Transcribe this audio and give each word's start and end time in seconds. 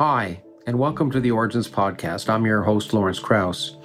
Hi, 0.00 0.42
and 0.66 0.78
welcome 0.78 1.10
to 1.10 1.20
the 1.20 1.30
Origins 1.30 1.68
Podcast. 1.68 2.30
I'm 2.30 2.46
your 2.46 2.62
host, 2.62 2.94
Lawrence 2.94 3.18
Krauss. 3.18 3.76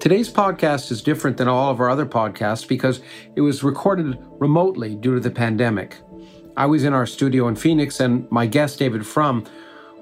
Today's 0.00 0.30
podcast 0.32 0.90
is 0.90 1.02
different 1.02 1.36
than 1.36 1.46
all 1.46 1.70
of 1.70 1.78
our 1.78 1.90
other 1.90 2.06
podcasts 2.06 2.66
because 2.66 3.02
it 3.36 3.42
was 3.42 3.62
recorded 3.62 4.16
remotely 4.38 4.94
due 4.94 5.12
to 5.12 5.20
the 5.20 5.30
pandemic. 5.30 5.98
I 6.56 6.64
was 6.64 6.84
in 6.84 6.94
our 6.94 7.04
studio 7.04 7.48
in 7.48 7.54
Phoenix, 7.54 8.00
and 8.00 8.26
my 8.32 8.46
guest, 8.46 8.78
David 8.78 9.06
Frum, 9.06 9.44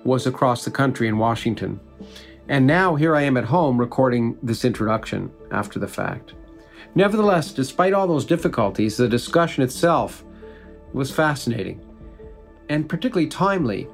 was 0.04 0.25
across 0.25 0.64
the 0.64 0.71
country 0.71 1.08
in 1.08 1.18
Washington. 1.18 1.80
And 2.48 2.64
now 2.64 2.94
here 2.94 3.17
I 3.17 3.22
am 3.22 3.36
at 3.36 3.46
home 3.46 3.76
recording 3.76 4.39
this 4.44 4.64
introduction 4.64 5.32
after 5.50 5.80
the 5.80 5.89
fact. 5.89 6.35
Nevertheless, 6.94 7.50
despite 7.50 7.93
all 7.93 8.07
those 8.07 8.25
difficulties, 8.25 8.98
the 8.98 9.08
discussion 9.08 9.64
itself 9.64 10.22
was 10.93 11.11
fascinating 11.11 11.85
and 12.68 12.89
particularly 12.89 13.29
timely 13.29 13.89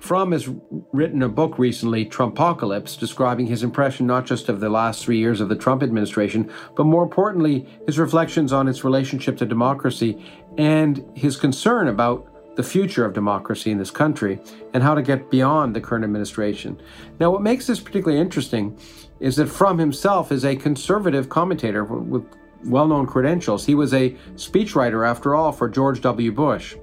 Frum 0.00 0.32
has 0.32 0.48
written 0.92 1.22
a 1.22 1.28
book 1.28 1.58
recently, 1.58 2.06
Trumpocalypse, 2.06 2.98
describing 2.98 3.46
his 3.46 3.62
impression 3.62 4.06
not 4.06 4.26
just 4.26 4.48
of 4.48 4.60
the 4.60 4.68
last 4.68 5.04
three 5.04 5.18
years 5.18 5.40
of 5.40 5.48
the 5.48 5.56
Trump 5.56 5.82
administration, 5.82 6.50
but 6.76 6.84
more 6.84 7.02
importantly, 7.02 7.66
his 7.86 7.98
reflections 7.98 8.52
on 8.52 8.68
its 8.68 8.84
relationship 8.84 9.36
to 9.38 9.46
democracy 9.46 10.24
and 10.56 11.04
his 11.14 11.36
concern 11.36 11.88
about 11.88 12.56
the 12.56 12.62
future 12.62 13.04
of 13.04 13.12
democracy 13.12 13.70
in 13.70 13.78
this 13.78 13.90
country 13.90 14.40
and 14.74 14.82
how 14.82 14.94
to 14.94 15.02
get 15.02 15.30
beyond 15.30 15.76
the 15.76 15.80
current 15.80 16.04
administration. 16.04 16.80
Now, 17.20 17.30
what 17.30 17.42
makes 17.42 17.66
this 17.66 17.78
particularly 17.78 18.20
interesting 18.20 18.78
is 19.20 19.36
that 19.36 19.46
Frum 19.46 19.78
himself 19.78 20.32
is 20.32 20.44
a 20.44 20.56
conservative 20.56 21.28
commentator 21.28 21.84
with 21.84 22.24
well 22.64 22.88
known 22.88 23.06
credentials. 23.06 23.64
He 23.64 23.74
was 23.74 23.94
a 23.94 24.10
speechwriter, 24.34 25.08
after 25.08 25.34
all, 25.34 25.52
for 25.52 25.68
George 25.68 26.00
W. 26.00 26.32
Bush. 26.32 26.76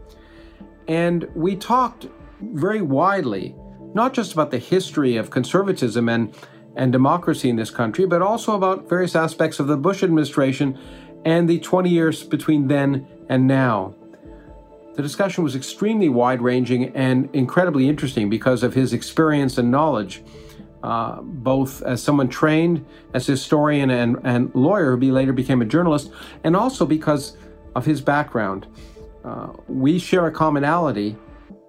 And 0.87 1.27
we 1.35 1.55
talked 1.55 2.07
very 2.41 2.81
widely, 2.81 3.55
not 3.93 4.13
just 4.13 4.33
about 4.33 4.51
the 4.51 4.57
history 4.57 5.17
of 5.17 5.29
conservatism 5.29 6.09
and, 6.09 6.35
and 6.75 6.91
democracy 6.91 7.49
in 7.49 7.55
this 7.55 7.71
country, 7.71 8.05
but 8.05 8.21
also 8.21 8.55
about 8.55 8.89
various 8.89 9.15
aspects 9.15 9.59
of 9.59 9.67
the 9.67 9.77
Bush 9.77 10.03
administration 10.03 10.77
and 11.25 11.49
the 11.49 11.59
20 11.59 11.89
years 11.89 12.23
between 12.23 12.67
then 12.67 13.07
and 13.29 13.47
now. 13.47 13.95
The 14.95 15.01
discussion 15.01 15.43
was 15.43 15.55
extremely 15.55 16.07
wide 16.07 16.41
ranging 16.41 16.95
and 16.95 17.29
incredibly 17.33 17.89
interesting 17.89 18.29
because 18.29 18.63
of 18.63 18.73
his 18.73 18.93
experience 18.93 19.57
and 19.57 19.69
knowledge, 19.69 20.23
uh, 20.83 21.21
both 21.21 21.81
as 21.81 22.01
someone 22.01 22.29
trained 22.29 22.85
as 23.13 23.25
historian 23.27 23.89
and, 23.89 24.17
and 24.23 24.53
lawyer 24.55 24.95
who 24.95 25.11
later 25.11 25.33
became 25.33 25.61
a 25.61 25.65
journalist, 25.65 26.11
and 26.45 26.55
also 26.55 26.85
because 26.85 27.35
of 27.75 27.85
his 27.85 27.99
background. 27.99 28.67
Uh, 29.25 29.51
we 29.67 29.99
share 29.99 30.27
a 30.27 30.31
commonality 30.31 31.17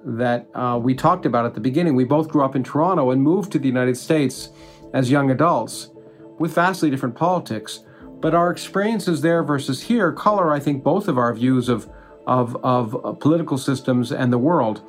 that 0.06 0.48
uh, 0.54 0.78
we 0.80 0.94
talked 0.94 1.26
about 1.26 1.44
at 1.44 1.54
the 1.54 1.60
beginning. 1.60 1.96
We 1.96 2.04
both 2.04 2.28
grew 2.28 2.44
up 2.44 2.54
in 2.54 2.62
Toronto 2.62 3.10
and 3.10 3.20
moved 3.20 3.50
to 3.52 3.58
the 3.58 3.66
United 3.66 3.96
States 3.96 4.50
as 4.94 5.10
young 5.10 5.30
adults 5.30 5.90
with 6.38 6.54
vastly 6.54 6.90
different 6.90 7.16
politics. 7.16 7.80
But 8.20 8.34
our 8.34 8.50
experiences 8.50 9.20
there 9.20 9.42
versus 9.42 9.82
here 9.82 10.12
color, 10.12 10.52
I 10.52 10.60
think, 10.60 10.84
both 10.84 11.08
of 11.08 11.18
our 11.18 11.34
views 11.34 11.68
of, 11.68 11.90
of, 12.26 12.56
of 12.64 12.94
uh, 13.04 13.12
political 13.12 13.58
systems 13.58 14.12
and 14.12 14.32
the 14.32 14.38
world, 14.38 14.80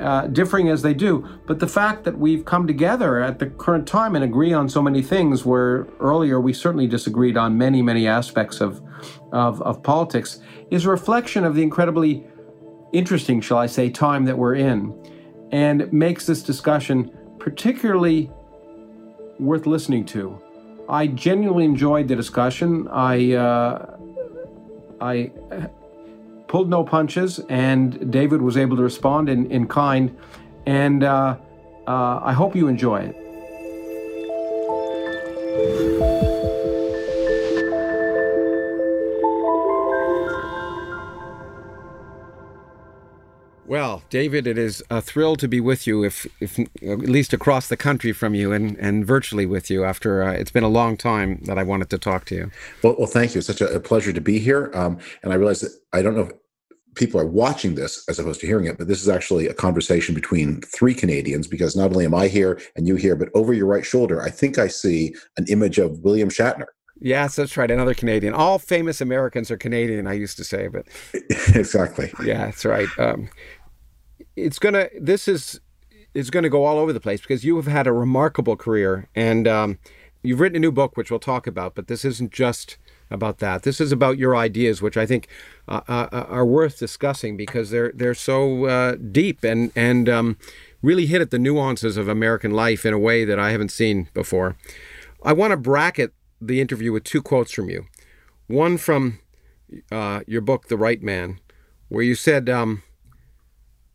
uh, 0.00 0.28
differing 0.28 0.70
as 0.70 0.80
they 0.80 0.94
do. 0.94 1.28
But 1.46 1.60
the 1.60 1.68
fact 1.68 2.04
that 2.04 2.18
we've 2.18 2.44
come 2.44 2.66
together 2.66 3.22
at 3.22 3.38
the 3.38 3.46
current 3.46 3.86
time 3.86 4.16
and 4.16 4.24
agree 4.24 4.54
on 4.54 4.68
so 4.68 4.82
many 4.82 5.02
things, 5.02 5.44
where 5.44 5.86
earlier 6.00 6.40
we 6.40 6.54
certainly 6.54 6.86
disagreed 6.86 7.36
on 7.36 7.58
many, 7.58 7.82
many 7.82 8.08
aspects 8.08 8.60
of, 8.60 8.82
of, 9.30 9.60
of 9.62 9.82
politics, 9.82 10.40
is 10.70 10.86
a 10.86 10.90
reflection 10.90 11.44
of 11.44 11.54
the 11.54 11.62
incredibly 11.62 12.26
interesting, 12.94 13.40
shall 13.40 13.58
I 13.58 13.66
say, 13.66 13.90
time 13.90 14.24
that 14.24 14.38
we're 14.38 14.54
in, 14.54 14.94
and 15.52 15.92
makes 15.92 16.26
this 16.26 16.42
discussion 16.42 17.10
particularly 17.38 18.30
worth 19.38 19.66
listening 19.66 20.06
to. 20.06 20.40
I 20.88 21.08
genuinely 21.08 21.64
enjoyed 21.64 22.08
the 22.08 22.16
discussion. 22.16 22.88
I 22.88 23.32
uh, 23.32 23.96
I 25.00 25.32
pulled 26.46 26.70
no 26.70 26.84
punches, 26.84 27.40
and 27.48 28.12
David 28.12 28.40
was 28.40 28.56
able 28.56 28.76
to 28.76 28.82
respond 28.82 29.28
in, 29.28 29.50
in 29.50 29.66
kind. 29.66 30.16
And 30.66 31.02
uh, 31.02 31.36
uh, 31.86 32.20
I 32.22 32.32
hope 32.32 32.54
you 32.54 32.68
enjoy 32.68 33.02
it. 33.02 33.16
Well, 43.74 44.04
David, 44.08 44.46
it 44.46 44.56
is 44.56 44.84
a 44.88 45.02
thrill 45.02 45.34
to 45.34 45.48
be 45.48 45.58
with 45.58 45.84
you, 45.84 46.04
if, 46.04 46.28
if 46.38 46.60
at 46.60 47.00
least 47.00 47.32
across 47.32 47.66
the 47.66 47.76
country 47.76 48.12
from 48.12 48.32
you 48.32 48.52
and, 48.52 48.76
and 48.78 49.04
virtually 49.04 49.46
with 49.46 49.68
you. 49.68 49.82
After 49.82 50.22
uh, 50.22 50.30
it's 50.30 50.52
been 50.52 50.62
a 50.62 50.68
long 50.68 50.96
time 50.96 51.40
that 51.46 51.58
I 51.58 51.64
wanted 51.64 51.90
to 51.90 51.98
talk 51.98 52.24
to 52.26 52.36
you. 52.36 52.50
Well, 52.84 52.94
well 52.96 53.08
thank 53.08 53.34
you. 53.34 53.40
It's 53.40 53.48
such 53.48 53.60
a, 53.60 53.74
a 53.74 53.80
pleasure 53.80 54.12
to 54.12 54.20
be 54.20 54.38
here. 54.38 54.70
Um, 54.74 55.00
and 55.24 55.32
I 55.32 55.34
realize 55.34 55.60
that 55.62 55.72
I 55.92 56.02
don't 56.02 56.14
know 56.14 56.20
if 56.20 56.32
people 56.94 57.20
are 57.20 57.26
watching 57.26 57.74
this 57.74 58.04
as 58.08 58.20
opposed 58.20 58.40
to 58.42 58.46
hearing 58.46 58.66
it, 58.66 58.78
but 58.78 58.86
this 58.86 59.02
is 59.02 59.08
actually 59.08 59.48
a 59.48 59.54
conversation 59.54 60.14
between 60.14 60.60
three 60.60 60.94
Canadians 60.94 61.48
because 61.48 61.74
not 61.74 61.90
only 61.90 62.04
am 62.04 62.14
I 62.14 62.28
here 62.28 62.60
and 62.76 62.86
you 62.86 62.94
here, 62.94 63.16
but 63.16 63.28
over 63.34 63.52
your 63.52 63.66
right 63.66 63.84
shoulder, 63.84 64.22
I 64.22 64.30
think 64.30 64.56
I 64.56 64.68
see 64.68 65.16
an 65.36 65.46
image 65.48 65.78
of 65.78 65.98
William 66.04 66.28
Shatner. 66.28 66.66
Yes, 67.00 67.36
that's 67.36 67.56
right. 67.56 67.70
Another 67.70 67.94
Canadian. 67.94 68.34
All 68.34 68.58
famous 68.58 69.00
Americans 69.00 69.50
are 69.50 69.56
Canadian. 69.56 70.06
I 70.06 70.12
used 70.12 70.36
to 70.36 70.44
say, 70.44 70.68
but 70.68 70.86
exactly. 71.54 72.12
Yeah, 72.24 72.46
that's 72.46 72.64
right. 72.64 72.88
Um, 72.98 73.28
it's 74.36 74.58
gonna. 74.58 74.88
This 74.98 75.28
is 75.28 75.60
is 76.14 76.30
going 76.30 76.44
to 76.44 76.48
go 76.48 76.64
all 76.64 76.78
over 76.78 76.92
the 76.92 77.00
place 77.00 77.20
because 77.20 77.44
you 77.44 77.56
have 77.56 77.66
had 77.66 77.86
a 77.86 77.92
remarkable 77.92 78.56
career 78.56 79.08
and 79.16 79.48
um, 79.48 79.78
you've 80.22 80.38
written 80.38 80.56
a 80.56 80.60
new 80.60 80.70
book, 80.70 80.96
which 80.96 81.10
we'll 81.10 81.18
talk 81.18 81.46
about. 81.46 81.74
But 81.74 81.88
this 81.88 82.04
isn't 82.04 82.32
just 82.32 82.78
about 83.10 83.38
that. 83.38 83.64
This 83.64 83.80
is 83.80 83.92
about 83.92 84.16
your 84.16 84.36
ideas, 84.36 84.80
which 84.80 84.96
I 84.96 85.06
think 85.06 85.28
uh, 85.68 85.80
uh, 85.88 86.08
uh 86.12 86.26
are 86.28 86.46
worth 86.46 86.78
discussing 86.78 87.36
because 87.36 87.70
they're 87.70 87.92
they're 87.94 88.14
so 88.14 88.66
uh, 88.66 88.96
deep 88.96 89.44
and 89.44 89.72
and 89.74 90.08
um, 90.08 90.38
really 90.82 91.06
hit 91.06 91.20
at 91.20 91.30
the 91.30 91.38
nuances 91.38 91.96
of 91.96 92.08
American 92.08 92.52
life 92.52 92.86
in 92.86 92.92
a 92.92 92.98
way 92.98 93.24
that 93.24 93.38
I 93.38 93.50
haven't 93.50 93.72
seen 93.72 94.08
before. 94.14 94.56
I 95.22 95.32
want 95.32 95.52
to 95.52 95.56
bracket 95.56 96.12
the 96.40 96.60
interview 96.60 96.92
with 96.92 97.04
two 97.04 97.22
quotes 97.22 97.52
from 97.52 97.70
you. 97.70 97.86
One 98.46 98.76
from 98.76 99.20
uh, 99.90 100.20
your 100.26 100.42
book, 100.42 100.68
The 100.68 100.76
Right 100.76 101.02
Man, 101.02 101.40
where 101.88 102.04
you 102.04 102.14
said, 102.14 102.50
um, 102.50 102.82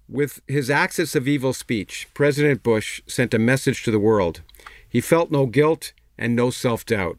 with 0.10 0.42
his 0.48 0.70
axis 0.70 1.16
of 1.16 1.28
evil 1.28 1.54
speech, 1.54 2.08
President 2.14 2.64
Bush 2.64 3.02
sent 3.08 3.34
a 3.34 3.40
message 3.40 3.84
to 3.84 3.92
the 3.92 4.00
world. 4.00 4.42
He 4.88 5.02
felt 5.02 5.32
no 5.32 5.46
guilt 5.46 5.94
and 6.18 6.36
no 6.36 6.50
self 6.50 6.86
doubt. 6.86 7.18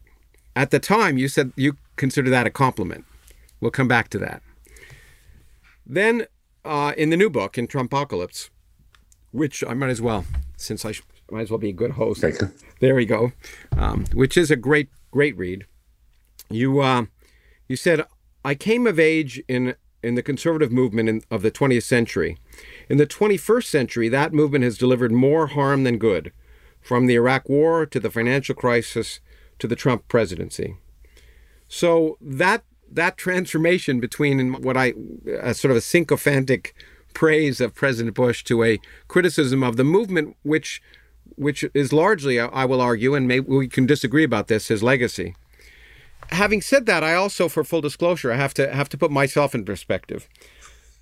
At 0.55 0.71
the 0.71 0.79
time, 0.79 1.17
you 1.17 1.27
said 1.27 1.53
you 1.55 1.77
consider 1.95 2.29
that 2.29 2.45
a 2.45 2.51
compliment. 2.51 3.05
We'll 3.61 3.71
come 3.71 3.87
back 3.87 4.09
to 4.09 4.17
that. 4.19 4.41
Then, 5.85 6.25
uh, 6.65 6.93
in 6.97 7.09
the 7.09 7.17
new 7.17 7.29
book, 7.29 7.57
in 7.57 7.67
Trumpocalypse, 7.67 8.49
which 9.31 9.63
I 9.67 9.73
might 9.73 9.89
as 9.89 10.01
well, 10.01 10.25
since 10.57 10.83
I 10.83 10.91
sh- 10.91 11.03
might 11.31 11.41
as 11.41 11.49
well 11.49 11.57
be 11.57 11.69
a 11.69 11.73
good 11.73 11.91
host. 11.91 12.21
There 12.81 12.95
we 12.95 13.05
go. 13.05 13.31
Um, 13.77 14.05
which 14.13 14.35
is 14.35 14.51
a 14.51 14.55
great 14.55 14.89
great 15.11 15.37
read. 15.37 15.65
You 16.49 16.79
uh, 16.81 17.05
you 17.69 17.77
said 17.77 18.05
I 18.43 18.55
came 18.55 18.85
of 18.85 18.99
age 18.99 19.41
in 19.47 19.75
in 20.03 20.15
the 20.15 20.23
conservative 20.23 20.71
movement 20.71 21.09
in, 21.09 21.21
of 21.29 21.41
the 21.41 21.51
20th 21.51 21.83
century. 21.83 22.37
In 22.89 22.97
the 22.97 23.07
21st 23.07 23.65
century, 23.65 24.09
that 24.09 24.33
movement 24.33 24.63
has 24.63 24.77
delivered 24.77 25.11
more 25.11 25.47
harm 25.47 25.83
than 25.83 25.97
good, 25.97 26.31
from 26.81 27.05
the 27.05 27.15
Iraq 27.15 27.47
War 27.47 27.85
to 27.85 27.99
the 27.99 28.09
financial 28.09 28.55
crisis 28.55 29.19
to 29.59 29.67
the 29.67 29.75
Trump 29.75 30.07
presidency. 30.07 30.75
So 31.67 32.17
that 32.19 32.63
that 32.93 33.15
transformation 33.15 34.01
between 34.01 34.61
what 34.61 34.75
I 34.75 34.93
a 35.41 35.53
sort 35.53 35.71
of 35.71 35.77
a 35.77 35.81
sycophantic 35.81 36.75
praise 37.13 37.61
of 37.61 37.73
President 37.73 38.15
Bush 38.15 38.43
to 38.45 38.63
a 38.63 38.79
criticism 39.07 39.63
of 39.63 39.77
the 39.77 39.83
movement, 39.83 40.35
which 40.43 40.81
which 41.35 41.63
is 41.73 41.93
largely, 41.93 42.39
I 42.39 42.65
will 42.65 42.81
argue, 42.81 43.15
and 43.15 43.27
maybe 43.27 43.45
we 43.47 43.67
can 43.67 43.85
disagree 43.85 44.23
about 44.23 44.47
this, 44.47 44.67
his 44.67 44.83
legacy. 44.83 45.35
Having 46.31 46.61
said 46.61 46.85
that, 46.85 47.03
I 47.03 47.13
also, 47.13 47.49
for 47.49 47.63
full 47.63 47.81
disclosure, 47.81 48.31
I 48.31 48.35
have 48.35 48.53
to 48.55 48.73
have 48.73 48.89
to 48.89 48.97
put 48.97 49.11
myself 49.11 49.53
in 49.53 49.65
perspective. 49.65 50.27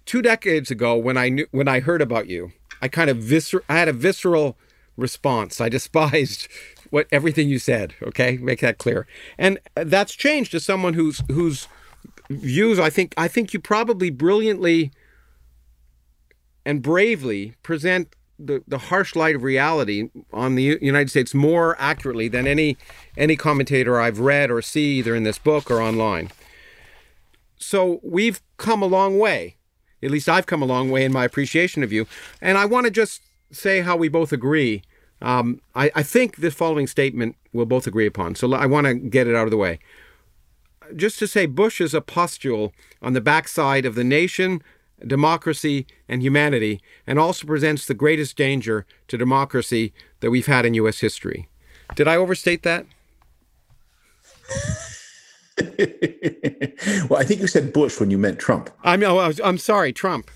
Two 0.05 0.21
decades 0.21 0.71
ago, 0.71 0.97
when 0.97 1.17
I 1.17 1.29
knew 1.29 1.47
when 1.51 1.67
I 1.67 1.81
heard 1.81 2.01
about 2.01 2.27
you, 2.27 2.51
I 2.81 2.87
kind 2.87 3.09
of 3.09 3.17
viscer- 3.17 3.61
I 3.69 3.77
had 3.77 3.87
a 3.87 3.93
visceral 3.93 4.57
response. 4.97 5.61
I 5.61 5.69
despised 5.77 6.47
what 6.89 7.07
everything 7.11 7.47
you 7.49 7.59
said. 7.59 7.93
Okay, 8.01 8.37
make 8.37 8.59
that 8.61 8.77
clear. 8.77 9.07
And 9.37 9.59
that's 9.75 10.15
changed 10.15 10.51
to 10.51 10.59
someone 10.59 10.95
whose 10.95 11.21
whose 11.29 11.67
views 12.29 12.79
I 12.79 12.89
think 12.89 13.13
I 13.17 13.27
think 13.27 13.53
you 13.53 13.59
probably 13.59 14.09
brilliantly 14.09 14.91
and 16.65 16.81
bravely 16.81 17.55
present 17.63 18.15
the, 18.39 18.63
the 18.67 18.77
harsh 18.77 19.15
light 19.15 19.35
of 19.35 19.43
reality 19.43 20.09
on 20.31 20.55
the 20.55 20.79
United 20.81 21.09
States 21.09 21.33
more 21.33 21.75
accurately 21.79 22.27
than 22.29 22.47
any 22.47 22.77
any 23.17 23.35
commentator 23.35 23.99
I've 23.99 24.19
read 24.19 24.49
or 24.49 24.61
see 24.61 24.97
either 24.99 25.13
in 25.13 25.23
this 25.23 25.37
book 25.37 25.69
or 25.69 25.81
online. 25.81 26.31
So 27.57 27.99
we've 28.01 28.41
come 28.57 28.81
a 28.81 28.87
long 28.87 29.19
way. 29.19 29.57
At 30.01 30.11
least 30.11 30.29
I've 30.29 30.45
come 30.45 30.61
a 30.61 30.65
long 30.65 30.89
way 30.89 31.03
in 31.03 31.11
my 31.11 31.25
appreciation 31.25 31.83
of 31.83 31.91
you. 31.91 32.07
And 32.41 32.57
I 32.57 32.65
want 32.65 32.85
to 32.85 32.91
just 32.91 33.21
say 33.51 33.81
how 33.81 33.97
we 33.97 34.07
both 34.07 34.31
agree. 34.31 34.83
Um, 35.21 35.59
I, 35.75 35.91
I 35.93 36.03
think 36.03 36.37
this 36.37 36.53
following 36.53 36.87
statement 36.87 37.35
we'll 37.51 37.65
both 37.65 37.85
agree 37.85 38.05
upon. 38.05 38.35
So 38.35 38.53
I 38.53 38.65
want 38.65 38.87
to 38.87 38.93
get 38.93 39.27
it 39.27 39.35
out 39.35 39.43
of 39.43 39.51
the 39.51 39.57
way. 39.57 39.79
Just 40.95 41.19
to 41.19 41.27
say, 41.27 41.45
Bush 41.45 41.81
is 41.81 41.93
a 41.93 42.01
pustule 42.01 42.73
on 43.01 43.13
the 43.13 43.21
backside 43.21 43.85
of 43.85 43.95
the 43.95 44.03
nation, 44.03 44.63
democracy, 45.05 45.85
and 46.07 46.21
humanity, 46.21 46.81
and 47.07 47.19
also 47.19 47.47
presents 47.47 47.85
the 47.85 47.93
greatest 47.93 48.35
danger 48.35 48.85
to 49.07 49.17
democracy 49.17 49.93
that 50.19 50.31
we've 50.31 50.47
had 50.47 50.65
in 50.65 50.73
U.S. 50.75 50.99
history. 50.99 51.49
Did 51.95 52.07
I 52.07 52.15
overstate 52.15 52.63
that? 52.63 52.85
well, 57.09 57.19
I 57.19 57.23
think 57.23 57.41
you 57.41 57.47
said 57.47 57.73
Bush 57.73 57.99
when 57.99 58.11
you 58.11 58.17
meant 58.17 58.39
Trump. 58.39 58.69
I'm 58.83 59.03
oh, 59.03 59.33
I'm 59.43 59.57
sorry, 59.57 59.93
Trump. 59.93 60.29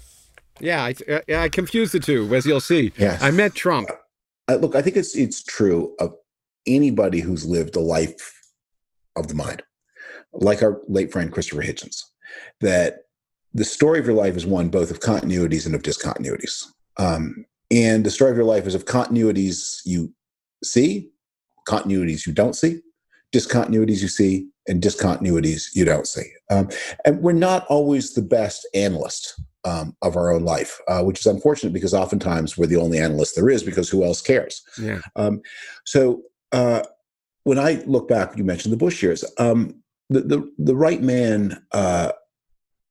Yeah, 0.59 0.83
I, 0.83 0.95
I, 1.09 1.35
I 1.35 1.49
confused 1.49 1.93
the 1.93 1.99
two, 1.99 2.33
as 2.35 2.45
you'll 2.45 2.61
see. 2.61 2.91
Yes. 2.97 3.21
I 3.21 3.31
meant 3.31 3.55
Trump. 3.55 3.89
Uh, 4.49 4.55
look, 4.55 4.75
I 4.75 4.81
think 4.81 4.97
it's 4.97 5.15
it's 5.15 5.43
true 5.43 5.95
of 5.99 6.15
anybody 6.67 7.19
who's 7.19 7.45
lived 7.45 7.75
a 7.75 7.79
life 7.79 8.39
of 9.15 9.27
the 9.27 9.35
mind, 9.35 9.63
like 10.33 10.61
our 10.61 10.81
late 10.87 11.11
friend 11.11 11.31
Christopher 11.31 11.61
Hitchens, 11.63 12.03
that 12.61 13.02
the 13.53 13.63
story 13.63 13.99
of 13.99 14.05
your 14.05 14.15
life 14.15 14.35
is 14.35 14.45
one 14.45 14.69
both 14.69 14.91
of 14.91 14.99
continuities 14.99 15.65
and 15.65 15.75
of 15.75 15.83
discontinuities. 15.83 16.65
Um, 16.97 17.45
and 17.71 18.05
the 18.05 18.11
story 18.11 18.31
of 18.31 18.37
your 18.37 18.45
life 18.45 18.67
is 18.67 18.75
of 18.75 18.85
continuities 18.85 19.81
you 19.85 20.13
see, 20.63 21.09
continuities 21.67 22.25
you 22.25 22.33
don't 22.33 22.55
see, 22.55 22.81
discontinuities 23.33 24.01
you 24.01 24.07
see, 24.07 24.47
and 24.67 24.81
discontinuities 24.81 25.75
you 25.75 25.85
don't 25.85 26.07
see. 26.07 26.25
Um, 26.49 26.69
and 27.05 27.21
we're 27.21 27.33
not 27.33 27.65
always 27.67 28.13
the 28.13 28.21
best 28.21 28.67
analyst 28.73 29.39
um, 29.65 29.95
of 30.01 30.15
our 30.15 30.31
own 30.31 30.43
life, 30.43 30.79
uh, 30.87 31.03
which 31.03 31.19
is 31.19 31.25
unfortunate 31.25 31.73
because 31.73 31.93
oftentimes 31.93 32.57
we're 32.57 32.67
the 32.67 32.77
only 32.77 32.99
analyst 32.99 33.35
there 33.35 33.49
is 33.49 33.63
because 33.63 33.89
who 33.89 34.03
else 34.03 34.21
cares? 34.21 34.61
Yeah. 34.79 34.99
Um, 35.15 35.41
so 35.85 36.21
uh, 36.51 36.83
when 37.43 37.59
I 37.59 37.83
look 37.85 38.07
back, 38.07 38.37
you 38.37 38.43
mentioned 38.43 38.73
the 38.73 38.77
Bush 38.77 39.01
years. 39.01 39.23
Um, 39.37 39.75
the, 40.09 40.21
the 40.21 40.53
the 40.57 40.75
right 40.75 41.01
man. 41.01 41.65
Uh, 41.71 42.11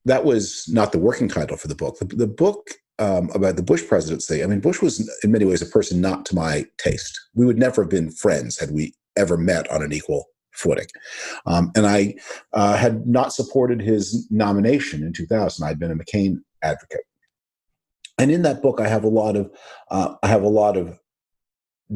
that 0.04 0.24
was 0.24 0.68
not 0.68 0.92
the 0.92 0.98
working 0.98 1.28
title 1.28 1.56
for 1.56 1.68
the 1.68 1.74
book. 1.74 1.98
The, 1.98 2.04
the 2.04 2.26
book 2.26 2.70
um, 2.98 3.30
about 3.34 3.56
the 3.56 3.62
Bush 3.62 3.86
presidency. 3.86 4.42
I 4.42 4.46
mean, 4.46 4.60
Bush 4.60 4.80
was 4.80 5.10
in 5.24 5.32
many 5.32 5.44
ways 5.44 5.62
a 5.62 5.66
person 5.66 6.00
not 6.00 6.26
to 6.26 6.34
my 6.34 6.66
taste. 6.78 7.18
We 7.34 7.46
would 7.46 7.58
never 7.58 7.82
have 7.82 7.90
been 7.90 8.10
friends 8.10 8.58
had 8.58 8.70
we 8.70 8.94
ever 9.16 9.36
met 9.36 9.70
on 9.70 9.82
an 9.82 9.92
equal 9.92 10.26
footing. 10.52 10.86
Um, 11.46 11.72
and 11.74 11.86
I 11.86 12.14
uh, 12.52 12.76
had 12.76 13.06
not 13.06 13.32
supported 13.32 13.80
his 13.80 14.26
nomination 14.30 15.02
in 15.02 15.12
2000. 15.12 15.66
I'd 15.66 15.78
been 15.78 15.90
a 15.90 15.96
McCain 15.96 16.36
advocate. 16.62 17.04
And 18.18 18.30
in 18.30 18.42
that 18.42 18.62
book, 18.62 18.80
I 18.80 18.88
have 18.88 19.04
a 19.04 19.08
lot 19.08 19.36
of 19.36 19.50
uh, 19.90 20.14
I 20.22 20.28
have 20.28 20.42
a 20.42 20.48
lot 20.48 20.76
of 20.76 20.98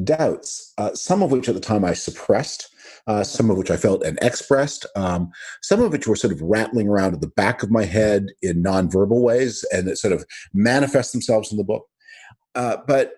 doubts, 0.04 0.72
uh, 0.78 0.94
some 0.94 1.22
of 1.22 1.30
which 1.30 1.48
at 1.48 1.54
the 1.54 1.60
time 1.60 1.84
I 1.84 1.94
suppressed, 1.94 2.68
uh, 3.06 3.22
some 3.22 3.50
of 3.50 3.56
which 3.56 3.70
I 3.70 3.76
felt 3.76 4.04
and 4.04 4.18
expressed, 4.20 4.86
um, 4.96 5.30
some 5.62 5.80
of 5.80 5.92
which 5.92 6.06
were 6.06 6.16
sort 6.16 6.32
of 6.32 6.42
rattling 6.42 6.88
around 6.88 7.14
at 7.14 7.20
the 7.20 7.28
back 7.28 7.62
of 7.62 7.70
my 7.70 7.84
head 7.84 8.26
in 8.42 8.62
nonverbal 8.62 9.22
ways, 9.22 9.64
and 9.72 9.86
that 9.86 9.98
sort 9.98 10.12
of 10.12 10.24
manifest 10.52 11.12
themselves 11.12 11.52
in 11.52 11.58
the 11.58 11.64
book. 11.64 11.86
Uh, 12.54 12.78
but 12.86 13.12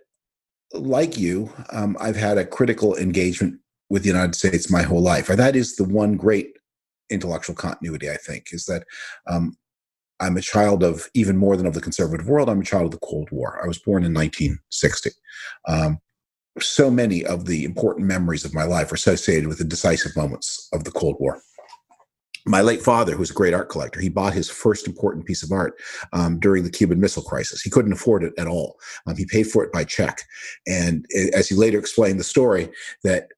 like 0.73 1.17
you, 1.17 1.51
um, 1.73 1.97
I've 2.01 2.17
had 2.17 2.39
a 2.39 2.45
critical 2.45 2.97
engagement 2.97 3.61
with 3.89 4.03
the 4.03 4.09
United 4.09 4.35
States 4.35 4.71
my 4.71 4.83
whole 4.83 5.03
life. 5.03 5.29
That 5.29 5.57
is 5.57 5.77
the 5.77 5.85
one 5.85 6.17
great 6.17 6.59
intellectual 7.11 7.57
continuity, 7.57 8.11
I 8.11 8.17
think, 8.17 8.49
is 8.53 8.67
that 8.67 8.85
um, 9.27 9.57
I'm 10.21 10.37
a 10.37 10.43
child 10.43 10.83
of 10.83 11.09
even 11.15 11.37
more 11.37 11.57
than 11.57 11.67
of 11.67 11.75
the 11.75 11.81
conservative 11.81 12.29
world. 12.29 12.49
I'm 12.51 12.61
a 12.61 12.65
child 12.65 12.87
of 12.87 12.91
the 12.91 13.07
Cold 13.07 13.31
War. 13.31 13.61
I 13.63 13.67
was 13.67 13.79
born 13.79 14.05
in 14.05 14.13
1960. 14.13 15.11
Um, 15.67 15.99
so 16.63 16.91
many 16.91 17.25
of 17.25 17.47
the 17.47 17.65
important 17.65 18.07
memories 18.07 18.45
of 18.45 18.55
my 18.55 18.65
life 18.65 18.93
are 18.93 18.97
associated 18.97 19.49
with 19.49 19.59
the 19.59 19.65
decisive 19.65 20.17
moments 20.17 20.69
of 20.73 20.85
the 20.85 20.91
Cold 20.91 21.17
War. 21.19 21.41
My 22.47 22.63
late 22.63 22.81
father, 22.81 23.13
who 23.13 23.19
was 23.19 23.31
a 23.31 23.35
great 23.35 23.53
art 23.53 23.69
collector, 23.69 24.01
he 24.01 24.09
bought 24.09 24.33
his 24.33 24.49
first 24.49 24.87
important 24.87 25.27
piece 25.27 25.43
of 25.43 25.53
art 25.53 25.75
um, 26.15 26.41
during 26.41 26.65
the 26.65 26.71
Cuban 26.71 26.99
Missile 26.99 27.23
Crisis. 27.23 27.61
He 27.61 27.69
couldn't 27.69 27.93
afford 27.93 28.25
it 28.25 28.33
at 28.39 28.47
all. 28.47 28.79
Um, 29.07 29.17
he 29.17 29.27
paid 29.27 29.49
for 29.49 29.65
it 29.65 29.73
by 29.73 29.85
check. 29.85 30.23
And 30.67 31.05
as 31.35 31.49
he 31.49 31.55
later 31.55 31.79
explained 31.79 32.19
the 32.19 32.25
story, 32.25 32.71
that 33.05 33.29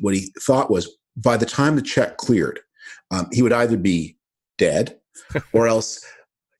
what 0.00 0.14
he 0.14 0.32
thought 0.40 0.70
was 0.70 0.96
by 1.16 1.36
the 1.36 1.46
time 1.46 1.76
the 1.76 1.82
check 1.82 2.16
cleared, 2.16 2.60
um, 3.10 3.28
he 3.32 3.42
would 3.42 3.52
either 3.52 3.76
be 3.76 4.16
dead 4.56 4.98
or 5.52 5.68
else 5.68 6.04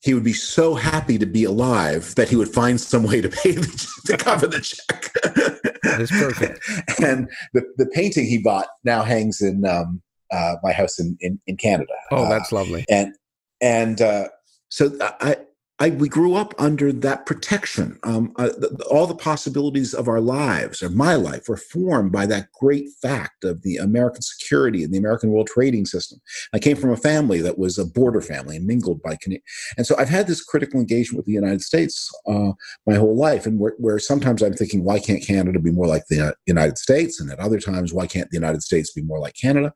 he 0.04 0.12
would 0.12 0.24
be 0.24 0.34
so 0.34 0.74
happy 0.74 1.16
to 1.16 1.24
be 1.24 1.44
alive 1.44 2.14
that 2.16 2.28
he 2.28 2.36
would 2.36 2.48
find 2.48 2.78
some 2.78 3.04
way 3.04 3.22
to 3.22 3.28
pay 3.30 3.52
the, 3.52 3.88
to 4.04 4.16
cover 4.18 4.46
the 4.46 4.60
check. 4.60 5.10
That's 5.98 6.10
perfect. 6.10 6.60
and 7.02 7.30
the, 7.52 7.62
the 7.76 7.86
painting 7.86 8.26
he 8.26 8.38
bought 8.38 8.68
now 8.84 9.02
hangs 9.02 9.40
in 9.40 9.64
um, 9.64 10.02
uh, 10.32 10.56
my 10.62 10.72
house 10.72 10.98
in, 10.98 11.16
in, 11.20 11.40
in 11.46 11.56
Canada. 11.56 11.92
Oh, 12.10 12.28
that's 12.28 12.52
uh, 12.52 12.56
lovely. 12.56 12.84
And 12.88 13.14
and 13.60 14.00
uh, 14.00 14.28
so 14.68 14.96
I 15.00 15.36
I, 15.80 15.90
we 15.90 16.08
grew 16.08 16.34
up 16.34 16.54
under 16.56 16.92
that 16.92 17.26
protection. 17.26 17.98
Um, 18.04 18.32
uh, 18.36 18.50
the, 18.58 18.86
all 18.88 19.08
the 19.08 19.14
possibilities 19.14 19.92
of 19.92 20.06
our 20.06 20.20
lives, 20.20 20.84
or 20.84 20.88
my 20.88 21.16
life, 21.16 21.48
were 21.48 21.56
formed 21.56 22.12
by 22.12 22.26
that 22.26 22.52
great 22.60 22.90
fact 23.02 23.42
of 23.42 23.62
the 23.62 23.78
American 23.78 24.22
security 24.22 24.84
and 24.84 24.94
the 24.94 24.98
American 24.98 25.30
world 25.30 25.48
trading 25.48 25.84
system. 25.84 26.20
I 26.52 26.60
came 26.60 26.76
from 26.76 26.90
a 26.90 26.96
family 26.96 27.40
that 27.40 27.58
was 27.58 27.76
a 27.76 27.84
border 27.84 28.20
family 28.20 28.56
and 28.56 28.66
mingled 28.66 29.02
by 29.02 29.16
Canadian. 29.20 29.42
And 29.76 29.84
so 29.84 29.96
I've 29.98 30.08
had 30.08 30.28
this 30.28 30.44
critical 30.44 30.78
engagement 30.78 31.16
with 31.16 31.26
the 31.26 31.32
United 31.32 31.62
States 31.62 32.08
uh, 32.28 32.52
my 32.86 32.94
whole 32.94 33.16
life, 33.16 33.44
and 33.44 33.58
where, 33.58 33.74
where, 33.78 33.98
sometimes 33.98 34.42
I'm 34.42 34.54
thinking, 34.54 34.84
why 34.84 35.00
can't 35.00 35.26
Canada 35.26 35.58
be 35.58 35.72
more 35.72 35.88
like 35.88 36.06
the 36.06 36.36
United 36.46 36.78
States? 36.78 37.20
And 37.20 37.32
at 37.32 37.40
other 37.40 37.58
times, 37.58 37.92
why 37.92 38.06
can't 38.06 38.30
the 38.30 38.36
United 38.36 38.62
States 38.62 38.92
be 38.92 39.02
more 39.02 39.18
like 39.18 39.34
Canada? 39.34 39.72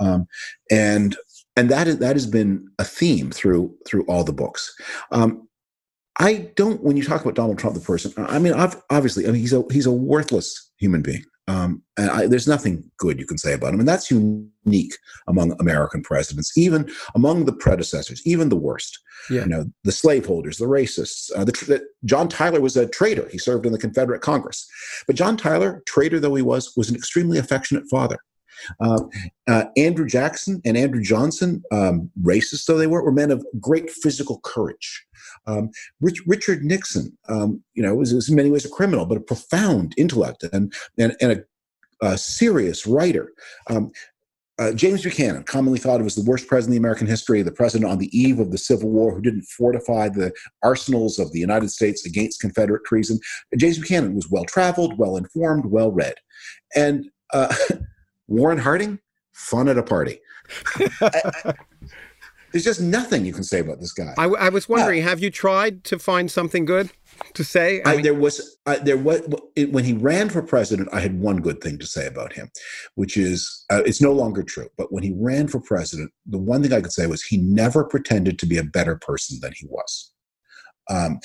Um, 0.00 0.26
and 0.70 1.16
and 1.56 1.70
that 1.70 1.86
is, 1.86 1.98
that 1.98 2.16
has 2.16 2.26
been 2.26 2.68
a 2.78 2.84
theme 2.84 3.30
through 3.30 3.74
through 3.86 4.04
all 4.06 4.24
the 4.24 4.32
books. 4.32 4.72
Um, 5.10 5.48
I 6.18 6.50
don't. 6.56 6.82
When 6.82 6.96
you 6.96 7.04
talk 7.04 7.22
about 7.22 7.34
Donald 7.34 7.58
Trump, 7.58 7.74
the 7.74 7.82
person, 7.82 8.12
I 8.16 8.38
mean, 8.38 8.52
obviously, 8.90 9.26
I 9.26 9.32
mean, 9.32 9.40
he's 9.40 9.52
a 9.52 9.64
he's 9.70 9.86
a 9.86 9.92
worthless 9.92 10.70
human 10.78 11.02
being. 11.02 11.24
Um, 11.48 11.82
and 11.98 12.10
I, 12.10 12.26
there's 12.28 12.46
nothing 12.46 12.88
good 12.98 13.18
you 13.18 13.26
can 13.26 13.36
say 13.36 13.52
about 13.52 13.74
him, 13.74 13.80
and 13.80 13.88
that's 13.88 14.10
unique 14.10 14.94
among 15.26 15.56
American 15.58 16.02
presidents, 16.02 16.56
even 16.56 16.90
among 17.16 17.46
the 17.46 17.52
predecessors, 17.52 18.22
even 18.24 18.48
the 18.48 18.56
worst. 18.56 18.98
Yeah. 19.28 19.42
You 19.42 19.48
know, 19.48 19.64
the 19.84 19.92
slaveholders, 19.92 20.58
the 20.58 20.66
racists. 20.66 21.30
Uh, 21.34 21.44
the, 21.44 21.52
the, 21.52 21.86
John 22.04 22.28
Tyler 22.28 22.60
was 22.60 22.76
a 22.76 22.88
traitor. 22.88 23.28
He 23.30 23.38
served 23.38 23.66
in 23.66 23.72
the 23.72 23.78
Confederate 23.78 24.20
Congress, 24.20 24.68
but 25.06 25.16
John 25.16 25.36
Tyler, 25.36 25.82
traitor 25.86 26.20
though 26.20 26.34
he 26.34 26.42
was, 26.42 26.72
was 26.76 26.90
an 26.90 26.96
extremely 26.96 27.38
affectionate 27.38 27.84
father. 27.90 28.18
Uh, 28.80 29.02
uh, 29.48 29.64
Andrew 29.76 30.06
Jackson 30.06 30.60
and 30.64 30.76
Andrew 30.76 31.02
Johnson, 31.02 31.62
um, 31.72 32.10
racist 32.22 32.66
though 32.66 32.78
they 32.78 32.86
were, 32.86 33.02
were 33.02 33.12
men 33.12 33.30
of 33.30 33.44
great 33.60 33.90
physical 33.90 34.40
courage. 34.40 35.04
Um, 35.46 35.70
Rich, 36.00 36.22
Richard 36.26 36.64
Nixon, 36.64 37.16
um, 37.28 37.62
you 37.74 37.82
know, 37.82 37.94
was, 37.94 38.12
was, 38.12 38.28
in 38.28 38.36
many 38.36 38.50
ways 38.50 38.64
a 38.64 38.68
criminal, 38.68 39.06
but 39.06 39.18
a 39.18 39.20
profound 39.20 39.94
intellect 39.96 40.44
and 40.52 40.72
and, 40.98 41.16
and 41.20 41.32
a, 41.32 42.06
a 42.06 42.18
serious 42.18 42.86
writer. 42.86 43.32
Um, 43.68 43.92
uh, 44.58 44.72
James 44.72 45.02
Buchanan, 45.02 45.44
commonly 45.44 45.78
thought 45.78 46.00
of 46.00 46.06
as 46.06 46.14
the 46.14 46.28
worst 46.28 46.46
president 46.46 46.76
in 46.76 46.82
American 46.82 47.06
history, 47.06 47.42
the 47.42 47.50
president 47.50 47.90
on 47.90 47.98
the 47.98 48.16
eve 48.16 48.38
of 48.38 48.52
the 48.52 48.58
Civil 48.58 48.90
War 48.90 49.14
who 49.14 49.22
didn't 49.22 49.42
fortify 49.42 50.08
the 50.08 50.32
arsenals 50.62 51.18
of 51.18 51.32
the 51.32 51.40
United 51.40 51.70
States 51.70 52.04
against 52.04 52.40
Confederate 52.40 52.84
treason. 52.84 53.18
James 53.56 53.78
Buchanan 53.78 54.14
was 54.14 54.30
well 54.30 54.44
traveled, 54.44 54.98
well 54.98 55.16
informed, 55.16 55.66
well 55.66 55.90
read. 55.90 56.14
And 56.76 57.10
uh, 57.32 57.52
Warren 58.32 58.58
Harding, 58.58 58.98
fun 59.32 59.68
at 59.68 59.76
a 59.76 59.82
party. 59.82 60.18
I, 61.00 61.54
there's 62.50 62.64
just 62.64 62.80
nothing 62.80 63.26
you 63.26 63.32
can 63.32 63.44
say 63.44 63.60
about 63.60 63.80
this 63.80 63.92
guy. 63.92 64.14
I, 64.16 64.24
I 64.24 64.48
was 64.48 64.68
wondering, 64.68 65.02
have 65.02 65.20
you 65.20 65.30
tried 65.30 65.84
to 65.84 65.98
find 65.98 66.30
something 66.30 66.64
good 66.64 66.90
to 67.34 67.44
say? 67.44 67.82
I 67.84 67.94
mean, 67.94 68.02
there 68.02 68.14
was 68.14 68.58
there 68.82 68.96
was 68.96 69.22
it, 69.54 69.72
when 69.72 69.84
he 69.84 69.92
ran 69.92 70.30
for 70.30 70.42
president. 70.42 70.88
I 70.92 71.00
had 71.00 71.20
one 71.20 71.38
good 71.38 71.60
thing 71.60 71.78
to 71.78 71.86
say 71.86 72.06
about 72.06 72.32
him, 72.32 72.50
which 72.94 73.18
is 73.18 73.64
uh, 73.70 73.82
it's 73.84 74.00
no 74.00 74.12
longer 74.12 74.42
true. 74.42 74.68
But 74.78 74.92
when 74.92 75.02
he 75.02 75.14
ran 75.14 75.48
for 75.48 75.60
president, 75.60 76.10
the 76.26 76.38
one 76.38 76.62
thing 76.62 76.72
I 76.72 76.80
could 76.80 76.92
say 76.92 77.06
was 77.06 77.22
he 77.22 77.36
never 77.36 77.84
pretended 77.84 78.38
to 78.38 78.46
be 78.46 78.56
a 78.56 78.64
better 78.64 78.96
person 78.96 79.40
than 79.40 79.52
he 79.56 79.66
was. 79.66 80.12
Um, 80.90 81.20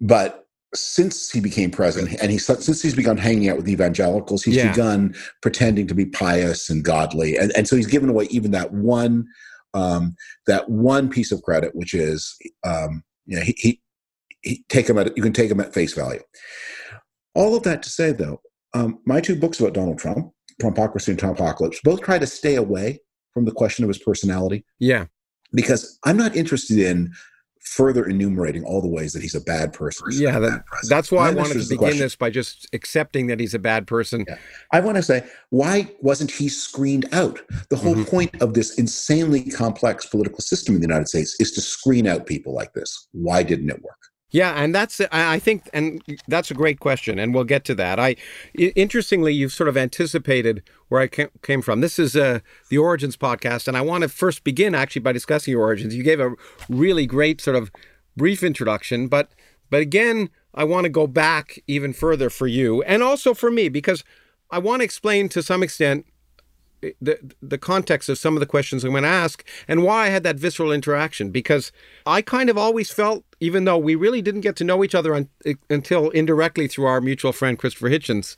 but 0.00 0.43
since 0.74 1.30
he 1.30 1.40
became 1.40 1.70
president 1.70 2.16
and 2.20 2.30
he 2.30 2.38
since 2.38 2.82
he's 2.82 2.94
begun 2.94 3.16
hanging 3.16 3.48
out 3.48 3.56
with 3.56 3.68
evangelicals 3.68 4.42
he's 4.42 4.56
yeah. 4.56 4.70
begun 4.70 5.14
pretending 5.42 5.86
to 5.86 5.94
be 5.94 6.06
pious 6.06 6.68
and 6.68 6.84
godly. 6.84 7.36
And, 7.36 7.52
and 7.56 7.68
so 7.68 7.76
he's 7.76 7.86
given 7.86 8.08
away 8.08 8.26
even 8.30 8.50
that 8.52 8.72
one 8.72 9.26
um, 9.72 10.14
that 10.46 10.68
one 10.68 11.08
piece 11.08 11.32
of 11.32 11.42
credit 11.42 11.74
which 11.74 11.94
is 11.94 12.36
um, 12.64 13.02
you 13.26 13.36
know 13.36 13.42
he, 13.42 13.54
he, 13.58 13.80
he, 14.42 14.64
take 14.68 14.88
him 14.88 14.98
at 14.98 15.16
you 15.16 15.22
can 15.22 15.32
take 15.32 15.50
him 15.50 15.60
at 15.60 15.74
face 15.74 15.94
value. 15.94 16.22
All 17.34 17.56
of 17.56 17.62
that 17.64 17.82
to 17.82 17.90
say 17.90 18.12
though 18.12 18.40
um, 18.74 18.98
my 19.06 19.20
two 19.20 19.36
books 19.36 19.60
about 19.60 19.74
donald 19.74 19.98
trump 19.98 20.32
trumpocracy 20.62 21.08
and 21.08 21.18
trumpocalypse 21.18 21.78
both 21.82 22.00
try 22.00 22.18
to 22.18 22.26
stay 22.26 22.54
away 22.54 23.00
from 23.32 23.44
the 23.44 23.52
question 23.52 23.84
of 23.84 23.88
his 23.88 23.98
personality. 23.98 24.64
Yeah. 24.78 25.06
Because 25.52 25.98
i'm 26.04 26.16
not 26.16 26.34
interested 26.36 26.78
in 26.78 27.12
further 27.64 28.04
enumerating 28.04 28.62
all 28.64 28.80
the 28.80 28.88
ways 28.88 29.12
that 29.14 29.22
he's 29.22 29.34
a 29.34 29.40
bad 29.40 29.72
person. 29.72 30.06
Yeah, 30.12 30.38
that, 30.38 30.64
that's 30.88 31.10
why 31.10 31.28
I 31.28 31.30
wanted 31.32 31.60
to 31.60 31.68
begin 31.68 31.98
this 31.98 32.14
by 32.14 32.30
just 32.30 32.68
accepting 32.72 33.26
that 33.28 33.40
he's 33.40 33.54
a 33.54 33.58
bad 33.58 33.86
person. 33.86 34.24
Yeah. 34.28 34.36
I 34.72 34.80
want 34.80 34.96
to 34.96 35.02
say, 35.02 35.26
why 35.50 35.88
wasn't 36.00 36.30
he 36.30 36.48
screened 36.48 37.06
out? 37.12 37.40
The 37.70 37.76
whole 37.76 37.94
mm-hmm. 37.94 38.04
point 38.04 38.42
of 38.42 38.54
this 38.54 38.78
insanely 38.78 39.50
complex 39.50 40.06
political 40.06 40.40
system 40.40 40.74
in 40.74 40.80
the 40.82 40.86
United 40.86 41.08
States 41.08 41.40
is 41.40 41.52
to 41.52 41.60
screen 41.60 42.06
out 42.06 42.26
people 42.26 42.54
like 42.54 42.74
this. 42.74 43.08
Why 43.12 43.42
didn't 43.42 43.70
it 43.70 43.82
work? 43.82 43.98
Yeah, 44.30 44.52
and 44.56 44.74
that's 44.74 45.00
I 45.12 45.38
think, 45.38 45.70
and 45.72 46.02
that's 46.26 46.50
a 46.50 46.54
great 46.54 46.80
question, 46.80 47.20
and 47.20 47.32
we'll 47.32 47.44
get 47.44 47.64
to 47.66 47.74
that. 47.76 48.00
I 48.00 48.16
interestingly, 48.58 49.32
you've 49.32 49.52
sort 49.52 49.68
of 49.68 49.76
anticipated 49.76 50.64
where 50.94 51.02
I 51.02 51.08
came 51.08 51.60
from. 51.60 51.80
This 51.80 51.98
is 51.98 52.14
uh, 52.14 52.38
the 52.68 52.78
Origins 52.78 53.16
podcast, 53.16 53.66
and 53.66 53.76
I 53.76 53.80
want 53.80 54.02
to 54.02 54.08
first 54.08 54.44
begin 54.44 54.76
actually 54.76 55.02
by 55.02 55.10
discussing 55.10 55.50
your 55.50 55.62
origins. 55.62 55.92
You 55.92 56.04
gave 56.04 56.20
a 56.20 56.36
really 56.68 57.04
great 57.04 57.40
sort 57.40 57.56
of 57.56 57.72
brief 58.16 58.44
introduction, 58.44 59.08
but 59.08 59.32
but 59.70 59.80
again, 59.80 60.30
I 60.54 60.62
want 60.62 60.84
to 60.84 60.88
go 60.88 61.08
back 61.08 61.58
even 61.66 61.92
further 61.92 62.30
for 62.30 62.46
you, 62.46 62.84
and 62.84 63.02
also 63.02 63.34
for 63.34 63.50
me, 63.50 63.68
because 63.68 64.04
I 64.52 64.60
want 64.60 64.80
to 64.80 64.84
explain 64.84 65.28
to 65.30 65.42
some 65.42 65.64
extent 65.64 66.06
the 67.00 67.18
the 67.42 67.58
context 67.58 68.08
of 68.08 68.16
some 68.16 68.34
of 68.36 68.40
the 68.40 68.46
questions 68.46 68.84
I'm 68.84 68.92
going 68.92 69.02
to 69.02 69.08
ask 69.08 69.44
and 69.66 69.82
why 69.82 70.06
I 70.06 70.10
had 70.10 70.22
that 70.22 70.36
visceral 70.36 70.70
interaction 70.70 71.30
because 71.30 71.72
I 72.06 72.22
kind 72.22 72.48
of 72.48 72.56
always 72.56 72.92
felt 72.92 73.24
even 73.40 73.64
though 73.64 73.78
we 73.78 73.96
really 73.96 74.22
didn't 74.22 74.42
get 74.42 74.54
to 74.56 74.64
know 74.64 74.84
each 74.84 74.94
other 74.94 75.14
un, 75.14 75.28
until 75.68 76.10
indirectly 76.10 76.68
through 76.68 76.84
our 76.84 77.00
mutual 77.00 77.32
friend 77.32 77.58
Christopher 77.58 77.88
Hitchens 77.88 78.36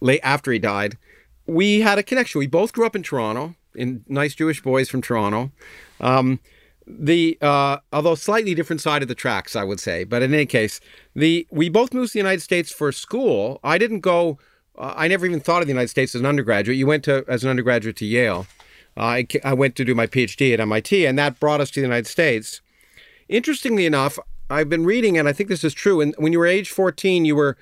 late 0.00 0.20
after 0.22 0.52
he 0.52 0.58
died 0.58 0.98
we 1.46 1.80
had 1.80 1.98
a 1.98 2.02
connection 2.02 2.38
we 2.38 2.46
both 2.46 2.72
grew 2.72 2.86
up 2.86 2.96
in 2.96 3.02
Toronto 3.02 3.54
in 3.74 4.04
nice 4.08 4.34
Jewish 4.34 4.62
boys 4.62 4.88
from 4.88 5.02
Toronto 5.02 5.50
um, 6.00 6.40
the 6.86 7.36
uh, 7.40 7.78
although 7.92 8.14
slightly 8.14 8.54
different 8.54 8.80
side 8.80 9.02
of 9.02 9.08
the 9.08 9.14
tracks 9.14 9.56
I 9.56 9.64
would 9.64 9.80
say 9.80 10.04
but 10.04 10.22
in 10.22 10.32
any 10.32 10.46
case 10.46 10.80
the 11.14 11.46
we 11.50 11.68
both 11.68 11.92
moved 11.92 12.12
to 12.12 12.12
the 12.14 12.20
United 12.20 12.42
States 12.42 12.72
for 12.72 12.92
school 12.92 13.60
I 13.64 13.78
didn't 13.78 14.00
go 14.00 14.38
uh, 14.78 14.94
I 14.96 15.08
never 15.08 15.26
even 15.26 15.40
thought 15.40 15.62
of 15.62 15.66
the 15.66 15.72
United 15.72 15.88
States 15.88 16.14
as 16.14 16.20
an 16.20 16.26
undergraduate. 16.26 16.76
You 16.76 16.86
went 16.86 17.04
to 17.04 17.24
as 17.28 17.44
an 17.44 17.50
undergraduate 17.50 17.96
to 17.96 18.06
Yale. 18.06 18.46
Uh, 18.96 19.00
I, 19.00 19.26
I 19.44 19.54
went 19.54 19.76
to 19.76 19.84
do 19.84 19.94
my 19.94 20.06
PhD 20.06 20.52
at 20.52 20.60
MIT, 20.60 21.06
and 21.06 21.18
that 21.18 21.38
brought 21.40 21.60
us 21.60 21.70
to 21.72 21.80
the 21.80 21.86
United 21.86 22.06
States. 22.06 22.60
Interestingly 23.28 23.86
enough, 23.86 24.18
I've 24.48 24.68
been 24.68 24.84
reading, 24.84 25.18
and 25.18 25.28
I 25.28 25.32
think 25.32 25.48
this 25.48 25.64
is 25.64 25.74
true. 25.74 26.00
And 26.00 26.14
when 26.18 26.32
you 26.32 26.38
were 26.38 26.46
age 26.46 26.70
14, 26.70 27.24
you 27.24 27.36
were 27.36 27.56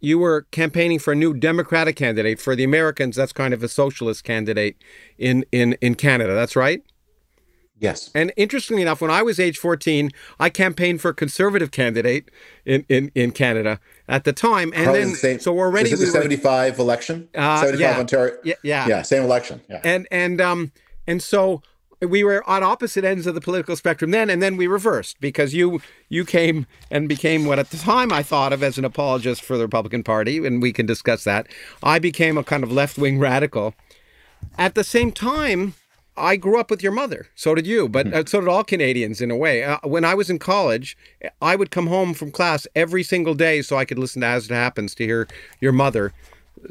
you 0.00 0.18
were 0.18 0.42
campaigning 0.50 0.98
for 0.98 1.12
a 1.12 1.16
new 1.16 1.34
Democratic 1.34 1.96
candidate 1.96 2.40
for 2.40 2.56
the 2.56 2.64
Americans. 2.64 3.16
That's 3.16 3.32
kind 3.32 3.54
of 3.54 3.62
a 3.62 3.68
socialist 3.68 4.24
candidate 4.24 4.76
in 5.18 5.44
in 5.52 5.74
in 5.80 5.94
Canada. 5.94 6.34
That's 6.34 6.56
right. 6.56 6.82
Yes. 7.80 8.10
And 8.14 8.30
interestingly 8.36 8.82
enough, 8.82 9.00
when 9.00 9.10
I 9.10 9.22
was 9.22 9.40
age 9.40 9.56
14, 9.56 10.10
I 10.38 10.50
campaigned 10.50 11.00
for 11.00 11.08
a 11.08 11.14
conservative 11.14 11.70
candidate 11.70 12.30
in, 12.66 12.84
in, 12.90 13.10
in 13.14 13.32
Canada 13.32 13.80
at 14.06 14.24
the 14.24 14.34
time. 14.34 14.70
And 14.74 14.84
Probably 14.84 15.00
then, 15.00 15.10
the 15.12 15.16
same, 15.16 15.40
so 15.40 15.58
already. 15.58 15.88
This 15.88 15.98
we 15.98 16.04
the 16.04 16.12
75 16.12 16.76
were, 16.76 16.82
election? 16.82 17.30
Uh, 17.34 17.60
75 17.60 17.80
yeah, 17.80 17.98
Ontario? 17.98 18.36
Yeah, 18.44 18.54
yeah. 18.62 18.86
Yeah, 18.86 19.02
same 19.02 19.22
election. 19.22 19.62
Yeah. 19.68 19.80
And, 19.82 20.06
and, 20.10 20.42
um, 20.42 20.72
and 21.06 21.22
so 21.22 21.62
we 22.00 22.24
were 22.24 22.48
on 22.48 22.62
opposite 22.62 23.04
ends 23.04 23.26
of 23.26 23.34
the 23.34 23.40
political 23.40 23.76
spectrum 23.76 24.10
then, 24.10 24.30
and 24.30 24.42
then 24.42 24.56
we 24.56 24.66
reversed 24.66 25.20
because 25.20 25.54
you 25.54 25.82
you 26.08 26.24
came 26.24 26.66
and 26.90 27.08
became 27.08 27.44
what 27.44 27.58
at 27.58 27.70
the 27.70 27.76
time 27.76 28.12
I 28.12 28.22
thought 28.22 28.52
of 28.52 28.62
as 28.62 28.78
an 28.78 28.84
apologist 28.84 29.42
for 29.42 29.56
the 29.56 29.64
Republican 29.64 30.02
Party, 30.02 30.44
and 30.44 30.62
we 30.62 30.72
can 30.72 30.86
discuss 30.86 31.24
that. 31.24 31.46
I 31.82 31.98
became 31.98 32.38
a 32.38 32.44
kind 32.44 32.62
of 32.62 32.72
left 32.72 32.98
wing 32.98 33.18
radical. 33.18 33.74
At 34.56 34.74
the 34.74 34.84
same 34.84 35.12
time, 35.12 35.74
I 36.16 36.36
grew 36.36 36.58
up 36.58 36.70
with 36.70 36.82
your 36.82 36.92
mother. 36.92 37.28
So 37.34 37.54
did 37.54 37.66
you, 37.66 37.88
but 37.88 38.06
mm-hmm. 38.06 38.16
uh, 38.16 38.24
so 38.26 38.40
did 38.40 38.48
all 38.48 38.64
Canadians 38.64 39.20
in 39.20 39.30
a 39.30 39.36
way. 39.36 39.64
Uh, 39.64 39.78
when 39.84 40.04
I 40.04 40.14
was 40.14 40.30
in 40.30 40.38
college, 40.38 40.96
I 41.40 41.56
would 41.56 41.70
come 41.70 41.86
home 41.86 42.14
from 42.14 42.30
class 42.30 42.66
every 42.74 43.02
single 43.02 43.34
day 43.34 43.62
so 43.62 43.76
I 43.76 43.84
could 43.84 43.98
listen 43.98 44.20
to 44.20 44.26
As 44.26 44.50
It 44.50 44.54
Happens 44.54 44.94
to 44.96 45.04
hear 45.04 45.28
your 45.60 45.72
mother, 45.72 46.12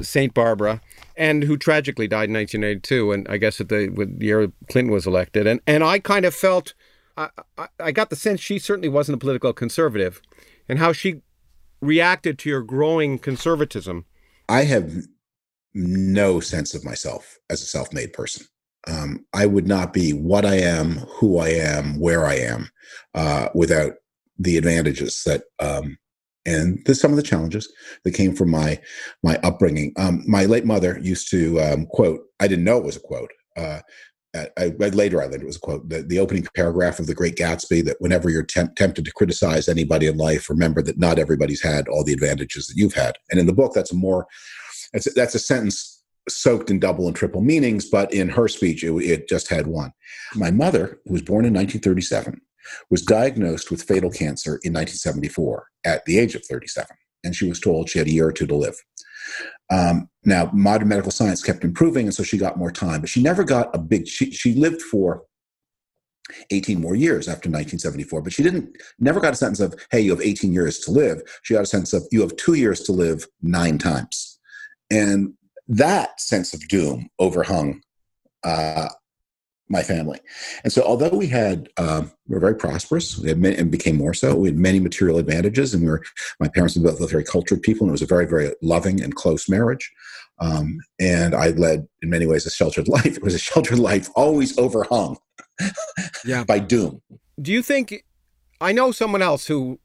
St. 0.01 0.33
Barbara, 0.33 0.81
and 1.19 1.43
who 1.43 1.57
tragically 1.57 2.07
died 2.07 2.29
in 2.29 2.35
1982. 2.35 3.11
And 3.11 3.27
I 3.29 3.37
guess 3.37 3.61
at 3.61 3.69
the, 3.69 3.93
the 3.93 4.25
year 4.25 4.51
Clinton 4.69 4.91
was 4.91 5.05
elected. 5.05 5.45
And, 5.45 5.59
and 5.67 5.83
I 5.83 5.99
kind 5.99 6.25
of 6.25 6.33
felt, 6.33 6.73
I, 7.17 7.29
I, 7.57 7.67
I 7.79 7.91
got 7.91 8.09
the 8.09 8.15
sense 8.15 8.39
she 8.39 8.57
certainly 8.57 8.89
wasn't 8.89 9.17
a 9.17 9.19
political 9.19 9.53
conservative 9.53 10.21
and 10.67 10.79
how 10.79 10.93
she 10.93 11.21
reacted 11.81 12.39
to 12.39 12.49
your 12.49 12.63
growing 12.63 13.19
conservatism. 13.19 14.05
I 14.47 14.63
have 14.63 14.91
no 15.75 16.39
sense 16.39 16.73
of 16.73 16.83
myself 16.83 17.37
as 17.49 17.61
a 17.61 17.65
self 17.65 17.93
made 17.93 18.13
person 18.13 18.47
um, 18.87 19.25
I 19.33 19.45
would 19.45 19.67
not 19.67 19.93
be 19.93 20.13
what 20.13 20.45
I 20.45 20.55
am, 20.55 20.97
who 21.19 21.37
I 21.37 21.49
am, 21.49 21.99
where 21.99 22.25
I 22.25 22.35
am, 22.35 22.69
uh, 23.13 23.49
without 23.53 23.93
the 24.37 24.57
advantages 24.57 25.23
that 25.25 25.43
um, 25.59 25.97
and 26.45 26.79
the, 26.85 26.95
some 26.95 27.11
of 27.11 27.17
the 27.17 27.23
challenges 27.23 27.71
that 28.03 28.13
came 28.13 28.35
from 28.35 28.51
my 28.51 28.79
my 29.23 29.37
upbringing. 29.37 29.93
Um, 29.97 30.23
my 30.27 30.45
late 30.45 30.65
mother 30.65 30.99
used 31.01 31.29
to 31.31 31.59
um, 31.59 31.85
quote. 31.87 32.21
I 32.39 32.47
didn't 32.47 32.65
know 32.65 32.77
it 32.77 32.85
was 32.85 32.97
a 32.97 33.01
quote. 33.01 33.31
Uh, 33.57 33.79
I 34.35 34.67
read 34.77 34.93
later. 34.93 35.21
I 35.21 35.25
learned 35.25 35.41
it 35.41 35.47
was 35.47 35.55
a 35.55 35.61
quote. 35.61 35.89
The, 35.89 36.03
the 36.03 36.19
opening 36.19 36.45
paragraph 36.55 36.99
of 36.99 37.07
The 37.07 37.15
Great 37.15 37.35
Gatsby: 37.35 37.83
that 37.85 37.97
whenever 37.99 38.29
you're 38.29 38.43
temp- 38.43 38.75
tempted 38.75 39.05
to 39.05 39.11
criticize 39.11 39.67
anybody 39.67 40.05
in 40.05 40.17
life, 40.17 40.49
remember 40.49 40.81
that 40.83 40.99
not 40.99 41.19
everybody's 41.19 41.63
had 41.63 41.87
all 41.87 42.03
the 42.03 42.13
advantages 42.13 42.67
that 42.67 42.77
you've 42.77 42.93
had. 42.93 43.17
And 43.31 43.39
in 43.39 43.47
the 43.47 43.53
book, 43.53 43.73
that's 43.73 43.91
a 43.91 43.95
more 43.95 44.27
that's 44.93 45.07
a, 45.07 45.11
that's 45.11 45.35
a 45.35 45.39
sentence 45.39 46.03
soaked 46.27 46.69
in 46.69 46.79
double 46.79 47.07
and 47.07 47.15
triple 47.15 47.41
meanings, 47.41 47.89
but 47.89 48.13
in 48.13 48.29
her 48.29 48.47
speech, 48.47 48.83
it, 48.83 48.93
it 48.97 49.27
just 49.27 49.47
had 49.47 49.67
one. 49.67 49.91
My 50.35 50.51
mother, 50.51 50.99
who 51.05 51.13
was 51.13 51.21
born 51.21 51.45
in 51.45 51.53
1937, 51.53 52.39
was 52.89 53.01
diagnosed 53.01 53.71
with 53.71 53.83
fatal 53.83 54.11
cancer 54.11 54.59
in 54.63 54.73
1974 54.73 55.67
at 55.85 56.05
the 56.05 56.19
age 56.19 56.35
of 56.35 56.45
37, 56.45 56.87
and 57.23 57.35
she 57.35 57.47
was 57.47 57.59
told 57.59 57.89
she 57.89 57.99
had 57.99 58.07
a 58.07 58.11
year 58.11 58.27
or 58.27 58.31
two 58.31 58.47
to 58.47 58.55
live. 58.55 58.75
Um, 59.71 60.09
now, 60.25 60.49
modern 60.53 60.87
medical 60.87 61.11
science 61.11 61.43
kept 61.43 61.63
improving, 61.63 62.05
and 62.05 62.13
so 62.13 62.23
she 62.23 62.37
got 62.37 62.57
more 62.57 62.71
time, 62.71 63.01
but 63.01 63.09
she 63.09 63.21
never 63.21 63.43
got 63.43 63.73
a 63.75 63.79
big. 63.79 64.07
She, 64.07 64.31
she 64.31 64.53
lived 64.55 64.81
for 64.81 65.23
18 66.51 66.79
more 66.81 66.95
years 66.95 67.27
after 67.27 67.49
1974, 67.49 68.21
but 68.21 68.33
she 68.33 68.43
didn't 68.43 68.77
never 68.99 69.19
got 69.19 69.33
a 69.33 69.37
sense 69.37 69.59
of, 69.59 69.75
hey, 69.91 69.99
you 69.99 70.11
have 70.11 70.21
18 70.21 70.53
years 70.53 70.79
to 70.79 70.91
live. 70.91 71.21
She 71.43 71.53
got 71.53 71.63
a 71.63 71.67
sense 71.67 71.93
of 71.93 72.03
you 72.11 72.21
have 72.21 72.35
two 72.35 72.53
years 72.53 72.81
to 72.81 72.91
live 72.91 73.27
nine 73.41 73.77
times. 73.77 74.39
And 74.91 75.33
that 75.67 76.19
sense 76.19 76.53
of 76.53 76.67
doom 76.67 77.09
overhung 77.19 77.81
uh, 78.43 78.89
my 79.69 79.83
family. 79.83 80.19
And 80.63 80.73
so, 80.73 80.81
although 80.81 81.09
we 81.09 81.27
had, 81.27 81.69
um, 81.77 82.11
we 82.27 82.33
were 82.33 82.39
very 82.39 82.55
prosperous, 82.55 83.17
we 83.17 83.29
had 83.29 83.37
many, 83.37 83.55
and 83.55 83.71
became 83.71 83.97
more 83.97 84.13
so, 84.13 84.35
we 84.35 84.49
had 84.49 84.57
many 84.57 84.79
material 84.79 85.17
advantages, 85.17 85.73
and 85.73 85.83
we 85.83 85.89
were, 85.89 86.03
my 86.39 86.47
parents 86.47 86.75
were 86.75 86.83
both 86.83 87.09
very 87.09 87.23
cultured 87.23 87.61
people, 87.61 87.85
and 87.85 87.91
it 87.91 87.93
was 87.93 88.01
a 88.01 88.07
very, 88.07 88.25
very 88.25 88.51
loving 88.61 89.01
and 89.01 89.15
close 89.15 89.47
marriage. 89.47 89.91
Um, 90.39 90.79
and 90.99 91.35
I 91.35 91.49
led, 91.49 91.87
in 92.01 92.09
many 92.09 92.25
ways, 92.25 92.45
a 92.45 92.49
sheltered 92.49 92.87
life. 92.87 93.05
It 93.17 93.23
was 93.23 93.35
a 93.35 93.39
sheltered 93.39 93.79
life, 93.79 94.09
always 94.15 94.57
overhung 94.57 95.17
yeah. 96.25 96.43
by 96.47 96.59
doom. 96.59 97.01
Do 97.41 97.51
you 97.51 97.61
think, 97.61 98.03
I 98.59 98.71
know 98.71 98.91
someone 98.91 99.21
else 99.21 99.47
who, 99.47 99.79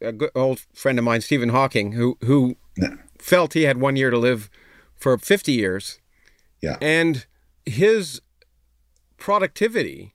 a 0.00 0.12
good 0.12 0.30
old 0.34 0.60
friend 0.72 0.98
of 0.98 1.04
mine, 1.04 1.20
Stephen 1.20 1.50
Hawking, 1.50 1.92
who, 1.92 2.16
who 2.24 2.56
yeah. 2.76 2.94
felt 3.18 3.54
he 3.54 3.64
had 3.64 3.78
one 3.78 3.96
year 3.96 4.10
to 4.10 4.18
live 4.18 4.48
for 4.96 5.18
50 5.18 5.52
years. 5.52 6.00
Yeah. 6.60 6.76
And 6.80 7.26
his 7.64 8.20
productivity 9.18 10.14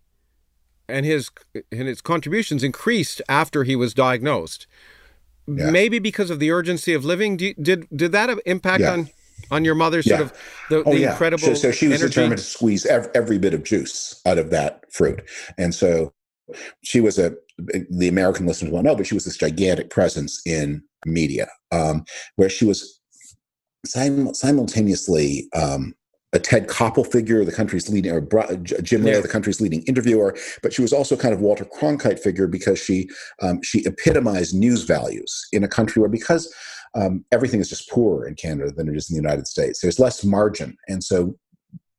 and 0.88 1.06
his 1.06 1.30
and 1.72 1.88
his 1.88 2.02
contributions 2.02 2.64
increased 2.64 3.22
after 3.30 3.64
he 3.64 3.76
was 3.76 3.94
diagnosed. 3.94 4.68
Yeah. 5.48 5.70
Maybe 5.72 6.00
because 6.00 6.30
of 6.30 6.40
the 6.40 6.52
urgency 6.52 6.94
of 6.94 7.04
living. 7.04 7.38
Did 7.38 7.62
did, 7.62 7.88
did 7.96 8.12
that 8.14 8.30
impact 8.46 8.82
yeah. 8.82 8.94
on 8.94 9.10
on 9.52 9.66
your 9.66 9.76
mother? 9.76 10.02
Sort 10.02 10.22
of 10.22 10.34
the, 10.70 10.84
oh, 10.84 10.94
the 10.94 11.04
incredible. 11.04 11.44
So, 11.44 11.54
so 11.54 11.72
she 11.72 11.88
was 11.88 12.02
energy? 12.02 12.16
determined 12.16 12.40
to 12.40 12.44
squeeze 12.44 12.86
every, 12.86 13.12
every 13.14 13.38
bit 13.38 13.54
of 13.54 13.64
juice 13.64 14.22
out 14.26 14.38
of 14.38 14.50
that 14.52 14.84
fruit, 14.92 15.22
and 15.58 15.76
so 15.76 16.14
she 16.84 17.02
was 17.02 17.20
a 17.20 17.36
the 17.90 18.08
American 18.08 18.46
listeners 18.46 18.72
won't 18.72 18.86
know, 18.86 18.96
but 18.96 19.06
she 19.06 19.14
was 19.14 19.26
this 19.26 19.38
gigantic 19.38 19.90
presence 19.90 20.42
in 20.46 20.82
media, 21.06 21.48
um, 21.72 22.04
where 22.36 22.50
she 22.50 22.66
was 22.66 23.00
sim- 23.86 24.34
simultaneously 24.34 25.50
um, 25.56 25.94
a 26.34 26.40
Ted 26.40 26.68
Koppel 26.68 27.10
figure, 27.10 27.46
the 27.46 27.52
country's 27.52 27.90
leading, 27.90 28.12
or 28.12 28.22
Jim 28.22 29.04
Lehrer, 29.04 29.14
yeah. 29.14 29.20
the 29.20 29.28
country's 29.28 29.62
leading 29.62 29.84
interviewer, 29.84 30.36
but 30.62 30.74
she 30.74 30.82
was 30.82 30.92
also 30.92 31.16
kind 31.16 31.34
of 31.34 31.40
Walter 31.40 31.66
Cronkite 31.66 32.20
figure 32.20 32.48
because 32.48 32.80
she 32.80 33.08
um, 33.42 33.62
she 33.64 33.86
epitomized 33.86 34.56
news 34.56 34.84
values 34.84 35.48
in 35.54 35.64
a 35.64 35.68
country 35.68 36.00
where 36.00 36.10
because 36.10 36.54
um, 36.96 37.24
everything 37.32 37.60
is 37.60 37.70
just 37.70 37.90
poorer 37.90 38.28
in 38.28 38.36
Canada 38.36 38.72
than 38.72 38.88
it 38.88 38.98
is 38.98 39.10
in 39.10 39.16
the 39.16 39.22
United 39.22 39.48
States. 39.48 39.80
There's 39.80 40.00
less 40.00 40.24
margin, 40.24 40.76
and 40.88 41.04
so 41.04 41.36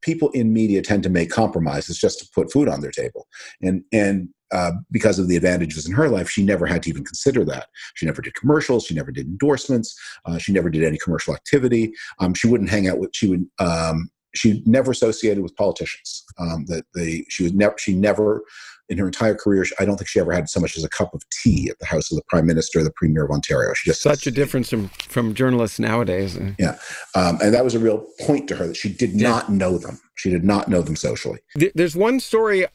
people 0.02 0.30
in 0.30 0.52
media 0.52 0.82
tend 0.82 1.02
to 1.04 1.08
make 1.08 1.30
compromises 1.30 1.98
just 1.98 2.18
to 2.18 2.28
put 2.34 2.52
food 2.52 2.68
on 2.68 2.80
their 2.80 2.90
table, 2.90 3.28
and 3.62 3.84
and 3.92 4.28
uh, 4.52 4.72
because 4.90 5.18
of 5.18 5.28
the 5.28 5.36
advantages 5.36 5.86
in 5.86 5.92
her 5.92 6.08
life, 6.08 6.30
she 6.30 6.44
never 6.44 6.64
had 6.64 6.82
to 6.82 6.88
even 6.88 7.04
consider 7.04 7.44
that. 7.44 7.66
She 7.94 8.06
never 8.06 8.22
did 8.22 8.34
commercials. 8.34 8.84
She 8.84 8.94
never 8.94 9.10
did 9.10 9.26
endorsements. 9.26 9.98
Uh, 10.24 10.38
she 10.38 10.52
never 10.52 10.70
did 10.70 10.84
any 10.84 10.98
commercial 10.98 11.34
activity. 11.34 11.92
Um, 12.20 12.34
she 12.34 12.46
wouldn't 12.46 12.70
hang 12.70 12.88
out 12.88 12.98
with. 12.98 13.10
She 13.14 13.28
would. 13.28 13.46
Um, 13.58 14.10
she 14.34 14.62
never 14.66 14.90
associated 14.90 15.42
with 15.42 15.56
politicians. 15.56 16.24
Um, 16.38 16.64
that 16.66 16.84
they 16.94 17.24
she 17.28 17.44
was 17.44 17.52
never 17.52 17.74
she 17.78 17.94
never 17.94 18.42
in 18.88 18.98
her 18.98 19.06
entire 19.06 19.34
career. 19.34 19.64
I 19.78 19.84
don't 19.84 19.96
think 19.96 20.08
she 20.08 20.20
ever 20.20 20.32
had 20.32 20.48
so 20.48 20.60
much 20.60 20.76
as 20.76 20.84
a 20.84 20.88
cup 20.88 21.14
of 21.14 21.22
tea 21.30 21.68
at 21.70 21.78
the 21.78 21.86
house 21.86 22.10
of 22.10 22.16
the 22.16 22.24
prime 22.28 22.46
minister, 22.46 22.82
the 22.82 22.92
premier 22.92 23.24
of 23.24 23.30
Ontario. 23.30 23.72
She 23.74 23.90
just 23.90 24.02
such 24.02 24.26
a 24.26 24.30
difference 24.30 24.70
from 24.70 24.88
from 24.88 25.34
journalists 25.34 25.78
nowadays. 25.78 26.38
Yeah, 26.58 26.78
um, 27.14 27.38
and 27.42 27.54
that 27.54 27.64
was 27.64 27.74
a 27.74 27.78
real 27.78 28.06
point 28.20 28.48
to 28.48 28.56
her 28.56 28.66
that 28.66 28.76
she 28.76 28.92
did 28.92 29.12
yeah. 29.12 29.28
not 29.28 29.50
know 29.50 29.78
them. 29.78 30.00
She 30.16 30.30
did 30.30 30.44
not 30.44 30.68
know 30.68 30.82
them 30.82 30.96
socially. 30.96 31.40
There's 31.74 31.96
one 31.96 32.20
story. 32.20 32.66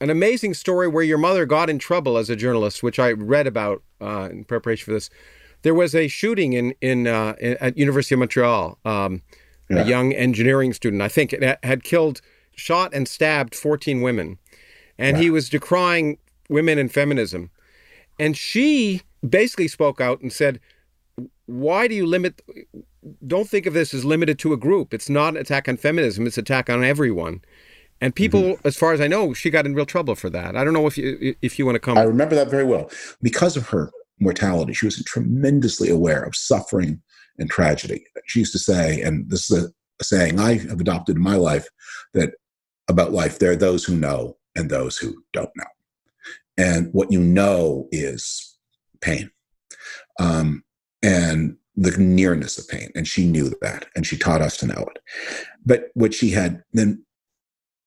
An 0.00 0.08
amazing 0.08 0.54
story 0.54 0.86
where 0.86 1.02
your 1.02 1.18
mother 1.18 1.46
got 1.46 1.68
in 1.68 1.80
trouble 1.80 2.16
as 2.16 2.30
a 2.30 2.36
journalist, 2.36 2.84
which 2.84 3.00
I 3.00 3.10
read 3.10 3.48
about 3.48 3.82
uh, 4.00 4.28
in 4.30 4.44
preparation 4.44 4.84
for 4.84 4.92
this. 4.92 5.10
There 5.62 5.74
was 5.74 5.96
a 5.96 6.06
shooting 6.06 6.52
in 6.52 6.74
in, 6.80 7.06
uh, 7.06 7.34
at 7.40 7.76
University 7.76 8.14
of 8.14 8.20
Montreal. 8.20 8.78
Um, 8.84 9.22
yeah. 9.68 9.82
a 9.82 9.86
young 9.86 10.12
engineering 10.12 10.72
student, 10.72 11.02
I 11.02 11.08
think, 11.08 11.34
had 11.62 11.84
killed, 11.84 12.20
shot 12.54 12.92
and 12.94 13.08
stabbed 13.08 13.54
14 13.54 14.02
women. 14.02 14.38
And 14.98 15.16
he 15.16 15.30
was 15.30 15.48
decrying 15.48 16.18
women 16.48 16.78
and 16.78 16.92
feminism. 16.92 17.50
And 18.18 18.36
she 18.36 19.02
basically 19.28 19.68
spoke 19.68 20.00
out 20.00 20.20
and 20.20 20.32
said, 20.32 20.60
Why 21.46 21.88
do 21.88 21.94
you 21.94 22.06
limit? 22.06 22.42
Don't 23.26 23.48
think 23.48 23.66
of 23.66 23.74
this 23.74 23.92
as 23.92 24.04
limited 24.04 24.38
to 24.40 24.52
a 24.52 24.56
group. 24.56 24.94
It's 24.94 25.10
not 25.10 25.34
an 25.34 25.36
attack 25.38 25.68
on 25.68 25.76
feminism, 25.76 26.26
it's 26.26 26.38
an 26.38 26.42
attack 26.42 26.70
on 26.70 26.84
everyone. 26.84 27.42
And 28.00 28.14
people, 28.14 28.42
mm-hmm. 28.42 28.66
as 28.66 28.76
far 28.76 28.92
as 28.92 29.00
I 29.00 29.06
know, 29.06 29.32
she 29.32 29.50
got 29.50 29.66
in 29.66 29.74
real 29.74 29.86
trouble 29.86 30.14
for 30.14 30.28
that. 30.30 30.56
I 30.56 30.64
don't 30.64 30.74
know 30.74 30.86
if 30.86 30.98
you 30.98 31.34
if 31.42 31.58
you 31.58 31.64
want 31.64 31.76
to 31.76 31.80
come. 31.80 31.96
I 31.96 32.02
remember 32.02 32.34
that 32.34 32.50
very 32.50 32.64
well. 32.64 32.90
Because 33.22 33.56
of 33.56 33.68
her 33.68 33.90
mortality, 34.20 34.74
she 34.74 34.86
was 34.86 35.02
tremendously 35.04 35.90
aware 35.90 36.22
of 36.22 36.36
suffering 36.36 37.00
and 37.38 37.50
tragedy. 37.50 38.04
She 38.26 38.40
used 38.40 38.52
to 38.52 38.58
say, 38.58 39.00
and 39.02 39.28
this 39.30 39.50
is 39.50 39.64
a, 39.64 39.68
a 40.00 40.04
saying 40.04 40.38
I 40.38 40.54
have 40.58 40.80
adopted 40.80 41.16
in 41.16 41.22
my 41.22 41.36
life, 41.36 41.66
that 42.12 42.34
about 42.88 43.12
life, 43.12 43.38
there 43.38 43.52
are 43.52 43.56
those 43.56 43.84
who 43.84 43.96
know 43.96 44.36
and 44.54 44.70
those 44.70 44.96
who 44.96 45.22
don't 45.32 45.50
know. 45.56 45.64
And 46.56 46.92
what 46.92 47.10
you 47.10 47.20
know 47.20 47.88
is 47.90 48.56
pain 49.00 49.30
um, 50.20 50.62
and 51.02 51.56
the 51.76 51.96
nearness 51.98 52.58
of 52.58 52.68
pain. 52.68 52.90
And 52.94 53.06
she 53.06 53.26
knew 53.26 53.52
that, 53.60 53.86
and 53.96 54.06
she 54.06 54.16
taught 54.16 54.42
us 54.42 54.56
to 54.58 54.66
know 54.66 54.86
it. 54.94 55.02
But 55.66 55.88
what 55.94 56.14
she 56.14 56.30
had 56.30 56.62
then 56.72 57.04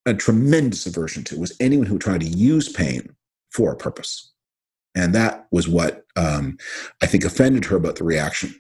a 0.05 0.13
tremendous 0.13 0.85
aversion 0.85 1.23
to 1.25 1.39
was 1.39 1.55
anyone 1.59 1.85
who 1.85 1.99
tried 1.99 2.21
to 2.21 2.27
use 2.27 2.69
pain 2.69 3.15
for 3.51 3.71
a 3.71 3.77
purpose. 3.77 4.31
And 4.95 5.13
that 5.13 5.47
was 5.51 5.67
what 5.67 6.05
um, 6.15 6.57
I 7.01 7.05
think 7.05 7.23
offended 7.23 7.65
her 7.65 7.75
about 7.75 7.97
the 7.97 8.03
reaction 8.03 8.55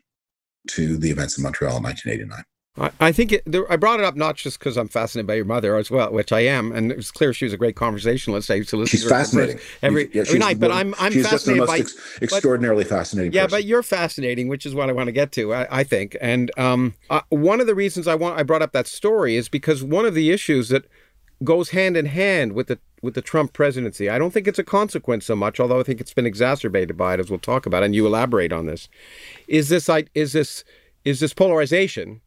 to 0.69 0.97
the 0.97 1.09
events 1.09 1.37
in 1.37 1.43
Montreal 1.43 1.77
in 1.77 1.83
1989. 1.83 2.43
I 2.99 3.11
think 3.11 3.31
it, 3.31 3.43
I 3.69 3.75
brought 3.75 3.99
it 3.99 4.05
up 4.05 4.15
not 4.15 4.35
just 4.35 4.59
because 4.59 4.77
I'm 4.77 4.87
fascinated 4.87 5.25
by 5.25 5.33
your 5.33 5.45
mother 5.45 5.75
as 5.77 5.89
well, 5.89 6.11
which 6.11 6.31
I 6.31 6.41
am, 6.41 6.71
and 6.71 6.91
it 6.91 6.97
was 6.97 7.09
clear 7.09 7.33
she 7.33 7.45
was 7.45 7.53
a 7.53 7.57
great 7.57 7.75
conversationalist. 7.75 8.51
I 8.51 8.55
used 8.55 8.69
to 8.69 8.77
listen 8.77 8.91
she's 8.91 9.07
to 9.07 9.13
her 9.13 9.19
fascinating 9.19 9.59
every, 9.81 10.09
yeah, 10.13 10.21
every 10.21 10.37
night. 10.37 10.59
But 10.59 10.71
I'm 10.71 10.93
I'm 10.99 11.11
she's 11.11 11.27
fascinated 11.27 11.31
just 11.31 11.45
the 11.45 11.55
most 11.55 11.67
by 11.69 11.77
ex- 11.79 12.21
extraordinarily 12.21 12.83
but, 12.83 12.89
fascinating. 12.89 13.33
Yeah, 13.33 13.45
person. 13.45 13.57
but 13.57 13.65
you're 13.65 13.81
fascinating, 13.81 14.47
which 14.47 14.65
is 14.65 14.75
what 14.75 14.89
I 14.89 14.93
want 14.93 15.07
to 15.07 15.11
get 15.11 15.31
to. 15.33 15.55
I, 15.55 15.79
I 15.79 15.83
think, 15.83 16.15
and 16.21 16.51
um, 16.57 16.93
uh, 17.09 17.21
one 17.29 17.59
of 17.59 17.65
the 17.65 17.73
reasons 17.73 18.07
I 18.07 18.13
want 18.13 18.39
I 18.39 18.43
brought 18.43 18.61
up 18.61 18.73
that 18.73 18.85
story 18.85 19.35
is 19.37 19.49
because 19.49 19.83
one 19.83 20.05
of 20.05 20.13
the 20.13 20.29
issues 20.29 20.69
that 20.69 20.85
goes 21.43 21.69
hand 21.69 21.95
in 21.97 22.07
hand 22.07 22.53
with 22.53 22.67
the 22.67 22.79
with 23.01 23.13
the 23.13 23.21
Trump 23.21 23.53
presidency. 23.53 24.09
I 24.09 24.17
don't 24.17 24.31
think 24.31 24.47
it's 24.47 24.59
a 24.59 24.63
consequence 24.63 25.25
so 25.25 25.35
much, 25.35 25.59
although 25.59 25.79
I 25.79 25.83
think 25.83 26.01
it's 26.01 26.13
been 26.13 26.25
exacerbated 26.25 26.97
by 26.97 27.13
it, 27.13 27.19
as 27.19 27.29
we'll 27.29 27.39
talk 27.39 27.65
about, 27.65 27.83
and 27.83 27.93
you 27.93 28.07
elaborate 28.07 28.51
on 28.51 28.65
this. 28.65 28.89
Is 29.47 29.69
this 29.69 29.89
is 30.15 30.33
this 30.33 30.63
is 31.05 31.19
this 31.19 31.33
polarization 31.33 32.21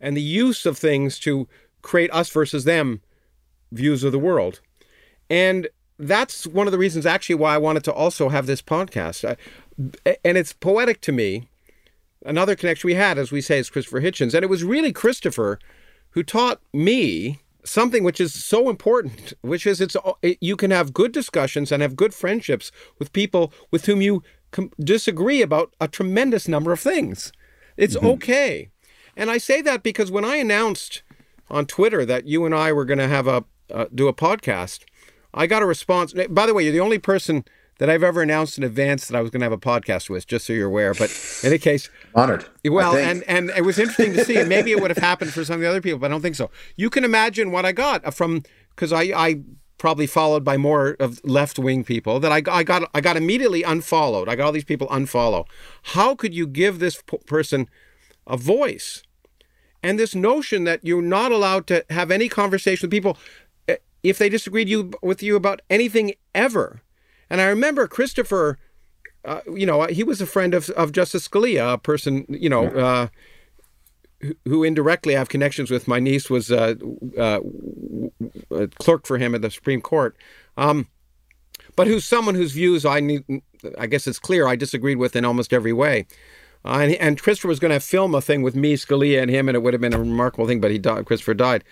and 0.00 0.16
the 0.16 0.22
use 0.22 0.66
of 0.66 0.78
things 0.78 1.18
to 1.20 1.48
create 1.82 2.10
us 2.12 2.28
versus 2.30 2.64
them 2.64 3.00
views 3.72 4.04
of 4.04 4.12
the 4.12 4.18
world. 4.18 4.60
And 5.30 5.68
that's 5.98 6.46
one 6.46 6.66
of 6.66 6.72
the 6.72 6.78
reasons 6.78 7.06
actually 7.06 7.36
why 7.36 7.54
I 7.54 7.58
wanted 7.58 7.84
to 7.84 7.92
also 7.92 8.28
have 8.28 8.46
this 8.46 8.62
podcast. 8.62 9.36
and 10.24 10.38
it's 10.38 10.52
poetic 10.52 11.00
to 11.02 11.12
me. 11.12 11.48
Another 12.24 12.56
connection 12.56 12.88
we 12.88 12.94
had, 12.94 13.18
as 13.18 13.30
we 13.30 13.40
say, 13.40 13.58
is 13.58 13.70
Christopher 13.70 14.00
Hitchens. 14.00 14.34
And 14.34 14.42
it 14.42 14.50
was 14.50 14.64
really 14.64 14.92
Christopher 14.92 15.58
who 16.10 16.22
taught 16.22 16.60
me 16.72 17.40
something 17.66 18.04
which 18.04 18.20
is 18.20 18.32
so 18.32 18.70
important, 18.70 19.32
which 19.42 19.66
is 19.66 19.80
it's 19.80 19.96
you 20.40 20.56
can 20.56 20.70
have 20.70 20.94
good 20.94 21.12
discussions 21.12 21.72
and 21.72 21.82
have 21.82 21.96
good 21.96 22.14
friendships 22.14 22.70
with 22.98 23.12
people 23.12 23.52
with 23.70 23.86
whom 23.86 24.00
you 24.00 24.22
disagree 24.82 25.42
about 25.42 25.74
a 25.80 25.88
tremendous 25.88 26.48
number 26.48 26.72
of 26.72 26.80
things. 26.80 27.32
It's 27.76 27.96
mm-hmm. 27.96 28.06
okay. 28.06 28.70
And 29.16 29.30
I 29.30 29.38
say 29.38 29.60
that 29.62 29.82
because 29.82 30.10
when 30.10 30.24
I 30.24 30.36
announced 30.36 31.02
on 31.50 31.66
Twitter 31.66 32.04
that 32.04 32.26
you 32.26 32.44
and 32.44 32.54
I 32.54 32.72
were 32.72 32.84
going 32.84 32.98
to 32.98 33.08
have 33.08 33.26
a 33.26 33.44
uh, 33.72 33.86
do 33.92 34.06
a 34.06 34.14
podcast, 34.14 34.84
I 35.34 35.46
got 35.46 35.62
a 35.62 35.66
response. 35.66 36.14
By 36.30 36.46
the 36.46 36.54
way, 36.54 36.62
you're 36.62 36.72
the 36.72 36.80
only 36.80 36.98
person 36.98 37.44
that 37.78 37.90
I've 37.90 38.02
ever 38.02 38.22
announced 38.22 38.56
in 38.58 38.64
advance 38.64 39.06
that 39.08 39.16
I 39.16 39.20
was 39.20 39.30
going 39.30 39.40
to 39.40 39.44
have 39.44 39.52
a 39.52 39.58
podcast 39.58 40.08
with, 40.08 40.26
just 40.26 40.46
so 40.46 40.52
you're 40.52 40.66
aware. 40.68 40.94
But 40.94 41.10
in 41.42 41.50
any 41.50 41.58
case, 41.58 41.90
honored. 42.14 42.46
Well, 42.64 42.96
and 42.96 43.22
and 43.24 43.50
it 43.50 43.64
was 43.64 43.78
interesting 43.78 44.14
to 44.14 44.24
see, 44.24 44.36
and 44.36 44.48
maybe 44.48 44.70
it 44.70 44.80
would 44.80 44.90
have 44.90 44.98
happened 44.98 45.32
for 45.32 45.44
some 45.44 45.56
of 45.56 45.60
the 45.60 45.68
other 45.68 45.80
people, 45.80 45.98
but 45.98 46.06
I 46.06 46.10
don't 46.10 46.22
think 46.22 46.36
so. 46.36 46.50
You 46.76 46.90
can 46.90 47.04
imagine 47.04 47.50
what 47.50 47.64
I 47.64 47.72
got 47.72 48.14
from 48.14 48.42
because 48.70 48.92
I 48.92 49.02
I 49.14 49.42
probably 49.78 50.06
followed 50.06 50.44
by 50.44 50.56
more 50.56 50.96
of 50.98 51.20
left 51.24 51.58
wing 51.58 51.84
people 51.84 52.18
that 52.20 52.32
I, 52.32 52.42
I 52.50 52.62
got 52.62 52.88
I 52.94 53.00
got 53.00 53.16
immediately 53.16 53.62
unfollowed. 53.62 54.28
I 54.28 54.36
got 54.36 54.46
all 54.46 54.52
these 54.52 54.64
people 54.64 54.88
unfollow. 54.88 55.46
How 55.82 56.14
could 56.14 56.34
you 56.34 56.46
give 56.46 56.78
this 56.78 57.02
person 57.26 57.68
a 58.26 58.36
voice? 58.36 59.02
And 59.82 59.98
this 59.98 60.14
notion 60.14 60.64
that 60.64 60.80
you're 60.82 61.02
not 61.02 61.30
allowed 61.30 61.66
to 61.68 61.84
have 61.90 62.10
any 62.10 62.28
conversation 62.28 62.86
with 62.86 62.90
people 62.90 63.16
eh, 63.68 63.76
if 64.02 64.18
they 64.18 64.28
disagreed 64.28 64.68
you, 64.68 64.90
with 65.02 65.22
you 65.22 65.36
about 65.36 65.60
anything 65.70 66.14
ever. 66.34 66.82
And 67.28 67.40
I 67.40 67.46
remember 67.46 67.88
Christopher, 67.88 68.58
uh, 69.24 69.40
you 69.52 69.66
know, 69.66 69.86
he 69.86 70.04
was 70.04 70.20
a 70.20 70.26
friend 70.26 70.54
of, 70.54 70.70
of 70.70 70.92
Justice 70.92 71.28
Scalia, 71.28 71.74
a 71.74 71.78
person, 71.78 72.26
you 72.28 72.48
know, 72.48 72.66
uh, 72.68 73.08
who 74.44 74.64
indirectly 74.64 75.14
I 75.14 75.18
have 75.18 75.28
connections 75.28 75.70
with. 75.70 75.88
My 75.88 76.00
niece 76.00 76.30
was 76.30 76.50
uh, 76.50 76.74
uh, 77.18 77.40
a 78.50 78.68
clerk 78.68 79.06
for 79.06 79.18
him 79.18 79.34
at 79.34 79.42
the 79.42 79.50
Supreme 79.50 79.80
Court. 79.80 80.16
Um, 80.56 80.88
but 81.74 81.86
who's 81.86 82.04
someone 82.04 82.34
whose 82.34 82.52
views 82.52 82.84
I 82.84 83.00
need, 83.00 83.24
I 83.78 83.86
guess 83.86 84.06
it's 84.06 84.18
clear 84.18 84.46
I 84.46 84.56
disagreed 84.56 84.98
with 84.98 85.16
in 85.16 85.24
almost 85.24 85.52
every 85.52 85.72
way. 85.72 86.06
Uh, 86.64 86.78
and, 86.80 86.94
and, 86.94 87.22
Christopher 87.22 87.48
was 87.48 87.60
going 87.60 87.72
to 87.72 87.78
film 87.78 88.14
a 88.14 88.20
thing 88.20 88.42
with 88.42 88.56
me, 88.56 88.74
Scalia, 88.74 89.22
and 89.22 89.30
him, 89.30 89.48
and 89.48 89.54
it 89.54 89.60
would 89.60 89.72
have 89.72 89.80
been 89.80 89.94
a 89.94 90.00
remarkable 90.00 90.48
thing. 90.48 90.60
But 90.60 90.72
he 90.72 90.78
died. 90.78 91.06
Christopher 91.06 91.34
died. 91.34 91.62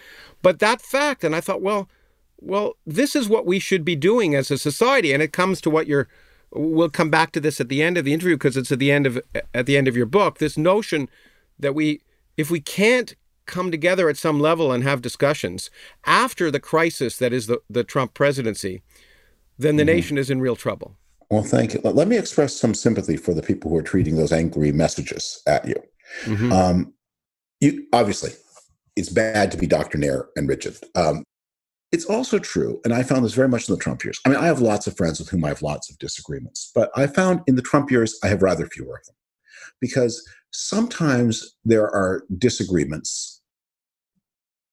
But 0.40 0.60
that 0.60 0.80
fact, 0.80 1.24
and 1.24 1.34
I 1.34 1.40
thought, 1.40 1.62
well, 1.62 1.88
well, 2.44 2.76
this 2.86 3.16
is 3.16 3.28
what 3.28 3.46
we 3.46 3.58
should 3.58 3.84
be 3.84 3.96
doing 3.96 4.34
as 4.34 4.50
a 4.50 4.58
society, 4.58 5.12
and 5.12 5.22
it 5.22 5.32
comes 5.32 5.60
to 5.62 5.70
what 5.70 5.86
you're. 5.86 6.08
We'll 6.56 6.90
come 6.90 7.10
back 7.10 7.32
to 7.32 7.40
this 7.40 7.60
at 7.60 7.68
the 7.68 7.82
end 7.82 7.98
of 7.98 8.04
the 8.04 8.12
interview 8.12 8.36
because 8.36 8.56
it's 8.56 8.70
at 8.70 8.78
the 8.78 8.92
end 8.92 9.06
of 9.06 9.20
at 9.52 9.66
the 9.66 9.76
end 9.76 9.88
of 9.88 9.96
your 9.96 10.06
book. 10.06 10.38
This 10.38 10.56
notion 10.56 11.08
that 11.58 11.74
we, 11.74 12.00
if 12.36 12.50
we 12.50 12.60
can't 12.60 13.16
come 13.46 13.70
together 13.70 14.08
at 14.08 14.16
some 14.16 14.40
level 14.40 14.72
and 14.72 14.84
have 14.84 15.02
discussions 15.02 15.70
after 16.04 16.50
the 16.50 16.60
crisis 16.60 17.16
that 17.18 17.32
is 17.32 17.46
the, 17.46 17.60
the 17.68 17.84
Trump 17.84 18.14
presidency, 18.14 18.82
then 19.58 19.76
the 19.76 19.82
mm-hmm. 19.82 19.96
nation 19.96 20.18
is 20.18 20.30
in 20.30 20.40
real 20.40 20.56
trouble. 20.56 20.96
Well, 21.30 21.42
thank 21.42 21.74
you. 21.74 21.80
Let 21.82 22.08
me 22.08 22.16
express 22.16 22.56
some 22.56 22.74
sympathy 22.74 23.16
for 23.16 23.34
the 23.34 23.42
people 23.42 23.70
who 23.70 23.76
are 23.76 23.82
treating 23.82 24.16
those 24.16 24.32
angry 24.32 24.72
messages 24.72 25.42
at 25.46 25.66
you. 25.66 25.76
Mm-hmm. 26.24 26.52
Um, 26.52 26.94
you 27.60 27.86
obviously, 27.92 28.30
it's 28.96 29.08
bad 29.08 29.50
to 29.50 29.56
be 29.56 29.66
doctrinaire 29.66 30.28
and 30.36 30.48
rigid. 30.48 30.76
Um, 30.94 31.24
it's 31.94 32.06
also 32.06 32.40
true, 32.40 32.80
and 32.84 32.92
I 32.92 33.04
found 33.04 33.24
this 33.24 33.34
very 33.34 33.48
much 33.48 33.68
in 33.68 33.74
the 33.76 33.80
Trump 33.80 34.02
years. 34.02 34.18
I 34.26 34.28
mean, 34.28 34.38
I 34.38 34.46
have 34.46 34.60
lots 34.60 34.88
of 34.88 34.96
friends 34.96 35.20
with 35.20 35.28
whom 35.28 35.44
I 35.44 35.48
have 35.48 35.62
lots 35.62 35.88
of 35.88 35.96
disagreements, 35.98 36.72
but 36.74 36.90
I 36.96 37.06
found 37.06 37.42
in 37.46 37.54
the 37.54 37.62
Trump 37.62 37.88
years 37.88 38.18
I 38.24 38.26
have 38.26 38.42
rather 38.42 38.66
fewer 38.66 38.96
of 38.96 39.06
them 39.06 39.14
because 39.80 40.28
sometimes 40.50 41.54
there 41.64 41.88
are 41.88 42.24
disagreements 42.36 43.40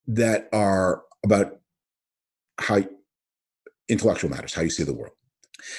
that 0.07 0.49
are 0.51 1.03
about 1.23 1.59
how 2.59 2.81
intellectual 3.87 4.31
matters, 4.31 4.55
how 4.55 4.63
you 4.63 4.71
see 4.71 4.83
the 4.83 4.91
world. 4.91 5.13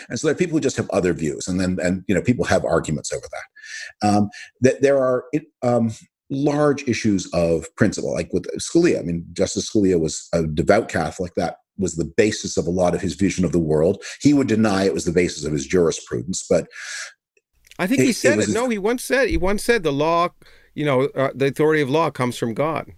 And 0.09 0.21
so 0.21 0.29
there 0.29 0.37
are 0.37 0.39
people 0.39 0.57
who 0.57 0.61
just 0.61 0.77
have 0.77 0.89
other 0.91 1.13
views, 1.13 1.49
and 1.49 1.59
then 1.59 1.77
and 1.83 2.05
you 2.07 2.15
know 2.15 2.23
people 2.23 2.45
have 2.45 2.65
arguments 2.65 3.13
over 3.13 3.27
that. 3.33 4.09
Um, 4.09 4.31
that 4.61 4.81
there 4.81 4.99
are 4.99 5.25
um, 5.63 5.91
large 6.33 6.87
issues 6.89 7.29
of 7.33 7.67
principle, 7.77 8.13
like 8.13 8.33
with 8.33 8.47
Scalia. 8.59 8.99
I 8.99 9.03
mean, 9.03 9.25
Justice 9.33 9.71
Scalia 9.71 10.01
was 10.01 10.29
a 10.33 10.47
devout 10.47 10.89
Catholic. 10.89 11.35
That 11.35 11.57
was 11.79 11.97
the 11.97 12.13
basis 12.17 12.57
of 12.57 12.67
a 12.67 12.71
lot 12.71 12.95
of 12.95 13.01
his 13.01 13.15
vision 13.15 13.45
of 13.45 13.53
the 13.53 13.59
world. 13.59 14.03
He 14.21 14.35
would 14.35 14.47
deny 14.47 14.85
it 14.85 14.95
was 14.95 15.05
the 15.05 15.13
basis 15.13 15.45
of 15.45 15.53
his 15.53 15.67
jurisprudence, 15.67 16.45
but 16.49 16.69
I 17.79 17.87
think 17.87 18.03
he 18.03 18.13
said 18.13 18.39
it. 18.39 18.49
it. 18.49 18.53
No, 18.53 18.69
he 18.69 18.79
once 18.79 19.05
said 19.05 19.29
he 19.29 19.37
once 19.37 19.65
said 19.65 19.83
the 19.83 19.93
law, 19.93 20.29
you 20.75 20.85
know, 20.85 21.05
uh, 21.15 21.31
the 21.35 21.47
authority 21.47 21.83
of 21.83 21.91
law 21.91 22.11
comes 22.11 22.37
from 22.37 22.55
God. 22.55 22.93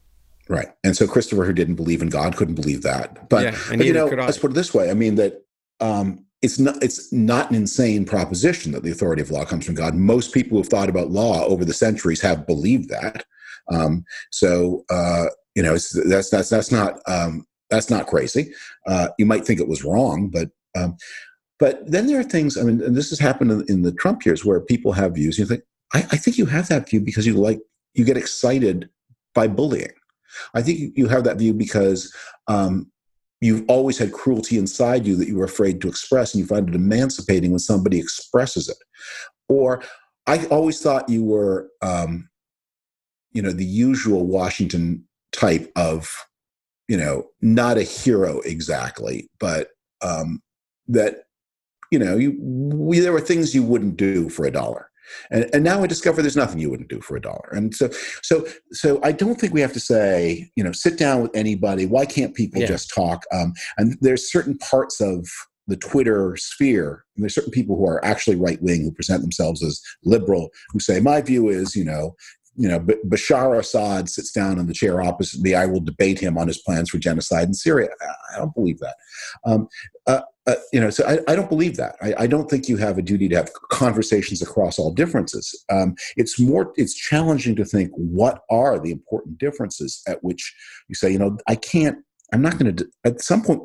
Right. 0.48 0.68
And 0.82 0.96
so 0.96 1.06
Christopher, 1.06 1.44
who 1.44 1.52
didn't 1.52 1.76
believe 1.76 2.02
in 2.02 2.10
God, 2.10 2.36
couldn't 2.36 2.56
believe 2.56 2.82
that. 2.82 3.30
But, 3.30 3.44
yeah, 3.44 3.58
but 3.70 3.86
you 3.86 3.94
know, 3.94 4.06
let's 4.06 4.38
put 4.38 4.50
it 4.50 4.54
this 4.54 4.74
way. 4.74 4.90
I 4.90 4.94
mean, 4.94 5.14
that 5.14 5.42
um, 5.80 6.26
it's 6.44 6.58
not 6.58 6.82
it's 6.82 7.10
not 7.10 7.48
an 7.48 7.56
insane 7.56 8.04
proposition 8.04 8.72
that 8.72 8.82
the 8.82 8.90
authority 8.90 9.22
of 9.22 9.30
law 9.30 9.46
comes 9.46 9.64
from 9.64 9.74
God. 9.74 9.94
Most 9.94 10.34
people 10.34 10.58
who've 10.58 10.68
thought 10.68 10.90
about 10.90 11.10
law 11.10 11.42
over 11.46 11.64
the 11.64 11.72
centuries 11.72 12.20
have 12.20 12.46
believed 12.46 12.90
that. 12.90 13.24
Um, 13.72 14.04
so 14.30 14.84
uh, 14.90 15.26
you 15.54 15.62
know, 15.62 15.72
that's 15.72 16.28
that's 16.28 16.50
that's 16.50 16.70
not 16.70 17.00
um, 17.08 17.46
that's 17.70 17.88
not 17.88 18.06
crazy. 18.06 18.52
Uh, 18.86 19.08
you 19.18 19.24
might 19.24 19.46
think 19.46 19.58
it 19.58 19.68
was 19.68 19.84
wrong, 19.84 20.28
but 20.28 20.50
um, 20.76 20.96
but 21.58 21.90
then 21.90 22.06
there 22.06 22.20
are 22.20 22.24
things. 22.24 22.58
I 22.58 22.62
mean, 22.62 22.82
and 22.82 22.94
this 22.94 23.08
has 23.08 23.18
happened 23.18 23.50
in, 23.50 23.64
in 23.68 23.82
the 23.82 23.92
Trump 23.92 24.26
years 24.26 24.44
where 24.44 24.60
people 24.60 24.92
have 24.92 25.14
views. 25.14 25.38
You 25.38 25.46
think, 25.46 25.62
I, 25.94 26.00
I, 26.12 26.16
think 26.18 26.36
you 26.36 26.46
have 26.46 26.68
that 26.68 26.90
view 26.90 27.00
because 27.00 27.26
you 27.26 27.34
like 27.34 27.60
you 27.94 28.04
get 28.04 28.18
excited 28.18 28.90
by 29.34 29.46
bullying. 29.46 29.92
I 30.52 30.60
think 30.60 30.92
you 30.94 31.08
have 31.08 31.24
that 31.24 31.38
view 31.38 31.54
because 31.54 32.12
um, 32.48 32.90
you've 33.44 33.64
always 33.68 33.98
had 33.98 34.10
cruelty 34.10 34.56
inside 34.56 35.06
you 35.06 35.16
that 35.16 35.28
you 35.28 35.36
were 35.36 35.44
afraid 35.44 35.78
to 35.78 35.86
express, 35.86 36.32
and 36.32 36.40
you 36.40 36.46
find 36.46 36.66
it 36.66 36.74
emancipating 36.74 37.50
when 37.50 37.58
somebody 37.58 37.98
expresses 37.98 38.70
it. 38.70 38.78
Or 39.48 39.82
I 40.26 40.46
always 40.46 40.80
thought 40.80 41.10
you 41.10 41.22
were, 41.22 41.68
um, 41.82 42.30
you 43.32 43.42
know, 43.42 43.52
the 43.52 43.66
usual 43.66 44.26
Washington 44.26 45.04
type 45.32 45.70
of, 45.76 46.10
you 46.88 46.96
know, 46.96 47.26
not 47.42 47.76
a 47.76 47.82
hero 47.82 48.40
exactly, 48.46 49.28
but 49.38 49.68
um, 50.00 50.42
that, 50.88 51.24
you 51.90 51.98
know, 51.98 52.16
you 52.16 52.38
we, 52.40 52.98
there 53.00 53.12
were 53.12 53.20
things 53.20 53.54
you 53.54 53.62
wouldn't 53.62 53.98
do 53.98 54.30
for 54.30 54.46
a 54.46 54.50
dollar. 54.50 54.88
And, 55.30 55.48
and 55.52 55.64
now 55.64 55.82
I 55.82 55.86
discover 55.86 56.22
there's 56.22 56.36
nothing 56.36 56.58
you 56.58 56.70
wouldn't 56.70 56.88
do 56.88 57.00
for 57.00 57.16
a 57.16 57.20
dollar. 57.20 57.48
And 57.52 57.74
so, 57.74 57.90
so, 58.22 58.46
so 58.72 59.00
I 59.02 59.12
don't 59.12 59.38
think 59.38 59.52
we 59.52 59.60
have 59.60 59.72
to 59.74 59.80
say, 59.80 60.50
you 60.56 60.64
know, 60.64 60.72
sit 60.72 60.98
down 60.98 61.22
with 61.22 61.34
anybody. 61.34 61.86
Why 61.86 62.06
can't 62.06 62.34
people 62.34 62.60
yeah. 62.60 62.68
just 62.68 62.92
talk? 62.94 63.24
Um, 63.32 63.52
and 63.76 63.96
there's 64.00 64.30
certain 64.30 64.58
parts 64.58 65.00
of 65.00 65.26
the 65.66 65.76
Twitter 65.76 66.36
sphere, 66.36 67.04
and 67.16 67.22
there's 67.22 67.34
certain 67.34 67.50
people 67.50 67.76
who 67.76 67.86
are 67.86 68.04
actually 68.04 68.36
right 68.36 68.60
wing 68.62 68.82
who 68.82 68.92
present 68.92 69.22
themselves 69.22 69.62
as 69.62 69.80
liberal, 70.04 70.50
who 70.72 70.78
say, 70.78 71.00
my 71.00 71.22
view 71.22 71.48
is, 71.48 71.74
you 71.74 71.84
know, 71.84 72.14
you 72.56 72.68
know, 72.68 72.78
B- 72.78 72.94
Bashar 73.06 73.58
Assad 73.58 74.08
sits 74.08 74.30
down 74.30 74.58
in 74.58 74.66
the 74.66 74.74
chair 74.74 75.02
opposite 75.02 75.40
me. 75.40 75.54
I 75.54 75.66
will 75.66 75.80
debate 75.80 76.20
him 76.20 76.38
on 76.38 76.46
his 76.46 76.58
plans 76.58 76.90
for 76.90 76.98
genocide 76.98 77.48
in 77.48 77.54
Syria. 77.54 77.88
I 78.32 78.38
don't 78.38 78.54
believe 78.54 78.78
that. 78.78 78.96
Um, 79.44 79.68
uh, 80.06 80.20
uh, 80.46 80.56
you 80.72 80.80
know, 80.80 80.90
so 80.90 81.06
I, 81.06 81.32
I 81.32 81.36
don't 81.36 81.48
believe 81.48 81.76
that. 81.76 81.96
I, 82.02 82.14
I, 82.18 82.26
don't 82.26 82.50
think 82.50 82.68
you 82.68 82.76
have 82.76 82.98
a 82.98 83.02
duty 83.02 83.28
to 83.28 83.36
have 83.36 83.52
conversations 83.70 84.42
across 84.42 84.78
all 84.78 84.92
differences. 84.92 85.64
Um, 85.70 85.94
it's 86.16 86.38
more, 86.38 86.74
it's 86.76 86.94
challenging 86.94 87.56
to 87.56 87.64
think 87.64 87.90
what 87.94 88.42
are 88.50 88.78
the 88.78 88.90
important 88.90 89.38
differences 89.38 90.02
at 90.06 90.22
which 90.22 90.54
you 90.88 90.94
say, 90.94 91.10
you 91.10 91.18
know, 91.18 91.38
I 91.46 91.54
can't, 91.54 91.98
I'm 92.32 92.42
not 92.42 92.58
going 92.58 92.76
to, 92.76 92.86
at 93.04 93.22
some 93.22 93.42
point, 93.42 93.62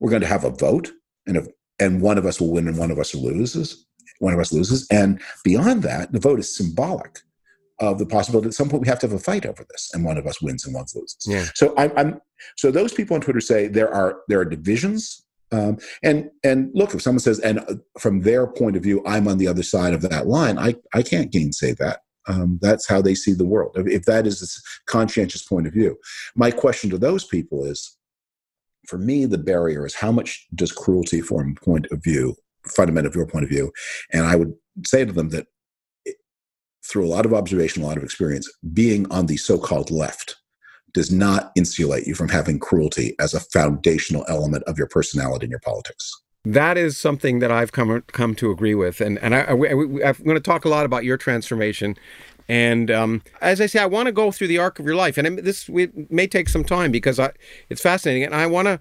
we're 0.00 0.10
going 0.10 0.22
to 0.22 0.28
have 0.28 0.44
a 0.44 0.50
vote 0.50 0.90
and 1.26 1.36
if, 1.36 1.46
and 1.78 2.02
one 2.02 2.18
of 2.18 2.26
us 2.26 2.40
will 2.40 2.50
win 2.50 2.66
and 2.66 2.78
one 2.78 2.90
of 2.90 2.98
us 2.98 3.14
loses, 3.14 3.86
one 4.18 4.34
of 4.34 4.40
us 4.40 4.52
loses. 4.52 4.88
And 4.90 5.20
beyond 5.44 5.84
that, 5.84 6.12
the 6.12 6.20
vote 6.20 6.40
is 6.40 6.56
symbolic 6.56 7.20
of 7.82 7.98
the 7.98 8.06
possibility 8.06 8.46
at 8.46 8.54
some 8.54 8.68
point 8.68 8.82
we 8.82 8.88
have 8.88 8.98
to 9.00 9.08
have 9.08 9.14
a 9.14 9.18
fight 9.18 9.44
over 9.44 9.64
this, 9.70 9.90
and 9.92 10.04
one 10.04 10.16
of 10.16 10.26
us 10.26 10.40
wins 10.40 10.64
and 10.64 10.74
one 10.74 10.84
loses. 10.94 11.26
Yeah. 11.26 11.44
So 11.54 11.74
I'm, 11.76 11.92
I'm, 11.96 12.20
so 12.56 12.70
those 12.70 12.92
people 12.92 13.14
on 13.14 13.20
Twitter 13.20 13.40
say 13.40 13.66
there 13.66 13.92
are 13.92 14.20
there 14.28 14.38
are 14.38 14.44
divisions, 14.44 15.21
um, 15.52 15.78
and 16.02 16.30
and 16.42 16.70
look 16.74 16.94
if 16.94 17.02
someone 17.02 17.20
says 17.20 17.38
and 17.40 17.60
uh, 17.60 17.74
from 17.98 18.20
their 18.20 18.46
point 18.46 18.76
of 18.76 18.82
view 18.82 19.02
I'm 19.06 19.28
on 19.28 19.38
the 19.38 19.46
other 19.46 19.62
side 19.62 19.94
of 19.94 20.02
that 20.02 20.26
line, 20.26 20.58
I 20.58 20.74
I 20.94 21.02
can't 21.02 21.30
gainsay 21.30 21.74
that. 21.74 22.00
Um, 22.28 22.58
that's 22.62 22.88
how 22.88 23.02
they 23.02 23.14
see 23.14 23.32
the 23.32 23.44
world. 23.44 23.72
If, 23.76 24.04
that 24.04 24.28
is 24.28 24.42
a 24.42 24.90
conscientious 24.90 25.42
point 25.42 25.66
of 25.66 25.72
view, 25.72 25.96
my 26.36 26.52
question 26.52 26.88
to 26.90 26.98
those 26.98 27.24
people 27.24 27.64
is, 27.64 27.96
for 28.86 28.96
me, 28.96 29.24
the 29.24 29.38
barrier 29.38 29.84
is 29.84 29.96
how 29.96 30.12
much 30.12 30.46
does 30.54 30.70
cruelty 30.70 31.20
form 31.20 31.56
point 31.56 31.86
of 31.90 32.00
view, 32.02 32.36
fundamental 32.64 33.12
your 33.12 33.26
point 33.26 33.42
of 33.42 33.50
view, 33.50 33.72
and 34.12 34.24
I 34.24 34.36
would 34.36 34.54
say 34.84 35.04
to 35.04 35.12
them 35.12 35.30
that 35.30 35.48
through 36.84 37.06
a 37.06 37.08
lot 37.08 37.26
of 37.26 37.34
observation, 37.34 37.82
a 37.82 37.86
lot 37.86 37.96
of 37.96 38.04
experience, 38.04 38.50
being 38.72 39.10
on 39.10 39.26
the 39.26 39.36
so 39.36 39.58
called 39.58 39.90
left 39.90 40.36
does 40.94 41.10
not 41.10 41.52
insulate 41.56 42.06
you 42.06 42.14
from 42.14 42.28
having 42.28 42.58
cruelty 42.58 43.14
as 43.18 43.34
a 43.34 43.40
foundational 43.40 44.24
element 44.28 44.64
of 44.64 44.78
your 44.78 44.88
personality 44.88 45.44
and 45.44 45.50
your 45.50 45.60
politics. 45.60 46.12
That 46.44 46.76
is 46.76 46.98
something 46.98 47.38
that 47.38 47.52
I've 47.52 47.70
come 47.70 48.02
come 48.08 48.34
to 48.36 48.50
agree 48.50 48.74
with, 48.74 49.00
and 49.00 49.16
and 49.20 49.34
I, 49.34 49.42
I, 49.42 49.52
am 49.52 49.96
going 49.96 50.34
to 50.34 50.40
talk 50.40 50.64
a 50.64 50.68
lot 50.68 50.84
about 50.84 51.04
your 51.04 51.16
transformation. 51.16 51.96
And 52.48 52.90
um, 52.90 53.22
as 53.40 53.60
I 53.60 53.66
say, 53.66 53.78
I 53.78 53.86
want 53.86 54.06
to 54.06 54.12
go 54.12 54.32
through 54.32 54.48
the 54.48 54.58
arc 54.58 54.80
of 54.80 54.86
your 54.86 54.96
life, 54.96 55.16
and 55.16 55.38
this 55.38 55.68
may 55.68 56.26
take 56.26 56.48
some 56.48 56.64
time 56.64 56.90
because 56.90 57.20
I, 57.20 57.30
it's 57.68 57.80
fascinating, 57.80 58.24
and 58.24 58.34
I 58.34 58.46
want 58.48 58.66
to 58.66 58.80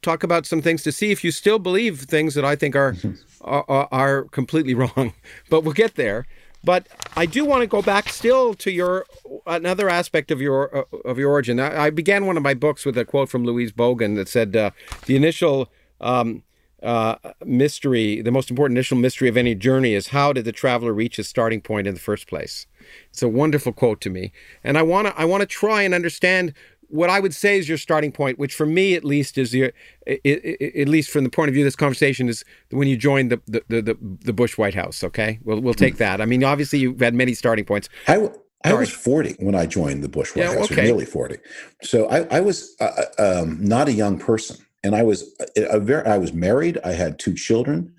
talk 0.00 0.22
about 0.22 0.46
some 0.46 0.62
things 0.62 0.82
to 0.82 0.92
see 0.92 1.10
if 1.10 1.22
you 1.22 1.30
still 1.30 1.58
believe 1.58 2.00
things 2.00 2.34
that 2.34 2.46
I 2.46 2.56
think 2.56 2.74
are 2.74 2.96
are, 3.42 3.88
are 3.92 4.24
completely 4.24 4.74
wrong. 4.82 5.12
But 5.50 5.64
we'll 5.64 5.74
get 5.74 5.96
there. 5.96 6.26
But 6.64 6.86
I 7.16 7.26
do 7.26 7.44
want 7.44 7.62
to 7.62 7.66
go 7.66 7.82
back 7.82 8.08
still 8.08 8.54
to 8.54 8.70
your 8.70 9.06
another 9.46 9.88
aspect 9.88 10.30
of 10.30 10.40
your 10.40 10.76
uh, 10.76 10.96
of 11.04 11.18
your 11.18 11.30
origin. 11.30 11.58
I, 11.58 11.86
I, 11.86 11.90
began 11.90 12.26
one 12.26 12.36
of 12.36 12.42
my 12.42 12.54
books 12.54 12.86
with 12.86 12.96
a 12.96 13.04
quote 13.04 13.28
from 13.28 13.44
Louise 13.44 13.72
Bogan 13.72 14.14
that 14.16 14.28
said, 14.28 14.54
uh, 14.54 14.70
"The 15.06 15.16
initial 15.16 15.70
um, 16.00 16.44
uh, 16.82 17.16
mystery, 17.44 18.22
the 18.22 18.30
most 18.30 18.50
important 18.50 18.76
initial 18.76 18.96
mystery 18.96 19.28
of 19.28 19.36
any 19.36 19.54
journey, 19.54 19.94
is 19.94 20.08
how 20.08 20.32
did 20.32 20.44
the 20.44 20.52
traveler 20.52 20.92
reach 20.92 21.16
his 21.16 21.28
starting 21.28 21.60
point 21.60 21.86
in 21.86 21.94
the 21.94 22.00
first 22.00 22.28
place." 22.28 22.66
It's 23.10 23.22
a 23.22 23.28
wonderful 23.28 23.72
quote 23.72 24.00
to 24.02 24.10
me, 24.10 24.32
and 24.62 24.78
I 24.78 24.82
want 24.82 25.08
to 25.08 25.18
I 25.18 25.24
want 25.24 25.40
to 25.40 25.46
try 25.46 25.82
and 25.82 25.94
understand 25.94 26.54
what 26.92 27.08
I 27.08 27.20
would 27.20 27.34
say 27.34 27.58
is 27.58 27.68
your 27.70 27.78
starting 27.78 28.12
point, 28.12 28.38
which 28.38 28.54
for 28.54 28.66
me 28.66 28.94
at 28.94 29.02
least 29.02 29.38
is 29.38 29.54
your, 29.54 29.72
at 30.06 30.88
least 30.88 31.10
from 31.10 31.24
the 31.24 31.30
point 31.30 31.48
of 31.48 31.54
view 31.54 31.64
of 31.64 31.66
this 31.66 31.76
conversation, 31.76 32.28
is 32.28 32.44
when 32.70 32.86
you 32.86 32.98
joined 32.98 33.30
the 33.30 33.40
the 33.48 33.82
the, 33.82 33.98
the 34.20 34.32
Bush 34.32 34.58
White 34.58 34.74
House. 34.74 35.02
Okay, 35.02 35.38
we'll 35.42 35.60
we'll 35.60 35.74
take 35.74 35.96
that. 35.96 36.20
I 36.20 36.26
mean, 36.26 36.44
obviously 36.44 36.80
you've 36.80 37.00
had 37.00 37.14
many 37.14 37.32
starting 37.32 37.64
points. 37.64 37.88
I, 38.06 38.28
I 38.64 38.74
was 38.74 38.90
40 38.90 39.36
when 39.40 39.54
I 39.54 39.66
joined 39.66 40.04
the 40.04 40.08
Bush 40.08 40.36
White 40.36 40.44
yeah, 40.44 40.54
House, 40.54 40.70
okay. 40.70 40.84
nearly 40.84 41.06
40. 41.06 41.38
So 41.82 42.08
I, 42.08 42.36
I 42.36 42.40
was 42.40 42.76
uh, 42.80 42.92
uh, 43.18 43.40
um, 43.42 43.58
not 43.64 43.88
a 43.88 43.92
young 43.92 44.18
person, 44.18 44.58
and 44.84 44.94
I 44.94 45.02
was 45.02 45.24
a, 45.56 45.62
a 45.64 45.80
very 45.80 46.04
I 46.06 46.18
was 46.18 46.34
married. 46.34 46.78
I 46.84 46.92
had 46.92 47.18
two 47.18 47.34
children. 47.34 47.94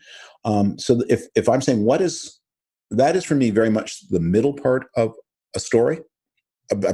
Um, 0.45 0.77
so 0.77 1.01
if 1.09 1.23
if 1.35 1.49
I'm 1.49 1.61
saying 1.61 1.83
what 1.83 1.99
is 1.99 2.39
that 2.91 3.15
is 3.15 3.25
for 3.25 3.33
me 3.33 3.49
very 3.49 3.71
much 3.71 4.07
the 4.09 4.19
middle 4.19 4.53
part 4.53 4.85
of 4.95 5.15
a 5.55 5.59
story 5.59 5.97
uh, 5.97 6.01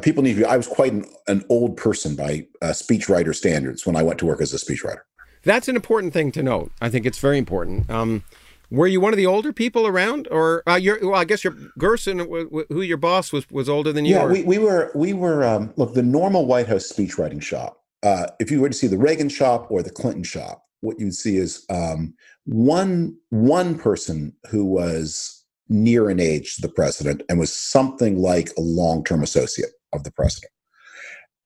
people 0.02 0.24
need 0.24 0.34
to 0.34 0.40
be, 0.40 0.46
I 0.46 0.58
was 0.58 0.68
quite 0.68 0.94
an, 0.94 1.06
an 1.28 1.44
old 1.50 1.78
person 1.78 2.16
by 2.16 2.48
uh, 2.62 2.68
speechwriter 2.68 3.36
standards 3.36 3.86
when 3.86 3.96
I 3.96 4.04
went 4.04 4.20
to 4.20 4.26
work 4.26 4.42
as 4.42 4.54
a 4.54 4.58
speechwriter. 4.58 5.02
That's 5.44 5.68
an 5.68 5.76
important 5.76 6.14
thing 6.14 6.32
to 6.34 6.44
note. 6.44 6.72
I 6.82 6.90
think 6.90 7.06
it's 7.06 7.20
very 7.20 7.38
important. 7.38 7.90
Um, 7.90 8.24
were 8.72 8.88
you 8.88 9.02
one 9.02 9.14
of 9.14 9.18
the 9.18 9.26
older 9.26 9.52
people 9.52 9.88
around, 9.88 10.28
or 10.30 10.62
uh, 10.68 10.80
well, 11.02 11.16
I 11.16 11.24
guess 11.24 11.44
your 11.44 11.56
Gerson, 11.78 12.20
who 12.20 12.82
your 12.82 12.98
boss 12.98 13.32
was, 13.34 13.50
was 13.50 13.68
older 13.68 13.92
than 13.92 14.06
you. 14.06 14.16
Yeah, 14.16 14.26
we, 14.26 14.44
we 14.44 14.58
were 14.60 14.92
we 14.94 15.14
were 15.14 15.44
um, 15.44 15.74
look 15.76 15.96
the 15.96 16.04
normal 16.04 16.46
White 16.46 16.68
House 16.68 16.92
speechwriting 16.92 17.42
shop. 17.42 17.82
Uh, 18.04 18.28
if 18.40 18.52
you 18.52 18.62
were 18.62 18.70
to 18.70 18.76
see 18.76 18.88
the 18.88 18.98
Reagan 18.98 19.30
shop 19.30 19.72
or 19.72 19.82
the 19.82 19.90
Clinton 19.90 20.24
shop, 20.24 20.66
what 20.82 21.00
you'd 21.00 21.16
see 21.16 21.38
is 21.38 21.66
um, 21.70 22.14
one 22.46 23.18
one 23.30 23.78
person 23.78 24.34
who 24.52 24.66
was 24.66 25.39
near 25.70 26.10
in 26.10 26.20
age 26.20 26.56
to 26.56 26.62
the 26.62 26.70
president 26.70 27.22
and 27.30 27.40
was 27.40 27.54
something 27.54 28.20
like 28.20 28.50
a 28.58 28.62
long 28.62 29.04
term 29.04 29.24
associate 29.24 29.72
of 29.94 30.04
the 30.04 30.12
president. 30.12 30.52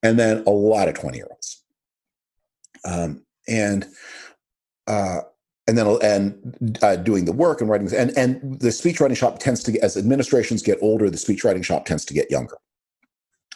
And 0.01 0.19
then 0.19 0.43
a 0.45 0.51
lot 0.51 0.87
of 0.87 0.95
20 0.95 1.17
year 1.17 1.27
olds. 1.29 1.63
Um, 2.85 3.23
and 3.47 3.85
uh, 4.87 5.21
and 5.67 5.77
then 5.77 5.97
and 6.01 6.79
uh, 6.81 6.97
doing 6.97 7.25
the 7.25 7.31
work 7.31 7.61
and 7.61 7.69
writing 7.69 7.93
and 7.95 8.15
and 8.17 8.59
the 8.59 8.69
speechwriting 8.69 9.15
shop 9.15 9.39
tends 9.39 9.63
to 9.63 9.71
get 9.71 9.83
as 9.83 9.95
administrations 9.95 10.61
get 10.61 10.77
older 10.81 11.09
the 11.09 11.17
speechwriting 11.17 11.63
shop 11.63 11.85
tends 11.85 12.05
to 12.05 12.13
get 12.13 12.29
younger 12.29 12.57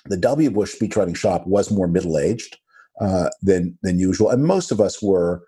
the 0.06 0.18
w 0.18 0.50
bush 0.50 0.74
speechwriting 0.74 1.16
shop 1.16 1.46
was 1.46 1.72
more 1.72 1.88
middle 1.88 2.18
aged 2.18 2.58
uh, 3.02 3.30
than 3.42 3.78
than 3.84 4.00
usual 4.00 4.30
and 4.30 4.46
most 4.46 4.72
of 4.72 4.80
us 4.80 5.02
were 5.02 5.44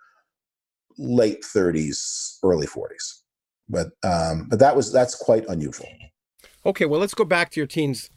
late 0.97 1.43
30s 1.43 2.38
early 2.43 2.67
40s 2.67 3.21
but 3.69 3.91
um, 4.03 4.47
but 4.49 4.60
that 4.60 4.75
was 4.75 4.91
that's 4.91 5.15
quite 5.15 5.45
unusual. 5.47 5.88
Okay, 6.65 6.86
well, 6.86 6.99
let's 6.99 7.13
go 7.13 7.25
back 7.25 7.51
to 7.51 7.60
your 7.60 7.67
teens. 7.67 8.10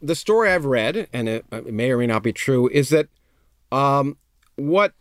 The 0.00 0.14
story 0.14 0.50
I've 0.50 0.64
read, 0.64 1.06
and 1.12 1.28
it, 1.28 1.44
it 1.52 1.72
may 1.72 1.90
or 1.90 1.98
may 1.98 2.06
not 2.06 2.22
be 2.22 2.32
true, 2.32 2.68
is 2.70 2.88
that 2.88 3.08
um, 3.70 4.16
what 4.56 4.92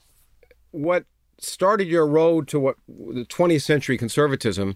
what 0.71 1.05
started 1.39 1.87
your 1.87 2.05
road 2.05 2.47
to 2.49 2.59
what 2.59 2.75
the 2.87 3.25
20th 3.25 3.61
century 3.61 3.97
conservatism, 3.97 4.75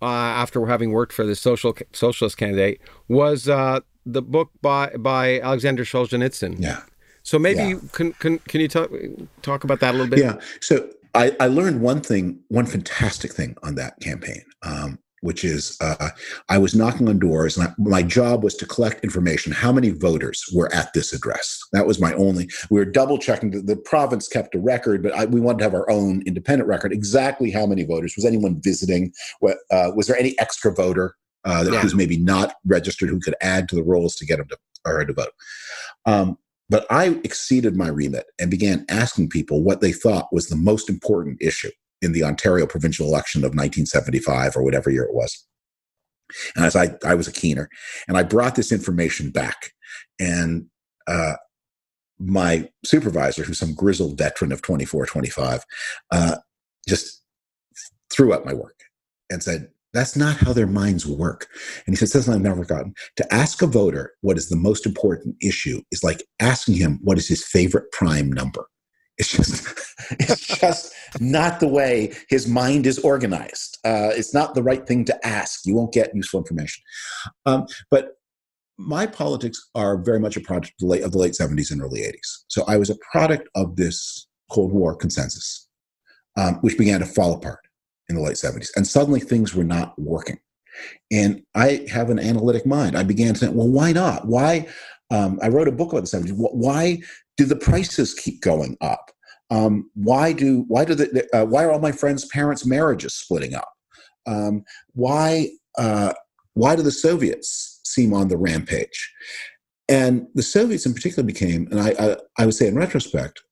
uh, 0.00 0.06
after 0.06 0.64
having 0.66 0.90
worked 0.90 1.12
for 1.12 1.24
the 1.24 1.36
social 1.36 1.76
socialist 1.92 2.36
candidate, 2.36 2.80
was 3.08 3.48
uh, 3.48 3.80
the 4.06 4.22
book 4.22 4.50
by 4.62 4.88
by 4.98 5.40
Alexander 5.40 5.84
Solzhenitsyn. 5.84 6.56
Yeah. 6.58 6.82
So 7.22 7.38
maybe 7.38 7.60
yeah. 7.60 7.68
you 7.68 7.88
can, 7.92 8.12
can 8.14 8.38
can 8.40 8.60
you 8.60 8.68
talk 8.68 8.90
talk 9.42 9.64
about 9.64 9.80
that 9.80 9.90
a 9.90 9.96
little 9.96 10.10
bit? 10.10 10.20
Yeah. 10.20 10.40
So 10.60 10.88
I, 11.14 11.36
I 11.40 11.46
learned 11.46 11.80
one 11.80 12.00
thing, 12.00 12.40
one 12.48 12.66
fantastic 12.66 13.32
thing 13.32 13.56
on 13.62 13.76
that 13.76 13.98
campaign, 14.00 14.42
um, 14.62 14.98
which 15.20 15.44
is 15.44 15.78
uh, 15.80 16.10
I 16.48 16.58
was 16.58 16.74
knocking 16.74 17.08
on 17.08 17.18
doors, 17.18 17.56
and 17.56 17.68
I, 17.68 17.72
my 17.78 18.02
job 18.02 18.42
was 18.42 18.54
to 18.56 18.66
collect 18.66 19.04
information. 19.04 19.52
How 19.52 19.72
many 19.72 19.90
voters 19.90 20.44
were 20.52 20.72
at 20.74 20.92
this 20.92 21.12
address? 21.12 21.60
That 21.72 21.86
was 21.86 22.00
my 22.00 22.12
only. 22.14 22.48
We 22.68 22.80
were 22.80 22.84
double 22.84 23.16
checking. 23.16 23.50
The, 23.50 23.60
the 23.60 23.76
province 23.76 24.28
kept 24.28 24.54
a 24.54 24.58
record, 24.58 25.02
but 25.02 25.14
I, 25.14 25.24
we 25.24 25.40
wanted 25.40 25.58
to 25.58 25.64
have 25.64 25.74
our 25.74 25.88
own 25.90 26.22
independent 26.26 26.68
record. 26.68 26.92
Exactly 26.92 27.50
how 27.50 27.64
many 27.64 27.84
voters 27.84 28.14
was 28.16 28.24
anyone 28.24 28.60
visiting? 28.60 29.12
What 29.40 29.58
uh, 29.70 29.92
was 29.94 30.08
there 30.08 30.18
any 30.18 30.38
extra 30.38 30.74
voter 30.74 31.14
uh, 31.44 31.64
that 31.64 31.72
yeah. 31.72 31.82
was 31.82 31.94
maybe 31.94 32.18
not 32.18 32.56
registered 32.66 33.08
who 33.08 33.20
could 33.20 33.36
add 33.40 33.68
to 33.68 33.76
the 33.76 33.84
rolls 33.84 34.16
to 34.16 34.26
get 34.26 34.38
them 34.38 34.48
to 34.48 34.58
or 34.84 35.04
to 35.04 35.12
vote? 35.12 35.32
Um, 36.06 36.38
but 36.74 36.86
I 36.90 37.20
exceeded 37.22 37.76
my 37.76 37.86
remit 37.86 38.26
and 38.40 38.50
began 38.50 38.84
asking 38.88 39.28
people 39.28 39.62
what 39.62 39.80
they 39.80 39.92
thought 39.92 40.32
was 40.32 40.48
the 40.48 40.56
most 40.56 40.90
important 40.90 41.40
issue 41.40 41.70
in 42.02 42.10
the 42.10 42.24
Ontario 42.24 42.66
provincial 42.66 43.06
election 43.06 43.42
of 43.42 43.50
1975 43.50 44.56
or 44.56 44.64
whatever 44.64 44.90
year 44.90 45.04
it 45.04 45.14
was. 45.14 45.46
And 46.56 46.64
as 46.64 46.74
I, 46.74 46.96
I 47.06 47.14
was 47.14 47.28
a 47.28 47.32
keener, 47.32 47.70
and 48.08 48.18
I 48.18 48.24
brought 48.24 48.56
this 48.56 48.72
information 48.72 49.30
back, 49.30 49.70
and 50.18 50.66
uh, 51.06 51.34
my 52.18 52.68
supervisor, 52.84 53.44
who's 53.44 53.60
some 53.60 53.76
grizzled 53.76 54.18
veteran 54.18 54.50
of 54.50 54.60
24, 54.60 55.06
25, 55.06 55.64
uh, 56.10 56.36
just 56.88 57.22
threw 58.10 58.32
up 58.32 58.44
my 58.44 58.52
work 58.52 58.80
and 59.30 59.44
said, 59.44 59.68
that's 59.94 60.16
not 60.16 60.36
how 60.36 60.52
their 60.52 60.66
minds 60.66 61.06
work. 61.06 61.46
And 61.86 61.94
he 61.94 61.96
said, 61.96 62.08
something 62.08 62.34
I've 62.34 62.40
never 62.42 62.64
forgotten. 62.64 62.94
To 63.16 63.34
ask 63.34 63.62
a 63.62 63.66
voter 63.66 64.12
what 64.20 64.36
is 64.36 64.48
the 64.48 64.56
most 64.56 64.84
important 64.84 65.36
issue 65.40 65.80
is 65.92 66.02
like 66.02 66.22
asking 66.40 66.74
him 66.74 66.98
what 67.02 67.16
is 67.16 67.28
his 67.28 67.44
favorite 67.44 67.90
prime 67.92 68.30
number. 68.30 68.66
It's 69.16 69.30
just, 69.30 69.66
it's 70.10 70.58
just 70.58 70.92
not 71.20 71.60
the 71.60 71.68
way 71.68 72.12
his 72.28 72.48
mind 72.48 72.86
is 72.86 72.98
organized. 72.98 73.78
Uh, 73.84 74.10
it's 74.12 74.34
not 74.34 74.54
the 74.54 74.62
right 74.62 74.84
thing 74.86 75.04
to 75.06 75.26
ask. 75.26 75.64
You 75.64 75.76
won't 75.76 75.92
get 75.92 76.14
useful 76.14 76.40
information. 76.40 76.82
Um, 77.46 77.66
but 77.90 78.16
my 78.76 79.06
politics 79.06 79.70
are 79.76 80.02
very 80.02 80.18
much 80.18 80.36
a 80.36 80.40
product 80.40 80.72
of 80.72 80.74
the, 80.80 80.86
late, 80.86 81.02
of 81.04 81.12
the 81.12 81.18
late 81.18 81.34
70s 81.34 81.70
and 81.70 81.80
early 81.80 82.00
80s. 82.00 82.42
So 82.48 82.64
I 82.66 82.76
was 82.76 82.90
a 82.90 82.96
product 83.12 83.48
of 83.54 83.76
this 83.76 84.26
Cold 84.50 84.72
War 84.72 84.96
consensus, 84.96 85.68
um, 86.36 86.56
which 86.56 86.76
began 86.76 86.98
to 86.98 87.06
fall 87.06 87.34
apart 87.34 87.60
in 88.08 88.16
the 88.16 88.22
late 88.22 88.36
70s. 88.36 88.70
And 88.76 88.86
suddenly 88.86 89.20
things 89.20 89.54
were 89.54 89.64
not 89.64 89.98
working. 89.98 90.38
And 91.12 91.42
I 91.54 91.86
have 91.90 92.10
an 92.10 92.18
analytic 92.18 92.66
mind. 92.66 92.96
I 92.96 93.02
began 93.04 93.34
to 93.34 93.40
think, 93.40 93.54
well, 93.54 93.68
why 93.68 93.92
not? 93.92 94.26
Why? 94.26 94.68
Um, 95.10 95.38
I 95.42 95.48
wrote 95.48 95.68
a 95.68 95.72
book 95.72 95.92
about 95.92 96.08
the 96.08 96.16
70s. 96.16 96.32
Why 96.34 97.00
do 97.36 97.44
the 97.44 97.56
prices 97.56 98.14
keep 98.14 98.40
going 98.40 98.76
up? 98.80 99.10
Um, 99.50 99.90
why 99.94 100.32
do 100.32 100.64
why 100.68 100.84
do 100.84 100.94
the 100.94 101.28
uh, 101.32 101.44
why 101.44 101.64
are 101.64 101.70
all 101.70 101.78
my 101.78 101.92
friends' 101.92 102.26
parents' 102.26 102.64
marriages 102.64 103.14
splitting 103.14 103.54
up? 103.54 103.68
Um, 104.26 104.64
why 104.94 105.50
uh, 105.78 106.14
why 106.54 106.74
do 106.74 106.82
the 106.82 106.90
Soviets 106.90 107.80
seem 107.84 108.14
on 108.14 108.28
the 108.28 108.38
rampage? 108.38 109.12
And 109.88 110.26
the 110.34 110.42
Soviets 110.42 110.86
in 110.86 110.94
particular 110.94 111.22
became, 111.24 111.68
and 111.70 111.78
I, 111.78 111.90
I, 111.90 112.16
I 112.38 112.46
would 112.46 112.54
say 112.54 112.66
in 112.66 112.74
retrospect, 112.74 113.42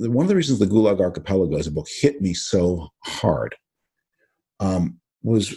one 0.00 0.24
of 0.24 0.28
the 0.28 0.34
reasons 0.34 0.58
the 0.58 0.66
Gulag 0.66 1.00
Archipelago 1.00 1.56
as 1.56 1.68
a 1.68 1.72
book 1.72 1.86
hit 1.88 2.20
me 2.20 2.34
so 2.34 2.88
hard 3.04 3.54
um, 4.60 4.98
was 5.22 5.54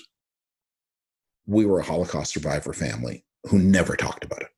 we 1.48 1.66
were 1.66 1.80
a 1.80 1.84
Holocaust 1.84 2.34
survivor 2.34 2.74
family 2.74 3.26
who 3.50 3.60
never 3.60 3.96
talked 3.96 4.24
about 4.24 4.42
it. 4.42 4.50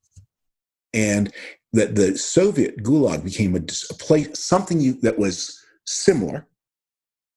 And 0.94 1.34
that 1.72 1.96
the 1.96 2.18
Soviet 2.18 2.84
Gulag 2.84 3.24
became 3.24 3.56
a, 3.56 3.60
a 3.60 3.94
place, 3.96 4.40
something 4.40 4.80
you, 4.80 4.94
that 5.02 5.18
was 5.18 5.60
similar 5.86 6.48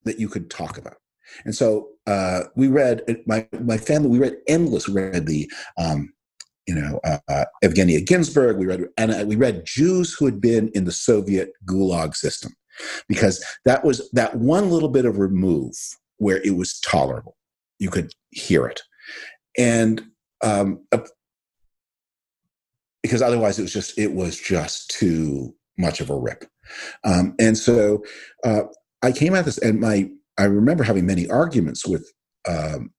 that 0.05 0.21
you 0.21 0.29
could 0.29 0.51
talk 0.51 0.77
about. 0.77 0.97
And 1.45 1.55
so 1.55 1.89
uh, 2.07 2.45
we 2.55 2.69
read 2.69 3.03
my 3.27 3.47
my 3.61 3.77
family. 3.77 4.09
We 4.09 4.19
read 4.19 4.37
endless. 4.47 4.89
We 4.89 5.01
read 5.01 5.27
the 5.27 5.51
um, 5.77 6.13
you 6.67 6.75
know 6.75 7.01
uh, 7.05 7.19
uh, 7.29 7.45
Evgenia 7.65 8.07
Ginzburg. 8.07 8.59
We 8.59 8.67
read 8.67 8.85
and 8.97 9.11
uh, 9.11 9.25
we 9.27 9.37
read 9.37 9.67
Jews 9.67 10.15
who 10.15 10.25
had 10.27 10.41
been 10.41 10.69
in 10.75 10.85
the 10.85 10.93
Soviet 10.93 11.53
Gulag 11.67 12.15
system, 12.15 12.53
because 13.09 13.45
that 13.65 13.85
was 13.85 14.09
that 14.13 14.37
one 14.37 14.71
little 14.71 14.89
bit 14.89 15.05
of 15.05 15.19
remove 15.19 15.75
where 16.19 16.41
it 16.43 16.57
was 16.57 16.81
tolerable. 16.81 17.37
You 17.79 17.91
could 17.91 18.13
hear 18.31 18.67
it, 18.67 18.83
and 19.59 20.03
um, 20.43 20.87
because 23.03 23.23
otherwise 23.23 23.59
it 23.59 23.63
was 23.63 23.73
just 23.73 23.99
it 23.99 24.13
was 24.13 24.39
just 24.39 24.91
too 24.91 25.55
much 25.79 26.01
of 26.01 26.11
a 26.11 26.17
rip. 26.17 26.45
Um, 27.05 27.35
and 27.39 27.57
so 27.57 28.05
uh, 28.45 28.63
I 29.03 29.13
came 29.13 29.35
at 29.35 29.45
this, 29.45 29.59
and 29.59 29.81
my 29.81 30.09
I 30.39 30.45
remember 30.45 30.85
having 30.85 31.07
many 31.07 31.29
arguments 31.29 31.87
with. 31.87 32.11
Um, 32.49 32.91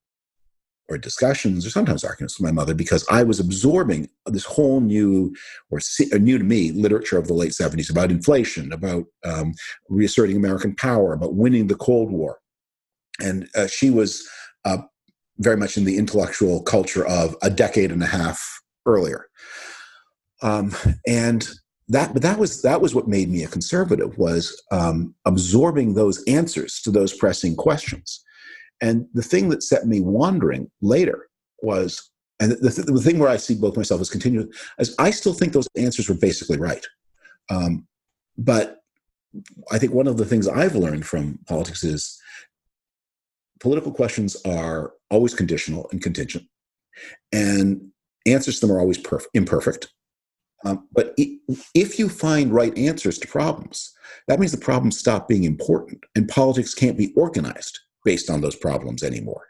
or 0.89 0.97
discussions, 0.97 1.65
or 1.65 1.69
sometimes 1.69 2.06
arguments 2.06 2.39
with 2.39 2.45
my 2.45 2.51
mother, 2.51 2.73
because 2.73 3.06
I 3.10 3.23
was 3.23 3.41
absorbing 3.41 4.10
this 4.25 4.45
whole 4.45 4.80
new, 4.80 5.36
or 5.69 5.82
new 6.17 6.38
to 6.38 6.43
me, 6.45 6.71
literature 6.71 7.17
of 7.17 7.27
the 7.27 7.34
late 7.34 7.51
'70s 7.51 7.89
about 7.89 8.10
inflation, 8.10 8.71
about 8.71 9.03
um, 9.25 9.53
reasserting 9.89 10.38
American 10.38 10.75
power, 10.75 11.12
about 11.12 11.36
winning 11.36 11.67
the 11.67 11.75
Cold 11.75 12.10
War, 12.10 12.39
and 13.19 13.47
uh, 13.56 13.67
she 13.67 13.89
was 13.89 14.27
uh, 14.65 14.77
very 15.39 15.58
much 15.58 15.77
in 15.77 15.86
the 15.86 15.97
intellectual 15.97 16.62
culture 16.63 17.06
of 17.06 17.36
a 17.41 17.49
decade 17.49 17.91
and 17.91 18.03
a 18.03 18.08
half 18.08 18.41
earlier. 18.86 19.27
Um, 20.41 20.75
and 21.08 21.47
that 21.89 22.13
but 22.13 22.21
that 22.21 22.38
was 22.38 22.62
that 22.63 22.82
was 22.82 22.93
what 22.93 23.08
made 23.08 23.30
me 23.30 23.43
a 23.43 23.47
conservative 23.47 24.17
was 24.17 24.62
um, 24.71 25.15
absorbing 25.25 25.93
those 25.93 26.23
answers 26.25 26.82
to 26.82 26.91
those 26.91 27.13
pressing 27.13 27.56
questions. 27.56 28.23
And 28.82 29.08
the 29.13 29.23
thing 29.23 29.49
that 29.49 29.63
set 29.63 29.88
me 29.88 30.01
wandering 30.01 30.69
later 30.82 31.27
was 31.62 32.12
and 32.39 32.51
the, 32.51 32.69
the, 32.69 32.91
the 32.91 33.01
thing 33.01 33.19
where 33.19 33.30
i 33.30 33.38
see 33.38 33.56
both 33.56 33.75
myself 33.75 34.01
as 34.01 34.10
continuing 34.10 34.51
as 34.80 34.93
i 34.99 35.10
still 35.10 35.34
think 35.34 35.53
those 35.53 35.67
answers 35.75 36.10
were 36.10 36.15
basically 36.15 36.58
right. 36.58 36.86
Um, 37.49 37.88
but 38.38 38.77
i 39.71 39.80
think 39.80 39.93
one 39.93 40.08
of 40.08 40.17
the 40.17 40.25
things 40.25 40.47
i've 40.47 40.75
learned 40.75 41.06
from 41.06 41.39
politics 41.47 41.84
is 41.84 42.19
political 43.59 43.91
questions 43.91 44.37
are 44.45 44.93
always 45.09 45.33
conditional 45.33 45.87
and 45.91 46.01
contingent 46.01 46.45
and 47.31 47.81
answers 48.25 48.59
to 48.59 48.67
them 48.67 48.75
are 48.75 48.79
always 48.79 48.97
perf- 48.97 49.25
imperfect 49.33 49.89
um, 50.65 50.87
but 50.91 51.13
if 51.75 51.99
you 51.99 52.09
find 52.09 52.51
right 52.51 52.75
answers 52.77 53.17
to 53.19 53.27
problems, 53.27 53.93
that 54.27 54.39
means 54.39 54.51
the 54.51 54.57
problems 54.57 54.97
stop 54.97 55.27
being 55.27 55.43
important, 55.43 56.03
and 56.15 56.27
politics 56.27 56.73
can't 56.73 56.97
be 56.97 57.13
organized 57.15 57.79
based 58.03 58.29
on 58.29 58.41
those 58.41 58.55
problems 58.55 59.03
anymore. 59.03 59.43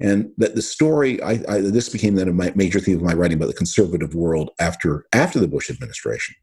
And 0.00 0.32
that 0.38 0.56
the 0.56 0.62
story, 0.62 1.22
I, 1.22 1.40
I, 1.48 1.60
this 1.60 1.88
became 1.88 2.16
then 2.16 2.28
a 2.28 2.56
major 2.56 2.80
theme 2.80 2.96
of 2.96 3.02
my 3.02 3.14
writing 3.14 3.36
about 3.36 3.46
the 3.46 3.54
conservative 3.54 4.16
world 4.16 4.50
after 4.58 5.06
after 5.12 5.38
the 5.38 5.46
Bush 5.46 5.70
administration, 5.70 6.34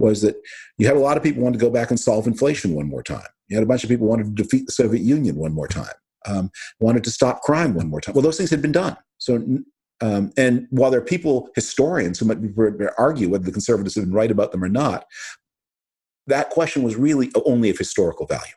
was 0.00 0.22
that 0.22 0.34
you 0.78 0.88
had 0.88 0.96
a 0.96 1.00
lot 1.00 1.16
of 1.16 1.22
people 1.22 1.44
wanted 1.44 1.60
to 1.60 1.64
go 1.64 1.70
back 1.70 1.90
and 1.90 2.00
solve 2.00 2.26
inflation 2.26 2.74
one 2.74 2.88
more 2.88 3.02
time. 3.02 3.26
You 3.46 3.56
had 3.56 3.62
a 3.62 3.68
bunch 3.68 3.84
of 3.84 3.90
people 3.90 4.08
wanted 4.08 4.36
to 4.36 4.42
defeat 4.42 4.66
the 4.66 4.72
Soviet 4.72 5.02
Union 5.02 5.36
one 5.36 5.52
more 5.52 5.68
time, 5.68 5.94
um, 6.26 6.50
wanted 6.80 7.04
to 7.04 7.10
stop 7.10 7.42
crime 7.42 7.74
one 7.74 7.88
more 7.88 8.00
time. 8.00 8.14
Well, 8.14 8.22
those 8.22 8.36
things 8.36 8.50
had 8.50 8.62
been 8.62 8.72
done. 8.72 8.96
So 9.18 9.36
um, 10.02 10.32
and 10.36 10.66
while 10.70 10.90
there 10.90 11.00
are 11.00 11.04
people, 11.04 11.48
historians, 11.54 12.18
who 12.18 12.26
might 12.26 12.38
argue 12.98 13.28
whether 13.28 13.44
the 13.44 13.52
conservatives 13.52 13.94
have 13.94 14.04
been 14.04 14.12
right 14.12 14.32
about 14.32 14.50
them 14.50 14.64
or 14.64 14.68
not, 14.68 15.06
that 16.26 16.50
question 16.50 16.82
was 16.82 16.96
really 16.96 17.30
only 17.46 17.70
of 17.70 17.78
historical 17.78 18.26
value. 18.26 18.52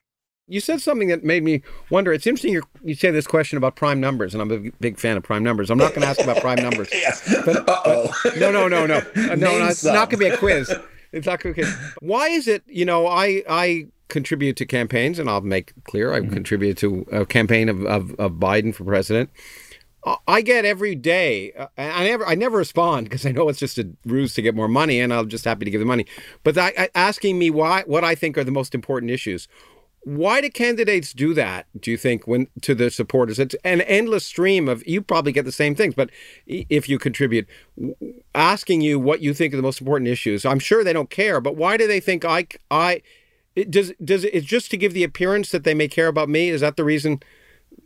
You 0.47 0.59
said 0.59 0.81
something 0.81 1.07
that 1.07 1.23
made 1.23 1.43
me 1.43 1.61
wonder. 1.89 2.13
It's 2.13 2.27
interesting 2.27 2.61
you 2.83 2.95
say 2.95 3.11
this 3.11 3.25
question 3.25 3.57
about 3.57 3.75
prime 3.75 3.99
numbers, 3.99 4.33
and 4.33 4.41
I'm 4.41 4.51
a 4.51 4.71
big 4.79 4.99
fan 4.99 5.17
of 5.17 5.23
prime 5.23 5.43
numbers. 5.43 5.69
I'm 5.69 5.77
not 5.77 5.89
going 5.89 6.01
to 6.01 6.07
ask 6.07 6.19
about 6.19 6.37
prime 6.37 6.61
numbers. 6.61 6.89
yes. 6.93 7.23
But, 7.45 7.65
but, 7.65 8.37
no, 8.37 8.51
no, 8.51 8.67
no, 8.67 8.85
no, 8.85 9.01
no. 9.15 9.35
no 9.35 9.67
it's 9.67 9.83
not 9.83 10.09
going 10.09 10.09
to 10.09 10.17
be 10.17 10.27
a 10.27 10.37
quiz. 10.37 10.73
It's 11.11 11.25
not 11.25 11.39
going 11.41 11.55
to 11.55 11.63
be. 11.63 11.71
Why 11.99 12.27
is 12.27 12.47
it? 12.47 12.63
You 12.67 12.85
know, 12.85 13.07
I 13.07 13.43
I 13.49 13.87
contribute 14.07 14.57
to 14.57 14.65
campaigns, 14.65 15.19
and 15.19 15.29
I'll 15.29 15.41
make 15.41 15.73
clear 15.83 16.13
I 16.13 16.19
mm-hmm. 16.19 16.33
contribute 16.33 16.77
to 16.77 17.05
a 17.11 17.25
campaign 17.25 17.69
of, 17.69 17.85
of, 17.85 18.11
of 18.15 18.33
Biden 18.33 18.73
for 18.73 18.83
president. 18.83 19.29
I 20.27 20.41
get 20.41 20.65
every 20.65 20.93
day. 20.93 21.51
Uh, 21.53 21.67
I 21.77 22.03
never, 22.03 22.27
I 22.27 22.35
never 22.35 22.57
respond 22.57 23.09
because 23.09 23.25
I 23.25 23.31
know 23.31 23.49
it's 23.49 23.57
just 23.57 23.79
a 23.79 23.89
ruse 24.05 24.35
to 24.35 24.41
get 24.41 24.53
more 24.53 24.67
money, 24.67 24.99
and 24.99 25.11
I'm 25.11 25.29
just 25.29 25.45
happy 25.45 25.65
to 25.65 25.71
give 25.71 25.79
the 25.79 25.85
money. 25.85 26.05
But 26.43 26.53
that, 26.55 26.91
asking 26.93 27.39
me 27.39 27.49
why, 27.49 27.83
what 27.87 28.03
I 28.03 28.13
think 28.13 28.37
are 28.37 28.43
the 28.43 28.51
most 28.51 28.75
important 28.75 29.11
issues. 29.11 29.47
Why 30.03 30.39
do 30.39 30.51
candidates 30.51 31.13
do 31.13 31.33
that? 31.33 31.65
Do 31.79 31.89
you 31.89 31.97
think 31.97 32.27
when 32.27 32.47
to 32.61 32.75
the 32.75 32.91
supporters? 32.91 33.39
It's 33.39 33.55
an 33.63 33.81
endless 33.81 34.23
stream 34.23 34.69
of. 34.69 34.85
You 34.85 35.01
probably 35.01 35.31
get 35.31 35.45
the 35.45 35.51
same 35.51 35.73
things, 35.73 35.95
but 35.95 36.11
if 36.45 36.87
you 36.87 36.99
contribute, 36.99 37.47
asking 38.35 38.81
you 38.81 38.99
what 38.99 39.21
you 39.21 39.33
think 39.33 39.55
are 39.55 39.57
the 39.57 39.63
most 39.63 39.81
important 39.81 40.07
issues. 40.07 40.45
I'm 40.45 40.59
sure 40.59 40.83
they 40.83 40.93
don't 40.93 41.09
care, 41.09 41.41
but 41.41 41.55
why 41.55 41.77
do 41.77 41.87
they 41.87 41.99
think 41.99 42.23
I, 42.23 42.45
I, 42.69 43.01
it 43.55 43.71
does 43.71 43.93
does 44.03 44.23
it, 44.23 44.33
it's 44.33 44.45
just 44.45 44.71
to 44.71 44.77
give 44.77 44.93
the 44.93 45.03
appearance 45.03 45.51
that 45.51 45.63
they 45.63 45.73
may 45.73 45.87
care 45.87 46.07
about 46.07 46.29
me? 46.29 46.49
Is 46.49 46.61
that 46.61 46.77
the 46.77 46.83
reason 46.83 47.21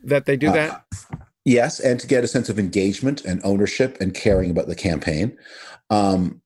that 0.03 0.25
they 0.25 0.36
do 0.36 0.49
uh, 0.49 0.53
that? 0.53 0.86
Yes, 1.45 1.79
and 1.79 1.99
to 1.99 2.08
get 2.08 2.23
a 2.23 2.27
sense 2.27 2.49
of 2.49 2.60
engagement 2.60 3.25
and 3.25 3.41
ownership 3.43 3.97
and 3.99 4.13
caring 4.13 4.51
about 4.51 4.67
the 4.67 4.75
campaign. 4.75 5.38
Um, 5.89 6.41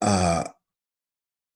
uh, 0.00 0.44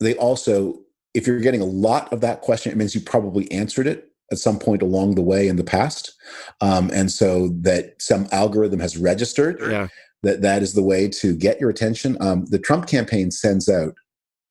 they 0.00 0.14
also, 0.16 0.80
if 1.14 1.26
you're 1.26 1.40
getting 1.40 1.60
a 1.60 1.66
lot 1.66 2.12
of 2.12 2.20
that 2.20 2.40
question, 2.40 2.72
it 2.72 2.76
means 2.76 2.94
you 2.94 3.00
probably 3.00 3.50
answered 3.50 3.86
it 3.86 4.08
at 4.30 4.38
some 4.38 4.58
point 4.58 4.82
along 4.82 5.14
the 5.14 5.22
way 5.22 5.48
in 5.48 5.56
the 5.56 5.64
past, 5.64 6.14
um, 6.60 6.90
and 6.92 7.10
so 7.10 7.48
that 7.60 8.00
some 8.00 8.28
algorithm 8.32 8.80
has 8.80 8.96
registered 8.96 9.58
yeah. 9.60 9.88
that 10.22 10.42
that 10.42 10.62
is 10.62 10.74
the 10.74 10.82
way 10.82 11.08
to 11.08 11.36
get 11.36 11.60
your 11.60 11.70
attention. 11.70 12.16
Um, 12.20 12.46
the 12.46 12.58
Trump 12.58 12.86
campaign 12.86 13.30
sends 13.30 13.68
out 13.68 13.94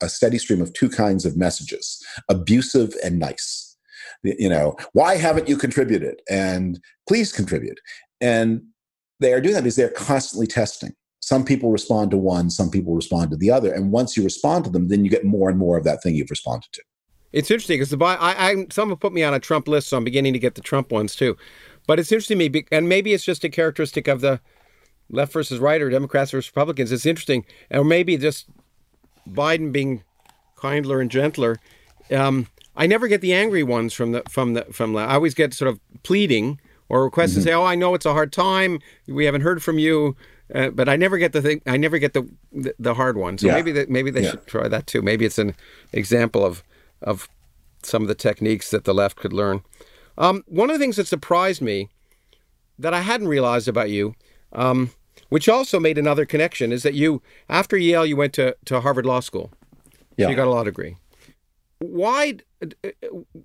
a 0.01 0.09
steady 0.09 0.37
stream 0.37 0.61
of 0.61 0.73
two 0.73 0.89
kinds 0.89 1.25
of 1.25 1.37
messages: 1.37 2.03
abusive 2.29 2.93
and 3.03 3.19
nice 3.19 3.71
you 4.23 4.49
know, 4.49 4.75
why 4.93 5.15
haven't 5.15 5.49
you 5.49 5.57
contributed? 5.57 6.21
And 6.29 6.79
please 7.07 7.31
contribute. 7.31 7.79
And 8.19 8.61
they 9.19 9.33
are 9.33 9.41
doing 9.41 9.55
that 9.55 9.61
because 9.61 9.75
they're 9.75 9.89
constantly 9.89 10.47
testing. 10.47 10.93
some 11.23 11.45
people 11.45 11.71
respond 11.71 12.11
to 12.11 12.17
one, 12.17 12.49
some 12.49 12.69
people 12.69 12.95
respond 12.95 13.29
to 13.31 13.37
the 13.37 13.51
other. 13.51 13.71
And 13.71 13.91
once 13.91 14.17
you 14.17 14.23
respond 14.23 14.65
to 14.65 14.71
them, 14.71 14.87
then 14.87 15.05
you 15.05 15.11
get 15.11 15.23
more 15.23 15.49
and 15.49 15.57
more 15.57 15.77
of 15.77 15.83
that 15.83 16.01
thing 16.01 16.15
you've 16.15 16.31
responded 16.31 16.71
to. 16.73 16.81
It's 17.31 17.49
interesting 17.49 17.75
because 17.75 17.91
the 17.91 18.03
I, 18.03 18.51
I 18.51 18.65
someone 18.71 18.97
put 18.97 19.13
me 19.13 19.23
on 19.23 19.33
a 19.33 19.39
Trump 19.39 19.67
list, 19.67 19.87
so 19.87 19.97
I'm 19.97 20.03
beginning 20.03 20.33
to 20.33 20.39
get 20.39 20.55
the 20.55 20.61
Trump 20.61 20.91
ones 20.91 21.15
too. 21.15 21.37
But 21.87 21.99
it's 21.99 22.11
interesting 22.11 22.39
to 22.39 22.49
me, 22.49 22.65
and 22.71 22.89
maybe 22.89 23.13
it's 23.13 23.23
just 23.23 23.45
a 23.45 23.49
characteristic 23.49 24.09
of 24.09 24.19
the 24.19 24.41
left 25.09 25.31
versus 25.31 25.59
right 25.59 25.81
or 25.81 25.89
Democrats 25.89 26.31
versus 26.31 26.49
Republicans. 26.49 26.91
It's 26.91 27.05
interesting, 27.05 27.45
or 27.69 27.85
maybe 27.85 28.17
just 28.17 28.47
Biden 29.29 29.71
being 29.71 30.03
kindler 30.59 31.01
and 31.01 31.09
gentler. 31.09 31.59
Um, 32.11 32.47
I 32.75 32.87
never 32.87 33.07
get 33.07 33.21
the 33.21 33.33
angry 33.33 33.63
ones 33.63 33.93
from 33.93 34.11
the 34.11 34.23
from 34.29 34.53
the 34.53 34.63
from. 34.71 34.93
The, 34.93 34.99
I 34.99 35.15
always 35.15 35.33
get 35.33 35.53
sort 35.53 35.69
of 35.69 35.79
pleading 36.03 36.59
or 36.89 37.03
requests 37.03 37.31
mm-hmm. 37.31 37.39
to 37.41 37.45
say, 37.45 37.53
"Oh, 37.53 37.63
I 37.63 37.75
know 37.75 37.93
it's 37.95 38.05
a 38.05 38.13
hard 38.13 38.31
time. 38.31 38.79
We 39.07 39.25
haven't 39.25 39.41
heard 39.41 39.61
from 39.63 39.77
you." 39.79 40.15
Uh, 40.53 40.69
but 40.69 40.89
I 40.89 40.97
never 40.97 41.17
get 41.17 41.33
the 41.33 41.41
thing. 41.41 41.61
I 41.65 41.77
never 41.77 41.97
get 41.97 42.13
the 42.13 42.27
the, 42.51 42.73
the 42.79 42.93
hard 42.93 43.17
one. 43.17 43.37
So 43.37 43.47
yeah. 43.47 43.53
maybe 43.53 43.71
that 43.73 43.89
maybe 43.89 44.11
they 44.11 44.23
yeah. 44.23 44.31
should 44.31 44.47
try 44.47 44.67
that 44.67 44.87
too. 44.87 45.01
Maybe 45.01 45.25
it's 45.25 45.37
an 45.37 45.55
example 45.93 46.45
of 46.45 46.63
of 47.01 47.29
some 47.83 48.01
of 48.01 48.07
the 48.07 48.15
techniques 48.15 48.69
that 48.71 48.83
the 48.83 48.93
left 48.93 49.17
could 49.17 49.33
learn. 49.33 49.61
Um, 50.17 50.43
one 50.47 50.69
of 50.69 50.75
the 50.75 50.79
things 50.79 50.97
that 50.97 51.07
surprised 51.07 51.61
me 51.61 51.89
that 52.77 52.93
I 52.93 53.01
hadn't 53.01 53.27
realized 53.27 53.67
about 53.67 53.89
you, 53.89 54.15
um, 54.53 54.91
which 55.31 55.47
also 55.47 55.79
made 55.79 55.97
another 55.97 56.25
connection, 56.25 56.73
is 56.73 56.83
that 56.83 56.93
you 56.93 57.21
after 57.47 57.77
Yale 57.77 58.05
you 58.05 58.17
went 58.17 58.33
to 58.33 58.55
to 58.65 58.81
Harvard 58.81 59.05
Law 59.05 59.21
School. 59.21 59.49
Yeah. 60.17 60.25
So 60.25 60.29
you 60.31 60.35
got 60.35 60.47
a 60.47 60.51
law 60.51 60.65
degree. 60.65 60.97
Why? 61.79 62.35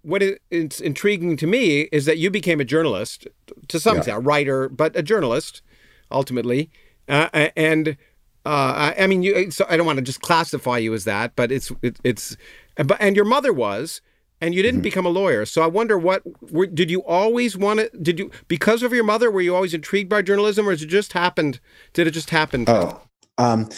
What 0.02 0.22
is 0.50 0.80
intriguing 0.80 1.36
to 1.38 1.46
me 1.46 1.82
is 1.92 2.04
that 2.04 2.18
you 2.18 2.28
became 2.28 2.60
a 2.60 2.64
journalist 2.64 3.28
to 3.68 3.78
some 3.78 3.94
yeah. 3.94 3.98
extent, 4.00 4.18
a 4.18 4.20
writer, 4.20 4.68
but 4.68 4.96
a 4.96 5.02
journalist 5.02 5.62
ultimately. 6.10 6.70
Uh, 7.08 7.50
and 7.56 7.96
uh, 8.44 8.92
I 8.98 9.06
mean, 9.06 9.22
you, 9.22 9.50
so 9.52 9.64
I 9.68 9.76
don't 9.76 9.86
want 9.86 9.98
to 9.98 10.04
just 10.04 10.20
classify 10.20 10.78
you 10.78 10.92
as 10.92 11.04
that, 11.04 11.36
but 11.36 11.52
it's 11.52 11.70
it, 11.82 11.98
it's, 12.02 12.36
but 12.76 12.96
and 13.00 13.14
your 13.14 13.24
mother 13.24 13.52
was, 13.52 14.00
and 14.40 14.54
you 14.54 14.62
didn't 14.62 14.78
mm-hmm. 14.78 14.84
become 14.84 15.06
a 15.06 15.10
lawyer. 15.10 15.46
So 15.46 15.62
I 15.62 15.66
wonder 15.66 15.98
what 15.98 16.22
were, 16.50 16.66
did 16.66 16.90
you 16.90 17.02
always 17.04 17.56
want 17.56 17.80
to? 17.80 17.90
Did 17.98 18.18
you 18.18 18.30
because 18.48 18.82
of 18.82 18.92
your 18.92 19.04
mother 19.04 19.30
were 19.30 19.40
you 19.40 19.54
always 19.54 19.74
intrigued 19.74 20.10
by 20.10 20.22
journalism, 20.22 20.68
or 20.68 20.72
it 20.72 20.76
just 20.76 21.12
happened? 21.12 21.60
Did 21.92 22.06
it 22.06 22.12
just 22.12 22.30
happen? 22.30 22.64
Oh, 22.66 23.00
um, 23.38 23.68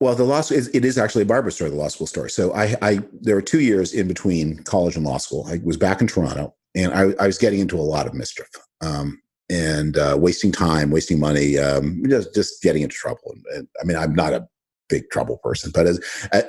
well, 0.00 0.14
the 0.14 0.24
law 0.24 0.40
school 0.40 0.56
is, 0.56 0.68
it 0.68 0.84
is 0.84 0.96
actually 0.96 1.22
a 1.22 1.26
Barbara 1.26 1.52
story, 1.52 1.70
the 1.70 1.76
law 1.76 1.88
school 1.88 2.06
story. 2.06 2.30
So 2.30 2.54
I, 2.54 2.76
I 2.80 3.00
there 3.20 3.34
were 3.34 3.42
two 3.42 3.60
years 3.60 3.92
in 3.92 4.08
between 4.08 4.62
college 4.64 4.96
and 4.96 5.04
law 5.04 5.18
school. 5.18 5.46
I 5.48 5.60
was 5.62 5.76
back 5.76 6.00
in 6.00 6.06
Toronto, 6.06 6.54
and 6.74 6.92
I, 6.94 7.14
I 7.22 7.26
was 7.26 7.38
getting 7.38 7.60
into 7.60 7.78
a 7.78 7.82
lot 7.82 8.06
of 8.06 8.14
mischief. 8.14 8.48
Um, 8.80 9.20
and 9.50 9.98
uh, 9.98 10.16
wasting 10.18 10.52
time, 10.52 10.90
wasting 10.90 11.18
money, 11.18 11.58
um, 11.58 12.02
just 12.08 12.34
just 12.34 12.62
getting 12.62 12.82
into 12.82 12.94
trouble. 12.94 13.34
And, 13.52 13.66
I 13.80 13.84
mean, 13.84 13.96
I'm 13.96 14.14
not 14.14 14.32
a 14.32 14.46
big 14.90 15.08
trouble 15.10 15.38
person, 15.42 15.70
but 15.72 15.86
as 15.86 16.00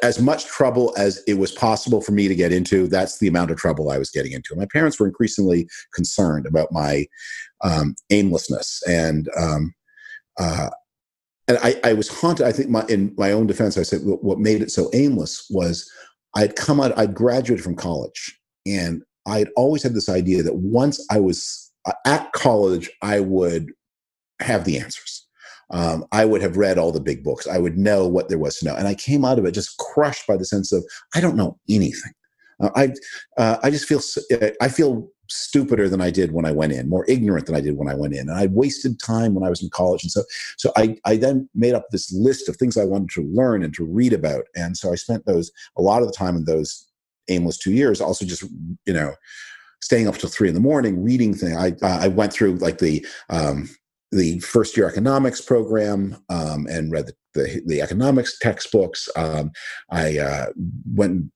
as 0.02 0.20
much 0.20 0.46
trouble 0.46 0.94
as 0.98 1.24
it 1.28 1.36
was 1.36 1.52
possible 1.52 2.02
for 2.02 2.12
me 2.12 2.28
to 2.28 2.36
get 2.36 2.52
into, 2.52 2.88
that's 2.88 3.20
the 3.20 3.28
amount 3.28 3.52
of 3.52 3.58
trouble 3.58 3.90
I 3.90 3.98
was 3.98 4.10
getting 4.10 4.34
into. 4.34 4.56
My 4.56 4.68
parents 4.72 5.00
were 5.00 5.08
increasingly 5.08 5.68
concerned 5.94 6.46
about 6.46 6.72
my 6.72 7.06
um, 7.64 7.96
aimlessness 8.10 8.82
and. 8.88 9.30
Um, 9.38 9.74
uh, 10.40 10.70
and 11.48 11.58
I, 11.62 11.76
I, 11.84 11.94
was 11.94 12.08
haunted. 12.08 12.46
I 12.46 12.54
think 12.54 12.70
my, 12.70 12.86
in 12.88 13.14
my 13.18 13.34
own 13.34 13.46
defense, 13.46 13.78
I 13.78 13.84
said 13.84 14.02
what 14.04 14.40
made 14.40 14.62
it 14.62 14.72
so 14.72 14.90
aimless 14.94 15.46
was 15.50 15.92
I'd 16.36 16.56
come 16.56 16.80
out, 16.80 16.98
I'd 16.98 17.14
graduated 17.14 17.64
from 17.64 17.76
college, 17.76 18.40
and 18.66 19.04
I'd 19.28 19.50
always 19.56 19.84
had 19.84 19.94
this 19.94 20.10
idea 20.10 20.44
that 20.44 20.56
once 20.56 21.06
I 21.12 21.20
was 21.20 21.72
uh, 21.86 21.94
at 22.06 22.32
college, 22.32 22.90
I 23.02 23.20
would 23.20 23.72
have 24.40 24.66
the 24.66 24.78
answers. 24.78 25.11
Um, 25.72 26.06
I 26.12 26.26
would 26.26 26.42
have 26.42 26.58
read 26.58 26.78
all 26.78 26.92
the 26.92 27.00
big 27.00 27.24
books. 27.24 27.48
I 27.48 27.58
would 27.58 27.78
know 27.78 28.08
what 28.08 28.30
there 28.30 28.38
was 28.38 28.58
to 28.60 28.66
know. 28.66 28.76
And 28.76 28.88
I 28.88 28.96
came 28.96 29.24
out 29.24 29.40
of 29.40 29.46
it 29.46 29.52
just 29.54 29.78
crushed 29.78 30.28
by 30.28 30.38
the 30.38 30.46
sense 30.46 30.72
of 30.72 30.86
I 31.16 31.22
don't 31.22 31.36
know 31.38 31.58
anything. 31.70 32.14
Uh, 32.62 32.70
I 32.76 32.94
uh, 33.38 33.58
I 33.64 33.70
just 33.70 33.86
feel 33.86 34.02
I 34.62 34.68
feel 34.68 35.10
stupider 35.30 35.88
than 35.88 36.02
I 36.02 36.12
did 36.12 36.34
when 36.34 36.46
I 36.46 36.52
went 36.52 36.74
in, 36.74 36.90
more 36.90 37.06
ignorant 37.08 37.46
than 37.46 37.56
I 37.56 37.62
did 37.62 37.78
when 37.78 37.88
I 37.88 37.96
went 37.96 38.14
in, 38.14 38.30
and 38.30 38.38
I 38.38 38.48
wasted 38.48 39.00
time 39.00 39.34
when 39.34 39.46
I 39.46 39.50
was 39.50 39.64
in 39.64 39.70
college. 39.70 40.04
And 40.04 40.12
so 40.12 40.24
so 40.58 40.72
I 40.76 40.98
I 41.06 41.16
then 41.16 41.50
made 41.56 41.74
up 41.74 41.86
this 41.92 42.12
list 42.14 42.50
of 42.50 42.58
things 42.58 42.78
I 42.78 42.86
wanted 42.86 43.10
to 43.12 43.24
learn 43.34 43.64
and 43.64 43.74
to 43.76 43.86
read 43.86 44.14
about. 44.14 44.46
And 44.56 44.78
so 44.78 44.92
I 44.92 44.96
spent 44.96 45.26
those 45.26 45.52
a 45.78 45.82
lot 45.82 46.02
of 46.02 46.08
the 46.08 46.14
time 46.14 46.36
in 46.36 46.46
those 46.46 46.88
aimless 47.30 47.58
two 47.58 47.72
years 47.72 48.02
also 48.02 48.26
just 48.26 48.44
you 48.86 48.94
know 48.94 49.14
staying 49.80 50.08
up 50.08 50.18
till 50.18 50.30
three 50.30 50.50
in 50.50 50.54
the 50.54 50.60
morning 50.60 51.04
reading 51.04 51.34
things. 51.34 51.56
I 51.56 51.74
I 51.88 52.08
went 52.10 52.34
through 52.34 52.56
like 52.56 52.80
the 52.80 53.06
um, 53.30 53.70
the 54.12 54.40
first 54.40 54.76
year 54.76 54.88
economics 54.88 55.42
program 55.42 56.18
um, 56.30 56.68
and 56.70 56.92
read 56.92 57.08
the, 57.08 57.14
the, 57.34 57.62
the 57.66 57.82
economics 57.82 58.38
textbooks. 58.40 59.10
Um, 59.16 59.52
I 59.90 60.20
uh, 60.20 60.48
went. 60.94 61.32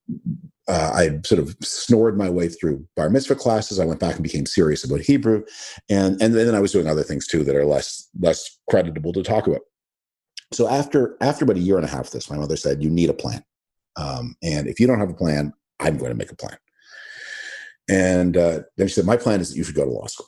Uh, 0.68 0.92
I 0.96 1.20
sort 1.24 1.38
of 1.38 1.56
snored 1.62 2.18
my 2.18 2.28
way 2.28 2.48
through 2.48 2.88
bar 2.96 3.12
mitzvah 3.12 3.36
classes. 3.36 3.80
I 3.80 3.86
went 3.86 4.00
back 4.00 4.16
and 4.16 4.24
became 4.24 4.48
serious 4.48 4.84
about 4.84 5.02
Hebrew, 5.02 5.44
and 5.90 6.20
and 6.22 6.34
then 6.34 6.56
I 6.56 6.60
was 6.60 6.72
doing 6.72 6.88
other 6.88 7.04
things 7.04 7.28
too 7.28 7.44
that 7.44 7.56
are 7.56 7.66
less 7.66 8.10
less 8.20 8.58
creditable 8.70 9.14
to 9.14 9.22
talk 9.22 9.46
about. 9.46 9.62
So 10.54 10.68
after 10.68 11.18
after 11.22 11.46
about 11.46 11.58
a 11.58 11.62
year 11.62 11.78
and 11.78 11.86
a 11.86 11.90
half, 11.90 12.10
this 12.10 12.32
my 12.32 12.38
mother 12.38 12.58
said, 12.58 12.84
"You 12.84 12.90
need 12.90 13.12
a 13.12 13.14
plan, 13.14 13.44
um, 13.96 14.36
and 14.42 14.68
if 14.68 14.80
you 14.80 14.88
don't 14.88 15.00
have 15.00 15.12
a 15.12 15.14
plan, 15.14 15.54
I'm 15.80 15.98
going 15.98 16.12
to 16.12 16.18
make 16.18 16.32
a 16.32 16.36
plan." 16.36 16.58
And 17.88 18.36
uh, 18.36 18.62
then 18.78 18.88
she 18.88 18.94
said, 18.94 19.06
My 19.06 19.18
plan 19.18 19.42
is 19.42 19.50
that 19.50 19.58
you 19.58 19.64
should 19.64 19.76
go 19.76 19.86
to 19.86 19.92
law 19.92 20.08
school. 20.08 20.28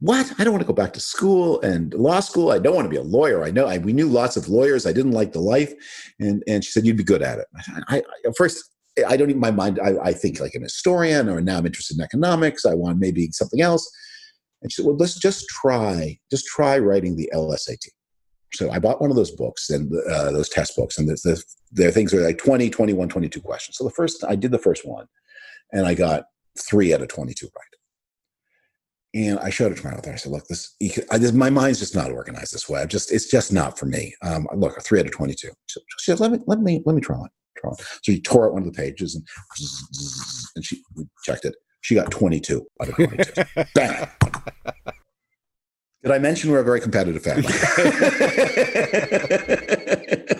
What? 0.00 0.32
I 0.38 0.44
don't 0.44 0.52
want 0.52 0.62
to 0.62 0.66
go 0.66 0.72
back 0.72 0.92
to 0.94 1.00
school 1.00 1.60
and 1.60 1.94
law 1.94 2.18
school. 2.20 2.50
I 2.50 2.58
don't 2.58 2.74
want 2.74 2.86
to 2.86 2.90
be 2.90 2.96
a 2.96 3.02
lawyer. 3.02 3.44
I 3.44 3.52
know 3.52 3.66
I, 3.66 3.78
we 3.78 3.92
knew 3.92 4.08
lots 4.08 4.36
of 4.36 4.48
lawyers. 4.48 4.84
I 4.84 4.92
didn't 4.92 5.12
like 5.12 5.32
the 5.32 5.40
life. 5.40 5.72
And, 6.18 6.42
and 6.48 6.64
she 6.64 6.72
said, 6.72 6.84
You'd 6.84 6.96
be 6.96 7.04
good 7.04 7.22
at 7.22 7.38
it. 7.38 7.46
I, 7.88 7.98
I, 7.98 8.32
first, 8.36 8.70
I 9.06 9.16
don't 9.16 9.30
even 9.30 9.40
my 9.40 9.50
mind. 9.50 9.78
I, 9.82 9.94
I 10.02 10.12
think 10.12 10.40
like 10.40 10.54
an 10.54 10.62
historian, 10.62 11.28
or 11.28 11.40
now 11.40 11.58
I'm 11.58 11.66
interested 11.66 11.96
in 11.96 12.02
economics. 12.02 12.66
I 12.66 12.74
want 12.74 12.98
maybe 12.98 13.30
something 13.30 13.60
else. 13.60 13.88
And 14.60 14.72
she 14.72 14.82
said, 14.82 14.86
Well, 14.86 14.96
let's 14.96 15.18
just 15.18 15.46
try, 15.48 16.18
just 16.30 16.46
try 16.46 16.78
writing 16.78 17.16
the 17.16 17.30
LSAT. 17.32 17.86
So 18.54 18.70
I 18.70 18.78
bought 18.78 19.00
one 19.00 19.10
of 19.10 19.16
those 19.16 19.30
books 19.30 19.70
and 19.70 19.92
uh, 20.10 20.30
those 20.32 20.48
test 20.48 20.76
books, 20.76 20.98
and 20.98 21.08
there's 21.08 21.22
the, 21.22 21.42
their 21.70 21.90
things 21.90 22.12
are 22.12 22.20
like 22.20 22.38
20, 22.38 22.68
21, 22.68 23.08
22 23.08 23.40
questions. 23.40 23.78
So 23.78 23.84
the 23.84 23.90
first, 23.90 24.24
I 24.28 24.36
did 24.36 24.50
the 24.50 24.58
first 24.58 24.86
one, 24.86 25.06
and 25.72 25.86
I 25.86 25.94
got 25.94 26.24
three 26.58 26.92
out 26.92 27.00
of 27.00 27.08
22 27.08 27.46
right. 27.46 27.71
And 29.14 29.38
I 29.40 29.50
showed 29.50 29.72
it 29.72 29.78
to 29.78 29.84
my 29.86 29.94
mother. 29.94 30.12
I 30.12 30.16
said, 30.16 30.32
look, 30.32 30.46
this, 30.46 30.74
I, 31.10 31.18
this, 31.18 31.32
my 31.32 31.50
mind's 31.50 31.80
just 31.80 31.94
not 31.94 32.10
organized 32.10 32.54
this 32.54 32.68
way. 32.68 32.80
I'm 32.80 32.88
just, 32.88 33.12
it's 33.12 33.30
just 33.30 33.52
not 33.52 33.78
for 33.78 33.86
me. 33.86 34.14
Um, 34.22 34.48
look, 34.54 34.80
three 34.82 35.00
out 35.00 35.06
of 35.06 35.12
22. 35.12 35.50
She 35.68 35.80
said, 35.98 36.20
let 36.20 36.32
me, 36.32 36.38
let 36.46 36.60
me, 36.60 36.82
let 36.86 36.94
me 36.94 37.02
try 37.02 37.22
it. 37.22 37.30
Try. 37.58 37.72
So 37.76 37.84
she 38.02 38.20
tore 38.20 38.46
out 38.46 38.54
one 38.54 38.62
of 38.62 38.72
the 38.72 38.76
pages 38.76 39.14
and, 39.14 39.26
and 40.56 40.64
she 40.64 40.82
checked 41.24 41.44
it. 41.44 41.54
She 41.82 41.94
got 41.94 42.10
22 42.10 42.66
out 42.80 42.88
of 42.88 42.94
22. 42.94 43.44
Bang. 43.74 44.08
Did 46.02 46.10
I 46.10 46.18
mention 46.18 46.50
we're 46.50 46.58
a 46.60 46.64
very 46.64 46.80
competitive 46.80 47.22
family? 47.22 47.44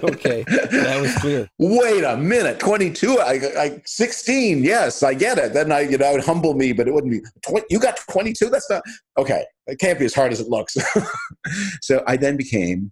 okay, 0.03 0.42
that 0.42 0.98
was 1.01 1.14
clear. 1.18 1.48
Wait 1.59 2.03
a 2.03 2.16
minute, 2.16 2.59
twenty-two. 2.59 3.20
I, 3.20 3.33
I 3.57 3.83
sixteen. 3.85 4.64
Yes, 4.64 5.05
I 5.05 5.14
get 5.14 5.38
it. 5.38 5.53
Then 5.53 5.70
I, 5.70 5.83
you 5.83 5.98
know, 5.98 6.11
it 6.11 6.14
would 6.14 6.25
humble 6.25 6.55
me, 6.55 6.72
but 6.72 6.88
it 6.88 6.94
wouldn't 6.94 7.12
be. 7.12 7.20
20, 7.46 7.66
you 7.70 7.79
got 7.79 7.96
twenty-two. 8.11 8.48
That's 8.48 8.68
not 8.68 8.83
okay. 9.16 9.44
It 9.68 9.79
can't 9.79 10.01
be 10.01 10.05
as 10.05 10.14
hard 10.14 10.33
as 10.33 10.40
it 10.40 10.48
looks. 10.48 10.77
so 11.81 12.03
I 12.09 12.16
then 12.16 12.37
became 12.37 12.90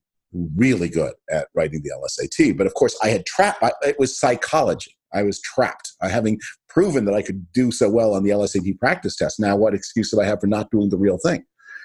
really 0.55 0.89
good 0.89 1.15
at 1.29 1.49
writing 1.55 1.83
the 1.83 1.91
LSAT. 1.91 2.57
But 2.57 2.69
of 2.69 2.75
course, 2.75 2.97
I 3.03 3.09
had 3.09 3.27
trapped. 3.27 3.65
It 3.83 3.99
was 3.99 4.17
psychology. 4.17 4.97
I 5.13 5.25
was 5.25 5.41
trapped. 5.41 5.91
I 6.01 6.09
having 6.09 6.39
proven 6.69 7.05
that 7.07 7.15
I 7.15 7.23
could 7.23 7.51
do 7.53 7.73
so 7.73 7.91
well 7.91 8.15
on 8.15 8.23
the 8.23 8.31
LSAT 8.31 8.79
practice 8.79 9.17
test. 9.17 9.41
Now, 9.41 9.57
what 9.57 9.75
excuse 9.75 10.11
did 10.11 10.21
I 10.21 10.27
have 10.27 10.41
for 10.41 10.47
not 10.47 10.71
doing 10.71 10.89
the 10.89 10.99
real 10.99 11.19
thing? 11.19 11.45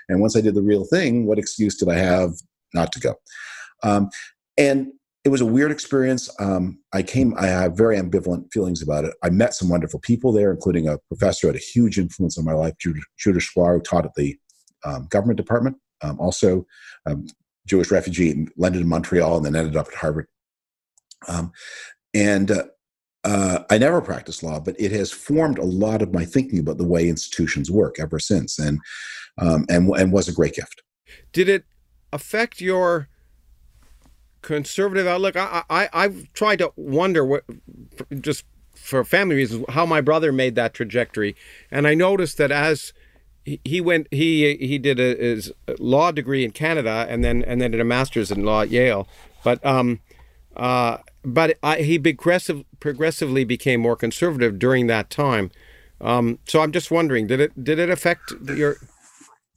And 0.09 0.21
once 0.21 0.35
I 0.35 0.41
did 0.41 0.55
the 0.55 0.61
real 0.61 0.85
thing, 0.85 1.25
what 1.25 1.39
excuse 1.39 1.75
did 1.75 1.89
I 1.89 1.95
have 1.95 2.31
not 2.73 2.91
to 2.93 2.99
go? 2.99 3.15
Um, 3.83 4.09
and 4.57 4.91
it 5.23 5.29
was 5.29 5.41
a 5.41 5.45
weird 5.45 5.71
experience. 5.71 6.29
Um, 6.39 6.79
I 6.93 7.01
came, 7.01 7.33
I 7.37 7.47
have 7.47 7.75
very 7.75 7.97
ambivalent 7.97 8.51
feelings 8.53 8.81
about 8.81 9.05
it. 9.05 9.13
I 9.23 9.31
met 9.31 9.55
some 9.55 9.69
wonderful 9.69 9.99
people 9.99 10.31
there, 10.31 10.51
including 10.51 10.87
a 10.87 10.99
professor 11.07 11.47
who 11.47 11.53
had 11.53 11.61
a 11.61 11.65
huge 11.65 11.97
influence 11.97 12.37
on 12.37 12.45
my 12.45 12.53
life, 12.53 12.75
Judah, 12.79 13.01
Judah 13.17 13.39
who 13.73 13.81
taught 13.81 14.05
at 14.05 14.13
the 14.13 14.37
um, 14.85 15.07
government 15.09 15.37
department, 15.37 15.77
um, 16.03 16.19
also 16.19 16.65
um, 17.07 17.25
Jewish 17.65 17.89
refugee, 17.89 18.29
in 18.29 18.87
Montreal 18.87 19.37
and 19.37 19.45
then 19.45 19.55
ended 19.55 19.75
up 19.75 19.87
at 19.87 19.95
Harvard. 19.95 20.27
Um, 21.27 21.51
and 22.13 22.51
uh, 22.51 22.65
uh, 23.25 23.63
I 23.71 23.77
never 23.79 24.01
practiced 24.01 24.43
law, 24.43 24.59
but 24.59 24.79
it 24.79 24.91
has 24.91 25.11
formed 25.11 25.57
a 25.57 25.63
lot 25.63 26.01
of 26.01 26.13
my 26.13 26.23
thinking 26.23 26.59
about 26.59 26.77
the 26.77 26.85
way 26.85 27.09
institutions 27.09 27.71
work 27.71 27.99
ever 27.99 28.19
since. 28.19 28.59
And 28.59 28.79
um, 29.37 29.65
and 29.67 29.89
and 29.97 30.13
was 30.13 30.27
a 30.27 30.33
great 30.33 30.53
gift. 30.53 30.83
Did 31.33 31.49
it 31.49 31.65
affect 32.13 32.61
your 32.61 33.09
conservative 34.41 35.07
outlook? 35.07 35.35
I, 35.35 35.63
I 35.69 35.89
I've 35.91 36.31
tried 36.33 36.59
to 36.59 36.71
wonder 36.75 37.25
what 37.25 37.43
just 38.21 38.45
for 38.75 39.03
family 39.03 39.37
reasons 39.37 39.65
how 39.69 39.85
my 39.85 40.01
brother 40.01 40.31
made 40.31 40.55
that 40.55 40.73
trajectory, 40.73 41.35
and 41.71 41.87
I 41.87 41.95
noticed 41.95 42.37
that 42.37 42.51
as 42.51 42.93
he 43.43 43.81
went 43.81 44.07
he 44.11 44.55
he 44.57 44.77
did 44.77 44.99
a, 44.99 45.15
his 45.15 45.51
law 45.79 46.11
degree 46.11 46.45
in 46.45 46.51
Canada 46.51 47.07
and 47.09 47.23
then 47.23 47.43
and 47.43 47.59
then 47.59 47.71
did 47.71 47.81
a 47.81 47.85
master's 47.85 48.31
in 48.31 48.43
law 48.43 48.61
at 48.61 48.69
Yale. 48.69 49.07
But 49.43 49.65
um, 49.65 49.99
uh, 50.55 50.97
but 51.25 51.57
I, 51.63 51.77
he 51.81 51.97
progressive 51.99 52.63
progressively 52.79 53.43
became 53.43 53.81
more 53.81 53.95
conservative 53.95 54.59
during 54.59 54.87
that 54.87 55.09
time. 55.09 55.51
Um, 56.01 56.39
so 56.45 56.61
I'm 56.61 56.71
just 56.71 56.91
wondering, 56.91 57.27
did 57.27 57.39
it 57.39 57.63
did 57.63 57.79
it 57.79 57.89
affect 57.89 58.33
your? 58.47 58.77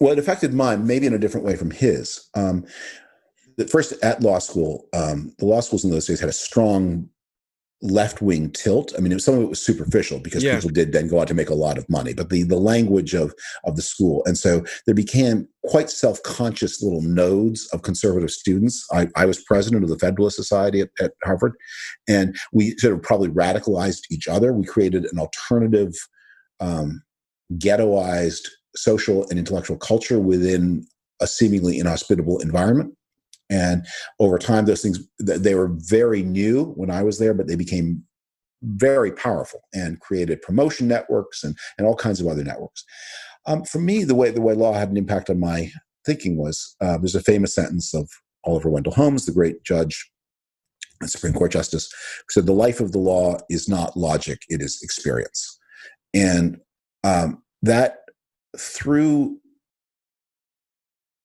Well, 0.01 0.13
it 0.13 0.19
affected 0.19 0.55
mine, 0.55 0.87
maybe 0.87 1.07
in 1.07 1.15
a 1.15 1.19
different 1.19 1.45
way 1.45 1.57
from 1.57 1.71
his. 1.71 2.29
Um, 2.35 2.65
first 3.67 3.93
at 4.03 4.23
law 4.23 4.39
school, 4.39 4.87
um, 4.93 5.35
the 5.39 5.47
law 5.47 5.61
schools 5.61 5.85
in 5.85 5.91
those 5.91 6.07
days 6.07 6.21
had 6.21 6.29
a 6.29 6.33
strong 6.33 7.09
left 7.81 8.21
wing 8.21 8.51
tilt. 8.51 8.93
I 8.97 9.01
mean, 9.01 9.13
was, 9.13 9.25
some 9.25 9.35
of 9.35 9.43
it 9.43 9.49
was 9.49 9.65
superficial 9.65 10.19
because 10.19 10.43
yeah. 10.43 10.57
people 10.57 10.71
did 10.71 10.93
then 10.93 11.09
go 11.09 11.21
out 11.21 11.29
to 11.29 11.35
make 11.35 11.51
a 11.51 11.55
lot 11.55 11.79
of 11.79 11.89
money, 11.89 12.13
but 12.13 12.31
the 12.31 12.43
the 12.43 12.59
language 12.59 13.15
of 13.15 13.35
of 13.65 13.77
the 13.77 13.83
school, 13.83 14.23
and 14.27 14.37
so 14.37 14.65
there 14.87 14.95
became 14.95 15.49
quite 15.65 15.91
self 15.91 16.23
conscious 16.23 16.83
little 16.83 17.03
nodes 17.03 17.69
of 17.73 17.83
conservative 17.83 18.31
students. 18.31 18.85
I, 18.93 19.09
I 19.17 19.27
was 19.27 19.43
president 19.43 19.85
of 19.85 19.91
the 19.91 19.99
Federalist 19.99 20.37
Society 20.37 20.81
at, 20.81 20.91
at, 21.01 21.13
Harvard, 21.25 21.55
and 22.09 22.37
we 22.53 22.77
sort 22.79 22.95
of 22.95 23.03
probably 23.03 23.29
radicalized 23.29 24.03
each 24.11 24.27
other. 24.27 24.53
We 24.53 24.65
created 24.65 25.07
an 25.13 25.19
alternative, 25.19 25.95
um, 26.61 27.03
ghettoized 27.55 28.49
social 28.77 29.29
and 29.29 29.39
intellectual 29.39 29.79
culture 29.79 30.19
within 30.19 30.87
a 31.21 31.27
seemingly 31.27 31.79
inhospitable 31.79 32.39
environment 32.41 32.95
and 33.51 33.87
over 34.19 34.39
time, 34.39 34.67
those 34.67 34.83
things 34.83 35.01
they 35.19 35.55
were 35.55 35.71
very 35.73 36.23
new 36.23 36.73
when 36.73 36.91
I 36.91 37.03
was 37.03 37.19
there, 37.19 37.35
but 37.35 37.47
they 37.47 37.57
became 37.57 38.05
very 38.63 39.13
powerful 39.13 39.61
and 39.73 40.01
created 40.01 40.43
promotion 40.43 40.89
networks 40.89 41.45
and, 41.45 41.57
and 41.77 41.87
all 41.87 41.95
kinds 41.95 42.21
of 42.21 42.27
other 42.27 42.45
networks. 42.45 42.85
Um, 43.47 43.65
for 43.65 43.79
me, 43.79 44.05
the 44.05 44.15
way 44.15 44.31
the 44.31 44.41
way 44.41 44.55
law 44.55 44.75
had 44.75 44.91
an 44.91 44.97
impact 44.97 45.31
on 45.31 45.41
my 45.41 45.71
thinking 46.05 46.37
was 46.37 46.77
uh, 46.81 46.99
there's 46.99 47.15
a 47.15 47.23
famous 47.23 47.55
sentence 47.55 47.95
of 47.95 48.09
Oliver 48.45 48.71
Wendell 48.71 48.95
Holmes, 48.95 49.27
the 49.27 49.33
great 49.33 49.63
judge 49.65 50.11
and 51.01 51.11
Supreme 51.11 51.33
Court 51.33 51.53
justice, 51.53 51.89
who 51.93 52.33
said, 52.33 52.47
"The 52.47 52.53
life 52.53 52.81
of 52.81 52.93
the 52.93 52.99
law 52.99 53.39
is 53.49 53.69
not 53.69 53.97
logic; 53.97 54.43
it 54.49 54.61
is 54.61 54.81
experience." 54.83 55.59
And 56.13 56.59
um, 57.05 57.43
that 57.63 58.01
through 58.59 59.39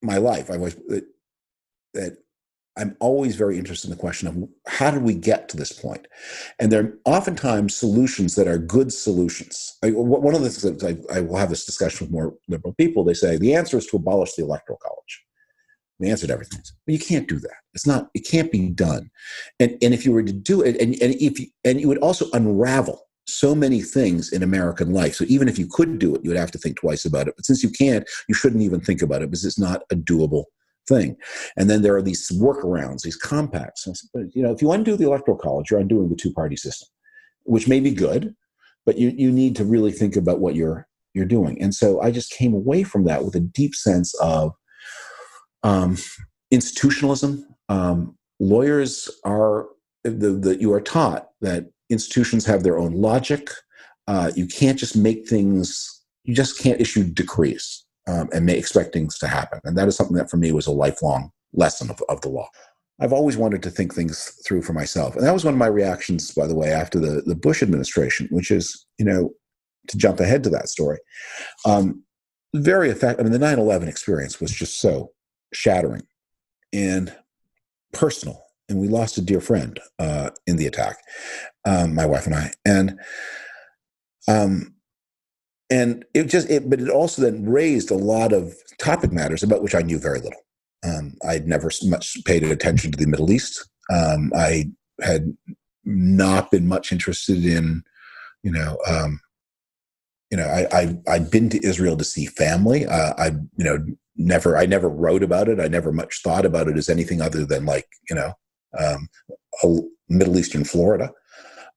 my 0.01 0.17
life, 0.17 0.51
I 0.51 0.57
was 0.57 0.75
that 1.93 2.17
I'm 2.75 2.97
always 2.99 3.35
very 3.35 3.57
interested 3.57 3.89
in 3.89 3.95
the 3.95 4.01
question 4.01 4.27
of 4.27 4.49
how 4.67 4.89
did 4.89 5.03
we 5.03 5.13
get 5.13 5.47
to 5.49 5.57
this 5.57 5.71
point? 5.71 6.07
And 6.59 6.71
there 6.71 6.83
are 6.83 6.93
oftentimes 7.05 7.75
solutions 7.75 8.35
that 8.35 8.47
are 8.47 8.57
good 8.57 8.91
solutions. 8.91 9.77
I, 9.83 9.91
one 9.91 10.33
of 10.33 10.41
the 10.41 10.49
things 10.49 10.83
I, 10.83 10.97
I, 11.15 11.21
will 11.21 11.37
have 11.37 11.49
this 11.49 11.65
discussion 11.65 12.07
with 12.07 12.11
more 12.11 12.33
liberal 12.47 12.73
people. 12.73 13.03
They 13.03 13.13
say 13.13 13.37
the 13.37 13.53
answer 13.53 13.77
is 13.77 13.85
to 13.87 13.97
abolish 13.97 14.33
the 14.33 14.43
electoral 14.43 14.79
college. 14.79 15.23
The 15.99 16.09
answer 16.09 16.25
to 16.25 16.33
everything 16.33 16.61
is, 16.61 16.73
you 16.87 16.97
can't 16.97 17.29
do 17.29 17.37
that. 17.39 17.57
It's 17.75 17.85
not. 17.85 18.09
It 18.15 18.27
can't 18.27 18.51
be 18.51 18.69
done. 18.69 19.11
And 19.59 19.77
and 19.83 19.93
if 19.93 20.03
you 20.03 20.11
were 20.11 20.23
to 20.23 20.33
do 20.33 20.61
it, 20.61 20.81
and 20.81 20.99
and 21.01 21.13
if 21.13 21.39
you, 21.39 21.47
and 21.63 21.79
you 21.79 21.87
would 21.87 21.99
also 21.99 22.25
unravel 22.33 23.07
so 23.25 23.53
many 23.55 23.81
things 23.81 24.33
in 24.33 24.43
American 24.43 24.91
life. 24.91 25.15
So 25.15 25.25
even 25.27 25.47
if 25.47 25.57
you 25.57 25.67
could 25.67 25.99
do 25.99 26.15
it, 26.15 26.21
you 26.23 26.31
would 26.31 26.39
have 26.39 26.51
to 26.51 26.57
think 26.57 26.77
twice 26.77 27.05
about 27.05 27.27
it. 27.27 27.35
But 27.37 27.45
since 27.45 27.63
you 27.63 27.69
can't, 27.69 28.09
you 28.27 28.35
shouldn't 28.35 28.63
even 28.63 28.81
think 28.81 29.01
about 29.01 29.21
it 29.21 29.29
because 29.29 29.45
it's 29.45 29.59
not 29.59 29.83
a 29.91 29.95
doable 29.95 30.45
thing. 30.87 31.15
And 31.57 31.69
then 31.69 31.81
there 31.81 31.95
are 31.95 32.01
these 32.01 32.29
workarounds, 32.31 33.01
these 33.01 33.15
compacts. 33.15 33.87
You 34.33 34.43
know, 34.43 34.51
if 34.51 34.61
you 34.61 34.71
undo 34.71 34.95
the 34.95 35.05
electoral 35.05 35.37
college, 35.37 35.71
you're 35.71 35.79
undoing 35.79 36.09
the 36.09 36.15
two-party 36.15 36.55
system, 36.55 36.87
which 37.43 37.67
may 37.67 37.79
be 37.79 37.91
good, 37.91 38.35
but 38.85 38.97
you 38.97 39.13
you 39.15 39.31
need 39.31 39.55
to 39.57 39.65
really 39.65 39.91
think 39.91 40.15
about 40.15 40.39
what 40.39 40.55
you're 40.55 40.87
you're 41.13 41.25
doing. 41.25 41.61
And 41.61 41.73
so 41.73 42.01
I 42.01 42.11
just 42.11 42.31
came 42.31 42.53
away 42.53 42.83
from 42.83 43.05
that 43.05 43.23
with 43.23 43.35
a 43.35 43.39
deep 43.39 43.75
sense 43.75 44.13
of 44.19 44.53
um, 45.63 45.97
institutionalism. 46.51 47.45
Um, 47.69 48.17
lawyers 48.39 49.09
are 49.23 49.67
that 50.03 50.57
you 50.59 50.73
are 50.73 50.81
taught 50.81 51.29
that 51.39 51.67
institutions 51.89 52.45
have 52.45 52.63
their 52.63 52.77
own 52.77 52.93
logic. 52.93 53.49
Uh, 54.07 54.31
you 54.35 54.47
can't 54.47 54.77
just 54.77 54.97
make 54.97 55.29
things. 55.29 55.89
You 56.25 56.35
just 56.35 56.59
can't 56.59 56.81
issue 56.81 57.03
decrees 57.03 57.82
um, 58.07 58.29
and 58.33 58.45
may 58.45 58.57
expect 58.57 58.93
things 58.93 59.17
to 59.19 59.27
happen. 59.27 59.59
And 59.63 59.77
that 59.77 59.87
is 59.87 59.95
something 59.95 60.17
that 60.17 60.29
for 60.29 60.37
me 60.37 60.51
was 60.51 60.67
a 60.67 60.71
lifelong 60.71 61.31
lesson 61.53 61.89
of, 61.89 62.01
of 62.09 62.21
the 62.21 62.29
law. 62.29 62.49
I've 62.99 63.13
always 63.13 63.37
wanted 63.37 63.63
to 63.63 63.69
think 63.69 63.93
things 63.93 64.39
through 64.45 64.61
for 64.61 64.73
myself. 64.73 65.15
And 65.15 65.25
that 65.25 65.33
was 65.33 65.43
one 65.43 65.53
of 65.53 65.57
my 65.57 65.67
reactions, 65.67 66.31
by 66.31 66.47
the 66.47 66.55
way, 66.55 66.71
after 66.71 66.99
the, 66.99 67.21
the 67.25 67.35
Bush 67.35 67.63
administration, 67.63 68.27
which 68.29 68.51
is, 68.51 68.85
you 68.97 69.05
know, 69.05 69.31
to 69.87 69.97
jump 69.97 70.19
ahead 70.19 70.43
to 70.43 70.49
that 70.51 70.69
story. 70.69 70.99
Um, 71.65 72.03
very 72.55 72.89
effective. 72.89 73.19
I 73.19 73.23
mean, 73.23 73.33
the 73.33 73.39
9 73.39 73.57
11 73.57 73.87
experience 73.87 74.39
was 74.39 74.51
just 74.51 74.79
so 74.79 75.11
shattering 75.53 76.03
and 76.71 77.15
personal. 77.93 78.43
And 78.69 78.79
we 78.79 78.87
lost 78.87 79.17
a 79.17 79.21
dear 79.21 79.41
friend 79.41 79.79
uh, 79.99 80.29
in 80.47 80.57
the 80.57 80.67
attack, 80.67 80.97
um, 81.65 81.95
my 81.95 82.05
wife 82.05 82.25
and 82.25 82.35
I. 82.35 82.51
And 82.65 82.99
um, 84.27 84.72
and 85.69 86.05
it 86.13 86.25
just 86.25 86.49
it, 86.49 86.69
but 86.69 86.79
it 86.79 86.89
also 86.89 87.21
then 87.21 87.45
raised 87.45 87.91
a 87.91 87.95
lot 87.95 88.33
of 88.33 88.55
topic 88.79 89.11
matters 89.11 89.43
about 89.43 89.63
which 89.63 89.75
i 89.75 89.81
knew 89.81 89.97
very 89.97 90.19
little. 90.19 90.41
Um, 90.85 91.15
i'd 91.27 91.47
never 91.47 91.71
much 91.83 92.17
paid 92.25 92.43
attention 92.43 92.91
to 92.91 92.97
the 92.97 93.07
middle 93.07 93.31
east. 93.31 93.67
Um, 93.91 94.31
i 94.35 94.65
had 95.01 95.35
not 95.85 96.51
been 96.51 96.67
much 96.67 96.91
interested 96.91 97.43
in 97.45 97.83
you 98.43 98.51
know 98.51 98.77
um, 98.87 99.19
you 100.29 100.37
know 100.37 100.45
I, 100.45 100.67
I 100.71 100.97
i'd 101.09 101.31
been 101.31 101.49
to 101.49 101.65
israel 101.65 101.97
to 101.97 102.03
see 102.03 102.25
family. 102.25 102.85
Uh, 102.85 103.13
i 103.17 103.27
you 103.27 103.65
know 103.65 103.85
never 104.15 104.57
i 104.57 104.65
never 104.65 104.89
wrote 104.89 105.23
about 105.23 105.47
it. 105.47 105.59
I 105.59 105.67
never 105.67 105.91
much 105.91 106.21
thought 106.21 106.45
about 106.45 106.67
it 106.67 106.77
as 106.77 106.89
anything 106.89 107.21
other 107.21 107.45
than 107.45 107.65
like 107.65 107.87
you 108.09 108.15
know 108.15 108.33
um, 108.77 109.07
a 109.63 109.67
middle 110.09 110.37
eastern 110.37 110.63
florida 110.63 111.11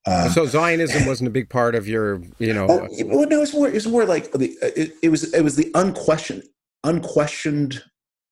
um, 0.06 0.30
so 0.30 0.46
Zionism 0.46 1.06
wasn't 1.06 1.28
a 1.28 1.30
big 1.30 1.48
part 1.48 1.74
of 1.74 1.88
your, 1.88 2.22
you 2.38 2.52
know. 2.52 2.66
Oh, 2.68 2.88
well, 3.04 3.28
no, 3.28 3.42
it's 3.42 3.52
more. 3.52 3.68
It's 3.68 3.86
more 3.86 4.04
like 4.04 4.30
the. 4.32 4.56
It, 4.62 4.92
it, 5.02 5.08
was. 5.08 5.32
It 5.34 5.42
was 5.42 5.56
the 5.56 5.70
unquestioned, 5.74 6.44
unquestioned 6.84 7.82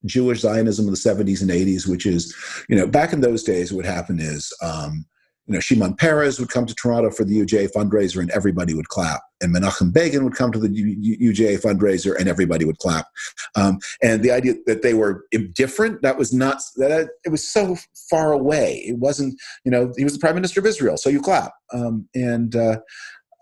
Jewish 0.06 0.40
Zionism 0.40 0.86
of 0.86 0.92
the 0.92 0.96
seventies 0.96 1.42
and 1.42 1.50
eighties, 1.50 1.86
which 1.88 2.06
is, 2.06 2.34
you 2.68 2.76
know, 2.76 2.86
back 2.86 3.12
in 3.12 3.20
those 3.20 3.42
days, 3.42 3.72
what 3.72 3.84
happened 3.84 4.20
is, 4.20 4.52
um, 4.62 5.04
you 5.46 5.54
know, 5.54 5.60
Shimon 5.60 5.94
Peres 5.96 6.38
would 6.38 6.48
come 6.48 6.66
to 6.66 6.74
Toronto 6.74 7.10
for 7.10 7.24
the 7.24 7.40
UJA 7.40 7.72
fundraiser 7.72 8.20
and 8.20 8.30
everybody 8.30 8.74
would 8.74 8.88
clap. 8.88 9.22
And 9.44 9.54
Menachem 9.54 9.92
Begin 9.92 10.24
would 10.24 10.34
come 10.34 10.50
to 10.52 10.58
the 10.58 10.68
UJA 10.68 11.60
fundraiser 11.60 12.18
and 12.18 12.28
everybody 12.28 12.64
would 12.64 12.78
clap. 12.78 13.06
Um, 13.54 13.78
and 14.02 14.22
the 14.22 14.30
idea 14.30 14.54
that 14.66 14.82
they 14.82 14.94
were 14.94 15.26
indifferent, 15.30 16.02
that 16.02 16.18
was 16.18 16.32
not, 16.32 16.58
that 16.76 17.10
it 17.24 17.28
was 17.28 17.46
so 17.46 17.76
far 18.10 18.32
away. 18.32 18.82
It 18.86 18.98
wasn't, 18.98 19.40
you 19.64 19.70
know, 19.70 19.92
he 19.96 20.04
was 20.04 20.14
the 20.14 20.18
prime 20.18 20.34
minister 20.34 20.60
of 20.60 20.66
Israel, 20.66 20.96
so 20.96 21.10
you 21.10 21.20
clap. 21.20 21.52
Um, 21.72 22.08
and, 22.14 22.56
uh, 22.56 22.78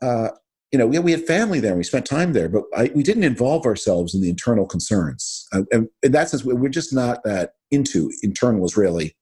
uh, 0.02 0.28
you 0.72 0.78
know, 0.78 0.86
we, 0.86 0.98
we 0.98 1.12
had 1.12 1.26
family 1.26 1.60
there 1.60 1.72
and 1.72 1.78
we 1.78 1.84
spent 1.84 2.06
time 2.06 2.32
there, 2.32 2.48
but 2.48 2.64
I, 2.74 2.90
we 2.94 3.02
didn't 3.02 3.24
involve 3.24 3.66
ourselves 3.66 4.14
in 4.14 4.22
the 4.22 4.30
internal 4.30 4.66
concerns. 4.66 5.46
Uh, 5.52 5.62
and 5.70 5.88
in 6.02 6.12
that 6.12 6.30
sense, 6.30 6.44
we're 6.44 6.68
just 6.68 6.94
not 6.94 7.22
that 7.24 7.52
into 7.70 8.10
internal 8.22 8.64
Israeli. 8.64 9.14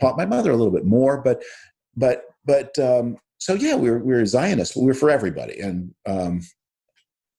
My 0.00 0.24
mother 0.24 0.50
a 0.50 0.56
little 0.56 0.72
bit 0.72 0.86
more, 0.86 1.20
but 1.20 1.42
but 1.94 2.22
but 2.46 2.78
um, 2.78 3.18
so 3.40 3.54
yeah, 3.54 3.74
we 3.74 3.90
were 3.90 3.98
we 3.98 4.12
were 4.12 4.26
Zionists, 4.26 4.74
but 4.74 4.82
we 4.82 4.88
were 4.88 4.94
for 4.94 5.10
everybody, 5.10 5.58
and 5.60 5.94
um, 6.06 6.42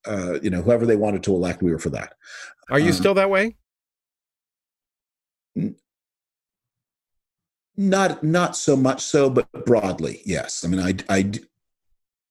uh, 0.06 0.40
you 0.42 0.50
know 0.50 0.62
whoever 0.62 0.86
they 0.86 0.96
wanted 0.96 1.24
to 1.24 1.34
elect, 1.34 1.62
we 1.62 1.72
were 1.72 1.80
for 1.80 1.92
that. 1.92 2.16
Are 2.72 2.80
you 2.80 2.88
um, 2.88 2.94
still 2.94 3.14
that 3.14 3.30
way? 3.30 3.56
N- 5.56 5.76
not 7.78 8.24
not 8.24 8.56
so 8.56 8.76
much 8.76 9.02
so, 9.02 9.30
but 9.30 9.48
broadly, 9.66 10.22
yes. 10.26 10.66
I 10.66 10.70
mean, 10.70 10.80
I 10.80 10.96
I 11.08 11.32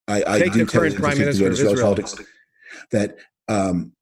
I, 0.09 0.25
I 0.27 0.39
do 0.49 0.67
tell 0.67 0.81
current 0.81 0.97
prime 0.97 1.19
minister 1.19 1.47
of 1.47 1.53
Israel 1.53 1.77
politics 1.77 2.17
that 2.91 3.19
um, 3.47 3.93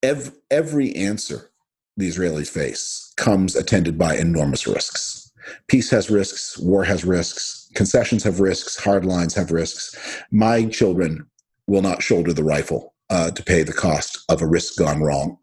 every, 0.00 0.32
every 0.52 0.94
answer 0.94 1.50
the 1.96 2.08
Israelis 2.08 2.48
face 2.48 3.12
comes 3.16 3.56
attended 3.56 3.98
by 3.98 4.16
enormous 4.16 4.64
risks 4.64 5.23
Peace 5.68 5.90
has 5.90 6.10
risks, 6.10 6.58
war 6.58 6.84
has 6.84 7.04
risks, 7.04 7.70
concessions 7.74 8.22
have 8.24 8.40
risks, 8.40 8.82
hard 8.82 9.04
lines 9.04 9.34
have 9.34 9.50
risks. 9.50 10.22
My 10.30 10.66
children 10.66 11.26
will 11.66 11.82
not 11.82 12.02
shoulder 12.02 12.32
the 12.32 12.44
rifle 12.44 12.94
uh, 13.10 13.30
to 13.30 13.42
pay 13.42 13.62
the 13.62 13.72
cost 13.72 14.24
of 14.28 14.42
a 14.42 14.46
risk 14.46 14.76
gone 14.76 15.00
wrong. 15.00 15.38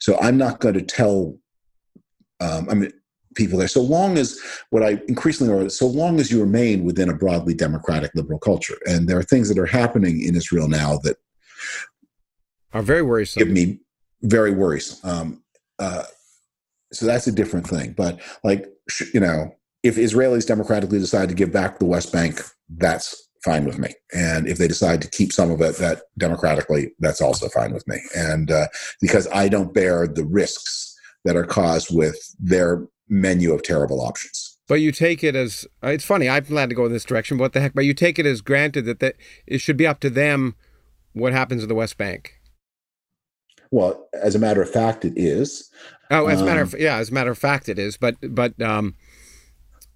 So 0.00 0.18
I'm 0.20 0.36
not 0.36 0.60
going 0.60 0.74
to 0.74 0.82
tell. 0.82 1.36
Um, 2.40 2.68
I 2.68 2.74
mean, 2.74 2.92
people 3.34 3.58
there. 3.58 3.68
So 3.68 3.82
long 3.82 4.18
as 4.18 4.38
what 4.70 4.82
I 4.82 5.00
increasingly 5.08 5.52
are, 5.52 5.68
so 5.68 5.86
long 5.86 6.18
as 6.18 6.30
you 6.30 6.40
remain 6.40 6.84
within 6.84 7.08
a 7.08 7.14
broadly 7.14 7.54
democratic 7.54 8.10
liberal 8.14 8.38
culture, 8.38 8.76
and 8.86 9.08
there 9.08 9.18
are 9.18 9.22
things 9.22 9.48
that 9.48 9.58
are 9.58 9.66
happening 9.66 10.22
in 10.22 10.36
Israel 10.36 10.68
now 10.68 10.98
that 11.04 11.16
are 12.72 12.82
very 12.82 13.02
worrisome. 13.02 13.40
Give 13.40 13.52
me 13.52 13.80
very 14.22 14.50
worrisome. 14.50 15.10
Um, 15.10 15.42
uh, 15.78 16.04
so 16.92 17.06
that's 17.06 17.26
a 17.26 17.32
different 17.32 17.66
thing. 17.66 17.92
But 17.92 18.20
like 18.42 18.66
you 19.12 19.20
know, 19.20 19.54
if 19.82 19.96
Israelis 19.96 20.46
democratically 20.46 20.98
decide 20.98 21.28
to 21.28 21.34
give 21.34 21.52
back 21.52 21.78
the 21.78 21.84
West 21.84 22.12
Bank, 22.12 22.40
that's 22.68 23.28
fine 23.44 23.64
with 23.64 23.78
me. 23.78 23.90
And 24.12 24.48
if 24.48 24.58
they 24.58 24.66
decide 24.66 25.00
to 25.02 25.10
keep 25.10 25.32
some 25.32 25.50
of 25.50 25.60
it 25.60 25.76
that 25.76 26.02
democratically, 26.18 26.92
that's 26.98 27.20
also 27.20 27.48
fine 27.48 27.72
with 27.72 27.86
me. 27.86 28.00
And 28.14 28.50
uh, 28.50 28.66
because 29.00 29.28
I 29.32 29.48
don't 29.48 29.72
bear 29.72 30.06
the 30.08 30.24
risks 30.24 30.94
that 31.24 31.36
are 31.36 31.44
caused 31.44 31.94
with 31.94 32.16
their 32.38 32.86
menu 33.08 33.52
of 33.52 33.62
terrible 33.62 34.00
options. 34.00 34.58
But 34.68 34.80
you 34.80 34.90
take 34.90 35.22
it 35.22 35.36
as 35.36 35.64
uh, 35.84 35.88
it's 35.88 36.04
funny. 36.04 36.28
I'm 36.28 36.44
glad 36.44 36.68
to 36.70 36.74
go 36.74 36.86
in 36.86 36.92
this 36.92 37.04
direction. 37.04 37.38
What 37.38 37.52
the 37.52 37.60
heck? 37.60 37.74
But 37.74 37.84
you 37.84 37.94
take 37.94 38.18
it 38.18 38.26
as 38.26 38.40
granted 38.40 38.84
that, 38.86 38.98
that 38.98 39.14
it 39.46 39.60
should 39.60 39.76
be 39.76 39.86
up 39.86 40.00
to 40.00 40.10
them 40.10 40.56
what 41.12 41.32
happens 41.32 41.62
in 41.62 41.68
the 41.68 41.74
West 41.74 41.96
Bank. 41.96 42.32
Well, 43.70 44.08
as 44.12 44.34
a 44.34 44.38
matter 44.38 44.62
of 44.62 44.70
fact, 44.70 45.04
it 45.04 45.12
is. 45.16 45.70
Oh, 46.10 46.26
as 46.26 46.40
a 46.40 46.44
matter 46.44 46.62
of 46.62 46.74
um, 46.74 46.80
yeah, 46.80 46.96
as 46.96 47.10
a 47.10 47.14
matter 47.14 47.30
of 47.30 47.38
fact, 47.38 47.68
it 47.68 47.78
is. 47.78 47.96
But 47.96 48.16
but 48.22 48.60
um, 48.62 48.94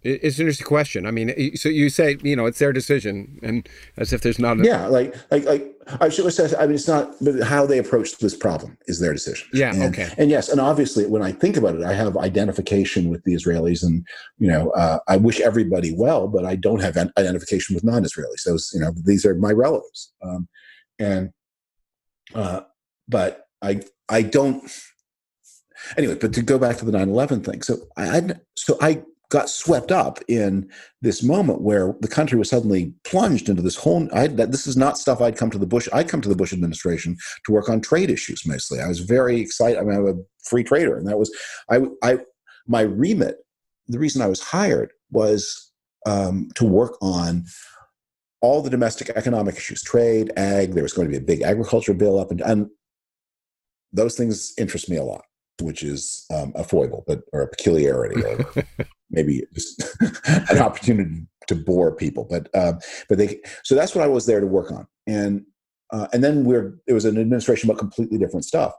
it's 0.02 0.38
an 0.38 0.42
interesting 0.42 0.66
question. 0.66 1.04
I 1.04 1.10
mean, 1.10 1.56
so 1.56 1.68
you 1.68 1.90
say, 1.90 2.16
you 2.22 2.34
know, 2.34 2.46
it's 2.46 2.58
their 2.58 2.72
decision, 2.72 3.38
and 3.42 3.68
as 3.98 4.12
if 4.12 4.22
there's 4.22 4.38
not. 4.38 4.58
A- 4.58 4.64
yeah, 4.64 4.86
like, 4.86 5.14
like, 5.30 5.44
like 5.44 5.74
I 6.00 6.08
should 6.08 6.32
say. 6.32 6.48
I 6.58 6.66
mean, 6.66 6.76
it's 6.76 6.88
not, 6.88 7.14
but 7.20 7.42
how 7.42 7.66
they 7.66 7.78
approach 7.78 8.16
this 8.16 8.34
problem 8.34 8.78
is 8.86 8.98
their 8.98 9.12
decision. 9.12 9.46
Yeah. 9.52 9.74
And, 9.74 9.82
okay. 9.94 10.08
And 10.16 10.30
yes, 10.30 10.48
and 10.48 10.58
obviously, 10.58 11.06
when 11.06 11.22
I 11.22 11.32
think 11.32 11.58
about 11.58 11.74
it, 11.74 11.82
I 11.82 11.92
have 11.92 12.16
identification 12.16 13.10
with 13.10 13.22
the 13.24 13.34
Israelis, 13.34 13.82
and 13.82 14.06
you 14.38 14.48
know, 14.48 14.70
uh, 14.70 15.00
I 15.06 15.18
wish 15.18 15.38
everybody 15.40 15.92
well, 15.94 16.28
but 16.28 16.46
I 16.46 16.56
don't 16.56 16.80
have 16.80 16.96
identification 16.96 17.74
with 17.74 17.84
non-Israelis. 17.84 18.38
So, 18.38 18.56
you 18.72 18.80
know, 18.80 18.92
these 19.04 19.26
are 19.26 19.34
my 19.34 19.52
relatives, 19.52 20.12
um, 20.22 20.48
and, 20.98 21.30
uh, 22.34 22.62
but 23.06 23.48
I, 23.60 23.82
I 24.08 24.22
don't. 24.22 24.62
Anyway, 25.96 26.14
but 26.14 26.32
to 26.32 26.42
go 26.42 26.58
back 26.58 26.76
to 26.78 26.84
the 26.84 26.92
9/11 26.92 27.44
thing, 27.44 27.62
so 27.62 27.76
I, 27.96 28.34
so 28.56 28.76
I 28.80 29.02
got 29.30 29.48
swept 29.48 29.92
up 29.92 30.18
in 30.28 30.68
this 31.02 31.22
moment 31.22 31.62
where 31.62 31.94
the 32.00 32.08
country 32.08 32.36
was 32.36 32.50
suddenly 32.50 32.92
plunged 33.04 33.48
into 33.48 33.62
this 33.62 33.76
whole 33.76 34.08
I, 34.12 34.26
that 34.26 34.50
this 34.50 34.66
is 34.66 34.76
not 34.76 34.98
stuff 34.98 35.20
I'd 35.20 35.36
come 35.36 35.50
to 35.50 35.58
the 35.58 35.66
Bush 35.66 35.88
I'd 35.92 36.08
come 36.08 36.20
to 36.20 36.28
the 36.28 36.36
Bush 36.36 36.52
administration 36.52 37.16
to 37.46 37.52
work 37.52 37.68
on 37.68 37.80
trade 37.80 38.10
issues 38.10 38.44
mostly. 38.44 38.80
I 38.80 38.88
was 38.88 39.00
very 39.00 39.40
excited 39.40 39.78
I 39.78 39.82
mean 39.82 39.96
I'm 39.96 40.06
a 40.06 40.14
free 40.44 40.64
trader 40.64 40.98
and 40.98 41.06
that 41.08 41.18
was 41.18 41.34
I 41.70 41.82
I 42.02 42.18
my 42.66 42.82
remit 42.82 43.36
the 43.86 43.98
reason 43.98 44.20
I 44.20 44.26
was 44.26 44.40
hired 44.40 44.92
was 45.10 45.72
um, 46.06 46.48
to 46.56 46.64
work 46.64 46.96
on 47.00 47.44
all 48.42 48.62
the 48.62 48.70
domestic 48.70 49.10
economic 49.10 49.56
issues 49.56 49.82
trade 49.82 50.32
ag 50.36 50.72
there 50.74 50.82
was 50.82 50.92
going 50.92 51.06
to 51.06 51.10
be 51.10 51.18
a 51.18 51.26
big 51.26 51.42
agriculture 51.42 51.94
bill 51.94 52.18
up 52.18 52.32
and, 52.32 52.40
and 52.40 52.68
those 53.92 54.16
things 54.16 54.54
interest 54.58 54.90
me 54.90 54.96
a 54.96 55.04
lot 55.04 55.24
which 55.62 55.82
is 55.82 56.26
um, 56.34 56.52
a 56.54 56.64
foible, 56.64 57.04
but 57.06 57.22
or 57.32 57.42
a 57.42 57.48
peculiarity, 57.48 58.22
or 58.24 58.66
maybe 59.10 59.44
just 59.54 59.82
an 60.50 60.58
opportunity 60.58 61.26
to 61.46 61.54
bore 61.54 61.94
people. 61.94 62.26
But 62.28 62.48
um, 62.54 62.78
but 63.08 63.18
they 63.18 63.40
so 63.64 63.74
that's 63.74 63.94
what 63.94 64.04
I 64.04 64.08
was 64.08 64.26
there 64.26 64.40
to 64.40 64.46
work 64.46 64.70
on, 64.70 64.86
and 65.06 65.44
uh, 65.92 66.08
and 66.12 66.22
then 66.22 66.44
we're 66.44 66.78
it 66.86 66.92
was 66.92 67.04
an 67.04 67.18
administration 67.18 67.68
about 67.68 67.78
completely 67.78 68.18
different 68.18 68.44
stuff, 68.44 68.72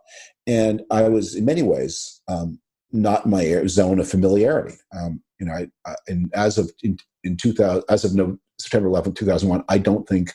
and 0.48 0.82
I 0.92 1.08
was 1.10 1.36
in 1.36 1.46
many 1.46 1.64
ways 1.64 2.22
um, 2.28 2.60
not 2.92 3.26
my 3.26 3.66
zone 3.68 4.00
of 4.00 4.10
familiarity. 4.10 4.76
Um, 4.98 5.22
you 5.40 5.48
know, 5.48 5.54
I, 5.54 5.68
I, 5.86 5.96
and 6.08 6.32
as 6.34 6.58
of 6.58 6.72
in, 6.84 6.98
in 7.24 7.38
2000, 7.38 7.84
as 7.90 8.06
of 8.06 8.16
no, 8.16 8.38
September 8.60 8.88
11, 8.88 9.14
2001, 9.14 9.64
I 9.70 9.78
don't 9.78 10.08
think 10.08 10.32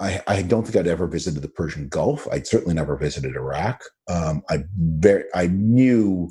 I, 0.00 0.22
I, 0.26 0.42
don't 0.42 0.64
think 0.64 0.76
I'd 0.76 0.88
ever 0.88 1.06
visited 1.06 1.42
the 1.42 1.48
Persian 1.48 1.88
Gulf. 1.88 2.26
I'd 2.32 2.46
certainly 2.46 2.74
never 2.74 2.96
visited 2.96 3.36
Iraq. 3.36 3.82
Um, 4.08 4.42
I 4.48 4.64
very, 4.78 5.24
I 5.34 5.48
knew 5.48 6.30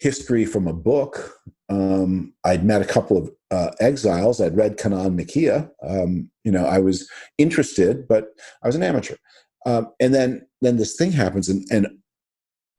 history 0.00 0.44
from 0.44 0.66
a 0.66 0.72
book. 0.72 1.32
Um, 1.68 2.34
I'd 2.44 2.64
met 2.64 2.82
a 2.82 2.86
couple 2.86 3.16
of 3.16 3.30
uh, 3.50 3.70
exiles. 3.80 4.40
I'd 4.40 4.56
read 4.56 4.76
Kanan 4.76 5.18
Makiya. 5.18 5.70
Um, 5.86 6.30
you 6.44 6.52
know, 6.52 6.66
I 6.66 6.78
was 6.78 7.08
interested, 7.38 8.08
but 8.08 8.28
I 8.62 8.66
was 8.66 8.76
an 8.76 8.82
amateur. 8.82 9.16
Um, 9.66 9.88
and 10.00 10.14
then, 10.14 10.46
then 10.60 10.76
this 10.76 10.96
thing 10.96 11.12
happens, 11.12 11.48
and, 11.48 11.64
and 11.70 11.86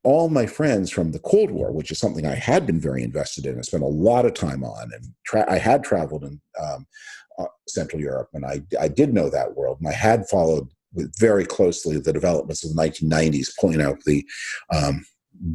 all 0.03 0.29
my 0.29 0.45
friends 0.45 0.89
from 0.89 1.11
the 1.11 1.19
Cold 1.19 1.51
War, 1.51 1.71
which 1.71 1.91
is 1.91 1.99
something 1.99 2.25
I 2.25 2.35
had 2.35 2.65
been 2.65 2.79
very 2.79 3.03
invested 3.03 3.45
in, 3.45 3.57
I 3.57 3.61
spent 3.61 3.83
a 3.83 3.87
lot 3.87 4.25
of 4.25 4.33
time 4.33 4.63
on, 4.63 4.89
and 4.93 5.13
tra- 5.25 5.51
I 5.51 5.57
had 5.57 5.83
traveled 5.83 6.23
and 6.23 6.39
um, 6.61 6.87
Central 7.67 8.01
Europe, 8.01 8.29
and 8.33 8.45
I, 8.45 8.61
I 8.79 8.87
did 8.87 9.13
know 9.13 9.29
that 9.29 9.55
world, 9.55 9.77
and 9.79 9.87
I 9.87 9.93
had 9.93 10.27
followed 10.27 10.69
very 11.19 11.45
closely 11.45 11.99
the 11.99 12.13
developments 12.13 12.63
of 12.63 12.73
the 12.73 12.81
1990s, 12.81 13.49
pulling 13.59 13.81
out 13.81 14.03
the 14.05 14.25
um, 14.73 15.05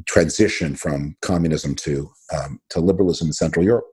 transition 0.06 0.76
from 0.76 1.16
communism 1.22 1.74
to 1.74 2.10
um, 2.36 2.60
to 2.70 2.80
liberalism 2.80 3.28
in 3.28 3.32
Central 3.32 3.64
Europe. 3.64 3.86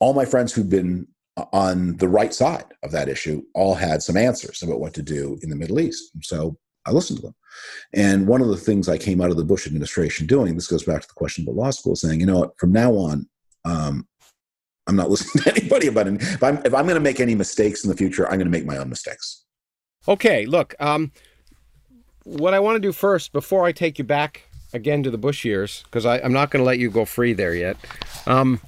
All 0.00 0.12
my 0.12 0.24
friends 0.24 0.52
who've 0.52 0.68
been 0.68 1.06
on 1.52 1.96
the 1.96 2.08
right 2.08 2.32
side 2.32 2.66
of 2.82 2.92
that 2.92 3.08
issue 3.08 3.42
all 3.54 3.74
had 3.74 4.02
some 4.02 4.16
answers 4.16 4.62
about 4.62 4.80
what 4.80 4.94
to 4.94 5.02
do 5.02 5.38
in 5.42 5.50
the 5.50 5.56
Middle 5.56 5.80
East. 5.80 6.10
So 6.22 6.56
I 6.86 6.92
listened 6.92 7.18
to 7.18 7.26
them. 7.26 7.34
And 7.92 8.26
one 8.26 8.40
of 8.40 8.48
the 8.48 8.56
things 8.56 8.88
I 8.88 8.98
came 8.98 9.20
out 9.20 9.30
of 9.30 9.36
the 9.36 9.44
Bush 9.44 9.66
administration 9.66 10.26
doing, 10.26 10.54
this 10.54 10.66
goes 10.66 10.84
back 10.84 11.02
to 11.02 11.08
the 11.08 11.14
question 11.14 11.44
about 11.44 11.56
law 11.56 11.70
school, 11.70 11.96
saying, 11.96 12.20
you 12.20 12.26
know 12.26 12.40
what, 12.40 12.58
from 12.58 12.72
now 12.72 12.92
on, 12.92 13.28
um, 13.64 14.06
I'm 14.86 14.96
not 14.96 15.10
listening 15.10 15.44
to 15.44 15.50
anybody 15.50 15.86
about 15.86 16.08
it. 16.08 16.20
If 16.20 16.42
I'm 16.42 16.58
if 16.64 16.74
I'm 16.74 16.84
going 16.84 16.96
to 16.96 17.00
make 17.00 17.20
any 17.20 17.34
mistakes 17.34 17.84
in 17.84 17.90
the 17.90 17.96
future, 17.96 18.24
I'm 18.26 18.38
going 18.38 18.46
to 18.46 18.50
make 18.50 18.66
my 18.66 18.76
own 18.76 18.88
mistakes. 18.88 19.44
Okay, 20.06 20.44
look, 20.44 20.74
um, 20.80 21.12
what 22.24 22.52
I 22.52 22.60
want 22.60 22.76
to 22.76 22.80
do 22.80 22.92
first 22.92 23.32
before 23.32 23.64
I 23.64 23.72
take 23.72 23.98
you 23.98 24.04
back 24.04 24.48
again 24.74 25.02
to 25.02 25.10
the 25.10 25.16
Bush 25.16 25.44
years, 25.44 25.82
because 25.84 26.04
I'm 26.04 26.32
not 26.32 26.50
going 26.50 26.60
to 26.60 26.66
let 26.66 26.78
you 26.78 26.90
go 26.90 27.04
free 27.04 27.32
there 27.32 27.54
yet, 27.54 27.76
um, 28.26 28.60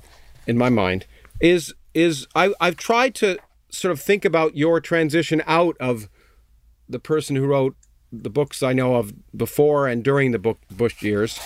in 0.47 0.57
my 0.57 0.71
mind, 0.71 1.07
is 1.41 1.75
is 1.93 2.27
I, 2.35 2.55
I've 2.61 2.77
tried 2.77 3.15
to 3.17 3.39
sort 3.71 3.93
of 3.93 4.01
think 4.01 4.25
about 4.25 4.57
your 4.57 4.81
transition 4.81 5.43
out 5.47 5.77
of 5.81 6.09
the 6.89 6.99
person 6.99 7.37
who 7.37 7.47
wrote 7.47 7.77
the 8.13 8.31
books 8.31 8.63
I 8.63 8.73
know 8.73 8.95
of 8.95 9.13
before 9.37 9.89
and 9.89 10.03
during 10.05 10.31
the 10.31 10.39
book 10.39 10.59
Bush 10.71 11.03
years 11.03 11.39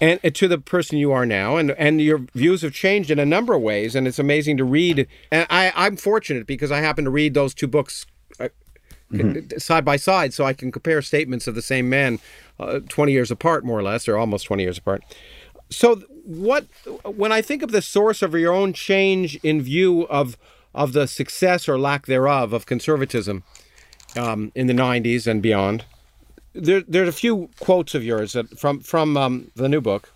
and 0.00 0.20
to 0.34 0.48
the 0.48 0.58
person 0.58 0.98
you 0.98 1.12
are 1.12 1.26
now 1.26 1.56
and 1.56 1.70
and 1.72 2.00
your 2.00 2.18
views 2.34 2.62
have 2.62 2.72
changed 2.72 3.10
in 3.10 3.18
a 3.18 3.26
number 3.26 3.54
of 3.54 3.62
ways 3.62 3.94
and 3.94 4.06
it's 4.06 4.18
amazing 4.18 4.56
to 4.56 4.64
read 4.64 5.06
and 5.30 5.46
i 5.50 5.72
i'm 5.74 5.96
fortunate 5.96 6.46
because 6.46 6.70
i 6.70 6.80
happen 6.80 7.04
to 7.04 7.10
read 7.10 7.34
those 7.34 7.54
two 7.54 7.66
books 7.66 8.06
uh, 8.40 8.48
mm-hmm. 9.12 9.58
side 9.58 9.84
by 9.84 9.96
side 9.96 10.34
so 10.34 10.44
i 10.44 10.52
can 10.52 10.70
compare 10.70 11.00
statements 11.00 11.46
of 11.46 11.54
the 11.54 11.62
same 11.62 11.88
man 11.88 12.18
uh, 12.60 12.80
20 12.88 13.12
years 13.12 13.30
apart 13.30 13.64
more 13.64 13.78
or 13.78 13.82
less 13.82 14.08
or 14.08 14.16
almost 14.16 14.46
20 14.46 14.62
years 14.62 14.78
apart 14.78 15.02
so 15.70 15.96
what 16.24 16.66
when 17.04 17.32
i 17.32 17.40
think 17.40 17.62
of 17.62 17.72
the 17.72 17.82
source 17.82 18.22
of 18.22 18.34
your 18.34 18.52
own 18.52 18.72
change 18.72 19.36
in 19.42 19.62
view 19.62 20.02
of 20.08 20.36
of 20.74 20.92
the 20.92 21.06
success 21.06 21.68
or 21.68 21.78
lack 21.78 22.06
thereof 22.06 22.52
of 22.52 22.66
conservatism 22.66 23.42
um, 24.14 24.52
in 24.54 24.66
the 24.66 24.74
90s 24.74 25.26
and 25.26 25.42
beyond 25.42 25.84
there, 26.56 26.82
there's 26.86 27.08
a 27.08 27.12
few 27.12 27.50
quotes 27.60 27.94
of 27.94 28.04
yours 28.04 28.32
that, 28.32 28.58
from 28.58 28.80
from 28.80 29.16
um, 29.16 29.50
the 29.54 29.68
new 29.68 29.80
book. 29.80 30.12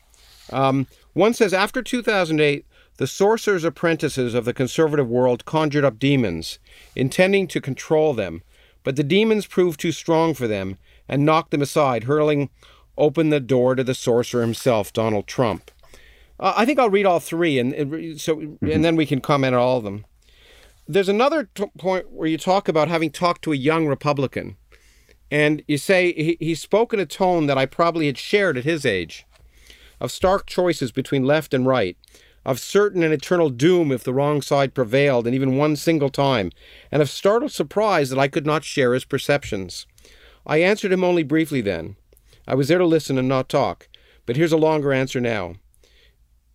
Um, 0.52 0.86
one 1.12 1.34
says, 1.34 1.52
after 1.52 1.82
2008, 1.82 2.64
the 2.96 3.06
sorcerer's 3.06 3.64
apprentices 3.64 4.34
of 4.34 4.44
the 4.44 4.52
conservative 4.52 5.08
world 5.08 5.44
conjured 5.44 5.84
up 5.84 5.98
demons, 5.98 6.58
intending 6.94 7.46
to 7.48 7.60
control 7.60 8.14
them, 8.14 8.42
but 8.84 8.96
the 8.96 9.04
demons 9.04 9.46
proved 9.46 9.80
too 9.80 9.92
strong 9.92 10.34
for 10.34 10.46
them 10.46 10.76
and 11.08 11.24
knocked 11.24 11.50
them 11.50 11.62
aside, 11.62 12.04
hurling 12.04 12.50
open 12.98 13.30
the 13.30 13.40
door 13.40 13.74
to 13.74 13.84
the 13.84 13.94
sorcerer 13.94 14.42
himself, 14.42 14.92
Donald 14.92 15.26
Trump. 15.26 15.70
Uh, 16.38 16.54
I 16.56 16.64
think 16.64 16.78
I'll 16.78 16.90
read 16.90 17.06
all 17.06 17.20
three, 17.20 17.58
and, 17.58 17.72
and 17.72 18.20
so 18.20 18.36
mm-hmm. 18.36 18.70
and 18.70 18.84
then 18.84 18.96
we 18.96 19.06
can 19.06 19.20
comment 19.20 19.54
on 19.54 19.60
all 19.60 19.78
of 19.78 19.84
them. 19.84 20.04
There's 20.86 21.08
another 21.08 21.48
t- 21.54 21.70
point 21.78 22.10
where 22.10 22.28
you 22.28 22.36
talk 22.36 22.68
about 22.68 22.88
having 22.88 23.10
talked 23.10 23.42
to 23.42 23.52
a 23.52 23.56
young 23.56 23.86
Republican 23.86 24.56
and 25.30 25.62
you 25.68 25.78
say 25.78 26.12
he, 26.12 26.36
he 26.40 26.54
spoke 26.54 26.92
in 26.92 27.00
a 27.00 27.06
tone 27.06 27.46
that 27.46 27.58
I 27.58 27.66
probably 27.66 28.06
had 28.06 28.18
shared 28.18 28.56
at 28.58 28.64
his 28.64 28.84
age 28.84 29.26
of 30.00 30.10
stark 30.10 30.46
choices 30.46 30.92
between 30.92 31.24
left 31.24 31.52
and 31.52 31.66
right, 31.66 31.96
of 32.44 32.58
certain 32.58 33.02
and 33.02 33.12
eternal 33.12 33.50
doom 33.50 33.92
if 33.92 34.02
the 34.02 34.14
wrong 34.14 34.40
side 34.40 34.74
prevailed, 34.74 35.26
and 35.26 35.34
even 35.34 35.58
one 35.58 35.76
single 35.76 36.08
time, 36.08 36.50
and 36.90 37.02
of 37.02 37.10
startled 37.10 37.52
surprise 37.52 38.08
that 38.08 38.18
I 38.18 38.28
could 38.28 38.46
not 38.46 38.64
share 38.64 38.94
his 38.94 39.04
perceptions. 39.04 39.86
I 40.46 40.58
answered 40.58 40.92
him 40.92 41.04
only 41.04 41.22
briefly 41.22 41.60
then. 41.60 41.96
I 42.48 42.54
was 42.54 42.68
there 42.68 42.78
to 42.78 42.86
listen 42.86 43.18
and 43.18 43.28
not 43.28 43.48
talk, 43.48 43.88
but 44.24 44.36
here's 44.36 44.52
a 44.52 44.56
longer 44.56 44.92
answer 44.92 45.20
now. 45.20 45.56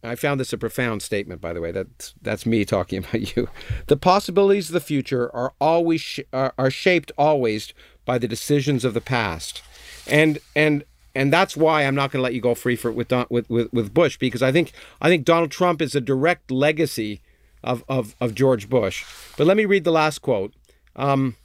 I 0.03 0.15
found 0.15 0.39
this 0.39 0.53
a 0.53 0.57
profound 0.57 1.01
statement, 1.01 1.41
by 1.41 1.53
the 1.53 1.61
way. 1.61 1.71
That's 1.71 2.13
that's 2.21 2.45
me 2.45 2.63
talking 2.63 2.99
about 3.09 3.35
you. 3.35 3.47
The 3.87 3.97
possibilities 3.97 4.69
of 4.69 4.73
the 4.73 4.79
future 4.79 5.33
are 5.35 5.53
always 5.59 6.01
sh- 6.01 6.19
are, 6.31 6.53
are 6.57 6.69
shaped 6.69 7.11
always 7.17 7.73
by 8.05 8.17
the 8.17 8.27
decisions 8.27 8.85
of 8.85 8.93
the 8.93 9.01
past, 9.01 9.61
and 10.07 10.39
and 10.55 10.83
and 11.15 11.31
that's 11.31 11.55
why 11.55 11.83
I'm 11.83 11.95
not 11.95 12.11
going 12.11 12.19
to 12.19 12.23
let 12.23 12.33
you 12.33 12.41
go 12.41 12.53
free 12.53 12.75
for 12.75 12.91
with, 12.91 13.11
with 13.29 13.49
with 13.49 13.73
with 13.73 13.93
Bush 13.93 14.17
because 14.17 14.43
I 14.43 14.51
think 14.51 14.71
I 15.01 15.09
think 15.09 15.25
Donald 15.25 15.51
Trump 15.51 15.81
is 15.81 15.95
a 15.95 16.01
direct 16.01 16.51
legacy 16.51 17.21
of 17.63 17.83
of, 17.89 18.15
of 18.19 18.35
George 18.35 18.69
Bush. 18.69 19.05
But 19.37 19.47
let 19.47 19.57
me 19.57 19.65
read 19.65 19.83
the 19.85 19.91
last 19.91 20.19
quote, 20.19 20.53
um, 20.95 21.35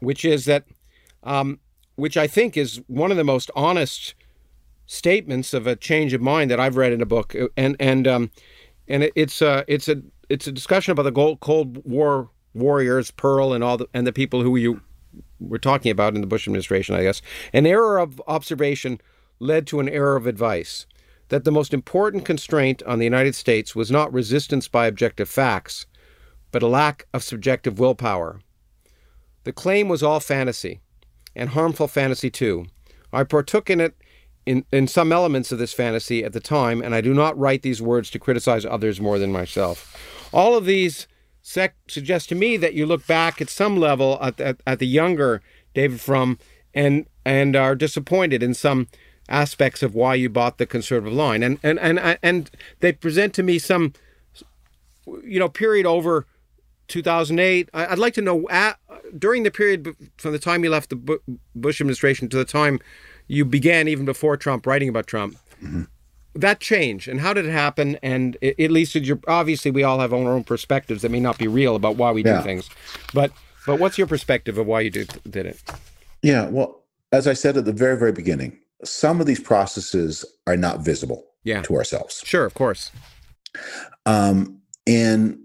which 0.00 0.24
is 0.24 0.44
that, 0.46 0.64
um, 1.22 1.58
which 1.96 2.16
I 2.16 2.26
think 2.26 2.56
is 2.56 2.80
one 2.86 3.10
of 3.10 3.16
the 3.16 3.24
most 3.24 3.50
honest 3.54 4.14
statements 4.86 5.54
of 5.54 5.66
a 5.66 5.76
change 5.76 6.12
of 6.12 6.20
mind 6.20 6.50
that 6.50 6.60
I've 6.60 6.76
read 6.76 6.92
in 6.92 7.02
a 7.02 7.06
book, 7.06 7.34
and 7.56 7.76
and 7.78 8.08
um, 8.08 8.30
and 8.88 9.04
it, 9.04 9.12
it's 9.14 9.42
a 9.42 9.64
it's 9.68 9.88
a 9.88 10.02
it's 10.28 10.46
a 10.46 10.52
discussion 10.52 10.92
about 10.92 11.02
the 11.02 11.36
Cold 11.40 11.84
War 11.84 12.30
warriors, 12.54 13.10
Perle, 13.10 13.54
and 13.54 13.64
all 13.64 13.76
the 13.76 13.88
and 13.92 14.06
the 14.06 14.12
people 14.12 14.42
who 14.42 14.56
you 14.56 14.80
were 15.40 15.58
talking 15.58 15.90
about 15.90 16.14
in 16.14 16.20
the 16.20 16.26
Bush 16.26 16.46
administration. 16.46 16.94
I 16.94 17.02
guess 17.02 17.22
an 17.52 17.66
error 17.66 17.98
of 17.98 18.20
observation 18.26 19.00
led 19.38 19.66
to 19.68 19.80
an 19.80 19.88
error 19.88 20.16
of 20.16 20.26
advice. 20.26 20.86
That 21.28 21.44
the 21.44 21.50
most 21.50 21.72
important 21.72 22.24
constraint 22.24 22.82
on 22.82 22.98
the 22.98 23.06
United 23.06 23.34
States 23.34 23.74
was 23.74 23.90
not 23.90 24.12
resistance 24.12 24.68
by 24.68 24.86
objective 24.86 25.28
facts, 25.28 25.86
but 26.52 26.62
a 26.62 26.68
lack 26.68 27.06
of 27.14 27.24
subjective 27.24 27.78
willpower. 27.78 28.40
The 29.44 29.52
claim 29.52 29.88
was 29.88 30.02
all 30.02 30.20
fantasy, 30.20 30.80
and 31.34 31.50
harmful 31.50 31.88
fantasy 31.88 32.30
too. 32.30 32.66
I 33.12 33.24
partook 33.24 33.70
in 33.70 33.80
it 33.80 33.94
in, 34.46 34.64
in 34.70 34.86
some 34.86 35.12
elements 35.12 35.50
of 35.52 35.58
this 35.58 35.72
fantasy 35.72 36.22
at 36.24 36.32
the 36.32 36.40
time, 36.40 36.82
and 36.82 36.94
I 36.94 37.00
do 37.00 37.14
not 37.14 37.38
write 37.38 37.62
these 37.62 37.80
words 37.80 38.10
to 38.10 38.18
criticize 38.18 38.64
others 38.64 39.00
more 39.00 39.18
than 39.18 39.32
myself. 39.32 39.96
All 40.32 40.56
of 40.56 40.66
these 40.66 41.06
sec- 41.44 41.76
suggest 41.86 42.28
to 42.30 42.34
me 42.34 42.56
that 42.56 42.74
you 42.74 42.86
look 42.86 43.06
back 43.06 43.40
at 43.40 43.48
some 43.48 43.76
level 43.76 44.18
at, 44.20 44.40
at, 44.40 44.60
at 44.66 44.78
the 44.80 44.86
younger 44.86 45.42
David 45.74 46.00
Frum 46.00 46.38
and 46.72 47.06
and 47.24 47.54
are 47.54 47.76
disappointed 47.76 48.42
in 48.42 48.54
some 48.54 48.88
aspects 49.28 49.82
of 49.82 49.94
why 49.94 50.14
you 50.14 50.28
bought 50.28 50.58
the 50.58 50.66
conservative 50.66 51.14
line. 51.14 51.42
And 51.42 51.58
and 51.62 51.78
and 51.78 52.18
and 52.22 52.50
they 52.80 52.92
present 52.92 53.34
to 53.34 53.42
me 53.42 53.58
some 53.58 53.92
you 55.22 55.38
know 55.38 55.48
period 55.48 55.86
over 55.86 56.26
2008. 56.88 57.68
I'd 57.72 57.98
like 57.98 58.14
to 58.14 58.22
know 58.22 58.48
at, 58.48 58.78
during 59.16 59.42
the 59.42 59.50
period 59.50 59.94
from 60.16 60.32
the 60.32 60.38
time 60.38 60.64
you 60.64 60.70
left 60.70 60.90
the 60.90 61.20
Bush 61.54 61.80
administration 61.80 62.28
to 62.30 62.36
the 62.36 62.44
time 62.44 62.80
you 63.26 63.44
began, 63.44 63.88
even 63.88 64.04
before 64.04 64.36
Trump, 64.36 64.66
writing 64.66 64.88
about 64.88 65.06
Trump. 65.06 65.36
Mm-hmm. 65.62 65.84
That 66.34 66.60
change 66.60 67.06
and 67.08 67.20
how 67.20 67.32
did 67.32 67.46
it 67.46 67.52
happen? 67.52 67.96
And 68.02 68.36
it, 68.40 68.58
at 68.58 68.70
least 68.70 68.94
your 68.94 69.20
obviously 69.28 69.70
we 69.70 69.82
all 69.82 70.00
have 70.00 70.12
our 70.12 70.32
own 70.32 70.44
perspectives 70.44 71.02
that 71.02 71.10
may 71.10 71.20
not 71.20 71.38
be 71.38 71.46
real 71.46 71.76
about 71.76 71.96
why 71.96 72.12
we 72.12 72.24
yeah. 72.24 72.38
do 72.38 72.42
things, 72.42 72.68
but 73.12 73.32
but 73.66 73.78
what's 73.78 73.98
your 73.98 74.06
perspective 74.06 74.58
of 74.58 74.66
why 74.66 74.80
you 74.80 74.90
did 74.90 75.20
did 75.28 75.46
it? 75.46 75.62
Yeah, 76.22 76.48
well, 76.48 76.82
as 77.12 77.26
I 77.26 77.34
said 77.34 77.56
at 77.56 77.64
the 77.64 77.72
very 77.72 77.96
very 77.96 78.12
beginning, 78.12 78.58
some 78.82 79.20
of 79.20 79.26
these 79.26 79.40
processes 79.40 80.24
are 80.46 80.56
not 80.56 80.80
visible 80.80 81.24
yeah. 81.44 81.62
to 81.62 81.76
ourselves. 81.76 82.22
Sure, 82.24 82.44
of 82.44 82.54
course. 82.54 82.90
Um, 84.06 84.60
and 84.86 85.38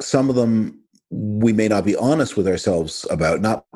some 0.00 0.28
of 0.28 0.36
them 0.36 0.82
we 1.12 1.52
may 1.52 1.68
not 1.68 1.84
be 1.84 1.94
honest 1.96 2.36
with 2.36 2.48
ourselves 2.48 3.06
about, 3.10 3.40
not 3.42 3.66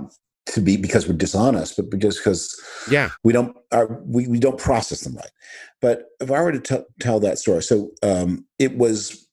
to 0.47 0.61
be 0.61 0.77
because 0.77 1.07
we're 1.07 1.15
dishonest, 1.15 1.77
but 1.77 1.99
just 1.99 2.19
because 2.19 2.61
yeah 2.91 3.11
we 3.25 3.33
don't 3.33 3.57
are 3.73 4.01
we, 4.05 4.27
we 4.27 4.39
don't 4.39 4.59
process 4.59 5.01
them 5.01 5.17
right. 5.17 5.31
But 5.81 6.07
if 6.21 6.31
I 6.31 6.41
were 6.41 6.53
to 6.53 6.61
t- 6.61 6.85
tell 7.01 7.21
that 7.21 7.39
story, 7.39 7.63
so 7.63 7.91
um, 8.03 8.47
it 8.59 8.77
was 8.77 9.29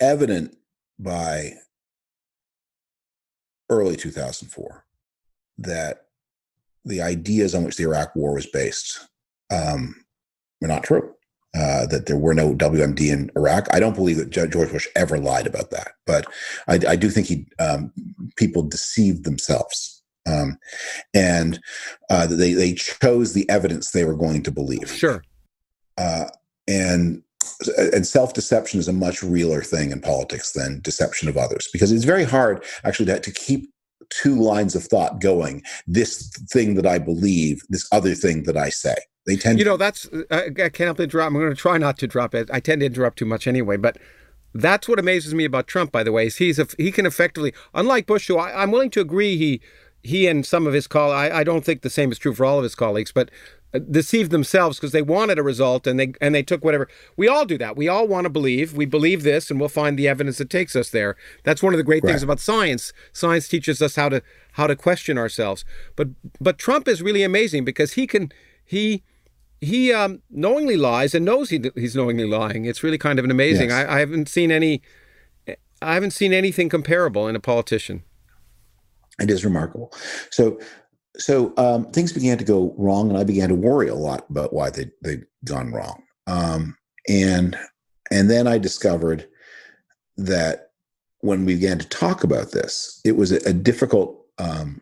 evident 0.00 0.56
by 0.98 1.52
early 3.70 3.96
2004 3.96 4.84
that 5.58 6.06
the 6.84 7.02
ideas 7.02 7.54
on 7.54 7.64
which 7.64 7.76
the 7.76 7.84
Iraq 7.84 8.14
War 8.14 8.34
was 8.34 8.46
based 8.46 9.08
um, 9.50 9.94
were 10.60 10.68
not 10.68 10.84
true. 10.84 11.14
Uh, 11.54 11.84
that 11.86 12.06
there 12.06 12.16
were 12.16 12.32
no 12.32 12.54
WMD 12.54 13.12
in 13.12 13.30
Iraq. 13.36 13.68
I 13.70 13.78
don't 13.78 13.94
believe 13.94 14.16
that 14.16 14.30
George 14.30 14.70
Bush 14.70 14.88
ever 14.96 15.18
lied 15.18 15.46
about 15.46 15.70
that, 15.70 15.92
but 16.06 16.24
I, 16.66 16.78
I 16.88 16.96
do 16.96 17.10
think 17.10 17.26
he 17.26 17.46
um, 17.58 17.92
people 18.36 18.62
deceived 18.62 19.24
themselves, 19.24 20.01
um, 20.26 20.58
and 21.14 21.60
uh, 22.10 22.26
they 22.26 22.52
they 22.52 22.74
chose 22.74 23.32
the 23.32 23.48
evidence 23.48 23.90
they 23.90 24.04
were 24.04 24.16
going 24.16 24.42
to 24.42 24.50
believe. 24.50 24.90
Sure, 24.90 25.22
uh, 25.98 26.26
and 26.68 27.22
and 27.92 28.06
self 28.06 28.34
deception 28.34 28.80
is 28.80 28.88
a 28.88 28.92
much 28.92 29.22
realer 29.22 29.62
thing 29.62 29.90
in 29.90 30.00
politics 30.00 30.52
than 30.52 30.80
deception 30.80 31.28
of 31.28 31.36
others 31.36 31.68
because 31.72 31.92
it's 31.92 32.04
very 32.04 32.24
hard 32.24 32.64
actually 32.84 33.06
to, 33.06 33.20
to 33.20 33.30
keep 33.32 33.68
two 34.10 34.36
lines 34.36 34.74
of 34.74 34.84
thought 34.84 35.20
going. 35.20 35.62
This 35.86 36.30
thing 36.50 36.74
that 36.74 36.86
I 36.86 36.98
believe, 36.98 37.62
this 37.68 37.88
other 37.92 38.14
thing 38.14 38.44
that 38.44 38.56
I 38.56 38.68
say 38.68 38.96
they 39.26 39.36
tend, 39.36 39.58
you 39.58 39.64
know, 39.64 39.76
that's 39.76 40.08
I, 40.30 40.50
I 40.64 40.68
can't 40.68 40.98
interrupt. 40.98 41.26
I'm 41.26 41.34
going 41.34 41.50
to 41.50 41.56
try 41.56 41.78
not 41.78 41.98
to 41.98 42.06
drop 42.06 42.34
it. 42.34 42.50
I 42.52 42.60
tend 42.60 42.80
to 42.80 42.86
interrupt 42.86 43.18
too 43.18 43.26
much 43.26 43.46
anyway, 43.46 43.76
but 43.76 43.98
that's 44.54 44.88
what 44.88 44.98
amazes 44.98 45.34
me 45.34 45.44
about 45.44 45.66
Trump. 45.66 45.92
By 45.92 46.02
the 46.02 46.12
way, 46.12 46.26
is 46.26 46.36
he's 46.36 46.58
a, 46.58 46.66
he 46.76 46.92
can 46.92 47.06
effectively, 47.06 47.54
unlike 47.74 48.06
Bush, 48.06 48.28
who 48.28 48.36
I, 48.36 48.62
am 48.62 48.70
willing 48.70 48.90
to 48.90 49.00
agree 49.00 49.36
he 49.36 49.60
he 50.02 50.26
and 50.26 50.44
some 50.44 50.66
of 50.66 50.72
his 50.72 50.86
colleagues. 50.86 51.32
I, 51.32 51.40
I 51.40 51.44
don't 51.44 51.64
think 51.64 51.82
the 51.82 51.90
same 51.90 52.10
is 52.12 52.18
true 52.18 52.34
for 52.34 52.44
all 52.44 52.58
of 52.58 52.64
his 52.64 52.74
colleagues, 52.74 53.12
but 53.12 53.30
uh, 53.74 53.78
deceived 53.78 54.30
themselves 54.30 54.78
because 54.78 54.92
they 54.92 55.02
wanted 55.02 55.38
a 55.38 55.42
result 55.42 55.86
and 55.86 55.98
they 55.98 56.12
and 56.20 56.34
they 56.34 56.42
took 56.42 56.64
whatever. 56.64 56.88
We 57.16 57.28
all 57.28 57.44
do 57.44 57.56
that. 57.58 57.76
We 57.76 57.88
all 57.88 58.06
want 58.06 58.24
to 58.24 58.30
believe. 58.30 58.74
We 58.74 58.84
believe 58.84 59.22
this, 59.22 59.50
and 59.50 59.58
we'll 59.58 59.68
find 59.68 59.98
the 59.98 60.08
evidence 60.08 60.38
that 60.38 60.50
takes 60.50 60.76
us 60.76 60.90
there. 60.90 61.16
That's 61.44 61.62
one 61.62 61.72
of 61.72 61.78
the 61.78 61.84
great 61.84 62.02
right. 62.02 62.10
things 62.10 62.22
about 62.22 62.40
science. 62.40 62.92
Science 63.12 63.48
teaches 63.48 63.80
us 63.80 63.96
how 63.96 64.08
to 64.10 64.22
how 64.52 64.66
to 64.66 64.76
question 64.76 65.16
ourselves. 65.16 65.64
But 65.96 66.08
but 66.40 66.58
Trump 66.58 66.86
is 66.86 67.00
really 67.02 67.22
amazing 67.22 67.64
because 67.64 67.94
he 67.94 68.06
can 68.06 68.30
he 68.64 69.02
he 69.62 69.92
um, 69.92 70.20
knowingly 70.28 70.76
lies 70.76 71.14
and 71.14 71.24
knows 71.24 71.50
he, 71.50 71.70
he's 71.76 71.94
knowingly 71.94 72.26
lying. 72.26 72.64
It's 72.64 72.82
really 72.82 72.98
kind 72.98 73.18
of 73.20 73.24
an 73.24 73.30
amazing. 73.30 73.68
Yes. 73.68 73.86
I, 73.88 73.96
I, 73.96 73.98
haven't 74.00 74.28
seen 74.28 74.50
any. 74.50 74.82
I 75.80 75.94
haven't 75.94 76.10
seen 76.10 76.32
anything 76.32 76.68
comparable 76.68 77.28
in 77.28 77.36
a 77.36 77.40
politician. 77.40 78.02
It 79.22 79.30
is 79.30 79.44
remarkable. 79.44 79.92
So, 80.30 80.58
so 81.16 81.52
um, 81.56 81.90
things 81.92 82.12
began 82.12 82.38
to 82.38 82.44
go 82.44 82.74
wrong, 82.76 83.08
and 83.08 83.18
I 83.18 83.24
began 83.24 83.48
to 83.50 83.54
worry 83.54 83.88
a 83.88 83.94
lot 83.94 84.28
about 84.28 84.52
why 84.52 84.70
they 84.70 84.90
they'd 85.02 85.24
gone 85.44 85.72
wrong. 85.72 86.02
Um, 86.26 86.76
and 87.08 87.56
and 88.10 88.30
then 88.30 88.46
I 88.46 88.58
discovered 88.58 89.28
that 90.16 90.70
when 91.20 91.44
we 91.44 91.54
began 91.54 91.78
to 91.78 91.88
talk 91.88 92.24
about 92.24 92.50
this, 92.50 93.00
it 93.04 93.16
was 93.16 93.32
a, 93.32 93.36
a 93.48 93.52
difficult 93.52 94.26
um, 94.38 94.80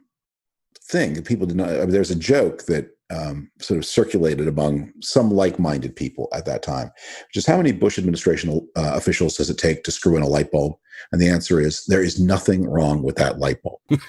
thing. 0.82 1.22
People 1.22 1.46
did 1.46 1.56
not. 1.56 1.70
I 1.70 1.80
mean, 1.80 1.90
there's 1.90 2.10
a 2.10 2.16
joke 2.16 2.66
that 2.66 2.90
um, 3.10 3.50
sort 3.60 3.78
of 3.78 3.84
circulated 3.84 4.48
among 4.48 4.92
some 5.00 5.30
like-minded 5.30 5.96
people 5.96 6.28
at 6.32 6.46
that 6.46 6.62
time, 6.62 6.90
which 7.28 7.36
is 7.36 7.46
how 7.46 7.56
many 7.56 7.72
Bush 7.72 7.98
administration 7.98 8.68
uh, 8.76 8.92
officials 8.94 9.36
does 9.36 9.50
it 9.50 9.58
take 9.58 9.84
to 9.84 9.90
screw 9.90 10.16
in 10.16 10.22
a 10.22 10.28
light 10.28 10.50
bulb? 10.50 10.74
And 11.12 11.20
the 11.20 11.28
answer 11.28 11.60
is 11.60 11.84
there 11.86 12.02
is 12.02 12.20
nothing 12.20 12.68
wrong 12.68 13.02
with 13.02 13.16
that 13.16 13.38
light 13.38 13.62
bulb. 13.62 13.80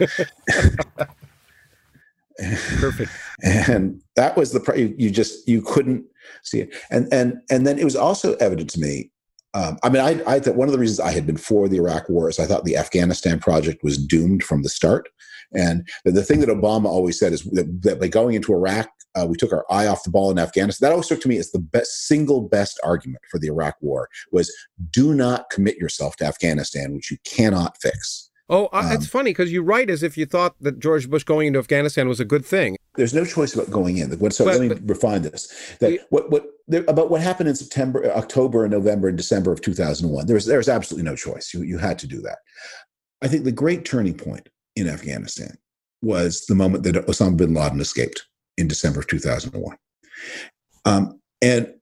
Perfect. 2.80 3.12
and 3.44 4.02
that 4.16 4.36
was 4.36 4.52
the 4.52 4.94
you 4.98 5.12
just 5.12 5.48
you 5.48 5.62
couldn't 5.62 6.06
see 6.44 6.62
it. 6.62 6.76
And 6.90 7.08
and 7.12 7.42
and 7.50 7.68
then 7.68 7.78
it 7.78 7.84
was 7.86 7.96
also 7.96 8.36
evident 8.36 8.70
to 8.72 8.80
me. 8.80 9.12
Um, 9.54 9.78
I 9.84 9.90
mean, 9.90 10.02
I, 10.02 10.36
I 10.36 10.40
thought 10.40 10.56
one 10.56 10.70
of 10.70 10.72
the 10.72 10.80
reasons 10.80 11.02
I 11.02 11.12
had 11.12 11.28
been 11.28 11.38
for 11.38 11.68
the 11.68 11.76
Iraq 11.76 12.08
War 12.08 12.30
is 12.30 12.40
I 12.40 12.46
thought 12.46 12.64
the 12.64 12.78
Afghanistan 12.78 13.38
project 13.38 13.84
was 13.84 13.98
doomed 13.98 14.44
from 14.44 14.64
the 14.64 14.70
start. 14.70 15.10
And 15.54 15.88
the, 16.06 16.12
the 16.12 16.24
thing 16.24 16.40
that 16.40 16.50
Obama 16.50 16.86
always 16.86 17.20
said 17.20 17.34
is 17.34 17.44
that, 17.44 17.82
that 17.84 18.00
by 18.00 18.08
going 18.08 18.36
into 18.36 18.54
Iraq, 18.54 18.90
uh, 19.16 19.26
we 19.28 19.36
took 19.36 19.52
our 19.52 19.66
eye 19.70 19.88
off 19.88 20.04
the 20.04 20.10
ball 20.10 20.32
in 20.32 20.40
Afghanistan. 20.40 20.88
That 20.88 20.94
always 20.94 21.06
struck 21.06 21.20
to 21.22 21.28
me 21.28 21.38
as 21.38 21.52
the 21.52 21.60
best, 21.60 22.08
single 22.08 22.42
best 22.42 22.80
argument 22.84 23.24
for 23.30 23.40
the 23.40 23.48
Iraq 23.48 23.76
War 23.82 24.08
was 24.32 24.54
do 24.90 25.14
not 25.14 25.50
commit 25.50 25.78
yourself 25.78 26.16
to 26.18 26.26
Afghanistan, 26.26 26.94
which 26.94 27.12
you 27.12 27.18
cannot 27.26 27.78
fix. 27.82 28.30
Oh, 28.50 28.66
uh, 28.74 28.82
um, 28.86 28.92
it's 28.92 29.08
funny 29.08 29.32
because 29.32 29.52
you 29.52 29.64
write 29.64 29.90
as 29.90 30.04
if 30.04 30.18
you 30.18 30.26
thought 30.26 30.56
that 30.60 30.80
George 30.80 31.10
Bush 31.10 31.24
going 31.24 31.48
into 31.48 31.60
Afghanistan 31.60 32.10
was 32.10 32.20
a 32.20 32.26
good 32.26 32.46
thing. 32.46 32.76
There's 32.96 33.14
no 33.14 33.24
choice 33.24 33.54
about 33.54 33.72
going 33.72 33.98
in. 33.98 34.12
So 34.32 34.44
but, 34.44 34.52
let 34.52 34.62
me 34.62 34.68
but, 34.68 34.80
refine 34.84 35.22
this. 35.22 35.48
That 35.80 36.02
what 36.10 36.30
what 36.30 36.48
there, 36.68 36.84
about 36.90 37.10
what 37.10 37.22
happened 37.22 37.48
in 37.48 37.56
September, 37.56 38.06
October, 38.12 38.66
and 38.66 38.72
November, 38.72 39.08
and 39.08 39.18
December 39.18 39.54
of 39.54 39.62
2001. 39.62 40.26
There 40.26 40.34
was 40.34 40.46
there 40.46 40.58
was 40.58 40.68
absolutely 40.68 41.10
no 41.10 41.16
choice. 41.16 41.54
You 41.54 41.62
you 41.62 41.78
had 41.78 41.98
to 42.00 42.08
do 42.08 42.22
that. 42.24 42.40
I 43.22 43.30
think 43.30 43.46
the 43.46 43.54
great 43.54 43.86
turning 43.86 44.16
point 44.16 44.50
in 44.76 44.88
Afghanistan 44.88 45.58
was 46.02 46.46
the 46.46 46.56
moment 46.56 46.84
that 46.84 46.96
Osama 47.08 47.38
bin 47.38 47.54
Laden 47.54 47.80
escaped 47.80 48.26
in 48.58 48.68
December 48.68 49.00
of 49.02 49.08
2001. 49.08 49.78
Um, 50.86 51.20
and 51.42 51.74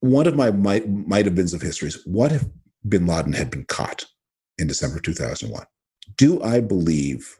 one 0.00 0.26
of 0.26 0.36
my 0.36 0.50
might, 0.50 0.88
might 0.88 1.26
have 1.26 1.34
beens 1.34 1.52
of 1.52 1.60
history 1.60 1.88
is 1.88 2.02
what 2.06 2.32
if 2.32 2.44
bin 2.88 3.06
Laden 3.06 3.32
had 3.32 3.50
been 3.50 3.64
caught 3.64 4.06
in 4.58 4.66
December 4.66 4.96
of 4.96 5.02
2001? 5.02 5.64
Do 6.16 6.42
I 6.42 6.60
believe, 6.60 7.36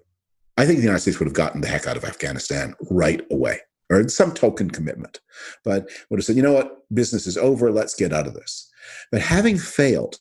I 0.56 0.66
think 0.66 0.78
the 0.78 0.84
United 0.84 1.00
States 1.00 1.18
would 1.18 1.26
have 1.26 1.34
gotten 1.34 1.60
the 1.60 1.68
heck 1.68 1.86
out 1.86 1.96
of 1.96 2.04
Afghanistan 2.04 2.74
right 2.90 3.22
away 3.30 3.60
or 3.90 4.08
some 4.08 4.32
token 4.32 4.70
commitment, 4.70 5.20
but 5.64 5.88
would 6.08 6.20
have 6.20 6.24
said, 6.24 6.36
you 6.36 6.42
know 6.42 6.52
what, 6.52 6.78
business 6.94 7.26
is 7.26 7.36
over, 7.36 7.72
let's 7.72 7.94
get 7.94 8.12
out 8.12 8.26
of 8.26 8.34
this. 8.34 8.70
But 9.10 9.20
having 9.20 9.58
failed, 9.58 10.16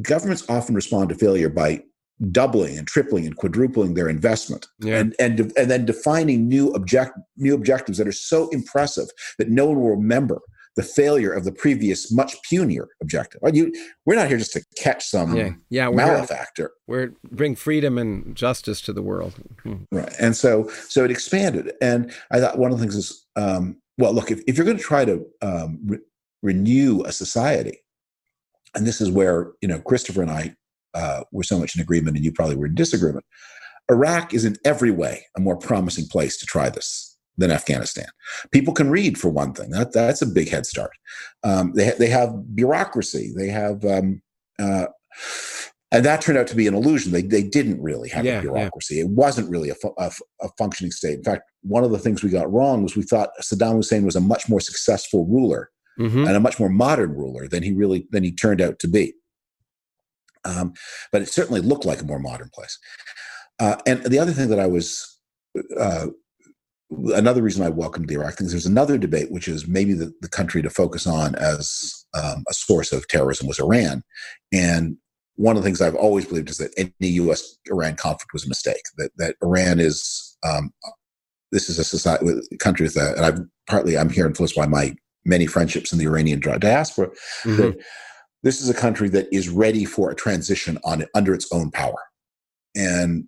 governments 0.00 0.48
often 0.48 0.74
respond 0.74 1.10
to 1.10 1.14
failure 1.14 1.50
by 1.50 1.82
doubling 2.30 2.76
and 2.76 2.86
tripling 2.86 3.26
and 3.26 3.36
quadrupling 3.36 3.94
their 3.94 4.08
investment 4.08 4.66
yeah. 4.80 4.98
and 4.98 5.14
and 5.18 5.40
and 5.56 5.70
then 5.70 5.86
defining 5.86 6.46
new 6.46 6.70
object 6.74 7.18
new 7.36 7.54
objectives 7.54 7.96
that 7.96 8.06
are 8.06 8.12
so 8.12 8.48
impressive 8.50 9.08
that 9.38 9.48
no 9.48 9.66
one 9.66 9.80
will 9.80 9.90
remember 9.90 10.40
the 10.76 10.82
failure 10.82 11.32
of 11.32 11.44
the 11.44 11.52
previous 11.52 12.12
much 12.12 12.36
punier 12.48 12.86
objective. 13.02 13.40
You, 13.52 13.72
we're 14.06 14.14
not 14.14 14.28
here 14.28 14.38
just 14.38 14.52
to 14.52 14.64
catch 14.76 15.04
some 15.04 15.36
yeah, 15.36 15.50
yeah, 15.68 15.88
we're 15.88 15.96
malefactor. 15.96 16.72
We're 16.86 17.12
bring 17.30 17.56
freedom 17.56 17.98
and 17.98 18.36
justice 18.36 18.80
to 18.82 18.92
the 18.92 19.02
world. 19.02 19.34
Hmm. 19.62 19.82
Right, 19.90 20.12
and 20.20 20.36
so 20.36 20.70
so 20.88 21.04
it 21.04 21.10
expanded. 21.10 21.72
And 21.82 22.12
I 22.30 22.40
thought 22.40 22.58
one 22.58 22.70
of 22.70 22.78
the 22.78 22.82
things 22.82 22.96
is, 22.96 23.26
um, 23.36 23.76
well, 23.98 24.12
look, 24.12 24.30
if, 24.30 24.40
if 24.46 24.56
you're 24.56 24.64
going 24.64 24.76
to 24.76 24.82
try 24.82 25.04
to 25.04 25.26
um, 25.42 25.80
re- 25.84 25.98
renew 26.42 27.02
a 27.02 27.12
society, 27.12 27.78
and 28.74 28.86
this 28.86 29.00
is 29.00 29.10
where 29.10 29.52
you 29.60 29.68
know 29.68 29.80
Christopher 29.80 30.22
and 30.22 30.30
I 30.30 30.54
uh, 30.94 31.24
were 31.32 31.42
so 31.42 31.58
much 31.58 31.74
in 31.76 31.82
agreement, 31.82 32.16
and 32.16 32.24
you 32.24 32.32
probably 32.32 32.56
were 32.56 32.66
in 32.66 32.74
disagreement. 32.74 33.24
Iraq 33.90 34.32
is 34.32 34.44
in 34.44 34.56
every 34.64 34.90
way 34.90 35.26
a 35.36 35.40
more 35.40 35.56
promising 35.56 36.06
place 36.06 36.38
to 36.38 36.46
try 36.46 36.70
this 36.70 37.16
than 37.36 37.50
Afghanistan. 37.50 38.06
People 38.52 38.74
can 38.74 38.90
read, 38.90 39.18
for 39.18 39.28
one 39.28 39.52
thing. 39.52 39.70
That 39.70 39.92
that's 39.92 40.22
a 40.22 40.26
big 40.26 40.48
head 40.48 40.66
start. 40.66 40.92
Um, 41.42 41.72
they 41.74 41.86
ha- 41.86 41.96
they 41.98 42.08
have 42.08 42.54
bureaucracy. 42.54 43.32
They 43.36 43.48
have. 43.48 43.84
Um, 43.84 44.22
uh, 44.58 44.86
and 45.92 46.04
that 46.04 46.20
turned 46.20 46.38
out 46.38 46.46
to 46.48 46.54
be 46.54 46.68
an 46.68 46.74
illusion. 46.74 47.10
They, 47.10 47.22
they 47.22 47.42
didn't 47.42 47.82
really 47.82 48.08
have 48.10 48.24
yeah, 48.24 48.38
a 48.38 48.42
bureaucracy. 48.42 48.96
Yeah. 48.96 49.02
It 49.02 49.08
wasn't 49.08 49.50
really 49.50 49.70
a, 49.70 49.74
fu- 49.74 49.94
a, 49.98 50.12
a, 50.40 50.48
functioning 50.56 50.92
state. 50.92 51.18
In 51.18 51.24
fact, 51.24 51.42
one 51.62 51.82
of 51.82 51.90
the 51.90 51.98
things 51.98 52.22
we 52.22 52.30
got 52.30 52.52
wrong 52.52 52.84
was 52.84 52.94
we 52.94 53.02
thought 53.02 53.30
Saddam 53.42 53.74
Hussein 53.74 54.04
was 54.04 54.14
a 54.14 54.20
much 54.20 54.48
more 54.48 54.60
successful 54.60 55.26
ruler 55.26 55.68
mm-hmm. 55.98 56.26
and 56.26 56.36
a 56.36 56.40
much 56.40 56.60
more 56.60 56.68
modern 56.68 57.10
ruler 57.10 57.48
than 57.48 57.62
he 57.62 57.72
really 57.72 58.06
than 58.10 58.22
he 58.22 58.32
turned 58.32 58.60
out 58.60 58.78
to 58.78 58.88
be. 58.88 59.12
Um, 60.44 60.72
but 61.12 61.22
it 61.22 61.28
certainly 61.28 61.60
looked 61.60 61.84
like 61.84 62.00
a 62.00 62.06
more 62.06 62.18
modern 62.18 62.50
place. 62.54 62.78
Uh, 63.58 63.76
and 63.86 64.02
the 64.04 64.18
other 64.18 64.32
thing 64.32 64.48
that 64.48 64.60
I 64.60 64.66
was 64.66 65.18
uh, 65.78 66.06
another 67.14 67.42
reason 67.42 67.64
I 67.64 67.68
welcomed 67.68 68.08
the 68.08 68.14
Iraq 68.14 68.34
thing 68.34 68.46
is 68.46 68.52
there's 68.52 68.66
another 68.66 68.98
debate, 68.98 69.30
which 69.30 69.48
is 69.48 69.68
maybe 69.68 69.92
the, 69.94 70.12
the 70.20 70.28
country 70.28 70.62
to 70.62 70.70
focus 70.70 71.06
on 71.06 71.34
as 71.36 72.04
um, 72.14 72.44
a 72.48 72.54
source 72.54 72.92
of 72.92 73.06
terrorism 73.08 73.46
was 73.46 73.60
Iran. 73.60 74.02
And 74.52 74.96
one 75.36 75.56
of 75.56 75.62
the 75.62 75.66
things 75.66 75.80
I've 75.80 75.94
always 75.94 76.26
believed 76.26 76.50
is 76.50 76.58
that 76.58 76.74
any 76.76 77.12
U.S. 77.12 77.56
Iran 77.70 77.96
conflict 77.96 78.32
was 78.32 78.44
a 78.44 78.48
mistake. 78.48 78.82
That 78.98 79.10
that 79.16 79.36
Iran 79.42 79.80
is 79.80 80.36
um, 80.46 80.72
this 81.52 81.68
is 81.68 81.78
a 81.78 81.84
society, 81.84 82.26
a 82.52 82.56
country 82.56 82.84
with 82.84 82.94
that, 82.94 83.16
and 83.16 83.24
I've 83.24 83.40
partly 83.68 83.96
I'm 83.96 84.10
here 84.10 84.26
influenced 84.26 84.56
by 84.56 84.66
my 84.66 84.94
many 85.24 85.46
friendships 85.46 85.92
in 85.92 85.98
the 85.98 86.06
Iranian 86.06 86.40
diaspora. 86.40 87.08
Mm-hmm. 87.44 87.56
That 87.56 87.80
this 88.42 88.60
is 88.60 88.68
a 88.68 88.74
country 88.74 89.08
that 89.10 89.28
is 89.32 89.48
ready 89.48 89.84
for 89.84 90.10
a 90.10 90.14
transition 90.14 90.78
on 90.84 91.04
under 91.14 91.34
its 91.34 91.46
own 91.52 91.70
power, 91.70 91.98
and 92.74 93.24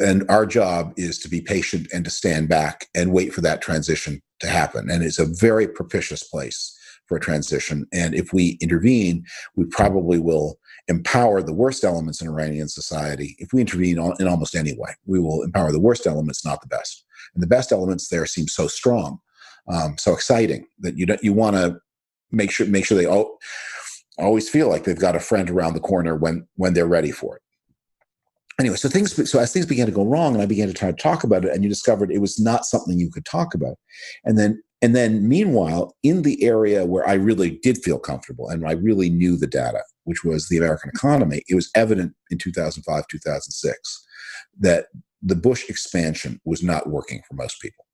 and 0.00 0.24
our 0.28 0.46
job 0.46 0.92
is 0.96 1.18
to 1.18 1.28
be 1.28 1.40
patient 1.40 1.88
and 1.92 2.04
to 2.04 2.10
stand 2.10 2.48
back 2.48 2.86
and 2.94 3.12
wait 3.12 3.34
for 3.34 3.40
that 3.40 3.60
transition 3.60 4.22
to 4.40 4.46
happen. 4.46 4.88
And 4.88 5.02
it's 5.02 5.18
a 5.18 5.26
very 5.26 5.66
propitious 5.66 6.22
place 6.22 6.76
for 7.06 7.16
a 7.16 7.20
transition. 7.20 7.86
And 7.92 8.14
if 8.14 8.32
we 8.32 8.58
intervene, 8.60 9.24
we 9.56 9.64
probably 9.64 10.20
will 10.20 10.58
empower 10.86 11.42
the 11.42 11.54
worst 11.54 11.82
elements 11.82 12.20
in 12.20 12.28
Iranian 12.28 12.68
society. 12.68 13.34
If 13.38 13.52
we 13.52 13.60
intervene 13.60 13.98
in 14.20 14.28
almost 14.28 14.54
any 14.54 14.76
way, 14.78 14.90
we 15.06 15.18
will 15.18 15.42
empower 15.42 15.72
the 15.72 15.80
worst 15.80 16.06
elements, 16.06 16.44
not 16.44 16.60
the 16.60 16.68
best. 16.68 17.04
And 17.34 17.42
the 17.42 17.48
best 17.48 17.72
elements 17.72 18.08
there 18.08 18.26
seem 18.26 18.46
so 18.46 18.68
strong, 18.68 19.18
um, 19.68 19.96
so 19.98 20.12
exciting 20.12 20.66
that 20.78 20.96
you 20.96 21.06
don't, 21.06 21.22
you 21.22 21.32
want 21.32 21.56
to 21.56 21.80
make 22.30 22.50
sure 22.50 22.66
make 22.66 22.84
sure 22.84 22.96
they 22.96 23.06
all, 23.06 23.38
always 24.24 24.48
feel 24.48 24.68
like 24.68 24.84
they've 24.84 24.98
got 24.98 25.16
a 25.16 25.20
friend 25.20 25.50
around 25.50 25.74
the 25.74 25.80
corner 25.80 26.16
when 26.16 26.46
when 26.56 26.74
they're 26.74 26.86
ready 26.86 27.10
for 27.10 27.36
it 27.36 27.42
anyway, 28.60 28.76
so 28.76 28.88
things 28.88 29.30
so 29.30 29.38
as 29.38 29.52
things 29.52 29.66
began 29.66 29.86
to 29.86 29.92
go 29.92 30.04
wrong, 30.04 30.34
and 30.34 30.42
I 30.42 30.46
began 30.46 30.68
to 30.68 30.74
try 30.74 30.90
to 30.90 30.96
talk 30.96 31.24
about 31.24 31.44
it, 31.44 31.52
and 31.52 31.62
you 31.62 31.68
discovered 31.68 32.10
it 32.10 32.20
was 32.20 32.40
not 32.40 32.64
something 32.64 32.98
you 32.98 33.10
could 33.10 33.24
talk 33.24 33.54
about, 33.54 33.76
and 34.24 34.38
then 34.38 34.60
and 34.80 34.94
then 34.94 35.28
meanwhile, 35.28 35.96
in 36.02 36.22
the 36.22 36.42
area 36.44 36.86
where 36.86 37.08
I 37.08 37.14
really 37.14 37.58
did 37.62 37.78
feel 37.78 37.98
comfortable 37.98 38.48
and 38.48 38.66
I 38.66 38.72
really 38.72 39.10
knew 39.10 39.36
the 39.36 39.46
data, 39.46 39.82
which 40.04 40.22
was 40.24 40.48
the 40.48 40.58
American 40.58 40.90
economy, 40.94 41.42
it 41.48 41.56
was 41.56 41.70
evident 41.74 42.14
in 42.30 42.38
2005, 42.38 43.04
2006 43.10 44.06
that 44.60 44.86
the 45.20 45.34
Bush 45.34 45.68
expansion 45.68 46.40
was 46.44 46.62
not 46.62 46.88
working 46.88 47.22
for 47.26 47.34
most 47.34 47.60
people. 47.60 47.84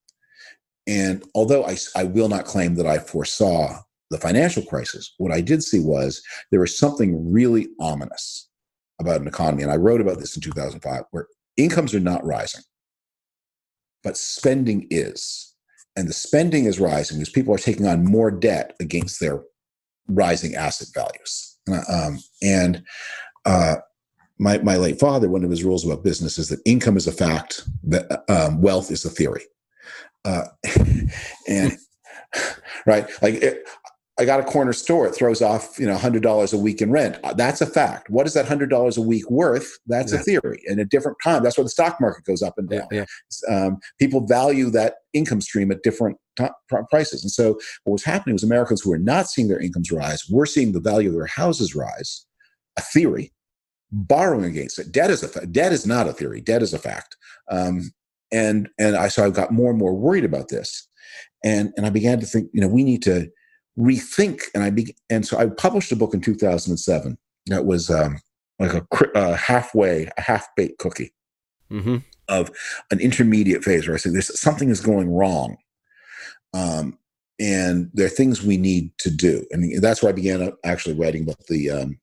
And 0.87 1.25
although 1.35 1.65
I, 1.65 1.79
I 1.97 2.05
will 2.05 2.29
not 2.29 2.45
claim 2.45 2.75
that 2.75 2.87
I 2.87 2.99
foresaw 2.99 3.79
the 4.11 4.19
financial 4.19 4.63
crisis, 4.63 5.15
what 5.19 5.33
I 5.33 5.41
did 5.41 5.63
see 5.63 5.81
was 5.81 6.23
there 6.51 6.61
was 6.61 6.79
something 6.79 7.33
really 7.33 7.69
ominous 7.81 8.49
about 9.01 9.21
an 9.21 9.27
economy, 9.27 9.63
and 9.63 9.73
I 9.73 9.77
wrote 9.77 10.01
about 10.01 10.19
this 10.19 10.37
in 10.37 10.43
2005, 10.43 11.05
where 11.11 11.27
incomes 11.57 11.95
are 11.95 12.01
not 12.01 12.25
rising, 12.25 12.63
but 14.03 14.17
spending 14.17 14.87
is. 14.91 15.55
And 15.97 16.09
the 16.09 16.13
spending 16.13 16.65
is 16.65 16.81
rising 16.81 17.19
because 17.19 17.31
people 17.33 17.55
are 17.55 17.59
taking 17.59 17.87
on 17.87 18.05
more 18.05 18.31
debt 18.31 18.75
against 18.81 19.21
their 19.21 19.43
rising 20.09 20.55
asset 20.55 20.89
values. 20.95 21.57
Um, 21.89 22.19
and 22.43 22.85
uh, 23.47 23.77
my, 24.39 24.59
my 24.59 24.77
late 24.77 24.99
father, 24.99 25.29
one 25.29 25.45
of 25.45 25.51
his 25.51 25.65
rules 25.65 25.85
about 25.85 26.05
business 26.05 26.39
is 26.39 26.49
that 26.49 26.61
income 26.65 26.97
is 26.97 27.07
a 27.07 27.13
fact, 27.13 27.63
that 27.85 28.25
um, 28.29 28.61
wealth 28.61 28.91
is 28.91 29.05
a 29.05 29.11
theory. 29.11 29.45
Uh, 30.25 30.45
and 31.49 31.79
right, 32.87 33.09
like 33.23 33.43
I 34.17 34.25
got 34.25 34.39
a 34.39 34.45
corner 34.45 34.73
store. 34.73 35.09
It 35.09 35.15
throws 35.15 35.43
off, 35.43 35.77
you 35.79 35.87
know, 35.87 35.97
hundred 35.97 36.23
dollars 36.23 36.53
a 36.53 36.59
week 36.59 36.81
in 36.81 36.93
rent. 36.93 37.19
Uh, 37.25 37.35
that's 37.35 37.61
a 37.61 37.67
fact. 37.67 38.09
What 38.11 38.27
is 38.27 38.35
that 38.35 38.47
hundred 38.47 38.71
dollars 38.71 38.97
a 38.97 39.03
week 39.03 39.29
worth? 39.29 39.79
That's 39.87 40.13
yeah. 40.13 40.21
a 40.21 40.23
theory. 40.23 40.63
And 40.69 40.79
at 40.79 40.89
different 40.89 41.19
time, 41.23 41.43
that's 41.43 41.59
where 41.59 41.65
the 41.65 41.71
stock 41.71 42.01
market 42.01 42.25
goes 42.25 42.41
up 42.41 42.57
and 42.57 42.69
down. 42.69 42.87
Yeah, 42.93 43.07
yeah. 43.49 43.67
Um, 43.67 43.79
people 43.99 44.25
value 44.25 44.71
that 44.71 44.97
income 45.15 45.41
stream 45.41 45.73
at 45.73 45.83
different 45.83 46.19
t- 46.39 46.47
prices. 46.91 47.25
And 47.25 47.31
so, 47.31 47.59
what 47.83 47.93
was 47.93 48.05
happening 48.05 48.35
was 48.35 48.45
Americans 48.45 48.83
who 48.83 48.91
were 48.91 48.99
not 48.99 49.29
seeing 49.29 49.49
their 49.49 49.61
incomes 49.61 49.91
rise 49.91 50.29
were 50.31 50.47
seeing 50.47 50.73
the 50.73 50.81
value 50.81 51.09
of 51.09 51.17
their 51.17 51.27
houses 51.27 51.75
rise. 51.75 52.25
A 52.77 52.83
theory, 52.83 53.33
borrowing 53.91 54.45
against 54.45 54.79
it. 54.79 54.93
Debt 54.93 55.11
is 55.11 55.25
a 55.25 55.29
fa- 55.29 55.47
debt 55.47 55.73
is 55.73 55.87
not 55.87 56.09
a 56.09 56.13
theory. 56.13 56.41
Debt 56.41 56.63
is 56.63 56.73
a 56.73 56.79
fact. 56.79 57.17
Um, 57.51 57.91
and 58.33 58.69
and 58.79 58.97
I 58.97 59.09
so 59.09 59.25
I 59.25 59.31
got 59.31 59.53
more 59.53 59.71
and 59.71 59.79
more 59.79 59.95
worried 59.95 60.25
about 60.25 60.49
this, 60.49 60.87
and 61.45 61.73
and 61.77 61.85
I 61.85 61.91
began 61.91 62.21
to 62.21 62.27
think, 62.27 62.49
you 62.53 62.61
know, 62.61 62.69
we 62.69 62.85
need 62.85 63.03
to 63.03 63.29
rethink. 63.79 64.43
And 64.55 64.63
I 64.63 64.71
be, 64.71 64.95
and 65.11 65.27
so 65.27 65.39
I 65.39 65.47
published 65.47 65.93
a 65.93 65.97
book 65.97 66.15
in 66.15 66.21
2007 66.21 67.19
that 67.47 67.65
was 67.65 67.91
um, 67.91 68.21
like 68.59 68.75
a, 68.75 68.87
a 69.15 69.37
halfway, 69.37 70.11
a 70.17 70.21
half 70.21 70.47
baked 70.57 70.79
cookie 70.79 71.13
mm-hmm. 71.71 71.97
of 72.29 72.51
an 72.91 73.01
intermediate 73.01 73.65
phase 73.65 73.87
where 73.87 73.95
I 73.95 73.99
said, 73.99 74.13
"There's 74.13 74.39
something 74.39 74.71
is 74.71 74.81
going 74.81 75.11
wrong." 75.11 75.57
Um, 76.53 76.99
and 77.41 77.91
there 77.93 78.07
are 78.07 78.11
things 78.11 78.45
we 78.45 78.57
need 78.57 78.97
to 78.99 79.11
do, 79.11 79.45
and 79.51 79.83
that's 79.83 80.03
where 80.03 80.11
I 80.11 80.15
began 80.15 80.43
uh, 80.43 80.51
actually 80.65 80.95
writing 80.95 81.25
about 81.25 81.45
the 81.49 81.71
um, 81.71 81.99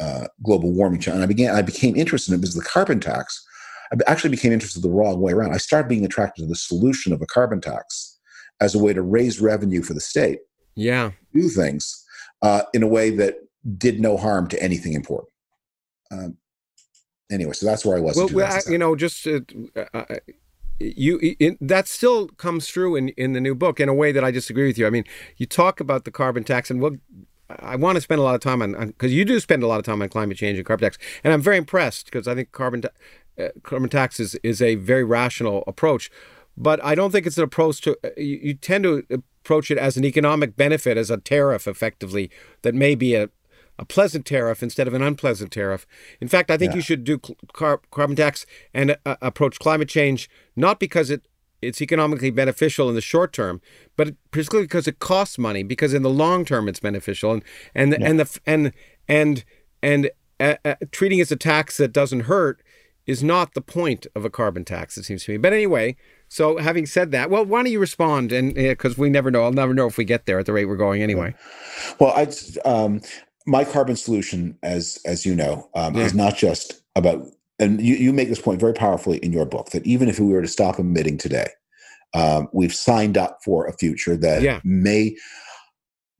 uh, 0.00 0.26
global 0.42 0.72
warming 0.72 1.00
challenge. 1.00 1.22
And 1.22 1.24
I 1.24 1.32
began, 1.32 1.54
I 1.54 1.62
became 1.62 1.94
interested 1.94 2.32
in 2.32 2.38
it 2.38 2.40
because 2.40 2.54
the 2.54 2.62
carbon 2.62 3.00
tax. 3.00 3.46
I 3.92 4.10
actually 4.10 4.30
became 4.30 4.52
interested 4.52 4.82
the 4.82 4.88
wrong 4.88 5.20
way 5.20 5.32
around. 5.32 5.52
I 5.52 5.58
started 5.58 5.86
being 5.86 6.06
attracted 6.06 6.42
to 6.42 6.48
the 6.48 6.54
solution 6.54 7.12
of 7.12 7.20
a 7.20 7.26
carbon 7.26 7.60
tax 7.60 8.18
as 8.58 8.74
a 8.74 8.78
way 8.78 8.94
to 8.94 9.02
raise 9.02 9.38
revenue 9.38 9.82
for 9.82 9.92
the 9.92 10.00
state 10.00 10.38
yeah. 10.74 11.12
do 11.34 11.48
things 11.48 12.04
uh, 12.42 12.62
in 12.72 12.82
a 12.82 12.86
way 12.86 13.10
that 13.10 13.36
did 13.78 14.00
no 14.00 14.16
harm 14.16 14.48
to 14.48 14.62
anything 14.62 14.94
important. 14.94 15.28
Um, 16.10 16.36
anyway 17.30 17.52
so 17.54 17.64
that's 17.64 17.84
where 17.84 17.96
i 17.96 18.00
was 18.00 18.14
well, 18.32 18.52
I, 18.52 18.60
you 18.70 18.76
know 18.76 18.94
just 18.94 19.26
uh, 19.26 19.40
uh, 19.94 20.04
you 20.78 21.18
in, 21.38 21.56
that 21.60 21.88
still 21.88 22.28
comes 22.28 22.68
through 22.68 22.96
in 22.96 23.08
in 23.10 23.32
the 23.32 23.40
new 23.40 23.54
book 23.54 23.80
in 23.80 23.88
a 23.88 23.94
way 23.94 24.12
that 24.12 24.24
i 24.24 24.30
disagree 24.30 24.66
with 24.66 24.76
you. 24.76 24.86
I 24.86 24.90
mean 24.90 25.04
you 25.36 25.46
talk 25.46 25.80
about 25.80 26.04
the 26.04 26.10
carbon 26.10 26.44
tax 26.44 26.70
and 26.70 26.80
what 26.80 26.94
I 27.60 27.76
want 27.76 27.96
to 27.96 28.00
spend 28.00 28.18
a 28.18 28.22
lot 28.22 28.34
of 28.34 28.40
time 28.40 28.62
on 28.62 28.88
because 28.88 29.12
you 29.12 29.24
do 29.24 29.38
spend 29.40 29.62
a 29.62 29.66
lot 29.66 29.78
of 29.78 29.84
time 29.84 30.00
on 30.02 30.08
climate 30.08 30.36
change 30.36 30.58
and 30.58 30.66
carbon 30.66 30.84
tax, 30.84 30.98
and 31.22 31.32
I'm 31.32 31.42
very 31.42 31.56
impressed 31.56 32.06
because 32.06 32.26
I 32.26 32.34
think 32.34 32.52
carbon 32.52 32.82
ta- 32.82 32.88
uh, 33.38 33.48
carbon 33.62 33.88
tax 33.88 34.20
is, 34.20 34.34
is 34.42 34.62
a 34.62 34.76
very 34.76 35.04
rational 35.04 35.64
approach. 35.66 36.10
But 36.56 36.82
I 36.84 36.94
don't 36.94 37.10
think 37.10 37.26
it's 37.26 37.38
an 37.38 37.44
approach 37.44 37.80
to 37.82 37.96
you, 38.16 38.40
you 38.42 38.54
tend 38.54 38.84
to 38.84 39.22
approach 39.42 39.70
it 39.70 39.78
as 39.78 39.96
an 39.96 40.04
economic 40.04 40.56
benefit, 40.56 40.96
as 40.96 41.10
a 41.10 41.16
tariff, 41.16 41.66
effectively, 41.66 42.30
that 42.62 42.74
may 42.74 42.94
be 42.94 43.14
a, 43.14 43.28
a 43.78 43.84
pleasant 43.84 44.24
tariff 44.24 44.62
instead 44.62 44.86
of 44.86 44.94
an 44.94 45.02
unpleasant 45.02 45.50
tariff. 45.50 45.84
In 46.20 46.28
fact, 46.28 46.50
I 46.50 46.56
think 46.56 46.72
yeah. 46.72 46.76
you 46.76 46.82
should 46.82 47.02
do 47.02 47.18
car- 47.52 47.80
carbon 47.90 48.14
tax 48.14 48.46
and 48.72 48.96
uh, 49.04 49.16
approach 49.20 49.58
climate 49.58 49.88
change 49.88 50.30
not 50.54 50.78
because 50.78 51.10
it 51.10 51.26
it's 51.60 51.80
economically 51.80 52.30
beneficial 52.30 52.88
in 52.88 52.96
the 52.96 53.00
short 53.00 53.32
term, 53.32 53.60
but 53.96 54.14
particularly 54.32 54.66
because 54.66 54.88
it 54.88 54.98
costs 54.98 55.38
money. 55.38 55.62
Because 55.62 55.94
in 55.94 56.02
the 56.02 56.10
long 56.10 56.44
term, 56.44 56.68
it's 56.68 56.80
beneficial, 56.80 57.32
and 57.32 57.44
and 57.74 57.92
yeah. 57.92 58.08
and 58.08 58.20
the 58.20 58.40
and 58.46 58.72
and 59.08 59.44
and 59.80 60.10
uh, 60.40 60.56
uh, 60.64 60.74
treating 60.90 61.20
it 61.20 61.22
as 61.22 61.32
a 61.32 61.36
tax 61.36 61.76
that 61.76 61.92
doesn't 61.92 62.22
hurt 62.22 62.62
is 63.06 63.22
not 63.22 63.54
the 63.54 63.60
point 63.60 64.06
of 64.14 64.24
a 64.24 64.30
carbon 64.30 64.64
tax. 64.64 64.96
It 64.96 65.04
seems 65.04 65.24
to 65.24 65.32
me. 65.32 65.38
But 65.38 65.52
anyway, 65.52 65.96
so, 66.32 66.56
having 66.56 66.86
said 66.86 67.10
that, 67.10 67.28
well, 67.28 67.44
why 67.44 67.62
don't 67.62 67.70
you 67.70 67.78
respond? 67.78 68.32
And 68.32 68.54
because 68.54 68.96
we 68.96 69.10
never 69.10 69.30
know, 69.30 69.42
I'll 69.42 69.52
never 69.52 69.74
know 69.74 69.86
if 69.86 69.98
we 69.98 70.04
get 70.06 70.24
there 70.24 70.38
at 70.38 70.46
the 70.46 70.54
rate 70.54 70.64
we're 70.64 70.78
going 70.78 71.02
anyway. 71.02 71.34
Well, 72.00 72.14
I, 72.16 72.26
um, 72.66 73.02
my 73.46 73.64
carbon 73.64 73.96
solution, 73.96 74.56
as 74.62 74.98
as 75.04 75.26
you 75.26 75.34
know, 75.34 75.68
um, 75.74 75.94
yeah. 75.94 76.04
is 76.04 76.14
not 76.14 76.34
just 76.34 76.80
about. 76.96 77.26
And 77.58 77.82
you, 77.82 77.96
you 77.96 78.14
make 78.14 78.30
this 78.30 78.40
point 78.40 78.60
very 78.60 78.72
powerfully 78.72 79.18
in 79.18 79.30
your 79.30 79.44
book 79.44 79.72
that 79.72 79.86
even 79.86 80.08
if 80.08 80.18
we 80.18 80.32
were 80.32 80.40
to 80.40 80.48
stop 80.48 80.78
emitting 80.78 81.18
today, 81.18 81.48
um, 82.14 82.48
we've 82.54 82.74
signed 82.74 83.18
up 83.18 83.40
for 83.44 83.66
a 83.66 83.74
future 83.74 84.16
that 84.16 84.40
yeah. 84.40 84.60
may 84.64 85.14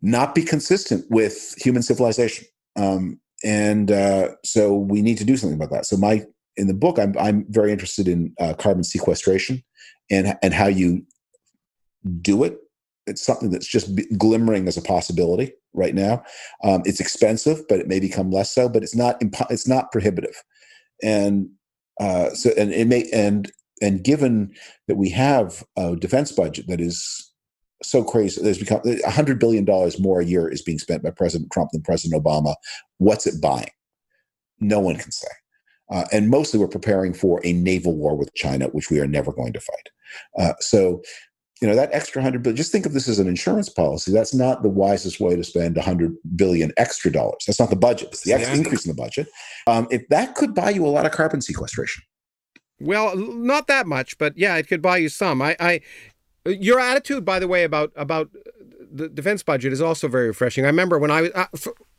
not 0.03 0.35
be 0.35 0.43
consistent 0.43 1.07
with 1.09 1.55
human 1.57 1.83
civilization. 1.83 2.47
Um, 2.77 3.19
and 3.43 3.91
uh, 3.91 4.29
so 4.45 4.75
we 4.75 5.01
need 5.01 5.17
to 5.19 5.25
do 5.25 5.39
something 5.39 5.57
about 5.57 5.71
that. 5.71 5.87
So 5.87 5.97
my 5.97 6.27
in 6.59 6.67
the 6.67 6.75
book, 6.75 6.99
I'm 6.99 7.17
I'm 7.19 7.47
very 7.49 7.73
interested 7.73 8.09
in 8.09 8.35
uh, 8.39 8.53
carbon 8.53 8.85
sequestration 8.85 9.65
and 10.13 10.39
and 10.43 10.55
how 10.55 10.69
you 10.69 11.05
do 12.21 12.45
it 12.45 12.59
it's 13.07 13.25
something 13.25 13.51
that's 13.51 13.67
just 13.67 13.91
glimmering 14.17 14.69
as 14.69 14.77
a 14.77 14.83
possibility 14.83 15.53
right 15.75 15.95
now. 15.95 16.23
Um, 16.63 16.83
it's 16.85 17.01
expensive, 17.01 17.67
but 17.69 17.81
it 17.81 17.89
may 17.89 18.01
become 18.01 18.31
less 18.31 18.55
so. 18.55 18.69
But 18.69 18.83
it's 18.83 18.95
not 18.95 19.21
impo- 19.21 19.51
it's 19.51 19.67
not 19.67 19.91
prohibitive, 19.93 20.43
and 21.03 21.49
uh, 22.01 22.31
so 22.31 22.51
and 22.57 22.73
it 22.73 22.87
may 22.87 23.09
and 23.13 23.51
and 23.81 24.05
given 24.05 24.55
that 24.87 24.97
we 24.97 25.11
have 25.11 25.65
a 25.77 25.97
defense 25.97 26.33
budget 26.33 26.67
that 26.69 26.81
is 26.81 27.33
so 27.83 28.05
crazy, 28.05 28.41
there's 28.41 28.59
become 28.59 28.81
hundred 29.07 29.41
billion 29.41 29.65
dollars 29.65 29.99
more 29.99 30.21
a 30.21 30.25
year 30.25 30.49
is 30.49 30.63
being 30.63 30.79
spent 30.79 31.03
by 31.03 31.11
President 31.11 31.51
Trump 31.51 31.71
than 31.73 31.83
President 31.83 32.23
Obama. 32.23 32.55
What's 32.99 33.27
it 33.27 33.41
buying? 33.41 33.71
No 34.61 34.79
one 34.79 34.97
can 34.97 35.11
say. 35.11 35.29
Uh, 35.91 36.05
and 36.13 36.31
mostly 36.31 36.59
we're 36.59 36.69
preparing 36.69 37.13
for 37.13 37.41
a 37.45 37.53
naval 37.53 37.95
war 37.95 38.17
with 38.17 38.33
China, 38.35 38.67
which 38.69 38.91
we 38.91 39.01
are 39.01 39.07
never 39.07 39.33
going 39.33 39.53
to 39.53 39.61
fight. 39.61 39.89
Uh, 40.39 40.53
so 40.61 41.03
you 41.63 41.69
know 41.69 41.77
that 41.77 41.91
extra 41.93 42.21
hundred 42.21 42.43
billion 42.43 42.57
just 42.57 42.73
think 42.73 42.85
of 42.87 42.93
this 42.93 43.09
as 43.09 43.21
an 43.21 43.29
insurance 43.29 43.69
policy. 43.69 44.11
That's 44.11 44.35
not 44.35 44.63
the 44.63 44.69
wisest 44.69 45.21
way 45.21 45.37
to 45.37 45.45
spend 45.45 45.77
a 45.77 45.81
100 45.81 46.17
billion 46.35 46.73
extra 46.77 47.11
dollars. 47.11 47.45
That's 47.47 47.61
not 47.61 47.71
the 47.71 47.77
budget 47.77 48.09
it's 48.09 48.25
the 48.25 48.33
extra 48.33 48.57
increase 48.57 48.85
in 48.85 48.95
the 48.95 49.01
budget. 49.01 49.29
Um, 49.69 49.87
if 49.91 50.07
that 50.09 50.35
could 50.35 50.55
buy 50.57 50.71
you 50.71 50.85
a 50.85 50.89
lot 50.89 51.07
of 51.07 51.13
carbon 51.13 51.41
sequestration. 51.41 52.03
Well 52.81 53.17
not 53.17 53.69
that 53.69 53.87
much 53.87 54.19
but 54.19 54.37
yeah 54.37 54.57
it 54.57 54.67
could 54.67 54.83
buy 54.83 54.97
you 54.97 55.09
some. 55.09 55.41
I, 55.41 55.57
I 55.61 55.81
your 56.45 56.81
attitude 56.81 57.25
by 57.25 57.39
the 57.39 57.47
way 57.47 57.63
about 57.63 57.93
about 57.95 58.31
the 58.91 59.09
defense 59.09 59.45
budget 59.45 59.73
is 59.73 59.81
also 59.81 60.09
very 60.09 60.27
refreshing. 60.27 60.65
I 60.65 60.69
remember 60.69 60.99
when 60.99 61.13
i 61.13 61.23
was 61.23 61.31
uh, 61.35 61.47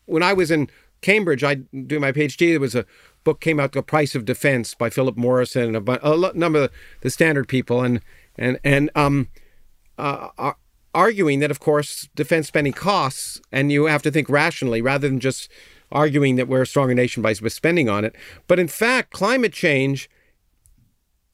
when 0.06 0.24
i 0.24 0.34
was 0.34 0.52
in 0.52 0.70
cambridge 1.02 1.44
i 1.44 1.56
doing 1.56 2.02
my 2.02 2.12
phd 2.12 2.38
there 2.38 2.60
was 2.60 2.76
a 2.76 2.86
book 3.24 3.40
came 3.40 3.60
out 3.60 3.72
the 3.72 3.84
price 3.84 4.16
of 4.16 4.26
defense 4.26 4.74
by 4.74 4.90
philip 4.90 5.18
morrison 5.18 5.76
and 5.76 5.90
a, 5.90 6.10
a 6.12 6.34
number 6.34 6.64
of 6.64 6.72
the 7.02 7.10
standard 7.10 7.48
people 7.48 7.82
and 7.82 8.02
and 8.38 8.60
and 8.64 8.90
um 8.96 9.30
uh, 9.98 10.54
arguing 10.94 11.40
that, 11.40 11.52
of 11.52 11.60
course, 11.60 12.10
defense 12.16 12.48
spending 12.48 12.74
costs, 12.74 13.42
and 13.52 13.72
you 13.72 13.86
have 13.86 14.04
to 14.04 14.12
think 14.12 14.30
rationally 14.30 14.82
rather 14.82 15.08
than 15.08 15.20
just 15.20 15.50
arguing 15.92 16.36
that 16.36 16.48
we're 16.48 16.64
a 16.64 16.68
stronger 16.68 16.94
nation 16.94 17.22
by 17.22 17.34
spending 17.34 17.90
on 17.90 18.06
it. 18.06 18.16
But 18.48 18.60
in 18.60 18.68
fact, 18.68 19.12
climate 19.12 19.54
change 19.54 20.10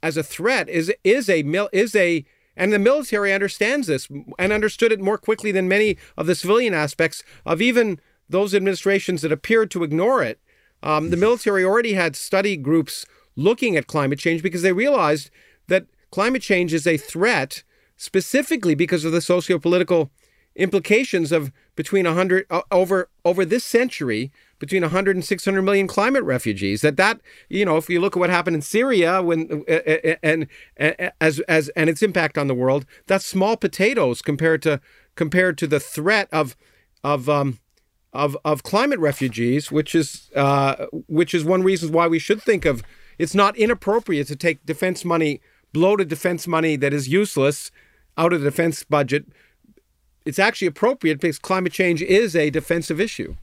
as 0.02 0.18
a 0.18 0.24
threat 0.24 0.70
is 0.70 0.94
is 1.04 1.30
a 1.30 1.44
is 1.72 1.96
a 1.96 2.26
and 2.56 2.74
the 2.74 2.80
military 2.80 3.34
understands 3.34 3.88
this 3.88 4.10
and 4.38 4.52
understood 4.52 4.92
it 4.92 5.00
more 5.00 5.18
quickly 5.18 5.52
than 5.52 5.68
many 5.68 5.98
of 6.18 6.26
the 6.26 6.36
civilian 6.36 6.74
aspects 6.74 7.24
of 7.46 7.62
even 7.62 8.00
those 8.30 8.54
administrations 8.54 9.22
that 9.22 9.32
appeared 9.32 9.72
to 9.72 9.84
ignore 9.84 10.24
it. 10.24 10.40
Um, 10.82 11.10
the 11.10 11.18
military 11.18 11.64
already 11.64 11.94
had 11.94 12.16
study 12.16 12.56
groups 12.58 13.06
looking 13.36 13.76
at 13.76 13.88
climate 13.88 14.20
change 14.20 14.42
because 14.44 14.62
they 14.62 14.74
realized 14.74 15.30
that 15.68 15.86
climate 16.12 16.42
change 16.42 16.74
is 16.74 16.88
a 16.88 16.98
threat 16.98 17.64
specifically 17.98 18.76
because 18.76 19.06
of 19.06 19.12
the 19.12 19.20
sociopolitical 19.20 20.10
implications 20.56 21.32
of 21.32 21.52
between 21.76 22.06
100 22.06 22.46
uh, 22.50 22.62
over 22.72 23.10
over 23.24 23.46
this 23.46 23.64
century 23.64 24.32
between 24.58 24.82
100 24.82 25.16
and 25.16 25.24
600 25.24 25.62
million 25.62 25.88
climate 25.88 26.24
refugees 26.24 26.82
that 26.82 26.98
that 26.98 27.22
you 27.50 27.64
know 27.64 27.78
if 27.78 27.90
you 27.90 28.02
look 28.02 28.16
at 28.18 28.20
what 28.20 28.30
happened 28.30 28.56
in 28.56 28.62
Syria 28.62 29.22
when 29.22 29.64
uh, 29.70 29.72
uh, 29.72 29.98
uh 30.04 30.16
and, 30.22 30.48
and 30.76 31.12
as 31.22 31.40
as 31.42 31.70
and 31.70 31.90
its 31.90 32.02
impact 32.02 32.38
on 32.38 32.48
the 32.48 32.56
world 32.56 32.86
that's 33.08 33.26
small 33.26 33.56
potatoes 33.56 34.22
compared 34.22 34.62
to 34.64 34.82
compared 35.16 35.58
to 35.60 35.68
the 35.68 35.80
threat 35.80 36.28
of 36.32 36.58
of 37.04 37.30
um 37.30 37.60
of 38.14 38.36
of 38.44 38.64
climate 38.64 39.00
refugees 39.00 39.72
which 39.72 39.94
is 39.94 40.32
uh 40.36 40.88
which 41.08 41.34
is 41.34 41.44
one 41.44 41.62
reason 41.62 41.92
why 41.92 42.08
we 42.08 42.18
should 42.18 42.42
think 42.42 42.66
of 42.66 42.82
it's 43.20 43.36
not 43.36 43.56
inappropriate 43.56 44.28
to 44.28 44.36
take 44.36 44.66
defense 44.66 45.06
money 45.06 45.42
bloated 45.74 46.08
defense 46.08 46.48
money 46.48 46.76
that 46.76 46.94
is 46.94 47.08
useless 47.08 47.72
out 48.20 48.34
of 48.34 48.42
the 48.42 48.50
defense 48.50 48.84
budget, 48.84 49.26
it's 50.26 50.38
actually 50.38 50.68
appropriate 50.68 51.20
because 51.20 51.40
climate 51.40 51.72
change 51.72 52.02
is 52.02 52.36
a 52.36 52.50
defensive 52.50 53.00
issue. 53.00 53.36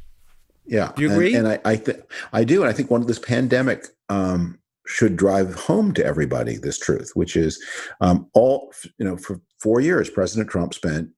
Yeah, 0.67 0.93
do 0.97 1.03
you 1.03 1.13
agree? 1.13 1.35
And, 1.35 1.47
and 1.47 1.61
I, 1.65 1.71
I, 1.73 1.77
th- 1.77 2.01
I 2.33 2.45
do, 2.45 2.61
and 2.61 2.69
I 2.69 2.73
think 2.73 2.91
one 2.91 3.01
of 3.01 3.07
this 3.07 3.19
pandemic 3.19 3.87
um, 4.09 4.59
should 4.87 5.17
drive 5.17 5.55
home 5.55 5.95
to 5.95 6.05
everybody 6.05 6.57
this 6.57 6.79
truth, 6.79 7.13
which 7.15 7.37
is 7.37 7.65
um, 8.01 8.29
all 8.35 8.73
you 8.99 9.05
know. 9.05 9.17
For 9.17 9.41
four 9.61 9.81
years, 9.81 10.11
President 10.11 10.51
Trump 10.51 10.75
spent 10.75 11.09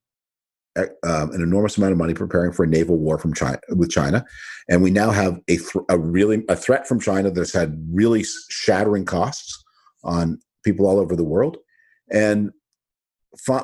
um, 0.79 1.31
an 1.33 1.43
enormous 1.43 1.76
amount 1.76 1.93
of 1.93 1.99
money 1.99 2.14
preparing 2.14 2.53
for 2.53 2.64
a 2.64 2.68
naval 2.68 2.97
war 2.97 3.18
from 3.18 3.35
China 3.35 3.59
with 3.70 3.91
China, 3.91 4.24
and 4.68 4.83
we 4.83 4.91
now 4.91 5.11
have 5.11 5.39
a 5.49 5.57
th- 5.57 5.85
a 5.89 5.99
really 5.99 6.45
a 6.49 6.57
threat 6.57 6.87
from 6.87 7.01
China 7.01 7.31
that's 7.31 7.53
had 7.53 7.79
really 7.93 8.24
shattering 8.49 9.05
costs 9.05 9.64
on 10.05 10.39
people 10.64 10.87
all 10.87 10.99
over 10.99 11.16
the 11.16 11.24
world. 11.24 11.57
And 12.11 12.51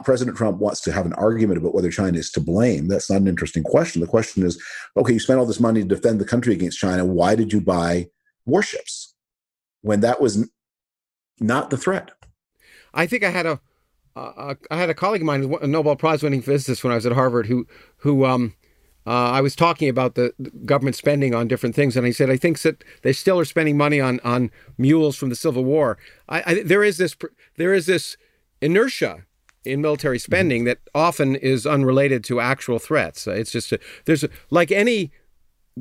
President 0.05 0.37
Trump 0.37 0.59
wants 0.59 0.81
to 0.83 0.93
have 0.93 1.07
an 1.07 1.15
argument 1.15 1.59
about 1.59 1.75
whether 1.75 1.91
China 1.91 2.19
is 2.19 2.31
to 2.33 2.41
blame, 2.41 2.87
that's 2.87 3.11
not 3.11 3.21
an 3.21 3.29
interesting 3.29 3.63
question. 3.63 4.01
The 4.01 4.07
question 4.07 4.45
is, 4.45 4.63
okay, 4.97 5.15
you 5.15 5.19
spent 5.19 5.39
all 5.39 5.47
this 5.47 5.61
money 5.61 5.81
to 5.81 5.89
defend 5.89 6.21
the 6.21 6.25
country 6.25 6.53
against 6.53 6.79
China. 6.79 7.05
Why 7.05 7.35
did 7.35 7.53
you 7.53 7.61
buy 7.61 8.09
warships 8.47 9.15
when 9.83 10.01
that 10.01 10.21
was 10.21 10.49
not 11.41 11.71
the 11.71 11.77
threat? 11.77 12.11
I 12.93 13.07
think 13.07 13.25
I 13.25 13.31
had 13.31 13.47
a, 13.47 13.61
uh, 14.17 14.55
I 14.71 14.77
had 14.77 14.91
a 14.91 14.95
colleague 14.95 15.23
of 15.23 15.27
mine, 15.27 15.55
a 15.61 15.67
Nobel 15.67 15.97
Prize 15.97 16.23
winning 16.23 16.43
physicist 16.43 16.85
when 16.85 16.93
I 16.93 16.97
was 16.97 17.07
at 17.07 17.13
Harvard, 17.13 17.47
who 17.47 17.67
who 17.99 18.25
um, 18.25 18.55
uh, 19.07 19.11
I 19.11 19.41
was 19.41 19.57
talking 19.57 19.89
about 19.89 20.15
the, 20.15 20.33
the, 20.39 20.51
government 20.51 20.97
spending 20.97 21.35
on 21.35 21.49
different 21.49 21.75
things, 21.75 21.97
and 21.97 22.07
he 22.07 22.13
said 22.13 22.31
I 22.31 22.37
think 22.37 22.61
that 22.61 22.85
they 23.03 23.13
still 23.13 23.39
are 23.41 23.45
spending 23.45 23.77
money 23.77 24.01
on 24.01 24.21
on 24.25 24.51
mules 24.79 25.17
from 25.17 25.31
the 25.31 25.37
Civil 25.37 25.65
War. 25.65 25.99
I, 26.29 26.43
I, 26.47 26.63
there 26.63 26.85
is 26.85 26.97
this 26.97 27.17
there 27.57 27.75
is 27.75 27.87
this 27.87 28.17
inertia 28.61 29.25
in 29.65 29.81
military 29.81 30.19
mm-hmm. 30.19 30.33
spending 30.33 30.61
mm-hmm. 30.61 30.67
that 30.67 30.79
often 30.95 31.35
is 31.35 31.67
unrelated 31.67 32.23
to 32.25 32.41
actual 32.41 32.79
threats. 32.79 33.27
It's 33.27 33.51
just 33.51 33.73
a, 33.73 33.81
there's 34.05 34.25
a, 34.25 34.29
like 34.51 34.71
any 34.71 35.11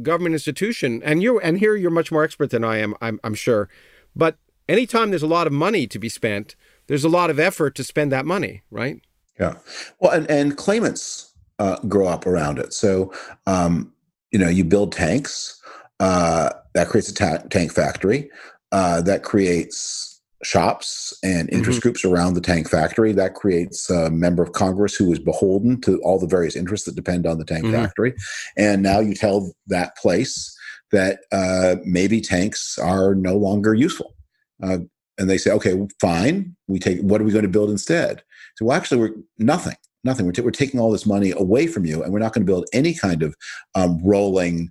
government 0.01 0.33
institution, 0.33 1.01
and 1.03 1.21
you 1.21 1.39
and 1.39 1.59
here 1.59 1.75
you're 1.75 1.91
much 1.91 2.11
more 2.11 2.23
expert 2.23 2.49
than 2.49 2.63
I 2.63 2.77
am, 2.77 2.95
I'm, 2.99 3.19
I'm 3.23 3.35
sure. 3.35 3.69
But 4.15 4.37
anytime 4.67 5.11
there's 5.11 5.23
a 5.23 5.27
lot 5.27 5.47
of 5.47 5.53
money 5.53 5.85
to 5.87 5.99
be 5.99 6.09
spent, 6.09 6.55
there's 6.87 7.03
a 7.03 7.09
lot 7.09 7.29
of 7.29 7.39
effort 7.39 7.75
to 7.75 7.83
spend 7.83 8.11
that 8.11 8.25
money, 8.25 8.63
right? 8.71 9.01
Yeah. 9.39 9.55
Well, 9.99 10.11
and, 10.11 10.29
and 10.29 10.57
claimants 10.57 11.33
uh, 11.59 11.77
grow 11.87 12.07
up 12.07 12.25
around 12.25 12.59
it. 12.59 12.73
So, 12.73 13.13
um, 13.47 13.93
you 14.31 14.39
know, 14.39 14.49
you 14.49 14.63
build 14.63 14.91
tanks. 14.91 15.59
Uh, 15.99 16.49
that 16.73 16.89
creates 16.89 17.09
a 17.09 17.13
ta- 17.13 17.43
tank 17.49 17.71
factory. 17.71 18.29
Uh, 18.71 19.01
that 19.01 19.23
creates 19.23 20.21
shops 20.43 21.17
and 21.23 21.49
interest 21.51 21.79
mm-hmm. 21.79 21.87
groups 21.87 22.03
around 22.03 22.33
the 22.33 22.41
tank 22.41 22.69
factory. 22.69 23.13
That 23.13 23.35
creates 23.35 23.89
a 23.89 24.09
member 24.09 24.43
of 24.43 24.51
Congress 24.51 24.95
who 24.95 25.11
is 25.11 25.19
beholden 25.19 25.79
to 25.81 26.01
all 26.01 26.19
the 26.19 26.27
various 26.27 26.55
interests 26.55 26.85
that 26.85 26.95
depend 26.95 27.25
on 27.25 27.37
the 27.37 27.45
tank 27.45 27.65
mm-hmm. 27.65 27.75
factory. 27.75 28.13
And 28.57 28.83
now 28.83 28.99
you 28.99 29.13
tell 29.13 29.53
that 29.67 29.95
place 29.97 30.55
that 30.91 31.21
uh, 31.31 31.75
maybe 31.85 32.21
tanks 32.21 32.77
are 32.77 33.15
no 33.15 33.35
longer 33.35 33.73
useful. 33.73 34.15
Uh, 34.61 34.79
and 35.17 35.29
they 35.29 35.37
say, 35.37 35.51
okay, 35.51 35.87
fine. 35.99 36.55
We 36.67 36.79
take. 36.79 37.01
What 37.01 37.21
are 37.21 37.23
we 37.23 37.31
going 37.31 37.43
to 37.43 37.49
build 37.49 37.69
instead? 37.69 38.23
So, 38.55 38.65
well, 38.65 38.77
actually, 38.77 38.99
we're 38.99 39.15
nothing. 39.37 39.75
Nothing. 40.03 40.25
We're, 40.25 40.33
t- 40.33 40.41
we're 40.41 40.51
taking 40.51 40.79
all 40.79 40.91
this 40.91 41.05
money 41.05 41.31
away 41.31 41.67
from 41.67 41.85
you, 41.85 42.03
and 42.03 42.11
we're 42.11 42.19
not 42.19 42.33
going 42.33 42.45
to 42.45 42.51
build 42.51 42.65
any 42.73 42.93
kind 42.93 43.23
of 43.23 43.35
um, 43.75 43.99
rolling 44.03 44.69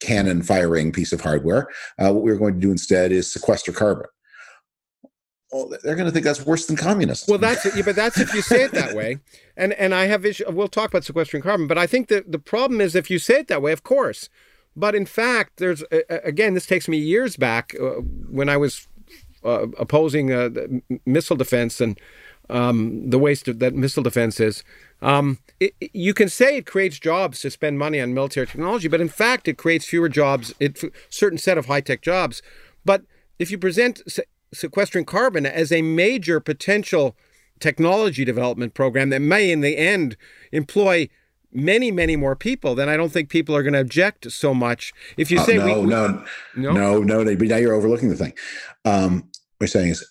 cannon 0.00 0.42
firing 0.42 0.92
piece 0.92 1.12
of 1.12 1.20
hardware. 1.20 1.68
Uh, 1.98 2.12
what 2.12 2.22
we're 2.22 2.36
going 2.36 2.54
to 2.54 2.60
do 2.60 2.70
instead 2.70 3.12
is 3.12 3.30
sequester 3.30 3.72
carbon 3.72 4.06
oh, 5.52 5.72
they're 5.82 5.96
going 5.96 6.06
to 6.06 6.12
think 6.12 6.24
that's 6.24 6.44
worse 6.44 6.66
than 6.66 6.76
communism. 6.76 7.26
Well, 7.28 7.38
that's 7.38 7.64
yeah, 7.76 7.82
but 7.84 7.96
that's 7.96 8.18
if 8.18 8.34
you 8.34 8.42
say 8.42 8.62
it 8.62 8.72
that 8.72 8.94
way. 8.94 9.18
And 9.56 9.74
and 9.74 9.94
I 9.94 10.06
have 10.06 10.24
issue. 10.24 10.44
We'll 10.48 10.68
talk 10.68 10.88
about 10.88 11.04
sequestering 11.04 11.42
carbon, 11.42 11.66
but 11.66 11.76
I 11.76 11.86
think 11.86 12.08
that 12.08 12.32
the 12.32 12.38
problem 12.38 12.80
is 12.80 12.94
if 12.94 13.10
you 13.10 13.18
say 13.18 13.40
it 13.40 13.48
that 13.48 13.60
way, 13.60 13.72
of 13.72 13.82
course. 13.82 14.30
But 14.74 14.94
in 14.94 15.04
fact, 15.04 15.58
there's 15.58 15.84
again, 16.08 16.54
this 16.54 16.64
takes 16.64 16.88
me 16.88 16.96
years 16.96 17.36
back 17.36 17.74
uh, 17.78 18.00
when 18.30 18.48
I 18.48 18.56
was 18.56 18.88
uh, 19.44 19.66
opposing 19.78 20.32
uh, 20.32 20.50
missile 21.06 21.36
defense 21.36 21.80
and 21.80 21.98
um, 22.48 23.08
the 23.08 23.18
waste 23.18 23.48
of, 23.48 23.58
that 23.60 23.74
missile 23.74 24.02
defense 24.02 24.40
is. 24.40 24.64
Um, 25.02 25.38
it, 25.60 25.74
you 25.92 26.12
can 26.12 26.28
say 26.28 26.56
it 26.56 26.66
creates 26.66 26.98
jobs 26.98 27.40
to 27.40 27.50
spend 27.50 27.78
money 27.78 28.00
on 28.00 28.12
military 28.12 28.46
technology, 28.46 28.88
but 28.88 29.00
in 29.00 29.08
fact, 29.08 29.48
it 29.48 29.56
creates 29.56 29.86
fewer 29.86 30.08
jobs, 30.08 30.54
it 30.60 30.82
certain 31.08 31.38
set 31.38 31.58
of 31.58 31.66
high 31.66 31.80
tech 31.80 32.02
jobs. 32.02 32.42
But 32.84 33.02
if 33.38 33.50
you 33.50 33.58
present 33.58 34.02
sequestering 34.52 35.04
carbon 35.04 35.46
as 35.46 35.72
a 35.72 35.82
major 35.82 36.40
potential 36.40 37.16
technology 37.60 38.24
development 38.24 38.74
program 38.74 39.10
that 39.10 39.20
may, 39.20 39.50
in 39.50 39.60
the 39.60 39.76
end, 39.76 40.16
employ 40.50 41.08
many, 41.52 41.90
many 41.90 42.16
more 42.16 42.36
people, 42.36 42.74
then 42.74 42.88
I 42.88 42.96
don't 42.96 43.10
think 43.10 43.28
people 43.28 43.54
are 43.54 43.62
going 43.62 43.74
to 43.74 43.80
object 43.80 44.30
so 44.30 44.54
much. 44.54 44.92
If 45.16 45.30
you 45.30 45.40
uh, 45.40 45.44
say 45.44 45.58
uh, 45.58 45.66
no, 45.66 45.80
we, 45.80 45.86
no, 45.86 46.06
no, 46.56 46.72
no, 46.72 47.02
no, 47.02 47.22
no, 47.22 47.36
but 47.36 47.48
now 47.48 47.56
you're 47.56 47.74
overlooking 47.74 48.08
the 48.08 48.16
thing. 48.16 48.32
Um, 48.84 49.29
we're 49.60 49.66
saying 49.66 49.88
is 49.88 50.04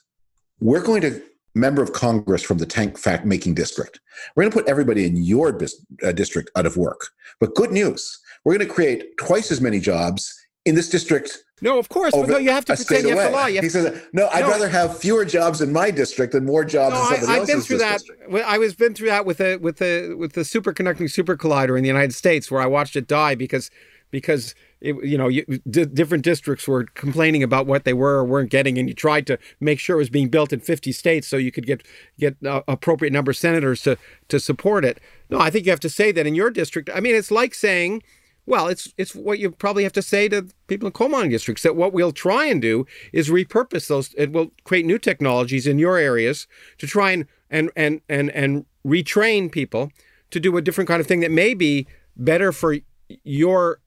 we're 0.60 0.84
going 0.84 1.02
to 1.02 1.22
member 1.56 1.82
of 1.82 1.94
Congress 1.94 2.44
from 2.44 2.60
the 2.60 2.66
tank 2.66 2.98
fact 2.98 3.26
making 3.26 3.56
district. 3.56 4.00
We're 4.36 4.44
going 4.44 4.52
to 4.52 4.58
put 4.58 4.70
everybody 4.70 5.06
in 5.06 5.18
your 5.18 5.52
bis- 5.52 5.84
uh, 6.04 6.12
district 6.12 6.52
out 6.56 6.66
of 6.66 6.78
work. 6.78 7.08
But 7.40 7.56
good 7.56 7.72
news, 7.72 8.20
we're 8.46 8.56
going 8.56 8.68
to 8.68 8.74
create 8.74 9.18
twice 9.18 9.52
as 9.52 9.60
many 9.60 9.80
jobs 9.80 10.34
in 10.66 10.76
this 10.76 10.90
district 10.90 11.44
No, 11.62 11.80
of 11.80 11.90
course. 11.90 12.14
But 12.14 12.30
no, 12.30 12.38
you 12.38 12.52
have 12.52 12.66
to 12.66 12.76
pretend 12.76 13.08
you 13.08 13.18
have 13.18 13.30
to 13.32 13.36
lie. 13.36 13.52
Have 13.52 13.64
he 13.64 13.70
says, 13.70 14.02
"No, 14.14 14.28
I'd 14.32 14.42
no. 14.42 14.50
rather 14.50 14.70
have 14.70 14.98
fewer 14.98 15.26
jobs 15.26 15.62
in 15.62 15.74
my 15.74 15.92
district 15.92 16.34
than 16.34 16.46
more 16.46 16.64
jobs 16.64 16.96
no, 16.96 17.02
in 17.02 17.22
somebody 17.22 17.32
I, 17.32 17.42
I've 17.42 17.48
been 17.48 17.62
through 17.62 17.78
that. 17.80 18.02
I 18.46 18.58
was 18.58 18.76
been 18.76 18.94
through 18.94 19.10
that 19.10 19.26
with 19.26 19.38
the 19.40 19.58
with 19.62 19.78
the 19.78 20.16
with 20.18 20.34
the 20.34 20.42
superconducting 20.42 21.12
super 21.12 21.36
collider 21.36 21.76
in 21.78 21.84
the 21.84 21.90
United 21.90 22.14
States, 22.14 22.50
where 22.50 22.62
I 22.62 22.66
watched 22.66 22.96
it 22.96 23.08
die 23.08 23.36
because 23.36 23.70
because 24.12 24.56
it, 24.82 24.96
you 25.04 25.18
know 25.18 25.28
you, 25.28 25.46
d- 25.70 25.86
different 25.86 26.24
districts 26.24 26.68
were 26.68 26.86
complaining 26.94 27.44
about 27.44 27.66
what 27.66 27.84
they 27.84 27.94
were 27.94 28.18
or 28.18 28.26
weren't 28.26 28.50
getting, 28.50 28.78
and 28.78 28.88
you 28.88 28.96
tried 28.96 29.28
to 29.28 29.38
make 29.60 29.80
sure 29.80 29.96
it 29.96 30.00
was 30.00 30.10
being 30.10 30.30
built 30.30 30.54
in 30.54 30.60
50 30.60 30.92
states 30.92 31.28
so 31.28 31.38
you 31.38 31.52
could 31.52 31.66
get 31.66 31.86
get 32.18 32.38
uh, 32.46 32.62
appropriate 32.68 33.12
number 33.12 33.32
of 33.32 33.38
senators 33.38 33.82
to 33.84 33.98
to 34.30 34.40
support 34.40 34.86
it. 34.86 35.00
No, 35.30 35.40
I 35.40 35.50
think 35.50 35.66
you 35.66 35.72
have 35.72 35.80
to 35.82 35.90
say 35.90 36.12
that 36.12 36.26
in 36.26 36.36
your 36.36 36.50
district. 36.50 36.90
I 36.94 37.00
mean, 37.00 37.16
it's 37.16 37.32
like 37.32 37.54
saying 37.54 38.04
well, 38.50 38.68
it's 38.68 38.92
it's 38.98 39.14
what 39.14 39.38
you 39.38 39.52
probably 39.52 39.84
have 39.84 39.94
to 39.94 40.02
say 40.02 40.28
to 40.30 40.48
people 40.66 40.88
in 40.88 40.92
coal 40.92 41.08
mining 41.08 41.30
districts 41.30 41.62
that 41.62 41.76
what 41.76 41.94
we'll 41.94 42.12
try 42.12 42.46
and 42.46 42.60
do 42.60 42.88
is 43.14 43.30
repurpose 43.30 43.88
those. 43.88 44.14
It 44.18 44.32
will 44.32 44.52
create 44.64 44.88
new 44.88 44.98
technologies 44.98 45.68
in 45.68 45.78
your 45.78 45.98
areas 45.98 46.48
to 46.80 46.88
try 46.88 47.12
and 47.12 47.28
and 47.52 47.70
and 47.76 48.02
and 48.10 48.32
and 48.32 48.66
retrain 48.84 49.52
people 49.52 49.92
to 50.32 50.40
do 50.40 50.58
a 50.58 50.64
different 50.64 50.88
kind 50.88 51.00
of 51.00 51.06
thing 51.06 51.20
that 51.20 51.30
may 51.30 51.54
be 51.54 51.86
better 52.18 52.52
for 52.52 52.78
your 53.24 53.82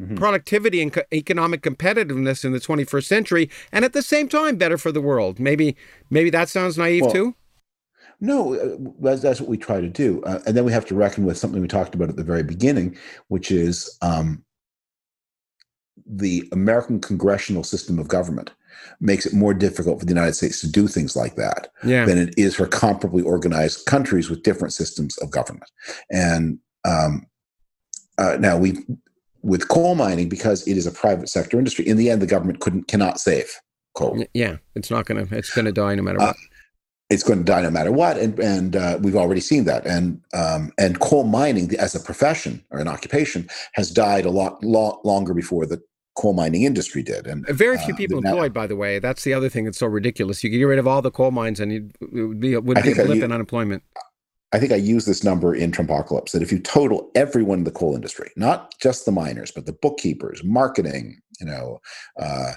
mm-hmm. 0.00 0.16
productivity 0.16 0.82
and 0.82 0.92
co- 0.92 1.02
economic 1.12 1.62
competitiveness 1.62 2.44
in 2.44 2.52
the 2.52 2.60
21st 2.60 3.04
century, 3.04 3.50
and 3.72 3.84
at 3.84 3.92
the 3.92 4.02
same 4.02 4.28
time 4.28 4.56
better 4.56 4.78
for 4.78 4.92
the 4.92 5.00
world. 5.00 5.38
Maybe 5.38 5.76
maybe 6.10 6.30
that 6.30 6.48
sounds 6.48 6.78
naive 6.78 7.02
well, 7.02 7.12
too. 7.12 7.34
No, 8.20 8.54
uh, 8.54 8.76
that's, 9.00 9.22
that's 9.22 9.40
what 9.40 9.50
we 9.50 9.58
try 9.58 9.80
to 9.80 9.88
do. 9.88 10.22
Uh, 10.22 10.40
and 10.46 10.56
then 10.56 10.64
we 10.64 10.72
have 10.72 10.86
to 10.86 10.94
reckon 10.94 11.24
with 11.24 11.36
something 11.36 11.60
we 11.60 11.68
talked 11.68 11.94
about 11.94 12.08
at 12.08 12.16
the 12.16 12.24
very 12.24 12.42
beginning, 12.42 12.96
which 13.28 13.50
is 13.50 13.98
um, 14.00 14.42
the 16.06 16.48
American 16.52 17.00
congressional 17.00 17.64
system 17.64 17.98
of 17.98 18.08
government 18.08 18.52
makes 19.00 19.26
it 19.26 19.32
more 19.32 19.52
difficult 19.52 19.98
for 19.98 20.06
the 20.06 20.12
United 20.12 20.34
States 20.34 20.60
to 20.60 20.70
do 20.70 20.86
things 20.86 21.16
like 21.16 21.34
that 21.36 21.68
yeah. 21.84 22.04
than 22.04 22.18
it 22.18 22.34
is 22.36 22.54
for 22.54 22.66
comparably 22.66 23.24
organized 23.24 23.86
countries 23.86 24.30
with 24.30 24.42
different 24.42 24.72
systems 24.72 25.18
of 25.18 25.30
government. 25.30 25.70
And 26.10 26.58
um, 26.84 27.26
uh, 28.18 28.36
now 28.38 28.56
we, 28.56 28.78
with 29.46 29.68
coal 29.68 29.94
mining, 29.94 30.28
because 30.28 30.66
it 30.66 30.76
is 30.76 30.86
a 30.86 30.92
private 30.92 31.28
sector 31.28 31.58
industry, 31.58 31.86
in 31.86 31.96
the 31.96 32.10
end, 32.10 32.20
the 32.20 32.26
government 32.26 32.60
couldn't 32.60 32.88
cannot 32.88 33.20
save 33.20 33.48
coal. 33.94 34.22
Yeah, 34.34 34.56
it's 34.74 34.90
not 34.90 35.06
gonna 35.06 35.26
it's 35.30 35.54
gonna 35.54 35.72
die 35.72 35.94
no 35.94 36.02
matter 36.02 36.20
uh, 36.20 36.26
what. 36.26 36.36
Uh, 36.36 36.40
it's 37.08 37.22
going 37.22 37.38
to 37.38 37.44
die 37.44 37.62
no 37.62 37.70
matter 37.70 37.92
what, 37.92 38.18
and 38.18 38.38
and 38.40 38.74
uh, 38.74 38.98
we've 39.00 39.16
already 39.16 39.40
seen 39.40 39.64
that. 39.64 39.86
And 39.86 40.20
um, 40.34 40.72
and 40.78 40.98
coal 40.98 41.24
mining 41.24 41.74
as 41.76 41.94
a 41.94 42.00
profession 42.00 42.64
or 42.70 42.80
an 42.80 42.88
occupation 42.88 43.48
has 43.74 43.90
died 43.90 44.26
a 44.26 44.30
lot, 44.30 44.62
lot 44.64 45.04
longer 45.04 45.32
before 45.32 45.66
the 45.66 45.80
coal 46.16 46.32
mining 46.32 46.62
industry 46.62 47.02
did. 47.02 47.26
And 47.26 47.46
very 47.48 47.78
few 47.78 47.94
uh, 47.94 47.96
people 47.96 48.18
employed, 48.18 48.52
by 48.52 48.66
the 48.66 48.74
way. 48.74 48.98
That's 48.98 49.22
the 49.22 49.34
other 49.34 49.48
thing 49.48 49.66
that's 49.66 49.78
so 49.78 49.86
ridiculous. 49.86 50.42
You 50.42 50.50
get 50.50 50.64
rid 50.64 50.78
of 50.78 50.88
all 50.88 51.02
the 51.02 51.12
coal 51.12 51.30
mines, 51.30 51.60
and 51.60 51.70
it 51.72 51.84
would 52.00 52.40
be, 52.40 52.54
it 52.54 52.64
would 52.64 52.82
be 52.82 52.92
a 52.92 52.94
blip 52.94 53.22
in 53.22 53.30
unemployment. 53.30 53.84
I 54.52 54.58
think 54.58 54.72
I 54.72 54.76
use 54.76 55.04
this 55.06 55.24
number 55.24 55.54
in 55.54 55.72
Trumpocalypse 55.72 56.30
that 56.30 56.42
if 56.42 56.52
you 56.52 56.60
total 56.60 57.10
everyone 57.14 57.58
in 57.58 57.64
the 57.64 57.70
coal 57.70 57.94
industry, 57.94 58.30
not 58.36 58.72
just 58.80 59.04
the 59.04 59.12
miners, 59.12 59.50
but 59.50 59.66
the 59.66 59.72
bookkeepers, 59.72 60.42
marketing, 60.44 61.20
you 61.40 61.46
know, 61.46 61.80
uh, 62.18 62.52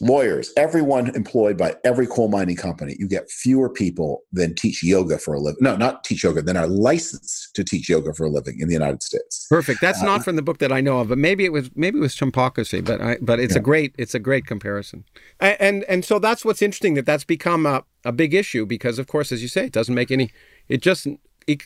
lawyers, 0.00 0.52
everyone 0.56 1.14
employed 1.14 1.56
by 1.56 1.74
every 1.84 2.06
coal 2.06 2.28
mining 2.28 2.56
company, 2.56 2.96
you 2.98 3.08
get 3.08 3.30
fewer 3.30 3.68
people 3.68 4.22
than 4.32 4.54
teach 4.54 4.82
yoga 4.82 5.18
for 5.18 5.34
a 5.34 5.40
living. 5.40 5.58
No, 5.60 5.76
not 5.76 6.04
teach 6.04 6.24
yoga, 6.24 6.42
than 6.42 6.56
are 6.56 6.66
licensed 6.66 7.54
to 7.54 7.64
teach 7.64 7.88
yoga 7.88 8.12
for 8.12 8.26
a 8.26 8.30
living 8.30 8.60
in 8.60 8.68
the 8.68 8.74
United 8.74 9.02
States. 9.02 9.46
Perfect. 9.48 9.80
That's 9.80 10.02
uh, 10.02 10.06
not 10.06 10.24
from 10.24 10.36
the 10.36 10.42
book 10.42 10.58
that 10.58 10.72
I 10.72 10.80
know 10.80 11.00
of, 11.00 11.08
but 11.08 11.18
maybe 11.18 11.44
it 11.44 11.52
was 11.52 11.70
maybe 11.74 11.98
it 11.98 12.02
was 12.02 12.14
Trumpocracy, 12.14 12.84
but 12.84 13.00
I, 13.00 13.18
but 13.20 13.40
it's 13.40 13.54
yeah. 13.54 13.60
a 13.60 13.62
great 13.62 13.94
it's 13.98 14.14
a 14.14 14.20
great 14.20 14.46
comparison. 14.46 15.04
And, 15.40 15.56
and 15.60 15.84
and 15.84 16.04
so 16.04 16.18
that's 16.18 16.44
what's 16.44 16.62
interesting 16.62 16.94
that 16.94 17.06
that's 17.06 17.24
become 17.24 17.66
a, 17.66 17.84
a 18.04 18.12
big 18.12 18.34
issue 18.34 18.66
because 18.66 18.98
of 18.98 19.06
course 19.06 19.32
as 19.32 19.42
you 19.42 19.48
say 19.48 19.66
it 19.66 19.72
doesn't 19.72 19.94
make 19.94 20.10
any 20.10 20.30
it 20.68 20.82
just 20.82 21.06
it, 21.46 21.62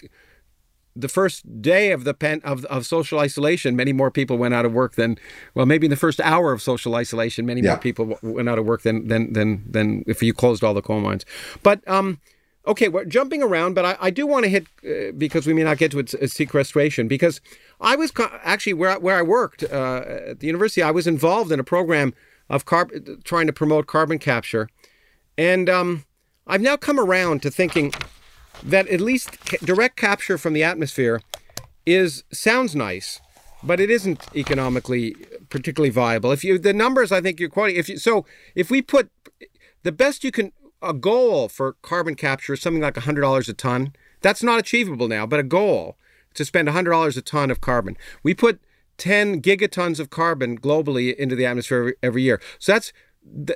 the 0.94 1.08
first 1.08 1.62
day 1.62 1.90
of 1.92 2.04
the 2.04 2.14
pen 2.14 2.40
of, 2.44 2.64
of 2.66 2.86
social 2.86 3.18
isolation, 3.18 3.74
many 3.74 3.92
more 3.92 4.10
people 4.10 4.36
went 4.36 4.54
out 4.54 4.64
of 4.64 4.72
work 4.72 4.94
than 4.94 5.18
well, 5.54 5.66
maybe 5.66 5.86
in 5.86 5.90
the 5.90 5.96
first 5.96 6.20
hour 6.20 6.52
of 6.52 6.60
social 6.60 6.94
isolation, 6.94 7.46
many 7.46 7.62
yeah. 7.62 7.70
more 7.70 7.78
people 7.78 8.18
went 8.22 8.48
out 8.48 8.58
of 8.58 8.66
work 8.66 8.82
than 8.82 9.08
than 9.08 9.32
than 9.32 9.64
than 9.70 10.04
if 10.06 10.22
you 10.22 10.34
closed 10.34 10.62
all 10.62 10.74
the 10.74 10.82
coal 10.82 11.00
mines. 11.00 11.24
But 11.62 11.86
um, 11.88 12.20
okay, 12.66 12.88
we're 12.88 13.04
jumping 13.04 13.42
around, 13.42 13.74
but 13.74 13.84
I, 13.84 13.96
I 14.00 14.10
do 14.10 14.26
want 14.26 14.44
to 14.44 14.50
hit 14.50 14.66
uh, 14.86 15.12
because 15.16 15.46
we 15.46 15.54
may 15.54 15.64
not 15.64 15.78
get 15.78 15.90
to 15.92 15.98
its, 15.98 16.14
its 16.14 16.34
sequestration 16.34 17.08
because 17.08 17.40
I 17.80 17.96
was 17.96 18.10
co- 18.10 18.38
actually 18.42 18.74
where 18.74 18.98
where 19.00 19.16
I 19.16 19.22
worked 19.22 19.64
uh, 19.64 20.02
at 20.26 20.40
the 20.40 20.46
university, 20.46 20.82
I 20.82 20.90
was 20.90 21.06
involved 21.06 21.52
in 21.52 21.58
a 21.58 21.64
program 21.64 22.14
of 22.50 22.66
carb- 22.66 23.24
trying 23.24 23.46
to 23.46 23.52
promote 23.52 23.86
carbon 23.86 24.18
capture, 24.18 24.68
and 25.38 25.70
um, 25.70 26.04
I've 26.46 26.60
now 26.60 26.76
come 26.76 27.00
around 27.00 27.42
to 27.42 27.50
thinking 27.50 27.92
that 28.62 28.88
at 28.88 29.00
least 29.00 29.36
direct 29.64 29.96
capture 29.96 30.38
from 30.38 30.52
the 30.52 30.62
atmosphere 30.62 31.20
is 31.84 32.24
sounds 32.32 32.74
nice, 32.76 33.20
but 33.62 33.80
it 33.80 33.90
isn't 33.90 34.24
economically 34.36 35.14
particularly 35.48 35.90
viable. 35.90 36.32
If 36.32 36.44
you 36.44 36.58
the 36.58 36.72
numbers 36.72 37.12
I 37.12 37.20
think 37.20 37.40
you're 37.40 37.48
quoting, 37.48 37.76
if 37.76 37.88
you 37.88 37.98
so 37.98 38.24
if 38.54 38.70
we 38.70 38.82
put 38.82 39.10
the 39.82 39.92
best 39.92 40.24
you 40.24 40.30
can 40.30 40.52
a 40.82 40.92
goal 40.92 41.48
for 41.48 41.76
carbon 41.82 42.14
capture 42.14 42.54
is 42.54 42.60
something 42.60 42.82
like 42.82 42.96
hundred 42.96 43.22
dollars 43.22 43.48
a 43.48 43.54
ton. 43.54 43.94
That's 44.20 44.42
not 44.42 44.58
achievable 44.58 45.08
now, 45.08 45.26
but 45.26 45.40
a 45.40 45.44
goal 45.44 45.96
to 46.34 46.44
spend 46.44 46.68
hundred 46.68 46.90
dollars 46.90 47.16
a 47.16 47.22
ton 47.22 47.50
of 47.50 47.60
carbon. 47.60 47.96
We 48.22 48.34
put 48.34 48.60
10 48.98 49.40
gigatons 49.42 49.98
of 49.98 50.10
carbon 50.10 50.58
globally 50.58 51.14
into 51.16 51.34
the 51.34 51.46
atmosphere 51.46 51.78
every, 51.78 51.94
every 52.02 52.22
year. 52.22 52.40
So 52.58 52.72
that's 52.72 52.92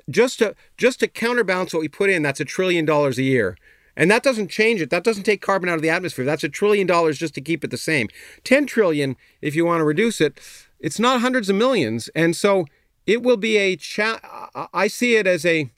just 0.09 0.39
to 0.39 0.55
just 0.77 1.01
to 1.01 1.09
counterbalance 1.09 1.75
what 1.75 1.81
we 1.81 1.89
put 1.89 2.11
in. 2.11 2.23
That's 2.23 2.41
a 2.41 2.45
trillion 2.45 2.85
dollars 2.85 3.19
a 3.19 3.23
year. 3.23 3.57
And 3.97 4.11
that 4.11 4.23
doesn't 4.23 4.49
change 4.49 4.81
it. 4.81 4.91
That 4.91 5.05
doesn't 5.05 5.23
take 5.23 5.41
carbon 5.41 5.69
out 5.69 5.77
of 5.77 5.83
the 5.83 5.91
atmosphere. 5.91 6.25
That's 6.25 6.45
a 6.45 6.49
trillion 6.49 6.87
dollars 6.87 7.19
just 7.19 7.35
to 7.35 7.41
keep 7.41 7.65
it 7.65 7.71
the 7.71 7.79
same. 7.79 8.09
10 8.45 8.67
trillion, 8.67 9.17
if 9.41 9.55
you 9.55 9.65
want 9.65 9.81
to 9.81 9.85
reduce 9.85 10.21
it, 10.21 10.39
it's 10.79 10.99
not 10.99 11.21
hundreds 11.23 11.49
of 11.49 11.57
millions. 11.57 12.09
And 12.15 12.37
so 12.37 12.67
it 13.07 13.23
will 13.23 13.39
be 13.39 13.57
a 13.57 13.77
cha- 13.77 14.69
I 14.75 14.89
see 14.89 15.17
it 15.17 15.27
as 15.27 15.47
a 15.47 15.71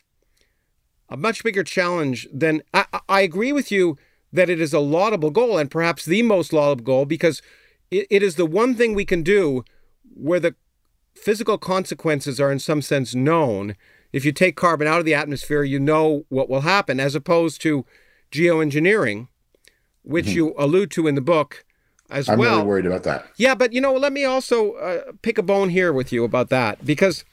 a 1.10 1.16
much 1.16 1.42
bigger 1.42 1.64
challenge 1.64 2.28
than 2.32 2.62
I, 2.74 2.84
I 3.08 3.20
agree 3.22 3.52
with 3.52 3.72
you 3.72 3.96
that 4.30 4.50
it 4.50 4.60
is 4.60 4.74
a 4.74 4.80
laudable 4.80 5.30
goal 5.30 5.56
and 5.56 5.70
perhaps 5.70 6.04
the 6.04 6.22
most 6.22 6.52
laudable 6.52 6.84
goal 6.84 7.04
because 7.06 7.40
it, 7.90 8.06
it 8.10 8.22
is 8.22 8.34
the 8.34 8.44
one 8.44 8.74
thing 8.74 8.94
we 8.94 9.06
can 9.06 9.22
do 9.22 9.64
where 10.14 10.40
the 10.40 10.54
physical 11.14 11.56
consequences 11.56 12.38
are 12.38 12.52
in 12.52 12.58
some 12.58 12.82
sense 12.82 13.14
known. 13.14 13.74
If 14.12 14.24
you 14.24 14.32
take 14.32 14.56
carbon 14.56 14.86
out 14.86 14.98
of 14.98 15.04
the 15.04 15.14
atmosphere, 15.14 15.62
you 15.62 15.78
know 15.78 16.24
what 16.28 16.48
will 16.48 16.62
happen, 16.62 17.00
as 17.00 17.14
opposed 17.14 17.60
to 17.62 17.84
geoengineering, 18.30 19.28
which 20.02 20.26
mm-hmm. 20.26 20.36
you 20.36 20.54
allude 20.58 20.90
to 20.92 21.06
in 21.06 21.14
the 21.14 21.20
book 21.20 21.64
as 22.10 22.28
I'm 22.28 22.38
well. 22.38 22.48
I'm 22.48 22.56
really 22.56 22.68
worried 22.68 22.86
about 22.86 23.02
that. 23.04 23.26
Yeah, 23.36 23.54
but 23.54 23.72
you 23.72 23.80
know, 23.80 23.94
let 23.94 24.12
me 24.12 24.24
also 24.24 24.72
uh, 24.74 25.12
pick 25.22 25.38
a 25.38 25.42
bone 25.42 25.70
here 25.70 25.92
with 25.92 26.12
you 26.12 26.24
about 26.24 26.48
that 26.50 26.84
because 26.84 27.24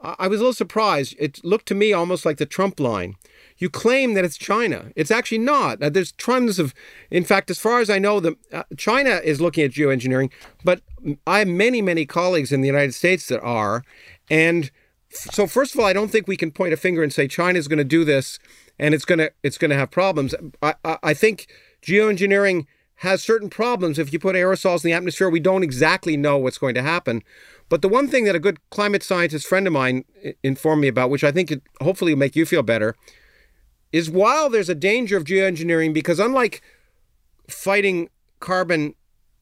I 0.00 0.28
was 0.28 0.40
a 0.40 0.44
little 0.44 0.54
surprised. 0.54 1.16
It 1.18 1.44
looked 1.44 1.66
to 1.66 1.74
me 1.74 1.92
almost 1.92 2.24
like 2.24 2.36
the 2.36 2.46
Trump 2.46 2.78
line. 2.78 3.16
You 3.56 3.68
claim 3.68 4.14
that 4.14 4.24
it's 4.24 4.36
China. 4.36 4.92
It's 4.94 5.10
actually 5.10 5.38
not. 5.38 5.82
Uh, 5.82 5.90
there's 5.90 6.12
tons 6.12 6.60
of, 6.60 6.72
in 7.10 7.24
fact, 7.24 7.50
as 7.50 7.58
far 7.58 7.80
as 7.80 7.90
I 7.90 7.98
know, 7.98 8.20
the 8.20 8.36
uh, 8.52 8.62
China 8.76 9.20
is 9.24 9.40
looking 9.40 9.64
at 9.64 9.72
geoengineering, 9.72 10.30
but 10.62 10.82
I 11.26 11.40
have 11.40 11.48
many, 11.48 11.82
many 11.82 12.06
colleagues 12.06 12.52
in 12.52 12.60
the 12.60 12.68
United 12.68 12.94
States 12.94 13.26
that 13.26 13.40
are, 13.40 13.82
and 14.30 14.70
so 15.10 15.48
first 15.48 15.74
of 15.74 15.80
all, 15.80 15.86
I 15.86 15.92
don't 15.92 16.12
think 16.12 16.28
we 16.28 16.36
can 16.36 16.52
point 16.52 16.72
a 16.72 16.76
finger 16.76 17.02
and 17.02 17.12
say 17.12 17.26
China 17.26 17.58
is 17.58 17.66
going 17.66 17.78
to 17.78 17.84
do 17.84 18.04
this 18.04 18.38
and 18.78 18.94
it's 18.94 19.04
gonna 19.04 19.30
it's 19.42 19.58
gonna 19.58 19.74
have 19.74 19.90
problems. 19.90 20.34
I, 20.62 20.74
I, 20.84 20.98
I 21.02 21.14
think 21.14 21.48
geoengineering 21.82 22.66
has 22.96 23.22
certain 23.22 23.48
problems. 23.48 23.98
If 23.98 24.12
you 24.12 24.18
put 24.18 24.34
aerosols 24.34 24.84
in 24.84 24.90
the 24.90 24.96
atmosphere, 24.96 25.30
we 25.30 25.40
don't 25.40 25.62
exactly 25.62 26.16
know 26.16 26.36
what's 26.36 26.58
going 26.58 26.74
to 26.74 26.82
happen. 26.82 27.22
But 27.68 27.80
the 27.80 27.88
one 27.88 28.08
thing 28.08 28.24
that 28.24 28.34
a 28.34 28.40
good 28.40 28.58
climate 28.70 29.04
scientist 29.04 29.46
friend 29.46 29.66
of 29.66 29.72
mine 29.72 30.04
informed 30.42 30.82
me 30.82 30.88
about, 30.88 31.10
which 31.10 31.22
I 31.22 31.30
think 31.30 31.52
it 31.52 31.62
hopefully 31.80 32.12
will 32.12 32.18
make 32.18 32.34
you 32.34 32.44
feel 32.44 32.62
better, 32.62 32.96
is 33.92 34.10
while 34.10 34.50
there's 34.50 34.68
a 34.68 34.74
danger 34.74 35.16
of 35.16 35.24
geoengineering, 35.24 35.94
because 35.94 36.18
unlike 36.18 36.60
fighting 37.48 38.08
carbon 38.40 38.94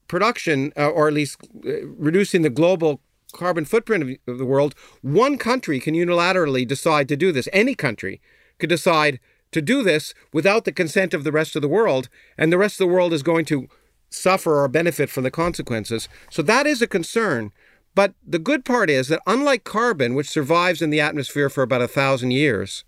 production, 0.07 0.71
uh, 0.77 0.89
or 0.89 1.07
at 1.07 1.13
least 1.13 1.37
uh, 1.65 1.87
reducing 1.87 2.43
the 2.43 2.49
global 2.51 3.01
carbon 3.33 3.65
footprint 3.65 4.19
of 4.27 4.37
the 4.37 4.45
world, 4.45 4.75
one 5.01 5.37
country 5.37 5.79
can 5.79 5.95
unilaterally 5.95 6.67
decide 6.67 7.07
to 7.09 7.17
do 7.17 7.31
this. 7.31 7.49
Any 7.51 7.73
country 7.73 8.21
could 8.59 8.69
decide 8.69 9.19
to 9.51 9.61
do 9.61 9.83
this 9.83 10.13
without 10.33 10.65
the 10.65 10.71
consent 10.71 11.13
of 11.13 11.23
the 11.23 11.31
rest 11.31 11.55
of 11.55 11.61
the 11.61 11.67
world, 11.67 12.09
and 12.37 12.51
the 12.51 12.57
rest 12.57 12.75
of 12.75 12.87
the 12.87 12.93
world 12.93 13.13
is 13.13 13.23
going 13.23 13.45
to 13.45 13.67
suffer 14.09 14.61
or 14.63 14.67
benefit 14.67 15.09
from 15.09 15.23
the 15.23 15.31
consequences. 15.31 16.07
So 16.29 16.41
that 16.43 16.67
is 16.67 16.81
a 16.81 16.87
concern. 16.87 17.51
But 17.95 18.13
the 18.25 18.39
good 18.39 18.63
part 18.63 18.89
is 18.89 19.07
that 19.07 19.21
unlike 19.25 19.63
carbon, 19.63 20.13
which 20.13 20.29
survives 20.29 20.81
in 20.81 20.91
the 20.91 21.01
atmosphere 21.01 21.49
for 21.49 21.63
about 21.63 21.81
a 21.81 21.87
thousand 21.87 22.31
years, 22.31 22.83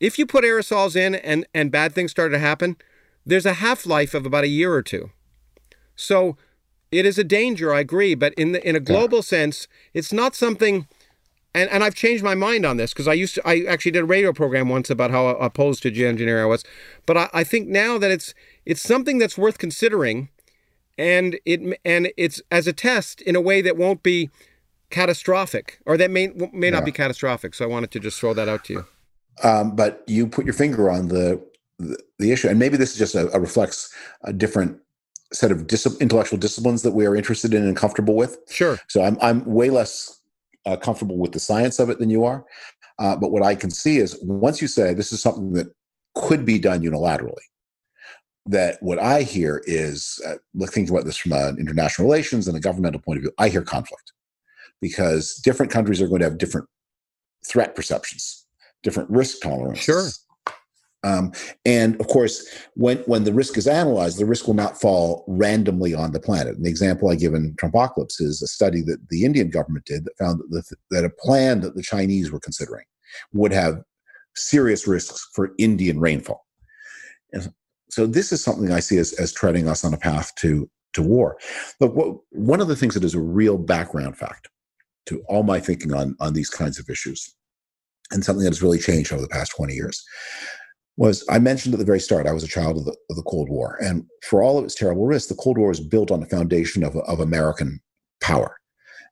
if 0.00 0.18
you 0.18 0.26
put 0.26 0.44
aerosols 0.44 0.96
in 0.96 1.14
and, 1.16 1.46
and 1.52 1.70
bad 1.70 1.92
things 1.92 2.12
start 2.12 2.32
to 2.32 2.38
happen, 2.38 2.76
there's 3.26 3.46
a 3.46 3.54
half 3.54 3.84
life 3.84 4.14
of 4.14 4.24
about 4.24 4.44
a 4.44 4.48
year 4.48 4.72
or 4.72 4.82
two. 4.82 5.10
So 5.94 6.36
it 6.90 7.04
is 7.04 7.18
a 7.18 7.24
danger. 7.24 7.74
I 7.74 7.80
agree, 7.80 8.14
but 8.14 8.32
in 8.34 8.52
the 8.52 8.66
in 8.66 8.76
a 8.76 8.80
global 8.80 9.18
yeah. 9.18 9.22
sense, 9.22 9.68
it's 9.92 10.12
not 10.12 10.34
something. 10.34 10.86
And, 11.54 11.70
and 11.70 11.82
I've 11.82 11.94
changed 11.94 12.22
my 12.22 12.34
mind 12.34 12.66
on 12.66 12.76
this 12.76 12.92
because 12.92 13.08
I 13.08 13.14
used 13.14 13.34
to 13.36 13.48
I 13.48 13.64
actually 13.64 13.92
did 13.92 14.02
a 14.02 14.06
radio 14.06 14.32
program 14.32 14.68
once 14.68 14.90
about 14.90 15.10
how 15.10 15.28
opposed 15.28 15.82
to 15.82 15.90
geoengineering 15.90 16.42
I 16.42 16.46
was, 16.46 16.64
but 17.06 17.16
I, 17.16 17.28
I 17.32 17.44
think 17.44 17.68
now 17.68 17.98
that 17.98 18.10
it's 18.10 18.34
it's 18.66 18.82
something 18.82 19.18
that's 19.18 19.38
worth 19.38 19.58
considering, 19.58 20.28
and 20.98 21.38
it 21.46 21.78
and 21.84 22.12
it's 22.16 22.42
as 22.50 22.66
a 22.66 22.72
test 22.72 23.22
in 23.22 23.34
a 23.34 23.40
way 23.40 23.62
that 23.62 23.76
won't 23.76 24.02
be 24.02 24.30
catastrophic 24.90 25.80
or 25.86 25.96
that 25.96 26.10
may 26.10 26.28
may 26.52 26.70
not 26.70 26.80
yeah. 26.80 26.84
be 26.84 26.92
catastrophic. 26.92 27.54
So 27.54 27.64
I 27.64 27.68
wanted 27.68 27.90
to 27.92 28.00
just 28.00 28.20
throw 28.20 28.34
that 28.34 28.48
out 28.48 28.64
to 28.64 28.72
you. 28.74 28.84
Um, 29.42 29.74
but 29.74 30.02
you 30.06 30.26
put 30.26 30.44
your 30.44 30.54
finger 30.54 30.90
on 30.90 31.08
the 31.08 31.42
the, 31.78 31.98
the 32.18 32.32
issue, 32.32 32.48
and 32.48 32.58
maybe 32.58 32.76
this 32.76 32.92
is 32.92 32.98
just 32.98 33.14
a, 33.14 33.34
a 33.34 33.40
reflects 33.40 33.92
a 34.24 34.32
different 34.32 34.78
set 35.32 35.50
of 35.50 35.66
dis- 35.66 36.00
intellectual 36.00 36.38
disciplines 36.38 36.82
that 36.82 36.92
we 36.92 37.06
are 37.06 37.14
interested 37.14 37.54
in 37.54 37.62
and 37.62 37.76
comfortable 37.76 38.14
with. 38.14 38.38
Sure. 38.50 38.78
So 38.88 39.02
I'm 39.02 39.16
I'm 39.20 39.44
way 39.44 39.70
less 39.70 40.17
uh, 40.68 40.76
comfortable 40.76 41.16
with 41.16 41.32
the 41.32 41.40
science 41.40 41.78
of 41.78 41.88
it 41.88 41.98
than 41.98 42.10
you 42.10 42.24
are. 42.24 42.44
Uh, 42.98 43.16
but 43.16 43.30
what 43.30 43.42
I 43.42 43.54
can 43.54 43.70
see 43.70 43.98
is 43.98 44.18
once 44.22 44.60
you 44.60 44.68
say 44.68 44.92
this 44.92 45.12
is 45.12 45.22
something 45.22 45.52
that 45.52 45.68
could 46.14 46.44
be 46.44 46.58
done 46.58 46.82
unilaterally, 46.82 47.46
that 48.46 48.78
what 48.80 48.98
I 48.98 49.22
hear 49.22 49.62
is 49.66 50.20
uh, 50.26 50.36
thinking 50.66 50.94
about 50.94 51.04
this 51.04 51.16
from 51.16 51.32
an 51.32 51.58
international 51.58 52.08
relations 52.08 52.48
and 52.48 52.56
a 52.56 52.60
governmental 52.60 53.00
point 53.00 53.18
of 53.18 53.22
view. 53.22 53.32
I 53.38 53.48
hear 53.48 53.62
conflict 53.62 54.12
because 54.80 55.34
different 55.44 55.72
countries 55.72 56.00
are 56.00 56.08
going 56.08 56.20
to 56.20 56.26
have 56.26 56.38
different 56.38 56.66
threat 57.46 57.74
perceptions, 57.74 58.46
different 58.82 59.08
risk 59.10 59.40
tolerances. 59.42 59.84
Sure. 59.84 60.08
Um, 61.04 61.32
and 61.64 62.00
of 62.00 62.08
course, 62.08 62.46
when 62.74 62.98
when 63.06 63.24
the 63.24 63.32
risk 63.32 63.56
is 63.56 63.68
analyzed, 63.68 64.18
the 64.18 64.26
risk 64.26 64.46
will 64.46 64.54
not 64.54 64.80
fall 64.80 65.24
randomly 65.28 65.94
on 65.94 66.12
the 66.12 66.20
planet. 66.20 66.56
And 66.56 66.64
the 66.64 66.70
example 66.70 67.08
I 67.08 67.14
give 67.14 67.34
in 67.34 67.54
Trumpocalypse 67.54 68.20
is 68.20 68.42
a 68.42 68.48
study 68.48 68.82
that 68.82 68.98
the 69.08 69.24
Indian 69.24 69.48
government 69.48 69.84
did 69.84 70.04
that 70.04 70.18
found 70.18 70.40
that, 70.50 70.66
the, 70.68 70.76
that 70.90 71.04
a 71.04 71.10
plan 71.10 71.60
that 71.60 71.76
the 71.76 71.82
Chinese 71.82 72.32
were 72.32 72.40
considering 72.40 72.84
would 73.32 73.52
have 73.52 73.82
serious 74.34 74.86
risks 74.88 75.28
for 75.34 75.52
Indian 75.58 76.00
rainfall. 76.00 76.44
And 77.32 77.52
so 77.90 78.06
this 78.06 78.32
is 78.32 78.42
something 78.42 78.72
I 78.72 78.80
see 78.80 78.98
as, 78.98 79.12
as 79.14 79.32
treading 79.32 79.68
us 79.68 79.84
on 79.84 79.94
a 79.94 79.98
path 79.98 80.34
to 80.36 80.68
to 80.94 81.02
war. 81.02 81.38
But 81.78 81.94
what, 81.94 82.16
one 82.30 82.60
of 82.60 82.68
the 82.68 82.76
things 82.76 82.94
that 82.94 83.04
is 83.04 83.14
a 83.14 83.20
real 83.20 83.58
background 83.58 84.16
fact 84.16 84.48
to 85.06 85.22
all 85.28 85.42
my 85.42 85.60
thinking 85.60 85.94
on 85.94 86.16
on 86.18 86.32
these 86.32 86.50
kinds 86.50 86.78
of 86.78 86.88
issues, 86.90 87.34
and 88.10 88.24
something 88.24 88.42
that 88.42 88.50
has 88.50 88.62
really 88.62 88.78
changed 88.78 89.12
over 89.12 89.22
the 89.22 89.28
past 89.28 89.52
twenty 89.56 89.74
years, 89.74 90.04
was 90.98 91.24
I 91.30 91.38
mentioned 91.38 91.74
at 91.74 91.78
the 91.78 91.86
very 91.86 92.00
start, 92.00 92.26
I 92.26 92.32
was 92.32 92.42
a 92.42 92.48
child 92.48 92.76
of 92.76 92.84
the, 92.84 92.96
of 93.08 93.16
the 93.16 93.22
Cold 93.22 93.48
War. 93.48 93.78
And 93.80 94.04
for 94.28 94.42
all 94.42 94.58
of 94.58 94.64
its 94.64 94.74
terrible 94.74 95.06
risks, 95.06 95.28
the 95.28 95.36
Cold 95.36 95.56
War 95.56 95.68
was 95.68 95.80
built 95.80 96.10
on 96.10 96.20
the 96.20 96.26
foundation 96.26 96.82
of, 96.82 96.96
of 96.96 97.20
American 97.20 97.80
power. 98.20 98.56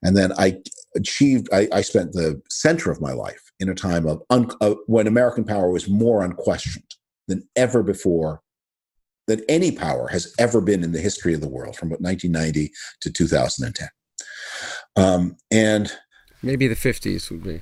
And 0.03 0.15
then 0.15 0.33
I 0.37 0.59
achieved, 0.95 1.47
I, 1.53 1.69
I 1.71 1.81
spent 1.81 2.11
the 2.11 2.41
center 2.49 2.91
of 2.91 2.99
my 2.99 3.13
life 3.13 3.51
in 3.61 3.69
a 3.69 3.73
time 3.73 4.05
of 4.05 4.21
un, 4.29 4.49
when 4.87 5.07
American 5.07 5.45
power 5.45 5.71
was 5.71 5.87
more 5.87 6.23
unquestioned 6.23 6.95
than 7.29 7.47
ever 7.55 7.81
before, 7.81 8.41
than 9.27 9.41
any 9.47 9.71
power 9.71 10.09
has 10.09 10.33
ever 10.37 10.59
been 10.59 10.83
in 10.83 10.91
the 10.91 11.01
history 11.01 11.33
of 11.33 11.41
the 11.41 11.47
world 11.47 11.77
from 11.77 11.89
1990 11.89 12.69
to 13.01 13.11
2010. 13.11 13.87
Um, 14.97 15.37
and 15.51 15.91
maybe 16.43 16.67
the 16.67 16.75
50s 16.75 17.31
would 17.31 17.43
be 17.43 17.61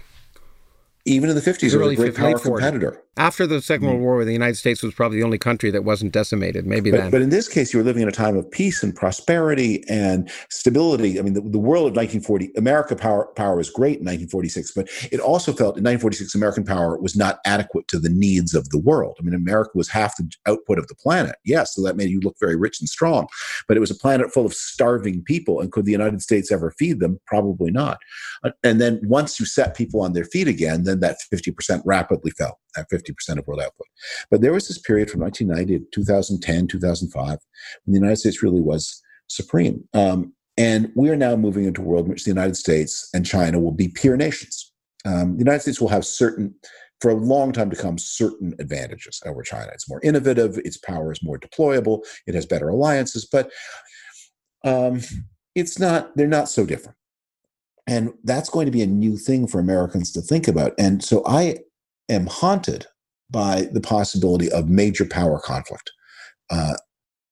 even 1.05 1.29
in 1.29 1.35
the 1.35 1.41
50s, 1.41 1.73
it 1.73 1.77
was 1.77 1.91
a 1.91 1.95
great 1.95 2.15
power 2.15 2.39
competitor. 2.39 3.03
After 3.17 3.47
the 3.47 3.61
Second 3.61 3.87
World 3.87 3.99
mm. 3.99 4.03
War, 4.03 4.25
the 4.25 4.33
United 4.33 4.57
States 4.57 4.83
was 4.83 4.93
probably 4.93 5.19
the 5.19 5.23
only 5.23 5.37
country 5.37 5.71
that 5.71 5.85
wasn't 5.85 6.11
decimated. 6.11 6.65
Maybe 6.65 6.91
but, 6.91 6.97
then. 6.97 7.11
But 7.11 7.21
in 7.21 7.29
this 7.29 7.47
case, 7.47 7.73
you 7.73 7.79
were 7.79 7.85
living 7.85 8.01
in 8.03 8.09
a 8.09 8.11
time 8.11 8.35
of 8.35 8.49
peace 8.51 8.83
and 8.83 8.93
prosperity 8.93 9.85
and 9.87 10.29
stability. 10.49 11.17
I 11.17 11.21
mean, 11.21 11.33
the, 11.33 11.39
the 11.41 11.57
world 11.57 11.87
of 11.87 11.95
1940, 11.95 12.51
America 12.57 12.93
power, 12.93 13.27
power 13.37 13.55
was 13.55 13.69
great 13.69 13.99
in 13.99 14.05
1946, 14.05 14.73
but 14.73 14.89
it 15.13 15.21
also 15.21 15.53
felt 15.53 15.77
in 15.77 15.83
1946, 15.83 16.35
American 16.35 16.65
power 16.65 16.99
was 16.99 17.15
not 17.15 17.39
adequate 17.45 17.87
to 17.87 17.99
the 17.99 18.09
needs 18.09 18.53
of 18.53 18.67
the 18.69 18.79
world. 18.79 19.15
I 19.17 19.23
mean, 19.23 19.33
America 19.33 19.71
was 19.75 19.87
half 19.87 20.17
the 20.17 20.29
output 20.45 20.77
of 20.77 20.87
the 20.87 20.95
planet. 20.95 21.37
Yes, 21.45 21.73
so 21.73 21.83
that 21.83 21.95
made 21.95 22.09
you 22.09 22.19
look 22.19 22.35
very 22.41 22.57
rich 22.57 22.81
and 22.81 22.89
strong, 22.89 23.27
but 23.69 23.77
it 23.77 23.79
was 23.79 23.91
a 23.91 23.95
planet 23.95 24.33
full 24.33 24.45
of 24.45 24.53
starving 24.53 25.23
people. 25.23 25.61
And 25.61 25.71
could 25.71 25.85
the 25.85 25.93
United 25.93 26.21
States 26.21 26.51
ever 26.51 26.71
feed 26.77 26.99
them? 26.99 27.21
Probably 27.27 27.71
not. 27.71 27.99
And 28.61 28.81
then 28.81 28.99
once 29.03 29.39
you 29.39 29.45
set 29.45 29.77
people 29.77 30.01
on 30.01 30.11
their 30.11 30.25
feet 30.25 30.49
again, 30.49 30.83
then 30.83 30.99
that 30.99 31.17
50% 31.33 31.81
rapidly 31.85 32.31
fell 32.31 32.59
at 32.77 32.89
50% 32.89 33.04
of 33.09 33.47
world 33.47 33.61
output. 33.61 33.87
But 34.29 34.41
there 34.41 34.53
was 34.53 34.67
this 34.67 34.79
period 34.79 35.09
from 35.09 35.21
1990 35.21 35.85
to 35.85 35.91
2010, 35.91 36.67
2005, 36.67 37.29
when 37.29 37.93
the 37.93 37.99
United 37.99 38.17
States 38.17 38.43
really 38.43 38.61
was 38.61 39.01
supreme. 39.27 39.83
Um, 39.93 40.33
and 40.57 40.91
we 40.95 41.09
are 41.09 41.15
now 41.15 41.35
moving 41.35 41.65
into 41.65 41.81
a 41.81 41.85
world 41.85 42.05
in 42.05 42.11
which 42.11 42.23
the 42.23 42.31
United 42.31 42.55
States 42.55 43.09
and 43.13 43.25
China 43.25 43.59
will 43.59 43.71
be 43.71 43.89
peer 43.89 44.15
nations. 44.15 44.71
Um, 45.05 45.33
the 45.33 45.39
United 45.39 45.61
States 45.61 45.81
will 45.81 45.89
have 45.89 46.05
certain, 46.05 46.55
for 47.01 47.11
a 47.11 47.15
long 47.15 47.51
time 47.51 47.69
to 47.69 47.75
come, 47.75 47.97
certain 47.97 48.55
advantages 48.59 49.21
over 49.25 49.43
China. 49.43 49.71
It's 49.73 49.89
more 49.89 50.01
innovative, 50.03 50.57
its 50.59 50.77
power 50.77 51.11
is 51.11 51.21
more 51.21 51.37
deployable, 51.37 52.03
it 52.25 52.35
has 52.35 52.45
better 52.45 52.69
alliances, 52.69 53.27
but 53.29 53.51
um, 54.63 55.01
it's 55.55 55.77
not, 55.77 56.15
they're 56.15 56.27
not 56.27 56.49
so 56.49 56.65
different. 56.65 56.97
And 57.87 58.13
that's 58.23 58.49
going 58.49 58.65
to 58.65 58.71
be 58.71 58.81
a 58.81 58.87
new 58.87 59.17
thing 59.17 59.47
for 59.47 59.59
Americans 59.59 60.11
to 60.13 60.21
think 60.21 60.47
about. 60.47 60.73
And 60.79 61.03
so 61.03 61.21
I 61.27 61.59
am 62.09 62.25
haunted 62.25 62.87
by 63.29 63.67
the 63.71 63.81
possibility 63.81 64.51
of 64.51 64.69
major 64.69 65.05
power 65.05 65.39
conflict 65.39 65.91
uh, 66.49 66.75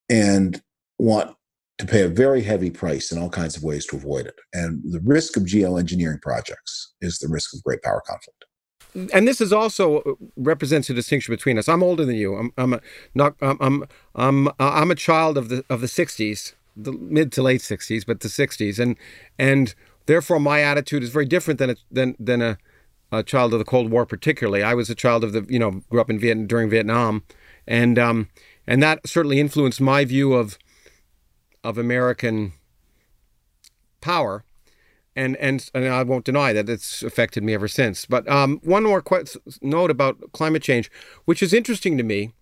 and 0.09 0.61
want 0.99 1.35
to 1.77 1.85
pay 1.85 2.01
a 2.01 2.07
very 2.07 2.41
heavy 2.41 2.69
price 2.69 3.11
in 3.11 3.17
all 3.17 3.29
kinds 3.29 3.57
of 3.57 3.63
ways 3.63 3.85
to 3.87 3.95
avoid 3.95 4.25
it. 4.25 4.35
And 4.53 4.81
the 4.83 5.01
risk 5.03 5.37
of 5.37 5.43
geoengineering 5.43 6.21
projects 6.21 6.93
is 7.01 7.19
the 7.19 7.27
risk 7.27 7.53
of 7.53 7.63
great 7.63 7.81
power 7.81 8.01
conflict. 8.05 8.45
And 9.11 9.27
this 9.27 9.41
is 9.41 9.51
also 9.51 9.99
uh, 9.99 10.13
represents 10.37 10.89
a 10.89 10.93
distinction 10.93 11.33
between 11.33 11.57
us. 11.57 11.67
I'm 11.67 11.81
older 11.81 12.05
than 12.05 12.15
you. 12.15 12.35
I'm 12.35 12.53
I'm 12.57 12.73
a, 12.73 12.81
not 13.15 13.35
I'm 13.41 13.57
I'm 13.59 13.83
I'm, 14.13 14.49
I'm 14.59 14.91
a 14.91 14.95
child 14.95 15.35
of 15.35 15.49
the 15.49 15.65
of 15.67 15.81
the 15.81 15.87
'60s, 15.87 16.53
the 16.75 16.91
mid 16.91 17.31
to 17.31 17.41
late 17.41 17.61
'60s, 17.61 18.05
but 18.05 18.19
the 18.19 18.27
'60s, 18.27 18.77
and 18.77 18.95
and 19.39 19.73
therefore 20.05 20.39
my 20.39 20.61
attitude 20.61 21.01
is 21.01 21.09
very 21.09 21.25
different 21.25 21.59
than 21.59 21.71
a, 21.71 21.75
than 21.89 22.15
than 22.19 22.43
a 22.43 22.59
a 23.13 23.23
child 23.23 23.53
of 23.53 23.59
the 23.59 23.65
Cold 23.65 23.91
War, 23.91 24.05
particularly. 24.05 24.63
I 24.63 24.73
was 24.73 24.89
a 24.89 24.95
child 24.95 25.23
of 25.23 25.33
the, 25.33 25.45
you 25.47 25.59
know, 25.59 25.83
grew 25.89 26.01
up 26.01 26.09
in 26.09 26.17
Vietnam 26.17 26.47
during 26.47 26.69
Vietnam, 26.69 27.23
and 27.67 27.99
um, 27.99 28.29
and 28.65 28.81
that 28.81 29.07
certainly 29.07 29.39
influenced 29.39 29.79
my 29.79 30.03
view 30.03 30.33
of 30.33 30.57
of 31.63 31.77
American 31.77 32.53
power, 34.01 34.43
and 35.15 35.37
and 35.37 35.69
and 35.75 35.87
I 35.87 36.01
won't 36.01 36.25
deny 36.25 36.53
that 36.53 36.67
it's 36.67 37.03
affected 37.03 37.43
me 37.43 37.53
ever 37.53 37.67
since. 37.67 38.07
But 38.07 38.27
um, 38.27 38.59
one 38.63 38.83
more 38.83 39.01
qu- 39.01 39.25
note 39.61 39.91
about 39.91 40.31
climate 40.31 40.63
change, 40.63 40.89
which 41.25 41.43
is 41.43 41.53
interesting 41.53 41.97
to 41.99 42.03
me, 42.03 42.33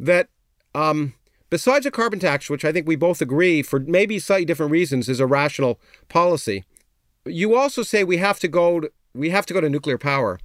that 0.00 0.28
um, 0.74 1.12
besides 1.50 1.84
a 1.84 1.90
carbon 1.90 2.20
tax, 2.20 2.48
which 2.48 2.64
I 2.64 2.72
think 2.72 2.88
we 2.88 2.96
both 2.96 3.20
agree 3.20 3.60
for 3.60 3.80
maybe 3.80 4.18
slightly 4.18 4.46
different 4.46 4.72
reasons 4.72 5.10
is 5.10 5.20
a 5.20 5.26
rational 5.26 5.78
policy, 6.08 6.64
you 7.26 7.54
also 7.54 7.82
say 7.82 8.02
we 8.02 8.16
have 8.16 8.40
to 8.40 8.48
go 8.48 8.88
we 9.16 9.30
have 9.30 9.46
to 9.46 9.54
go 9.54 9.60
to 9.60 9.68
nuclear 9.68 9.98
power. 9.98 10.38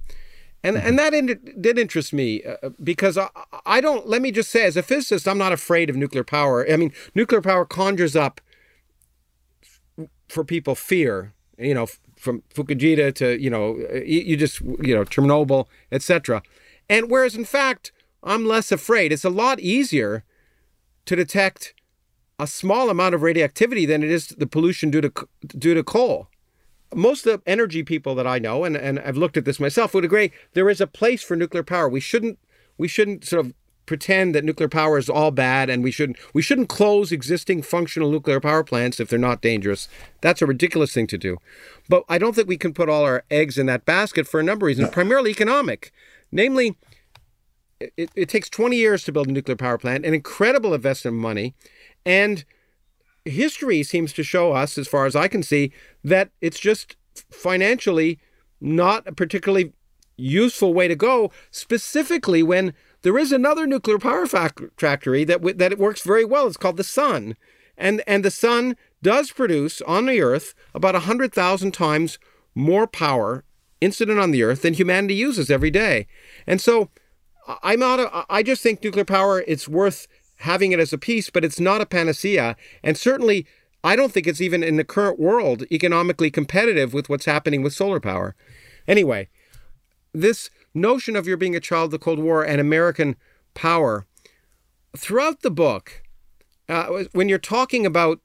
And, 0.64 0.76
mm-hmm. 0.76 0.88
and 0.88 0.98
that 0.98 1.14
in, 1.14 1.54
did 1.60 1.78
interest 1.78 2.12
me 2.12 2.42
uh, 2.44 2.70
because 2.82 3.18
I, 3.18 3.28
I 3.66 3.80
don't, 3.80 4.06
let 4.06 4.22
me 4.22 4.30
just 4.30 4.50
say, 4.50 4.64
as 4.64 4.76
a 4.76 4.82
physicist, 4.82 5.26
I'm 5.26 5.38
not 5.38 5.52
afraid 5.52 5.90
of 5.90 5.96
nuclear 5.96 6.24
power. 6.24 6.68
I 6.70 6.76
mean, 6.76 6.92
nuclear 7.14 7.40
power 7.40 7.64
conjures 7.64 8.14
up 8.14 8.40
for 10.28 10.44
people 10.44 10.74
fear, 10.74 11.32
you 11.58 11.74
know, 11.74 11.86
from 12.16 12.42
Fukushima 12.54 13.14
to, 13.16 13.40
you 13.40 13.50
know, 13.50 13.76
you, 13.92 14.20
you 14.20 14.36
just, 14.36 14.60
you 14.60 14.94
know, 14.94 15.04
Chernobyl, 15.04 15.66
etc. 15.90 16.42
And 16.88 17.10
whereas 17.10 17.34
in 17.34 17.44
fact, 17.44 17.92
I'm 18.22 18.46
less 18.46 18.70
afraid. 18.70 19.12
It's 19.12 19.24
a 19.24 19.30
lot 19.30 19.58
easier 19.58 20.24
to 21.06 21.16
detect 21.16 21.74
a 22.38 22.46
small 22.46 22.88
amount 22.90 23.14
of 23.14 23.22
radioactivity 23.22 23.86
than 23.86 24.02
it 24.02 24.10
is 24.10 24.28
the 24.28 24.46
pollution 24.46 24.90
due 24.90 25.00
to 25.00 25.12
due 25.46 25.74
to 25.74 25.82
coal 25.82 26.28
most 26.94 27.26
of 27.26 27.40
the 27.40 27.50
energy 27.50 27.82
people 27.82 28.14
that 28.14 28.26
I 28.26 28.38
know, 28.38 28.64
and, 28.64 28.76
and 28.76 28.98
I've 29.00 29.16
looked 29.16 29.36
at 29.36 29.44
this 29.44 29.60
myself, 29.60 29.94
would 29.94 30.04
agree 30.04 30.32
there 30.54 30.70
is 30.70 30.80
a 30.80 30.86
place 30.86 31.22
for 31.22 31.36
nuclear 31.36 31.62
power. 31.62 31.88
We 31.88 32.00
shouldn't 32.00 32.38
we 32.78 32.88
shouldn't 32.88 33.24
sort 33.24 33.46
of 33.46 33.54
pretend 33.84 34.34
that 34.34 34.44
nuclear 34.44 34.68
power 34.68 34.96
is 34.96 35.10
all 35.10 35.30
bad 35.30 35.68
and 35.68 35.82
we 35.82 35.90
shouldn't 35.90 36.16
we 36.32 36.40
shouldn't 36.40 36.68
close 36.68 37.12
existing 37.12 37.62
functional 37.62 38.10
nuclear 38.10 38.40
power 38.40 38.62
plants 38.62 39.00
if 39.00 39.08
they're 39.08 39.18
not 39.18 39.42
dangerous. 39.42 39.88
That's 40.20 40.42
a 40.42 40.46
ridiculous 40.46 40.92
thing 40.92 41.06
to 41.08 41.18
do. 41.18 41.38
But 41.88 42.04
I 42.08 42.18
don't 42.18 42.34
think 42.34 42.48
we 42.48 42.56
can 42.56 42.72
put 42.72 42.88
all 42.88 43.04
our 43.04 43.24
eggs 43.30 43.58
in 43.58 43.66
that 43.66 43.84
basket 43.84 44.26
for 44.26 44.40
a 44.40 44.44
number 44.44 44.66
of 44.66 44.68
reasons, 44.68 44.88
no. 44.88 44.92
primarily 44.92 45.30
economic. 45.30 45.92
Namely, 46.30 46.76
it, 47.80 48.10
it 48.14 48.28
takes 48.28 48.48
20 48.48 48.76
years 48.76 49.04
to 49.04 49.12
build 49.12 49.28
a 49.28 49.32
nuclear 49.32 49.56
power 49.56 49.76
plant, 49.76 50.06
an 50.06 50.14
incredible 50.14 50.72
investment 50.72 51.16
of 51.16 51.20
money, 51.20 51.54
and 52.06 52.44
history 53.24 53.82
seems 53.82 54.12
to 54.14 54.22
show 54.22 54.52
us, 54.52 54.78
as 54.78 54.88
far 54.88 55.06
as 55.06 55.16
I 55.16 55.28
can 55.28 55.42
see, 55.42 55.72
that 56.02 56.30
it's 56.40 56.58
just 56.58 56.96
financially 57.30 58.18
not 58.60 59.06
a 59.06 59.12
particularly 59.12 59.72
useful 60.16 60.72
way 60.74 60.88
to 60.88 60.96
go, 60.96 61.30
specifically 61.50 62.42
when 62.42 62.74
there 63.02 63.18
is 63.18 63.32
another 63.32 63.66
nuclear 63.66 63.98
power 63.98 64.26
factory 64.26 65.24
that 65.24 65.58
that 65.58 65.72
it 65.72 65.78
works 65.78 66.02
very 66.02 66.24
well. 66.24 66.46
It's 66.46 66.56
called 66.56 66.76
the 66.76 66.84
sun, 66.84 67.36
and 67.76 68.02
and 68.06 68.24
the 68.24 68.30
sun 68.30 68.76
does 69.02 69.32
produce 69.32 69.80
on 69.82 70.06
the 70.06 70.20
Earth 70.20 70.54
about 70.74 70.94
100,000 70.94 71.72
times 71.72 72.18
more 72.54 72.86
power 72.86 73.44
incident 73.80 74.20
on 74.20 74.30
the 74.30 74.44
Earth 74.44 74.62
than 74.62 74.74
humanity 74.74 75.14
uses 75.14 75.50
every 75.50 75.70
day. 75.70 76.06
And 76.46 76.60
so 76.60 76.88
I'm 77.62 77.80
not, 77.80 77.98
a, 77.98 78.24
I 78.30 78.42
just 78.42 78.62
think 78.62 78.82
nuclear 78.82 79.04
power, 79.04 79.42
it's 79.46 79.68
worth 79.68 80.06
having 80.42 80.72
it 80.72 80.80
as 80.80 80.92
a 80.92 80.98
piece, 80.98 81.30
but 81.30 81.44
it's 81.44 81.60
not 81.60 81.80
a 81.80 81.86
panacea. 81.86 82.56
And 82.82 82.96
certainly, 82.96 83.46
I 83.84 83.96
don't 83.96 84.12
think 84.12 84.26
it's 84.26 84.40
even 84.40 84.62
in 84.62 84.76
the 84.76 84.84
current 84.84 85.18
world 85.18 85.64
economically 85.72 86.30
competitive 86.30 86.92
with 86.92 87.08
what's 87.08 87.24
happening 87.24 87.62
with 87.62 87.72
solar 87.72 88.00
power. 88.00 88.34
Anyway, 88.86 89.28
this 90.12 90.50
notion 90.74 91.16
of 91.16 91.26
your 91.26 91.36
being 91.36 91.56
a 91.56 91.60
child 91.60 91.86
of 91.86 91.90
the 91.92 91.98
Cold 91.98 92.18
War 92.18 92.44
and 92.44 92.60
American 92.60 93.16
power, 93.54 94.06
throughout 94.96 95.42
the 95.42 95.50
book, 95.50 96.02
uh, 96.68 97.04
when 97.12 97.28
you're 97.28 97.38
talking 97.38 97.86
about 97.86 98.20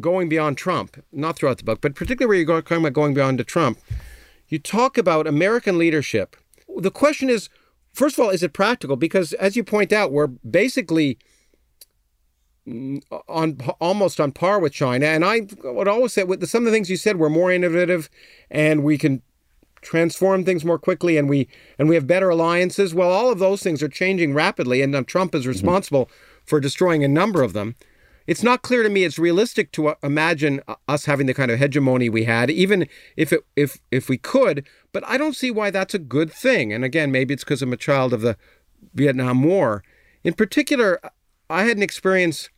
going 0.00 0.28
beyond 0.28 0.58
Trump, 0.58 1.02
not 1.12 1.36
throughout 1.36 1.58
the 1.58 1.64
book, 1.64 1.80
but 1.80 1.94
particularly 1.94 2.28
where 2.28 2.36
you're 2.36 2.62
talking 2.62 2.84
about 2.84 2.92
going 2.92 3.14
beyond 3.14 3.38
to 3.38 3.44
Trump, 3.44 3.78
you 4.48 4.58
talk 4.58 4.98
about 4.98 5.26
American 5.26 5.78
leadership. 5.78 6.36
The 6.76 6.90
question 6.90 7.30
is, 7.30 7.48
first 7.94 8.18
of 8.18 8.24
all, 8.24 8.30
is 8.30 8.42
it 8.42 8.52
practical? 8.52 8.96
Because 8.96 9.32
as 9.34 9.56
you 9.56 9.64
point 9.64 9.92
out, 9.92 10.12
we're 10.12 10.26
basically 10.26 11.18
on 13.28 13.58
almost 13.80 14.20
on 14.20 14.32
par 14.32 14.58
with 14.58 14.72
China. 14.72 15.06
And 15.06 15.24
I 15.24 15.46
would 15.62 15.88
always 15.88 16.12
say 16.12 16.24
with 16.24 16.46
some 16.46 16.62
of 16.62 16.66
the 16.66 16.70
things 16.72 16.90
you 16.90 16.96
said, 16.96 17.16
we're 17.16 17.28
more 17.28 17.52
innovative, 17.52 18.10
and 18.50 18.82
we 18.82 18.98
can 18.98 19.22
transform 19.82 20.44
things 20.44 20.64
more 20.64 20.78
quickly, 20.78 21.16
and 21.16 21.28
we 21.28 21.48
and 21.78 21.88
we 21.88 21.94
have 21.94 22.06
better 22.06 22.30
alliances. 22.30 22.94
Well, 22.94 23.10
all 23.10 23.30
of 23.30 23.38
those 23.38 23.62
things 23.62 23.82
are 23.82 23.88
changing 23.88 24.34
rapidly, 24.34 24.82
and 24.82 25.06
Trump 25.06 25.34
is 25.34 25.42
mm-hmm. 25.42 25.50
responsible 25.50 26.06
mm-hmm. 26.06 26.44
for 26.44 26.60
destroying 26.60 27.04
a 27.04 27.08
number 27.08 27.42
of 27.42 27.52
them 27.52 27.76
it's 28.26 28.42
not 28.42 28.62
clear 28.62 28.82
to 28.82 28.88
me 28.88 29.04
it's 29.04 29.18
realistic 29.18 29.70
to 29.72 29.88
uh, 29.88 29.94
imagine 30.02 30.60
uh, 30.66 30.74
us 30.88 31.04
having 31.04 31.26
the 31.26 31.34
kind 31.34 31.50
of 31.50 31.58
hegemony 31.58 32.08
we 32.08 32.24
had 32.24 32.50
even 32.50 32.88
if 33.16 33.32
it 33.32 33.40
if 33.56 33.78
if 33.90 34.08
we 34.08 34.18
could 34.18 34.66
but 34.92 35.04
i 35.06 35.16
don't 35.16 35.36
see 35.36 35.50
why 35.50 35.70
that's 35.70 35.94
a 35.94 35.98
good 35.98 36.32
thing 36.32 36.72
and 36.72 36.84
again 36.84 37.10
maybe 37.10 37.34
it's 37.34 37.44
because 37.44 37.62
i'm 37.62 37.72
a 37.72 37.76
child 37.76 38.12
of 38.12 38.20
the 38.20 38.36
vietnam 38.94 39.42
war 39.42 39.82
in 40.22 40.34
particular 40.34 41.00
i 41.50 41.64
had 41.64 41.76
an 41.76 41.82
experience 41.82 42.48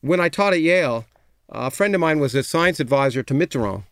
when 0.00 0.20
i 0.20 0.28
taught 0.28 0.52
at 0.52 0.60
yale 0.60 1.04
a 1.48 1.70
friend 1.70 1.94
of 1.94 2.00
mine 2.00 2.18
was 2.18 2.34
a 2.34 2.42
science 2.42 2.80
advisor 2.80 3.22
to 3.22 3.34
mitterrand 3.34 3.84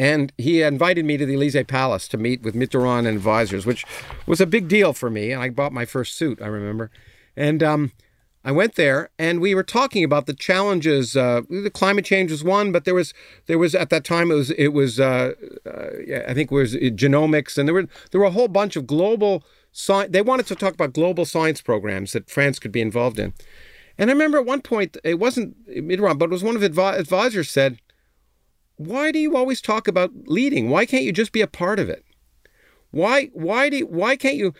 and 0.00 0.32
he 0.38 0.62
invited 0.62 1.04
me 1.04 1.18
to 1.18 1.26
the 1.26 1.34
Elysee 1.34 1.62
Palace 1.62 2.08
to 2.08 2.16
meet 2.16 2.40
with 2.40 2.54
Mitterrand 2.54 3.00
and 3.00 3.08
advisors, 3.08 3.66
which 3.66 3.84
was 4.24 4.40
a 4.40 4.46
big 4.46 4.66
deal 4.66 4.94
for 4.94 5.10
me. 5.10 5.30
And 5.30 5.42
I 5.42 5.50
bought 5.50 5.74
my 5.74 5.84
first 5.84 6.16
suit, 6.16 6.40
I 6.40 6.46
remember. 6.46 6.90
And 7.36 7.62
um, 7.62 7.92
I 8.42 8.52
went 8.52 8.76
there 8.76 9.10
and 9.18 9.40
we 9.40 9.54
were 9.54 9.62
talking 9.62 10.02
about 10.02 10.26
the 10.26 10.32
challenges. 10.32 11.16
Uh, 11.16 11.42
the 11.50 11.70
climate 11.70 12.06
change 12.06 12.30
was 12.30 12.42
one, 12.42 12.72
but 12.72 12.84
there 12.84 12.94
was 12.94 13.12
there 13.46 13.58
was 13.58 13.74
at 13.74 13.90
that 13.90 14.04
time 14.04 14.30
it 14.30 14.34
was 14.34 14.50
it 14.52 14.68
was 14.68 14.98
uh, 14.98 15.32
uh, 15.66 15.70
I 16.26 16.32
think 16.32 16.50
it 16.50 16.54
was 16.54 16.74
genomics, 16.74 17.58
and 17.58 17.68
there 17.68 17.74
were 17.74 17.86
there 18.10 18.20
were 18.20 18.26
a 18.26 18.30
whole 18.30 18.48
bunch 18.48 18.76
of 18.76 18.86
global 18.86 19.44
science. 19.72 20.12
They 20.12 20.22
wanted 20.22 20.46
to 20.46 20.54
talk 20.54 20.72
about 20.72 20.94
global 20.94 21.26
science 21.26 21.60
programs 21.60 22.12
that 22.12 22.30
France 22.30 22.58
could 22.58 22.72
be 22.72 22.80
involved 22.80 23.18
in. 23.18 23.34
And 23.98 24.08
I 24.08 24.14
remember 24.14 24.38
at 24.38 24.46
one 24.46 24.62
point 24.62 24.96
it 25.04 25.18
wasn't 25.18 25.68
Mitterrand, 25.68 26.18
but 26.18 26.26
it 26.26 26.32
was 26.32 26.42
one 26.42 26.56
of 26.56 26.62
the 26.62 26.96
advisors 26.98 27.50
said, 27.50 27.78
"Why 28.76 29.12
do 29.12 29.18
you 29.18 29.36
always 29.36 29.60
talk 29.60 29.86
about 29.86 30.12
leading? 30.24 30.70
Why 30.70 30.86
can't 30.86 31.04
you 31.04 31.12
just 31.12 31.32
be 31.32 31.42
a 31.42 31.46
part 31.46 31.78
of 31.78 31.90
it?" 31.90 32.06
Why 32.90 33.26
why 33.32 33.68
do 33.68 33.86
why 33.86 34.16
can't 34.16 34.36
you 34.36 34.52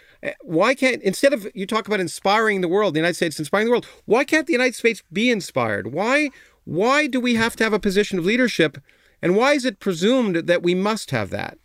why 0.42 0.74
can't 0.74 1.02
instead 1.02 1.32
of 1.32 1.48
you 1.54 1.66
talk 1.66 1.86
about 1.86 2.00
inspiring 2.00 2.60
the 2.60 2.68
world, 2.68 2.94
the 2.94 3.00
United 3.00 3.14
States 3.16 3.38
inspiring 3.38 3.66
the 3.66 3.72
world, 3.72 3.86
why 4.04 4.24
can't 4.24 4.46
the 4.46 4.52
United 4.52 4.74
States 4.76 5.02
be 5.12 5.30
inspired? 5.30 5.92
Why 5.92 6.30
why 6.64 7.06
do 7.06 7.20
we 7.20 7.34
have 7.34 7.56
to 7.56 7.64
have 7.64 7.72
a 7.72 7.80
position 7.80 8.18
of 8.18 8.24
leadership 8.24 8.78
and 9.20 9.36
why 9.36 9.54
is 9.54 9.64
it 9.64 9.80
presumed 9.80 10.36
that 10.36 10.62
we 10.62 10.74
must 10.74 11.10
have 11.10 11.30
that? 11.30 11.58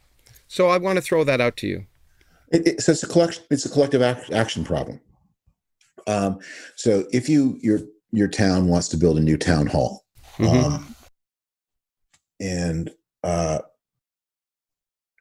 So 0.48 0.70
I 0.70 0.78
want 0.78 0.98
to 0.98 1.02
throw 1.02 1.24
that 1.24 1.40
out 1.40 1.58
to 1.58 1.68
you. 1.68 1.86
It, 2.52 2.68
it, 2.68 2.82
so 2.82 2.92
it's 2.92 3.04
a 3.04 3.08
collection 3.08 3.44
it's 3.52 3.66
a 3.66 3.70
collective 3.70 4.02
act, 4.02 4.32
action 4.32 4.64
problem. 4.64 5.00
Um, 6.08 6.40
so 6.76 7.06
if 7.12 7.30
you 7.30 7.60
your 7.62 7.82
your 8.12 8.28
town 8.28 8.68
wants 8.68 8.88
to 8.90 8.98
build 8.98 9.18
a 9.18 9.22
new 9.22 9.38
town 9.38 9.68
hall, 9.68 10.06
mm-hmm. 10.38 10.74
um, 10.74 10.96
and 12.40 12.92
uh, 13.24 13.60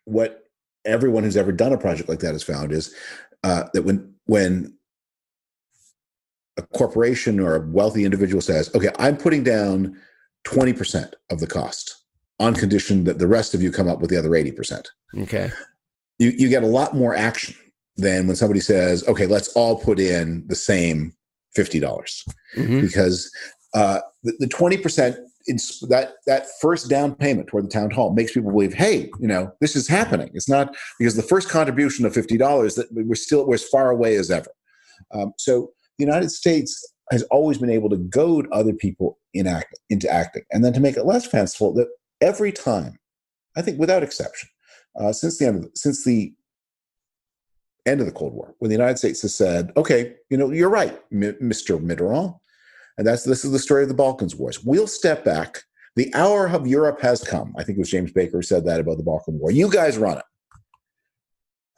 what 0.05 0.44
everyone 0.85 1.25
who's 1.25 1.37
ever 1.37 1.53
done 1.53 1.73
a 1.73 1.79
project 1.79 2.09
like 2.09 2.21
that 2.21 2.33
has 2.33 2.43
found 2.43 2.73
is 2.73 2.95
uh, 3.43 3.65
that 3.75 3.83
when 3.83 4.15
when 4.27 4.75
a 6.57 6.63
corporation 6.63 7.41
or 7.41 7.57
a 7.57 7.67
wealthy 7.69 8.05
individual 8.05 8.41
says, 8.41 8.71
"Okay, 8.75 8.91
I'm 8.99 9.17
putting 9.17 9.43
down 9.43 9.97
20% 10.47 11.13
of 11.31 11.41
the 11.41 11.47
cost 11.47 12.05
on 12.39 12.55
condition 12.55 13.05
that 13.05 13.19
the 13.19 13.27
rest 13.27 13.55
of 13.55 13.63
you 13.63 13.71
come 13.71 13.89
up 13.89 14.01
with 14.01 14.11
the 14.11 14.17
other 14.17 14.31
80%." 14.31 14.87
Okay. 15.19 15.51
You 16.19 16.31
you 16.31 16.49
get 16.49 16.63
a 16.63 16.69
lot 16.69 16.95
more 16.95 17.15
action 17.15 17.57
than 17.97 18.27
when 18.27 18.37
somebody 18.37 18.61
says, 18.61 19.07
"Okay, 19.09 19.27
let's 19.27 19.49
all 19.49 19.77
put 19.77 19.99
in 19.99 20.47
the 20.47 20.57
same 20.57 21.15
50." 21.55 21.81
dollars 21.81 22.25
mm-hmm. 22.57 22.81
Because 22.81 23.31
uh, 23.75 24.01
the, 24.23 24.35
the 24.39 24.47
20% 24.47 25.17
it's 25.47 25.81
that 25.89 26.15
that 26.27 26.47
first 26.61 26.89
down 26.89 27.15
payment 27.15 27.49
toward 27.49 27.65
the 27.65 27.69
town 27.69 27.91
hall 27.91 28.13
makes 28.13 28.33
people 28.33 28.51
believe, 28.51 28.75
hey, 28.75 29.11
you 29.21 29.29
know, 29.29 29.53
this 29.61 29.77
is 29.77 29.89
happening. 29.89 30.31
It's 30.35 30.49
not 30.49 30.75
because 30.99 31.17
the 31.17 31.23
first 31.23 31.49
contribution 31.49 32.07
of 32.07 32.15
fifty 32.15 32.37
dollars 32.37 32.75
that 32.77 32.87
we're 32.93 33.15
still 33.15 33.47
we're 33.47 33.55
as 33.55 33.65
far 33.65 33.91
away 33.91 34.17
as 34.17 34.31
ever. 34.31 34.51
Um, 35.13 35.33
so 35.39 35.73
the 35.99 36.05
United 36.05 36.31
States 36.31 36.93
has 37.11 37.23
always 37.25 37.59
been 37.59 37.71
able 37.71 37.91
to 37.91 37.97
goad 37.97 38.47
other 38.53 38.73
people 38.73 39.19
in 39.35 39.47
act, 39.47 39.79
into 39.91 40.09
acting, 40.11 40.43
and 40.53 40.65
then 40.65 40.73
to 40.73 40.81
make 40.81 40.97
it 40.97 41.05
less 41.05 41.27
fanciful. 41.27 41.75
That 41.75 41.89
every 42.21 42.53
time, 42.53 42.99
I 43.57 43.63
think, 43.63 43.79
without 43.79 44.03
exception, 44.03 44.49
uh, 44.99 45.13
since 45.13 45.39
the 45.39 45.47
end 45.47 45.65
of, 45.65 45.71
since 45.75 46.05
the 46.05 46.33
end 47.87 48.01
of 48.01 48.07
the 48.07 48.13
Cold 48.13 48.33
War, 48.33 48.55
when 48.59 48.71
the 48.71 48.77
United 48.77 48.99
States 48.99 49.21
has 49.23 49.35
said, 49.35 49.73
okay, 49.77 50.15
you 50.31 50.39
know, 50.39 50.51
you're 50.51 50.71
right, 50.71 50.99
M- 51.13 51.37
Mr. 51.43 51.79
Mitterrand 51.79 52.39
and 52.99 53.07
that's 53.07 53.25
this 53.25 53.45
is 53.45 53.53
the 53.53 53.59
story 53.59 53.83
of 53.83 53.89
the 53.89 53.95
Balkans 53.95 54.35
Wars. 54.35 54.63
We'll 54.65 54.87
step 54.87 55.25
back. 55.25 55.63
The 55.97 56.13
hour 56.15 56.49
of 56.49 56.67
Europe 56.67 57.01
has 57.01 57.23
come. 57.23 57.55
I 57.57 57.63
think 57.63 57.79
it 57.79 57.81
was 57.81 57.91
James 57.91 58.13
Baker 58.13 58.39
who 58.39 58.43
said 58.43 58.65
that 58.67 58.81
about 58.81 58.97
the 58.97 59.05
Balkan 59.05 59.39
War. 59.39 59.51
You 59.51 59.71
guys 59.71 59.97
run 59.97 60.19
it. 60.19 60.25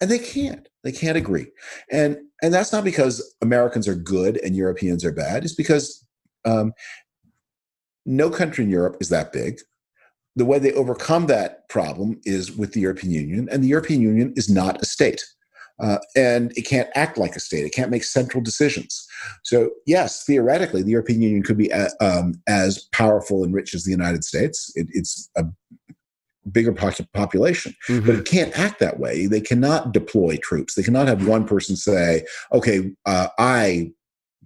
And 0.00 0.10
they 0.10 0.18
can't. 0.18 0.68
They 0.84 0.92
can't 0.92 1.16
agree. 1.16 1.46
And 1.90 2.18
and 2.42 2.52
that's 2.52 2.72
not 2.72 2.84
because 2.84 3.34
Americans 3.40 3.88
are 3.88 3.94
good 3.94 4.38
and 4.38 4.54
Europeans 4.54 5.04
are 5.04 5.12
bad. 5.12 5.44
It's 5.44 5.54
because 5.54 6.06
um, 6.44 6.72
no 8.04 8.30
country 8.30 8.64
in 8.64 8.70
Europe 8.70 8.96
is 9.00 9.08
that 9.08 9.32
big. 9.32 9.58
The 10.36 10.44
way 10.44 10.58
they 10.58 10.72
overcome 10.72 11.26
that 11.26 11.66
problem 11.70 12.20
is 12.24 12.52
with 12.52 12.72
the 12.72 12.80
European 12.80 13.12
Union, 13.12 13.48
and 13.50 13.64
the 13.64 13.68
European 13.68 14.02
Union 14.02 14.34
is 14.36 14.50
not 14.50 14.82
a 14.82 14.84
state. 14.84 15.24
Uh, 15.78 15.98
and 16.14 16.52
it 16.56 16.62
can't 16.62 16.88
act 16.94 17.18
like 17.18 17.36
a 17.36 17.40
state. 17.40 17.66
It 17.66 17.74
can't 17.74 17.90
make 17.90 18.04
central 18.04 18.42
decisions. 18.42 19.06
So, 19.42 19.70
yes, 19.86 20.24
theoretically, 20.24 20.82
the 20.82 20.92
European 20.92 21.22
Union 21.22 21.42
could 21.42 21.58
be 21.58 21.68
a, 21.70 21.88
uh, 22.00 22.20
um, 22.20 22.34
as 22.48 22.88
powerful 22.92 23.44
and 23.44 23.52
rich 23.52 23.74
as 23.74 23.84
the 23.84 23.90
United 23.90 24.24
States. 24.24 24.72
It, 24.74 24.88
it's 24.92 25.30
a 25.36 25.44
bigger 26.50 26.72
population, 26.72 27.74
mm-hmm. 27.88 28.06
but 28.06 28.14
it 28.14 28.24
can't 28.24 28.58
act 28.58 28.78
that 28.80 28.98
way. 28.98 29.26
They 29.26 29.40
cannot 29.40 29.92
deploy 29.92 30.36
troops. 30.36 30.74
They 30.74 30.82
cannot 30.82 31.08
have 31.08 31.26
one 31.26 31.46
person 31.46 31.76
say, 31.76 32.24
"Okay, 32.52 32.92
uh, 33.04 33.28
I." 33.38 33.92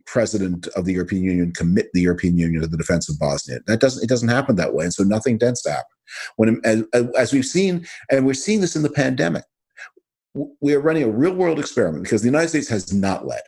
President 0.06 0.66
of 0.68 0.86
the 0.86 0.92
European 0.92 1.22
Union 1.22 1.52
commit 1.52 1.90
the 1.94 2.00
European 2.00 2.36
Union 2.36 2.62
to 2.62 2.66
the 2.66 2.76
defense 2.76 3.08
of 3.08 3.16
Bosnia. 3.16 3.60
That 3.68 3.78
doesn't 3.78 4.02
it 4.02 4.08
doesn't 4.08 4.28
happen 4.28 4.56
that 4.56 4.74
way, 4.74 4.82
and 4.82 4.92
so 4.92 5.04
nothing 5.04 5.38
tends 5.38 5.62
to 5.62 5.70
happen. 5.70 5.84
When 6.34 6.60
as, 6.64 6.82
as 7.16 7.32
we've 7.32 7.44
seen, 7.44 7.86
and 8.10 8.26
we're 8.26 8.34
seeing 8.34 8.60
this 8.60 8.74
in 8.74 8.82
the 8.82 8.90
pandemic, 8.90 9.44
we 10.34 10.74
are 10.74 10.80
running 10.80 11.02
a 11.02 11.10
real 11.10 11.34
world 11.34 11.58
experiment 11.58 12.04
because 12.04 12.22
the 12.22 12.28
United 12.28 12.48
States 12.48 12.68
has 12.68 12.92
not 12.92 13.26
led. 13.26 13.42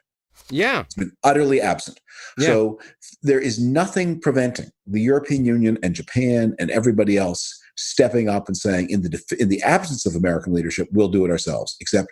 Yeah. 0.50 0.80
It's 0.80 0.94
been 0.94 1.12
utterly 1.24 1.60
absent. 1.60 2.00
Yeah. 2.38 2.46
So 2.46 2.80
there 3.22 3.40
is 3.40 3.60
nothing 3.60 4.20
preventing 4.20 4.70
the 4.86 5.00
European 5.00 5.44
Union 5.44 5.78
and 5.82 5.94
Japan 5.94 6.54
and 6.58 6.70
everybody 6.70 7.16
else 7.16 7.58
stepping 7.76 8.28
up 8.28 8.48
and 8.48 8.56
saying, 8.56 8.90
in 8.90 9.02
the 9.02 9.08
def- 9.08 9.40
in 9.40 9.48
the 9.48 9.62
absence 9.62 10.06
of 10.06 10.14
American 10.14 10.52
leadership, 10.52 10.88
we'll 10.92 11.08
do 11.08 11.24
it 11.24 11.30
ourselves. 11.30 11.76
Except 11.80 12.08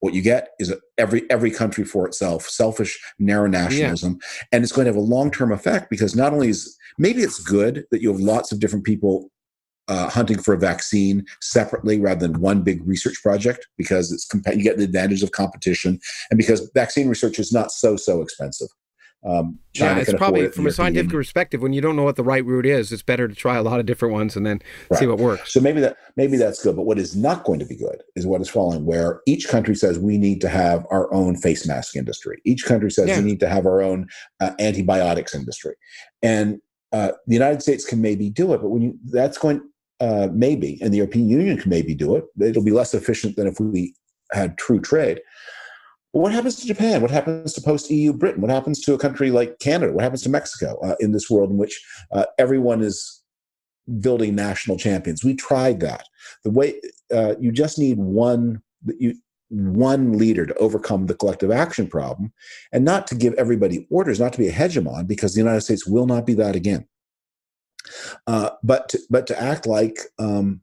what 0.00 0.14
you 0.14 0.22
get 0.22 0.50
is 0.58 0.74
every 0.98 1.28
every 1.30 1.50
country 1.50 1.84
for 1.84 2.06
itself, 2.06 2.46
selfish, 2.48 2.98
narrow 3.18 3.48
nationalism, 3.48 4.18
yeah. 4.20 4.46
and 4.52 4.62
it's 4.62 4.72
going 4.72 4.84
to 4.84 4.90
have 4.90 4.96
a 4.96 5.00
long 5.00 5.30
term 5.30 5.52
effect 5.52 5.88
because 5.90 6.14
not 6.14 6.32
only 6.32 6.48
is 6.48 6.76
maybe 6.98 7.22
it's 7.22 7.40
good 7.40 7.84
that 7.90 8.02
you 8.02 8.10
have 8.10 8.20
lots 8.20 8.52
of 8.52 8.60
different 8.60 8.84
people 8.84 9.30
uh, 9.88 10.08
hunting 10.08 10.38
for 10.38 10.54
a 10.54 10.58
vaccine 10.58 11.24
separately 11.40 12.00
rather 12.00 12.26
than 12.26 12.40
one 12.40 12.62
big 12.62 12.86
research 12.86 13.22
project 13.22 13.66
because 13.76 14.12
it's 14.12 14.26
comp- 14.26 14.46
you 14.54 14.62
get 14.62 14.78
the 14.78 14.84
advantage 14.84 15.22
of 15.22 15.32
competition 15.32 15.98
and 16.30 16.38
because 16.38 16.70
vaccine 16.74 17.08
research 17.08 17.38
is 17.38 17.52
not 17.52 17.70
so 17.70 17.96
so 17.96 18.20
expensive. 18.22 18.68
Um, 19.24 19.58
yeah, 19.74 19.98
it's 19.98 20.12
probably 20.12 20.42
it 20.42 20.54
from 20.54 20.68
a 20.68 20.70
scientific 20.70 21.10
perspective 21.10 21.60
when 21.60 21.72
you 21.72 21.80
don't 21.80 21.96
know 21.96 22.04
what 22.04 22.14
the 22.14 22.22
right 22.22 22.44
route 22.44 22.66
is, 22.66 22.92
it's 22.92 23.02
better 23.02 23.26
to 23.26 23.34
try 23.34 23.56
a 23.56 23.62
lot 23.62 23.80
of 23.80 23.86
different 23.86 24.14
ones 24.14 24.36
and 24.36 24.46
then 24.46 24.60
right. 24.88 25.00
see 25.00 25.06
what 25.06 25.18
works. 25.18 25.52
So 25.52 25.58
maybe 25.58 25.80
that 25.80 25.96
maybe 26.16 26.36
that's 26.36 26.62
good, 26.62 26.76
but 26.76 26.84
what 26.84 26.96
is 26.98 27.16
not 27.16 27.42
going 27.42 27.58
to 27.58 27.64
be 27.64 27.74
good 27.74 28.02
is 28.14 28.24
what 28.24 28.40
is 28.40 28.48
following, 28.48 28.84
where 28.84 29.22
each 29.26 29.48
country 29.48 29.74
says 29.74 29.98
we 29.98 30.16
need 30.16 30.40
to 30.42 30.48
have 30.48 30.86
our 30.90 31.12
own 31.12 31.36
face 31.36 31.66
mask 31.66 31.96
industry. 31.96 32.40
Each 32.44 32.64
country 32.64 32.90
says 32.90 33.08
yeah. 33.08 33.18
we 33.18 33.24
need 33.24 33.40
to 33.40 33.48
have 33.48 33.66
our 33.66 33.82
own 33.82 34.06
uh, 34.40 34.52
antibiotics 34.60 35.34
industry, 35.34 35.74
and 36.22 36.60
uh, 36.92 37.12
the 37.26 37.34
United 37.34 37.62
States 37.62 37.84
can 37.84 38.00
maybe 38.00 38.30
do 38.30 38.52
it, 38.54 38.58
but 38.62 38.68
when 38.68 38.82
you 38.82 38.98
that's 39.06 39.38
going 39.38 39.60
uh, 40.00 40.28
maybe, 40.32 40.78
and 40.82 40.92
the 40.92 40.98
European 40.98 41.28
Union 41.28 41.58
can 41.58 41.70
maybe 41.70 41.94
do 41.94 42.16
it. 42.16 42.24
It'll 42.40 42.64
be 42.64 42.70
less 42.70 42.94
efficient 42.94 43.36
than 43.36 43.46
if 43.46 43.58
we 43.60 43.94
had 44.32 44.58
true 44.58 44.80
trade. 44.80 45.20
But 46.12 46.20
what 46.20 46.32
happens 46.32 46.56
to 46.56 46.66
Japan? 46.66 47.02
What 47.02 47.10
happens 47.10 47.52
to 47.54 47.60
post 47.60 47.90
EU 47.90 48.12
Britain? 48.12 48.40
What 48.40 48.50
happens 48.50 48.80
to 48.82 48.94
a 48.94 48.98
country 48.98 49.30
like 49.30 49.58
Canada? 49.58 49.92
What 49.92 50.02
happens 50.02 50.22
to 50.22 50.28
Mexico 50.28 50.78
uh, 50.82 50.96
in 51.00 51.12
this 51.12 51.30
world 51.30 51.50
in 51.50 51.56
which 51.56 51.82
uh, 52.12 52.24
everyone 52.38 52.82
is 52.82 53.22
building 54.00 54.34
national 54.34 54.78
champions? 54.78 55.24
We 55.24 55.34
tried 55.34 55.80
that. 55.80 56.04
The 56.44 56.50
way 56.50 56.80
uh, 57.14 57.34
you 57.38 57.52
just 57.52 57.78
need 57.78 57.98
one 57.98 58.62
you 58.98 59.14
one 59.48 60.18
leader 60.18 60.44
to 60.44 60.54
overcome 60.54 61.06
the 61.06 61.14
collective 61.14 61.50
action 61.50 61.86
problem 61.86 62.32
and 62.72 62.84
not 62.84 63.06
to 63.06 63.14
give 63.14 63.32
everybody 63.34 63.86
orders, 63.90 64.18
not 64.18 64.32
to 64.32 64.38
be 64.38 64.48
a 64.48 64.52
hegemon, 64.52 65.06
because 65.06 65.34
the 65.34 65.40
United 65.40 65.60
States 65.60 65.86
will 65.86 66.06
not 66.06 66.26
be 66.26 66.34
that 66.34 66.56
again. 66.56 66.86
Uh, 68.26 68.50
but 68.62 68.88
to, 68.90 68.98
but 69.10 69.26
to 69.26 69.40
act 69.40 69.66
like 69.66 70.00
um, 70.18 70.60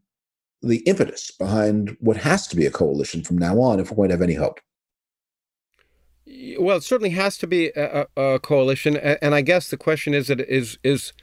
the 0.61 0.77
impetus 0.79 1.31
behind 1.31 1.95
what 1.99 2.17
has 2.17 2.47
to 2.47 2.55
be 2.55 2.65
a 2.65 2.71
coalition 2.71 3.21
from 3.23 3.37
now 3.37 3.59
on 3.59 3.79
if 3.79 3.91
we're 3.91 3.97
going 3.97 4.09
to 4.09 4.15
have 4.15 4.21
any 4.21 4.35
hope. 4.35 4.59
Well, 6.59 6.77
it 6.77 6.83
certainly 6.83 7.11
has 7.11 7.37
to 7.39 7.47
be 7.47 7.71
a, 7.75 8.07
a 8.15 8.39
coalition, 8.39 8.97
and 8.97 9.35
I 9.35 9.41
guess 9.41 9.69
the 9.69 9.77
question 9.77 10.13
is: 10.13 10.27
that 10.27 10.39
is 10.39 10.79
is 10.83 11.13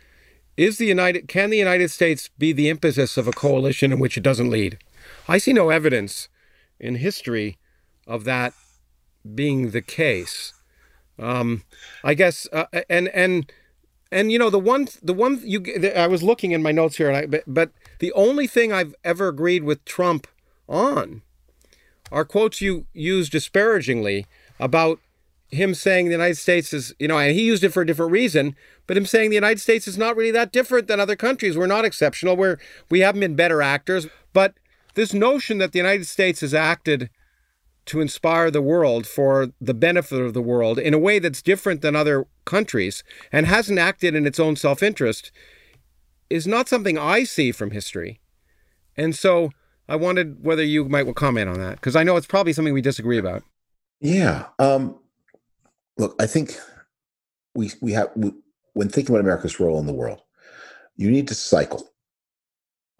is 0.56 0.78
the 0.78 0.86
United 0.86 1.26
can 1.26 1.50
the 1.50 1.56
United 1.56 1.90
States 1.90 2.28
be 2.38 2.52
the 2.52 2.68
impetus 2.68 3.16
of 3.16 3.26
a 3.26 3.32
coalition 3.32 3.92
in 3.92 3.98
which 3.98 4.16
it 4.16 4.22
doesn't 4.22 4.50
lead? 4.50 4.78
I 5.26 5.38
see 5.38 5.52
no 5.52 5.70
evidence 5.70 6.28
in 6.78 6.96
history 6.96 7.58
of 8.06 8.24
that 8.24 8.52
being 9.34 9.70
the 9.70 9.82
case. 9.82 10.52
Um, 11.18 11.64
I 12.04 12.14
guess, 12.14 12.46
uh, 12.52 12.66
and 12.88 13.08
and 13.08 13.50
and 14.12 14.32
you 14.32 14.38
know 14.38 14.50
the 14.50 14.58
one 14.58 14.88
the 15.02 15.14
one 15.14 15.40
you 15.44 15.64
I 15.96 16.06
was 16.06 16.22
looking 16.22 16.52
in 16.52 16.62
my 16.62 16.72
notes 16.72 16.96
here, 16.96 17.08
and 17.08 17.16
I 17.16 17.26
but, 17.26 17.44
but 17.46 17.70
the 17.98 18.12
only 18.12 18.46
thing 18.46 18.72
I've 18.72 18.94
ever 19.04 19.28
agreed 19.28 19.64
with 19.64 19.84
Trump 19.84 20.26
on 20.68 21.22
are 22.10 22.24
quotes 22.24 22.60
you 22.60 22.86
use 22.92 23.28
disparagingly 23.28 24.26
about 24.58 24.98
him 25.50 25.74
saying 25.74 26.06
the 26.06 26.12
United 26.12 26.36
States 26.36 26.72
is, 26.72 26.94
you 26.98 27.08
know, 27.08 27.18
and 27.18 27.34
he 27.34 27.42
used 27.42 27.64
it 27.64 27.70
for 27.70 27.82
a 27.82 27.86
different 27.86 28.12
reason, 28.12 28.54
but 28.86 28.96
him 28.96 29.06
saying 29.06 29.30
the 29.30 29.36
United 29.36 29.60
States 29.60 29.88
is 29.88 29.98
not 29.98 30.16
really 30.16 30.30
that 30.30 30.52
different 30.52 30.86
than 30.86 31.00
other 31.00 31.16
countries. 31.16 31.56
We're 31.56 31.66
not 31.66 31.84
exceptional. 31.84 32.36
We're 32.36 32.58
we 32.88 33.00
haven't 33.00 33.20
been 33.20 33.36
better 33.36 33.62
actors, 33.62 34.06
but 34.32 34.54
this 34.94 35.12
notion 35.12 35.58
that 35.58 35.72
the 35.72 35.78
United 35.78 36.06
States 36.06 36.40
has 36.40 36.54
acted 36.54 37.10
to 37.90 38.00
inspire 38.00 38.52
the 38.52 38.62
world 38.62 39.04
for 39.04 39.48
the 39.60 39.74
benefit 39.74 40.20
of 40.20 40.32
the 40.32 40.40
world 40.40 40.78
in 40.78 40.94
a 40.94 40.98
way 40.98 41.18
that's 41.18 41.42
different 41.42 41.82
than 41.82 41.96
other 41.96 42.24
countries 42.44 43.02
and 43.32 43.46
hasn't 43.46 43.80
acted 43.80 44.14
in 44.14 44.28
its 44.28 44.38
own 44.38 44.54
self 44.54 44.80
interest 44.80 45.32
is 46.30 46.46
not 46.46 46.68
something 46.68 46.96
I 46.96 47.24
see 47.24 47.50
from 47.50 47.72
history. 47.72 48.20
And 48.96 49.16
so 49.16 49.50
I 49.88 49.96
wanted 49.96 50.44
whether 50.44 50.62
you 50.62 50.88
might 50.88 51.12
comment 51.16 51.48
on 51.48 51.58
that 51.58 51.80
because 51.80 51.96
I 51.96 52.04
know 52.04 52.16
it's 52.16 52.28
probably 52.28 52.52
something 52.52 52.72
we 52.72 52.80
disagree 52.80 53.18
about. 53.18 53.42
Yeah. 54.00 54.46
Um, 54.60 54.96
look, 55.98 56.14
I 56.20 56.26
think 56.26 56.56
we 57.56 57.72
we 57.82 57.90
have 57.92 58.10
we, 58.14 58.30
when 58.74 58.88
thinking 58.88 59.12
about 59.12 59.24
America's 59.24 59.58
role 59.58 59.80
in 59.80 59.86
the 59.86 59.92
world, 59.92 60.20
you 60.96 61.10
need 61.10 61.26
to 61.26 61.34
cycle 61.34 61.88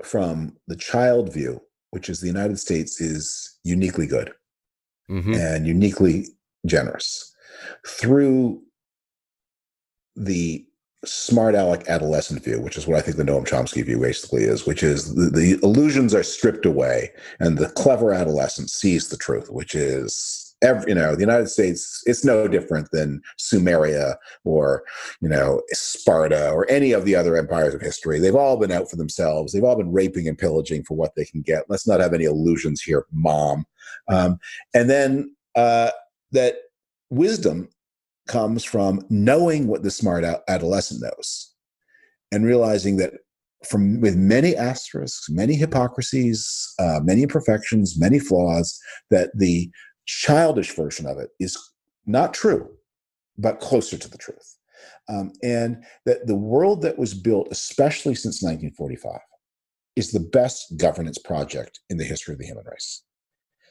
from 0.02 0.56
the 0.66 0.74
child 0.74 1.32
view, 1.32 1.62
which 1.90 2.08
is 2.08 2.20
the 2.20 2.26
United 2.26 2.58
States 2.58 3.00
is 3.00 3.56
uniquely 3.62 4.08
good 4.08 4.32
mm-hmm. 5.11 5.35
and 5.35 5.66
uniquely 5.66 6.27
generous 6.66 7.35
through 7.87 8.62
the 10.16 10.65
smart 11.05 11.55
aleck 11.55 11.89
adolescent 11.89 12.45
view, 12.45 12.61
which 12.61 12.77
is 12.77 12.87
what 12.87 12.99
I 12.99 13.01
think 13.01 13.16
the 13.16 13.23
Noam 13.23 13.47
Chomsky 13.47 13.85
view 13.85 13.99
basically 13.99 14.45
is, 14.45 14.66
which 14.66 14.82
is 14.82 15.15
the, 15.15 15.31
the 15.31 15.59
illusions 15.62 16.15
are 16.15 16.23
stripped 16.23 16.66
away 16.66 17.11
and 17.39 17.57
the 17.57 17.70
clever 17.70 18.12
adolescent 18.12 18.70
sees 18.70 19.09
the 19.09 19.16
truth, 19.16 19.51
which 19.51 19.74
is 19.74 20.55
every, 20.62 20.91
you 20.91 20.95
know, 20.95 21.15
the 21.15 21.23
United 21.23 21.49
States, 21.49 22.03
it's 22.05 22.24
no 22.24 22.47
different 22.47 22.91
than 22.93 23.23
Sumeria 23.39 24.16
or, 24.45 24.82
you 25.23 25.28
know, 25.28 25.62
Sparta 25.70 26.51
or 26.51 26.70
any 26.70 26.93
of 26.93 27.07
the 27.07 27.15
other 27.15 27.35
empires 27.37 27.74
of 27.74 27.81
history. 27.81 28.19
They've 28.19 28.35
all 28.35 28.59
been 28.59 28.73
out 28.73 28.91
for 28.91 28.97
themselves. 28.97 29.53
They've 29.53 29.65
all 29.65 29.77
been 29.77 29.93
raping 29.93 30.28
and 30.28 30.37
pillaging 30.37 30.85
for 30.85 30.99
what 30.99 31.15
they 31.16 31.24
can 31.24 31.41
get. 31.41 31.65
Let's 31.69 31.89
not 31.89 32.01
have 32.01 32.12
any 32.12 32.24
illusions 32.24 32.82
here, 32.82 33.07
mom. 33.11 33.65
Um, 34.08 34.38
and 34.74 34.88
then 34.88 35.34
uh, 35.56 35.90
that 36.32 36.56
wisdom 37.10 37.68
comes 38.28 38.64
from 38.64 39.04
knowing 39.10 39.66
what 39.66 39.82
the 39.82 39.90
smart 39.90 40.24
adolescent 40.48 41.02
knows 41.02 41.52
and 42.32 42.44
realizing 42.44 42.96
that 42.98 43.14
from 43.68 44.00
with 44.00 44.16
many 44.16 44.56
asterisks, 44.56 45.28
many 45.28 45.54
hypocrisies, 45.54 46.72
uh, 46.78 47.00
many 47.02 47.22
imperfections, 47.22 47.98
many 47.98 48.18
flaws, 48.18 48.78
that 49.10 49.30
the 49.34 49.70
childish 50.06 50.74
version 50.74 51.06
of 51.06 51.18
it 51.18 51.30
is 51.38 51.58
not 52.06 52.32
true, 52.32 52.70
but 53.36 53.60
closer 53.60 53.98
to 53.98 54.08
the 54.08 54.18
truth. 54.18 54.56
Um, 55.08 55.32
and 55.42 55.84
that 56.06 56.26
the 56.26 56.36
world 56.36 56.82
that 56.82 56.98
was 56.98 57.14
built, 57.14 57.48
especially 57.50 58.14
since 58.14 58.42
1945, 58.42 59.18
is 59.96 60.12
the 60.12 60.20
best 60.20 60.76
governance 60.78 61.18
project 61.18 61.80
in 61.90 61.98
the 61.98 62.04
history 62.04 62.32
of 62.32 62.38
the 62.38 62.46
human 62.46 62.64
race. 62.64 63.02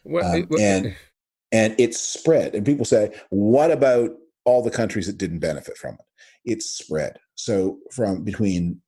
What, 0.10 0.26
um, 0.26 0.46
what, 0.48 0.60
and 0.60 0.96
and 1.52 1.76
it's 1.78 2.00
spread. 2.00 2.56
And 2.56 2.66
people 2.66 2.86
say, 2.86 3.14
what 3.30 3.72
about 3.72 4.12
all 4.46 4.64
the 4.64 4.72
countries 4.72 5.08
that 5.08 5.18
didn't 5.18 5.40
benefit 5.40 5.78
from 5.78 5.96
it? 5.96 6.06
It's 6.46 6.66
spread. 6.66 7.18
So 7.36 7.80
from 7.92 8.24
between 8.24 8.82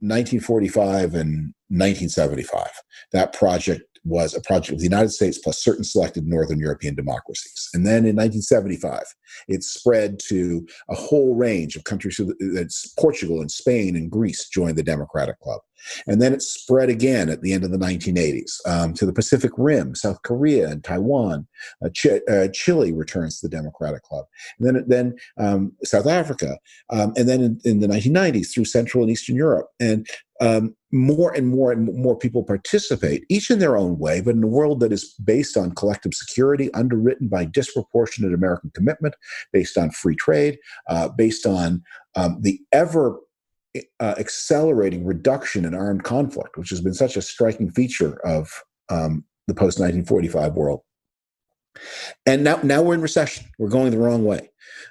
1945 0.00 1.14
and 1.14 1.54
1975, 1.68 2.68
that 3.12 3.32
project 3.32 3.82
was 4.04 4.34
a 4.34 4.40
project 4.40 4.72
of 4.72 4.78
the 4.78 4.84
United 4.84 5.10
States 5.10 5.38
plus 5.38 5.62
certain 5.62 5.84
selected 5.84 6.26
Northern 6.26 6.58
European 6.58 6.94
democracies. 6.94 7.68
And 7.72 7.86
then 7.86 8.04
in 8.04 8.16
1975, 8.16 9.02
it 9.46 9.62
spread 9.62 10.18
to 10.28 10.66
a 10.90 10.94
whole 10.94 11.36
range 11.36 11.76
of 11.76 11.84
countries. 11.84 12.20
That's 12.54 12.88
Portugal 12.98 13.40
and 13.40 13.50
Spain 13.50 13.94
and 13.94 14.10
Greece 14.10 14.48
joined 14.48 14.76
the 14.76 14.82
Democratic 14.82 15.38
Club. 15.38 15.60
And 16.06 16.20
then 16.20 16.32
it 16.32 16.42
spread 16.42 16.88
again 16.88 17.28
at 17.28 17.42
the 17.42 17.52
end 17.52 17.64
of 17.64 17.70
the 17.70 17.78
1980s 17.78 18.52
um, 18.66 18.94
to 18.94 19.06
the 19.06 19.12
Pacific 19.12 19.52
Rim, 19.56 19.94
South 19.94 20.22
Korea 20.22 20.68
and 20.68 20.82
Taiwan. 20.82 21.46
Uh, 21.84 21.88
Ch- 21.90 22.20
uh, 22.30 22.48
Chile 22.52 22.92
returns 22.92 23.40
to 23.40 23.48
the 23.48 23.56
Democratic 23.56 24.02
Club. 24.02 24.26
And 24.58 24.68
then, 24.68 24.84
then 24.86 25.14
um, 25.38 25.72
South 25.84 26.06
Africa. 26.06 26.58
Um, 26.90 27.12
and 27.16 27.28
then 27.28 27.42
in, 27.42 27.60
in, 27.64 27.80
the 27.80 27.86
1990s 27.86 28.52
through 28.52 28.64
Central 28.66 29.02
and 29.02 29.10
Eastern 29.10 29.36
Europe. 29.36 29.68
And 29.80 30.06
um, 30.40 30.74
more 30.90 31.32
and 31.32 31.48
more 31.48 31.70
and 31.72 31.88
more 31.94 32.16
people 32.16 32.42
participate, 32.42 33.24
each 33.28 33.50
in 33.50 33.60
their 33.60 33.76
own 33.76 33.98
way, 33.98 34.20
but 34.20 34.34
in 34.34 34.42
a 34.42 34.48
world 34.48 34.80
that 34.80 34.92
is 34.92 35.14
based 35.24 35.56
on 35.56 35.74
collective 35.74 36.14
security, 36.14 36.72
underwritten 36.74 37.28
by 37.28 37.44
disproportionate 37.44 38.34
American 38.34 38.70
commitment, 38.74 39.14
based 39.52 39.78
on 39.78 39.90
free 39.90 40.16
trade, 40.16 40.58
uh, 40.88 41.08
based 41.08 41.46
on 41.46 41.82
um, 42.16 42.38
the 42.40 42.60
ever 42.72 43.18
uh, 44.00 44.14
accelerating 44.18 45.04
reduction 45.04 45.64
in 45.64 45.74
armed 45.74 46.04
conflict, 46.04 46.56
which 46.56 46.70
has 46.70 46.80
been 46.80 46.94
such 46.94 47.16
a 47.16 47.22
striking 47.22 47.70
feature 47.70 48.18
of 48.26 48.50
um, 48.88 49.24
the 49.46 49.54
post 49.54 49.78
1945 49.78 50.54
world. 50.54 50.80
And 52.26 52.44
now, 52.44 52.60
now 52.62 52.82
we're 52.82 52.94
in 52.94 53.00
recession. 53.00 53.46
We're 53.58 53.68
going 53.68 53.90
the 53.90 53.98
wrong 53.98 54.24
way, 54.24 54.50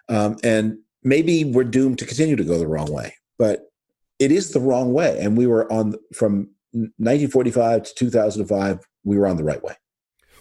um, 0.10 0.38
and 0.44 0.80
maybe 1.04 1.44
we're 1.44 1.64
doomed 1.64 2.00
to 2.00 2.06
continue 2.06 2.36
to 2.36 2.44
go 2.44 2.58
the 2.58 2.68
wrong 2.68 2.92
way. 2.92 3.14
But 3.38 3.72
it 4.18 4.32
is 4.32 4.52
the 4.52 4.60
wrong 4.60 4.94
way, 4.94 5.20
and 5.20 5.38
we 5.38 5.46
were 5.46 5.72
on 5.72 5.96
from 6.14 6.50
1945 6.74 7.84
to 7.84 7.96
2005. 7.96 8.80
We 9.04 9.18
were 9.18 9.28
on 9.28 9.38
the 9.38 9.44
right 9.44 9.64
way. 9.64 9.76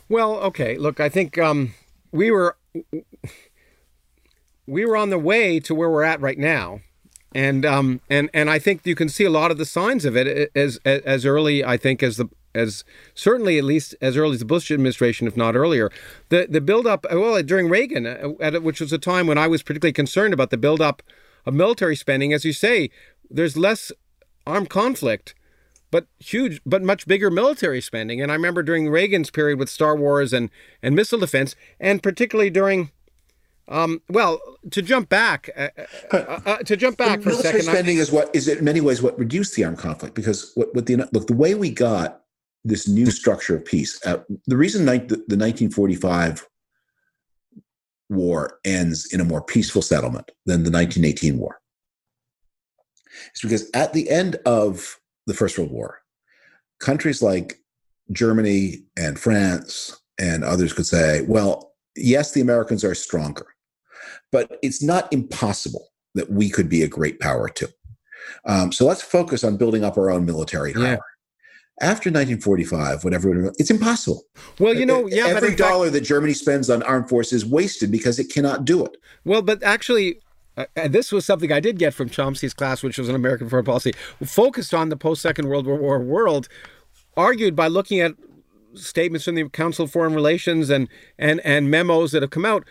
Well, 0.09 0.37
okay. 0.39 0.77
Look, 0.79 0.99
I 0.99 1.11
think 1.11 1.37
um, 1.37 1.75
we 2.11 2.31
were 2.31 2.57
we 4.67 4.87
were 4.87 4.97
on 4.97 5.11
the 5.11 5.19
way 5.19 5.61
to 5.61 5.75
where 5.75 5.91
we're 5.91 6.05
at 6.05 6.21
right 6.21 6.39
now 6.39 6.81
and 7.35 7.65
um 7.65 8.01
and 8.11 8.28
and 8.35 8.51
I 8.51 8.59
think 8.59 8.85
you 8.85 8.94
can 8.94 9.09
see 9.09 9.24
a 9.24 9.31
lot 9.31 9.51
of 9.51 9.59
the 9.59 9.65
signs 9.65 10.05
of 10.05 10.16
it 10.16 10.27
eh, 10.27 10.47
as 10.59 10.81
eh, 10.85 11.01
as 11.05 11.24
early 11.24 11.65
I 11.65 11.77
think 11.77 12.02
as 12.02 12.16
the 12.16 12.28
as 12.55 12.85
certainly 13.15 13.59
at 13.59 13.65
least 13.65 13.94
as 14.01 14.16
early 14.16 14.35
as 14.35 14.40
the 14.40 14.44
Bush 14.44 14.70
administration, 14.70 15.27
if 15.27 15.36
not 15.36 15.55
earlier. 15.55 15.90
The 16.31 16.47
the 16.51 16.61
build 16.61 16.86
up 16.86 17.07
eh, 17.09 17.15
well 17.15 17.40
during 17.43 17.69
Reagan, 17.69 18.07
at, 18.40 18.62
which 18.62 18.81
was 18.81 18.93
a 18.93 18.98
time 18.98 19.27
when 19.27 19.39
I 19.39 19.47
was 19.47 19.62
particularly 19.62 19.93
concerned 19.93 20.35
about 20.35 20.51
the 20.51 20.57
build 20.57 20.81
up 20.81 21.02
of 21.47 21.55
military 21.55 21.97
spending. 21.97 22.32
As 22.32 22.44
you 22.44 22.52
say, 22.52 22.90
there's 23.31 23.57
less 23.57 23.93
armed 24.47 24.69
conflict, 24.69 25.35
but 25.90 26.07
huge, 26.19 26.61
but 26.66 26.82
much 26.82 27.07
bigger 27.07 27.31
military 27.31 27.81
spending. 27.81 28.20
And 28.20 28.31
I 28.31 28.35
remember 28.35 28.62
during 28.62 28.89
Reagan's 28.89 29.31
period 29.31 29.59
with 29.59 29.69
Star 29.69 29.97
Wars 29.97 30.32
and 30.32 30.51
and 30.82 30.94
missile 30.94 31.20
defense, 31.20 31.55
and 31.78 32.02
particularly 32.02 32.51
during 32.51 32.90
um, 33.70 34.02
well, 34.09 34.40
to 34.70 34.82
jump 34.82 35.09
back, 35.09 35.48
uh, 35.56 35.68
uh, 36.12 36.40
uh, 36.44 36.56
to 36.59 36.76
jump 36.76 36.97
back 36.97 37.22
for 37.22 37.30
a 37.30 37.34
second, 37.34 37.62
spending 37.62 37.98
I, 37.98 38.01
is 38.01 38.10
what 38.10 38.34
is 38.34 38.48
in 38.48 38.64
many 38.64 38.80
ways 38.80 39.01
what 39.01 39.18
reduced 39.18 39.55
the 39.55 39.64
armed 39.64 39.78
conflict 39.78 40.14
because 40.14 40.52
what, 40.56 40.74
what 40.74 40.86
the 40.86 40.97
look 41.12 41.26
the 41.26 41.34
way 41.34 41.55
we 41.55 41.70
got 41.70 42.22
this 42.64 42.88
new 42.88 43.10
structure 43.10 43.56
of 43.56 43.64
peace. 43.64 44.05
Uh, 44.05 44.18
the 44.47 44.56
reason 44.56 44.84
the, 44.84 44.98
the 44.98 45.36
1945 45.36 46.47
war 48.10 48.59
ends 48.64 49.12
in 49.12 49.20
a 49.20 49.24
more 49.24 49.40
peaceful 49.40 49.82
settlement 49.82 50.30
than 50.44 50.64
the 50.64 50.70
1918 50.70 51.38
war 51.38 51.60
is 53.34 53.40
because 53.40 53.70
at 53.72 53.92
the 53.92 54.10
end 54.10 54.36
of 54.47 54.98
the 55.26 55.34
First 55.34 55.59
World 55.59 55.70
War, 55.70 56.01
countries 56.80 57.22
like 57.22 57.60
Germany 58.12 58.82
and 58.97 59.18
France 59.18 60.01
and 60.18 60.44
others 60.44 60.72
could 60.72 60.86
say, 60.86 61.22
well, 61.22 61.72
yes, 61.97 62.32
the 62.32 62.40
Americans 62.40 62.84
are 62.84 62.94
stronger, 62.94 63.47
but 64.32 64.59
it's 64.62 64.82
not 64.82 65.12
impossible 65.12 65.89
that 66.14 66.31
we 66.31 66.51
could 66.51 66.68
be 66.68 66.82
a 66.82 66.89
great 66.89 67.20
power 67.20 67.48
too. 67.48 67.68
Um, 68.44 68.72
so 68.72 68.85
let's 68.85 69.02
focus 69.02 69.44
on 69.44 69.56
building 69.56 69.85
up 69.85 69.97
our 69.97 70.10
own 70.10 70.24
military 70.24 70.72
power. 70.72 70.82
Yeah. 70.82 70.97
After 71.82 72.10
1945, 72.10 73.05
whatever, 73.05 73.52
it's 73.59 73.70
impossible. 73.70 74.22
Well, 74.59 74.74
you 74.74 74.85
know, 74.85 75.06
yeah, 75.06 75.28
every 75.28 75.55
dollar 75.55 75.86
fact, 75.86 75.94
that 75.94 76.01
Germany 76.02 76.35
spends 76.35 76.68
on 76.68 76.82
armed 76.82 77.09
forces 77.09 77.44
is 77.44 77.48
wasted 77.48 77.90
because 77.90 78.18
it 78.18 78.31
cannot 78.31 78.66
do 78.66 78.85
it. 78.85 78.98
Well, 79.24 79.40
but 79.40 79.62
actually, 79.62 80.20
uh, 80.59 80.66
and 80.77 80.93
this 80.93 81.10
was 81.10 81.24
something 81.24 81.51
I 81.51 81.60
did 81.60 81.78
get 81.78 81.94
from 81.94 82.10
Chomsky's 82.10 82.52
class, 82.52 82.82
which 82.82 82.98
was 82.98 83.09
an 83.09 83.14
American 83.14 83.48
foreign 83.48 83.64
policy, 83.64 83.93
focused 84.22 84.74
on 84.74 84.90
the 84.90 84.97
post 84.97 85.22
Second 85.22 85.48
World 85.48 85.66
War 85.66 86.01
world, 86.01 86.48
argued 87.16 87.56
by 87.56 87.68
looking 87.68 88.01
at 88.01 88.12
statements 88.74 89.24
from 89.24 89.36
the 89.36 89.48
Council 89.48 89.86
of 89.86 89.90
Foreign 89.90 90.14
Relations 90.14 90.68
and 90.68 90.86
and 91.18 91.40
and 91.40 91.70
memos 91.70 92.12
that 92.12 92.22
have 92.22 92.31
come 92.31 92.44
out. 92.44 92.66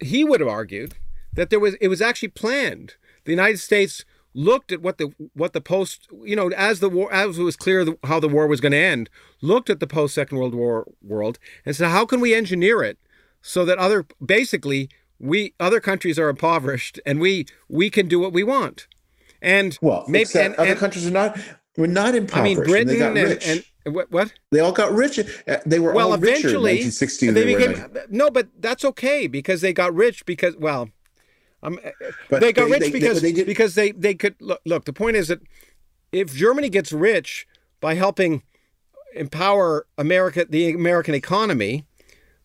He 0.00 0.24
would 0.24 0.40
have 0.40 0.48
argued 0.48 0.94
that 1.32 1.50
there 1.50 1.60
was 1.60 1.74
it 1.80 1.88
was 1.88 2.02
actually 2.02 2.28
planned. 2.28 2.94
The 3.24 3.32
United 3.32 3.58
States 3.58 4.04
looked 4.34 4.72
at 4.72 4.82
what 4.82 4.98
the 4.98 5.12
what 5.32 5.52
the 5.52 5.60
post 5.60 6.08
you 6.24 6.34
know 6.34 6.48
as 6.50 6.80
the 6.80 6.88
war 6.88 7.12
as 7.12 7.38
it 7.38 7.42
was 7.42 7.56
clear 7.56 7.84
the, 7.84 7.96
how 8.04 8.18
the 8.18 8.28
war 8.28 8.46
was 8.48 8.60
going 8.60 8.72
to 8.72 8.78
end 8.78 9.08
looked 9.40 9.70
at 9.70 9.78
the 9.78 9.86
post 9.86 10.14
second 10.14 10.36
world 10.36 10.54
war 10.54 10.86
world 11.00 11.38
and 11.64 11.76
said 11.76 11.88
how 11.90 12.04
can 12.04 12.20
we 12.20 12.34
engineer 12.34 12.82
it 12.82 12.98
so 13.40 13.64
that 13.64 13.78
other 13.78 14.04
basically 14.24 14.88
we 15.20 15.54
other 15.60 15.80
countries 15.80 16.18
are 16.18 16.28
impoverished 16.28 16.98
and 17.06 17.20
we 17.20 17.46
we 17.68 17.88
can 17.88 18.08
do 18.08 18.18
what 18.18 18.32
we 18.32 18.42
want 18.42 18.88
and 19.40 19.78
well 19.80 20.04
maybe 20.08 20.28
and, 20.34 20.54
other 20.56 20.72
and, 20.72 20.80
countries 20.80 21.06
are 21.06 21.12
not 21.12 21.38
we're 21.76 21.86
not 21.86 22.16
impoverished 22.16 22.36
i 22.36 22.42
mean 22.42 22.56
britain 22.64 23.00
and, 23.00 23.16
and, 23.16 23.42
and, 23.44 23.64
what, 23.86 24.10
what 24.10 24.32
they 24.50 24.60
all 24.60 24.72
got 24.72 24.92
rich 24.92 25.18
uh, 25.18 25.56
they 25.66 25.78
were 25.78 25.92
well 25.92 26.08
all 26.08 26.14
eventually 26.14 26.80
richer 26.80 26.88
in 26.88 26.90
1960 26.90 27.30
they 27.30 27.44
became, 27.44 28.06
no 28.10 28.30
but 28.30 28.48
that's 28.58 28.84
okay 28.84 29.26
because 29.26 29.60
they 29.60 29.72
got 29.72 29.94
rich 29.94 30.24
because 30.26 30.56
well 30.56 30.88
um, 31.64 31.80
but 32.28 32.40
they 32.40 32.52
got 32.52 32.66
they, 32.66 32.72
rich 32.72 32.82
they, 32.82 32.90
because 32.90 33.22
they, 33.22 33.32
because 33.32 33.74
they 33.74 33.92
they 33.92 34.14
could 34.14 34.36
look, 34.40 34.60
look. 34.66 34.84
The 34.84 34.92
point 34.92 35.16
is 35.16 35.28
that 35.28 35.40
if 36.12 36.34
Germany 36.34 36.68
gets 36.68 36.92
rich 36.92 37.46
by 37.80 37.94
helping 37.94 38.42
empower 39.14 39.86
America, 39.96 40.46
the 40.48 40.72
American 40.72 41.14
economy, 41.14 41.86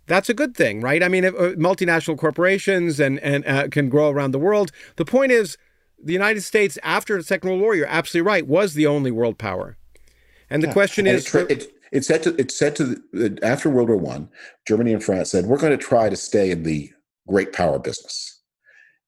that's 0.07 0.29
a 0.29 0.33
good 0.33 0.55
thing, 0.55 0.79
right? 0.79 1.03
I 1.03 1.09
mean, 1.09 1.25
if, 1.25 1.33
uh, 1.35 1.55
multinational 1.55 2.17
corporations 2.17 2.99
and 2.99 3.19
and 3.19 3.45
uh, 3.45 3.67
can 3.67 3.89
grow 3.89 4.09
around 4.09 4.31
the 4.31 4.39
world. 4.39 4.71
The 4.95 5.05
point 5.05 5.33
is, 5.33 5.57
the 6.01 6.13
United 6.13 6.41
States 6.41 6.79
after 6.81 7.17
the 7.17 7.23
Second 7.23 7.49
World 7.49 7.61
War, 7.61 7.75
you're 7.75 7.87
absolutely 7.87 8.27
right, 8.27 8.47
was 8.47 8.73
the 8.73 8.87
only 8.87 9.11
world 9.11 9.37
power. 9.37 9.75
And 10.49 10.63
the 10.63 10.67
yeah. 10.67 10.73
question 10.73 11.07
and 11.07 11.17
is, 11.17 11.33
it, 11.33 11.51
it, 11.51 11.73
it, 11.91 12.05
said 12.05 12.23
to 12.23 12.35
it 12.39 12.51
said 12.51 12.75
to 12.77 12.95
the, 13.13 13.39
after 13.43 13.69
World 13.69 13.89
War 13.89 13.97
One, 13.97 14.29
Germany 14.67 14.93
and 14.93 15.03
France 15.03 15.31
said 15.31 15.45
we're 15.45 15.57
going 15.57 15.77
to 15.77 15.83
try 15.83 16.09
to 16.09 16.15
stay 16.15 16.51
in 16.51 16.63
the 16.63 16.91
great 17.27 17.53
power 17.53 17.79
business. 17.79 18.37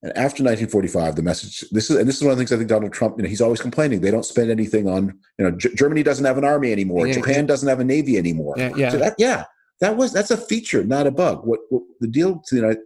And 0.03 0.11
after 0.11 0.43
1945, 0.43 1.15
the 1.15 1.21
message 1.21 1.63
this 1.71 1.89
is 1.89 1.97
and 1.97 2.07
this 2.07 2.17
is 2.17 2.23
one 2.23 2.31
of 2.31 2.37
the 2.37 2.41
things 2.41 2.51
I 2.51 2.57
think 2.57 2.69
Donald 2.69 2.93
Trump, 2.93 3.17
you 3.17 3.23
know, 3.23 3.29
he's 3.29 3.41
always 3.41 3.61
complaining 3.61 4.01
they 4.01 4.11
don't 4.11 4.25
spend 4.25 4.49
anything 4.49 4.87
on, 4.87 5.19
you 5.37 5.45
know, 5.45 5.51
G- 5.51 5.75
Germany 5.75 6.03
doesn't 6.03 6.25
have 6.25 6.37
an 6.37 6.45
army 6.45 6.71
anymore, 6.71 7.07
yeah, 7.07 7.13
Japan 7.13 7.35
yeah. 7.35 7.41
doesn't 7.43 7.69
have 7.69 7.79
a 7.79 7.83
navy 7.83 8.17
anymore. 8.17 8.55
Yeah, 8.57 8.71
yeah. 8.75 8.89
So 8.89 8.97
that, 8.97 9.15
yeah, 9.19 9.45
that 9.79 9.97
was 9.97 10.11
that's 10.11 10.31
a 10.31 10.37
feature, 10.37 10.83
not 10.83 11.07
a 11.07 11.11
bug. 11.11 11.45
What, 11.45 11.59
what 11.69 11.83
the 11.99 12.07
deal 12.07 12.41
to 12.47 12.55
the 12.55 12.61
United, 12.61 12.81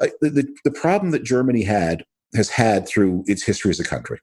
uh, 0.00 0.06
the, 0.20 0.30
the 0.30 0.56
the 0.64 0.70
problem 0.70 1.10
that 1.12 1.24
Germany 1.24 1.62
had 1.62 2.04
has 2.34 2.48
had 2.48 2.86
through 2.86 3.24
its 3.26 3.42
history 3.42 3.70
as 3.70 3.80
a 3.80 3.84
country 3.84 4.20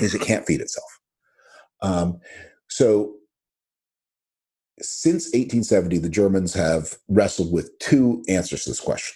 is 0.00 0.14
it 0.14 0.22
can't 0.22 0.46
feed 0.46 0.60
itself. 0.60 1.00
Um, 1.82 2.20
so 2.72 3.14
since 4.80 5.26
1870, 5.26 5.98
the 5.98 6.08
Germans 6.08 6.54
have 6.54 6.96
wrestled 7.08 7.52
with 7.52 7.78
two 7.78 8.22
answers 8.28 8.64
to 8.64 8.70
this 8.70 8.80
question. 8.80 9.14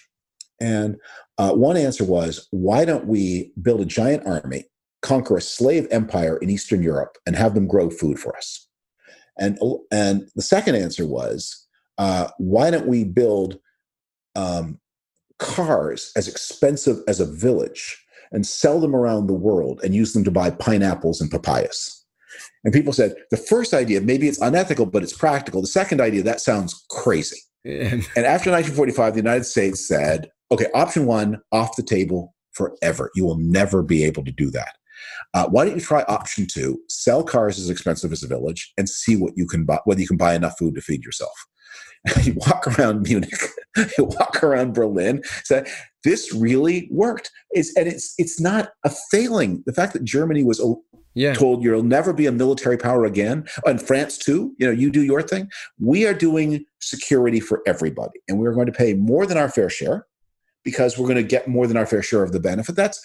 And 0.59 0.97
uh, 1.37 1.53
one 1.53 1.75
answer 1.75 2.03
was, 2.03 2.47
why 2.51 2.85
don't 2.85 3.07
we 3.07 3.51
build 3.61 3.81
a 3.81 3.85
giant 3.85 4.27
army, 4.27 4.65
conquer 5.01 5.37
a 5.37 5.41
slave 5.41 5.87
empire 5.89 6.37
in 6.37 6.49
Eastern 6.51 6.83
Europe, 6.83 7.17
and 7.25 7.35
have 7.35 7.55
them 7.55 7.67
grow 7.67 7.89
food 7.89 8.19
for 8.19 8.35
us? 8.37 8.67
And, 9.39 9.57
and 9.91 10.29
the 10.35 10.41
second 10.41 10.75
answer 10.75 11.05
was, 11.05 11.67
uh, 11.97 12.29
why 12.37 12.71
don't 12.71 12.87
we 12.87 13.03
build 13.03 13.59
um, 14.35 14.79
cars 15.39 16.11
as 16.15 16.27
expensive 16.27 16.97
as 17.07 17.19
a 17.19 17.25
village 17.25 18.03
and 18.31 18.45
sell 18.45 18.79
them 18.79 18.95
around 18.95 19.27
the 19.27 19.33
world 19.33 19.81
and 19.83 19.95
use 19.95 20.13
them 20.13 20.23
to 20.23 20.31
buy 20.31 20.51
pineapples 20.51 21.21
and 21.21 21.31
papayas? 21.31 22.05
And 22.63 22.73
people 22.73 22.93
said, 22.93 23.13
the 23.31 23.37
first 23.37 23.73
idea, 23.73 24.01
maybe 24.01 24.27
it's 24.27 24.41
unethical, 24.41 24.85
but 24.85 25.03
it's 25.03 25.13
practical. 25.13 25.61
The 25.61 25.67
second 25.67 26.01
idea, 26.01 26.23
that 26.23 26.41
sounds 26.41 26.85
crazy. 26.89 27.37
and 28.15 28.25
after 28.25 28.51
1945, 28.51 29.13
the 29.13 29.19
United 29.19 29.45
States 29.45 29.87
said, 29.87 30.29
okay, 30.51 30.67
option 30.73 31.05
one 31.05 31.39
off 31.51 31.75
the 31.75 31.83
table 31.83 32.33
forever. 32.53 33.11
You 33.15 33.25
will 33.25 33.37
never 33.37 33.83
be 33.83 34.03
able 34.03 34.23
to 34.25 34.31
do 34.31 34.49
that. 34.51 34.75
Uh, 35.33 35.47
why 35.49 35.65
don't 35.65 35.75
you 35.75 35.81
try 35.81 36.03
option 36.07 36.47
two? 36.47 36.79
Sell 36.89 37.23
cars 37.23 37.59
as 37.59 37.69
expensive 37.69 38.11
as 38.11 38.23
a 38.23 38.27
village 38.27 38.73
and 38.77 38.89
see 38.89 39.15
what 39.15 39.33
you 39.35 39.45
can 39.45 39.65
buy, 39.65 39.79
whether 39.85 40.01
you 40.01 40.07
can 40.07 40.17
buy 40.17 40.33
enough 40.33 40.57
food 40.57 40.75
to 40.75 40.81
feed 40.81 41.03
yourself. 41.03 41.45
you 42.23 42.33
walk 42.35 42.67
around 42.67 43.03
Munich, 43.03 43.39
you 43.97 44.05
walk 44.05 44.43
around 44.43 44.73
Berlin. 44.73 45.21
Say, 45.43 45.65
this 46.03 46.33
really 46.33 46.87
worked. 46.91 47.31
It's 47.51 47.75
and 47.75 47.87
it's 47.87 48.13
it's 48.17 48.39
not 48.39 48.69
a 48.83 48.91
failing. 49.11 49.63
The 49.65 49.73
fact 49.73 49.93
that 49.93 50.03
Germany 50.03 50.43
was 50.43 50.63
yeah. 51.15 51.33
told 51.33 51.63
you'll 51.63 51.83
never 51.83 52.13
be 52.13 52.27
a 52.27 52.31
military 52.31 52.77
power 52.77 53.05
again, 53.05 53.45
and 53.65 53.81
France 53.81 54.17
too. 54.17 54.53
You 54.57 54.67
know, 54.67 54.71
you 54.71 54.91
do 54.91 55.03
your 55.03 55.21
thing. 55.21 55.49
We 55.79 56.05
are 56.05 56.13
doing 56.13 56.65
security 56.79 57.39
for 57.39 57.61
everybody, 57.65 58.19
and 58.27 58.39
we 58.39 58.47
are 58.47 58.53
going 58.53 58.67
to 58.67 58.71
pay 58.71 58.93
more 58.93 59.25
than 59.25 59.37
our 59.37 59.49
fair 59.49 59.69
share 59.69 60.05
because 60.63 60.97
we're 60.97 61.07
going 61.07 61.15
to 61.15 61.23
get 61.23 61.47
more 61.47 61.65
than 61.67 61.77
our 61.77 61.85
fair 61.85 62.03
share 62.03 62.23
of 62.23 62.31
the 62.31 62.39
benefit. 62.39 62.75
That's 62.75 63.01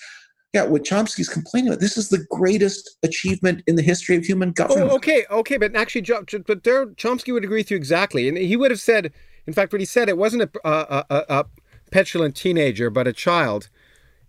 yeah, 0.52 0.64
what 0.64 0.84
Chomsky's 0.84 1.28
complaining 1.28 1.68
about. 1.68 1.80
This 1.80 1.96
is 1.96 2.10
the 2.10 2.26
greatest 2.30 2.98
achievement 3.02 3.62
in 3.66 3.76
the 3.76 3.82
history 3.82 4.16
of 4.16 4.24
human 4.24 4.50
oh, 4.50 4.52
government. 4.52 4.90
Oh, 4.90 4.96
okay, 4.96 5.24
okay, 5.30 5.56
but 5.56 5.74
actually, 5.74 6.02
but 6.46 6.64
there, 6.64 6.86
Chomsky 6.86 7.32
would 7.32 7.44
agree 7.44 7.60
with 7.60 7.70
you 7.70 7.76
exactly, 7.76 8.28
and 8.28 8.36
he 8.36 8.56
would 8.56 8.70
have 8.70 8.80
said, 8.80 9.12
in 9.46 9.54
fact, 9.54 9.72
what 9.72 9.80
he 9.80 9.86
said, 9.86 10.08
it 10.08 10.18
wasn't 10.18 10.42
a, 10.42 10.50
a, 10.64 11.04
a, 11.08 11.24
a 11.28 11.46
petulant 11.90 12.36
teenager, 12.36 12.90
but 12.90 13.08
a 13.08 13.12
child. 13.12 13.70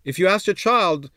If 0.05 0.17
you 0.17 0.27
asked 0.27 0.47
a 0.47 0.53
child, 0.53 1.11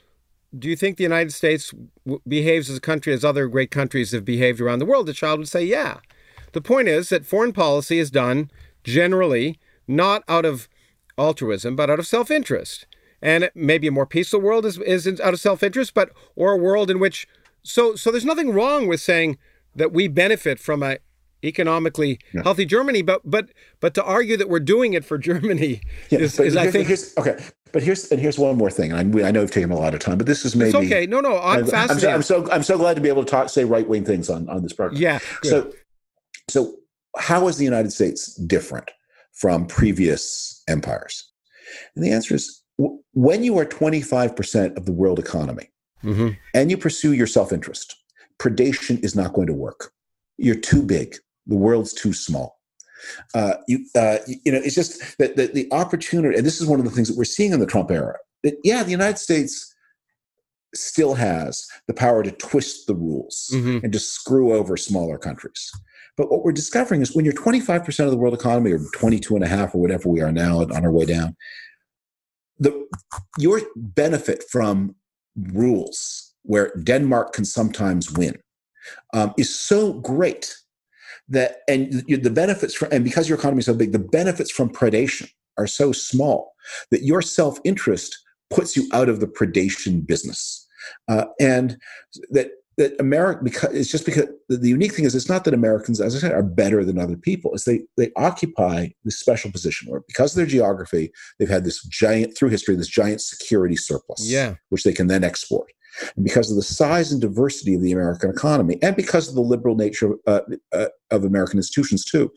do 0.57 0.69
you 0.69 0.77
think 0.77 0.97
the 0.97 1.05
United 1.05 1.33
States 1.33 1.73
w- 2.05 2.21
behaves 2.27 2.69
as 2.69 2.79
a 2.79 2.81
country 2.81 3.13
as 3.13 3.25
other 3.25 3.47
great 3.47 3.71
countries 3.71 4.13
have 4.13 4.25
behaved 4.25 4.61
around 4.61 4.81
the 4.81 4.87
world? 4.87 5.07
The 5.07 5.13
child 5.13 5.39
would 5.39 5.49
say, 5.49 5.65
yeah. 5.65 5.99
The 6.53 6.61
point 6.61 6.89
is 6.89 7.11
that 7.11 7.27
foreign 7.27 7.53
policy 7.53 7.99
is 7.99 8.11
done 8.11 8.51
generally 8.83 9.59
not 9.87 10.25
out 10.29 10.45
of 10.45 10.69
altruism, 11.19 11.77
but 11.77 11.91
out 11.91 11.99
of 11.99 12.07
self 12.07 12.31
interest. 12.31 12.87
And 13.27 13.51
maybe 13.57 13.89
a 13.89 13.91
more 13.91 14.07
peaceful 14.07 14.41
world 14.41 14.65
is, 14.65 14.79
is 14.79 15.21
out 15.21 15.35
of 15.35 15.41
self 15.41 15.65
interest, 15.65 15.95
but 15.95 16.13
or 16.37 16.53
a 16.53 16.57
world 16.57 16.93
in 16.93 17.01
which 17.01 17.27
so 17.65 17.97
so 17.97 18.13
there's 18.13 18.25
nothing 18.25 18.53
wrong 18.53 18.87
with 18.87 19.01
saying 19.01 19.37
that 19.75 19.93
we 19.93 20.07
benefit 20.07 20.61
from 20.61 20.81
a 20.85 20.99
economically 21.43 22.21
yeah. 22.33 22.45
healthy 22.45 22.65
Germany, 22.65 23.03
but 23.03 23.23
but 23.25 23.49
but 23.81 23.95
to 23.95 24.05
argue 24.05 24.37
that 24.37 24.49
we're 24.49 24.61
doing 24.61 24.93
it 24.93 25.05
for 25.05 25.19
Germany 25.31 25.81
yeah, 26.09 26.21
is, 26.21 26.39
is 26.39 26.57
I 26.57 26.71
think 26.71 26.89
okay. 27.19 27.37
But 27.73 27.83
here's 27.83 28.13
and 28.13 28.21
here's 28.21 28.39
one 28.39 28.57
more 28.57 28.71
thing, 28.71 28.93
I, 28.93 29.01
I 29.01 29.33
know 29.33 29.41
we've 29.41 29.51
taken 29.51 29.73
a 29.73 29.77
lot 29.77 29.93
of 29.93 29.99
time, 29.99 30.19
but 30.19 30.29
this 30.29 30.45
is 30.45 30.55
maybe 30.55 30.69
it's 30.69 30.77
okay. 30.77 31.05
No, 31.07 31.19
no, 31.19 31.37
I'm, 31.41 31.65
I'm 31.65 31.67
fascinated. 31.67 32.09
I'm 32.09 32.23
so, 32.23 32.43
I'm 32.43 32.47
so 32.47 32.53
I'm 32.53 32.63
so 32.63 32.79
glad 32.79 32.95
to 32.95 33.03
be 33.03 33.09
able 33.09 33.25
to 33.25 33.31
talk 33.31 33.49
say 33.49 33.65
right 33.65 33.89
wing 33.89 34.05
things 34.05 34.31
on 34.31 34.49
on 34.49 34.63
this 34.63 34.73
program. 34.73 35.03
Yeah. 35.03 35.19
Good. 35.43 35.51
So 35.51 35.73
so 36.49 36.75
how 37.19 37.49
is 37.49 37.57
the 37.57 37.65
United 37.65 37.93
States 37.93 38.37
different 38.37 38.89
from 39.33 39.67
previous 39.67 40.63
empires? 40.69 41.29
And 41.97 42.05
the 42.05 42.13
answer 42.13 42.37
is 42.37 42.63
when 42.79 43.43
you 43.43 43.59
are 43.59 43.65
25% 43.65 44.77
of 44.77 44.85
the 44.85 44.93
world 44.93 45.19
economy 45.19 45.71
mm-hmm. 46.05 46.31
and 46.55 46.71
you 46.71 46.77
pursue 46.77 47.13
your 47.13 47.27
self 47.27 47.53
interest, 47.53 47.97
predation 48.39 49.03
is 49.03 49.17
not 49.17 49.33
going 49.33 49.47
to 49.47 49.55
work. 49.55 49.93
You're 50.37 50.57
too 50.57 50.83
big, 50.83 51.17
the 51.47 51.57
world's 51.57 51.95
too 51.95 52.13
small. 52.13 52.59
Uh, 53.35 53.55
you, 53.69 53.87
uh, 53.95 54.19
you 54.27 54.53
know, 54.53 54.59
it's 54.59 54.75
just 54.75 55.19
that 55.19 55.37
the, 55.37 55.47
the 55.47 55.69
opportunity, 55.73 56.37
and 56.37 56.47
this 56.47 56.61
is 56.61 56.67
one 56.67 56.79
of 56.79 56.85
the 56.85 56.91
things 56.91 57.09
that 57.09 57.17
we're 57.17 57.25
seeing 57.25 57.53
in 57.53 57.61
the 57.61 57.67
Trump 57.67 57.91
era. 57.91 58.17
That 58.43 58.57
yeah, 58.65 58.83
the 58.83 58.91
United 58.91 59.19
States 59.19 59.75
still 60.75 61.15
has 61.15 61.67
the 61.87 61.95
power 61.95 62.23
to 62.23 62.31
twist 62.31 62.87
the 62.87 62.95
rules 62.95 63.51
mm-hmm. 63.53 63.79
and 63.83 63.93
to 63.93 63.99
screw 63.99 64.53
over 64.53 64.77
smaller 64.77 65.19
countries. 65.19 65.71
But 66.17 66.31
what 66.31 66.45
we're 66.45 66.53
discovering 66.53 67.03
is 67.03 67.15
when 67.15 67.25
you're 67.25 67.35
25% 67.35 68.05
of 68.05 68.11
the 68.11 68.17
world 68.17 68.35
economy 68.35 68.73
or 68.73 68.81
22 68.95 69.35
and 69.35 69.45
a 69.45 69.49
half 69.49 69.75
or 69.75 69.81
whatever 69.81 70.09
we 70.09 70.23
are 70.23 70.33
now 70.33 70.61
on 70.61 70.85
our 70.85 70.91
way 70.91 71.05
down, 71.05 71.37
the 72.59 72.87
your 73.39 73.61
benefit 73.77 74.45
from 74.51 74.95
rules 75.53 76.33
where 76.43 76.73
Denmark 76.83 77.33
can 77.33 77.45
sometimes 77.45 78.11
win 78.13 78.39
um, 79.15 79.35
is 79.37 79.55
so 79.55 79.95
great 79.95 80.57
that 81.29 81.59
and 81.69 82.05
the 82.07 82.31
benefits 82.31 82.75
from 82.75 82.89
and 82.93 83.05
because 83.05 83.29
your 83.29 83.39
economy 83.39 83.59
is 83.61 83.67
so 83.67 83.75
big, 83.75 83.93
the 83.93 83.99
benefits 83.99 84.51
from 84.51 84.71
predation 84.71 85.29
are 85.59 85.67
so 85.67 85.93
small 85.93 86.53
that 86.91 87.03
your 87.03 87.23
self-interest 87.23 88.17
puts 88.51 88.77
you 88.77 88.89
out 88.93 89.09
of 89.09 89.21
the 89.21 89.27
predation 89.27 90.07
business. 90.07 90.67
uh, 91.09 91.27
and 91.41 91.79
that 92.31 92.51
that 92.77 92.99
America 93.01 93.43
because 93.43 93.75
it's 93.75 93.91
just 93.91 94.05
because 94.05 94.27
the, 94.49 94.69
unique 94.69 94.95
thing 94.95 95.05
is 95.05 95.15
it's 95.15 95.29
not 95.29 95.45
that 95.45 95.55
Americans, 95.55 96.01
as 96.01 96.15
I 96.15 96.19
said, 96.19 96.33
are 96.33 96.43
better 96.43 96.85
than 96.85 96.99
other 96.99 97.17
people. 97.17 97.55
It's 97.55 97.65
they 97.65 97.81
they 97.97 98.11
occupy 98.17 98.89
this 99.05 99.19
special 99.19 99.51
position 99.51 99.91
where 99.91 100.03
because 100.07 100.33
of 100.33 100.37
their 100.37 100.47
geography, 100.47 101.11
they've 101.39 101.49
had 101.49 101.65
this 101.65 101.83
giant 101.85 102.37
through 102.37 102.51
history, 102.51 102.77
this 102.77 102.89
giant 102.89 103.21
security 103.23 103.77
surplus, 103.77 104.29
yeah. 104.31 104.55
which 104.69 104.85
they 104.85 104.93
can 104.93 105.07
then 105.07 105.25
export. 105.25 105.73
And 106.15 106.25
because 106.25 106.51
of 106.51 106.57
the 106.57 106.63
size 106.63 107.11
and 107.11 107.21
diversity 107.21 107.75
of 107.75 107.81
the 107.81 107.93
American 107.93 108.31
economy, 108.31 108.79
and 108.83 108.95
because 108.95 109.29
of 109.29 109.35
the 109.35 109.41
liberal 109.41 109.77
nature 109.77 110.13
of, 110.13 110.19
uh, 110.27 110.41
uh, 110.73 110.89
of 111.11 111.25
American 111.25 111.59
institutions 111.59 112.05
too, 112.05 112.31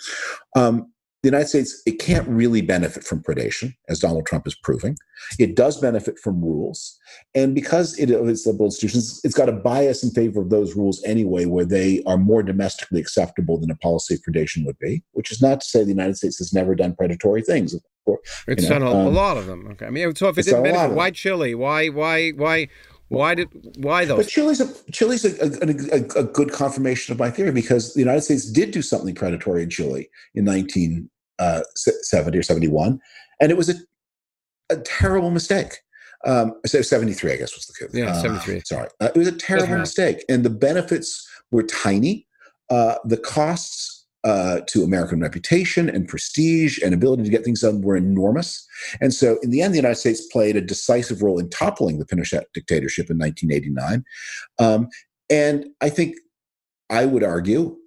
um, 0.56 0.92
the 1.22 1.28
United 1.28 1.50
States, 1.50 1.82
it 1.86 2.00
can't 2.00 2.28
really 2.30 2.62
benefit 2.62 3.04
from 3.04 3.22
predation, 3.22 3.74
as 3.90 4.00
Donald 4.00 4.26
Trump 4.26 4.48
is 4.48 4.56
proving. 4.56 4.96
It 5.38 5.56
does 5.56 5.80
benefit 5.80 6.18
from 6.18 6.42
rules. 6.42 6.98
And 7.36 7.54
because 7.54 7.98
it, 8.00 8.10
its 8.10 8.46
liberal 8.46 8.68
institutions, 8.68 9.20
it's 9.26 9.36
got 9.36 9.50
a 9.50 9.54
bias 9.54 10.02
in 10.02 10.12
favor 10.12 10.42
of 10.42 10.50
those 10.50 10.78
rules 10.78 11.04
anyway, 11.04 11.46
where 11.46 11.66
they 11.66 12.02
are 12.06 12.18
more 12.18 12.42
domestically 12.42 13.02
acceptable 13.02 13.60
than 13.60 13.70
a 13.70 13.76
policy 13.76 14.14
of 14.14 14.22
predation 14.22 14.66
would 14.66 14.80
be, 14.80 15.04
which 15.12 15.30
is 15.30 15.42
not 15.42 15.60
to 15.60 15.68
say 15.68 15.84
the 15.84 15.90
United 15.90 16.16
States 16.16 16.38
has 16.38 16.54
never 16.54 16.74
done 16.74 16.96
predatory 16.96 17.42
things. 17.42 17.76
It's 18.48 18.64
know, 18.64 18.70
done 18.70 18.82
a, 18.84 18.92
um, 18.92 19.08
a, 19.08 19.10
lot 19.10 19.38
of 19.38 19.46
them. 19.46 19.68
Okay. 19.72 19.86
I 19.86 19.90
mean, 19.90 20.16
so 20.16 20.30
if 20.30 20.38
it 20.38 20.46
didn't 20.46 20.64
benefit, 20.64 20.96
why 20.96 21.12
Chile? 21.12 21.54
Why, 21.54 21.90
why, 21.90 22.30
why? 22.32 22.70
Why 23.10 23.34
did 23.36 23.50
why 23.78 24.06
those? 24.06 24.18
But 24.18 24.28
Chile's 24.28 24.62
a 24.62 24.92
Chile's 24.92 25.26
a, 25.26 25.44
a, 25.44 26.00
a, 26.00 26.22
a, 26.22 26.24
good 26.24 26.52
confirmation 26.52 27.12
of 27.12 27.20
my 27.20 27.32
theory 27.32 27.52
because 27.52 27.94
the 27.96 28.00
United 28.00 28.22
States 28.22 28.46
did 28.50 28.72
do 28.72 28.84
something 28.84 29.16
predatory 29.16 29.64
in 29.64 29.70
Chile 29.70 30.10
in 30.36 30.46
1970 30.46 31.10
uh, 31.40 32.40
or 32.40 32.44
71, 32.44 33.00
and 33.42 33.52
it 33.52 33.58
was 33.58 33.70
a, 33.70 33.74
a 34.70 34.78
terrible 34.78 35.32
mistake. 35.32 35.74
Um, 36.26 36.54
so 36.66 36.82
73, 36.82 37.34
I 37.34 37.38
guess 37.38 37.56
was 37.56 37.66
the 37.66 37.86
case. 37.86 37.96
Yeah, 37.96 38.12
uh, 38.12 38.22
73. 38.22 38.62
Sorry, 38.66 38.90
uh, 39.02 39.10
it 39.16 39.18
was 39.18 39.28
a 39.28 39.36
terrible 39.36 39.78
mistake, 39.78 40.24
and 40.30 40.44
the 40.44 40.52
benefits 40.52 41.28
were 41.52 41.64
tiny. 41.64 42.28
Uh, 42.70 42.96
the 43.06 43.18
costs 43.18 43.99
uh, 44.24 44.62
to 44.68 44.84
American 44.84 45.22
reputation 45.22 45.90
and 45.90 46.08
prestige 46.08 46.80
and 46.84 46.94
ability 46.94 47.24
to 47.24 47.30
get 47.30 47.44
things 47.44 47.62
done 47.62 47.82
were 47.82 47.96
enormous. 47.96 48.68
And 49.00 49.14
so, 49.14 49.38
in 49.42 49.50
the 49.50 49.62
end, 49.62 49.74
the 49.74 49.78
United 49.78 49.96
States 49.96 50.26
played 50.28 50.56
a 50.56 50.62
decisive 50.62 51.22
role 51.22 51.40
in 51.40 51.50
toppling 51.50 52.00
the 52.00 52.06
Pinochet 52.06 52.44
dictatorship 52.54 53.10
in 53.10 53.18
1989. 53.18 54.04
Um, 54.60 54.90
and 55.30 55.68
I 55.82 55.90
think 55.90 56.16
I 56.90 57.06
would 57.06 57.24
argue, 57.24 57.78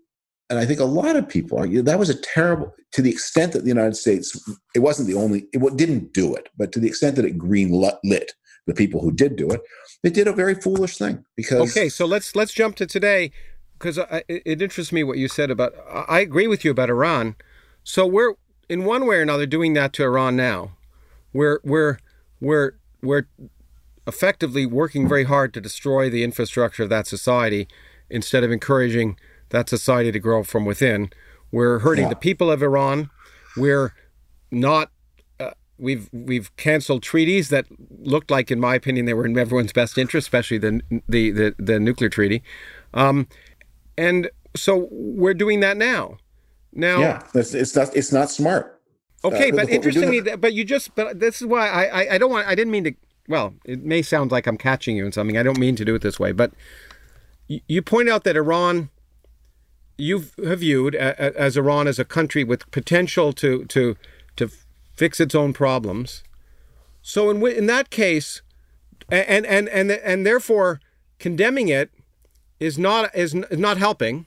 and 0.48 0.58
I 0.58 0.64
think 0.64 0.80
a 0.80 0.84
lot 0.84 1.16
of 1.16 1.28
people 1.28 1.58
argue, 1.58 1.82
that 1.82 1.98
was 1.98 2.08
a 2.08 2.20
terrible, 2.20 2.72
to 2.92 3.02
the 3.02 3.10
extent 3.10 3.52
that 3.52 3.62
the 3.62 3.68
United 3.68 3.96
States, 3.96 4.40
it 4.74 4.78
wasn't 4.78 5.08
the 5.08 5.14
only, 5.14 5.48
it 5.52 5.76
didn't 5.76 6.12
do 6.14 6.34
it, 6.34 6.48
but 6.56 6.72
to 6.72 6.80
the 6.80 6.88
extent 6.88 7.16
that 7.16 7.24
it 7.24 7.36
green 7.36 7.72
lit 7.72 8.32
the 8.66 8.74
people 8.74 9.00
who 9.00 9.10
did 9.10 9.36
do 9.36 9.50
it, 9.50 9.60
it 10.04 10.14
did 10.14 10.28
a 10.28 10.32
very 10.32 10.54
foolish 10.54 10.96
thing 10.96 11.24
because. 11.36 11.70
Okay, 11.70 11.88
so 11.88 12.06
let's 12.06 12.36
let's 12.36 12.52
jump 12.52 12.76
to 12.76 12.86
today 12.86 13.32
because 13.82 13.98
it, 13.98 14.42
it 14.44 14.62
interests 14.62 14.92
me 14.92 15.02
what 15.02 15.18
you 15.18 15.26
said 15.26 15.50
about. 15.50 15.74
I 16.08 16.20
agree 16.20 16.46
with 16.46 16.64
you 16.64 16.70
about 16.70 16.88
Iran. 16.88 17.34
So 17.82 18.06
we're 18.06 18.34
in 18.68 18.84
one 18.84 19.06
way 19.06 19.16
or 19.16 19.22
another 19.22 19.44
doing 19.44 19.72
that 19.74 19.92
to 19.94 20.04
Iran 20.04 20.36
now. 20.36 20.76
We're 21.32 21.58
we're 21.64 21.98
we're 22.40 22.72
we're 23.02 23.26
effectively 24.06 24.66
working 24.66 25.08
very 25.08 25.24
hard 25.24 25.52
to 25.54 25.60
destroy 25.60 26.08
the 26.08 26.22
infrastructure 26.22 26.84
of 26.84 26.90
that 26.90 27.06
society 27.08 27.66
instead 28.08 28.44
of 28.44 28.52
encouraging 28.52 29.18
that 29.48 29.68
society 29.68 30.12
to 30.12 30.20
grow 30.20 30.44
from 30.44 30.64
within. 30.64 31.10
We're 31.50 31.80
hurting 31.80 32.04
yeah. 32.04 32.10
the 32.10 32.16
people 32.16 32.50
of 32.50 32.62
Iran. 32.62 33.10
We're 33.56 33.94
not. 34.52 34.90
Uh, 35.40 35.50
we've 35.76 36.08
we've 36.12 36.54
canceled 36.56 37.02
treaties 37.02 37.48
that 37.48 37.66
looked 37.98 38.30
like, 38.30 38.52
in 38.52 38.60
my 38.60 38.76
opinion, 38.76 39.06
they 39.06 39.14
were 39.14 39.26
in 39.26 39.36
everyone's 39.36 39.72
best 39.72 39.98
interest, 39.98 40.26
especially 40.26 40.58
the 40.58 40.80
the 41.08 41.32
the, 41.32 41.54
the 41.58 41.80
nuclear 41.80 42.08
treaty. 42.08 42.44
Um, 42.94 43.26
and 44.02 44.30
so 44.56 44.88
we're 44.90 45.34
doing 45.34 45.60
that 45.60 45.76
now. 45.76 46.18
Now, 46.72 47.00
yeah, 47.00 47.22
it's, 47.34 47.54
it's 47.54 47.76
not 47.76 47.94
it's 47.96 48.12
not 48.12 48.30
smart. 48.30 48.80
Okay, 49.24 49.52
uh, 49.52 49.56
but 49.56 49.68
interestingly, 49.70 50.20
but 50.20 50.52
you 50.52 50.64
just 50.64 50.94
but 50.94 51.20
this 51.20 51.40
is 51.40 51.46
why 51.46 51.68
I, 51.68 51.84
I 51.84 52.14
I 52.14 52.18
don't 52.18 52.30
want 52.30 52.46
I 52.46 52.54
didn't 52.54 52.72
mean 52.72 52.84
to. 52.84 52.94
Well, 53.28 53.54
it 53.64 53.84
may 53.84 54.02
sound 54.02 54.32
like 54.32 54.46
I'm 54.46 54.56
catching 54.56 54.96
you 54.96 55.06
in 55.06 55.12
something. 55.12 55.38
I 55.38 55.44
don't 55.44 55.58
mean 55.58 55.76
to 55.76 55.84
do 55.84 55.94
it 55.94 56.02
this 56.02 56.18
way, 56.18 56.32
but 56.32 56.52
you, 57.46 57.60
you 57.68 57.82
point 57.82 58.08
out 58.08 58.24
that 58.24 58.36
Iran 58.36 58.90
you 59.96 60.24
have 60.44 60.60
viewed 60.60 60.94
as 60.96 61.56
Iran 61.56 61.86
as 61.86 61.98
a 61.98 62.04
country 62.04 62.42
with 62.42 62.68
potential 62.70 63.32
to 63.34 63.64
to 63.66 63.96
to 64.36 64.50
fix 64.94 65.20
its 65.20 65.34
own 65.34 65.52
problems. 65.52 66.24
So 67.02 67.30
in 67.30 67.46
in 67.46 67.66
that 67.66 67.90
case, 67.90 68.42
and 69.08 69.46
and 69.46 69.68
and 69.68 69.90
and 69.90 70.26
therefore 70.26 70.80
condemning 71.18 71.68
it 71.68 71.90
is 72.62 72.78
not 72.78 73.14
is 73.14 73.34
not 73.34 73.76
helping. 73.76 74.26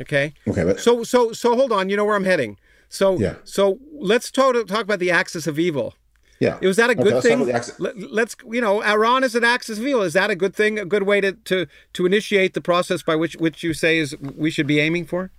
Okay. 0.00 0.34
Okay. 0.46 0.64
But, 0.64 0.80
so 0.80 1.04
so 1.04 1.32
so 1.32 1.56
hold 1.56 1.72
on. 1.72 1.88
You 1.88 1.96
know 1.96 2.04
where 2.04 2.16
I'm 2.16 2.24
heading. 2.24 2.58
So 2.88 3.18
yeah. 3.18 3.36
So 3.44 3.78
let's 3.92 4.30
talk 4.30 4.54
talk 4.66 4.82
about 4.82 4.98
the 4.98 5.10
axis 5.10 5.46
of 5.46 5.58
evil. 5.58 5.94
Yeah. 6.38 6.58
Was 6.60 6.76
that 6.76 6.90
a 6.90 6.94
good 6.94 7.14
okay, 7.14 7.28
thing? 7.30 7.46
Let, 7.46 8.28
us 8.28 8.36
you 8.50 8.60
know, 8.60 8.82
Iran 8.82 9.24
is 9.24 9.34
an 9.34 9.42
axis 9.42 9.78
of 9.78 9.86
evil. 9.86 10.02
Is 10.02 10.12
that 10.12 10.30
a 10.30 10.36
good 10.36 10.54
thing? 10.54 10.78
A 10.78 10.84
good 10.84 11.04
way 11.04 11.20
to 11.20 11.32
to 11.32 11.66
to 11.94 12.06
initiate 12.06 12.54
the 12.54 12.60
process 12.60 13.02
by 13.02 13.16
which 13.16 13.36
which 13.36 13.62
you 13.62 13.72
say 13.72 13.98
is 13.98 14.16
we 14.20 14.50
should 14.50 14.66
be 14.66 14.78
aiming 14.78 15.06
for? 15.06 15.30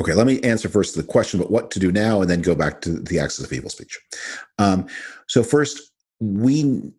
Okay, 0.00 0.14
let 0.14 0.26
me 0.26 0.40
answer 0.40 0.70
first 0.70 0.96
the 0.96 1.02
question 1.02 1.38
about 1.38 1.52
what 1.52 1.70
to 1.72 1.78
do 1.78 1.92
now, 1.92 2.22
and 2.22 2.30
then 2.30 2.40
go 2.40 2.54
back 2.54 2.80
to 2.80 3.00
the 3.00 3.18
axis 3.18 3.44
of 3.44 3.52
evil 3.52 3.68
speech. 3.68 4.00
Um, 4.58 4.86
so 5.26 5.42
first, 5.42 5.92
we 6.20 6.90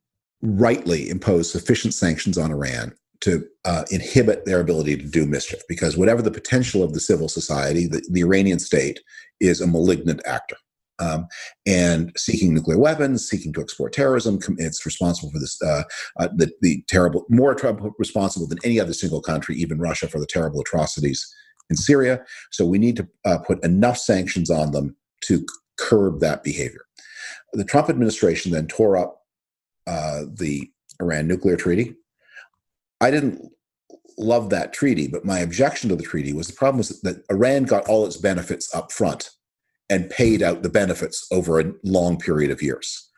rightly 0.44 1.10
impose 1.10 1.52
sufficient 1.52 1.96
sanctions 1.96 2.38
on 2.38 2.52
Iran 2.52 2.94
to 3.22 3.46
uh, 3.66 3.84
inhibit 3.92 4.46
their 4.46 4.60
ability 4.60 4.98
to 4.98 5.08
do 5.08 5.26
mischief 5.26 5.62
because 5.70 5.96
whatever 5.96 6.22
the 6.22 6.32
potential 6.32 6.84
of 6.84 6.94
the 6.94 7.00
civil 7.00 7.30
society, 7.30 7.88
the, 7.88 8.06
the 8.12 8.22
Iranian 8.22 8.60
state 8.60 9.00
is 9.40 9.62
a 9.62 9.68
malignant 9.68 10.22
actor. 10.26 10.58
Um, 11.00 11.28
and 11.66 12.12
seeking 12.16 12.54
nuclear 12.54 12.78
weapons, 12.78 13.28
seeking 13.28 13.52
to 13.54 13.62
export 13.62 13.92
terrorism. 13.92 14.38
It's 14.60 14.86
responsible 14.86 15.32
for 15.32 15.40
this, 15.40 15.60
uh, 15.64 15.82
uh, 16.20 16.28
the, 16.36 16.52
the, 16.62 16.84
terrible, 16.88 17.26
more 17.28 17.58
responsible 17.98 18.48
than 18.48 18.60
any 18.64 18.80
other 18.80 18.94
single 18.94 19.22
country, 19.22 19.56
even 19.56 19.80
Russia, 19.80 20.08
for 20.08 20.20
the 20.20 20.28
terrible 20.28 20.62
atrocities 20.62 21.28
in 21.72 21.76
Syria. 21.76 22.24
So 22.52 22.68
we 22.68 22.78
need 22.78 22.98
to 22.98 23.08
uh, 23.26 23.40
put 23.40 23.64
enough 23.64 23.98
sanctions 23.98 24.52
on 24.52 24.74
them 24.74 24.96
to 25.22 25.44
curb 25.80 26.20
that 26.20 26.44
behavior. 26.44 26.86
The 27.54 27.66
Trump 27.66 27.90
administration 27.90 28.52
then 28.52 28.68
tore 28.68 28.96
up 28.96 29.22
uh, 29.88 30.22
the 30.32 30.70
Iran 31.02 31.28
nuclear 31.28 31.58
treaty, 31.58 31.96
I 33.02 33.12
didn't 33.12 33.42
love 34.18 34.52
that 34.52 34.74
treaty, 34.74 35.08
but 35.08 35.26
my 35.26 35.40
objection 35.40 35.90
to 35.90 35.96
the 35.96 36.04
treaty 36.04 36.32
was 36.32 36.48
the 36.48 36.54
problem 36.54 36.78
was 36.78 37.02
that 37.02 37.24
Iran 37.30 37.64
got 37.64 37.88
all 37.90 38.06
its 38.06 38.18
benefits 38.18 38.74
up 38.74 38.92
front 38.92 39.32
and 39.90 40.10
paid 40.10 40.42
out 40.42 40.64
the 40.64 40.70
benefits 40.70 41.28
over 41.32 41.60
a 41.60 41.74
long 41.84 42.18
period 42.18 42.52
of 42.52 42.62
years. 42.62 43.10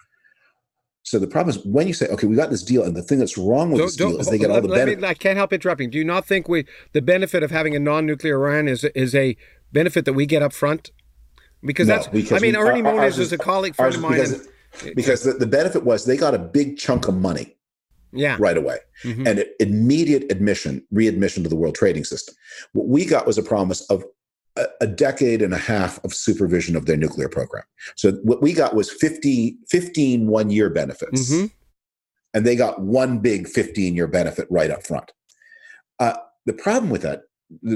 So 1.04 1.20
the 1.20 1.28
problem 1.28 1.56
is 1.56 1.64
when 1.66 1.86
you 1.86 1.94
say, 1.94 2.08
"Okay, 2.08 2.26
we 2.28 2.36
got 2.36 2.50
this 2.50 2.64
deal," 2.64 2.84
and 2.84 2.96
the 2.96 3.04
thing 3.04 3.20
that's 3.20 3.38
wrong 3.38 3.72
with 3.72 3.80
don't, 3.80 3.88
this 3.88 3.96
deal 3.98 4.20
is 4.20 4.28
they 4.28 4.38
get 4.38 4.50
all 4.50 4.62
the 4.62 4.70
benefits. 4.70 5.04
I 5.04 5.14
can't 5.14 5.38
help 5.38 5.52
interrupting. 5.52 5.90
Do 5.90 5.98
you 5.98 6.06
not 6.06 6.26
think 6.26 6.48
we 6.48 6.66
the 6.94 7.02
benefit 7.02 7.44
of 7.44 7.52
having 7.52 7.76
a 7.76 7.80
non-nuclear 7.80 8.36
Iran 8.36 8.70
is 8.70 8.86
is 8.86 9.14
a 9.14 9.36
benefit 9.74 10.06
that 10.06 10.14
we 10.14 10.26
get 10.26 10.42
up 10.42 10.54
front? 10.54 10.92
Because 11.62 11.90
no, 11.90 11.96
that's. 11.96 12.08
Because 12.08 12.42
I 12.42 12.46
mean, 12.46 12.58
we, 12.58 12.60
Ernie 12.60 12.82
Moniz 12.82 13.16
is, 13.16 13.20
is, 13.20 13.34
a 13.34 13.38
colleague 13.38 13.76
friend 13.76 13.94
of 13.94 14.02
mine. 14.02 14.12
Because, 14.14 14.48
and, 14.86 14.96
because 14.96 15.24
the, 15.24 15.34
the 15.34 15.46
benefit 15.46 15.84
was 15.84 16.06
they 16.06 16.16
got 16.16 16.34
a 16.34 16.40
big 16.40 16.78
chunk 16.78 17.10
of 17.10 17.16
money 17.16 17.58
yeah. 18.14 18.38
right 18.40 18.58
away. 18.58 18.78
Mm-hmm. 19.04 19.28
And 19.28 19.46
immediate 19.60 20.32
admission, 20.32 20.86
readmission 20.92 21.44
to 21.44 21.50
the 21.50 21.56
world 21.56 21.76
trading 21.76 22.04
system. 22.04 22.36
What 22.74 22.88
we 22.88 23.06
got 23.06 23.28
was 23.28 23.38
a 23.38 23.44
promise 23.44 23.82
of 23.90 24.04
a, 24.56 24.66
a, 24.82 24.88
decade 24.88 25.42
and 25.42 25.54
a 25.54 25.58
half 25.58 26.04
of 26.04 26.14
supervision 26.14 26.76
of 26.76 26.86
their 26.86 26.98
nuclear 26.98 27.28
program. 27.28 27.64
So 27.96 28.12
what 28.24 28.42
we 28.42 28.54
got 28.54 28.76
was 28.76 28.92
50, 28.92 29.58
15 29.70 30.28
one 30.28 30.50
year 30.50 30.70
benefits. 30.70 31.32
Mm-hmm. 31.32 31.46
And 32.36 32.46
they 32.46 32.56
got 32.56 32.82
one 32.82 33.20
big 33.20 33.48
15 33.48 33.96
year 33.96 34.08
benefit 34.08 34.48
right 34.50 34.72
up 34.72 34.86
front. 34.86 35.12
Uh, 36.00 36.16
the 36.46 36.54
problem 36.54 36.90
with 36.90 37.02
that, 37.04 37.24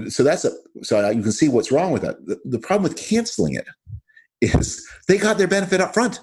so 0.09 0.23
that's 0.23 0.45
a, 0.45 0.51
so 0.83 1.07
you 1.09 1.21
can 1.21 1.31
see 1.31 1.47
what's 1.47 1.71
wrong 1.71 1.91
with 1.91 2.01
that. 2.01 2.25
The, 2.25 2.39
the 2.45 2.59
problem 2.59 2.83
with 2.83 2.97
canceling 2.97 3.53
it 3.53 3.67
is 4.41 4.87
they 5.07 5.17
got 5.17 5.37
their 5.37 5.47
benefit 5.47 5.81
up 5.81 5.93
front. 5.93 6.19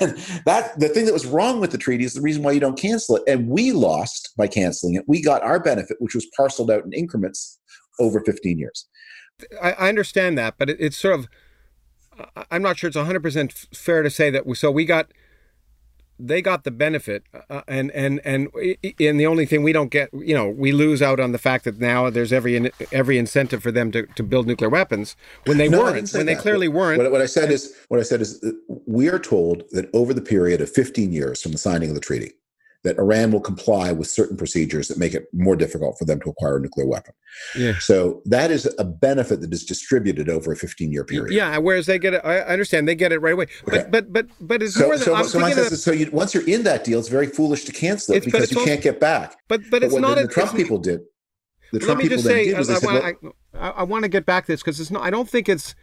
And 0.00 0.16
that 0.46 0.72
the 0.78 0.88
thing 0.92 1.04
that 1.04 1.12
was 1.12 1.26
wrong 1.26 1.60
with 1.60 1.72
the 1.72 1.78
treaty 1.78 2.04
is 2.04 2.14
the 2.14 2.20
reason 2.20 2.42
why 2.42 2.52
you 2.52 2.60
don't 2.60 2.78
cancel 2.78 3.16
it. 3.16 3.22
And 3.26 3.48
we 3.48 3.72
lost 3.72 4.30
by 4.36 4.46
canceling 4.46 4.94
it. 4.94 5.04
We 5.06 5.22
got 5.22 5.42
our 5.42 5.60
benefit, 5.60 5.98
which 6.00 6.14
was 6.14 6.26
parceled 6.36 6.70
out 6.70 6.84
in 6.84 6.92
increments 6.92 7.58
over 7.98 8.20
15 8.24 8.58
years. 8.58 8.86
I, 9.62 9.72
I 9.72 9.88
understand 9.88 10.38
that, 10.38 10.54
but 10.58 10.70
it, 10.70 10.78
it's 10.80 10.96
sort 10.96 11.18
of 11.18 11.28
I'm 12.50 12.62
not 12.62 12.78
sure 12.78 12.88
it's 12.88 12.96
100% 12.96 13.76
fair 13.76 14.02
to 14.02 14.10
say 14.10 14.30
that. 14.30 14.46
We, 14.46 14.54
so 14.54 14.70
we 14.70 14.84
got 14.84 15.12
they 16.20 16.42
got 16.42 16.64
the 16.64 16.70
benefit, 16.70 17.24
uh, 17.34 17.40
uh 17.50 17.62
and 17.66 17.90
and 17.92 18.20
and 18.24 18.48
and 19.00 19.20
the 19.20 19.26
only 19.26 19.46
thing 19.46 19.62
we 19.62 19.72
don't 19.72 19.90
get, 19.90 20.10
you 20.12 20.34
know, 20.34 20.48
we 20.48 20.72
lose 20.72 21.02
out 21.02 21.20
on 21.20 21.32
the 21.32 21.38
fact 21.38 21.64
that 21.64 21.78
now 21.78 22.10
there's 22.10 22.32
every 22.32 22.70
every 22.92 23.18
incentive 23.18 23.62
for 23.62 23.72
them 23.72 23.90
to, 23.92 24.06
to 24.06 24.22
build 24.22 24.46
nuclear 24.46 24.68
weapons 24.68 25.16
when 25.46 25.58
they 25.58 25.68
no, 25.68 25.82
weren't, 25.82 26.12
when 26.12 26.26
that. 26.26 26.34
they 26.34 26.40
clearly 26.40 26.68
weren't. 26.68 26.98
What, 27.02 27.10
what 27.10 27.20
I 27.20 27.26
said 27.26 27.50
is, 27.50 27.74
what 27.88 28.00
I 28.00 28.02
said 28.02 28.20
is, 28.20 28.44
we 28.86 29.08
are 29.08 29.18
told 29.18 29.64
that 29.72 29.88
over 29.94 30.14
the 30.14 30.22
period 30.22 30.60
of 30.60 30.70
15 30.70 31.12
years 31.12 31.42
from 31.42 31.52
the 31.52 31.58
signing 31.58 31.88
of 31.88 31.94
the 31.94 32.00
treaty, 32.00 32.32
that 32.82 32.98
Iran 32.98 33.30
will 33.30 33.40
comply 33.40 33.92
with 33.92 34.08
certain 34.08 34.36
procedures 34.36 34.88
that 34.88 34.96
make 34.96 35.12
it 35.12 35.26
more 35.34 35.54
difficult 35.54 35.98
for 35.98 36.06
them 36.06 36.18
to 36.22 36.30
acquire 36.30 36.56
a 36.56 36.60
nuclear 36.60 36.86
weapon. 36.86 37.12
Yeah. 37.56 37.78
So 37.78 38.22
that 38.24 38.50
is 38.50 38.72
a 38.78 38.84
benefit 38.84 39.42
that 39.42 39.52
is 39.52 39.64
distributed 39.64 40.28
over 40.30 40.52
a 40.52 40.56
15 40.56 40.90
year 40.90 41.04
period. 41.04 41.34
Yeah, 41.34 41.58
whereas 41.58 41.86
they 41.86 41.98
get 41.98 42.14
it, 42.14 42.22
I 42.24 42.38
understand 42.40 42.88
they 42.88 42.94
get 42.94 43.12
it 43.12 43.18
right 43.18 43.34
away. 43.34 43.48
Okay. 43.68 43.84
But 43.90 43.90
but 43.90 44.12
but 44.12 44.26
but 44.40 44.62
it's 44.62 44.74
So, 44.74 44.86
more 44.86 44.96
than 44.96 45.04
so, 45.04 45.22
so, 45.24 45.46
is, 45.46 45.82
so 45.84 45.92
you, 45.92 46.10
once 46.10 46.32
you're 46.32 46.48
in 46.48 46.62
that 46.62 46.84
deal, 46.84 46.98
it's 46.98 47.08
very 47.08 47.26
foolish 47.26 47.64
to 47.64 47.72
cancel 47.72 48.14
it 48.14 48.18
It's- 48.18 48.24
because 48.26 48.44
it's 48.44 48.52
you 48.52 48.58
also- 48.58 48.70
can't 48.70 48.82
get 48.82 48.98
back. 48.98 49.36
but 49.48 49.60
but 49.70 49.82
it's 49.82 49.92
what 49.92 50.00
not 50.02 50.14
the, 50.14 50.22
a, 50.24 50.26
the 50.26 50.32
Trump 50.32 50.56
people 50.56 50.78
did. 50.78 51.00
The 51.72 51.78
Trump 51.80 52.00
people 52.00 52.18
say, 52.18 52.46
did 52.46 52.54
I, 52.56 52.62
said, 52.62 52.84
I, 52.88 53.14
"Look, 53.22 53.36
I, 53.54 53.68
I 53.70 53.82
want 53.84 54.02
to 54.02 54.08
get 54.08 54.26
back 54.26 54.46
to 54.46 54.52
this 54.52 54.60
because 54.60 54.80
it's 54.80 54.90
not. 54.90 55.02
I 55.02 55.10
don't 55.10 55.28
think 55.28 55.48
it's 55.48 55.74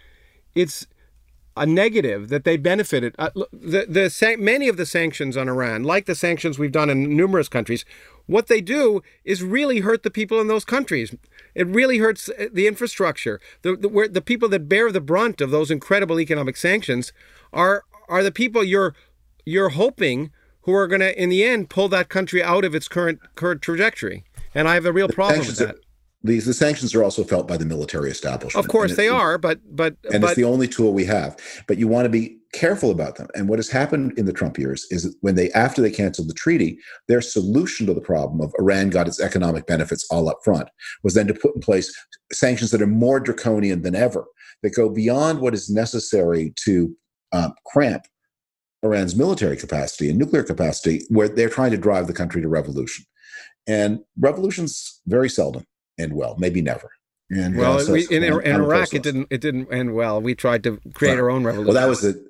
it's 0.56 0.86
a 1.57 1.65
negative 1.65 2.29
that 2.29 2.43
they 2.43 2.57
benefited. 2.57 3.15
Uh, 3.17 3.29
the 3.51 3.85
the 3.88 4.35
many 4.39 4.67
of 4.67 4.77
the 4.77 4.85
sanctions 4.85 5.35
on 5.35 5.49
Iran, 5.49 5.84
like 5.84 6.05
the 6.05 6.15
sanctions 6.15 6.57
we've 6.57 6.71
done 6.71 6.89
in 6.89 7.15
numerous 7.15 7.49
countries, 7.49 7.85
what 8.25 8.47
they 8.47 8.61
do 8.61 9.01
is 9.23 9.43
really 9.43 9.79
hurt 9.79 10.03
the 10.03 10.11
people 10.11 10.39
in 10.39 10.47
those 10.47 10.65
countries. 10.65 11.15
It 11.55 11.67
really 11.67 11.97
hurts 11.97 12.29
uh, 12.29 12.47
the 12.51 12.67
infrastructure. 12.67 13.39
The 13.61 13.75
the, 13.75 13.89
where, 13.89 14.07
the 14.07 14.21
people 14.21 14.49
that 14.49 14.69
bear 14.69 14.91
the 14.91 15.01
brunt 15.01 15.41
of 15.41 15.51
those 15.51 15.71
incredible 15.71 16.19
economic 16.19 16.57
sanctions 16.57 17.11
are 17.51 17.84
are 18.07 18.23
the 18.23 18.31
people 18.31 18.63
you're 18.63 18.93
you're 19.45 19.69
hoping 19.69 20.31
who 20.61 20.73
are 20.73 20.88
going 20.88 20.99
to 20.99 21.21
in 21.21 21.29
the 21.29 21.43
end 21.43 21.69
pull 21.69 21.88
that 21.89 22.09
country 22.09 22.43
out 22.43 22.65
of 22.65 22.75
its 22.75 22.88
current 22.88 23.19
current 23.35 23.61
trajectory. 23.61 24.23
And 24.53 24.67
I 24.67 24.73
have 24.73 24.85
a 24.85 24.93
real 24.93 25.07
problem 25.07 25.39
with 25.39 25.57
that. 25.57 25.75
are, 25.75 25.79
these 26.27 26.45
the 26.45 26.53
sanctions 26.53 26.93
are 26.95 27.03
also 27.03 27.23
felt 27.23 27.47
by 27.47 27.57
the 27.57 27.65
military 27.65 28.09
establishment. 28.09 28.65
Of 28.65 28.71
course 28.71 28.95
they 28.95 29.09
are, 29.09 29.37
but 29.37 29.59
but 29.75 29.95
and 30.11 30.21
but 30.21 30.29
it's 30.29 30.35
the 30.35 30.43
only 30.43 30.67
tool 30.67 30.93
we 30.93 31.05
have. 31.05 31.37
But 31.67 31.77
you 31.77 31.87
want 31.87 32.05
to 32.05 32.09
be 32.09 32.37
careful 32.53 32.91
about 32.91 33.15
them. 33.15 33.27
And 33.35 33.49
what 33.49 33.59
has 33.59 33.69
happened 33.69 34.17
in 34.17 34.25
the 34.25 34.33
Trump 34.33 34.57
years 34.57 34.87
is 34.89 35.03
that 35.03 35.15
when 35.21 35.35
they, 35.35 35.51
after 35.51 35.81
they 35.81 35.91
canceled 35.91 36.29
the 36.29 36.33
treaty, 36.33 36.79
their 37.07 37.21
solution 37.21 37.85
to 37.87 37.93
the 37.93 38.01
problem 38.01 38.41
of 38.41 38.53
Iran 38.57 38.89
got 38.89 39.07
its 39.07 39.19
economic 39.19 39.67
benefits 39.67 40.05
all 40.09 40.29
up 40.29 40.39
front 40.43 40.69
was 41.03 41.13
then 41.13 41.27
to 41.27 41.33
put 41.33 41.55
in 41.55 41.61
place 41.61 41.93
sanctions 42.31 42.71
that 42.71 42.81
are 42.81 42.87
more 42.87 43.19
draconian 43.19 43.81
than 43.81 43.95
ever, 43.95 44.25
that 44.63 44.75
go 44.75 44.89
beyond 44.89 45.39
what 45.39 45.53
is 45.53 45.69
necessary 45.69 46.53
to 46.63 46.95
um, 47.31 47.53
cramp 47.65 48.05
Iran's 48.83 49.15
military 49.15 49.57
capacity 49.57 50.09
and 50.09 50.17
nuclear 50.17 50.43
capacity, 50.43 51.03
where 51.09 51.27
they're 51.27 51.49
trying 51.49 51.71
to 51.71 51.77
drive 51.77 52.07
the 52.07 52.13
country 52.13 52.41
to 52.41 52.47
revolution. 52.47 53.05
And 53.65 53.99
revolutions 54.17 55.01
very 55.07 55.29
seldom 55.29 55.65
end 55.99 56.14
well, 56.14 56.36
maybe 56.38 56.61
never. 56.61 56.90
And, 57.30 57.57
uh, 57.57 57.60
well, 57.60 57.80
so 57.80 57.94
we, 57.94 58.02
it's 58.02 58.11
in, 58.11 58.24
in 58.24 58.36
Iraq 58.56 58.94
it 58.94 59.03
didn't 59.03 59.28
it 59.30 59.41
didn't 59.41 59.72
end 59.72 59.94
well. 59.94 60.22
We 60.22 60.34
tried 60.36 60.64
to 60.64 60.80
create 60.94 61.14
Right. 61.14 61.19
our 61.19 61.30
own 61.30 61.44
revolution. 61.44 61.74
Well, 61.74 61.82
that 61.82 61.90
was 61.90 62.02
the 62.02 62.26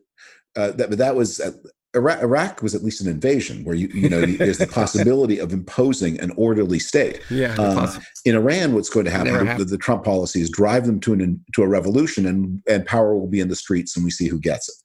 uh, 0.55 0.71
that, 0.71 0.89
but 0.89 0.97
that 0.97 1.15
was 1.15 1.39
uh, 1.39 1.51
Iraq, 1.95 2.21
Iraq 2.21 2.61
was 2.63 2.73
at 2.73 2.83
least 2.83 3.01
an 3.01 3.07
invasion 3.07 3.63
where 3.63 3.75
you 3.75 3.87
you 3.89 4.09
know 4.09 4.25
there's 4.25 4.57
the 4.57 4.65
possibility 4.81 5.37
of 5.39 5.53
imposing 5.53 6.19
an 6.19 6.31
orderly 6.35 6.79
state. 6.79 7.21
yeah. 7.29 7.53
Um, 7.55 7.89
in 8.25 8.35
Iran, 8.35 8.73
what's 8.73 8.89
going 8.89 9.05
to 9.05 9.11
happen? 9.11 9.57
The, 9.57 9.65
the 9.65 9.77
Trump 9.77 10.03
policies 10.03 10.49
drive 10.49 10.85
them 10.87 10.99
to 11.01 11.13
an 11.13 11.43
to 11.53 11.61
a 11.63 11.67
revolution, 11.67 12.25
and 12.25 12.61
and 12.67 12.85
power 12.85 13.15
will 13.15 13.27
be 13.27 13.39
in 13.39 13.49
the 13.49 13.55
streets, 13.55 13.95
and 13.95 14.03
we 14.03 14.09
see 14.11 14.27
who 14.27 14.39
gets 14.39 14.67
it. 14.67 14.75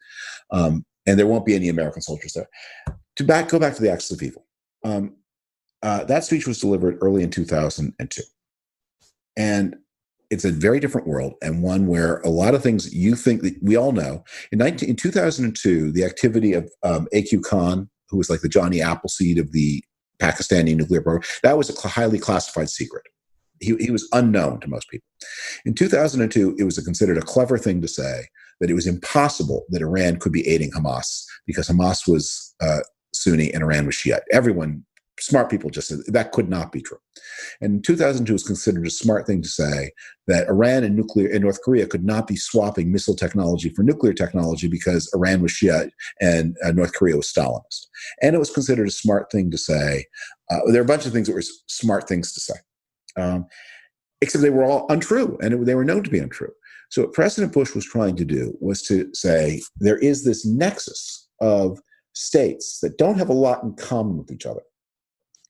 Um, 0.57 0.85
and 1.07 1.19
there 1.19 1.27
won't 1.27 1.47
be 1.47 1.55
any 1.55 1.69
American 1.71 2.03
soldiers 2.03 2.35
there. 2.35 2.49
To 3.17 3.25
back 3.25 3.49
go 3.49 3.59
back 3.59 3.75
to 3.77 3.83
the 3.83 3.91
axis 3.91 4.11
of 4.13 4.23
evil. 4.23 4.45
Um, 4.85 5.17
uh, 5.83 6.05
that 6.05 6.23
speech 6.25 6.47
was 6.47 6.61
delivered 6.61 6.99
early 7.01 7.23
in 7.25 7.31
2002, 7.31 8.23
and 9.37 9.77
it's 10.33 10.47
a 10.47 10.51
very 10.51 10.81
different 10.81 11.07
world 11.07 11.35
and 11.43 11.63
one 11.63 11.87
where 11.87 12.19
a 12.21 12.31
lot 12.31 12.55
of 12.55 12.63
things 12.63 12.95
you 12.95 13.15
think 13.15 13.43
that 13.43 13.55
we 13.63 13.77
all 13.77 13.93
know. 13.93 14.25
In, 14.51 14.59
19, 14.59 14.89
in 14.89 14.97
2002, 14.97 15.93
the 15.93 16.05
activity 16.05 16.55
of 16.55 16.71
um, 16.83 17.07
AQ 17.13 17.43
Khan, 17.45 17.91
who 18.09 18.17
was 18.17 18.31
like 18.31 18.41
the 18.41 18.49
Johnny 18.49 18.81
Appleseed 18.81 19.39
of 19.39 19.53
the 19.53 19.85
Pakistani 20.19 20.75
nuclear 20.75 21.03
program, 21.03 21.23
that 21.43 21.59
was 21.59 21.69
a 21.69 21.89
highly 21.89 22.19
classified 22.19 22.71
secret. 22.71 23.05
He, 23.61 23.77
he 23.77 23.91
was 23.91 24.09
unknown 24.13 24.61
to 24.61 24.69
most 24.69 24.89
people. 24.89 25.07
In 25.67 25.75
2002, 25.75 26.57
it 26.59 26.65
was 26.65 26.79
a, 26.79 26.83
considered 26.83 27.19
a 27.19 27.23
clever 27.23 27.59
thing 27.59 27.83
to 27.83 27.89
say 27.89 28.25
that 28.61 28.71
it 28.71 28.75
was 28.75 28.87
impossible 28.87 29.67
that 29.69 29.83
Iran 29.83 30.19
could 30.19 30.33
be 30.33 30.49
aiding 30.49 30.71
Hamas 30.71 31.25
because 31.47 31.69
Hamas 31.69 32.09
was 32.09 32.55
uh, 32.63 32.81
Sunni 33.15 33.53
and 33.53 33.63
Iran 33.63 33.85
was 33.85 33.97
Shiite. 33.97 34.23
Everyone, 34.33 34.85
smart 35.20 35.51
people 35.51 35.70
just 35.70 35.89
said 35.89 35.98
that 36.06 36.32
could 36.32 36.48
not 36.48 36.72
be 36.72 36.80
true. 36.80 36.98
And 37.60 37.84
2002 37.84 38.32
was 38.32 38.43
considered 38.43 38.86
a 38.86 38.90
smart 38.90 39.26
thing 39.26 39.43
to 39.43 39.48
say 39.48 39.90
that 40.26 40.48
Iran 40.48 40.84
and 40.84 40.97
nuclear 40.97 41.28
and 41.28 41.43
North 41.43 41.60
Korea 41.62 41.86
could 41.86 42.05
not 42.05 42.26
be 42.26 42.36
swapping 42.36 42.90
missile 42.90 43.14
technology 43.14 43.68
for 43.68 43.82
nuclear 43.82 44.14
technology 44.14 44.68
because 44.68 45.12
Iran 45.14 45.43
was 45.43 45.52
Shia 45.52 45.90
and 46.20 46.56
uh, 46.64 46.72
North 46.72 46.94
Korea 46.94 47.16
was 47.16 47.30
Stalinist. 47.30 47.86
And 48.22 48.34
it 48.34 48.39
was 48.39 48.51
considered 48.51 48.89
a 48.89 48.93
smart 48.93 49.30
thing 49.30 49.51
to 49.51 49.59
say. 49.59 50.06
Uh, 50.51 50.60
there 50.66 50.80
are 50.80 50.84
a 50.84 50.89
bunch 50.89 51.06
of 51.06 51.12
things 51.12 51.28
that 51.28 51.34
were 51.34 51.43
smart 51.66 52.09
things 52.09 52.32
to 52.32 52.40
say, 52.40 52.55
um, 53.16 53.47
except 54.20 54.43
they 54.43 54.51
were 54.51 54.64
all 54.64 54.86
untrue 54.89 55.39
and 55.43 55.55
it, 55.55 55.64
they 55.66 55.74
were 55.74 55.84
known 55.84 56.02
to 56.02 56.10
be 56.10 56.18
untrue. 56.18 56.52
So 56.90 57.02
what 57.02 57.14
President 57.14 57.55
Bush 57.55 57.74
was 57.74 57.86
trying 57.86 58.16
to 58.16 58.24
do 58.24 58.56
was 58.60 58.82
to 58.82 59.09
say 59.14 59.62
there 59.78 59.98
is 59.98 60.24
this 60.24 60.44
nexus 60.44 61.26
of 61.40 61.80
states 62.14 62.80
that 62.80 62.98
don't 62.98 63.18
have 63.18 63.30
a 63.30 63.34
lot 63.34 63.62
in 63.62 63.74
common 63.74 64.18
with 64.18 64.30
each 64.30 64.44
other, 64.44 64.60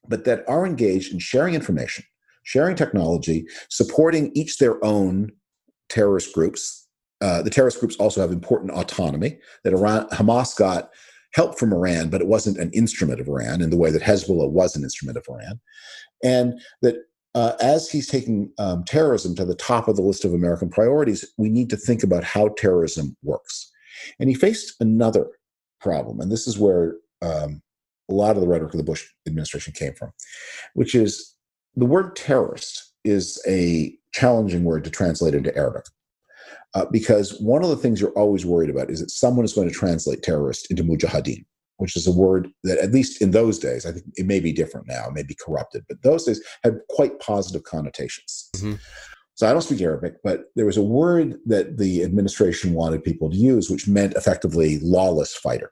but 0.07 0.25
that 0.25 0.43
are 0.47 0.65
engaged 0.65 1.13
in 1.13 1.19
sharing 1.19 1.55
information, 1.55 2.03
sharing 2.43 2.75
technology, 2.75 3.45
supporting 3.69 4.31
each 4.35 4.57
their 4.57 4.83
own 4.83 5.31
terrorist 5.89 6.33
groups. 6.33 6.87
Uh, 7.21 7.41
the 7.41 7.49
terrorist 7.49 7.79
groups 7.79 7.95
also 7.97 8.19
have 8.21 8.31
important 8.31 8.71
autonomy. 8.71 9.37
That 9.63 9.73
Iran, 9.73 10.07
Hamas 10.09 10.57
got 10.57 10.89
help 11.33 11.57
from 11.57 11.73
Iran, 11.73 12.09
but 12.09 12.21
it 12.21 12.27
wasn't 12.27 12.57
an 12.57 12.71
instrument 12.71 13.19
of 13.19 13.27
Iran 13.27 13.61
in 13.61 13.69
the 13.69 13.77
way 13.77 13.91
that 13.91 14.01
Hezbollah 14.01 14.51
was 14.51 14.75
an 14.75 14.83
instrument 14.83 15.17
of 15.17 15.25
Iran, 15.29 15.59
and 16.23 16.59
that 16.81 16.95
uh, 17.35 17.53
as 17.61 17.89
he's 17.89 18.07
taking 18.07 18.51
um, 18.59 18.83
terrorism 18.83 19.35
to 19.35 19.45
the 19.45 19.55
top 19.55 19.87
of 19.87 19.95
the 19.95 20.03
list 20.03 20.23
of 20.23 20.33
American 20.33 20.69
priorities, 20.69 21.25
we 21.37 21.49
need 21.49 21.69
to 21.71 21.77
think 21.77 22.03
about 22.03 22.23
how 22.23 22.49
terrorism 22.49 23.17
works. 23.23 23.71
And 24.19 24.29
he 24.29 24.35
faced 24.35 24.75
another 24.79 25.27
problem, 25.81 26.19
and 26.19 26.31
this 26.31 26.47
is 26.47 26.59
where 26.59 26.95
um, 27.23 27.62
a 28.09 28.13
lot 28.13 28.35
of 28.35 28.41
the 28.41 28.47
rhetoric 28.47 28.73
of 28.73 28.77
the 28.77 28.83
Bush 28.83 29.05
administration 29.27 29.73
came 29.73 29.93
from, 29.93 30.11
which 30.73 30.95
is 30.95 31.35
the 31.75 31.85
word 31.85 32.15
terrorist 32.15 32.93
is 33.03 33.41
a 33.47 33.95
challenging 34.13 34.63
word 34.63 34.83
to 34.83 34.89
translate 34.89 35.33
into 35.33 35.55
Arabic. 35.57 35.85
Uh, 36.75 36.85
because 36.91 37.39
one 37.39 37.63
of 37.63 37.69
the 37.69 37.75
things 37.75 38.01
you're 38.01 38.11
always 38.11 38.45
worried 38.45 38.69
about 38.69 38.89
is 38.89 38.99
that 38.99 39.11
someone 39.11 39.45
is 39.45 39.53
going 39.53 39.67
to 39.67 39.73
translate 39.73 40.23
terrorist 40.23 40.69
into 40.71 40.83
mujahideen, 40.83 41.45
which 41.77 41.95
is 41.95 42.07
a 42.07 42.11
word 42.11 42.49
that, 42.63 42.79
at 42.79 42.91
least 42.91 43.21
in 43.21 43.31
those 43.31 43.59
days, 43.59 43.85
I 43.85 43.91
think 43.91 44.05
it 44.15 44.25
may 44.25 44.39
be 44.39 44.51
different 44.51 44.87
now, 44.87 45.07
it 45.07 45.13
may 45.13 45.23
be 45.23 45.37
corrupted, 45.45 45.83
but 45.87 46.01
those 46.01 46.25
days 46.25 46.41
had 46.63 46.79
quite 46.89 47.19
positive 47.19 47.63
connotations. 47.63 48.49
Mhm. 48.55 48.79
So 49.35 49.47
I 49.47 49.51
don't 49.51 49.61
speak 49.61 49.81
Arabic, 49.81 50.15
but 50.23 50.45
there 50.55 50.65
was 50.65 50.77
a 50.77 50.83
word 50.83 51.37
that 51.45 51.77
the 51.77 52.03
administration 52.03 52.73
wanted 52.73 53.03
people 53.03 53.29
to 53.29 53.35
use, 53.35 53.69
which 53.69 53.87
meant 53.87 54.13
effectively 54.13 54.79
lawless 54.79 55.35
fighter. 55.35 55.71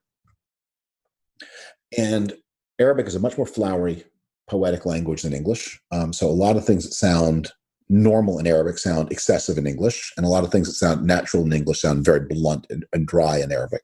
And 1.98 2.34
Arabic 2.80 3.08
is 3.08 3.16
a 3.16 3.20
much 3.20 3.38
more 3.38 3.46
flowery, 3.46 4.04
poetic 4.50 4.86
language 4.86 5.22
than 5.22 5.34
English. 5.34 5.80
Um, 5.92 6.14
so 6.14 6.28
a 6.28 6.32
lot 6.32 6.58
of 6.58 6.66
things 6.66 6.84
that 6.84 6.94
sound 6.94 7.52
normal 7.90 8.40
in 8.40 8.48
Arabic 8.48 8.78
sound 8.78 9.12
excessive 9.12 9.58
in 9.58 9.68
English, 9.68 10.14
and 10.16 10.26
a 10.26 10.30
lot 10.30 10.44
of 10.44 10.52
things 10.52 10.68
that 10.68 10.74
sound 10.74 11.06
natural 11.06 11.46
in 11.46 11.54
English 11.54 11.82
sound 11.82 12.06
very 12.06 12.22
blunt 12.22 12.66
and, 12.70 12.86
and 12.94 13.06
dry 13.06 13.38
in 13.40 13.52
Arabic. 13.52 13.82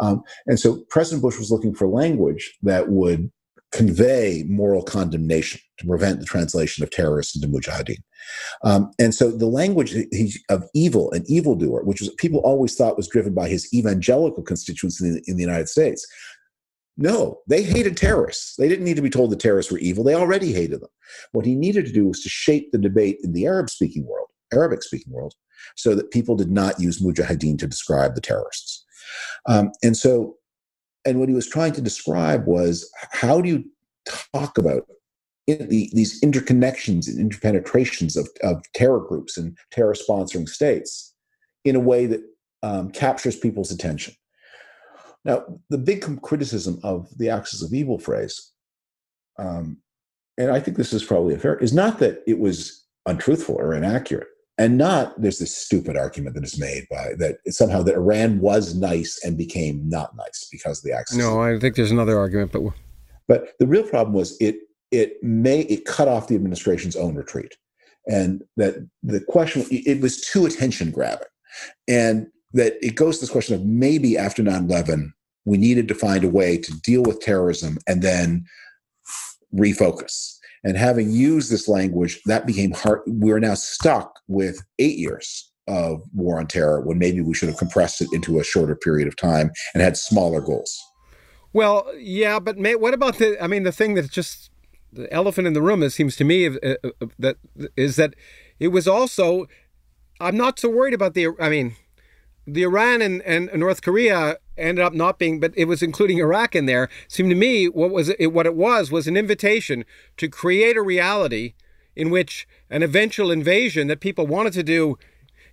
Um, 0.00 0.22
and 0.46 0.60
so 0.60 0.84
President 0.88 1.22
Bush 1.22 1.38
was 1.38 1.50
looking 1.50 1.74
for 1.74 1.88
language 1.88 2.56
that 2.62 2.88
would 2.88 3.30
convey 3.72 4.44
moral 4.48 4.82
condemnation 4.82 5.60
to 5.78 5.86
prevent 5.86 6.20
the 6.20 6.26
translation 6.26 6.84
of 6.84 6.90
terrorists 6.90 7.34
into 7.34 7.48
mujahideen. 7.48 8.02
Um, 8.64 8.90
and 8.98 9.14
so 9.14 9.30
the 9.30 9.46
language 9.46 9.96
of 10.50 10.64
evil 10.74 11.10
and 11.12 11.28
evildoer, 11.28 11.82
which 11.82 12.00
was 12.00 12.10
people 12.10 12.40
always 12.40 12.74
thought 12.74 12.98
was 12.98 13.08
driven 13.08 13.32
by 13.34 13.48
his 13.48 13.72
evangelical 13.74 14.42
constituents 14.42 15.00
in 15.00 15.14
the, 15.14 15.22
in 15.26 15.36
the 15.36 15.42
United 15.42 15.68
States. 15.68 16.06
No, 16.96 17.40
they 17.48 17.62
hated 17.62 17.96
terrorists. 17.96 18.56
They 18.56 18.68
didn't 18.68 18.84
need 18.84 18.96
to 18.96 19.02
be 19.02 19.10
told 19.10 19.30
the 19.30 19.36
terrorists 19.36 19.72
were 19.72 19.78
evil. 19.78 20.04
They 20.04 20.14
already 20.14 20.52
hated 20.52 20.80
them. 20.80 20.90
What 21.32 21.46
he 21.46 21.54
needed 21.54 21.86
to 21.86 21.92
do 21.92 22.08
was 22.08 22.22
to 22.22 22.28
shape 22.28 22.70
the 22.70 22.78
debate 22.78 23.18
in 23.22 23.32
the 23.32 23.46
Arab 23.46 23.70
speaking 23.70 24.06
world, 24.06 24.28
Arabic 24.52 24.82
speaking 24.82 25.12
world, 25.12 25.34
so 25.74 25.94
that 25.94 26.10
people 26.10 26.36
did 26.36 26.50
not 26.50 26.78
use 26.78 27.00
mujahideen 27.00 27.58
to 27.58 27.66
describe 27.66 28.14
the 28.14 28.20
terrorists. 28.20 28.84
Um, 29.46 29.72
and 29.82 29.96
so, 29.96 30.36
and 31.06 31.18
what 31.18 31.28
he 31.28 31.34
was 31.34 31.48
trying 31.48 31.72
to 31.72 31.80
describe 31.80 32.46
was 32.46 32.90
how 33.10 33.40
do 33.40 33.48
you 33.48 33.64
talk 34.34 34.58
about 34.58 34.86
in 35.46 35.68
the, 35.68 35.90
these 35.92 36.20
interconnections 36.20 37.08
and 37.08 37.18
interpenetrations 37.18 38.16
of, 38.16 38.28
of 38.42 38.62
terror 38.74 39.00
groups 39.00 39.36
and 39.36 39.56
terror 39.70 39.94
sponsoring 39.94 40.48
states 40.48 41.14
in 41.64 41.74
a 41.74 41.80
way 41.80 42.06
that 42.06 42.20
um, 42.62 42.90
captures 42.90 43.36
people's 43.36 43.72
attention. 43.72 44.14
Now, 45.24 45.44
the 45.70 45.78
big 45.78 46.04
criticism 46.22 46.80
of 46.82 47.08
the 47.16 47.28
axis 47.28 47.62
of 47.62 47.72
evil 47.72 47.98
phrase, 47.98 48.52
um, 49.38 49.78
and 50.36 50.50
I 50.50 50.60
think 50.60 50.76
this 50.76 50.92
is 50.92 51.04
probably 51.04 51.34
a 51.34 51.38
fair, 51.38 51.56
is 51.58 51.72
not 51.72 51.98
that 52.00 52.22
it 52.26 52.38
was 52.38 52.84
untruthful 53.06 53.54
or 53.54 53.74
inaccurate, 53.74 54.26
and 54.58 54.76
not 54.76 55.20
there's 55.20 55.38
this 55.38 55.56
stupid 55.56 55.96
argument 55.96 56.34
that 56.34 56.44
is 56.44 56.58
made 56.58 56.86
by 56.90 57.12
that 57.18 57.38
somehow 57.48 57.82
that 57.82 57.94
Iran 57.94 58.40
was 58.40 58.74
nice 58.74 59.20
and 59.24 59.36
became 59.36 59.88
not 59.88 60.16
nice 60.16 60.48
because 60.50 60.78
of 60.78 60.84
the 60.84 60.96
axis. 60.96 61.18
No, 61.18 61.40
I 61.40 61.58
think 61.58 61.76
there's 61.76 61.90
another 61.90 62.18
argument, 62.18 62.52
but 62.52 62.62
But 63.28 63.54
the 63.58 63.66
real 63.66 63.84
problem 63.84 64.14
was 64.14 64.36
it 64.40 64.56
it 64.90 65.22
may 65.22 65.60
it 65.62 65.84
cut 65.84 66.08
off 66.08 66.28
the 66.28 66.34
administration's 66.34 66.96
own 66.96 67.14
retreat, 67.14 67.54
and 68.06 68.42
that 68.56 68.76
the 69.02 69.20
question 69.20 69.64
it 69.70 70.00
was 70.00 70.20
too 70.20 70.46
attention 70.46 70.90
grabbing, 70.90 71.26
and 71.86 72.26
that 72.54 72.74
it 72.82 72.94
goes 72.94 73.18
to 73.18 73.22
this 73.22 73.30
question 73.30 73.54
of 73.54 73.64
maybe 73.64 74.16
after 74.16 74.42
9-11 74.42 75.12
we 75.44 75.58
needed 75.58 75.88
to 75.88 75.94
find 75.94 76.24
a 76.24 76.28
way 76.28 76.56
to 76.56 76.72
deal 76.80 77.02
with 77.02 77.20
terrorism 77.20 77.78
and 77.88 78.02
then 78.02 78.44
refocus. 79.54 80.36
And 80.64 80.76
having 80.76 81.10
used 81.10 81.50
this 81.50 81.66
language 81.66 82.20
that 82.26 82.46
became 82.46 82.72
hard 82.72 83.00
we're 83.06 83.40
now 83.40 83.54
stuck 83.54 84.20
with 84.28 84.62
eight 84.78 84.98
years 84.98 85.50
of 85.68 86.02
war 86.14 86.38
on 86.38 86.46
terror 86.46 86.80
when 86.80 86.98
maybe 86.98 87.20
we 87.20 87.34
should 87.34 87.48
have 87.48 87.58
compressed 87.58 88.00
it 88.00 88.08
into 88.12 88.38
a 88.38 88.44
shorter 88.44 88.74
period 88.74 89.08
of 89.08 89.16
time 89.16 89.50
and 89.74 89.82
had 89.82 89.96
smaller 89.96 90.40
goals. 90.40 90.80
Well 91.52 91.86
yeah 91.98 92.38
but 92.38 92.58
may, 92.58 92.74
what 92.76 92.94
about 92.94 93.18
the 93.18 93.42
i 93.42 93.46
mean 93.46 93.64
the 93.64 93.72
thing 93.72 93.94
that's 93.94 94.08
just 94.08 94.50
the 94.92 95.12
elephant 95.12 95.46
in 95.46 95.52
the 95.52 95.62
room 95.62 95.82
it 95.82 95.90
seems 95.90 96.16
to 96.16 96.24
me 96.24 96.46
uh, 96.46 96.74
uh, 96.84 97.06
that 97.18 97.36
is 97.76 97.96
that 97.96 98.14
it 98.60 98.68
was 98.68 98.86
also 98.86 99.46
i'm 100.20 100.36
not 100.36 100.58
so 100.58 100.68
worried 100.68 100.94
about 100.94 101.14
the 101.14 101.28
i 101.40 101.48
mean 101.48 101.74
the 102.46 102.62
Iran 102.62 103.02
and, 103.02 103.22
and 103.22 103.50
North 103.54 103.82
Korea 103.82 104.38
ended 104.56 104.84
up 104.84 104.92
not 104.92 105.18
being, 105.18 105.40
but 105.40 105.52
it 105.56 105.66
was 105.66 105.82
including 105.82 106.18
Iraq 106.18 106.54
in 106.54 106.66
there. 106.66 106.88
Seemed 107.08 107.30
to 107.30 107.36
me 107.36 107.68
what 107.68 107.90
was 107.90 108.10
it, 108.18 108.32
what 108.32 108.46
it 108.46 108.54
was 108.54 108.90
was 108.90 109.06
an 109.06 109.16
invitation 109.16 109.84
to 110.16 110.28
create 110.28 110.76
a 110.76 110.82
reality 110.82 111.54
in 111.94 112.10
which 112.10 112.46
an 112.70 112.82
eventual 112.82 113.30
invasion 113.30 113.86
that 113.88 114.00
people 114.00 114.26
wanted 114.26 114.52
to 114.54 114.62
do 114.62 114.98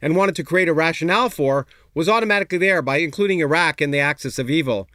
and 0.01 0.15
wanted 0.15 0.35
to 0.35 0.43
create 0.43 0.69
a 0.69 0.73
rationale 0.73 1.29
for 1.29 1.67
was 1.93 2.07
automatically 2.07 2.57
there 2.57 2.81
by 2.81 2.97
including 2.97 3.39
Iraq 3.39 3.81
in 3.81 3.91
the 3.91 3.99
axis 3.99 4.39
of 4.39 4.49
evil. 4.49 4.87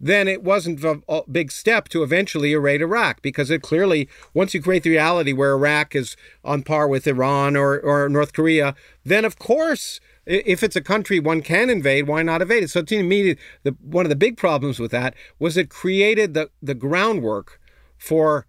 Then 0.00 0.28
it 0.28 0.44
wasn't 0.44 0.84
a 0.84 1.22
big 1.30 1.50
step 1.50 1.88
to 1.88 2.02
eventually 2.04 2.52
erase 2.52 2.80
Iraq 2.80 3.20
because 3.20 3.50
it 3.50 3.62
clearly, 3.62 4.08
once 4.32 4.54
you 4.54 4.62
create 4.62 4.84
the 4.84 4.90
reality 4.90 5.32
where 5.32 5.52
Iraq 5.52 5.96
is 5.96 6.16
on 6.44 6.62
par 6.62 6.86
with 6.86 7.06
Iran 7.06 7.56
or, 7.56 7.80
or 7.80 8.08
North 8.08 8.32
Korea, 8.32 8.76
then 9.04 9.24
of 9.24 9.38
course 9.38 10.00
if 10.28 10.62
it's 10.62 10.76
a 10.76 10.82
country 10.82 11.18
one 11.18 11.40
can 11.40 11.70
invade, 11.70 12.06
why 12.06 12.22
not 12.22 12.42
invade 12.42 12.62
it? 12.62 12.70
So 12.70 12.82
to 12.82 13.02
me, 13.02 13.36
the, 13.62 13.76
one 13.80 14.04
of 14.04 14.10
the 14.10 14.16
big 14.16 14.36
problems 14.36 14.78
with 14.78 14.90
that 14.90 15.14
was 15.38 15.56
it 15.56 15.70
created 15.70 16.34
the, 16.34 16.50
the 16.62 16.74
groundwork 16.74 17.58
for 17.96 18.46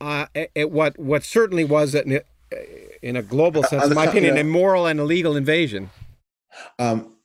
uh, 0.00 0.26
what 0.56 0.96
what 0.96 1.24
certainly 1.24 1.64
was 1.64 1.94
an, 1.94 2.20
in 3.02 3.16
a 3.16 3.22
global 3.22 3.64
sense, 3.64 3.84
in 3.84 3.94
my 3.94 4.04
opinion, 4.04 4.36
yeah. 4.36 4.42
immoral 4.42 4.86
and 4.86 5.00
illegal 5.00 5.36
invasion. 5.36 5.90
Um, 6.78 7.16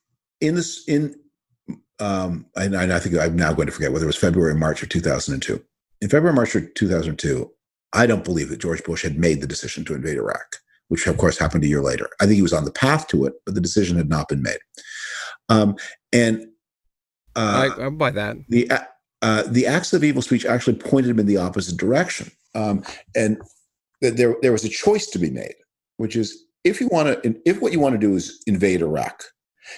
in 0.41 0.55
this, 0.55 0.83
in 0.87 1.15
um, 1.99 2.47
and 2.55 2.75
I 2.75 2.99
think 2.99 3.15
I'm 3.15 3.35
now 3.35 3.53
going 3.53 3.67
to 3.67 3.71
forget 3.71 3.93
whether 3.93 4.05
it 4.05 4.07
was 4.07 4.17
February 4.17 4.53
or 4.53 4.55
March 4.55 4.81
of 4.81 4.89
2002. 4.89 5.63
In 6.01 6.09
February, 6.09 6.35
March 6.35 6.55
of 6.55 6.73
2002, 6.73 7.49
I 7.93 8.07
don't 8.07 8.23
believe 8.23 8.49
that 8.49 8.59
George 8.59 8.83
Bush 8.83 9.03
had 9.03 9.17
made 9.17 9.39
the 9.39 9.47
decision 9.47 9.85
to 9.85 9.93
invade 9.93 10.17
Iraq 10.17 10.57
which 10.93 11.07
of 11.07 11.17
course 11.17 11.39
happened 11.39 11.63
a 11.63 11.67
year 11.67 11.81
later. 11.81 12.07
I 12.21 12.25
think 12.25 12.35
he 12.35 12.43
was 12.43 12.53
on 12.53 12.65
the 12.65 12.71
path 12.71 13.07
to 13.07 13.25
it, 13.25 13.33
but 13.47 13.55
the 13.55 13.61
decision 13.61 13.97
had 13.97 14.09
not 14.09 14.29
been 14.29 14.43
made. 14.43 14.59
Um, 15.49 15.75
and 16.13 16.45
uh, 17.35 17.71
I, 17.79 17.85
am 17.85 17.97
by 17.97 18.11
that. 18.11 18.37
The 18.47 18.69
uh, 19.23 19.43
the 19.47 19.65
axis 19.65 19.93
of 19.93 20.03
evil 20.03 20.21
speech 20.21 20.45
actually 20.45 20.75
pointed 20.75 21.09
him 21.09 21.17
in 21.17 21.25
the 21.25 21.37
opposite 21.37 21.77
direction, 21.77 22.31
um, 22.53 22.83
and 23.15 23.41
there 24.01 24.35
there 24.43 24.51
was 24.51 24.65
a 24.65 24.69
choice 24.69 25.07
to 25.07 25.17
be 25.17 25.31
made, 25.31 25.55
which 25.97 26.15
is 26.15 26.45
if 26.63 26.79
you 26.79 26.89
want 26.89 27.23
to 27.23 27.41
if 27.43 27.59
what 27.59 27.71
you 27.71 27.79
want 27.79 27.93
to 27.93 28.07
do 28.07 28.15
is 28.15 28.43
invade 28.45 28.83
Iraq, 28.83 29.23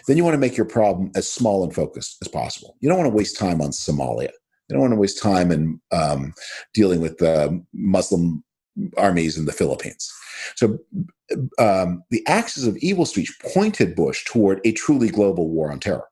then 0.09 0.17
you 0.17 0.25
want 0.25 0.33
to 0.33 0.39
make 0.39 0.57
your 0.57 0.65
problem 0.65 1.11
as 1.15 1.29
small 1.29 1.63
and 1.63 1.73
focused 1.73 2.17
as 2.21 2.27
possible. 2.27 2.75
You 2.81 2.89
don't 2.89 2.97
want 2.97 3.09
to 3.09 3.15
waste 3.15 3.39
time 3.39 3.61
on 3.61 3.69
Somalia. 3.69 4.31
You 4.67 4.73
don't 4.73 4.81
want 4.81 4.91
to 4.91 4.99
waste 4.99 5.23
time 5.23 5.49
in 5.49 5.79
um, 5.93 6.33
dealing 6.73 6.99
with 6.99 7.19
the 7.19 7.63
Muslim 7.73 8.43
armies 8.97 9.37
in 9.37 9.45
the 9.45 9.53
Philippines. 9.53 10.11
So 10.55 10.79
um, 11.57 12.03
the 12.09 12.25
axis 12.27 12.65
of 12.65 12.77
evil 12.77 13.05
speech 13.05 13.37
pointed 13.53 13.95
Bush 13.95 14.23
toward 14.25 14.61
a 14.63 14.71
truly 14.71 15.09
global 15.09 15.49
war 15.49 15.71
on 15.71 15.79
terror, 15.79 16.07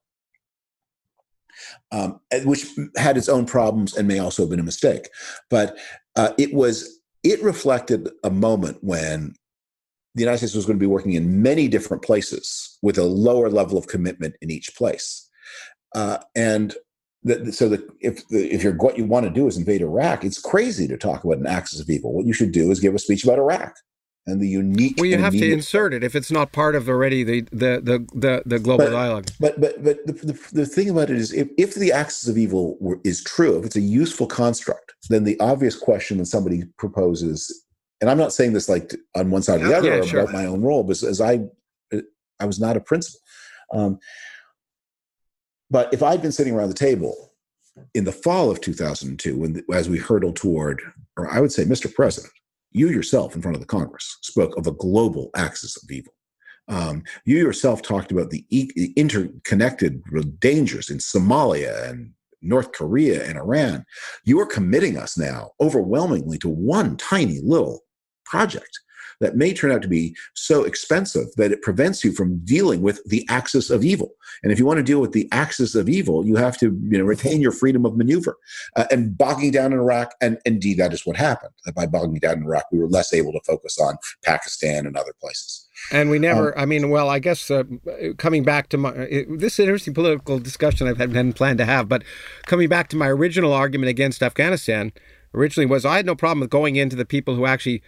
um, 1.92 2.20
which 2.46 2.66
had 2.98 3.18
its 3.18 3.30
own 3.30 3.46
problems 3.46 3.96
and 3.96 4.08
may 4.08 4.20
also 4.20 4.44
have 4.44 4.50
been 4.50 4.60
a 4.60 4.64
mistake. 4.64 5.10
But 5.50 5.78
uh, 6.16 6.34
it 6.38 6.54
was 6.54 7.00
it 7.24 7.42
reflected 7.42 8.10
a 8.24 8.30
moment 8.30 8.78
when 8.82 9.36
the 10.16 10.22
United 10.22 10.40
States 10.40 10.56
was 10.56 10.66
going 10.66 10.78
to 10.78 10.84
be 10.84 10.88
working 10.88 11.14
in 11.14 11.42
many 11.42 11.68
different 11.68 12.04
places 12.04 12.78
with 12.82 12.98
a 12.98 13.04
lower 13.04 13.50
level 13.50 13.78
of 13.78 13.88
commitment 13.88 14.36
in 14.42 14.52
each 14.52 14.76
place, 14.76 15.28
uh, 15.96 16.18
and 16.36 16.76
that, 17.24 17.54
so 17.54 17.70
that 17.70 17.82
if 18.02 18.28
the, 18.28 18.54
if 18.54 18.64
you're 18.64 18.76
what 18.76 18.98
you 18.98 19.06
want 19.06 19.26
to 19.26 19.32
do 19.32 19.48
is 19.48 19.58
invade 19.58 19.82
Iraq, 19.82 20.24
it's 20.24 20.42
crazy 20.42 20.88
to 20.88 20.98
talk 20.98 21.24
about 21.24 21.38
an 21.38 21.48
axis 21.48 21.80
of 21.80 21.90
evil. 21.90 22.14
What 22.14 22.26
you 22.26 22.34
should 22.34 22.52
do 22.52 22.70
is 22.72 22.80
give 22.80 22.94
a 22.94 23.00
speech 23.00 23.24
about 23.24 23.40
Iraq 23.40 23.76
and 24.26 24.42
the 24.42 24.48
unique. 24.48 24.96
Well, 24.98 25.06
you 25.06 25.18
have 25.18 25.34
to 25.34 25.52
insert 25.52 25.94
it 25.94 26.04
if 26.04 26.16
it's 26.16 26.32
not 26.32 26.52
part 26.52 26.76
of 26.76 26.88
already 26.88 27.24
the 27.24 27.42
the 27.52 27.82
the 27.82 28.08
the, 28.14 28.44
the 28.46 28.60
global 28.60 28.86
but, 28.86 28.92
dialogue. 28.92 29.28
But 29.40 29.60
but 29.60 29.84
but 29.84 30.06
the, 30.06 30.14
the, 30.14 30.50
the 30.54 30.66
thing 30.66 30.90
about 30.90 31.10
it 31.10 31.18
is, 31.18 31.34
if, 31.34 31.50
if 31.58 31.76
the 31.76 31.92
axis 31.92 32.28
of 32.28 32.38
evil 32.38 32.78
were, 32.80 33.00
is 33.04 33.24
true, 33.24 33.58
if 33.60 33.66
it's 33.66 33.76
a 33.76 33.82
useful 33.82 34.28
construct, 34.28 34.94
then 35.10 35.24
the 35.24 35.40
obvious 35.40 35.76
question 35.76 36.18
when 36.18 36.26
somebody 36.26 36.64
proposes, 36.78 37.66
and 38.02 38.10
I'm 38.10 38.18
not 38.18 38.34
saying 38.34 38.54
this 38.54 38.70
like 38.70 38.94
on 39.16 39.30
one 39.30 39.42
side 39.42 39.62
or 39.62 39.68
the 39.68 39.78
other 39.78 39.96
yeah, 39.98 40.02
sure. 40.04 40.22
about 40.22 40.34
my 40.34 40.46
own 40.46 40.62
role, 40.62 40.84
but 40.84 41.02
as 41.04 41.20
I 41.20 41.46
I 42.40 42.46
was 42.46 42.60
not 42.60 42.78
a 42.78 42.82
principal. 42.82 43.20
Um, 43.74 44.00
but 45.70 45.94
if 45.94 46.04
I'd 46.04 46.22
been 46.22 46.32
sitting 46.32 46.54
around 46.54 46.70
the 46.70 46.76
table 46.76 47.34
in 47.96 48.04
the 48.04 48.12
fall 48.12 48.52
of 48.52 48.62
2002, 48.62 49.38
when 49.38 49.64
as 49.74 49.90
we 49.90 49.98
hurtled 49.98 50.36
toward, 50.36 50.82
or 51.18 51.28
I 51.30 51.40
would 51.40 51.52
say, 51.52 51.66
Mr. 51.66 51.92
President, 51.94 52.32
you 52.74 52.90
yourself 52.90 53.36
in 53.36 53.42
front 53.42 53.56
of 53.56 53.62
the 53.62 53.68
Congress 53.68 54.18
spoke 54.22 54.58
of 54.58 54.68
a 54.68 54.72
global 54.72 55.30
axis 55.36 55.82
of 55.82 55.90
evil. 55.90 56.14
Um, 56.68 57.04
you 57.26 57.38
yourself 57.38 57.82
talked 57.82 58.12
about 58.12 58.30
the 58.30 58.46
e- 58.50 58.94
interconnected 58.96 60.02
dangers 60.40 60.90
in 60.90 60.98
Somalia 60.98 61.90
and 61.90 62.12
North 62.42 62.72
Korea 62.72 63.28
and 63.28 63.38
Iran. 63.38 63.86
You 64.24 64.40
are 64.40 64.46
committing 64.46 64.98
us 64.98 65.18
now 65.18 65.52
overwhelmingly 65.60 66.38
to 66.40 66.50
one 66.50 66.98
tiny 66.98 67.40
little 67.42 67.82
project 68.26 68.80
that 69.20 69.36
may 69.36 69.54
turn 69.54 69.72
out 69.72 69.82
to 69.82 69.88
be 69.88 70.16
so 70.34 70.64
expensive 70.64 71.28
that 71.38 71.52
it 71.52 71.62
prevents 71.62 72.04
you 72.04 72.12
from 72.12 72.40
dealing 72.46 72.82
with 72.82 73.04
the 73.06 73.26
axis 73.30 73.70
of 73.70 73.84
evil. 73.84 74.14
And 74.44 74.52
if 74.52 74.60
you 74.60 74.66
want 74.66 74.78
to 74.78 74.84
deal 74.84 75.00
with 75.00 75.12
the 75.12 75.28
axis 75.32 75.76
of 75.76 75.90
evil, 75.90 76.26
you 76.26 76.36
have 76.36 76.58
to 76.60 76.78
you 76.90 76.98
know, 76.98 77.04
retain 77.04 77.42
your 77.42 77.52
freedom 77.52 77.86
of 77.86 77.96
maneuver. 77.96 78.38
Uh, 78.76 78.86
and 78.92 79.18
bogging 79.18 79.52
down 79.52 79.74
in 79.74 79.80
Iraq, 79.80 80.14
and 80.22 80.38
indeed 80.46 80.78
that 80.78 80.94
is 80.94 81.06
what 81.06 81.16
happened. 81.16 81.54
By 81.76 81.86
bogging 81.86 82.20
down 82.20 82.38
in 82.38 82.44
Iraq, 82.44 82.66
we 82.72 82.80
were 82.80 82.90
less 82.90 83.14
able 83.14 83.32
to 83.34 83.42
focus 83.46 83.80
on 83.80 83.98
Pakistan 84.24 84.86
and 84.86 84.98
other 84.98 85.14
places. 85.20 85.68
And 85.92 86.10
we 86.10 86.20
never, 86.20 86.58
um, 86.58 86.64
I 86.64 86.66
mean, 86.66 86.90
well, 86.90 87.10
I 87.10 87.20
guess 87.20 87.52
uh, 87.52 87.64
coming 88.18 88.44
back 88.44 88.70
to 88.70 88.78
my, 88.78 88.92
it, 88.92 89.40
this 89.40 89.60
interesting 89.60 89.94
political 89.94 90.40
discussion 90.40 90.88
I've 90.88 90.98
hadn't 90.98 91.34
planned 91.34 91.58
to 91.58 91.66
have, 91.66 91.90
but 91.90 92.04
coming 92.46 92.70
back 92.70 92.90
to 92.90 92.96
my 92.96 93.10
original 93.10 93.54
argument 93.54 93.90
against 93.90 94.24
Afghanistan, 94.24 94.94
originally 95.34 95.66
was 95.66 95.86
I 95.86 95.98
had 95.98 96.06
no 96.06 96.16
problem 96.16 96.42
with 96.42 96.50
going 96.50 96.76
into 96.76 96.96
the 96.96 97.06
people 97.06 97.36
who 97.36 97.46
actually 97.46 97.82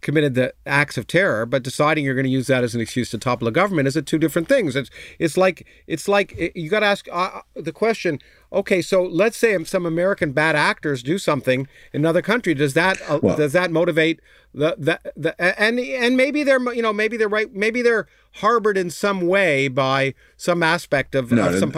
committed 0.00 0.34
the 0.34 0.54
acts 0.66 0.96
of 0.96 1.06
terror, 1.06 1.44
but 1.46 1.62
deciding 1.62 2.04
you're 2.04 2.14
going 2.14 2.24
to 2.24 2.30
use 2.30 2.46
that 2.46 2.62
as 2.62 2.74
an 2.74 2.80
excuse 2.80 3.10
to 3.10 3.18
topple 3.18 3.48
a 3.48 3.50
government 3.50 3.88
is 3.88 3.96
it 3.96 4.06
two 4.06 4.18
different 4.18 4.48
things. 4.48 4.76
It's 4.76 4.90
it's 5.18 5.36
like 5.36 5.66
it's 5.86 6.08
like 6.08 6.52
you 6.54 6.68
got 6.68 6.80
to 6.80 6.86
ask 6.86 7.06
uh, 7.10 7.40
the 7.54 7.72
question. 7.72 8.18
Okay, 8.52 8.80
so 8.80 9.02
let's 9.02 9.36
say 9.36 9.62
some 9.64 9.84
American 9.84 10.32
bad 10.32 10.56
actors 10.56 11.02
do 11.02 11.18
something 11.18 11.68
in 11.92 12.00
another 12.02 12.22
country. 12.22 12.54
Does 12.54 12.74
that 12.74 13.00
uh, 13.08 13.20
well, 13.22 13.36
does 13.36 13.52
that 13.52 13.70
motivate 13.70 14.20
the, 14.54 14.74
the 14.78 15.00
the 15.16 15.60
and 15.60 15.78
and 15.78 16.16
maybe 16.16 16.44
they're 16.44 16.62
you 16.72 16.82
know 16.82 16.92
maybe 16.92 17.16
they're 17.16 17.28
right 17.28 17.52
maybe 17.54 17.82
they're 17.82 18.06
harbored 18.34 18.78
in 18.78 18.90
some 18.90 19.26
way 19.26 19.68
by 19.68 20.14
some 20.36 20.62
aspect 20.62 21.14
of, 21.14 21.30
no, 21.32 21.48
of 21.48 21.58
some. 21.58 21.72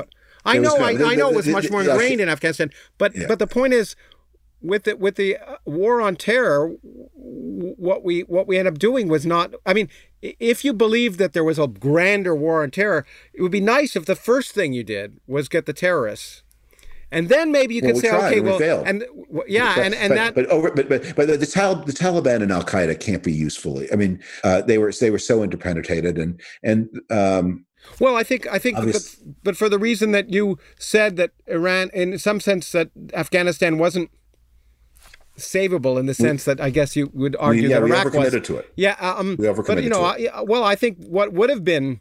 I 0.45 0.57
know, 0.59 0.77
I, 0.77 0.93
I, 0.93 1.15
know, 1.17 1.29
it 1.29 1.37
was 1.37 1.47
much 1.47 1.71
more 1.71 1.83
ingrained 1.83 2.21
in 2.21 2.29
Afghanistan, 2.31 2.71
but 2.97 3.15
yeah. 3.15 3.27
but 3.29 3.39
the 3.39 3.47
point 3.47 3.75
is, 3.75 3.95
with 4.63 4.85
the 4.85 4.97
with 4.97 5.17
the 5.17 5.37
uh, 5.37 5.57
war 5.65 6.01
on 6.01 6.17
terror, 6.17 6.69
what 7.15 8.05
we 8.05 8.21
what 8.23 8.47
we 8.47 8.59
end 8.59 8.69
up 8.69 8.79
doing 8.79 9.09
was 9.09 9.27
not. 9.27 9.55
I 9.65 9.73
mean, 9.73 9.89
if 10.23 10.65
you 10.65 10.73
believe 10.73 11.17
that 11.19 11.33
there 11.33 11.45
was 11.45 11.59
a 11.59 11.67
grander 11.67 12.35
war 12.35 12.63
on 12.63 12.71
terror, 12.71 13.07
it 13.33 13.43
would 13.43 13.53
be 13.53 13.61
nice 13.61 13.97
if 13.97 14.07
the 14.07 14.17
first 14.17 14.53
thing 14.53 14.73
you 14.73 14.85
did 14.85 15.19
was 15.27 15.49
get 15.49 15.67
the 15.67 15.73
terrorists. 15.73 16.43
And 17.13 17.29
then 17.29 17.51
maybe 17.51 17.75
you 17.75 17.83
well, 17.83 17.93
could 17.93 18.01
say, 18.03 18.09
tried, 18.09 18.27
okay, 18.27 18.41
well, 18.41 18.59
failed. 18.59 18.87
and 18.87 19.05
yeah, 19.49 19.75
but, 19.75 19.85
and, 19.85 19.95
and 19.97 20.09
but, 20.11 20.15
that, 20.15 20.35
but 20.37 20.47
over, 20.47 20.71
but 20.71 20.89
but 20.89 21.13
but 21.17 21.27
the, 21.27 21.37
the, 21.37 21.47
Tal- 21.47 21.83
the 21.85 21.93
Taliban 21.93 22.41
and 22.41 22.53
Al 22.53 22.63
Qaeda 22.63 23.01
can't 23.01 23.25
be 23.25 23.33
usefully. 23.33 23.93
I 23.93 23.97
mean, 23.97 24.23
uh, 24.45 24.63
they 24.63 24.79
were 24.79 24.93
they 24.93 25.11
were 25.11 25.19
so 25.19 25.43
interpenetrated, 25.43 26.19
and 26.19 26.41
and 26.63 26.89
um, 27.11 27.67
well, 27.99 28.17
I 28.17 28.23
think 28.23 28.47
I 28.47 28.59
think, 28.59 28.77
but, 28.77 29.17
but 29.43 29.57
for 29.57 29.69
the 29.69 29.79
reason 29.79 30.13
that 30.13 30.31
you 30.31 30.59
said 30.79 31.17
that 31.17 31.33
Iran, 31.47 31.91
in 31.93 32.17
some 32.19 32.39
sense, 32.39 32.71
that 32.73 32.91
Afghanistan 33.13 33.79
wasn't 33.79 34.11
savable 35.39 35.99
in 35.99 36.07
the 36.07 36.15
sense 36.15 36.47
we, 36.47 36.55
that 36.55 36.63
I 36.63 36.71
guess 36.71 36.97
you 36.97 37.11
would 37.13 37.37
argue 37.39 37.65
we, 37.65 37.69
yeah, 37.69 37.81
that 37.81 37.85
we 37.85 37.91
Iraq 37.91 38.09
overcommitted 38.09 38.41
was. 38.41 38.47
to 38.49 38.57
it. 38.59 38.73
Yeah, 38.77 38.97
um, 39.01 39.37
we 39.39 39.47
overcommitted 39.47 39.67
but 39.67 39.83
you 39.83 39.91
know, 39.91 40.03
I, 40.03 40.43
well, 40.43 40.65
I 40.65 40.75
think 40.75 40.99
what 40.99 41.33
would 41.33 41.51
have 41.51 41.65
been, 41.65 42.01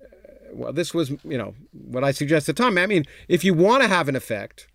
uh, 0.00 0.06
well, 0.52 0.72
this 0.72 0.92
was 0.92 1.10
you 1.10 1.38
know 1.38 1.54
what 1.72 2.04
I 2.04 2.10
suggest 2.10 2.48
at 2.48 2.56
the 2.56 2.62
time. 2.62 2.78
I 2.78 2.86
mean, 2.86 3.04
if 3.28 3.44
you 3.44 3.54
want 3.54 3.82
to 3.82 3.88
have 3.88 4.08
an 4.08 4.16
effect, 4.16 4.68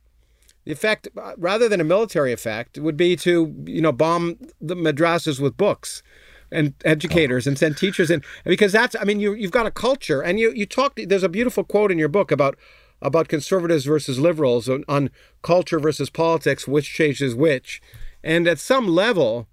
the 0.65 0.71
effect, 0.71 1.07
uh, 1.17 1.33
rather 1.37 1.67
than 1.67 1.81
a 1.81 1.85
military 1.85 2.31
effect, 2.31 2.77
would 2.77 2.97
be 2.97 3.15
to 3.17 3.53
you 3.65 3.81
know 3.81 3.91
bomb 3.91 4.37
the 4.61 4.75
madrasas 4.75 5.39
with 5.39 5.57
books 5.57 6.03
and 6.51 6.73
educators 6.83 7.45
and 7.45 7.57
send 7.57 7.77
teachers 7.77 8.09
in 8.09 8.23
because 8.43 8.71
that's 8.71 8.95
I 8.99 9.03
mean 9.03 9.19
you 9.19 9.33
you've 9.33 9.51
got 9.51 9.65
a 9.65 9.71
culture 9.71 10.21
and 10.21 10.39
you 10.39 10.51
you 10.51 10.65
talk 10.65 10.93
there's 10.95 11.23
a 11.23 11.29
beautiful 11.29 11.63
quote 11.63 11.91
in 11.91 11.99
your 11.99 12.09
book 12.09 12.31
about 12.31 12.57
about 13.01 13.27
conservatives 13.27 13.85
versus 13.85 14.19
liberals 14.19 14.67
on, 14.67 14.83
on 14.87 15.09
culture 15.41 15.79
versus 15.79 16.09
politics 16.09 16.67
which 16.67 16.93
changes 16.93 17.35
which. 17.35 17.81
And 18.23 18.47
at 18.47 18.59
some 18.59 18.87
level 18.87 19.47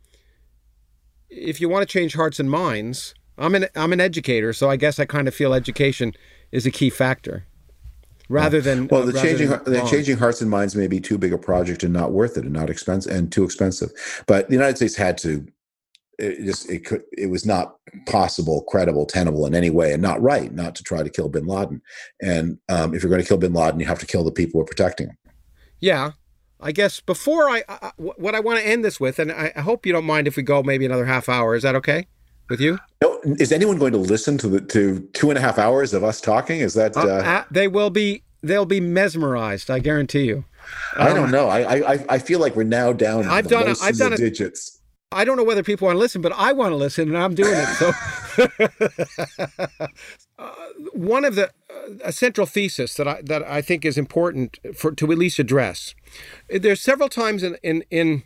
if 1.28 1.60
you 1.60 1.68
want 1.68 1.88
to 1.88 1.92
change 1.92 2.14
hearts 2.14 2.40
and 2.40 2.50
minds 2.50 3.14
I'm 3.38 3.54
an 3.54 3.66
I'm 3.74 3.92
an 3.92 4.00
educator 4.00 4.52
so 4.52 4.70
I 4.70 4.76
guess 4.76 4.98
I 4.98 5.04
kind 5.04 5.28
of 5.28 5.34
feel 5.34 5.54
education 5.54 6.14
is 6.52 6.66
a 6.66 6.70
key 6.70 6.90
factor 6.90 7.46
rather 8.28 8.60
than 8.60 8.88
well 8.88 9.04
the 9.04 9.16
uh, 9.16 9.22
changing 9.22 9.48
the 9.48 9.86
changing 9.88 10.18
hearts 10.18 10.40
and 10.40 10.50
minds 10.50 10.74
may 10.74 10.86
be 10.86 11.00
too 11.00 11.18
big 11.18 11.32
a 11.32 11.38
project 11.38 11.82
and 11.82 11.92
not 11.92 12.12
worth 12.12 12.36
it 12.36 12.44
and 12.44 12.52
not 12.52 12.70
expensive 12.70 13.12
and 13.12 13.30
too 13.30 13.44
expensive. 13.44 13.90
But 14.26 14.48
the 14.48 14.54
united 14.54 14.76
states 14.76 14.96
had 14.96 15.18
to 15.18 15.46
it 16.18 16.44
just 16.44 16.70
it 16.70 16.84
could 16.84 17.02
it 17.12 17.26
was 17.26 17.44
not 17.44 17.76
possible 18.06 18.62
credible 18.62 19.06
tenable 19.06 19.46
in 19.46 19.54
any 19.54 19.70
way 19.70 19.92
and 19.92 20.02
not 20.02 20.20
right 20.20 20.52
not 20.52 20.74
to 20.74 20.82
try 20.82 21.02
to 21.02 21.10
kill 21.10 21.28
bin 21.28 21.46
laden. 21.46 21.80
And 22.22 22.58
um, 22.68 22.94
if 22.94 23.02
you're 23.02 23.10
going 23.10 23.22
to 23.22 23.28
kill 23.28 23.38
bin 23.38 23.52
laden 23.52 23.80
you 23.80 23.86
have 23.86 23.98
to 24.00 24.06
kill 24.06 24.24
the 24.24 24.32
people 24.32 24.58
who 24.58 24.62
are 24.62 24.66
protecting 24.66 25.08
him. 25.08 25.18
Yeah 25.80 26.12
i 26.58 26.72
guess 26.72 27.00
before 27.00 27.50
I, 27.50 27.62
I 27.68 27.92
what 27.98 28.34
i 28.34 28.40
want 28.40 28.58
to 28.58 28.66
end 28.66 28.82
this 28.82 28.98
with 28.98 29.18
and 29.18 29.30
I, 29.30 29.52
I 29.54 29.60
hope 29.60 29.84
you 29.84 29.92
don't 29.92 30.06
mind 30.06 30.26
if 30.26 30.36
we 30.36 30.42
go 30.42 30.62
maybe 30.62 30.86
another 30.86 31.04
half 31.04 31.28
hour 31.28 31.54
is 31.54 31.62
that 31.64 31.74
okay 31.74 32.06
with 32.48 32.60
you? 32.60 32.78
No, 33.02 33.20
is 33.24 33.52
anyone 33.52 33.78
going 33.78 33.92
to 33.92 33.98
listen 33.98 34.38
to 34.38 34.48
the 34.48 34.60
to 34.60 35.00
two 35.12 35.30
and 35.30 35.38
a 35.38 35.42
half 35.42 35.58
hours 35.58 35.92
of 35.94 36.04
us 36.04 36.20
talking? 36.20 36.60
Is 36.60 36.74
that 36.74 36.96
uh, 36.96 37.00
uh, 37.00 37.44
they 37.50 37.68
will 37.68 37.90
be 37.90 38.22
they'll 38.42 38.66
be 38.66 38.80
mesmerized 38.80 39.70
i 39.70 39.78
guarantee 39.78 40.24
you. 40.24 40.44
I 40.96 41.08
don't 41.08 41.26
um, 41.26 41.30
know. 41.30 41.48
I, 41.48 41.94
I 41.94 42.04
i 42.08 42.18
feel 42.18 42.38
like 42.38 42.54
we're 42.54 42.64
now 42.64 42.92
down 42.92 43.24
i've 43.26 43.48
done 43.48 43.68
a, 43.68 43.74
i've 43.82 43.96
done 43.96 44.12
a, 44.12 44.16
digits 44.16 44.75
I 45.16 45.24
don't 45.24 45.38
know 45.38 45.44
whether 45.44 45.62
people 45.62 45.86
want 45.86 45.96
to 45.96 46.00
listen, 46.00 46.20
but 46.20 46.32
I 46.32 46.52
want 46.52 46.72
to 46.72 46.76
listen, 46.76 47.08
and 47.08 47.16
I'm 47.16 47.34
doing 47.34 47.54
it. 47.54 47.66
So, 47.76 47.92
uh, 50.38 50.52
one 50.92 51.24
of 51.24 51.36
the 51.36 51.46
uh, 51.46 51.94
a 52.04 52.12
central 52.12 52.46
thesis 52.46 52.94
that 52.94 53.08
I 53.08 53.22
that 53.22 53.42
I 53.42 53.62
think 53.62 53.86
is 53.86 53.96
important 53.96 54.58
for 54.74 54.92
to 54.92 55.10
at 55.10 55.16
least 55.16 55.38
address. 55.38 55.94
There's 56.50 56.82
several 56.82 57.08
times 57.08 57.42
in 57.42 57.56
in 57.62 57.82
in 57.90 58.24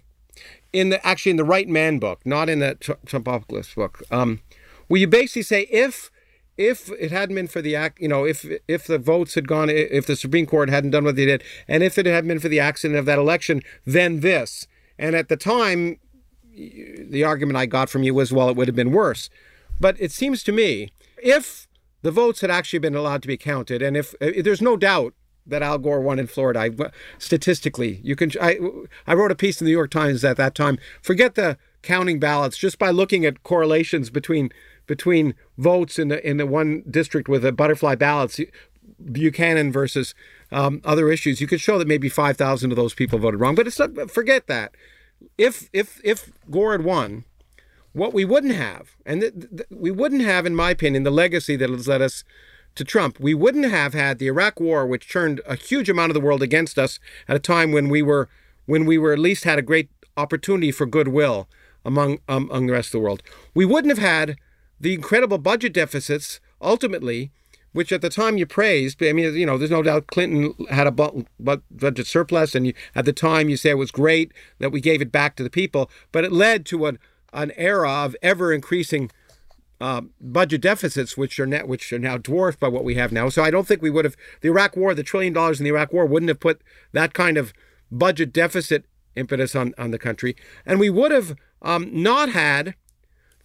in 0.72 0.88
the 0.88 1.06
actually 1.06 1.30
in 1.30 1.36
the 1.36 1.44
Right 1.44 1.68
Man 1.68 2.00
book, 2.00 2.20
not 2.24 2.48
in 2.48 2.58
the 2.58 2.74
Trump 2.74 3.06
Trumpocalypse 3.06 3.76
book, 3.76 4.02
um, 4.10 4.40
where 4.88 5.00
you 5.00 5.06
basically 5.06 5.42
say 5.42 5.68
if 5.70 6.10
if 6.58 6.90
it 6.98 7.12
hadn't 7.12 7.36
been 7.36 7.46
for 7.46 7.62
the 7.62 7.76
act, 7.76 8.00
you 8.00 8.08
know, 8.08 8.24
if 8.26 8.44
if 8.66 8.88
the 8.88 8.98
votes 8.98 9.36
had 9.36 9.46
gone, 9.46 9.70
if 9.70 10.06
the 10.06 10.16
Supreme 10.16 10.46
Court 10.46 10.68
hadn't 10.68 10.90
done 10.90 11.04
what 11.04 11.14
they 11.14 11.26
did, 11.26 11.44
and 11.68 11.84
if 11.84 11.98
it 11.98 12.06
hadn't 12.06 12.26
been 12.26 12.40
for 12.40 12.48
the 12.48 12.58
accident 12.58 12.98
of 12.98 13.06
that 13.06 13.18
election, 13.18 13.62
then 13.86 14.20
this. 14.20 14.66
And 14.98 15.14
at 15.14 15.28
the 15.28 15.36
time, 15.36 15.98
the 17.08 17.24
argument 17.24 17.56
I 17.56 17.66
got 17.66 17.88
from 17.90 18.02
you 18.02 18.14
was, 18.14 18.32
well, 18.32 18.48
it 18.48 18.56
would 18.56 18.68
have 18.68 18.76
been 18.76 18.92
worse. 18.92 19.30
But 19.78 19.96
it 19.98 20.12
seems 20.12 20.42
to 20.44 20.52
me, 20.52 20.90
if 21.22 21.68
the 22.02 22.10
votes 22.10 22.40
had 22.40 22.50
actually 22.50 22.78
been 22.80 22.94
allowed 22.94 23.22
to 23.22 23.28
be 23.28 23.36
counted, 23.36 23.82
and 23.82 23.96
if, 23.96 24.14
if 24.20 24.44
there's 24.44 24.62
no 24.62 24.76
doubt 24.76 25.14
that 25.46 25.62
Al 25.62 25.78
Gore 25.78 26.00
won 26.00 26.18
in 26.18 26.26
Florida, 26.26 26.60
I, 26.60 26.70
statistically, 27.18 28.00
you 28.02 28.14
can. 28.14 28.30
I, 28.40 28.58
I 29.06 29.14
wrote 29.14 29.32
a 29.32 29.34
piece 29.36 29.60
in 29.60 29.64
the 29.64 29.70
New 29.70 29.76
York 29.76 29.90
Times 29.90 30.24
at 30.24 30.36
that 30.36 30.54
time. 30.54 30.78
Forget 31.02 31.34
the 31.34 31.56
counting 31.82 32.20
ballots, 32.20 32.58
just 32.58 32.78
by 32.78 32.90
looking 32.90 33.24
at 33.24 33.42
correlations 33.42 34.10
between 34.10 34.50
between 34.86 35.34
votes 35.56 35.98
in 35.98 36.08
the 36.08 36.26
in 36.28 36.36
the 36.36 36.46
one 36.46 36.82
district 36.88 37.28
with 37.28 37.42
the 37.42 37.52
butterfly 37.52 37.94
ballots, 37.94 38.38
Buchanan 39.12 39.72
versus 39.72 40.14
um, 40.52 40.80
other 40.84 41.10
issues, 41.10 41.40
you 41.40 41.46
could 41.46 41.60
show 41.60 41.78
that 41.78 41.88
maybe 41.88 42.08
five 42.08 42.36
thousand 42.36 42.70
of 42.70 42.76
those 42.76 42.94
people 42.94 43.18
voted 43.18 43.40
wrong. 43.40 43.54
But 43.54 43.66
it's 43.66 43.78
not, 43.78 44.10
forget 44.10 44.46
that 44.46 44.74
if 45.38 45.68
if 45.72 46.00
if 46.04 46.30
Gore 46.50 46.72
had 46.72 46.84
won, 46.84 47.24
what 47.92 48.12
we 48.12 48.24
wouldn't 48.24 48.54
have, 48.54 48.96
and 49.04 49.20
th- 49.20 49.34
th- 49.34 49.68
we 49.70 49.90
wouldn't 49.90 50.22
have, 50.22 50.46
in 50.46 50.54
my 50.54 50.70
opinion, 50.70 51.02
the 51.02 51.10
legacy 51.10 51.56
that 51.56 51.70
has 51.70 51.88
led 51.88 52.02
us 52.02 52.24
to 52.74 52.84
Trump. 52.84 53.18
We 53.18 53.34
wouldn't 53.34 53.70
have 53.70 53.94
had 53.94 54.18
the 54.18 54.28
Iraq 54.28 54.60
War, 54.60 54.86
which 54.86 55.10
turned 55.10 55.40
a 55.46 55.56
huge 55.56 55.88
amount 55.88 56.10
of 56.10 56.14
the 56.14 56.20
world 56.20 56.42
against 56.42 56.78
us 56.78 57.00
at 57.28 57.36
a 57.36 57.40
time 57.40 57.72
when 57.72 57.88
we 57.88 58.02
were 58.02 58.28
when 58.66 58.84
we 58.86 58.98
were 58.98 59.12
at 59.12 59.18
least 59.18 59.44
had 59.44 59.58
a 59.58 59.62
great 59.62 59.90
opportunity 60.16 60.70
for 60.70 60.86
goodwill 60.86 61.48
among 61.84 62.20
um, 62.28 62.48
among 62.50 62.66
the 62.66 62.72
rest 62.72 62.88
of 62.88 62.92
the 62.92 63.00
world. 63.00 63.22
We 63.54 63.64
wouldn't 63.64 63.90
have 63.90 64.06
had 64.06 64.36
the 64.78 64.94
incredible 64.94 65.38
budget 65.38 65.72
deficits 65.72 66.40
ultimately 66.62 67.32
which 67.72 67.92
at 67.92 68.02
the 68.02 68.10
time 68.10 68.36
you 68.36 68.46
praised. 68.46 69.02
I 69.02 69.12
mean, 69.12 69.34
you 69.34 69.46
know, 69.46 69.58
there's 69.58 69.70
no 69.70 69.82
doubt 69.82 70.08
Clinton 70.08 70.54
had 70.70 70.86
a 70.86 70.90
budget 70.90 72.06
surplus, 72.06 72.54
and 72.54 72.66
you, 72.66 72.74
at 72.94 73.04
the 73.04 73.12
time 73.12 73.48
you 73.48 73.56
say 73.56 73.70
it 73.70 73.78
was 73.78 73.90
great 73.90 74.32
that 74.58 74.72
we 74.72 74.80
gave 74.80 75.00
it 75.00 75.12
back 75.12 75.36
to 75.36 75.42
the 75.42 75.50
people, 75.50 75.90
but 76.12 76.24
it 76.24 76.32
led 76.32 76.66
to 76.66 76.86
an 76.86 76.98
an 77.32 77.52
era 77.56 77.88
of 77.88 78.16
ever 78.22 78.52
increasing 78.52 79.08
uh, 79.80 80.02
budget 80.20 80.60
deficits, 80.60 81.16
which 81.16 81.38
are 81.38 81.46
net, 81.46 81.68
which 81.68 81.92
are 81.92 81.98
now 81.98 82.18
dwarfed 82.18 82.58
by 82.58 82.68
what 82.68 82.84
we 82.84 82.96
have 82.96 83.12
now. 83.12 83.28
So 83.28 83.42
I 83.42 83.50
don't 83.50 83.66
think 83.66 83.80
we 83.80 83.90
would 83.90 84.04
have 84.04 84.16
the 84.40 84.48
Iraq 84.48 84.76
War, 84.76 84.94
the 84.94 85.02
trillion 85.02 85.32
dollars 85.32 85.60
in 85.60 85.64
the 85.64 85.70
Iraq 85.70 85.92
War, 85.92 86.04
wouldn't 86.04 86.28
have 86.28 86.40
put 86.40 86.60
that 86.92 87.14
kind 87.14 87.38
of 87.38 87.52
budget 87.90 88.32
deficit 88.32 88.84
impetus 89.16 89.54
on 89.54 89.74
on 89.78 89.90
the 89.90 89.98
country, 89.98 90.36
and 90.66 90.80
we 90.80 90.90
would 90.90 91.12
have 91.12 91.36
um, 91.62 91.88
not 91.92 92.30
had 92.30 92.74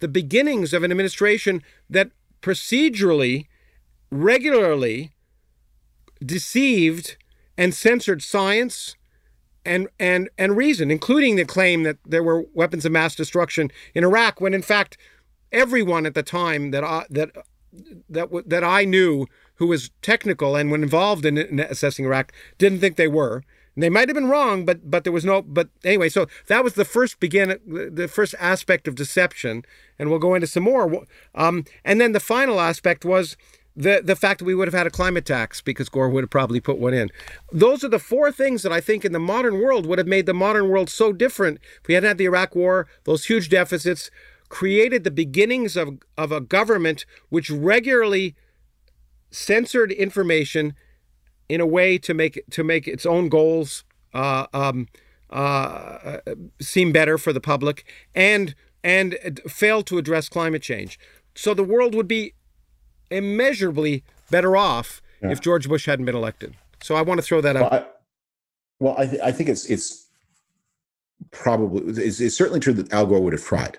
the 0.00 0.08
beginnings 0.08 0.74
of 0.74 0.82
an 0.82 0.90
administration 0.90 1.62
that 1.88 2.10
procedurally 2.42 3.46
regularly 4.10 5.12
deceived 6.24 7.16
and 7.58 7.74
censored 7.74 8.22
science 8.22 8.96
and 9.64 9.88
and 9.98 10.30
and 10.38 10.56
reason, 10.56 10.90
including 10.90 11.36
the 11.36 11.44
claim 11.44 11.82
that 11.82 11.98
there 12.06 12.22
were 12.22 12.44
weapons 12.54 12.84
of 12.84 12.92
mass 12.92 13.14
destruction 13.14 13.70
in 13.94 14.04
Iraq, 14.04 14.40
when 14.40 14.54
in 14.54 14.62
fact 14.62 14.96
everyone 15.52 16.06
at 16.06 16.14
the 16.14 16.22
time 16.22 16.70
that 16.70 16.84
I, 16.84 17.04
that 17.10 17.30
that 18.08 18.28
that 18.46 18.64
I 18.64 18.84
knew 18.84 19.26
who 19.56 19.66
was 19.66 19.90
technical 20.02 20.54
and 20.54 20.70
were 20.70 20.76
involved 20.76 21.24
in, 21.24 21.36
in 21.36 21.60
assessing 21.60 22.04
Iraq 22.04 22.32
didn't 22.58 22.80
think 22.80 22.96
they 22.96 23.08
were. 23.08 23.42
And 23.74 23.82
they 23.82 23.90
might 23.90 24.08
have 24.08 24.14
been 24.14 24.28
wrong, 24.28 24.64
but 24.64 24.90
but 24.90 25.04
there 25.04 25.12
was 25.12 25.24
no. 25.24 25.42
But 25.42 25.68
anyway, 25.84 26.08
so 26.08 26.26
that 26.46 26.64
was 26.64 26.74
the 26.74 26.84
first 26.84 27.20
begin, 27.20 27.58
the 27.66 28.08
first 28.08 28.34
aspect 28.38 28.88
of 28.88 28.94
deception, 28.94 29.64
and 29.98 30.08
we'll 30.08 30.18
go 30.18 30.34
into 30.34 30.46
some 30.46 30.62
more. 30.62 31.04
Um, 31.34 31.64
and 31.84 32.00
then 32.00 32.12
the 32.12 32.20
final 32.20 32.58
aspect 32.58 33.04
was 33.04 33.36
the 33.76 34.00
the 34.02 34.16
fact 34.16 34.38
that 34.38 34.46
we 34.46 34.54
would 34.54 34.66
have 34.66 34.74
had 34.74 34.86
a 34.86 34.90
climate 34.90 35.26
tax 35.26 35.60
because 35.60 35.88
Gore 35.88 36.08
would 36.08 36.24
have 36.24 36.30
probably 36.30 36.60
put 36.60 36.78
one 36.78 36.94
in. 36.94 37.10
Those 37.52 37.84
are 37.84 37.88
the 37.88 37.98
four 37.98 38.32
things 38.32 38.62
that 38.62 38.72
I 38.72 38.80
think 38.80 39.04
in 39.04 39.12
the 39.12 39.20
modern 39.20 39.60
world 39.60 39.86
would 39.86 39.98
have 39.98 40.08
made 40.08 40.26
the 40.26 40.34
modern 40.34 40.68
world 40.68 40.88
so 40.88 41.12
different. 41.12 41.60
If 41.82 41.88
we 41.88 41.94
hadn't 41.94 42.08
had 42.08 42.18
the 42.18 42.24
Iraq 42.24 42.56
War, 42.56 42.88
those 43.04 43.26
huge 43.26 43.48
deficits 43.48 44.10
created 44.48 45.04
the 45.04 45.10
beginnings 45.10 45.76
of, 45.76 45.98
of 46.16 46.32
a 46.32 46.40
government 46.40 47.04
which 47.28 47.50
regularly 47.50 48.34
censored 49.30 49.92
information 49.92 50.74
in 51.48 51.60
a 51.60 51.66
way 51.66 51.98
to 51.98 52.14
make 52.14 52.42
to 52.50 52.64
make 52.64 52.88
its 52.88 53.04
own 53.04 53.28
goals 53.28 53.84
uh, 54.14 54.46
um, 54.54 54.88
uh, 55.30 56.18
seem 56.60 56.92
better 56.92 57.18
for 57.18 57.32
the 57.32 57.40
public 57.40 57.84
and 58.14 58.54
and 58.82 59.40
failed 59.48 59.86
to 59.86 59.98
address 59.98 60.28
climate 60.28 60.62
change. 60.62 60.98
So 61.34 61.52
the 61.52 61.64
world 61.64 61.94
would 61.94 62.08
be 62.08 62.34
immeasurably 63.10 64.04
better 64.30 64.56
off 64.56 65.02
yeah. 65.22 65.30
if 65.30 65.40
George 65.40 65.68
Bush 65.68 65.86
hadn't 65.86 66.04
been 66.04 66.14
elected. 66.14 66.54
So 66.82 66.94
I 66.94 67.02
want 67.02 67.18
to 67.18 67.22
throw 67.22 67.40
that 67.40 67.56
out. 67.56 67.70
Well, 67.70 67.80
I, 67.80 67.86
well, 68.78 68.94
I, 68.98 69.06
th- 69.06 69.22
I 69.22 69.32
think 69.32 69.48
it's 69.48 69.66
it's 69.66 70.06
probably 71.30 72.02
it's, 72.02 72.20
it's, 72.20 72.36
certainly 72.36 72.60
true 72.60 72.74
that 72.74 72.92
Al 72.92 73.06
Gore 73.06 73.20
would 73.20 73.32
have 73.32 73.42
tried. 73.42 73.78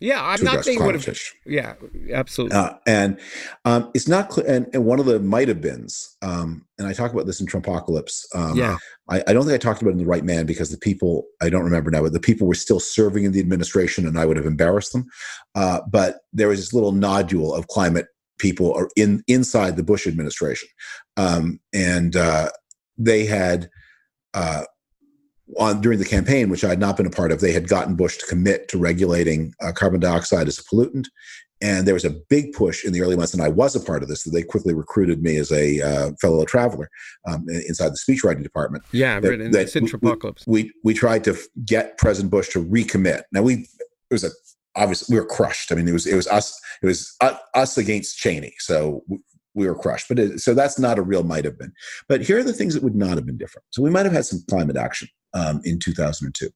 Yeah, 0.00 0.24
I'm 0.24 0.42
not 0.42 0.64
saying 0.64 0.82
would 0.82 0.94
have. 0.94 1.18
Yeah, 1.44 1.74
absolutely. 2.10 2.56
Uh, 2.56 2.72
and 2.86 3.20
um, 3.66 3.90
it's 3.92 4.08
not 4.08 4.30
clear. 4.30 4.46
And, 4.46 4.66
and, 4.72 4.86
one 4.86 4.98
of 4.98 5.04
the 5.04 5.20
might 5.20 5.48
have 5.48 5.60
beens, 5.60 6.16
um, 6.22 6.64
and 6.78 6.88
I 6.88 6.94
talk 6.94 7.12
about 7.12 7.26
this 7.26 7.38
in 7.38 7.46
Trumpocalypse. 7.46 8.24
Um, 8.34 8.56
yeah, 8.56 8.78
I, 9.10 9.22
I, 9.28 9.34
don't 9.34 9.44
think 9.44 9.52
I 9.52 9.58
talked 9.58 9.82
about 9.82 9.90
it 9.90 9.92
in 9.92 9.98
the 9.98 10.06
right 10.06 10.24
man 10.24 10.46
because 10.46 10.70
the 10.70 10.78
people 10.78 11.26
I 11.42 11.50
don't 11.50 11.64
remember 11.64 11.90
now, 11.90 12.00
but 12.00 12.14
the 12.14 12.20
people 12.20 12.46
were 12.48 12.54
still 12.54 12.80
serving 12.80 13.24
in 13.24 13.32
the 13.32 13.40
administration, 13.40 14.06
and 14.06 14.18
I 14.18 14.24
would 14.24 14.38
have 14.38 14.46
embarrassed 14.46 14.94
them. 14.94 15.06
Uh, 15.54 15.82
but 15.86 16.20
there 16.32 16.48
was 16.48 16.60
this 16.60 16.72
little 16.72 16.92
nodule 16.92 17.54
of 17.54 17.68
climate 17.68 18.06
people 18.40 18.72
are 18.74 18.88
in 18.96 19.22
inside 19.28 19.76
the 19.76 19.82
Bush 19.82 20.06
administration, 20.06 20.68
um, 21.16 21.60
and 21.72 22.16
uh, 22.16 22.50
they 22.98 23.24
had 23.24 23.68
uh, 24.34 24.64
on 25.58 25.80
during 25.80 25.98
the 25.98 26.04
campaign, 26.04 26.48
which 26.48 26.64
I 26.64 26.68
had 26.68 26.80
not 26.80 26.96
been 26.96 27.06
a 27.06 27.10
part 27.10 27.32
of, 27.32 27.40
they 27.40 27.52
had 27.52 27.68
gotten 27.68 27.96
Bush 27.96 28.18
to 28.18 28.26
commit 28.26 28.68
to 28.68 28.78
regulating 28.78 29.52
uh, 29.60 29.72
carbon 29.72 30.00
dioxide 30.00 30.48
as 30.48 30.58
a 30.58 30.62
pollutant. 30.62 31.06
And 31.62 31.86
there 31.86 31.94
was 31.94 32.06
a 32.06 32.16
big 32.30 32.54
push 32.54 32.86
in 32.86 32.92
the 32.94 33.02
early 33.02 33.16
months, 33.16 33.34
and 33.34 33.42
I 33.42 33.48
was 33.48 33.76
a 33.76 33.80
part 33.80 34.02
of 34.02 34.08
this. 34.08 34.22
That 34.22 34.30
they 34.30 34.42
quickly 34.42 34.72
recruited 34.72 35.22
me 35.22 35.36
as 35.36 35.52
a 35.52 35.80
uh, 35.82 36.12
fellow 36.18 36.46
traveler 36.46 36.88
um, 37.28 37.44
inside 37.48 37.90
the 37.90 37.98
speechwriting 37.98 38.42
department. 38.42 38.82
Yeah, 38.92 39.20
that, 39.20 39.40
in 39.40 39.50
that 39.50 40.40
we, 40.46 40.62
we, 40.62 40.72
we 40.84 40.94
tried 40.94 41.22
to 41.24 41.36
get 41.66 41.98
President 41.98 42.30
Bush 42.30 42.48
to 42.50 42.64
recommit. 42.64 43.24
Now 43.30 43.42
we 43.42 43.68
it 44.10 44.12
was 44.12 44.24
a 44.24 44.30
obviously 44.80 45.14
we 45.14 45.20
were 45.20 45.26
crushed. 45.26 45.70
I 45.70 45.74
mean, 45.74 45.86
it 45.86 45.92
was 45.92 46.06
it 46.06 46.16
was 46.16 46.26
us 46.28 46.58
it 46.82 46.86
was 46.86 47.16
us 47.54 47.78
against 47.78 48.18
Cheney. 48.18 48.54
So 48.58 49.02
we, 49.08 49.18
we 49.54 49.66
were 49.66 49.74
crushed. 49.74 50.08
But 50.08 50.18
it, 50.18 50.40
so 50.40 50.54
that's 50.54 50.78
not 50.78 50.98
a 50.98 51.02
real 51.02 51.22
might 51.22 51.44
have 51.44 51.58
been. 51.58 51.72
But 52.08 52.22
here 52.22 52.38
are 52.38 52.42
the 52.42 52.52
things 52.52 52.74
that 52.74 52.82
would 52.82 52.94
not 52.94 53.16
have 53.16 53.26
been 53.26 53.38
different. 53.38 53.66
So 53.70 53.82
we 53.82 53.90
might 53.90 54.06
have 54.06 54.14
had 54.14 54.24
some 54.24 54.42
climate 54.48 54.76
action 54.76 55.08
um, 55.34 55.60
in 55.64 55.78
2002. 55.78 56.48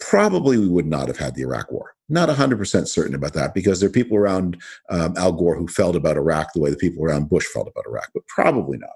Probably 0.00 0.58
we 0.58 0.68
would 0.68 0.86
not 0.86 1.08
have 1.08 1.18
had 1.18 1.34
the 1.34 1.42
Iraq 1.42 1.70
War. 1.70 1.92
Not 2.08 2.28
100% 2.28 2.88
certain 2.88 3.14
about 3.14 3.34
that 3.34 3.54
because 3.54 3.80
there 3.80 3.88
are 3.88 3.92
people 3.92 4.16
around 4.16 4.60
um, 4.90 5.14
Al 5.16 5.32
Gore 5.32 5.56
who 5.56 5.68
felt 5.68 5.96
about 5.96 6.16
Iraq 6.16 6.52
the 6.52 6.60
way 6.60 6.70
the 6.70 6.76
people 6.76 7.04
around 7.04 7.30
Bush 7.30 7.46
felt 7.46 7.68
about 7.68 7.86
Iraq, 7.86 8.10
but 8.12 8.26
probably 8.26 8.78
not. 8.78 8.90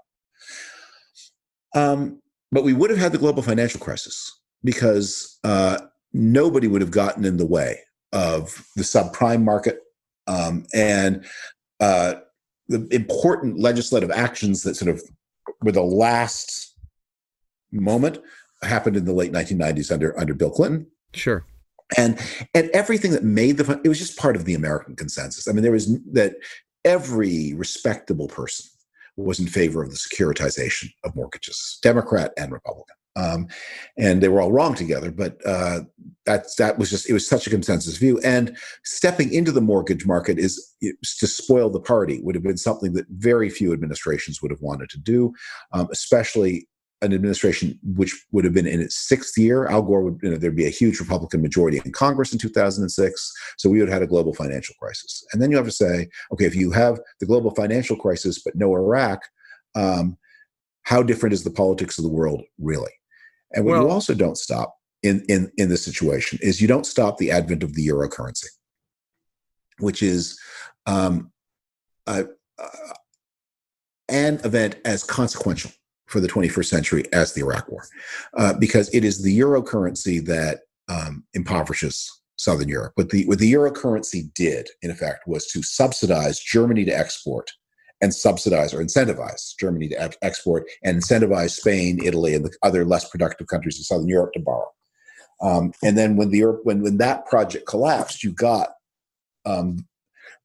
Um, 1.75 2.21
but 2.51 2.65
we 2.65 2.73
would 2.73 2.91
have 2.91 2.99
had 2.99 3.13
the 3.13 3.19
global 3.19 3.43
financial 3.43 3.81
crisis 3.81 4.41
because 4.65 5.39
uh, 5.45 5.79
nobody 6.13 6.67
would 6.67 6.81
have 6.81 6.91
gotten 6.91 7.25
in 7.25 7.37
the 7.37 7.47
way 7.47 7.81
of 8.13 8.67
the 8.77 8.83
subprime 8.83 9.43
market 9.43 9.81
um, 10.27 10.67
and 10.75 11.25
uh, 11.81 12.15
the 12.69 12.87
important 12.91 13.59
legislative 13.59 14.11
actions 14.11 14.63
that 14.63 14.77
sort 14.77 14.95
of 14.95 15.03
were 15.63 15.73
the 15.73 15.83
last 15.83 16.75
moment 17.73 18.19
happened 18.63 18.97
in 18.97 19.05
the 19.05 19.13
late 19.13 19.33
1990s 19.33 19.93
under 19.93 20.19
under 20.19 20.35
Bill 20.35 20.51
Clinton. 20.51 20.87
Sure. 21.15 21.45
And 21.97 22.19
and 22.55 22.69
everything 22.71 23.13
that 23.13 23.23
made 23.25 23.59
the 23.59 23.81
it 23.85 23.89
was 23.89 23.99
just 23.99 24.19
part 24.19 24.37
of 24.37 24.45
the 24.45 24.55
American 24.55 24.97
consensus. 24.97 25.47
I 25.47 25.53
mean, 25.53 25.63
there 25.63 25.73
was 25.73 25.99
that 26.13 26.35
every 26.85 27.55
respectable 27.55 28.29
person 28.29 28.67
was 29.17 29.41
in 29.41 29.47
favor 29.47 29.83
of 29.83 29.91
the 29.91 29.97
securitization 29.97 30.91
of 31.05 31.15
mortgages, 31.15 31.79
Democrat 31.83 32.33
and 32.37 32.53
Republican. 32.53 32.97
Um, 33.17 33.49
and 33.97 34.23
they 34.23 34.29
were 34.29 34.41
all 34.41 34.53
wrong 34.53 34.75
together, 34.75 35.11
but 35.11 35.39
uh, 35.47 35.81
that 36.27 36.47
that 36.59 36.79
was 36.79 36.91
just 36.91 37.09
it 37.09 37.13
was 37.13 37.27
such 37.27 37.47
a 37.47 37.51
consensus 37.51 37.97
view. 37.97 38.21
And 38.23 38.57
stepping 38.85 39.33
into 39.33 39.53
the 39.53 39.61
mortgage 39.61 40.05
market 40.07 40.39
is 40.39 40.75
to 40.83 41.27
spoil 41.27 41.71
the 41.71 41.81
party 41.81 42.21
would 42.23 42.35
have 42.35 42.45
been 42.45 42.59
something 42.59 42.93
that 42.93 43.07
very 43.11 43.49
few 43.49 43.73
administrations 43.73 44.43
would 44.43 44.51
have 44.51 44.61
wanted 44.61 44.91
to 44.91 44.99
do, 44.99 45.33
um, 45.73 45.89
especially 45.91 46.69
an 47.03 47.13
administration 47.13 47.79
which 47.83 48.27
would 48.33 48.45
have 48.45 48.55
been 48.55 48.67
in 48.67 48.81
its 48.81 48.97
sixth 48.97 49.37
year. 49.37 49.67
Al 49.67 49.83
Gore 49.83 50.03
would, 50.03 50.19
you 50.23 50.31
know, 50.31 50.37
there'd 50.37 50.57
be 50.57 50.67
a 50.67 50.71
huge 50.71 50.99
Republican 50.99 51.43
majority 51.43 51.81
in 51.85 51.93
Congress 51.93 52.33
in 52.33 52.39
2006. 52.39 53.33
So 53.59 53.69
we 53.69 53.79
would 53.79 53.89
have 53.89 54.01
had 54.01 54.03
a 54.03 54.07
global 54.07 54.33
financial 54.33 54.75
crisis. 54.81 55.25
And 55.33 55.43
then 55.43 55.51
you 55.51 55.59
have 55.59 55.67
to 55.67 55.73
say, 55.73 56.09
okay, 56.33 56.47
if 56.47 56.57
you 56.57 56.71
have 56.73 56.99
the 57.21 57.27
global 57.27 57.55
financial 57.55 57.97
crisis 57.97 58.43
but 58.43 58.57
no 58.57 58.75
Iraq, 58.75 59.21
um, 59.75 60.17
how 60.85 61.03
different 61.03 61.35
is 61.35 61.45
the 61.45 61.51
politics 61.51 61.99
of 61.99 62.05
the 62.05 62.11
world 62.11 62.43
really? 62.59 62.93
And 63.55 63.65
what 63.65 63.73
well, 63.73 63.83
you 63.83 63.91
also 63.91 64.15
don't 64.15 64.37
stop 64.37 64.77
in, 65.03 65.25
in, 65.29 65.51
in 65.57 65.69
this 65.69 65.85
situation 65.85 66.39
is 66.43 66.61
you 66.61 66.69
don't 66.69 66.87
stop 66.87 67.19
the 67.19 67.31
advent 67.31 67.63
of 67.63 67.75
the 67.75 67.83
euro 67.83 68.09
currency, 68.09 68.49
which 69.79 70.03
is 70.03 70.39
um, 70.87 71.31
a, 72.07 72.25
an 74.09 74.41
event 74.45 74.77
as 74.85 75.05
consequential 75.05 75.71
for 76.07 76.21
the 76.21 76.29
21st 76.29 76.67
century 76.67 77.05
as 77.13 77.33
the 77.33 77.41
Iraq 77.41 77.69
War, 77.69 77.83
uh, 78.37 78.55
because 78.55 78.93
it 78.95 79.05
is 79.05 79.23
the 79.23 79.33
euro 79.33 79.63
currency 79.63 80.21
that 80.21 80.61
um, 80.89 81.25
impoverishes 81.35 82.21
Southern 82.37 82.69
Europe. 82.69 82.93
What 82.95 83.11
the 83.11 83.27
what 83.27 83.39
the 83.39 83.49
euro 83.49 83.73
currency 83.73 84.31
did, 84.35 84.69
in 84.83 84.91
effect, 84.91 85.27
was 85.27 85.47
to 85.49 85.63
subsidize 85.63 86.39
Germany 86.39 86.85
to 86.85 86.97
export 86.97 87.51
and 88.01 88.15
subsidize 88.15 88.75
or 88.75 88.83
incentivize 88.83 89.55
Germany 89.59 89.89
to 89.89 90.13
export 90.23 90.65
and 90.83 90.99
incentivize 90.99 91.51
Spain, 91.51 91.99
Italy, 92.05 92.35
and 92.35 92.45
the 92.45 92.55
other 92.63 92.85
less 92.85 93.09
productive 93.09 93.47
countries 93.47 93.79
in 93.79 93.85
Southern 93.85 94.09
Europe 94.09 94.33
to 94.35 94.41
borrow. 94.41 94.71
Um, 95.41 95.73
and 95.83 95.97
then 95.97 96.17
when 96.17 96.31
the 96.31 96.43
when 96.65 96.83
when 96.83 96.99
that 96.99 97.27
project 97.27 97.67
collapsed, 97.67 98.25
you 98.25 98.33
got 98.33 98.71
um, 99.45 99.87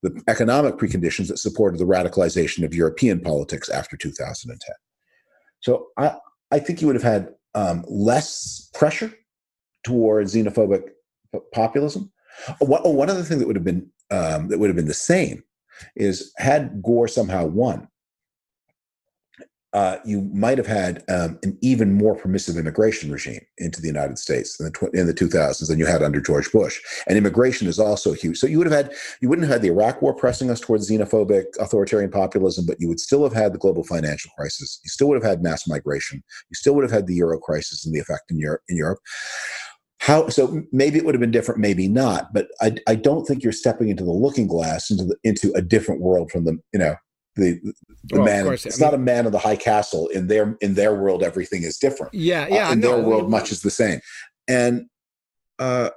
the 0.01 0.21
economic 0.27 0.75
preconditions 0.75 1.27
that 1.27 1.39
supported 1.39 1.79
the 1.79 1.85
radicalization 1.85 2.65
of 2.65 2.73
European 2.73 3.19
politics 3.19 3.69
after 3.69 3.95
2010. 3.95 4.75
So 5.59 5.87
I, 5.97 6.15
I 6.51 6.59
think 6.59 6.81
you 6.81 6.87
would 6.87 6.95
have 6.95 7.03
had 7.03 7.33
um, 7.53 7.85
less 7.87 8.69
pressure 8.73 9.13
towards 9.83 10.35
xenophobic 10.35 10.89
populism. 11.53 12.11
Oh, 12.61 12.89
one 12.91 13.09
other 13.09 13.23
thing 13.23 13.39
that 13.39 13.47
would 13.47 13.55
have 13.55 13.65
been 13.65 13.89
um, 14.09 14.47
that 14.49 14.59
would 14.59 14.67
have 14.67 14.75
been 14.75 14.87
the 14.87 14.93
same 14.93 15.43
is 15.95 16.33
had 16.37 16.81
Gore 16.81 17.07
somehow 17.07 17.45
won, 17.45 17.87
uh, 19.73 19.97
you 20.03 20.21
might 20.33 20.57
have 20.57 20.67
had 20.67 21.01
um, 21.07 21.39
an 21.43 21.57
even 21.61 21.93
more 21.93 22.13
permissive 22.13 22.57
immigration 22.57 23.09
regime 23.09 23.39
into 23.57 23.79
the 23.79 23.87
United 23.87 24.19
States 24.19 24.59
in 24.59 24.65
the, 24.65 24.71
tw- 24.71 24.93
in 24.93 25.07
the 25.07 25.13
2000s 25.13 25.65
than 25.65 25.79
you 25.79 25.85
had 25.85 26.03
under 26.03 26.19
George 26.19 26.51
Bush. 26.51 26.81
And 27.07 27.17
immigration 27.17 27.67
is 27.67 27.79
also 27.79 28.11
huge. 28.11 28.37
So 28.37 28.47
you 28.47 28.57
would 28.57 28.67
have 28.69 28.85
had, 28.85 28.93
you 29.21 29.29
wouldn't 29.29 29.47
have 29.47 29.53
had 29.53 29.61
the 29.61 29.69
Iraq 29.69 30.01
war 30.01 30.13
pressing 30.13 30.49
us 30.49 30.59
towards 30.59 30.89
xenophobic 30.89 31.45
authoritarian 31.57 32.11
populism, 32.11 32.65
but 32.65 32.81
you 32.81 32.89
would 32.89 32.99
still 32.99 33.23
have 33.23 33.33
had 33.33 33.53
the 33.53 33.59
global 33.59 33.83
financial 33.83 34.29
crisis. 34.37 34.81
You 34.83 34.89
still 34.89 35.07
would 35.07 35.23
have 35.23 35.29
had 35.29 35.41
mass 35.41 35.65
migration. 35.67 36.21
You 36.49 36.55
still 36.55 36.75
would 36.75 36.83
have 36.83 36.91
had 36.91 37.07
the 37.07 37.15
euro 37.15 37.39
crisis 37.39 37.85
and 37.85 37.95
the 37.95 37.99
effect 37.99 38.29
in 38.29 38.39
Europe. 38.39 38.63
In 38.67 38.75
Europe. 38.75 38.99
How, 40.01 40.29
so 40.29 40.63
maybe 40.71 40.97
it 40.97 41.05
would 41.05 41.13
have 41.13 41.21
been 41.21 41.29
different, 41.29 41.61
maybe 41.61 41.87
not, 41.87 42.33
but 42.33 42.47
I, 42.59 42.75
I 42.87 42.95
don't 42.95 43.23
think 43.25 43.43
you're 43.43 43.53
stepping 43.53 43.89
into 43.89 44.03
the 44.03 44.11
looking 44.11 44.47
glass 44.47 44.89
into 44.89 45.03
the, 45.05 45.15
into 45.23 45.53
a 45.53 45.61
different 45.61 46.01
world 46.01 46.31
from 46.31 46.45
the, 46.45 46.57
you 46.73 46.79
know, 46.79 46.95
the 47.35 47.59
the 48.05 48.17
well, 48.17 48.25
man 48.25 48.47
it's 48.47 48.65
I 48.65 48.69
mean, 48.69 48.79
not 48.79 48.93
a 48.93 48.97
man 48.97 49.25
of 49.25 49.31
the 49.31 49.39
high 49.39 49.55
castle 49.55 50.07
in 50.07 50.27
their 50.27 50.57
in 50.59 50.73
their 50.73 50.93
world 50.93 51.23
everything 51.23 51.63
is 51.63 51.77
different 51.77 52.13
yeah 52.13 52.45
yeah 52.49 52.67
uh, 52.67 52.73
in 52.73 52.81
no, 52.81 52.97
their 52.97 53.05
world 53.05 53.31
much 53.31 53.53
is 53.53 53.61
the 53.61 53.69
same 53.69 54.01
and 54.49 54.87
uh 55.59 55.91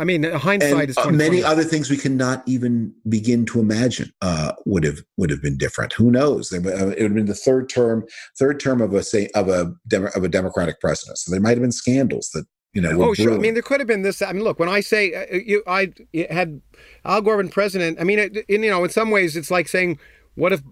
I 0.00 0.04
mean, 0.04 0.22
hindsight 0.22 0.90
is 0.90 0.96
uh, 0.96 1.10
many 1.10 1.42
other 1.42 1.64
things 1.64 1.90
we 1.90 1.96
cannot 1.96 2.44
even 2.46 2.94
begin 3.08 3.44
to 3.46 3.58
imagine 3.58 4.12
uh, 4.22 4.52
would 4.64 4.84
have 4.84 5.00
would 5.16 5.28
have 5.28 5.42
been 5.42 5.58
different. 5.58 5.92
Who 5.94 6.12
knows? 6.12 6.50
There, 6.50 6.60
uh, 6.60 6.90
it 6.90 7.02
would 7.02 7.10
have 7.10 7.14
been 7.14 7.26
the 7.26 7.34
third 7.34 7.68
term, 7.68 8.04
third 8.38 8.60
term 8.60 8.80
of 8.80 8.94
a 8.94 9.02
say 9.02 9.28
of 9.34 9.48
a 9.48 9.74
of 10.14 10.22
a 10.22 10.28
Democratic 10.28 10.80
president. 10.80 11.18
So 11.18 11.32
there 11.32 11.40
might 11.40 11.56
have 11.56 11.62
been 11.62 11.72
scandals 11.72 12.30
that 12.32 12.46
you 12.78 12.96
know. 12.96 13.02
Oh, 13.02 13.14
sure. 13.14 13.34
I 13.34 13.38
mean, 13.38 13.54
there 13.54 13.62
could 13.62 13.80
have 13.80 13.86
been 13.86 14.02
this. 14.02 14.22
I 14.22 14.32
mean, 14.32 14.44
look, 14.44 14.58
when 14.58 14.68
I 14.68 14.80
say 14.80 15.12
uh, 15.14 15.34
you, 15.34 15.62
I 15.66 15.92
had 16.30 16.60
Al 17.04 17.20
Gore 17.22 17.38
been 17.38 17.48
president. 17.48 18.00
I 18.00 18.04
mean, 18.04 18.18
it, 18.18 18.36
in, 18.48 18.62
you 18.62 18.70
know, 18.70 18.84
in 18.84 18.90
some 18.90 19.10
ways, 19.10 19.36
it's 19.36 19.50
like 19.50 19.68
saying 19.68 19.98
what 20.38 20.52
if 20.52 20.62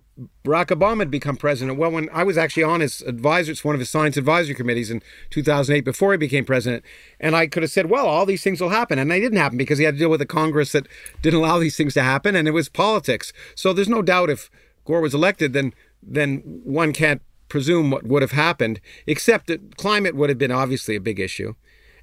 Barack 0.45 0.67
Obama 0.67 1.01
had 1.01 1.11
become 1.11 1.37
president? 1.37 1.77
Well, 1.77 1.91
when 1.91 2.09
I 2.13 2.23
was 2.23 2.39
actually 2.39 2.63
on 2.63 2.79
his 2.79 3.03
advisor, 3.03 3.51
it's 3.51 3.65
one 3.65 3.75
of 3.75 3.81
his 3.81 3.91
science 3.91 4.17
advisory 4.17 4.55
committees 4.55 4.93
in 4.93 5.03
2008 5.31 5.81
before 5.81 6.13
he 6.13 6.19
became 6.19 6.45
president, 6.45 6.85
and 7.19 7.35
I 7.35 7.49
could 7.49 7.65
have 7.65 7.73
said, 7.73 7.91
well, 7.91 8.07
all 8.07 8.25
these 8.27 8.45
things 8.45 8.61
will 8.61 8.69
happen. 8.69 9.01
And 9.01 9.11
they 9.11 9.19
didn't 9.19 9.39
happen 9.39 9.59
because 9.59 9.79
he 9.79 9.85
had 9.85 9.95
to 9.95 9.99
deal 9.99 10.09
with 10.09 10.23
a 10.23 10.27
Congress 10.27 10.71
that 10.71 10.87
didn't 11.21 11.41
allow 11.41 11.59
these 11.59 11.77
things 11.77 11.95
to 11.95 12.03
happen, 12.03 12.37
and 12.37 12.47
it 12.47 12.53
was 12.53 12.69
politics. 12.69 13.33
So 13.57 13.73
there's 13.73 13.89
no 13.89 14.03
doubt 14.03 14.31
if 14.31 14.51
Gore 14.85 15.01
was 15.01 15.15
elected, 15.15 15.53
then 15.53 15.75
then 16.01 16.43
one 16.63 16.93
can't 16.93 17.21
presume 17.49 17.91
what 17.91 18.07
would 18.07 18.23
have 18.23 18.31
happened, 18.31 18.81
except 19.07 19.49
that 19.49 19.77
climate 19.77 20.15
would 20.15 20.29
have 20.29 20.39
been 20.39 20.53
obviously 20.53 20.95
a 20.95 21.01
big 21.01 21.19
issue. 21.19 21.55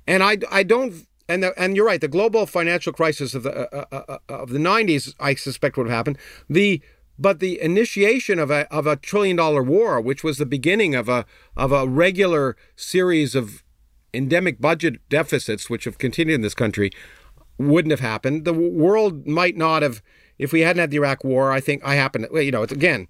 And 0.07 0.23
I, 0.23 0.37
I 0.51 0.63
don't 0.63 1.07
and 1.29 1.41
the, 1.43 1.59
and 1.59 1.75
you're 1.75 1.85
right. 1.85 2.01
The 2.01 2.07
global 2.07 2.45
financial 2.45 2.91
crisis 2.91 3.33
of 3.33 3.43
the 3.43 3.73
uh, 3.73 3.85
uh, 3.91 4.17
uh 4.29 4.33
of 4.33 4.49
the 4.49 4.59
90s, 4.59 5.13
I 5.19 5.35
suspect, 5.35 5.77
would 5.77 5.87
have 5.87 5.95
happened. 5.95 6.17
The 6.49 6.81
but 7.17 7.39
the 7.39 7.61
initiation 7.61 8.39
of 8.39 8.51
a 8.51 8.71
of 8.73 8.87
a 8.87 8.95
trillion 8.95 9.37
dollar 9.37 9.63
war, 9.63 10.01
which 10.01 10.23
was 10.23 10.37
the 10.37 10.45
beginning 10.45 10.95
of 10.95 11.07
a 11.07 11.25
of 11.55 11.71
a 11.71 11.87
regular 11.87 12.57
series 12.75 13.35
of 13.35 13.63
endemic 14.13 14.59
budget 14.59 14.95
deficits, 15.09 15.69
which 15.69 15.85
have 15.85 15.97
continued 15.97 16.35
in 16.35 16.41
this 16.41 16.53
country, 16.53 16.91
wouldn't 17.57 17.91
have 17.91 17.99
happened. 17.99 18.45
The 18.45 18.53
world 18.53 19.27
might 19.27 19.55
not 19.55 19.81
have 19.81 20.01
if 20.37 20.51
we 20.51 20.61
hadn't 20.61 20.81
had 20.81 20.91
the 20.91 20.97
Iraq 20.97 21.23
War. 21.23 21.51
I 21.51 21.61
think 21.61 21.83
I 21.85 21.95
happen. 21.95 22.27
To, 22.27 22.43
you 22.43 22.51
know, 22.51 22.63
it's 22.63 22.73
again, 22.73 23.07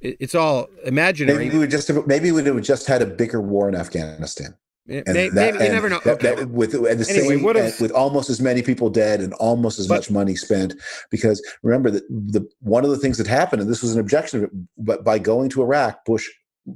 it's 0.00 0.34
all 0.34 0.68
imaginary. 0.84 1.44
Maybe 1.44 1.54
we 1.54 1.60
would 1.60 1.70
just 1.70 1.88
have, 1.88 2.06
maybe 2.06 2.30
we 2.32 2.42
would 2.42 2.46
have 2.46 2.62
just 2.62 2.86
had 2.86 3.00
a 3.00 3.06
bigger 3.06 3.40
war 3.40 3.68
in 3.68 3.74
Afghanistan. 3.74 4.56
And 4.88 5.04
maybe, 5.08 5.34
that, 5.34 5.54
you 5.54 5.72
never 5.72 5.88
know. 5.88 6.00
That, 6.04 6.24
okay. 6.24 6.34
that, 6.36 6.50
with 6.50 6.72
the 6.72 6.78
anyway, 6.78 7.02
same, 7.02 7.42
with 7.80 7.90
almost 7.90 8.30
as 8.30 8.40
many 8.40 8.62
people 8.62 8.88
dead 8.88 9.20
and 9.20 9.32
almost 9.34 9.78
as 9.78 9.88
but, 9.88 9.96
much 9.96 10.10
money 10.10 10.36
spent, 10.36 10.74
because 11.10 11.42
remember 11.62 11.90
that 11.90 12.04
the 12.08 12.48
one 12.60 12.84
of 12.84 12.90
the 12.90 12.98
things 12.98 13.18
that 13.18 13.26
happened, 13.26 13.62
and 13.62 13.70
this 13.70 13.82
was 13.82 13.94
an 13.94 14.00
objection, 14.00 14.68
but 14.78 15.04
by 15.04 15.18
going 15.18 15.50
to 15.50 15.62
Iraq, 15.62 16.04
Bush 16.04 16.28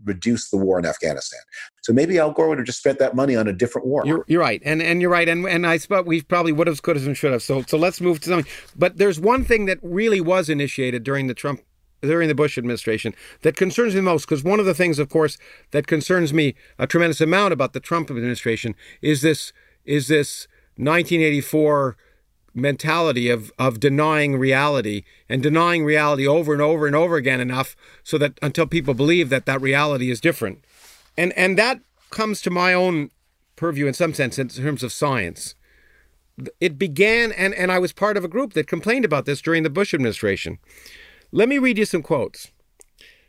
reduced 0.04 0.50
the 0.50 0.56
war 0.56 0.78
in 0.78 0.86
Afghanistan. 0.86 1.40
So 1.82 1.92
maybe 1.92 2.18
Al 2.18 2.32
Gore 2.32 2.48
would 2.48 2.58
have 2.58 2.66
just 2.66 2.78
spent 2.78 2.98
that 2.98 3.14
money 3.14 3.36
on 3.36 3.48
a 3.48 3.52
different 3.52 3.88
war. 3.88 4.02
You're, 4.04 4.24
you're 4.28 4.40
right, 4.40 4.62
and 4.64 4.82
and 4.82 5.00
you're 5.00 5.10
right, 5.10 5.28
and 5.28 5.46
and 5.46 5.66
I 5.66 5.78
thought 5.78 6.06
we 6.06 6.22
probably 6.22 6.52
would 6.52 6.66
have, 6.66 6.82
could 6.82 6.96
have, 6.96 7.06
and 7.06 7.16
should 7.16 7.32
have. 7.32 7.42
So 7.42 7.62
so 7.62 7.78
let's 7.78 8.00
move 8.00 8.20
to 8.20 8.28
something. 8.28 8.52
But 8.76 8.96
there's 8.96 9.20
one 9.20 9.44
thing 9.44 9.66
that 9.66 9.78
really 9.82 10.20
was 10.20 10.48
initiated 10.48 11.04
during 11.04 11.26
the 11.26 11.34
Trump 11.34 11.60
during 12.02 12.28
the 12.28 12.34
Bush 12.34 12.56
administration 12.58 13.14
that 13.42 13.56
concerns 13.56 13.94
me 13.94 14.00
most, 14.00 14.26
because 14.26 14.44
one 14.44 14.60
of 14.60 14.66
the 14.66 14.74
things, 14.74 14.98
of 14.98 15.08
course, 15.08 15.38
that 15.70 15.86
concerns 15.86 16.32
me 16.32 16.54
a 16.78 16.86
tremendous 16.86 17.20
amount 17.20 17.52
about 17.52 17.72
the 17.72 17.80
Trump 17.80 18.10
administration 18.10 18.74
is 19.02 19.22
this 19.22 19.52
is 19.84 20.08
this 20.08 20.46
1984 20.76 21.96
mentality 22.52 23.28
of 23.28 23.52
of 23.58 23.78
denying 23.78 24.36
reality 24.36 25.04
and 25.28 25.42
denying 25.42 25.84
reality 25.84 26.26
over 26.26 26.52
and 26.52 26.62
over 26.62 26.86
and 26.86 26.96
over 26.96 27.16
again 27.16 27.40
enough 27.40 27.76
so 28.02 28.18
that 28.18 28.38
until 28.42 28.66
people 28.66 28.94
believe 28.94 29.28
that 29.28 29.46
that 29.46 29.60
reality 29.60 30.10
is 30.10 30.20
different, 30.20 30.64
and 31.16 31.32
and 31.34 31.58
that 31.58 31.80
comes 32.10 32.40
to 32.42 32.50
my 32.50 32.74
own 32.74 33.10
purview 33.56 33.86
in 33.86 33.94
some 33.94 34.14
sense 34.14 34.38
in 34.38 34.48
terms 34.48 34.82
of 34.82 34.92
science. 34.92 35.54
It 36.58 36.78
began, 36.78 37.32
and, 37.32 37.52
and 37.54 37.70
I 37.70 37.78
was 37.78 37.92
part 37.92 38.16
of 38.16 38.24
a 38.24 38.28
group 38.28 38.54
that 38.54 38.66
complained 38.66 39.04
about 39.04 39.26
this 39.26 39.42
during 39.42 39.62
the 39.62 39.68
Bush 39.68 39.92
administration. 39.92 40.58
Let 41.32 41.48
me 41.48 41.58
read 41.58 41.78
you 41.78 41.84
some 41.84 42.02
quotes. 42.02 42.50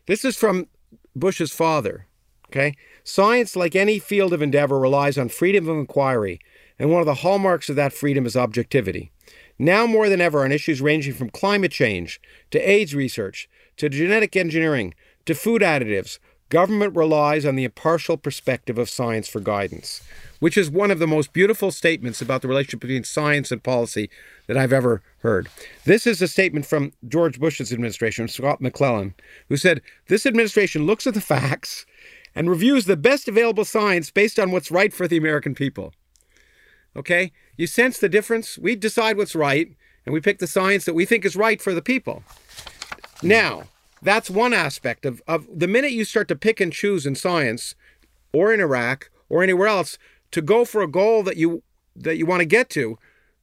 This 0.07 0.25
is 0.25 0.35
from 0.35 0.67
Bush's 1.15 1.51
father. 1.51 2.07
Okay. 2.49 2.73
Science, 3.03 3.55
like 3.55 3.75
any 3.75 3.99
field 3.99 4.33
of 4.33 4.41
endeavor, 4.41 4.79
relies 4.79 5.17
on 5.17 5.29
freedom 5.29 5.69
of 5.69 5.77
inquiry, 5.77 6.39
and 6.77 6.91
one 6.91 6.99
of 6.99 7.05
the 7.05 7.15
hallmarks 7.15 7.69
of 7.69 7.75
that 7.75 7.93
freedom 7.93 8.25
is 8.25 8.35
objectivity. 8.35 9.11
Now 9.57 9.85
more 9.85 10.09
than 10.09 10.19
ever, 10.19 10.43
on 10.43 10.51
issues 10.51 10.81
ranging 10.81 11.13
from 11.13 11.29
climate 11.29 11.71
change 11.71 12.19
to 12.49 12.59
AIDS 12.59 12.95
research 12.95 13.47
to 13.77 13.89
genetic 13.89 14.35
engineering 14.35 14.93
to 15.25 15.35
food 15.35 15.61
additives, 15.61 16.17
government 16.49 16.95
relies 16.95 17.45
on 17.45 17.55
the 17.55 17.63
impartial 17.63 18.17
perspective 18.17 18.77
of 18.77 18.89
science 18.89 19.27
for 19.27 19.39
guidance, 19.39 20.01
which 20.41 20.57
is 20.57 20.71
one 20.71 20.89
of 20.89 20.97
the 20.97 21.05
most 21.05 21.33
beautiful 21.33 21.69
statements 21.69 22.19
about 22.19 22.41
the 22.41 22.47
relationship 22.47 22.79
between 22.79 23.03
science 23.03 23.51
and 23.51 23.61
policy 23.61 24.09
that 24.47 24.57
I've 24.57 24.73
ever 24.73 25.03
heard. 25.19 25.47
This 25.85 26.07
is 26.07 26.19
a 26.19 26.27
statement 26.27 26.65
from 26.65 26.93
George 27.07 27.39
Bush's 27.39 27.71
administration, 27.71 28.27
Scott 28.27 28.59
McClellan, 28.59 29.13
who 29.49 29.55
said, 29.55 29.83
This 30.07 30.25
administration 30.25 30.87
looks 30.87 31.05
at 31.05 31.13
the 31.13 31.21
facts 31.21 31.85
and 32.33 32.49
reviews 32.49 32.85
the 32.85 32.97
best 32.97 33.27
available 33.27 33.63
science 33.63 34.09
based 34.09 34.39
on 34.39 34.49
what's 34.49 34.71
right 34.71 34.91
for 34.91 35.07
the 35.07 35.15
American 35.15 35.53
people. 35.53 35.93
Okay? 36.95 37.31
You 37.55 37.67
sense 37.67 37.99
the 37.99 38.09
difference? 38.09 38.57
We 38.57 38.75
decide 38.75 39.17
what's 39.17 39.35
right, 39.35 39.69
and 40.07 40.13
we 40.13 40.21
pick 40.21 40.39
the 40.39 40.47
science 40.47 40.85
that 40.85 40.95
we 40.95 41.05
think 41.05 41.23
is 41.23 41.35
right 41.35 41.61
for 41.61 41.75
the 41.75 41.83
people. 41.83 42.23
Now, 43.21 43.65
that's 44.01 44.31
one 44.31 44.53
aspect 44.53 45.05
of, 45.05 45.21
of 45.27 45.45
the 45.53 45.67
minute 45.67 45.91
you 45.91 46.03
start 46.03 46.27
to 46.29 46.35
pick 46.35 46.59
and 46.59 46.73
choose 46.73 47.05
in 47.05 47.13
science 47.13 47.75
or 48.33 48.51
in 48.51 48.59
Iraq 48.59 49.11
or 49.29 49.43
anywhere 49.43 49.67
else 49.67 49.99
to 50.31 50.41
go 50.41 50.65
for 50.65 50.81
a 50.81 50.87
goal 50.87 51.23
that 51.23 51.37
you 51.37 51.63
that 51.95 52.17
you 52.17 52.25
want 52.25 52.39
to 52.39 52.45
get 52.45 52.69
to, 52.69 52.97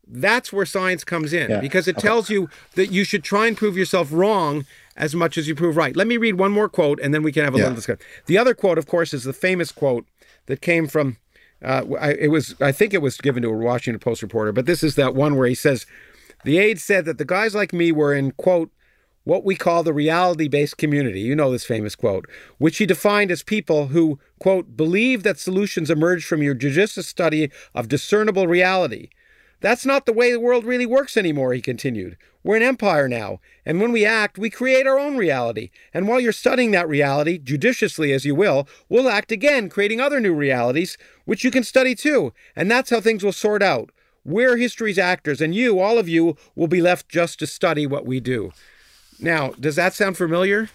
that's 0.06 0.52
where 0.52 0.64
science 0.64 1.04
comes 1.04 1.32
in 1.32 1.50
yeah. 1.50 1.60
because 1.60 1.86
it 1.86 1.98
okay. 1.98 2.06
tells 2.06 2.30
you 2.30 2.48
that 2.74 2.90
you 2.90 3.04
should 3.04 3.22
try 3.22 3.46
and 3.46 3.56
prove 3.56 3.76
yourself 3.76 4.08
wrong 4.10 4.64
as 4.96 5.14
much 5.14 5.36
as 5.36 5.46
you 5.46 5.54
prove 5.54 5.76
right. 5.76 5.94
Let 5.94 6.06
me 6.06 6.16
read 6.16 6.38
one 6.38 6.50
more 6.50 6.68
quote 6.68 6.98
and 7.00 7.12
then 7.12 7.22
we 7.22 7.30
can 7.30 7.44
have 7.44 7.54
a 7.54 7.58
yeah. 7.58 7.64
little 7.64 7.76
discussion. 7.76 8.04
The 8.26 8.38
other 8.38 8.54
quote, 8.54 8.78
of 8.78 8.86
course, 8.86 9.12
is 9.12 9.24
the 9.24 9.32
famous 9.32 9.70
quote 9.70 10.06
that 10.46 10.60
came 10.60 10.88
from 10.88 11.18
uh, 11.62 11.84
I, 12.00 12.12
it 12.12 12.28
was 12.28 12.54
I 12.60 12.72
think 12.72 12.94
it 12.94 13.02
was 13.02 13.18
given 13.18 13.42
to 13.42 13.48
a 13.48 13.52
Washington 13.52 13.98
Post 13.98 14.22
reporter, 14.22 14.52
but 14.52 14.66
this 14.66 14.82
is 14.82 14.94
that 14.94 15.14
one 15.14 15.36
where 15.36 15.48
he 15.48 15.54
says 15.54 15.86
the 16.44 16.58
aide 16.58 16.80
said 16.80 17.04
that 17.04 17.18
the 17.18 17.24
guys 17.24 17.54
like 17.54 17.72
me 17.72 17.92
were 17.92 18.14
in 18.14 18.30
quote 18.32 18.70
what 19.28 19.44
we 19.44 19.54
call 19.54 19.82
the 19.82 19.92
reality 19.92 20.48
based 20.48 20.78
community. 20.78 21.20
You 21.20 21.36
know 21.36 21.52
this 21.52 21.66
famous 21.66 21.94
quote, 21.94 22.26
which 22.56 22.78
he 22.78 22.86
defined 22.86 23.30
as 23.30 23.42
people 23.42 23.88
who, 23.88 24.18
quote, 24.38 24.74
believe 24.74 25.22
that 25.22 25.38
solutions 25.38 25.90
emerge 25.90 26.24
from 26.24 26.42
your 26.42 26.54
judicious 26.54 27.06
study 27.06 27.50
of 27.74 27.88
discernible 27.88 28.46
reality. 28.46 29.10
That's 29.60 29.84
not 29.84 30.06
the 30.06 30.14
way 30.14 30.32
the 30.32 30.40
world 30.40 30.64
really 30.64 30.86
works 30.86 31.14
anymore, 31.14 31.52
he 31.52 31.60
continued. 31.60 32.16
We're 32.42 32.56
an 32.56 32.62
empire 32.62 33.06
now, 33.06 33.40
and 33.66 33.82
when 33.82 33.92
we 33.92 34.06
act, 34.06 34.38
we 34.38 34.48
create 34.48 34.86
our 34.86 34.98
own 34.98 35.18
reality. 35.18 35.68
And 35.92 36.08
while 36.08 36.20
you're 36.20 36.32
studying 36.32 36.70
that 36.70 36.88
reality, 36.88 37.36
judiciously 37.36 38.14
as 38.14 38.24
you 38.24 38.34
will, 38.34 38.66
we'll 38.88 39.10
act 39.10 39.30
again, 39.30 39.68
creating 39.68 40.00
other 40.00 40.20
new 40.20 40.32
realities, 40.32 40.96
which 41.26 41.44
you 41.44 41.50
can 41.50 41.64
study 41.64 41.94
too. 41.94 42.32
And 42.56 42.70
that's 42.70 42.88
how 42.88 43.02
things 43.02 43.22
will 43.22 43.32
sort 43.32 43.62
out. 43.62 43.90
We're 44.24 44.56
history's 44.56 44.98
actors, 44.98 45.42
and 45.42 45.54
you, 45.54 45.80
all 45.80 45.98
of 45.98 46.08
you, 46.08 46.36
will 46.56 46.68
be 46.68 46.80
left 46.80 47.10
just 47.10 47.38
to 47.40 47.46
study 47.46 47.86
what 47.86 48.06
we 48.06 48.20
do. 48.20 48.52
Now, 49.20 49.50
does 49.58 49.76
that 49.76 49.94
sound 49.94 50.16
familiar 50.16 50.68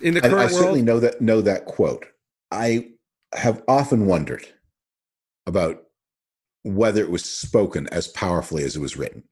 in 0.00 0.14
the 0.14 0.20
current 0.20 0.34
I, 0.34 0.42
I 0.42 0.46
world? 0.46 0.52
certainly 0.52 0.82
know 0.82 1.00
that 1.00 1.20
know 1.20 1.40
that 1.40 1.66
quote. 1.66 2.06
I 2.50 2.90
have 3.34 3.62
often 3.68 4.06
wondered 4.06 4.46
about 5.46 5.84
whether 6.62 7.02
it 7.02 7.10
was 7.10 7.24
spoken 7.24 7.86
as 7.88 8.08
powerfully 8.08 8.62
as 8.64 8.76
it 8.76 8.80
was 8.80 8.96
written. 8.96 9.24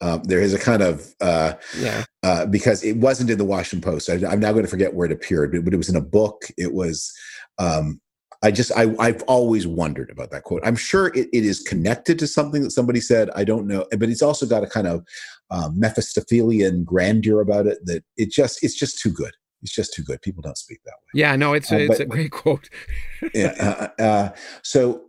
Um, 0.00 0.22
there 0.24 0.40
is 0.40 0.52
a 0.52 0.58
kind 0.58 0.82
of 0.82 1.14
uh, 1.20 1.54
yeah 1.78 2.04
uh, 2.22 2.46
because 2.46 2.82
it 2.82 2.96
wasn't 2.96 3.30
in 3.30 3.38
the 3.38 3.44
Washington 3.44 3.88
Post. 3.88 4.10
I, 4.10 4.14
am 4.14 4.40
now 4.40 4.52
going 4.52 4.64
to 4.64 4.70
forget 4.70 4.94
where 4.94 5.06
it 5.06 5.12
appeared, 5.12 5.52
but, 5.52 5.64
but, 5.64 5.74
it 5.74 5.78
was 5.78 5.88
in 5.88 5.96
a 5.96 6.00
book. 6.00 6.44
It 6.58 6.72
was. 6.72 7.12
Um, 7.58 8.00
I 8.42 8.50
just 8.50 8.72
I, 8.76 8.94
I've 8.98 9.22
always 9.22 9.66
wondered 9.66 10.10
about 10.10 10.30
that 10.30 10.42
quote. 10.42 10.62
I'm 10.64 10.76
sure 10.76 11.08
it, 11.08 11.28
it 11.32 11.44
is 11.44 11.60
connected 11.60 12.18
to 12.18 12.26
something 12.26 12.62
that 12.62 12.72
somebody 12.72 13.00
said. 13.00 13.30
I 13.36 13.44
don't 13.44 13.66
know, 13.66 13.86
but 13.90 14.08
it's 14.08 14.22
also 14.22 14.46
got 14.46 14.64
a 14.64 14.66
kind 14.66 14.86
of 14.86 15.04
um, 15.50 15.78
Mephistophelian 15.78 16.84
grandeur 16.84 17.40
about 17.40 17.66
it 17.66 17.78
that 17.84 18.02
it 18.16 18.30
just 18.30 18.62
it's 18.62 18.74
just 18.74 18.98
too 19.00 19.10
good. 19.10 19.32
It's 19.62 19.72
just 19.72 19.94
too 19.94 20.02
good. 20.02 20.20
People 20.22 20.42
don't 20.42 20.58
speak 20.58 20.80
that 20.84 20.90
way. 20.90 21.20
Yeah, 21.20 21.36
no, 21.36 21.52
it's 21.52 21.70
a, 21.70 21.76
uh, 21.76 21.78
it's 21.78 21.98
but, 21.98 22.00
a 22.00 22.06
great 22.06 22.32
quote. 22.32 22.68
yeah. 23.34 23.88
Uh, 23.98 24.02
uh, 24.02 24.28
so 24.62 25.02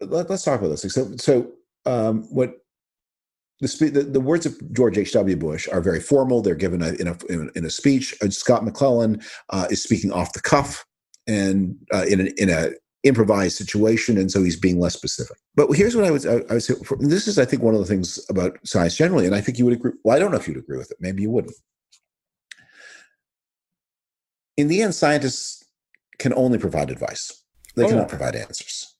let, 0.00 0.30
us 0.30 0.44
talk 0.44 0.60
about 0.60 0.70
this. 0.70 0.82
So 0.92 1.14
so 1.16 1.50
um, 1.84 2.22
what 2.30 2.54
the, 3.60 3.90
the, 3.90 4.02
the, 4.04 4.20
words 4.20 4.46
of 4.46 4.56
George 4.72 4.96
H.W. 4.96 5.36
Bush 5.36 5.68
are 5.72 5.80
very 5.80 6.00
formal. 6.00 6.42
They're 6.42 6.54
given 6.54 6.80
a, 6.80 6.92
in, 6.92 7.08
a, 7.08 7.48
in 7.56 7.64
a 7.64 7.70
speech. 7.70 8.14
Uh, 8.22 8.30
Scott 8.30 8.64
McClellan 8.64 9.20
uh, 9.50 9.66
is 9.68 9.82
speaking 9.82 10.12
off 10.12 10.32
the 10.32 10.40
cuff 10.40 10.86
and 11.28 11.76
uh, 11.92 12.04
in, 12.08 12.20
an, 12.20 12.32
in 12.38 12.50
a 12.50 12.70
improvised 13.04 13.56
situation, 13.56 14.18
and 14.18 14.30
so 14.30 14.42
he's 14.42 14.56
being 14.56 14.80
less 14.80 14.94
specific. 14.94 15.36
But 15.54 15.70
here's 15.72 15.94
what 15.94 16.04
I 16.04 16.10
would 16.10 16.26
I, 16.26 16.42
I 16.50 16.54
would 16.54 16.62
say. 16.62 16.74
This 17.00 17.28
is, 17.28 17.38
I 17.38 17.44
think, 17.44 17.62
one 17.62 17.74
of 17.74 17.80
the 17.80 17.86
things 17.86 18.18
about 18.28 18.58
science 18.64 18.96
generally, 18.96 19.26
and 19.26 19.34
I 19.34 19.40
think 19.40 19.58
you 19.58 19.64
would 19.66 19.74
agree. 19.74 19.92
Well, 20.02 20.16
I 20.16 20.18
don't 20.18 20.32
know 20.32 20.38
if 20.38 20.48
you'd 20.48 20.56
agree 20.56 20.78
with 20.78 20.90
it. 20.90 20.96
Maybe 21.00 21.22
you 21.22 21.30
wouldn't. 21.30 21.54
In 24.56 24.66
the 24.66 24.82
end, 24.82 24.94
scientists 24.94 25.64
can 26.18 26.34
only 26.34 26.58
provide 26.58 26.90
advice. 26.90 27.44
They 27.76 27.84
oh. 27.84 27.88
cannot 27.88 28.08
provide 28.08 28.34
answers. 28.34 28.96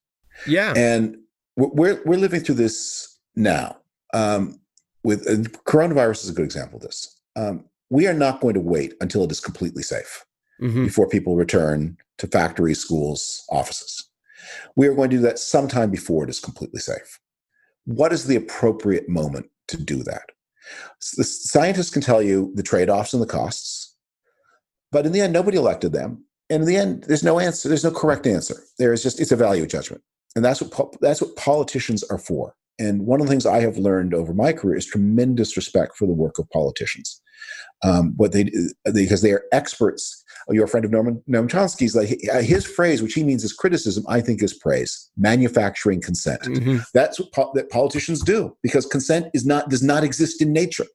Yeah, 0.47 0.73
and 0.77 1.19
we're 1.57 2.01
we're 2.05 2.19
living 2.19 2.41
through 2.41 2.57
this 2.57 3.19
now. 3.35 3.79
Um, 4.15 4.61
with 5.03 5.29
uh, 5.29 5.49
coronavirus 5.65 6.25
is 6.25 6.31
a 6.31 6.33
good 6.33 6.45
example 6.45 6.77
of 6.77 6.83
this. 6.83 7.21
Um, 7.37 7.65
we 7.91 8.07
are 8.07 8.15
not 8.15 8.41
going 8.41 8.55
to 8.55 8.61
wait 8.61 8.95
until 9.01 9.25
it 9.25 9.31
is 9.31 9.41
completely 9.41 9.83
safe 9.83 10.25
mm-hmm. 10.61 10.85
before 10.85 11.09
people 11.09 11.37
return 11.37 11.97
to 12.19 12.27
factories, 12.27 12.81
schools, 12.81 13.45
offices. 13.51 14.09
We 14.77 14.87
are 14.87 14.95
going 14.95 15.11
to 15.11 15.17
do 15.17 15.23
that 15.23 15.39
sometime 15.39 15.91
before 15.91 16.25
it 16.25 16.31
is 16.31 16.41
completely 16.41 16.81
safe. 16.81 17.21
What 17.85 18.13
is 18.13 18.27
the 18.27 18.37
appropriate 18.37 19.09
moment 19.09 19.47
to 19.69 19.77
do 19.77 20.03
that? 20.05 20.23
the 21.17 21.25
scientists 21.25 21.91
can 21.91 22.03
tell 22.03 22.23
you 22.23 22.53
the 22.55 22.63
trade 22.63 22.91
offs 22.91 23.13
and 23.13 23.23
the 23.23 23.27
costs, 23.27 23.95
but 24.93 25.07
in 25.07 25.13
the 25.13 25.21
end, 25.21 25.33
nobody 25.33 25.57
elected 25.57 25.93
them. 25.93 26.25
And 26.51 26.63
in 26.63 26.69
the 26.69 26.77
end, 26.77 27.05
there's 27.05 27.25
no 27.25 27.39
answer. 27.39 27.69
There's 27.69 27.85
no 27.85 27.91
correct 27.91 28.27
answer. 28.27 28.63
There 28.79 28.93
is 28.93 29.03
just 29.03 29.21
it's 29.21 29.33
a 29.33 29.37
value 29.37 29.67
judgment, 29.67 30.03
and 30.35 30.45
that's 30.45 30.63
what 30.63 30.97
that's 31.01 31.21
what 31.21 31.37
politicians 31.37 32.03
are 32.05 32.19
for. 32.19 32.55
And 32.79 33.07
one 33.07 33.21
of 33.21 33.27
the 33.27 33.31
things 33.31 33.45
I 33.45 33.61
have 33.61 33.77
learned 33.77 34.15
over 34.15 34.33
my 34.33 34.53
career 34.53 34.77
is 34.77 34.87
tremendous 34.87 35.57
respect 35.57 35.97
for 35.97 36.07
the 36.07 36.15
work 36.15 36.39
of 36.39 36.49
politicians. 36.51 37.21
Um, 37.85 38.15
what 38.17 38.33
they 38.33 38.51
because 38.93 39.23
they 39.23 39.33
are 39.33 39.45
experts 39.53 40.25
you're 40.51 40.65
a 40.65 40.69
friend 40.69 40.85
of 40.85 40.91
Norman 40.91 41.23
Noam 41.29 41.49
Chomsky's. 41.49 41.95
Like 41.95 42.19
uh, 42.33 42.41
his 42.41 42.66
phrase, 42.66 43.03
which 43.03 43.15
he 43.15 43.23
means 43.23 43.45
is 43.45 43.53
criticism, 43.53 44.05
I 44.09 44.20
think 44.20 44.43
is 44.43 44.55
praise. 44.55 45.11
Manufacturing 45.16 46.01
consent. 46.01 46.43
Mm-hmm. 46.43 46.79
That's 46.95 47.20
what 47.20 47.33
po- 47.33 47.53
that 47.55 47.70
politicians 47.70 48.23
do 48.23 48.57
because 48.62 48.87
consent 48.87 49.29
is 49.35 49.45
not 49.45 49.69
does 49.69 49.83
not 49.83 50.05
exist 50.05 50.41
in 50.41 50.53
nature. 50.53 50.87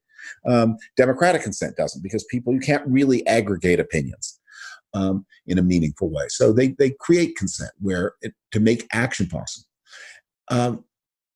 Um, 0.47 0.77
democratic 0.97 1.43
consent 1.43 1.75
doesn't 1.75 2.01
because 2.01 2.23
people 2.25 2.53
you 2.53 2.59
can't 2.59 2.85
really 2.87 3.25
aggregate 3.27 3.79
opinions 3.79 4.39
um, 4.93 5.25
in 5.45 5.57
a 5.57 5.63
meaningful 5.63 6.09
way. 6.09 6.25
So 6.29 6.51
they 6.51 6.69
they 6.79 6.91
create 6.99 7.35
consent 7.37 7.71
where 7.79 8.13
it, 8.21 8.33
to 8.51 8.59
make 8.59 8.87
action 8.91 9.27
possible. 9.27 9.67
Um, 10.49 10.83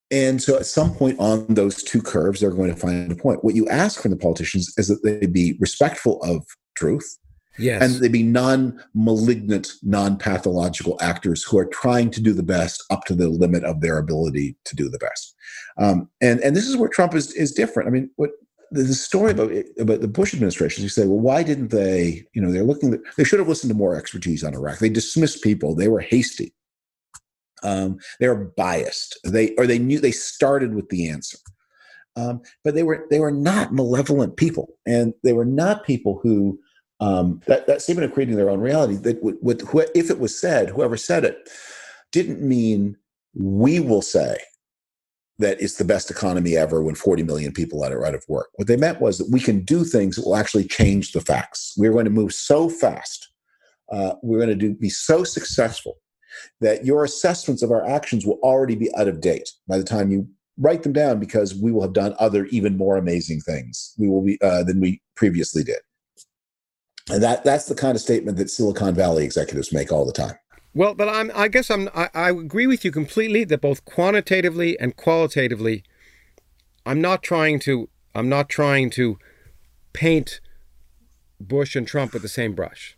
and 0.10 0.42
so 0.42 0.56
at 0.56 0.66
some 0.66 0.94
point 0.94 1.20
on 1.20 1.46
those 1.50 1.84
two 1.84 2.02
curves, 2.02 2.40
they're 2.40 2.52
going 2.52 2.74
to 2.74 2.80
find 2.80 3.12
a 3.12 3.16
point. 3.16 3.44
What 3.44 3.56
you 3.56 3.68
ask 3.68 4.02
from 4.02 4.12
the 4.12 4.18
politicians 4.18 4.74
is 4.78 4.88
that 4.88 5.04
they 5.04 5.28
be 5.28 5.58
respectful 5.60 6.22
of 6.24 6.46
truth, 6.78 7.18
Yes. 7.60 7.82
And 7.82 8.04
they 8.04 8.08
be 8.08 8.24
non 8.24 8.80
malignant, 8.94 9.74
non 9.84 10.18
pathological 10.18 10.98
actors 11.02 11.44
who 11.44 11.58
are 11.58 11.66
trying 11.66 12.12
to 12.12 12.22
do 12.22 12.34
the 12.34 12.44
best 12.44 12.84
up 12.90 13.06
to 13.06 13.16
the 13.16 13.30
limit 13.30 13.64
of 13.64 13.82
their 13.82 13.98
ability 13.98 14.56
to 14.66 14.76
do 14.76 14.90
the 14.90 15.00
best. 15.00 15.36
Um, 15.78 16.10
and, 16.22 16.40
and 16.42 16.56
this 16.56 16.68
is 16.68 16.78
where 16.78 16.90
Trump 16.90 17.16
is, 17.16 17.34
is 17.34 17.52
different. 17.52 17.88
I 17.88 17.92
mean, 17.92 18.10
what 18.16 18.32
the, 18.72 18.94
story 18.94 19.32
about, 19.32 19.52
about 19.80 20.02
the 20.02 20.08
Bush 20.08 20.34
administration, 20.34 20.84
you 20.84 20.90
say, 20.90 21.08
well, 21.08 21.20
why 21.20 21.44
didn't 21.44 21.70
they, 21.70 22.26
you 22.34 22.42
know, 22.42 22.52
they're 22.52 22.64
looking, 22.64 23.02
they 23.18 23.24
should 23.24 23.40
have 23.40 23.48
listened 23.48 23.72
to 23.72 23.78
more 23.78 23.96
expertise 23.96 24.44
on 24.44 24.54
Iraq. 24.54 24.80
They 24.80 24.90
dismissed 24.90 25.44
people, 25.44 25.76
they 25.76 25.88
were 25.88 26.00
hasty. 26.00 26.54
Um, 27.64 27.98
they 28.20 28.28
were 28.28 28.54
biased. 28.56 29.18
They, 29.24 29.56
or 29.56 29.66
they 29.66 29.80
knew 29.80 30.00
they 30.00 30.12
started 30.12 30.76
with 30.76 30.90
the 30.90 31.10
answer. 31.10 31.40
Um, 32.18 32.42
but 32.64 32.74
they 32.74 32.82
were 32.82 33.06
they 33.12 33.20
were 33.20 33.32
not 33.32 33.74
malevolent 33.74 34.38
people, 34.38 34.76
and 34.88 35.14
they 35.24 35.34
were 35.34 35.46
not 35.46 35.86
people 35.86 36.20
who 36.22 36.60
um, 37.00 37.42
that, 37.48 37.68
that 37.68 37.82
statement 37.82 38.06
of 38.06 38.14
creating 38.14 38.36
their 38.36 38.50
own 38.50 38.60
reality, 38.60 38.96
that 38.96 39.24
would, 39.24 39.38
would, 39.42 39.62
if 39.96 40.10
it 40.10 40.20
was 40.20 40.40
said, 40.40 40.70
whoever 40.70 40.98
said 40.98 41.24
it, 41.24 41.50
didn't 42.12 42.42
mean 42.42 42.98
we 43.34 43.80
will 43.80 44.02
say 44.02 44.38
that 45.40 45.62
it's 45.62 45.76
the 45.76 45.86
best 45.86 46.10
economy 46.10 46.58
ever 46.58 46.82
when 46.82 46.96
40 46.96 47.22
million 47.24 47.52
people 47.52 47.84
are 47.84 48.06
out 48.06 48.16
of 48.16 48.24
work. 48.28 48.50
What 48.56 48.68
they 48.68 48.76
meant 48.78 49.00
was 49.00 49.20
that 49.20 49.30
we 49.32 49.40
can 49.40 49.64
do 49.64 49.84
things 49.84 50.16
that 50.16 50.26
will 50.26 50.36
actually 50.36 50.64
change 50.64 51.12
the 51.12 51.22
facts. 51.22 51.74
We're 51.78 51.92
going 51.92 52.06
to 52.06 52.12
move 52.12 52.34
so 52.34 52.70
fast. 52.70 53.30
Uh, 53.92 54.16
we're 54.24 54.40
going 54.40 54.50
to 54.50 54.56
do, 54.56 54.74
be 54.74 54.90
so 54.90 55.24
successful 55.24 55.98
that 56.62 56.86
your 56.86 57.04
assessments 57.04 57.62
of 57.62 57.72
our 57.72 57.86
actions 57.88 58.26
will 58.26 58.40
already 58.42 58.76
be 58.76 58.94
out 58.96 59.08
of 59.08 59.22
date 59.22 59.50
by 59.68 59.78
the 59.78 59.84
time 59.84 60.12
you 60.12 60.28
write 60.60 60.84
them 60.84 60.94
down 60.94 61.20
because 61.20 61.56
we 61.56 61.72
will 61.72 61.82
have 61.82 61.94
done 61.94 62.16
other 62.20 62.46
even 62.46 62.76
more 62.76 62.98
amazing 62.98 63.40
things 63.42 63.94
we 63.98 64.10
will 64.10 64.24
be 64.24 64.40
uh, 64.42 64.64
than 64.64 64.82
we 64.82 65.02
previously 65.16 65.64
did 65.64 65.78
And 67.10 67.24
that 67.24 67.44
that's 67.44 67.66
the 67.66 67.76
kind 67.76 67.96
of 67.96 68.02
statement 68.02 68.38
that 68.38 68.50
Silicon 68.50 68.94
Valley 68.94 69.24
executives 69.24 69.72
make 69.72 69.92
all 69.92 70.06
the 70.06 70.12
time. 70.12 70.36
Well, 70.74 70.94
but 70.94 71.10
I'm, 71.10 71.32
I 71.34 71.48
guess 71.48 71.72
I'm, 71.72 71.90
I, 71.96 72.10
I 72.14 72.30
agree 72.30 72.68
with 72.68 72.86
you 72.86 72.92
completely 72.92 73.44
that 73.46 73.62
both 73.62 73.84
quantitatively 73.86 74.80
and 74.80 74.96
qualitatively, 74.96 75.84
I'm 76.86 77.02
not 77.02 77.24
trying 77.24 77.60
to, 77.62 77.90
I'm 78.14 78.30
not 78.30 78.48
trying 78.48 78.92
to 78.92 79.18
paint 79.94 80.40
Bush 81.40 81.76
and 81.76 81.88
Trump 81.88 82.14
with 82.14 82.22
the 82.22 82.28
same 82.28 82.54
brush. 82.54 82.96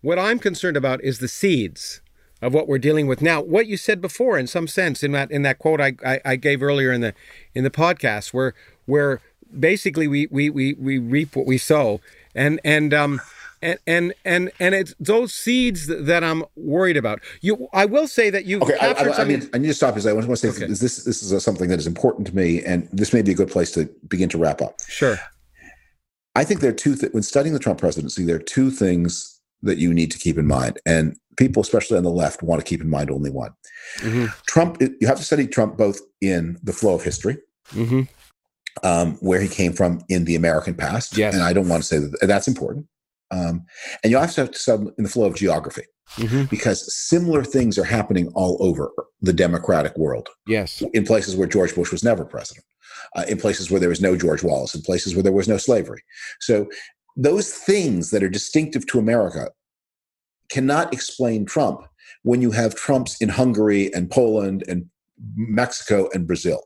What 0.00 0.18
I'm 0.18 0.38
concerned 0.38 0.76
about 0.76 1.02
is 1.04 1.18
the 1.18 1.28
seeds 1.28 2.00
of 2.40 2.54
what 2.54 2.68
we're 2.68 2.78
dealing 2.78 3.06
with 3.06 3.20
now. 3.20 3.42
What 3.42 3.66
you 3.66 3.76
said 3.76 4.00
before, 4.00 4.38
in 4.38 4.46
some 4.46 4.66
sense, 4.66 5.02
in 5.02 5.12
that 5.12 5.30
in 5.30 5.42
that 5.42 5.58
quote 5.58 5.80
I, 5.80 5.94
I, 6.04 6.20
I 6.24 6.36
gave 6.36 6.62
earlier 6.62 6.92
in 6.92 7.00
the 7.00 7.12
in 7.54 7.64
the 7.64 7.70
podcast, 7.70 8.32
where 8.32 8.54
where 8.86 9.20
basically 9.58 10.06
we 10.06 10.28
we 10.30 10.48
we, 10.48 10.74
we 10.74 10.98
reap 10.98 11.34
what 11.36 11.46
we 11.46 11.58
sow, 11.58 12.00
and 12.36 12.60
and 12.64 12.94
um 12.94 13.20
and 13.62 13.78
and 13.86 14.14
and 14.24 14.52
and 14.60 14.74
it's 14.74 14.94
those 15.00 15.32
seeds 15.32 15.86
that 15.86 16.22
I'm 16.22 16.44
worried 16.54 16.96
about. 16.96 17.20
You, 17.40 17.68
I 17.72 17.86
will 17.86 18.06
say 18.06 18.30
that 18.30 18.44
you. 18.44 18.60
Okay, 18.60 18.76
I, 18.80 18.92
I, 18.92 19.22
I, 19.22 19.24
mean, 19.24 19.48
I 19.54 19.58
need 19.58 19.68
to 19.68 19.74
stop 19.74 19.94
because 19.94 20.06
I 20.06 20.12
want 20.12 20.26
to 20.26 20.36
say 20.36 20.48
okay. 20.48 20.66
this. 20.66 20.80
This 20.80 21.22
is 21.22 21.42
something 21.42 21.68
that 21.68 21.78
is 21.78 21.86
important 21.86 22.26
to 22.28 22.36
me, 22.36 22.62
and 22.64 22.88
this 22.92 23.12
may 23.12 23.22
be 23.22 23.32
a 23.32 23.34
good 23.34 23.50
place 23.50 23.72
to 23.72 23.88
begin 24.08 24.28
to 24.30 24.38
wrap 24.38 24.60
up. 24.60 24.74
Sure. 24.86 25.18
I 26.34 26.44
think 26.44 26.60
there 26.60 26.70
are 26.70 26.74
two. 26.74 26.94
Th- 26.94 27.12
when 27.12 27.22
studying 27.22 27.54
the 27.54 27.58
Trump 27.58 27.80
presidency, 27.80 28.24
there 28.24 28.36
are 28.36 28.40
two 28.40 28.70
things 28.70 29.40
that 29.62 29.78
you 29.78 29.92
need 29.92 30.10
to 30.10 30.18
keep 30.18 30.36
in 30.36 30.46
mind, 30.46 30.78
and 30.84 31.16
people, 31.36 31.62
especially 31.62 31.96
on 31.96 32.04
the 32.04 32.10
left, 32.10 32.42
want 32.42 32.60
to 32.60 32.64
keep 32.64 32.80
in 32.80 32.90
mind 32.90 33.10
only 33.10 33.30
one. 33.30 33.52
Mm-hmm. 33.98 34.26
Trump. 34.46 34.80
You 34.80 35.06
have 35.06 35.18
to 35.18 35.24
study 35.24 35.46
Trump 35.46 35.76
both 35.76 36.00
in 36.20 36.58
the 36.62 36.72
flow 36.72 36.94
of 36.94 37.02
history. 37.02 37.38
Mm-hmm. 37.72 38.02
Um, 38.82 39.14
where 39.20 39.40
he 39.40 39.48
came 39.48 39.72
from 39.72 40.02
in 40.10 40.26
the 40.26 40.36
American 40.36 40.74
past. 40.74 41.16
Yes. 41.16 41.32
And 41.32 41.42
I 41.42 41.54
don't 41.54 41.68
want 41.68 41.82
to 41.82 41.88
say 41.88 41.98
that 41.98 42.26
that's 42.26 42.46
important. 42.46 42.86
Um, 43.30 43.64
and 44.02 44.10
you 44.10 44.18
also 44.18 44.42
have 44.42 44.50
to 44.50 44.58
sub 44.58 44.88
in 44.98 45.04
the 45.04 45.08
flow 45.08 45.24
of 45.26 45.34
geography 45.34 45.84
mm-hmm. 46.16 46.44
because 46.44 46.94
similar 46.94 47.42
things 47.44 47.78
are 47.78 47.84
happening 47.84 48.28
all 48.34 48.56
over 48.60 48.90
the 49.20 49.32
democratic 49.32 49.96
world. 49.96 50.28
Yes. 50.46 50.82
In 50.92 51.04
places 51.04 51.36
where 51.36 51.48
George 51.48 51.74
Bush 51.74 51.90
was 51.90 52.04
never 52.04 52.24
president, 52.24 52.64
uh, 53.16 53.24
in 53.28 53.38
places 53.38 53.70
where 53.70 53.80
there 53.80 53.88
was 53.88 54.00
no 54.00 54.16
George 54.16 54.42
Wallace, 54.42 54.74
in 54.74 54.82
places 54.82 55.14
where 55.14 55.22
there 55.22 55.32
was 55.32 55.48
no 55.48 55.56
slavery. 55.56 56.02
So 56.40 56.68
those 57.16 57.52
things 57.52 58.10
that 58.10 58.22
are 58.22 58.28
distinctive 58.28 58.86
to 58.88 58.98
America 58.98 59.50
cannot 60.50 60.92
explain 60.92 61.44
Trump 61.44 61.82
when 62.22 62.42
you 62.42 62.50
have 62.52 62.74
Trumps 62.74 63.20
in 63.20 63.28
Hungary 63.28 63.92
and 63.94 64.10
Poland 64.10 64.64
and 64.68 64.86
Mexico 65.34 66.08
and 66.14 66.26
Brazil. 66.26 66.62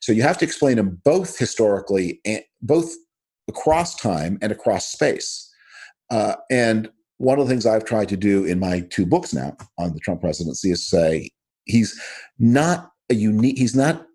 So 0.00 0.12
you 0.12 0.22
have 0.22 0.38
to 0.38 0.44
explain 0.44 0.76
them 0.76 1.00
both 1.04 1.38
historically 1.38 2.20
and 2.24 2.42
both 2.60 2.92
across 3.48 3.94
time 3.96 4.38
and 4.42 4.52
across 4.52 4.90
space. 4.90 5.48
Uh, 6.10 6.34
and 6.50 6.90
one 7.18 7.38
of 7.38 7.46
the 7.46 7.50
things 7.52 7.66
I've 7.66 7.84
tried 7.84 8.08
to 8.10 8.16
do 8.16 8.44
in 8.44 8.58
my 8.58 8.80
two 8.90 9.06
books 9.06 9.32
now 9.32 9.56
on 9.78 9.94
the 9.94 10.00
Trump 10.00 10.20
presidency 10.20 10.70
is 10.70 10.86
say 10.86 11.30
he's 11.64 12.00
not 12.38 12.90
a 13.10 13.14
unique, 13.14 13.58
he's 13.58 13.76
not, 13.76 14.06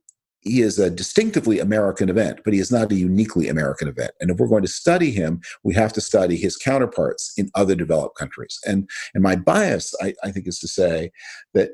he 0.41 0.61
is 0.61 0.79
a 0.79 0.89
distinctively 0.89 1.59
American 1.59 2.09
event, 2.09 2.39
but 2.43 2.53
he 2.53 2.59
is 2.59 2.71
not 2.71 2.91
a 2.91 2.95
uniquely 2.95 3.47
American 3.47 3.87
event. 3.87 4.11
And 4.19 4.29
if 4.29 4.37
we're 4.37 4.47
going 4.47 4.63
to 4.63 4.67
study 4.67 5.11
him, 5.11 5.41
we 5.63 5.73
have 5.73 5.93
to 5.93 6.01
study 6.01 6.37
his 6.37 6.55
counterparts 6.55 7.33
in 7.37 7.49
other 7.55 7.75
developed 7.75 8.17
countries. 8.17 8.59
And, 8.65 8.89
and 9.13 9.23
my 9.23 9.35
bias, 9.35 9.93
I, 10.01 10.13
I 10.23 10.31
think, 10.31 10.47
is 10.47 10.59
to 10.59 10.67
say 10.67 11.11
that 11.53 11.71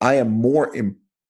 I 0.00 0.14
am 0.14 0.30
more 0.30 0.74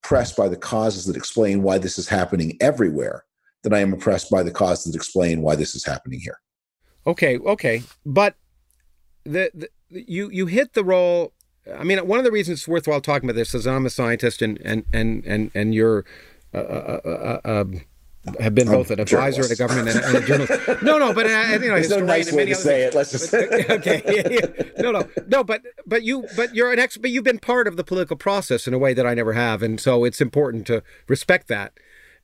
impressed 0.07 0.37
by 0.37 0.47
the 0.47 0.55
causes 0.55 1.05
that 1.05 1.17
explain 1.17 1.61
why 1.61 1.77
this 1.77 1.99
is 1.99 2.07
happening 2.07 2.57
everywhere 2.61 3.25
than 3.63 3.73
I 3.73 3.79
am 3.79 3.91
impressed 3.91 4.31
by 4.31 4.41
the 4.41 4.51
causes 4.51 4.85
that 4.85 4.95
explain 4.95 5.41
why 5.41 5.57
this 5.57 5.75
is 5.75 5.83
happening 5.83 6.21
here. 6.21 6.39
Okay, 7.05 7.37
okay, 7.39 7.83
but 8.05 8.35
the, 9.25 9.51
the 9.53 9.69
you 9.89 10.29
you 10.29 10.45
hit 10.45 10.73
the 10.73 10.83
role. 10.85 11.33
I 11.77 11.83
mean, 11.83 11.99
one 12.07 12.19
of 12.19 12.25
the 12.25 12.31
reasons 12.31 12.59
it's 12.59 12.67
worthwhile 12.69 13.01
talking 13.01 13.29
about 13.29 13.37
this 13.37 13.53
is 13.53 13.67
I'm 13.67 13.85
a 13.85 13.89
scientist 13.89 14.41
and 14.41 14.57
and 14.63 14.85
and 14.93 15.25
and 15.25 15.51
and 15.53 15.75
you're. 15.75 16.05
Uh, 16.53 16.59
uh, 16.59 17.39
uh, 17.43 17.65
have 18.39 18.55
been 18.55 18.67
both 18.67 18.91
an 18.91 18.99
advisor 18.99 19.43
at 19.43 19.51
a 19.51 19.55
government 19.55 19.89
and, 19.89 19.99
and, 20.03 20.15
a 20.17 20.21
journalist. 20.21 20.83
No, 20.83 20.97
no, 20.97 21.13
but 21.13 21.25
uh, 21.25 21.47
you 21.53 21.59
know, 21.59 21.75
there's 21.75 21.89
no 21.89 21.99
nice 21.99 22.31
way 22.31 22.45
to 22.45 22.55
say 22.55 22.83
it. 22.83 22.93
Let's 22.93 23.11
just 23.11 23.33
okay. 23.33 24.01
Yeah, 24.05 24.27
yeah. 24.29 24.63
No, 24.79 24.91
no, 24.91 25.09
no. 25.27 25.43
But 25.43 25.63
but 25.85 26.03
you 26.03 26.27
but 26.35 26.55
you're 26.55 26.71
an 26.71 26.79
ex. 26.79 26.97
But 26.97 27.11
you've 27.11 27.23
been 27.23 27.39
part 27.39 27.67
of 27.67 27.77
the 27.77 27.83
political 27.83 28.15
process 28.15 28.67
in 28.67 28.73
a 28.73 28.77
way 28.77 28.93
that 28.93 29.05
I 29.05 29.13
never 29.13 29.33
have, 29.33 29.61
and 29.61 29.79
so 29.79 30.03
it's 30.03 30.21
important 30.21 30.67
to 30.67 30.83
respect 31.07 31.47
that. 31.47 31.73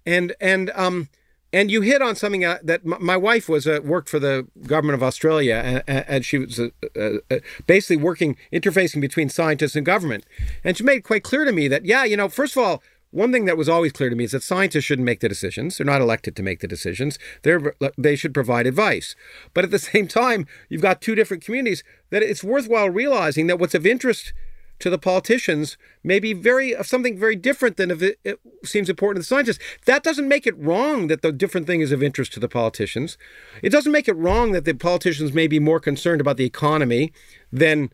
And 0.06 0.34
and 0.40 0.72
um 0.76 1.10
and 1.54 1.70
you 1.70 1.82
hit 1.82 2.02
on 2.02 2.16
something 2.16 2.44
uh, 2.44 2.58
that 2.64 2.84
my 2.84 3.16
wife 3.16 3.48
was 3.48 3.68
uh, 3.68 3.80
worked 3.84 4.10
for 4.10 4.18
the 4.18 4.48
government 4.66 4.96
of 4.96 5.04
Australia, 5.04 5.84
and, 5.88 6.06
and 6.08 6.26
she 6.26 6.40
was 6.40 6.60
uh, 6.60 6.70
uh, 7.00 7.10
uh, 7.30 7.38
basically 7.68 7.98
working 7.98 8.36
interfacing 8.52 9.00
between 9.00 9.30
scientists 9.30 9.76
and 9.76 9.86
government. 9.86 10.26
And 10.64 10.76
she 10.76 10.84
made 10.84 10.98
it 10.98 11.04
quite 11.04 11.24
clear 11.24 11.46
to 11.46 11.52
me 11.52 11.68
that 11.68 11.86
yeah, 11.86 12.04
you 12.04 12.18
know, 12.18 12.28
first 12.28 12.58
of 12.58 12.64
all, 12.64 12.84
one 13.14 13.32
thing 13.32 13.46
that 13.46 13.58
was 13.58 13.70
always 13.70 13.92
clear 13.92 14.10
to 14.10 14.16
me 14.16 14.24
is 14.24 14.32
that 14.32 14.44
scientists 14.44 14.86
shouldn't 14.86 15.06
make 15.06 15.20
the 15.20 15.30
decisions. 15.30 15.78
They're 15.78 15.86
not 15.86 16.02
elected 16.02 16.36
to 16.36 16.44
make 16.44 16.60
the 16.60 16.68
decisions. 16.68 17.20
They're 17.44 17.76
they 17.98 18.16
should 18.16 18.34
provide 18.34 18.66
advice. 18.66 19.16
But 19.54 19.64
at 19.64 19.72
the 19.72 19.80
same 19.94 20.08
time, 20.08 20.48
you've 20.68 20.82
got 20.82 21.02
two 21.02 21.16
different 21.16 21.44
communities 21.44 21.84
that 22.10 22.24
it's 22.24 22.44
worthwhile 22.44 22.90
realizing 22.90 23.48
that 23.48 23.60
what's 23.60 23.76
of 23.76 23.86
interest 23.86 24.34
to 24.80 24.90
the 24.90 24.98
politicians 24.98 25.78
may 26.04 26.20
be 26.20 26.34
very 26.34 26.76
of 26.76 26.88
something 26.88 27.18
very 27.18 27.36
different 27.36 27.78
than 27.78 27.92
if 27.92 28.02
it, 28.02 28.20
it, 28.24 28.40
seems 28.66 28.90
important 28.90 29.18
to 29.18 29.22
the 29.22 29.36
scientists. 29.36 29.60
That 29.86 30.04
doesn't 30.04 30.28
make 30.28 30.48
it 30.48 30.58
wrong 30.58 31.08
that 31.08 31.22
the 31.22 31.32
different 31.32 31.68
thing 31.68 31.82
is 31.82 31.92
of 31.92 32.02
interest 32.02 32.34
to 32.34 32.40
the 32.40 32.50
politicians. 32.50 33.18
It 33.62 33.70
doesn't 33.70 33.92
make 33.92 34.08
it 34.08 34.18
wrong 34.18 34.52
that 34.52 34.66
the 34.66 34.74
politicians 34.74 35.34
may 35.34 35.48
be 35.48 35.60
more 35.60 35.80
concerned 35.80 36.20
about 36.20 36.38
the 36.38 36.46
economy 36.46 37.14
than 37.52 37.92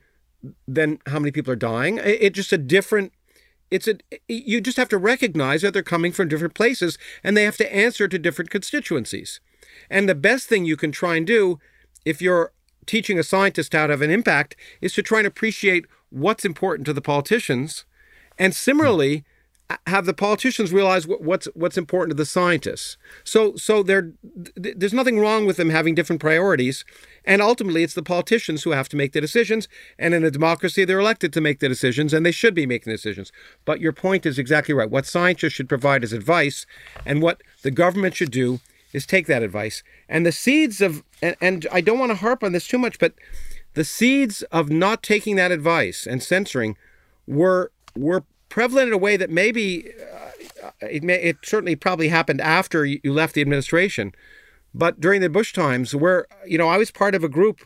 than 0.67 0.99
how 1.05 1.19
many 1.19 1.31
people 1.31 1.51
are 1.51 1.57
dying. 1.57 1.97
It's 1.97 2.23
it 2.23 2.33
just 2.33 2.53
a 2.53 2.57
different 2.57 3.11
it's 3.71 3.87
a 3.87 3.97
you 4.27 4.61
just 4.61 4.77
have 4.77 4.89
to 4.89 4.97
recognize 4.97 5.61
that 5.61 5.73
they're 5.73 5.83
coming 5.83 6.11
from 6.11 6.27
different 6.27 6.53
places 6.53 6.97
and 7.23 7.35
they 7.35 7.43
have 7.43 7.57
to 7.57 7.75
answer 7.75 8.07
to 8.07 8.19
different 8.19 8.49
constituencies. 8.49 9.39
And 9.89 10.07
the 10.07 10.15
best 10.15 10.47
thing 10.47 10.65
you 10.65 10.77
can 10.77 10.91
try 10.91 11.15
and 11.15 11.25
do 11.25 11.59
if 12.05 12.21
you're 12.21 12.51
teaching 12.85 13.19
a 13.19 13.23
scientist 13.23 13.73
how 13.73 13.87
to 13.87 13.93
have 13.93 14.01
an 14.01 14.09
impact 14.11 14.55
is 14.81 14.93
to 14.93 15.03
try 15.03 15.19
and 15.19 15.27
appreciate 15.27 15.85
what's 16.09 16.45
important 16.45 16.85
to 16.87 16.93
the 16.93 17.01
politicians, 17.01 17.85
and 18.37 18.55
similarly, 18.55 19.23
have 19.85 20.05
the 20.05 20.13
politicians 20.13 20.73
realize 20.73 21.07
what's 21.07 21.45
what's 21.53 21.77
important 21.77 22.11
to 22.11 22.15
the 22.15 22.25
scientists. 22.25 22.97
So 23.23 23.55
so 23.55 23.83
there 23.83 24.11
there's 24.55 24.93
nothing 24.93 25.19
wrong 25.19 25.45
with 25.45 25.57
them 25.57 25.69
having 25.69 25.93
different 25.93 26.21
priorities, 26.21 26.83
and 27.23 27.41
ultimately 27.41 27.83
it's 27.83 27.93
the 27.93 28.01
politicians 28.01 28.63
who 28.63 28.71
have 28.71 28.89
to 28.89 28.97
make 28.97 29.13
the 29.13 29.21
decisions. 29.21 29.67
And 29.99 30.13
in 30.13 30.23
a 30.23 30.31
democracy, 30.31 30.85
they're 30.85 30.99
elected 30.99 31.33
to 31.33 31.41
make 31.41 31.59
the 31.59 31.69
decisions, 31.69 32.13
and 32.13 32.25
they 32.25 32.31
should 32.31 32.55
be 32.55 32.65
making 32.65 32.91
decisions. 32.91 33.31
But 33.65 33.79
your 33.79 33.93
point 33.93 34.25
is 34.25 34.39
exactly 34.39 34.73
right. 34.73 34.89
What 34.89 35.05
scientists 35.05 35.53
should 35.53 35.69
provide 35.69 36.03
as 36.03 36.13
advice, 36.13 36.65
and 37.05 37.21
what 37.21 37.41
the 37.61 37.71
government 37.71 38.15
should 38.15 38.31
do 38.31 38.59
is 38.91 39.05
take 39.05 39.27
that 39.27 39.43
advice. 39.43 39.83
And 40.07 40.25
the 40.25 40.31
seeds 40.31 40.81
of 40.81 41.03
and, 41.21 41.35
and 41.41 41.67
I 41.71 41.81
don't 41.81 41.99
want 41.99 42.11
to 42.11 42.17
harp 42.17 42.43
on 42.43 42.53
this 42.53 42.67
too 42.67 42.79
much, 42.79 42.97
but 42.97 43.13
the 43.75 43.83
seeds 43.83 44.41
of 44.51 44.71
not 44.71 45.03
taking 45.03 45.35
that 45.35 45.51
advice 45.51 46.07
and 46.07 46.23
censoring 46.23 46.75
were 47.27 47.71
were 47.95 48.23
prevalent 48.49 48.87
in 48.87 48.93
a 48.93 48.97
way 48.97 49.15
that 49.15 49.29
maybe 49.29 49.91
uh, 50.63 50.71
it 50.81 51.03
may 51.03 51.15
it 51.15 51.37
certainly 51.43 51.75
probably 51.75 52.09
happened 52.09 52.41
after 52.41 52.85
you 52.85 52.99
left 53.05 53.35
the 53.35 53.41
administration, 53.41 54.13
but 54.73 54.99
during 54.99 55.21
the 55.21 55.29
Bush 55.29 55.53
times, 55.53 55.95
where 55.95 56.27
you 56.45 56.57
know 56.57 56.67
I 56.67 56.77
was 56.77 56.91
part 56.91 57.15
of 57.15 57.23
a 57.23 57.29
group 57.29 57.61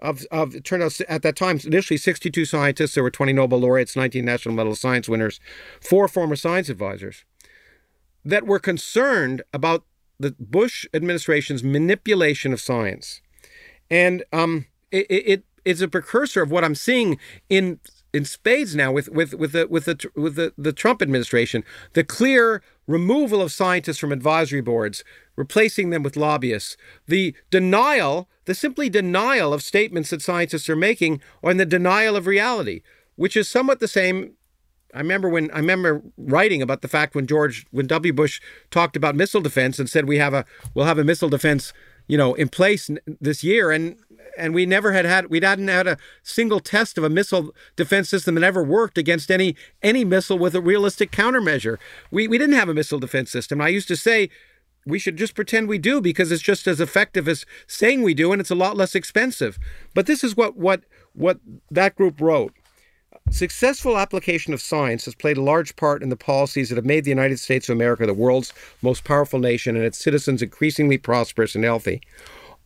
of 0.00 0.24
of 0.30 0.54
it 0.54 0.64
turned 0.64 0.82
out 0.82 1.00
at 1.02 1.22
that 1.22 1.36
time 1.36 1.58
initially 1.64 1.96
62 1.96 2.44
scientists. 2.44 2.94
There 2.94 3.02
were 3.02 3.10
20 3.10 3.32
Nobel 3.32 3.60
laureates, 3.60 3.96
19 3.96 4.24
National 4.24 4.54
Medal 4.54 4.72
of 4.72 4.78
Science 4.78 5.08
winners, 5.08 5.40
four 5.80 6.08
former 6.08 6.36
science 6.36 6.68
advisors 6.68 7.24
that 8.24 8.46
were 8.46 8.58
concerned 8.58 9.42
about 9.52 9.84
the 10.20 10.34
Bush 10.38 10.84
administration's 10.92 11.62
manipulation 11.62 12.52
of 12.52 12.60
science, 12.60 13.22
and 13.90 14.24
um, 14.32 14.66
it, 14.90 15.06
it 15.08 15.44
it's 15.64 15.80
a 15.80 15.88
precursor 15.88 16.42
of 16.42 16.50
what 16.50 16.64
I'm 16.64 16.74
seeing 16.74 17.18
in 17.48 17.78
in 18.12 18.24
spades 18.24 18.74
now 18.74 18.92
with 18.92 19.08
with 19.08 19.34
with 19.34 19.52
the 19.52 19.66
with 19.68 19.84
the 19.84 20.10
with 20.14 20.36
the, 20.36 20.52
the 20.56 20.72
Trump 20.72 21.02
administration. 21.02 21.64
The 21.92 22.04
clear 22.04 22.62
removal 22.86 23.42
of 23.42 23.52
scientists 23.52 23.98
from 23.98 24.12
advisory 24.12 24.62
boards, 24.62 25.04
replacing 25.36 25.90
them 25.90 26.02
with 26.02 26.16
lobbyists. 26.16 26.76
The 27.06 27.34
denial, 27.50 28.28
the 28.46 28.54
simply 28.54 28.88
denial 28.88 29.52
of 29.52 29.62
statements 29.62 30.10
that 30.10 30.22
scientists 30.22 30.68
are 30.70 30.76
making, 30.76 31.20
or 31.42 31.52
the 31.52 31.66
denial 31.66 32.16
of 32.16 32.26
reality, 32.26 32.82
which 33.16 33.36
is 33.36 33.48
somewhat 33.48 33.80
the 33.80 33.88
same 33.88 34.32
I 34.94 34.98
remember 34.98 35.28
when 35.28 35.50
I 35.50 35.58
remember 35.58 36.02
writing 36.16 36.62
about 36.62 36.82
the 36.82 36.88
fact 36.88 37.14
when 37.14 37.26
George 37.26 37.66
when 37.70 37.86
W 37.86 38.12
Bush 38.12 38.40
talked 38.70 38.96
about 38.96 39.14
missile 39.14 39.40
defense 39.40 39.78
and 39.78 39.88
said 39.88 40.08
we 40.08 40.18
have 40.18 40.32
a 40.32 40.44
we'll 40.74 40.86
have 40.86 40.98
a 40.98 41.04
missile 41.04 41.28
defense 41.28 41.72
you 42.06 42.16
know 42.16 42.34
in 42.34 42.48
place 42.48 42.90
this 43.20 43.44
year 43.44 43.70
and 43.70 43.96
and 44.38 44.54
we 44.54 44.64
never 44.64 44.92
had 44.92 45.04
had 45.04 45.28
we 45.28 45.40
hadn't 45.40 45.68
had 45.68 45.86
a 45.86 45.98
single 46.22 46.60
test 46.60 46.96
of 46.96 47.04
a 47.04 47.10
missile 47.10 47.54
defense 47.76 48.08
system 48.08 48.34
that 48.36 48.44
ever 48.44 48.62
worked 48.62 48.96
against 48.96 49.30
any 49.30 49.56
any 49.82 50.04
missile 50.04 50.38
with 50.38 50.54
a 50.54 50.60
realistic 50.60 51.10
countermeasure. 51.10 51.78
We 52.10 52.28
we 52.28 52.38
didn't 52.38 52.56
have 52.56 52.68
a 52.68 52.74
missile 52.74 52.98
defense 52.98 53.30
system. 53.30 53.60
I 53.60 53.68
used 53.68 53.88
to 53.88 53.96
say 53.96 54.30
we 54.86 54.98
should 54.98 55.16
just 55.16 55.34
pretend 55.34 55.68
we 55.68 55.78
do 55.78 56.00
because 56.00 56.32
it's 56.32 56.42
just 56.42 56.66
as 56.66 56.80
effective 56.80 57.28
as 57.28 57.44
saying 57.66 58.02
we 58.02 58.14
do 58.14 58.32
and 58.32 58.40
it's 58.40 58.50
a 58.50 58.54
lot 58.54 58.76
less 58.76 58.94
expensive. 58.94 59.58
But 59.94 60.06
this 60.06 60.24
is 60.24 60.36
what 60.36 60.56
what 60.56 60.82
what 61.12 61.40
that 61.70 61.96
group 61.96 62.20
wrote. 62.20 62.52
Successful 63.30 63.98
application 63.98 64.54
of 64.54 64.60
science 64.62 65.04
has 65.04 65.14
played 65.14 65.36
a 65.36 65.42
large 65.42 65.76
part 65.76 66.02
in 66.02 66.08
the 66.08 66.16
policies 66.16 66.70
that 66.70 66.76
have 66.76 66.86
made 66.86 67.04
the 67.04 67.10
United 67.10 67.38
States 67.38 67.68
of 67.68 67.74
America 67.76 68.06
the 68.06 68.14
world's 68.14 68.54
most 68.80 69.04
powerful 69.04 69.38
nation 69.38 69.76
and 69.76 69.84
its 69.84 69.98
citizens 69.98 70.40
increasingly 70.40 70.96
prosperous 70.96 71.54
and 71.54 71.64
healthy. 71.64 72.00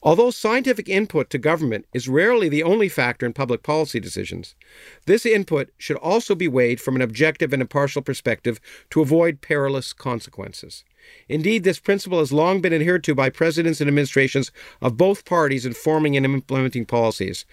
Although 0.05 0.31
scientific 0.31 0.89
input 0.89 1.31
to 1.31 1.39
government 1.39 1.87
is 1.93 2.09
rarely 2.09 2.49
the 2.49 2.65
only 2.65 2.89
factor 2.89 3.25
in 3.25 3.33
public 3.33 3.63
policy 3.63 4.01
decisions, 4.01 4.57
this 5.07 5.25
input 5.25 5.71
should 5.79 5.97
also 5.99 6.35
be 6.35 6.49
weighed 6.49 6.81
from 6.81 6.97
an 6.97 7.03
objective 7.03 7.53
and 7.53 7.63
impartial 7.63 8.03
perspective 8.03 8.61
to 8.91 9.01
avoid 9.01 9.41
perilous 9.41 9.93
consequences. 9.93 10.85
Indeed, 11.29 11.63
this 11.63 11.79
principle 11.79 12.19
has 12.19 12.33
long 12.33 12.61
been 12.61 12.73
adhered 12.73 13.05
to 13.05 13.15
by 13.15 13.31
presidents 13.31 13.81
and 13.81 13.87
administrations 13.87 14.51
of 14.81 14.97
both 14.97 15.25
parties 15.25 15.65
in 15.65 15.73
forming 15.73 16.17
and 16.17 16.27
implementing 16.27 16.85
policies. 16.85 17.45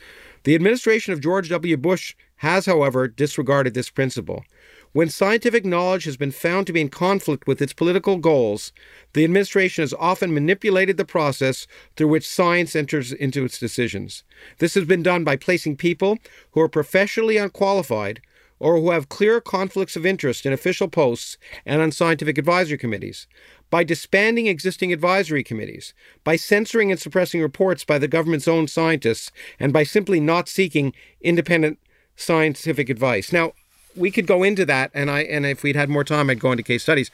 The 0.44 0.56
administration 0.56 1.14
of 1.14 1.22
George 1.22 1.50
W. 1.50 1.78
Bush 1.78 2.16
has, 2.38 2.66
however, 2.66 3.08
disregarded 3.08 3.74
this 3.74 3.90
principle. 3.90 4.44
When 4.92 5.10
scientific 5.10 5.66
knowledge 5.66 6.06
has 6.06 6.18
been 6.18 6.32
found 6.32 6.66
to 6.66 6.74
be 6.74 6.82
in 6.82 6.90
conflict 6.90 7.46
with 7.46 7.62
its 7.62 7.74
political 7.74 8.18
goals, 8.18 8.74
the 9.14 9.24
administration 9.24 9.84
has 9.84 9.94
often 9.94 10.34
manipulated 10.34 10.98
the 10.98 11.06
process 11.06 11.68
through 11.96 12.08
which 12.08 12.28
science 12.28 12.76
enters 12.76 13.12
into 13.12 13.46
its 13.46 13.60
decisions. 13.60 14.24
This 14.58 14.74
has 14.74 14.86
been 14.86 15.04
done 15.04 15.24
by 15.24 15.36
placing 15.36 15.78
people 15.78 16.18
who 16.52 16.62
are 16.62 16.68
professionally 16.68 17.38
unqualified 17.38 18.20
or 18.58 18.78
who 18.78 18.90
have 18.90 19.10
clear 19.10 19.40
conflicts 19.40 19.96
of 19.96 20.08
interest 20.08 20.46
in 20.46 20.54
official 20.54 20.88
posts 20.88 21.38
and 21.68 21.84
on 21.84 21.92
scientific 21.92 22.40
advisory 22.40 22.78
committees, 22.78 23.28
by 23.70 23.84
disbanding 23.84 24.48
existing 24.48 24.92
advisory 24.92 25.44
committees, 25.44 25.94
by 26.24 26.36
censoring 26.36 26.90
and 26.90 27.00
suppressing 27.00 27.42
reports 27.42 27.86
by 27.86 28.00
the 28.00 28.08
government's 28.08 28.48
own 28.48 28.68
scientists, 28.68 29.32
and 29.60 29.72
by 29.72 29.84
simply 29.84 30.20
not 30.20 30.50
seeking 30.50 30.94
independent 31.22 31.78
scientific 32.16 32.90
advice. 32.90 33.32
Now, 33.32 33.54
we 33.96 34.12
could 34.12 34.28
go 34.28 34.44
into 34.44 34.66
that, 34.66 34.92
and 34.94 35.10
I 35.10 35.22
and 35.22 35.46
if 35.46 35.64
we'd 35.64 35.76
had 35.76 35.90
more 35.90 36.04
time, 36.04 36.30
I'd 36.30 36.40
go 36.40 36.52
into 36.52 36.64
case 36.64 36.84
studies. 36.84 37.12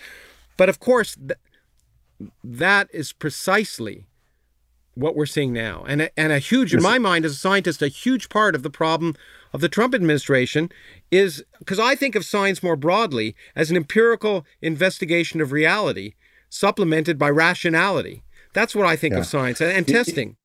But 0.57 0.69
of 0.69 0.79
course, 0.79 1.15
th- 1.15 1.39
that 2.43 2.89
is 2.93 3.11
precisely 3.11 4.05
what 4.95 5.15
we're 5.15 5.25
seeing 5.25 5.51
now, 5.51 5.83
and 5.87 6.03
a, 6.03 6.19
and 6.19 6.31
a 6.31 6.39
huge, 6.39 6.73
in 6.73 6.81
my 6.81 6.97
mind, 6.97 7.25
as 7.25 7.33
a 7.33 7.35
scientist, 7.35 7.81
a 7.81 7.89
huge 7.89 8.29
part 8.29 8.55
of 8.55 8.63
the 8.63 8.69
problem 8.69 9.13
of 9.53 9.61
the 9.61 9.69
Trump 9.69 9.93
administration 9.93 10.71
is 11.11 11.43
because 11.59 11.79
I 11.79 11.95
think 11.95 12.15
of 12.15 12.25
science 12.25 12.63
more 12.63 12.77
broadly 12.77 13.35
as 13.55 13.69
an 13.69 13.77
empirical 13.77 14.45
investigation 14.61 15.41
of 15.41 15.51
reality, 15.51 16.13
supplemented 16.49 17.19
by 17.19 17.29
rationality. 17.29 18.23
That's 18.53 18.73
what 18.73 18.85
I 18.85 18.95
think 18.95 19.13
yeah. 19.13 19.19
of 19.19 19.25
science 19.25 19.59
and, 19.59 19.71
and 19.71 19.87
testing. 19.87 20.37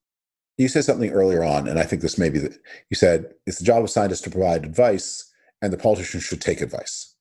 You, 0.57 0.63
you 0.63 0.67
said 0.67 0.83
something 0.83 1.11
earlier 1.11 1.45
on, 1.45 1.67
and 1.69 1.79
I 1.79 1.83
think 1.83 2.01
this 2.01 2.17
may 2.17 2.29
be 2.29 2.39
that 2.39 2.57
you 2.89 2.95
said 2.95 3.33
it's 3.45 3.59
the 3.59 3.65
job 3.65 3.83
of 3.83 3.89
scientists 3.89 4.21
to 4.21 4.29
provide 4.29 4.65
advice 4.65 5.30
and 5.61 5.71
the 5.71 5.77
politicians 5.77 6.23
should 6.23 6.41
take 6.41 6.61
advice. 6.61 7.15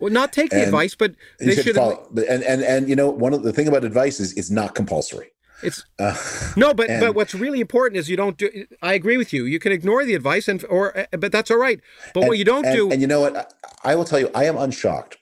Well, 0.00 0.12
not 0.12 0.32
take 0.32 0.50
the 0.50 0.56
and 0.56 0.66
advice, 0.66 0.94
but 0.94 1.14
they 1.38 1.54
should. 1.54 1.76
Follow, 1.76 2.08
and 2.28 2.42
and 2.42 2.62
and 2.62 2.88
you 2.88 2.96
know, 2.96 3.08
one 3.08 3.32
of 3.32 3.42
the 3.42 3.52
thing 3.52 3.68
about 3.68 3.84
advice 3.84 4.20
is 4.20 4.36
it's 4.36 4.50
not 4.50 4.74
compulsory. 4.74 5.30
It's 5.62 5.84
uh, 5.98 6.16
no, 6.56 6.74
but 6.74 6.90
and, 6.90 7.00
but 7.00 7.14
what's 7.14 7.34
really 7.34 7.60
important 7.60 7.98
is 7.98 8.10
you 8.10 8.16
don't 8.16 8.36
do. 8.36 8.66
I 8.82 8.94
agree 8.94 9.16
with 9.16 9.32
you. 9.32 9.44
You 9.44 9.58
can 9.58 9.72
ignore 9.72 10.04
the 10.04 10.14
advice, 10.14 10.48
and 10.48 10.64
or 10.68 10.98
uh, 10.98 11.06
but 11.16 11.30
that's 11.30 11.50
all 11.50 11.58
right. 11.58 11.80
But 12.12 12.20
and, 12.20 12.28
what 12.28 12.38
you 12.38 12.44
don't 12.44 12.66
and, 12.66 12.76
do, 12.76 12.90
and 12.90 13.00
you 13.00 13.06
know 13.06 13.20
what, 13.20 13.56
I, 13.84 13.92
I 13.92 13.94
will 13.94 14.04
tell 14.04 14.18
you, 14.18 14.30
I 14.34 14.44
am 14.44 14.56
unshocked. 14.56 15.18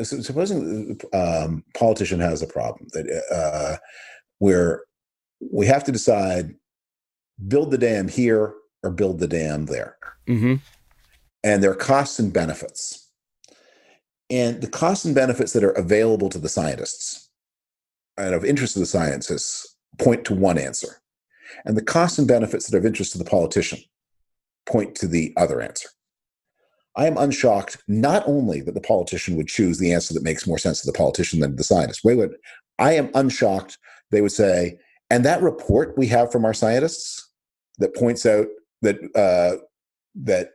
Supposing 0.00 1.00
um, 1.12 1.64
politician 1.74 2.20
has 2.20 2.40
a 2.40 2.46
problem 2.46 2.86
that 2.92 3.22
uh, 3.32 3.76
where 4.38 4.84
we 5.52 5.66
have 5.66 5.82
to 5.84 5.92
decide 5.92 6.54
build 7.48 7.72
the 7.72 7.78
dam 7.78 8.06
here 8.06 8.54
or 8.84 8.90
build 8.90 9.18
the 9.18 9.26
dam 9.26 9.66
there. 9.66 9.96
Mm-hmm 10.28 10.56
and 11.44 11.62
their 11.62 11.74
costs 11.74 12.18
and 12.18 12.32
benefits. 12.32 13.10
And 14.30 14.60
the 14.60 14.68
costs 14.68 15.04
and 15.04 15.14
benefits 15.14 15.52
that 15.52 15.64
are 15.64 15.70
available 15.70 16.28
to 16.30 16.38
the 16.38 16.48
scientists 16.48 17.30
and 18.16 18.34
of 18.34 18.44
interest 18.44 18.74
to 18.74 18.80
the 18.80 18.86
scientists 18.86 19.76
point 19.98 20.24
to 20.26 20.34
one 20.34 20.58
answer. 20.58 21.00
And 21.64 21.76
the 21.76 21.82
costs 21.82 22.18
and 22.18 22.28
benefits 22.28 22.66
that 22.66 22.76
are 22.76 22.78
of 22.80 22.86
interest 22.86 23.12
to 23.12 23.18
the 23.18 23.24
politician 23.24 23.78
point 24.66 24.94
to 24.96 25.06
the 25.06 25.32
other 25.36 25.62
answer. 25.62 25.88
I 26.96 27.06
am 27.06 27.16
unshocked 27.16 27.78
not 27.86 28.24
only 28.26 28.60
that 28.62 28.74
the 28.74 28.80
politician 28.80 29.36
would 29.36 29.48
choose 29.48 29.78
the 29.78 29.92
answer 29.92 30.12
that 30.14 30.24
makes 30.24 30.46
more 30.46 30.58
sense 30.58 30.80
to 30.80 30.86
the 30.86 30.98
politician 30.98 31.40
than 31.40 31.56
the 31.56 31.64
scientist. 31.64 32.00
Wait, 32.04 32.16
wait. 32.16 32.30
I 32.78 32.92
am 32.92 33.08
unshocked 33.14 33.78
they 34.10 34.20
would 34.20 34.32
say, 34.32 34.78
and 35.10 35.24
that 35.24 35.42
report 35.42 35.96
we 35.96 36.06
have 36.08 36.32
from 36.32 36.44
our 36.44 36.54
scientists 36.54 37.30
that 37.78 37.94
points 37.94 38.26
out 38.26 38.46
that 38.82 38.96
uh, 39.14 39.62
that 40.16 40.50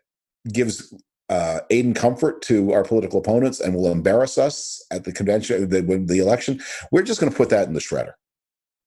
gives 0.51 0.93
uh, 1.29 1.59
aid 1.69 1.85
and 1.85 1.95
comfort 1.95 2.41
to 2.43 2.73
our 2.73 2.83
political 2.83 3.19
opponents 3.19 3.59
and 3.59 3.75
will 3.75 3.91
embarrass 3.91 4.37
us 4.37 4.85
at 4.91 5.03
the 5.03 5.11
convention, 5.11 5.69
the, 5.69 5.81
the 5.81 6.19
election, 6.19 6.61
we're 6.91 7.01
just 7.03 7.19
going 7.19 7.31
to 7.31 7.37
put 7.37 7.49
that 7.49 7.67
in 7.67 7.73
the 7.73 7.79
shredder. 7.79 8.13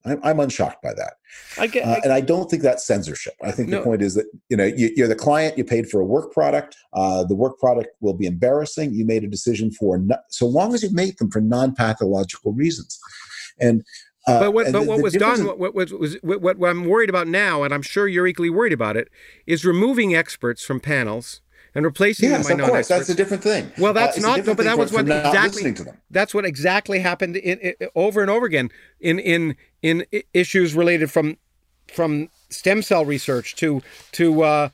I'm, 0.05 0.21
I'm 0.23 0.41
unshocked 0.41 0.83
by 0.83 0.95
that. 0.95 1.15
I 1.59 1.67
get, 1.67 1.87
uh, 1.87 2.01
and 2.05 2.13
I 2.13 2.21
don't 2.21 2.49
think 2.49 2.63
that's 2.63 2.87
censorship. 2.87 3.35
I 3.43 3.51
think 3.51 3.69
no. 3.69 3.79
the 3.79 3.85
point 3.85 4.03
is 4.03 4.15
that 4.15 4.27
you 4.49 4.57
know 4.57 4.65
you, 4.65 5.05
are 5.05 5.09
the 5.09 5.17
client. 5.17 5.59
You 5.59 5.65
paid 5.65 5.89
for 5.89 6.01
a 6.01 6.05
work 6.05 6.33
product. 6.33 6.77
Uh, 6.93 7.25
the 7.25 7.35
work 7.35 7.59
product 7.59 7.89
will 8.01 8.15
be 8.15 8.27
embarrassing. 8.27 8.95
You 8.95 9.05
made 9.05 9.25
a 9.25 9.29
decision 9.29 9.73
for 9.73 9.99
no, 9.99 10.17
so 10.29 10.47
long 10.47 10.75
as 10.75 10.83
you 10.83 10.91
made 10.93 11.19
them 11.19 11.31
for 11.31 11.41
non-pathological 11.41 12.53
reasons, 12.53 12.99
and 13.59 13.83
uh, 14.29 14.41
but 14.41 14.53
what, 14.53 14.67
but 14.67 14.73
the, 14.73 14.83
what 14.83 14.97
the 14.99 15.03
was 15.03 15.15
done, 15.15 15.45
what, 15.45 15.59
what, 15.59 15.75
was, 15.75 16.17
what, 16.23 16.59
what, 16.59 16.69
I'm 16.69 16.85
worried 16.85 17.11
about 17.11 17.29
now, 17.29 17.63
and 17.63 17.73
I'm 17.73 17.83
sure 17.83 18.09
you're 18.09 18.27
equally 18.27 18.51
worried 18.51 18.73
about 18.73 18.97
it, 18.97 19.09
is 19.47 19.65
removing 19.65 20.17
experts 20.17 20.65
from 20.65 20.81
panels 20.81 21.41
and 21.77 21.85
replacing 21.85 22.31
yes, 22.31 22.49
them 22.49 22.57
by 22.57 22.65
of 22.65 22.71
course. 22.71 22.89
That's 22.89 23.11
a 23.11 23.15
different 23.15 23.43
thing. 23.43 23.71
Well, 23.79 23.93
that's 23.93 24.17
uh, 24.17 24.23
not. 24.23 24.47
No, 24.47 24.55
but 24.55 24.65
that 24.65 24.79
was 24.79 24.93
what 24.93 25.03
exactly. 25.03 25.77
That's 26.11 26.33
what 26.33 26.47
exactly 26.47 27.01
happened 27.01 27.37
in, 27.37 27.59
in, 27.59 27.75
over 27.95 28.23
and 28.23 28.31
over 28.31 28.47
again 28.47 28.71
in 28.99 29.19
in 29.19 29.57
in 29.83 30.07
issues 30.33 30.75
related 30.75 31.11
from 31.11 31.37
from 31.87 32.31
stem 32.49 32.81
cell 32.81 33.05
research 33.05 33.57
to 33.57 33.83
to 34.13 34.43
uh, 34.43 34.69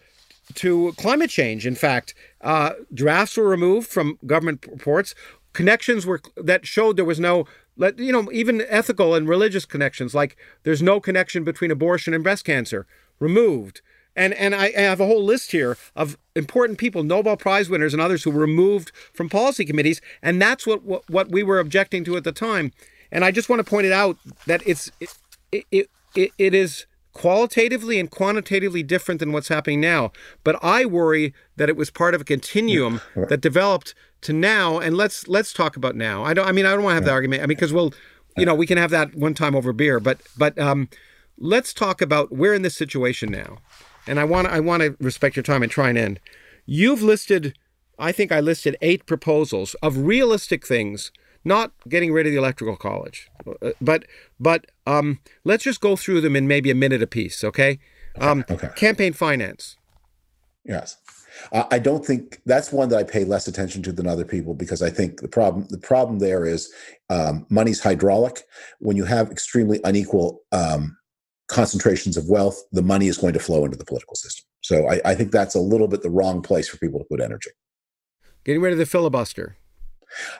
to 0.55 0.93
climate 0.97 1.29
change. 1.29 1.67
In 1.67 1.75
fact, 1.75 2.15
uh, 2.41 2.75
drafts 2.95 3.37
were 3.37 3.49
removed 3.49 3.89
from 3.89 4.17
government 4.25 4.65
reports. 4.71 5.17
Connections 5.55 6.07
were 6.07 6.21
that 6.37 6.67
showed 6.67 6.97
there 6.97 7.05
was 7.05 7.19
no 7.19 7.47
let 7.77 7.99
you 7.99 8.13
know 8.13 8.31
even 8.31 8.65
ethical 8.69 9.17
and 9.17 9.29
religious 9.29 9.65
connections 9.65 10.15
like 10.15 10.37
there's 10.63 10.83
no 10.83 11.01
connection 11.01 11.43
between 11.43 11.71
abortion 11.73 12.15
and 12.15 12.23
breast 12.23 12.45
cancer 12.45 12.87
removed 13.19 13.81
and 14.17 14.35
and 14.35 14.55
I, 14.55 14.73
I, 14.77 14.81
have 14.83 15.01
a 15.01 15.07
whole 15.07 15.25
list 15.25 15.53
here 15.53 15.77
of 15.97 16.19
important 16.35 16.79
people, 16.79 17.03
Nobel 17.03 17.37
Prize 17.37 17.69
winners 17.69 17.93
and 17.93 18.03
others 18.03 18.25
who 18.25 18.31
were 18.31 18.41
removed 18.41 18.93
from 19.13 19.29
policy 19.29 19.65
committees, 19.65 20.01
and 20.23 20.41
that's 20.41 20.67
what 20.67 20.85
what, 20.85 21.09
what 21.09 21.31
we 21.31 21.43
were 21.43 21.59
objecting 21.59 22.05
to 22.05 22.17
at 22.17 22.25
the 22.25 22.33
time. 22.33 22.73
And 23.11 23.25
I 23.25 23.31
just 23.31 23.49
want 23.49 23.61
to 23.61 23.69
point 23.69 23.87
it 23.87 23.93
out 23.93 24.17
that 24.47 24.63
it's 24.67 24.91
it, 25.01 25.65
it, 25.71 25.91
it, 26.15 26.31
it 26.39 26.55
is 26.55 26.87
qualitatively 27.13 28.01
and 28.01 28.11
quantitatively 28.11 28.83
different 28.83 29.19
than 29.21 29.33
what's 29.33 29.49
happening 29.49 29.81
now. 29.81 30.13
But 30.45 30.59
I 30.63 30.87
worry 30.87 31.35
that 31.57 31.69
it 31.69 31.77
was 31.77 31.91
part 31.91 32.15
of 32.15 32.23
a 32.23 32.25
continuum 32.25 33.01
that 33.29 33.41
developed 33.41 33.95
to 34.23 34.33
now. 34.33 34.79
And 34.79 34.97
let's 34.97 35.29
let's 35.29 35.53
talk 35.53 35.77
about 35.77 35.97
now. 35.97 36.25
I 36.25 36.35
don't. 36.35 36.47
I 36.47 36.53
mean, 36.53 36.67
I 36.67 36.73
don't 36.73 36.83
want 36.83 36.93
to 36.93 36.97
have 36.97 37.05
the 37.05 37.13
argument. 37.13 37.43
I 37.43 37.47
mean, 37.47 37.57
because 37.57 37.73
we'll, 37.73 37.93
you 38.37 38.47
know, 38.47 38.55
we 38.55 38.67
can 38.67 38.79
have 38.79 38.91
that 38.91 39.15
one 39.15 39.35
time 39.35 39.55
over 39.55 39.73
beer. 39.73 40.01
But 40.01 40.21
but 40.37 40.59
um, 40.59 40.89
let's 41.39 41.73
talk 41.73 42.01
about 42.03 42.33
we're 42.33 42.55
in 42.55 42.63
this 42.63 42.77
situation 42.77 43.31
now 43.31 43.59
and 44.07 44.19
I 44.21 44.25
want 44.25 44.49
I 44.49 44.61
want 44.61 44.83
to 44.83 44.97
respect 45.01 45.37
your 45.37 45.43
time 45.43 45.63
and 45.63 45.71
try 45.71 45.89
and 45.89 45.99
end. 45.99 46.21
You've 46.67 47.03
listed, 47.03 47.57
I 47.99 48.13
think 48.13 48.31
I 48.33 48.41
listed 48.41 48.77
eight 48.81 49.07
proposals 49.07 49.75
of 49.83 49.99
realistic 49.99 50.67
things, 50.67 51.11
not 51.45 51.73
getting 51.89 52.13
rid 52.13 52.27
of 52.27 52.33
the 52.33 52.39
electoral 52.39 52.77
college, 52.77 53.29
uh, 53.47 53.71
but 53.81 54.05
but 54.39 54.67
um, 54.87 55.21
let's 55.45 55.65
just 55.65 55.81
go 55.81 55.97
through 55.97 56.21
them 56.21 56.37
in 56.37 56.47
maybe 56.47 56.71
a 56.71 56.75
minute 56.75 57.03
apiece, 57.03 57.43
okay? 57.45 57.79
Um, 58.21 58.45
okay. 58.51 58.69
Campaign 58.77 59.13
finance. 59.13 59.77
Yes. 60.65 60.99
I 61.53 61.79
don't 61.79 62.05
think 62.05 62.41
that's 62.47 62.73
one 62.73 62.89
that 62.91 62.99
I 62.99 63.05
pay 63.05 63.25
less 63.25 63.49
attention 63.49 63.83
to 63.85 63.93
than 63.93 64.07
other 64.07 64.25
people 64.25 64.55
because 64.55 64.83
I 64.83 64.91
think 64.91 65.21
the 65.21 65.29
problem 65.29 65.67
the 65.71 65.79
problem 65.79 66.19
there 66.19 66.45
is 66.45 66.73
um, 67.11 67.47
money's 67.51 67.83
hydraulic. 67.83 68.45
When 68.79 68.97
you 68.97 69.05
have 69.05 69.31
extremely 69.31 69.81
unequal 69.85 70.43
um, 70.53 70.97
concentrations 71.53 72.17
of 72.17 72.29
wealth, 72.29 72.63
the 72.73 72.83
money 72.83 73.07
is 73.07 73.19
going 73.19 73.35
to 73.35 73.39
flow 73.39 73.65
into 73.65 73.77
the 73.77 73.85
political 73.85 74.17
system. 74.17 74.45
So 74.63 74.89
I, 74.89 75.01
I, 75.05 75.15
think 75.15 75.33
that's 75.33 75.55
a 75.55 75.61
little 75.61 75.87
bit 75.87 76.03
the 76.03 76.11
wrong 76.11 76.41
place 76.41 76.69
for 76.69 76.79
people 76.79 76.99
to 76.99 77.05
put 77.05 77.21
energy. 77.21 77.51
Getting 78.45 78.63
rid 78.63 78.73
of 78.73 78.79
the 78.79 78.87
filibuster. 78.87 79.57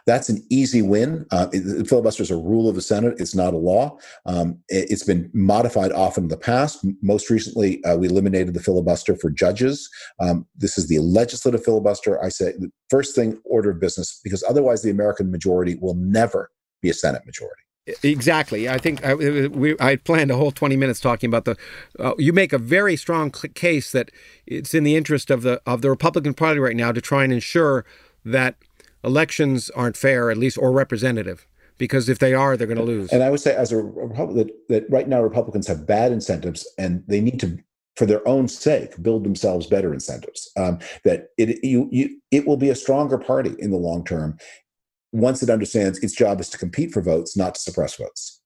That's 0.07 0.29
an 0.29 0.45
easy 0.51 0.83
win. 0.83 1.27
Uh, 1.31 1.49
it, 1.53 1.87
filibuster 1.87 2.23
is 2.23 2.31
a 2.31 2.37
rule 2.37 2.69
of 2.69 2.75
the 2.75 2.83
Senate. 2.83 3.15
It's 3.19 3.35
not 3.35 3.55
a 3.55 3.59
law. 3.59 3.99
Um, 4.27 4.59
it, 4.69 4.91
has 4.91 5.03
been 5.03 5.31
modified 5.33 5.93
often 5.93 6.25
in 6.25 6.29
the 6.29 6.37
past. 6.37 6.85
Most 7.03 7.31
recently, 7.31 7.83
uh, 7.85 7.97
we 7.97 8.09
eliminated 8.09 8.55
the 8.55 8.63
filibuster 8.63 9.17
for 9.17 9.31
judges. 9.31 9.89
Um, 10.21 10.47
this 10.57 10.77
is 10.77 10.89
the 10.89 10.99
legislative 10.99 11.65
filibuster. 11.65 12.23
I 12.23 12.29
say 12.29 12.53
the 12.59 12.71
first 12.91 13.15
thing, 13.15 13.41
order 13.45 13.71
of 13.71 13.81
business, 13.81 14.21
because 14.23 14.45
otherwise 14.49 14.83
the 14.83 14.91
American 14.91 15.31
majority 15.31 15.77
will 15.81 15.95
never 15.95 16.51
be 16.81 16.91
a 16.91 16.95
Senate 16.95 17.23
majority. 17.25 17.63
Exactly. 18.03 18.69
I 18.69 18.79
think 18.79 19.05
I, 19.05 19.15
we, 19.15 19.75
I 19.81 19.97
planned 19.97 20.31
a 20.31 20.37
whole 20.37 20.53
20 20.53 20.77
minutes 20.77 21.01
talking 21.01 21.29
about 21.29 21.45
the. 21.45 21.57
Uh, 21.99 22.15
you 22.17 22.33
make 22.33 22.53
a 22.53 22.59
very 22.59 22.97
strong 22.97 23.31
case 23.31 23.91
that 23.91 24.11
it's 24.47 24.73
in 24.73 24.85
the 24.85 24.95
interest 24.95 25.31
of 25.31 25.43
the 25.43 25.61
of 25.67 25.83
the 25.83 25.91
Republican 25.91 26.35
Party 26.35 26.61
right 26.61 26.77
now 26.77 26.93
to 26.93 27.01
try 27.01 27.25
and 27.25 27.33
ensure 27.33 27.85
that 28.25 28.55
elections 29.03 29.69
aren't 29.71 29.97
fair, 29.97 30.31
at 30.31 30.37
least 30.37 30.59
or 30.59 30.71
representative. 30.71 31.47
Because 31.77 32.09
if 32.09 32.21
they 32.21 32.35
are, 32.35 32.57
they're 32.57 32.69
going 32.69 32.79
to 32.79 32.85
lose. 32.85 33.11
And 33.11 33.25
I 33.25 33.31
would 33.31 33.41
say, 33.41 33.57
as 33.57 33.73
a 33.73 33.79
Republican, 33.79 34.37
that, 34.37 34.69
that 34.69 34.91
right 34.91 35.09
now 35.09 35.21
Republicans 35.21 35.67
have 35.67 35.85
bad 35.85 36.13
incentives, 36.13 36.71
and 36.79 37.03
they 37.09 37.21
need 37.21 37.41
to 37.41 37.59
for 37.97 38.07
their 38.07 38.27
own 38.27 38.49
sake, 38.49 39.01
build 39.03 39.25
themselves 39.25 39.67
better 39.67 39.93
incentives. 39.93 40.51
Um, 40.57 40.79
that 41.05 41.29
it 41.37 41.63
you, 41.63 41.89
you 41.91 42.21
it 42.31 42.47
will 42.47 42.57
be 42.57 42.71
a 42.71 42.75
stronger 42.75 43.19
party 43.19 43.55
in 43.59 43.71
the 43.71 43.77
long 43.77 44.05
term 44.05 44.39
once 45.13 45.43
it 45.43 45.51
understands 45.51 45.99
its 45.99 46.15
job 46.15 46.41
is 46.41 46.49
to 46.51 46.59
compete 46.59 46.93
for 46.93 47.03
votes, 47.03 47.37
not 47.37 47.55
to 47.55 47.61
suppress 47.61 47.97
votes. 47.97 48.41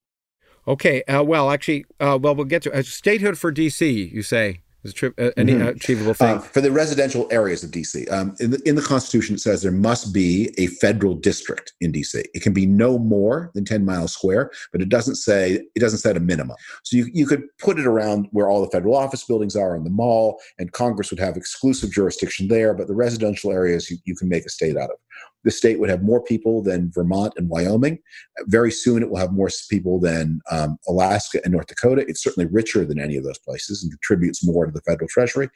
Okay. 0.69 1.03
Uh, 1.05 1.23
well, 1.23 1.51
actually, 1.51 1.85
uh, 2.01 2.19
well, 2.21 2.35
we'll 2.35 2.45
get 2.45 2.63
to 2.63 2.73
uh, 2.73 2.83
statehood 2.83 3.39
for 3.39 3.53
DC. 3.53 4.13
You 4.13 4.23
say 4.23 4.63
is 4.87 4.95
tri- 4.95 5.11
uh, 5.19 5.31
an 5.37 5.49
mm-hmm. 5.49 5.67
achievable 5.69 6.15
thing 6.15 6.37
uh, 6.37 6.41
for 6.41 6.61
the 6.61 6.71
residential 6.71 7.29
areas 7.31 7.63
of 7.63 7.71
DC. 7.71 8.11
Um, 8.11 8.35
in, 8.41 8.51
the, 8.51 8.63
in 8.67 8.75
the 8.75 8.83
Constitution, 8.83 9.35
it 9.35 9.41
says 9.41 9.63
there 9.63 9.73
must 9.73 10.15
be 10.15 10.55
a 10.59 10.69
federal 10.69 11.15
district 11.15 11.75
in 11.81 11.93
DC. 11.93 12.25
It 12.35 12.43
can 12.43 12.53
be 12.53 12.67
no 12.67 12.99
more 12.99 13.51
than 13.55 13.65
ten 13.65 13.85
miles 13.85 14.13
square, 14.13 14.51
but 14.73 14.81
it 14.81 14.89
doesn't 14.89 15.17
say 15.17 15.61
it 15.75 15.81
doesn't 15.81 15.99
set 15.99 16.17
a 16.17 16.21
minimum. 16.21 16.57
So 16.85 16.97
you 16.97 17.09
you 17.13 17.27
could 17.27 17.45
put 17.59 17.79
it 17.79 17.87
around 17.87 18.29
where 18.33 18.49
all 18.49 18.63
the 18.63 18.71
federal 18.71 18.97
office 18.97 19.25
buildings 19.25 19.57
are 19.57 19.77
in 19.77 19.85
the 19.85 19.91
mall, 19.91 20.41
and 20.59 20.73
Congress 20.73 21.11
would 21.11 21.21
have 21.21 21.37
exclusive 21.37 21.91
jurisdiction 21.93 22.49
there. 22.49 22.73
But 22.75 22.87
the 22.87 22.95
residential 22.95 23.53
areas 23.53 23.91
you, 23.91 23.99
you 24.05 24.17
can 24.17 24.29
make 24.29 24.47
a 24.47 24.51
state 24.51 24.77
out 24.77 24.91
of. 24.91 24.97
The 25.45 25.51
state 25.53 25.79
would 25.79 25.91
have 25.91 26.03
more 26.03 26.23
people 26.23 26.63
than 26.63 26.91
Vermont 26.93 27.33
and 27.37 27.49
Wyoming. 27.49 27.99
Very 28.47 28.73
soon, 28.73 29.03
it 29.03 29.11
will 29.11 29.19
have 29.19 29.33
more 29.33 29.49
people 29.71 30.01
than 30.01 30.41
um, 30.51 30.77
Alaska 30.89 31.41
and 31.45 31.53
North 31.53 31.69
Dakota. 31.69 32.05
It's 32.09 32.23
certainly 32.23 32.51
richer 32.51 32.85
than 32.85 32.99
any 32.99 33.17
of 33.17 33.25
those 33.25 33.39
places 33.39 33.83
and 33.83 33.93
contributes 33.93 34.45
more 34.45 34.67
to 34.67 34.73
the 34.73 34.81
federal 34.81 35.09
treasury. 35.09 35.49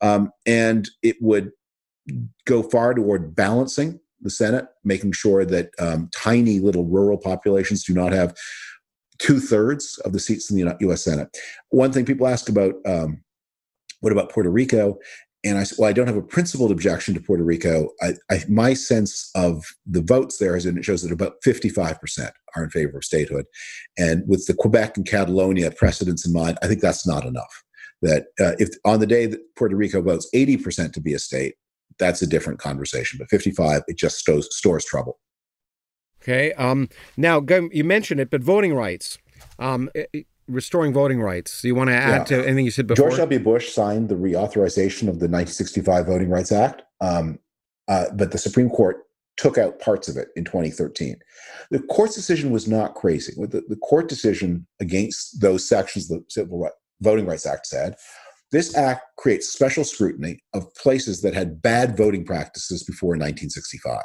Um, 0.00 0.30
and 0.46 0.90
it 1.02 1.16
would 1.20 1.52
go 2.44 2.62
far 2.62 2.94
toward 2.94 3.36
balancing 3.36 4.00
the 4.20 4.30
Senate, 4.30 4.66
making 4.84 5.12
sure 5.12 5.44
that 5.44 5.70
um, 5.78 6.10
tiny 6.16 6.58
little 6.58 6.84
rural 6.84 7.18
populations 7.18 7.84
do 7.84 7.94
not 7.94 8.12
have 8.12 8.34
two 9.18 9.40
thirds 9.40 9.98
of 10.04 10.12
the 10.12 10.20
seats 10.20 10.50
in 10.50 10.56
the 10.56 10.76
U.S. 10.80 11.04
Senate. 11.04 11.28
One 11.70 11.92
thing 11.92 12.04
people 12.04 12.26
ask 12.26 12.48
about 12.48 12.74
um, 12.84 13.22
what 14.00 14.12
about 14.12 14.30
Puerto 14.30 14.50
Rico? 14.50 14.98
And 15.46 15.58
I 15.58 15.62
said, 15.62 15.78
well, 15.78 15.88
I 15.88 15.92
don't 15.92 16.06
have 16.06 16.16
a 16.16 16.22
principled 16.22 16.70
objection 16.70 17.14
to 17.14 17.20
Puerto 17.20 17.44
Rico. 17.44 17.90
I, 18.02 18.14
I, 18.30 18.42
my 18.48 18.74
sense 18.74 19.30
of 19.34 19.64
the 19.86 20.02
votes 20.02 20.38
there 20.38 20.56
is, 20.56 20.66
and 20.66 20.76
it 20.76 20.84
shows 20.84 21.02
that 21.02 21.12
about 21.12 21.36
55% 21.44 22.30
are 22.56 22.64
in 22.64 22.70
favor 22.70 22.98
of 22.98 23.04
statehood. 23.04 23.46
And 23.96 24.24
with 24.26 24.46
the 24.46 24.54
Quebec 24.54 24.96
and 24.96 25.06
Catalonia 25.06 25.70
precedents 25.70 26.26
in 26.26 26.32
mind, 26.32 26.58
I 26.62 26.66
think 26.66 26.80
that's 26.80 27.06
not 27.06 27.24
enough. 27.24 27.62
That 28.02 28.26
uh, 28.40 28.52
if 28.58 28.70
on 28.84 29.00
the 29.00 29.06
day 29.06 29.26
that 29.26 29.40
Puerto 29.56 29.76
Rico 29.76 30.02
votes 30.02 30.28
80% 30.34 30.92
to 30.92 31.00
be 31.00 31.14
a 31.14 31.18
state, 31.18 31.54
that's 31.98 32.22
a 32.22 32.26
different 32.26 32.58
conversation. 32.58 33.18
But 33.18 33.30
55, 33.30 33.82
it 33.86 33.96
just 33.96 34.18
stores, 34.18 34.48
stores 34.54 34.84
trouble. 34.84 35.18
Okay. 36.22 36.52
Um, 36.54 36.88
now, 37.16 37.44
you 37.70 37.84
mentioned 37.84 38.20
it, 38.20 38.30
but 38.30 38.42
voting 38.42 38.74
rights. 38.74 39.18
Um, 39.58 39.90
restoring 40.48 40.92
voting 40.92 41.20
rights. 41.20 41.62
Do 41.62 41.68
you 41.68 41.74
want 41.74 41.88
to 41.90 41.94
add 41.94 42.30
yeah. 42.30 42.36
to 42.36 42.46
anything 42.46 42.64
you 42.64 42.70
said 42.70 42.86
before? 42.86 43.08
George 43.08 43.18
W. 43.18 43.38
Bush 43.38 43.72
signed 43.72 44.08
the 44.08 44.14
reauthorization 44.14 45.08
of 45.08 45.18
the 45.18 45.28
1965 45.28 46.06
Voting 46.06 46.30
Rights 46.30 46.52
Act, 46.52 46.82
um, 47.00 47.38
uh, 47.88 48.06
but 48.14 48.32
the 48.32 48.38
Supreme 48.38 48.70
Court 48.70 48.98
took 49.36 49.58
out 49.58 49.80
parts 49.80 50.08
of 50.08 50.16
it 50.16 50.28
in 50.34 50.44
2013. 50.44 51.16
The 51.70 51.80
court's 51.80 52.14
decision 52.14 52.50
was 52.50 52.66
not 52.66 52.94
crazy. 52.94 53.34
The, 53.36 53.62
the 53.68 53.76
court 53.76 54.08
decision 54.08 54.66
against 54.80 55.40
those 55.40 55.68
sections 55.68 56.10
of 56.10 56.20
the 56.20 56.24
Civil 56.28 56.58
right, 56.58 56.72
Voting 57.00 57.26
Rights 57.26 57.46
Act 57.46 57.66
said 57.66 57.96
this 58.52 58.76
act 58.76 59.02
creates 59.18 59.48
special 59.48 59.84
scrutiny 59.84 60.40
of 60.54 60.72
places 60.74 61.20
that 61.22 61.34
had 61.34 61.60
bad 61.60 61.96
voting 61.96 62.24
practices 62.24 62.84
before 62.84 63.10
1965. 63.10 64.00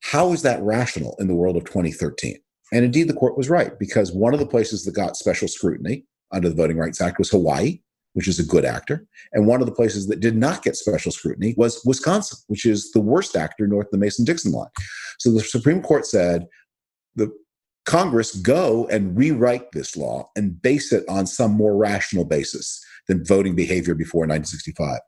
How 0.00 0.32
is 0.32 0.42
that 0.42 0.62
rational 0.62 1.14
in 1.18 1.28
the 1.28 1.34
world 1.34 1.56
of 1.56 1.64
2013? 1.64 2.38
And 2.74 2.84
indeed, 2.84 3.08
the 3.08 3.14
court 3.14 3.38
was 3.38 3.48
right 3.48 3.78
because 3.78 4.10
one 4.10 4.34
of 4.34 4.40
the 4.40 4.46
places 4.46 4.84
that 4.84 4.96
got 4.96 5.16
special 5.16 5.46
scrutiny 5.46 6.04
under 6.32 6.48
the 6.48 6.56
Voting 6.56 6.76
Rights 6.76 7.00
Act 7.00 7.18
was 7.18 7.30
Hawaii, 7.30 7.78
which 8.14 8.26
is 8.26 8.40
a 8.40 8.44
good 8.44 8.64
actor. 8.64 9.06
And 9.32 9.46
one 9.46 9.60
of 9.60 9.66
the 9.66 9.72
places 9.72 10.08
that 10.08 10.18
did 10.18 10.36
not 10.36 10.64
get 10.64 10.74
special 10.74 11.12
scrutiny 11.12 11.54
was 11.56 11.80
Wisconsin, 11.84 12.36
which 12.48 12.66
is 12.66 12.90
the 12.90 13.00
worst 13.00 13.36
actor 13.36 13.68
north 13.68 13.86
of 13.86 13.92
the 13.92 13.98
Mason 13.98 14.24
Dixon 14.24 14.50
line. 14.50 14.70
So 15.20 15.30
the 15.30 15.38
Supreme 15.38 15.82
Court 15.82 16.04
said 16.04 16.48
the 17.14 17.30
Congress 17.86 18.34
go 18.34 18.88
and 18.88 19.16
rewrite 19.16 19.70
this 19.70 19.96
law 19.96 20.28
and 20.34 20.60
base 20.60 20.92
it 20.92 21.04
on 21.08 21.28
some 21.28 21.52
more 21.52 21.76
rational 21.76 22.24
basis 22.24 22.84
than 23.06 23.24
voting 23.24 23.54
behavior 23.54 23.94
before 23.94 24.22
1965. 24.22 24.98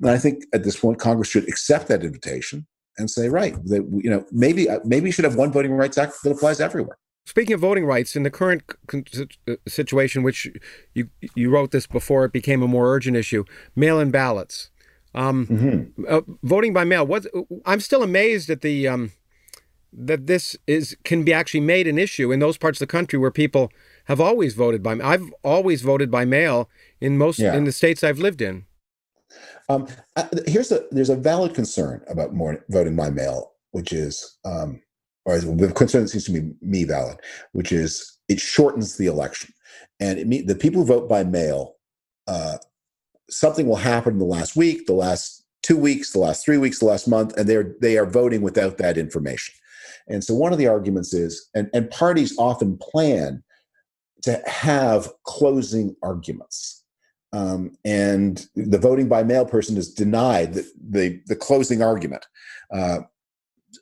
And 0.00 0.10
I 0.10 0.16
think 0.16 0.44
at 0.54 0.64
this 0.64 0.80
point, 0.80 0.98
Congress 0.98 1.28
should 1.28 1.46
accept 1.46 1.88
that 1.88 2.04
invitation 2.04 2.66
and 2.98 3.10
say, 3.10 3.28
right, 3.28 3.54
that 3.66 3.88
you 4.02 4.10
know, 4.10 4.24
maybe 4.32 4.68
uh, 4.68 4.80
maybe 4.84 5.06
you 5.06 5.12
should 5.12 5.24
have 5.24 5.36
one 5.36 5.52
voting 5.52 5.72
rights 5.72 5.98
act 5.98 6.14
that 6.22 6.30
applies 6.30 6.60
everywhere. 6.60 6.96
Speaking 7.24 7.54
of 7.54 7.60
voting 7.60 7.86
rights, 7.86 8.16
in 8.16 8.24
the 8.24 8.30
current 8.30 8.64
uh, 8.92 9.54
situation, 9.68 10.22
which 10.22 10.48
you 10.94 11.08
you 11.34 11.50
wrote 11.50 11.70
this 11.70 11.86
before 11.86 12.24
it 12.24 12.32
became 12.32 12.62
a 12.62 12.68
more 12.68 12.92
urgent 12.94 13.16
issue, 13.16 13.44
mail-in 13.76 14.10
ballots, 14.10 14.70
um, 15.14 15.46
mm-hmm. 15.46 16.04
uh, 16.08 16.22
voting 16.42 16.72
by 16.72 16.84
mail. 16.84 17.06
What 17.06 17.26
I'm 17.64 17.80
still 17.80 18.02
amazed 18.02 18.50
at 18.50 18.60
the 18.62 18.88
um, 18.88 19.12
that 19.92 20.26
this 20.26 20.56
is 20.66 20.96
can 21.04 21.22
be 21.22 21.32
actually 21.32 21.60
made 21.60 21.86
an 21.86 21.98
issue 21.98 22.32
in 22.32 22.40
those 22.40 22.58
parts 22.58 22.80
of 22.80 22.88
the 22.88 22.90
country 22.90 23.18
where 23.18 23.30
people 23.30 23.70
have 24.06 24.20
always 24.20 24.54
voted 24.54 24.82
by. 24.82 24.98
I've 25.02 25.32
always 25.44 25.82
voted 25.82 26.10
by 26.10 26.24
mail 26.24 26.68
in 27.00 27.18
most 27.18 27.38
yeah. 27.38 27.54
in 27.54 27.64
the 27.64 27.72
states 27.72 28.02
I've 28.02 28.18
lived 28.18 28.42
in. 28.42 28.64
Um, 29.72 29.88
here's 30.46 30.70
a 30.70 30.84
there's 30.90 31.10
a 31.10 31.16
valid 31.16 31.54
concern 31.54 32.02
about 32.08 32.34
more 32.34 32.64
voting 32.68 32.96
by 32.96 33.10
mail, 33.10 33.52
which 33.70 33.92
is 33.92 34.38
um, 34.44 34.82
or 35.24 35.38
the 35.38 35.72
concern 35.72 36.02
that 36.02 36.08
seems 36.08 36.24
to 36.24 36.32
be 36.32 36.52
me 36.60 36.84
valid, 36.84 37.18
which 37.52 37.72
is 37.72 38.18
it 38.28 38.40
shortens 38.40 38.96
the 38.96 39.06
election, 39.06 39.52
and 40.00 40.18
it 40.18 40.46
the 40.46 40.54
people 40.54 40.82
who 40.82 40.86
vote 40.86 41.08
by 41.08 41.24
mail, 41.24 41.76
uh, 42.26 42.58
something 43.30 43.66
will 43.66 43.76
happen 43.76 44.14
in 44.14 44.18
the 44.18 44.24
last 44.24 44.56
week, 44.56 44.86
the 44.86 44.92
last 44.92 45.44
two 45.62 45.76
weeks, 45.76 46.12
the 46.12 46.18
last 46.18 46.44
three 46.44 46.58
weeks, 46.58 46.80
the 46.80 46.86
last 46.86 47.08
month, 47.08 47.36
and 47.36 47.48
they're 47.48 47.74
they 47.80 47.96
are 47.96 48.06
voting 48.06 48.42
without 48.42 48.78
that 48.78 48.98
information. 48.98 49.54
And 50.08 50.22
so 50.22 50.34
one 50.34 50.52
of 50.52 50.58
the 50.58 50.66
arguments 50.66 51.14
is, 51.14 51.48
and, 51.54 51.70
and 51.72 51.88
parties 51.90 52.36
often 52.36 52.76
plan 52.76 53.42
to 54.22 54.42
have 54.46 55.08
closing 55.24 55.94
arguments 56.02 56.81
um, 57.32 57.76
and 57.84 58.46
the 58.54 58.78
voting 58.78 59.08
by 59.08 59.22
mail 59.22 59.46
person 59.46 59.76
is 59.76 59.92
denied 59.92 60.54
the, 60.54 60.70
the, 60.90 61.20
the 61.26 61.36
closing 61.36 61.82
argument. 61.82 62.26
Uh, 62.72 63.00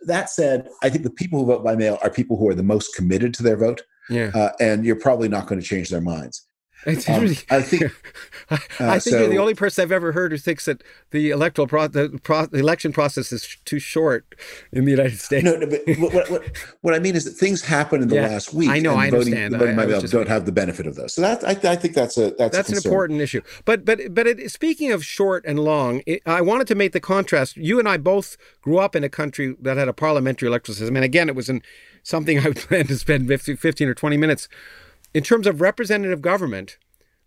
that 0.06 0.30
said, 0.30 0.68
I 0.82 0.88
think 0.88 1.04
the 1.04 1.10
people 1.10 1.40
who 1.40 1.46
vote 1.46 1.64
by 1.64 1.74
mail 1.74 1.98
are 2.02 2.10
people 2.10 2.36
who 2.36 2.48
are 2.48 2.54
the 2.54 2.62
most 2.62 2.94
committed 2.94 3.34
to 3.34 3.42
their 3.42 3.56
vote. 3.56 3.82
Yeah. 4.08 4.30
Uh, 4.34 4.50
and 4.60 4.84
you're 4.84 4.96
probably 4.96 5.28
not 5.28 5.46
going 5.46 5.60
to 5.60 5.66
change 5.66 5.88
their 5.88 6.00
minds. 6.00 6.46
It's 6.86 7.08
um, 7.08 7.22
really, 7.22 7.38
I 7.50 7.60
think. 7.60 7.92
I, 8.50 8.58
I 8.80 8.98
think 8.98 9.14
so, 9.14 9.18
you're 9.18 9.28
the 9.28 9.38
only 9.38 9.54
person 9.54 9.82
I've 9.82 9.92
ever 9.92 10.12
heard 10.12 10.32
who 10.32 10.38
thinks 10.38 10.64
that 10.64 10.82
the 11.10 11.30
electoral 11.30 11.68
pro- 11.68 11.86
the, 11.88 12.18
pro- 12.22 12.46
the 12.46 12.58
election 12.58 12.92
process 12.92 13.32
is 13.32 13.56
too 13.64 13.78
short 13.78 14.34
in 14.72 14.86
the 14.86 14.90
United 14.90 15.18
States. 15.18 15.44
No, 15.44 15.56
no 15.56 15.66
but 15.66 15.82
what, 15.98 16.30
what, 16.30 16.56
what, 16.80 16.94
I 16.94 16.98
mean 16.98 17.14
is 17.14 17.24
that 17.26 17.32
things 17.32 17.62
happen 17.62 18.02
in 18.02 18.08
the 18.08 18.16
yeah, 18.16 18.28
last 18.28 18.54
week. 18.54 18.70
I 18.70 18.78
know, 18.78 18.96
I 18.96 19.10
voting, 19.10 19.34
understand. 19.34 19.56
Voting 19.56 19.78
I, 19.78 19.98
I 19.98 20.00
don't 20.06 20.28
have 20.28 20.46
the 20.46 20.52
benefit 20.52 20.86
of 20.86 20.96
those. 20.96 21.14
So 21.14 21.20
that 21.20 21.44
I, 21.44 21.50
I 21.70 21.76
think 21.76 21.94
that's 21.94 22.16
a 22.16 22.30
that's, 22.32 22.56
that's 22.56 22.70
a 22.70 22.72
an 22.72 22.78
important 22.78 23.20
issue. 23.20 23.42
But 23.64 23.84
but 23.84 24.14
but 24.14 24.26
it, 24.26 24.50
speaking 24.50 24.90
of 24.90 25.04
short 25.04 25.44
and 25.46 25.60
long, 25.60 26.02
it, 26.06 26.22
I 26.26 26.40
wanted 26.40 26.66
to 26.68 26.74
make 26.74 26.92
the 26.92 27.00
contrast. 27.00 27.56
You 27.56 27.78
and 27.78 27.88
I 27.88 27.98
both 27.98 28.36
grew 28.62 28.78
up 28.78 28.96
in 28.96 29.04
a 29.04 29.08
country 29.08 29.54
that 29.60 29.76
had 29.76 29.88
a 29.88 29.92
parliamentary 29.92 30.48
electoral 30.48 30.74
system, 30.74 30.96
and 30.96 31.04
again, 31.04 31.28
it 31.28 31.36
was 31.36 31.48
in 31.48 31.62
something 32.02 32.38
I 32.46 32.52
planned 32.52 32.88
to 32.88 32.96
spend 32.96 33.28
15 33.28 33.88
or 33.88 33.94
20 33.94 34.16
minutes 34.16 34.48
in 35.14 35.22
terms 35.22 35.46
of 35.46 35.60
representative 35.60 36.22
government 36.22 36.78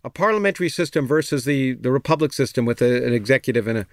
a 0.03 0.10
parliamentary 0.10 0.69
system 0.69 1.07
versus 1.07 1.45
the, 1.45 1.73
the 1.73 1.91
republic 1.91 2.34
system 2.34 2.65
with 2.65 2.81
a, 2.81 3.05
an 3.05 3.14
executive 3.14 3.68
and 3.68 3.80
a, 3.80 3.88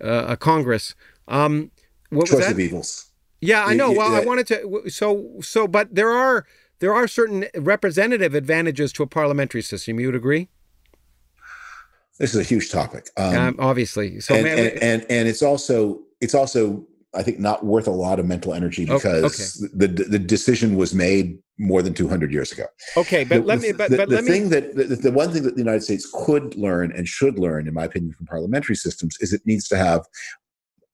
uh, 0.00 0.32
a 0.32 0.36
Congress. 0.36 0.94
Um, 1.28 1.72
what 2.10 2.26
Choice 2.26 2.36
was 2.36 2.46
that? 2.46 2.52
of 2.52 2.60
evils. 2.60 3.10
Yeah, 3.40 3.64
I 3.64 3.74
know. 3.74 3.90
Well, 3.92 4.14
I 4.14 4.20
wanted 4.20 4.46
to. 4.48 4.88
So, 4.88 5.28
so, 5.42 5.68
but 5.68 5.94
there 5.94 6.10
are 6.10 6.46
there 6.78 6.94
are 6.94 7.06
certain 7.06 7.46
representative 7.54 8.34
advantages 8.34 8.92
to 8.94 9.02
a 9.02 9.06
parliamentary 9.06 9.62
system. 9.62 10.00
You 10.00 10.06
would 10.08 10.14
agree? 10.14 10.48
This 12.18 12.34
is 12.34 12.40
a 12.40 12.44
huge 12.44 12.70
topic. 12.70 13.08
Um, 13.16 13.36
um, 13.36 13.56
obviously, 13.58 14.20
so 14.20 14.34
and, 14.34 14.44
man, 14.44 14.58
and, 14.58 14.82
and 14.82 15.06
and 15.10 15.28
it's 15.28 15.42
also 15.42 16.00
it's 16.20 16.34
also 16.34 16.86
I 17.16 17.22
think 17.22 17.38
not 17.38 17.64
worth 17.64 17.86
a 17.86 17.92
lot 17.92 18.18
of 18.18 18.26
mental 18.26 18.54
energy 18.54 18.84
because 18.84 19.62
okay. 19.62 19.72
the 19.74 19.88
the 19.88 20.18
decision 20.18 20.76
was 20.76 20.94
made 20.94 21.38
more 21.58 21.82
than 21.82 21.94
200 21.94 22.32
years 22.32 22.52
ago. 22.52 22.66
Okay, 22.96 23.24
but 23.24 23.40
the, 23.40 23.46
let 23.46 23.60
me. 23.60 23.72
But, 23.72 23.90
the, 23.90 23.96
but 23.96 24.08
the 24.08 24.16
let 24.16 24.24
thing 24.24 24.44
me... 24.44 24.48
that 24.50 24.76
the, 24.76 24.84
the, 24.84 25.12
one 25.12 25.30
thing 25.32 25.42
that 25.44 25.54
the 25.54 25.60
United 25.60 25.82
States 25.82 26.08
could 26.12 26.54
learn 26.56 26.92
and 26.92 27.08
should 27.08 27.38
learn, 27.38 27.66
in 27.66 27.74
my 27.74 27.84
opinion, 27.84 28.12
from 28.12 28.26
parliamentary 28.26 28.76
systems 28.76 29.16
is 29.20 29.32
it 29.32 29.42
needs 29.46 29.66
to 29.68 29.76
have 29.76 30.04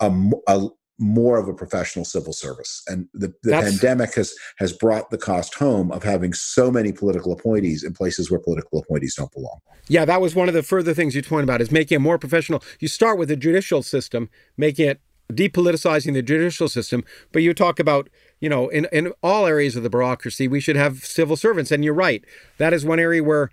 a, 0.00 0.12
a, 0.46 0.68
more 0.98 1.38
of 1.38 1.48
a 1.48 1.54
professional 1.54 2.04
civil 2.04 2.32
service. 2.32 2.82
And 2.86 3.08
the, 3.12 3.34
the 3.42 3.52
pandemic 3.52 4.14
has 4.14 4.34
has 4.58 4.72
brought 4.72 5.10
the 5.10 5.18
cost 5.18 5.54
home 5.54 5.90
of 5.90 6.02
having 6.02 6.32
so 6.32 6.70
many 6.70 6.92
political 6.92 7.32
appointees 7.32 7.82
in 7.82 7.92
places 7.92 8.30
where 8.30 8.40
political 8.40 8.78
appointees 8.78 9.16
don't 9.16 9.32
belong. 9.32 9.58
Yeah, 9.88 10.04
that 10.04 10.20
was 10.20 10.34
one 10.34 10.48
of 10.48 10.54
the 10.54 10.62
further 10.62 10.94
things 10.94 11.14
you 11.14 11.22
pointed 11.22 11.44
about 11.44 11.60
is 11.60 11.72
making 11.72 11.96
it 11.96 12.00
more 12.00 12.18
professional. 12.18 12.62
You 12.78 12.88
start 12.88 13.18
with 13.18 13.28
the 13.28 13.36
judicial 13.36 13.82
system, 13.82 14.30
making 14.56 14.88
it 14.88 15.00
depoliticizing 15.30 16.14
the 16.14 16.22
judicial 16.22 16.68
system, 16.68 17.04
but 17.32 17.42
you 17.42 17.54
talk 17.54 17.78
about, 17.78 18.08
you 18.40 18.48
know, 18.48 18.68
in, 18.68 18.86
in 18.92 19.12
all 19.22 19.46
areas 19.46 19.76
of 19.76 19.82
the 19.82 19.90
bureaucracy, 19.90 20.48
we 20.48 20.60
should 20.60 20.76
have 20.76 21.04
civil 21.04 21.36
servants. 21.36 21.70
And 21.70 21.84
you're 21.84 21.94
right. 21.94 22.24
That 22.58 22.72
is 22.72 22.84
one 22.84 22.98
area 22.98 23.22
where 23.22 23.50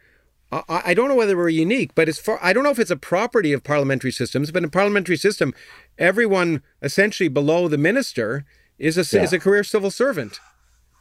I, 0.51 0.81
I 0.85 0.93
don't 0.93 1.09
know 1.09 1.15
whether 1.15 1.37
we're 1.37 1.49
unique, 1.49 1.93
but 1.95 2.09
it's 2.09 2.19
far, 2.19 2.39
I 2.41 2.53
don't 2.53 2.63
know 2.63 2.71
if 2.71 2.79
it's 2.79 2.91
a 2.91 2.97
property 2.97 3.53
of 3.53 3.63
parliamentary 3.63 4.11
systems, 4.11 4.51
but 4.51 4.59
in 4.59 4.65
a 4.65 4.71
parliamentary 4.71 5.17
system, 5.17 5.53
everyone 5.97 6.61
essentially 6.81 7.29
below 7.29 7.67
the 7.67 7.77
minister 7.77 8.45
is 8.77 8.97
a, 8.97 9.17
yeah. 9.17 9.23
is 9.23 9.33
a 9.33 9.39
career 9.39 9.63
civil 9.63 9.91
servant. 9.91 10.39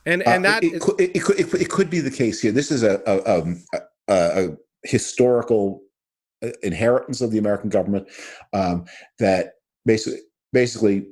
And, 0.05 0.27
and 0.27 0.47
uh, 0.47 0.51
that 0.51 0.65
it, 0.65 0.75
it, 0.75 0.81
could, 0.81 1.01
it, 1.01 1.23
could, 1.23 1.41
it, 1.41 1.55
it, 1.55 1.71
could 1.71 1.91
be 1.91 2.01
the 2.01 2.11
case 2.11 2.41
here. 2.41 2.53
This 2.53 2.71
is 2.71 2.83
a, 2.83 3.03
a, 3.07 3.41
um, 3.41 3.63
a, 4.09 4.15
a 4.15 4.57
historical 4.85 5.83
uh, 6.43 6.51
inheritance 6.63 7.21
of 7.21 7.31
the 7.31 7.39
American 7.39 7.69
government 7.69 8.09
um, 8.53 8.87
that 9.19 9.55
basically 9.85 10.21
basically 10.53 11.07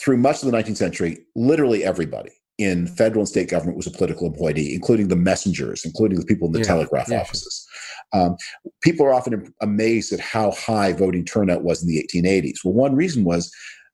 through 0.00 0.16
much 0.16 0.42
of 0.42 0.50
the 0.50 0.56
19th 0.56 0.76
century, 0.76 1.18
literally 1.34 1.84
everybody 1.84 2.30
in 2.58 2.86
federal 2.86 3.20
and 3.20 3.28
state 3.28 3.48
government 3.48 3.76
was 3.76 3.86
a 3.86 3.90
political 3.90 4.28
appointee, 4.28 4.74
including 4.74 5.08
the 5.08 5.16
messengers, 5.16 5.84
including 5.84 6.20
the 6.20 6.26
people 6.26 6.46
in 6.46 6.52
the 6.52 6.58
yeah, 6.58 6.66
telegraph 6.66 7.08
yeah, 7.08 7.20
offices. 7.20 7.66
Um, 8.12 8.36
people 8.82 9.06
are 9.06 9.14
often 9.14 9.52
amazed 9.62 10.12
at 10.12 10.20
how 10.20 10.50
high 10.52 10.92
voting 10.92 11.24
turnout 11.24 11.64
was 11.64 11.82
in 11.82 11.88
the 11.88 12.06
1880s. 12.14 12.58
Well, 12.64 12.74
one 12.74 12.94
reason 12.94 13.24
was 13.24 13.50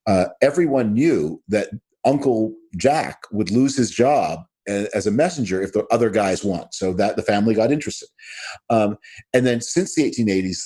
uh, 0.06 0.26
everyone 0.42 0.94
knew 0.94 1.40
that 1.48 1.68
Uncle 2.04 2.54
Jack 2.76 3.20
would 3.30 3.50
lose 3.50 3.76
his 3.76 3.90
job 3.90 4.40
as 4.66 5.06
a 5.06 5.12
messenger 5.12 5.62
if 5.62 5.72
the 5.72 5.86
other 5.92 6.10
guys 6.10 6.44
won. 6.44 6.66
So 6.72 6.92
that 6.94 7.14
the 7.14 7.22
family 7.22 7.54
got 7.54 7.70
interested. 7.70 8.08
Um, 8.68 8.98
and 9.32 9.46
then 9.46 9.60
since 9.60 9.94
the 9.94 10.10
1880s, 10.10 10.58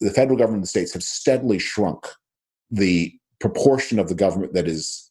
the 0.00 0.10
federal 0.10 0.38
government 0.38 0.58
and 0.58 0.64
the 0.64 0.68
states 0.68 0.92
have 0.92 1.02
steadily 1.02 1.58
shrunk 1.58 2.06
the 2.70 3.12
proportion 3.40 3.98
of 3.98 4.08
the 4.08 4.14
government 4.14 4.52
that 4.52 4.66
is 4.66 5.10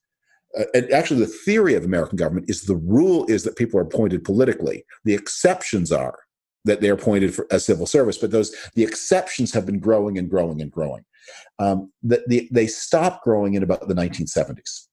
uh, 0.57 0.81
actually 0.93 1.19
the 1.19 1.27
theory 1.27 1.75
of 1.75 1.83
american 1.83 2.17
government 2.17 2.49
is 2.49 2.63
the 2.63 2.75
rule 2.75 3.25
is 3.27 3.43
that 3.43 3.55
people 3.55 3.79
are 3.79 3.83
appointed 3.83 4.23
politically 4.23 4.83
the 5.05 5.13
exceptions 5.13 5.91
are 5.91 6.17
that 6.65 6.81
they're 6.81 6.93
appointed 6.93 7.33
for 7.33 7.47
as 7.51 7.65
civil 7.65 7.85
service 7.85 8.17
but 8.17 8.31
those 8.31 8.55
the 8.75 8.83
exceptions 8.83 9.53
have 9.53 9.65
been 9.65 9.79
growing 9.79 10.17
and 10.17 10.29
growing 10.29 10.61
and 10.61 10.71
growing 10.71 11.03
um, 11.59 11.91
the, 12.03 12.47
they 12.51 12.67
stopped 12.67 13.23
growing 13.23 13.53
in 13.53 13.63
about 13.63 13.87
the 13.87 13.93
1970s 13.93 14.87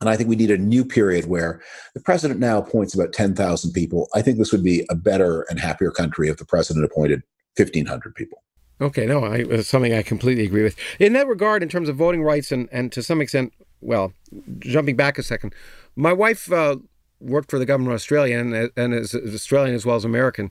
and 0.00 0.08
I 0.08 0.16
think 0.16 0.28
we 0.28 0.36
need 0.36 0.50
a 0.50 0.58
new 0.58 0.84
period 0.84 1.26
where 1.26 1.60
the 1.94 2.00
president 2.00 2.40
now 2.40 2.58
appoints 2.58 2.94
about 2.94 3.12
10,000 3.12 3.72
people. 3.72 4.08
I 4.14 4.22
think 4.22 4.38
this 4.38 4.50
would 4.50 4.64
be 4.64 4.86
a 4.88 4.94
better 4.94 5.42
and 5.50 5.60
happier 5.60 5.90
country 5.90 6.28
if 6.28 6.38
the 6.38 6.46
president 6.46 6.86
appointed 6.86 7.22
1,500 7.56 8.14
people. 8.14 8.42
Okay, 8.80 9.04
no, 9.06 9.24
I, 9.24 9.36
it's 9.36 9.68
something 9.68 9.92
I 9.92 10.02
completely 10.02 10.44
agree 10.44 10.62
with. 10.62 10.76
In 10.98 11.12
that 11.12 11.26
regard, 11.26 11.62
in 11.62 11.68
terms 11.68 11.88
of 11.88 11.96
voting 11.96 12.22
rights 12.22 12.50
and, 12.50 12.68
and 12.72 12.90
to 12.92 13.02
some 13.02 13.20
extent, 13.20 13.52
well, 13.80 14.12
jumping 14.58 14.96
back 14.96 15.18
a 15.18 15.22
second, 15.22 15.54
my 15.96 16.12
wife 16.12 16.50
uh, 16.50 16.76
worked 17.20 17.50
for 17.50 17.58
the 17.58 17.66
government 17.66 17.92
of 17.92 17.96
Australia 17.96 18.38
and, 18.38 18.70
and 18.76 18.94
is 18.94 19.14
Australian 19.14 19.74
as 19.74 19.84
well 19.84 19.96
as 19.96 20.04
American. 20.04 20.50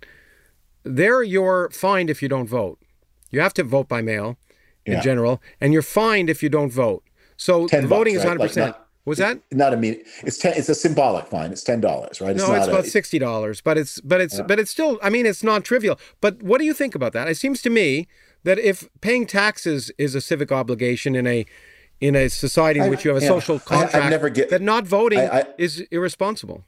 There, 0.83 1.23
you're 1.23 1.69
fined 1.71 2.09
if 2.09 2.21
you 2.21 2.29
don't 2.29 2.47
vote. 2.47 2.79
You 3.31 3.41
have 3.41 3.53
to 3.55 3.63
vote 3.63 3.87
by 3.87 4.01
mail 4.01 4.37
in 4.85 4.93
yeah. 4.93 5.01
general, 5.01 5.41
and 5.59 5.73
you're 5.73 5.81
fined 5.81 6.29
if 6.29 6.41
you 6.41 6.49
don't 6.49 6.71
vote. 6.71 7.03
So 7.37 7.67
voting 7.67 8.15
bucks, 8.15 8.25
is 8.25 8.25
100%. 8.25 8.39
Like 8.39 8.55
not, 8.55 8.88
was 9.09 9.17
that 9.17 9.39
not 9.51 9.73
a 9.73 9.77
mean? 9.77 10.03
It's 10.23 10.37
ten. 10.37 10.53
It's 10.55 10.69
a 10.69 10.75
symbolic 10.75 11.25
fine. 11.27 11.51
It's 11.51 11.63
ten 11.63 11.81
dollars, 11.81 12.21
right? 12.21 12.35
It's 12.35 12.47
no, 12.47 12.53
it's 12.53 12.67
about 12.67 12.85
a, 12.85 12.87
sixty 12.87 13.17
dollars, 13.17 13.59
but 13.59 13.75
it's 13.75 13.99
but 14.01 14.21
it's 14.21 14.37
yeah. 14.37 14.43
but 14.43 14.59
it's 14.59 14.69
still. 14.69 14.99
I 15.01 15.09
mean, 15.09 15.25
it's 15.25 15.43
non 15.43 15.63
trivial. 15.63 15.99
But 16.21 16.43
what 16.43 16.59
do 16.59 16.65
you 16.65 16.75
think 16.75 16.93
about 16.93 17.13
that? 17.13 17.27
It 17.27 17.35
seems 17.35 17.63
to 17.63 17.71
me 17.71 18.07
that 18.43 18.59
if 18.59 18.87
paying 19.01 19.25
taxes 19.25 19.91
is 19.97 20.13
a 20.13 20.21
civic 20.21 20.51
obligation 20.51 21.15
in 21.15 21.25
a 21.25 21.47
in 21.99 22.15
a 22.15 22.29
society 22.29 22.79
in 22.79 22.85
I, 22.85 22.89
which 22.89 23.03
you 23.03 23.09
have 23.09 23.17
a 23.17 23.25
yeah, 23.25 23.29
social 23.29 23.57
contract, 23.57 23.95
I, 23.95 24.09
never 24.09 24.29
get, 24.29 24.51
that 24.51 24.61
not 24.61 24.85
voting 24.85 25.19
I, 25.19 25.45
is 25.57 25.79
irresponsible. 25.89 26.65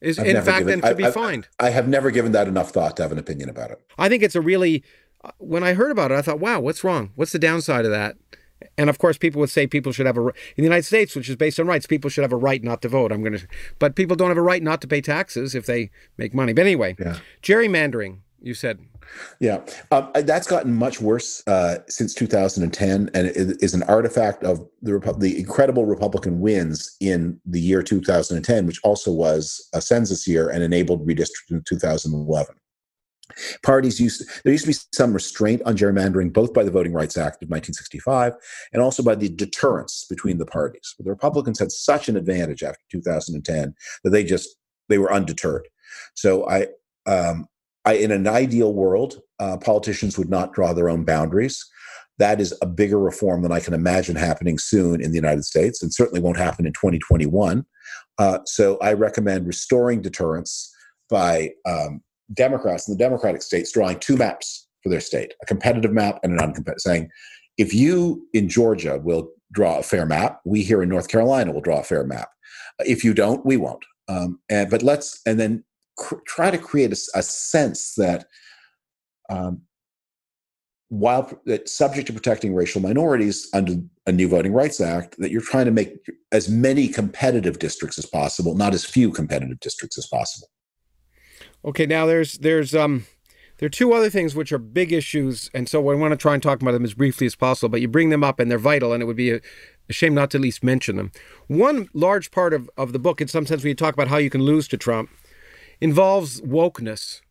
Is 0.00 0.18
I've 0.18 0.26
in 0.26 0.42
fact 0.42 0.66
given, 0.66 0.80
then 0.80 0.90
to 0.90 0.96
be 0.96 1.08
fined. 1.10 1.46
I 1.60 1.70
have 1.70 1.86
never 1.86 2.10
given 2.10 2.32
that 2.32 2.48
enough 2.48 2.70
thought 2.70 2.96
to 2.96 3.02
have 3.04 3.12
an 3.12 3.18
opinion 3.18 3.48
about 3.48 3.70
it. 3.70 3.80
I 3.96 4.08
think 4.08 4.24
it's 4.24 4.34
a 4.34 4.40
really. 4.40 4.82
Uh, 5.24 5.30
when 5.38 5.62
I 5.62 5.74
heard 5.74 5.92
about 5.92 6.10
it, 6.10 6.14
I 6.14 6.22
thought, 6.22 6.40
"Wow, 6.40 6.58
what's 6.58 6.82
wrong? 6.82 7.12
What's 7.14 7.32
the 7.32 7.38
downside 7.38 7.84
of 7.84 7.92
that?" 7.92 8.16
And 8.78 8.88
of 8.88 8.98
course, 8.98 9.18
people 9.18 9.40
would 9.40 9.50
say 9.50 9.66
people 9.66 9.92
should 9.92 10.06
have 10.06 10.16
a 10.16 10.20
in 10.20 10.32
the 10.56 10.62
United 10.62 10.84
States, 10.84 11.14
which 11.14 11.28
is 11.28 11.36
based 11.36 11.60
on 11.60 11.66
rights. 11.66 11.86
People 11.86 12.10
should 12.10 12.22
have 12.22 12.32
a 12.32 12.36
right 12.36 12.62
not 12.62 12.82
to 12.82 12.88
vote. 12.88 13.12
I'm 13.12 13.22
going 13.22 13.38
to, 13.38 13.46
but 13.78 13.96
people 13.96 14.16
don't 14.16 14.28
have 14.28 14.38
a 14.38 14.42
right 14.42 14.62
not 14.62 14.80
to 14.82 14.88
pay 14.88 15.00
taxes 15.00 15.54
if 15.54 15.66
they 15.66 15.90
make 16.16 16.34
money. 16.34 16.52
But 16.52 16.62
anyway, 16.62 16.96
yeah. 16.98 17.18
gerrymandering. 17.42 18.18
You 18.40 18.54
said, 18.54 18.78
yeah, 19.40 19.60
um, 19.90 20.10
that's 20.14 20.46
gotten 20.46 20.74
much 20.74 21.00
worse 21.00 21.42
uh, 21.46 21.78
since 21.88 22.14
2010, 22.14 23.10
and 23.12 23.26
it 23.26 23.62
is 23.62 23.74
an 23.74 23.82
artifact 23.84 24.44
of 24.44 24.66
the 24.82 24.98
the 25.18 25.38
incredible 25.38 25.86
Republican 25.86 26.40
wins 26.40 26.96
in 27.00 27.40
the 27.44 27.60
year 27.60 27.82
2010, 27.82 28.66
which 28.66 28.80
also 28.84 29.10
was 29.10 29.68
a 29.74 29.80
census 29.80 30.26
year 30.28 30.48
and 30.48 30.62
enabled 30.62 31.06
redistricting 31.06 31.52
in 31.52 31.62
2011. 31.66 32.54
Parties 33.62 34.00
used 34.00 34.24
there 34.44 34.52
used 34.52 34.64
to 34.64 34.70
be 34.70 34.78
some 34.92 35.12
restraint 35.12 35.60
on 35.66 35.76
gerrymandering, 35.76 36.32
both 36.32 36.54
by 36.54 36.62
the 36.62 36.70
Voting 36.70 36.92
Rights 36.92 37.16
Act 37.16 37.42
of 37.42 37.48
1965 37.50 38.34
and 38.72 38.80
also 38.80 39.02
by 39.02 39.14
the 39.14 39.28
deterrence 39.28 40.06
between 40.08 40.38
the 40.38 40.46
parties. 40.46 40.94
But 40.96 41.04
the 41.04 41.10
Republicans 41.10 41.58
had 41.58 41.72
such 41.72 42.08
an 42.08 42.16
advantage 42.16 42.62
after 42.62 42.82
2010 42.90 43.74
that 44.04 44.10
they 44.10 44.24
just 44.24 44.56
they 44.88 44.98
were 44.98 45.12
undeterred. 45.12 45.68
So 46.14 46.48
I, 46.48 46.68
um, 47.06 47.46
I 47.84 47.94
in 47.94 48.10
an 48.10 48.26
ideal 48.26 48.72
world, 48.72 49.20
uh, 49.38 49.56
politicians 49.58 50.18
would 50.18 50.30
not 50.30 50.52
draw 50.52 50.72
their 50.72 50.88
own 50.88 51.04
boundaries. 51.04 51.64
That 52.18 52.40
is 52.40 52.54
a 52.62 52.66
bigger 52.66 52.98
reform 52.98 53.42
than 53.42 53.52
I 53.52 53.60
can 53.60 53.74
imagine 53.74 54.16
happening 54.16 54.58
soon 54.58 55.02
in 55.02 55.10
the 55.10 55.16
United 55.16 55.44
States, 55.44 55.82
and 55.82 55.92
certainly 55.92 56.20
won't 56.20 56.38
happen 56.38 56.66
in 56.66 56.72
2021. 56.72 57.66
Uh, 58.18 58.38
so 58.46 58.78
I 58.78 58.94
recommend 58.94 59.46
restoring 59.46 60.00
deterrence 60.00 60.72
by 61.10 61.50
um, 61.66 62.02
Democrats 62.32 62.88
in 62.88 62.94
the 62.94 62.98
Democratic 62.98 63.42
states 63.42 63.72
drawing 63.72 63.98
two 63.98 64.16
maps 64.16 64.68
for 64.82 64.88
their 64.88 65.00
state 65.00 65.34
a 65.42 65.46
competitive 65.46 65.92
map 65.92 66.18
and 66.22 66.38
an 66.38 66.38
uncompetitive, 66.38 66.80
saying, 66.80 67.10
if 67.58 67.72
you 67.72 68.26
in 68.32 68.48
Georgia 68.48 69.00
will 69.02 69.30
draw 69.52 69.78
a 69.78 69.82
fair 69.82 70.06
map, 70.06 70.40
we 70.44 70.62
here 70.62 70.82
in 70.82 70.88
North 70.88 71.08
Carolina 71.08 71.52
will 71.52 71.60
draw 71.60 71.80
a 71.80 71.84
fair 71.84 72.04
map. 72.04 72.28
If 72.80 73.04
you 73.04 73.14
don't, 73.14 73.44
we 73.46 73.56
won't. 73.56 73.84
Um, 74.08 74.40
and 74.48 74.70
but 74.70 74.82
let's 74.82 75.20
and 75.26 75.40
then 75.40 75.64
cr- 75.96 76.20
try 76.26 76.50
to 76.50 76.58
create 76.58 76.92
a, 76.92 77.18
a 77.18 77.22
sense 77.22 77.94
that 77.94 78.26
um, 79.28 79.62
while 80.88 81.30
that 81.46 81.68
subject 81.68 82.06
to 82.06 82.12
protecting 82.12 82.54
racial 82.54 82.80
minorities 82.80 83.48
under 83.52 83.74
a 84.06 84.12
new 84.12 84.28
voting 84.28 84.52
rights 84.52 84.80
act 84.80 85.16
that 85.18 85.32
you're 85.32 85.40
trying 85.40 85.64
to 85.64 85.72
make 85.72 85.96
as 86.30 86.48
many 86.48 86.86
competitive 86.86 87.58
districts 87.58 87.98
as 87.98 88.06
possible 88.06 88.54
not 88.54 88.72
as 88.72 88.84
few 88.84 89.10
competitive 89.10 89.58
districts 89.58 89.98
as 89.98 90.06
possible 90.06 90.46
Okay, 91.66 91.84
now 91.84 92.06
there's 92.06 92.38
there's 92.38 92.74
um 92.74 93.06
there 93.58 93.66
are 93.66 93.70
two 93.70 93.92
other 93.92 94.10
things 94.10 94.34
which 94.34 94.52
are 94.52 94.58
big 94.58 94.92
issues, 94.92 95.50
and 95.52 95.68
so 95.68 95.90
I 95.90 95.94
want 95.94 96.12
to 96.12 96.16
try 96.16 96.34
and 96.34 96.42
talk 96.42 96.60
about 96.60 96.72
them 96.72 96.84
as 96.84 96.94
briefly 96.94 97.26
as 97.26 97.34
possible. 97.34 97.70
But 97.70 97.80
you 97.80 97.88
bring 97.88 98.10
them 98.10 98.22
up, 98.22 98.38
and 98.38 98.50
they're 98.50 98.58
vital, 98.58 98.92
and 98.92 99.02
it 99.02 99.06
would 99.06 99.16
be 99.16 99.30
a, 99.30 99.40
a 99.88 99.92
shame 99.92 100.14
not 100.14 100.30
to 100.30 100.38
at 100.38 100.42
least 100.42 100.62
mention 100.62 100.96
them. 100.96 101.10
One 101.48 101.88
large 101.92 102.30
part 102.30 102.52
of, 102.52 102.70
of 102.76 102.92
the 102.92 102.98
book, 102.98 103.20
in 103.20 103.28
some 103.28 103.46
sense, 103.46 103.62
when 103.62 103.70
you 103.70 103.74
talk 103.74 103.94
about 103.94 104.08
how 104.08 104.18
you 104.18 104.30
can 104.30 104.42
lose 104.42 104.68
to 104.68 104.76
Trump, 104.76 105.10
involves 105.80 106.40
wokeness. 106.42 107.22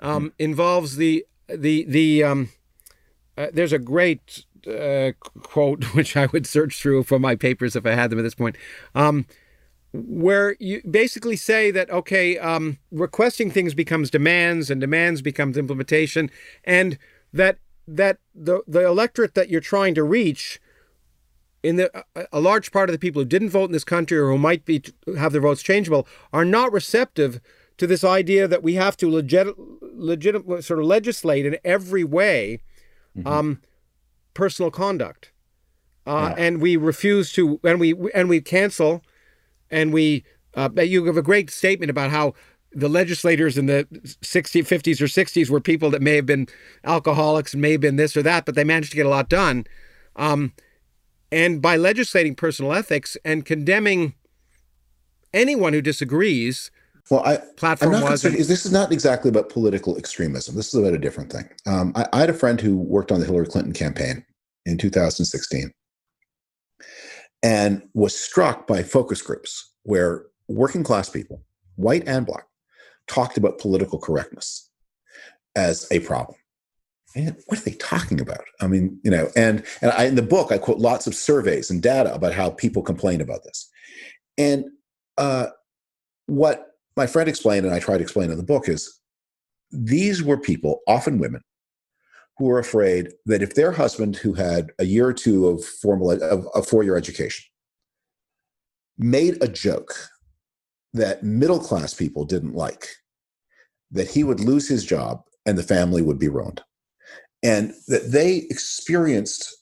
Um, 0.00 0.30
mm. 0.30 0.32
Involves 0.38 0.96
the 0.96 1.26
the 1.48 1.84
the 1.88 2.22
um, 2.22 2.50
uh, 3.36 3.48
there's 3.52 3.72
a 3.72 3.78
great 3.78 4.44
uh, 4.66 5.12
quote 5.42 5.84
which 5.94 6.16
I 6.16 6.26
would 6.26 6.46
search 6.46 6.80
through 6.80 7.02
for 7.02 7.18
my 7.18 7.34
papers 7.34 7.76
if 7.76 7.84
I 7.84 7.92
had 7.92 8.10
them 8.10 8.18
at 8.18 8.22
this 8.22 8.34
point. 8.34 8.56
Um, 8.94 9.26
where 9.92 10.54
you 10.58 10.82
basically 10.88 11.36
say 11.36 11.70
that 11.70 11.90
okay 11.90 12.38
um, 12.38 12.78
requesting 12.90 13.50
things 13.50 13.74
becomes 13.74 14.10
demands 14.10 14.70
and 14.70 14.80
demands 14.80 15.22
becomes 15.22 15.56
implementation 15.56 16.30
and 16.64 16.98
that 17.32 17.58
that 17.86 18.18
the 18.34 18.62
the 18.66 18.84
electorate 18.84 19.34
that 19.34 19.48
you're 19.48 19.60
trying 19.60 19.94
to 19.94 20.02
reach 20.02 20.60
in 21.62 21.76
the 21.76 22.04
a 22.32 22.40
large 22.40 22.70
part 22.70 22.88
of 22.88 22.92
the 22.92 22.98
people 22.98 23.22
who 23.22 23.26
didn't 23.26 23.50
vote 23.50 23.64
in 23.64 23.72
this 23.72 23.84
country 23.84 24.18
or 24.18 24.30
who 24.30 24.38
might 24.38 24.64
be 24.64 24.82
have 25.16 25.32
their 25.32 25.40
votes 25.40 25.62
changeable 25.62 26.06
are 26.32 26.44
not 26.44 26.72
receptive 26.72 27.40
to 27.78 27.86
this 27.86 28.04
idea 28.04 28.46
that 28.46 28.62
we 28.62 28.74
have 28.74 28.96
to 28.96 29.10
legit 29.10 29.48
legit 29.82 30.34
sort 30.62 30.80
of 30.80 30.84
legislate 30.84 31.46
in 31.46 31.56
every 31.64 32.04
way 32.04 32.60
mm-hmm. 33.16 33.26
um, 33.26 33.60
personal 34.34 34.70
conduct 34.70 35.32
uh, 36.06 36.34
yeah. 36.36 36.44
and 36.44 36.60
we 36.60 36.76
refuse 36.76 37.32
to 37.32 37.58
and 37.64 37.80
we 37.80 37.94
and 38.14 38.28
we 38.28 38.40
cancel 38.40 39.02
and 39.70 39.92
we 39.92 40.24
uh, 40.54 40.68
you 40.76 41.04
have 41.04 41.16
a 41.16 41.22
great 41.22 41.50
statement 41.50 41.90
about 41.90 42.10
how 42.10 42.34
the 42.72 42.88
legislators 42.88 43.56
in 43.56 43.66
the 43.66 43.86
60s, 44.22 44.62
50s 44.62 45.00
or 45.00 45.06
60s 45.06 45.50
were 45.50 45.60
people 45.60 45.90
that 45.90 46.02
may 46.02 46.16
have 46.16 46.26
been 46.26 46.46
alcoholics 46.84 47.52
and 47.52 47.62
may 47.62 47.72
have 47.72 47.80
been 47.80 47.96
this 47.96 48.16
or 48.16 48.22
that, 48.22 48.44
but 48.44 48.54
they 48.54 48.64
managed 48.64 48.90
to 48.90 48.96
get 48.96 49.06
a 49.06 49.10
lot 49.10 49.28
done. 49.28 49.64
Um, 50.16 50.52
and 51.32 51.62
by 51.62 51.76
legislating 51.76 52.34
personal 52.34 52.72
ethics 52.72 53.16
and 53.24 53.44
condemning 53.44 54.14
anyone 55.32 55.72
who 55.72 55.82
disagrees. 55.82 56.70
Well, 57.10 57.24
I, 57.24 57.38
platform 57.56 57.94
I'm 57.94 58.00
not 58.00 58.10
was 58.10 58.22
concerned, 58.22 58.44
this 58.44 58.66
is 58.66 58.72
not 58.72 58.92
exactly 58.92 59.28
about 59.30 59.48
political 59.48 59.96
extremism. 59.96 60.54
This 60.54 60.68
is 60.68 60.74
about 60.74 60.92
a 60.92 60.98
different 60.98 61.32
thing. 61.32 61.48
Um, 61.66 61.92
I, 61.94 62.06
I 62.12 62.20
had 62.20 62.30
a 62.30 62.34
friend 62.34 62.60
who 62.60 62.76
worked 62.76 63.12
on 63.12 63.20
the 63.20 63.26
Hillary 63.26 63.46
Clinton 63.46 63.72
campaign 63.72 64.24
in 64.66 64.76
2016 64.76 65.72
and 67.42 67.82
was 67.94 68.18
struck 68.18 68.66
by 68.66 68.82
focus 68.82 69.22
groups 69.22 69.72
where 69.84 70.26
working 70.48 70.82
class 70.82 71.08
people, 71.08 71.42
white 71.76 72.06
and 72.06 72.26
black, 72.26 72.46
talked 73.06 73.36
about 73.36 73.58
political 73.58 73.98
correctness 73.98 74.70
as 75.56 75.86
a 75.90 76.00
problem. 76.00 76.36
And 77.16 77.36
what 77.46 77.58
are 77.58 77.64
they 77.64 77.72
talking 77.72 78.20
about? 78.20 78.44
I 78.60 78.66
mean, 78.66 79.00
you 79.02 79.10
know, 79.10 79.28
and 79.34 79.64
and 79.80 79.90
I, 79.92 80.04
in 80.04 80.14
the 80.14 80.22
book 80.22 80.52
I 80.52 80.58
quote 80.58 80.78
lots 80.78 81.06
of 81.06 81.14
surveys 81.14 81.70
and 81.70 81.82
data 81.82 82.14
about 82.14 82.34
how 82.34 82.50
people 82.50 82.82
complain 82.82 83.20
about 83.20 83.44
this. 83.44 83.68
And 84.36 84.66
uh, 85.16 85.46
what 86.26 86.66
my 86.96 87.06
friend 87.06 87.28
explained, 87.28 87.64
and 87.64 87.74
I 87.74 87.80
try 87.80 87.96
to 87.96 88.02
explain 88.02 88.30
in 88.30 88.36
the 88.36 88.42
book, 88.42 88.68
is 88.68 89.00
these 89.70 90.22
were 90.22 90.38
people, 90.38 90.80
often 90.86 91.18
women, 91.18 91.42
who 92.38 92.46
were 92.46 92.58
afraid 92.58 93.08
that 93.26 93.42
if 93.42 93.54
their 93.54 93.72
husband, 93.72 94.16
who 94.16 94.32
had 94.34 94.70
a 94.78 94.84
year 94.84 95.06
or 95.08 95.12
two 95.12 95.48
of 95.48 95.64
formal 95.64 96.10
of 96.10 96.46
a 96.54 96.62
four-year 96.62 96.96
education, 96.96 97.44
made 98.96 99.42
a 99.42 99.48
joke 99.48 99.94
that 100.92 101.22
middle 101.22 101.58
class 101.58 101.94
people 101.94 102.24
didn't 102.24 102.54
like, 102.54 102.88
that 103.90 104.10
he 104.10 104.24
would 104.24 104.40
lose 104.40 104.68
his 104.68 104.84
job 104.84 105.22
and 105.46 105.58
the 105.58 105.62
family 105.62 106.02
would 106.02 106.18
be 106.18 106.28
ruined. 106.28 106.62
And 107.42 107.72
that 107.88 108.10
they 108.10 108.46
experienced 108.50 109.54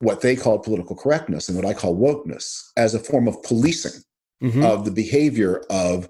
what 0.00 0.22
they 0.22 0.34
called 0.34 0.62
political 0.62 0.96
correctness 0.96 1.48
and 1.48 1.56
what 1.56 1.66
I 1.66 1.74
call 1.74 1.96
wokeness 1.96 2.62
as 2.76 2.94
a 2.94 2.98
form 2.98 3.28
of 3.28 3.42
policing 3.42 4.00
mm-hmm. 4.42 4.64
of 4.64 4.84
the 4.84 4.90
behavior 4.90 5.62
of 5.70 6.08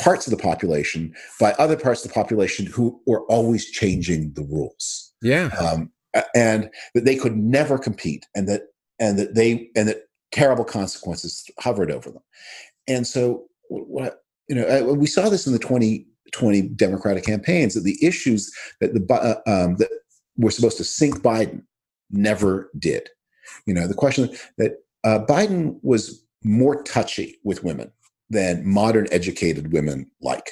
parts 0.00 0.26
of 0.26 0.30
the 0.30 0.42
population 0.42 1.14
by 1.40 1.52
other 1.52 1.76
parts 1.76 2.04
of 2.04 2.10
the 2.10 2.14
population 2.14 2.66
who 2.66 3.00
were 3.06 3.22
always 3.26 3.70
changing 3.70 4.32
the 4.34 4.42
rules. 4.42 5.12
Yeah. 5.22 5.50
Um, 5.58 5.90
and 6.34 6.70
that 6.94 7.04
they 7.04 7.16
could 7.16 7.36
never 7.36 7.78
compete 7.78 8.26
and 8.34 8.48
that 8.48 8.62
and 9.00 9.18
that 9.18 9.34
they 9.34 9.70
and 9.74 9.88
that 9.88 10.04
terrible 10.32 10.64
consequences 10.64 11.44
hovered 11.58 11.90
over 11.90 12.10
them. 12.10 12.22
And 12.86 13.06
so 13.06 13.46
what 13.68 14.22
you 14.48 14.54
know 14.54 14.92
we 14.92 15.06
saw 15.06 15.28
this 15.28 15.46
in 15.46 15.52
the 15.52 15.58
2020 15.58 16.62
Democratic 16.62 17.24
campaigns 17.24 17.74
that 17.74 17.80
the 17.80 17.98
issues 18.04 18.52
that 18.80 18.94
the 18.94 19.14
uh, 19.14 19.40
um, 19.50 19.76
that 19.76 19.88
were 20.36 20.50
supposed 20.50 20.76
to 20.78 20.84
sink 20.84 21.20
Biden 21.20 21.62
never 22.10 22.70
did. 22.78 23.08
You 23.66 23.74
know, 23.74 23.86
the 23.86 23.94
question 23.94 24.30
that 24.58 24.78
uh, 25.04 25.20
Biden 25.28 25.78
was 25.82 26.24
more 26.42 26.82
touchy 26.82 27.38
with 27.42 27.64
women 27.64 27.90
than 28.30 28.66
modern 28.66 29.06
educated 29.10 29.72
women 29.72 30.10
like. 30.20 30.50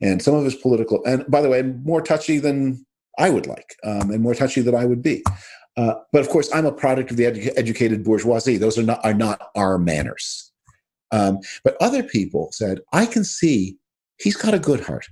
And 0.00 0.22
some 0.22 0.34
of 0.34 0.44
his 0.44 0.54
political, 0.54 1.04
and 1.04 1.24
by 1.28 1.40
the 1.40 1.48
way, 1.48 1.62
more 1.62 2.02
touchy 2.02 2.38
than 2.38 2.84
I 3.18 3.30
would 3.30 3.46
like, 3.46 3.76
um, 3.84 4.10
and 4.10 4.22
more 4.22 4.34
touchy 4.34 4.60
than 4.60 4.74
I 4.74 4.84
would 4.84 5.02
be. 5.02 5.22
Uh, 5.76 5.94
but 6.12 6.20
of 6.20 6.28
course, 6.28 6.52
I'm 6.52 6.66
a 6.66 6.72
product 6.72 7.10
of 7.10 7.16
the 7.16 7.24
edu- 7.24 7.52
educated 7.56 8.04
bourgeoisie. 8.04 8.56
Those 8.56 8.78
are 8.78 8.82
not 8.82 9.04
are 9.04 9.14
not 9.14 9.50
our 9.54 9.78
manners. 9.78 10.52
Um, 11.10 11.38
but 11.62 11.76
other 11.80 12.02
people 12.02 12.50
said, 12.52 12.80
I 12.92 13.06
can 13.06 13.24
see 13.24 13.76
he's 14.18 14.36
got 14.36 14.54
a 14.54 14.58
good 14.58 14.80
heart. 14.80 15.06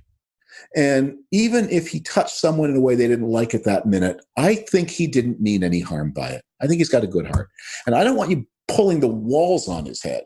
And 0.75 1.15
even 1.31 1.69
if 1.69 1.87
he 1.87 1.99
touched 1.99 2.35
someone 2.35 2.69
in 2.69 2.75
a 2.75 2.81
way 2.81 2.95
they 2.95 3.07
didn't 3.07 3.29
like 3.29 3.53
at 3.53 3.63
that 3.65 3.85
minute, 3.85 4.23
I 4.37 4.55
think 4.55 4.89
he 4.89 5.07
didn't 5.07 5.41
mean 5.41 5.63
any 5.63 5.79
harm 5.79 6.11
by 6.11 6.29
it. 6.29 6.43
I 6.61 6.67
think 6.67 6.79
he's 6.79 6.89
got 6.89 7.03
a 7.03 7.07
good 7.07 7.27
heart. 7.27 7.49
And 7.85 7.95
I 7.95 8.03
don't 8.03 8.17
want 8.17 8.31
you 8.31 8.45
pulling 8.67 8.99
the 8.99 9.07
walls 9.07 9.67
on 9.67 9.85
his 9.85 10.01
head 10.01 10.23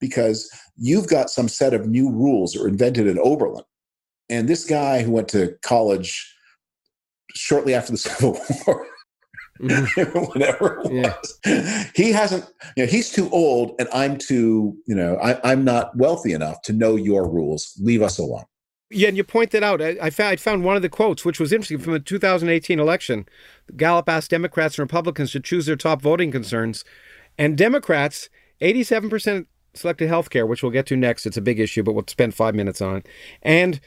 because 0.00 0.50
you've 0.76 1.08
got 1.08 1.30
some 1.30 1.48
set 1.48 1.74
of 1.74 1.86
new 1.86 2.10
rules 2.10 2.52
that 2.52 2.62
were 2.62 2.68
invented 2.68 3.06
in 3.06 3.18
Oberlin. 3.18 3.64
And 4.30 4.48
this 4.48 4.64
guy 4.64 5.02
who 5.02 5.10
went 5.10 5.28
to 5.28 5.56
college 5.62 6.34
shortly 7.34 7.74
after 7.74 7.92
the 7.92 7.98
Civil 7.98 8.32
War, 8.66 8.86
mm-hmm. 9.60 10.18
whatever 10.26 10.80
it 10.80 10.92
was, 10.92 11.38
yeah. 11.46 11.84
he 11.94 12.12
hasn't, 12.12 12.44
you 12.76 12.84
know, 12.84 12.90
he's 12.90 13.10
too 13.10 13.28
old 13.30 13.74
and 13.78 13.88
I'm 13.92 14.18
too, 14.18 14.76
you 14.86 14.94
know, 14.94 15.16
I, 15.16 15.40
I'm 15.50 15.64
not 15.64 15.96
wealthy 15.96 16.32
enough 16.32 16.62
to 16.62 16.72
know 16.72 16.96
your 16.96 17.28
rules. 17.28 17.78
Leave 17.80 18.02
us 18.02 18.18
alone. 18.18 18.44
Yeah, 18.90 19.08
and 19.08 19.18
you 19.18 19.24
pointed 19.24 19.62
out, 19.62 19.82
I, 19.82 19.96
I, 20.00 20.08
found, 20.08 20.32
I 20.32 20.36
found 20.36 20.64
one 20.64 20.76
of 20.76 20.80
the 20.80 20.88
quotes, 20.88 21.22
which 21.22 21.38
was 21.38 21.52
interesting 21.52 21.78
from 21.78 21.92
the 21.92 22.00
2018 22.00 22.80
election. 22.80 23.26
Gallup 23.76 24.08
asked 24.08 24.30
Democrats 24.30 24.78
and 24.78 24.84
Republicans 24.84 25.32
to 25.32 25.40
choose 25.40 25.66
their 25.66 25.76
top 25.76 26.00
voting 26.00 26.30
concerns. 26.30 26.84
And 27.36 27.58
Democrats, 27.58 28.30
87% 28.62 29.46
selected 29.74 30.08
healthcare, 30.08 30.46
which 30.46 30.62
we'll 30.62 30.72
get 30.72 30.86
to 30.86 30.96
next. 30.96 31.26
It's 31.26 31.36
a 31.36 31.42
big 31.42 31.60
issue, 31.60 31.82
but 31.82 31.92
we'll 31.92 32.04
spend 32.06 32.34
five 32.34 32.54
minutes 32.54 32.80
on 32.80 32.96
it. 32.96 33.06
And 33.42 33.80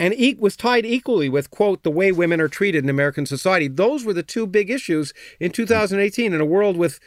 and 0.00 0.14
was 0.38 0.56
tied 0.56 0.86
equally 0.86 1.28
with 1.28 1.50
quote 1.50 1.82
the 1.82 1.90
way 1.90 2.12
women 2.12 2.40
are 2.40 2.48
treated 2.48 2.84
in 2.84 2.90
American 2.90 3.26
society. 3.26 3.66
Those 3.66 4.04
were 4.04 4.12
the 4.12 4.22
two 4.22 4.46
big 4.46 4.70
issues 4.70 5.12
in 5.40 5.50
2018 5.50 6.32
in 6.32 6.40
a 6.40 6.44
world 6.44 6.76
with 6.76 7.00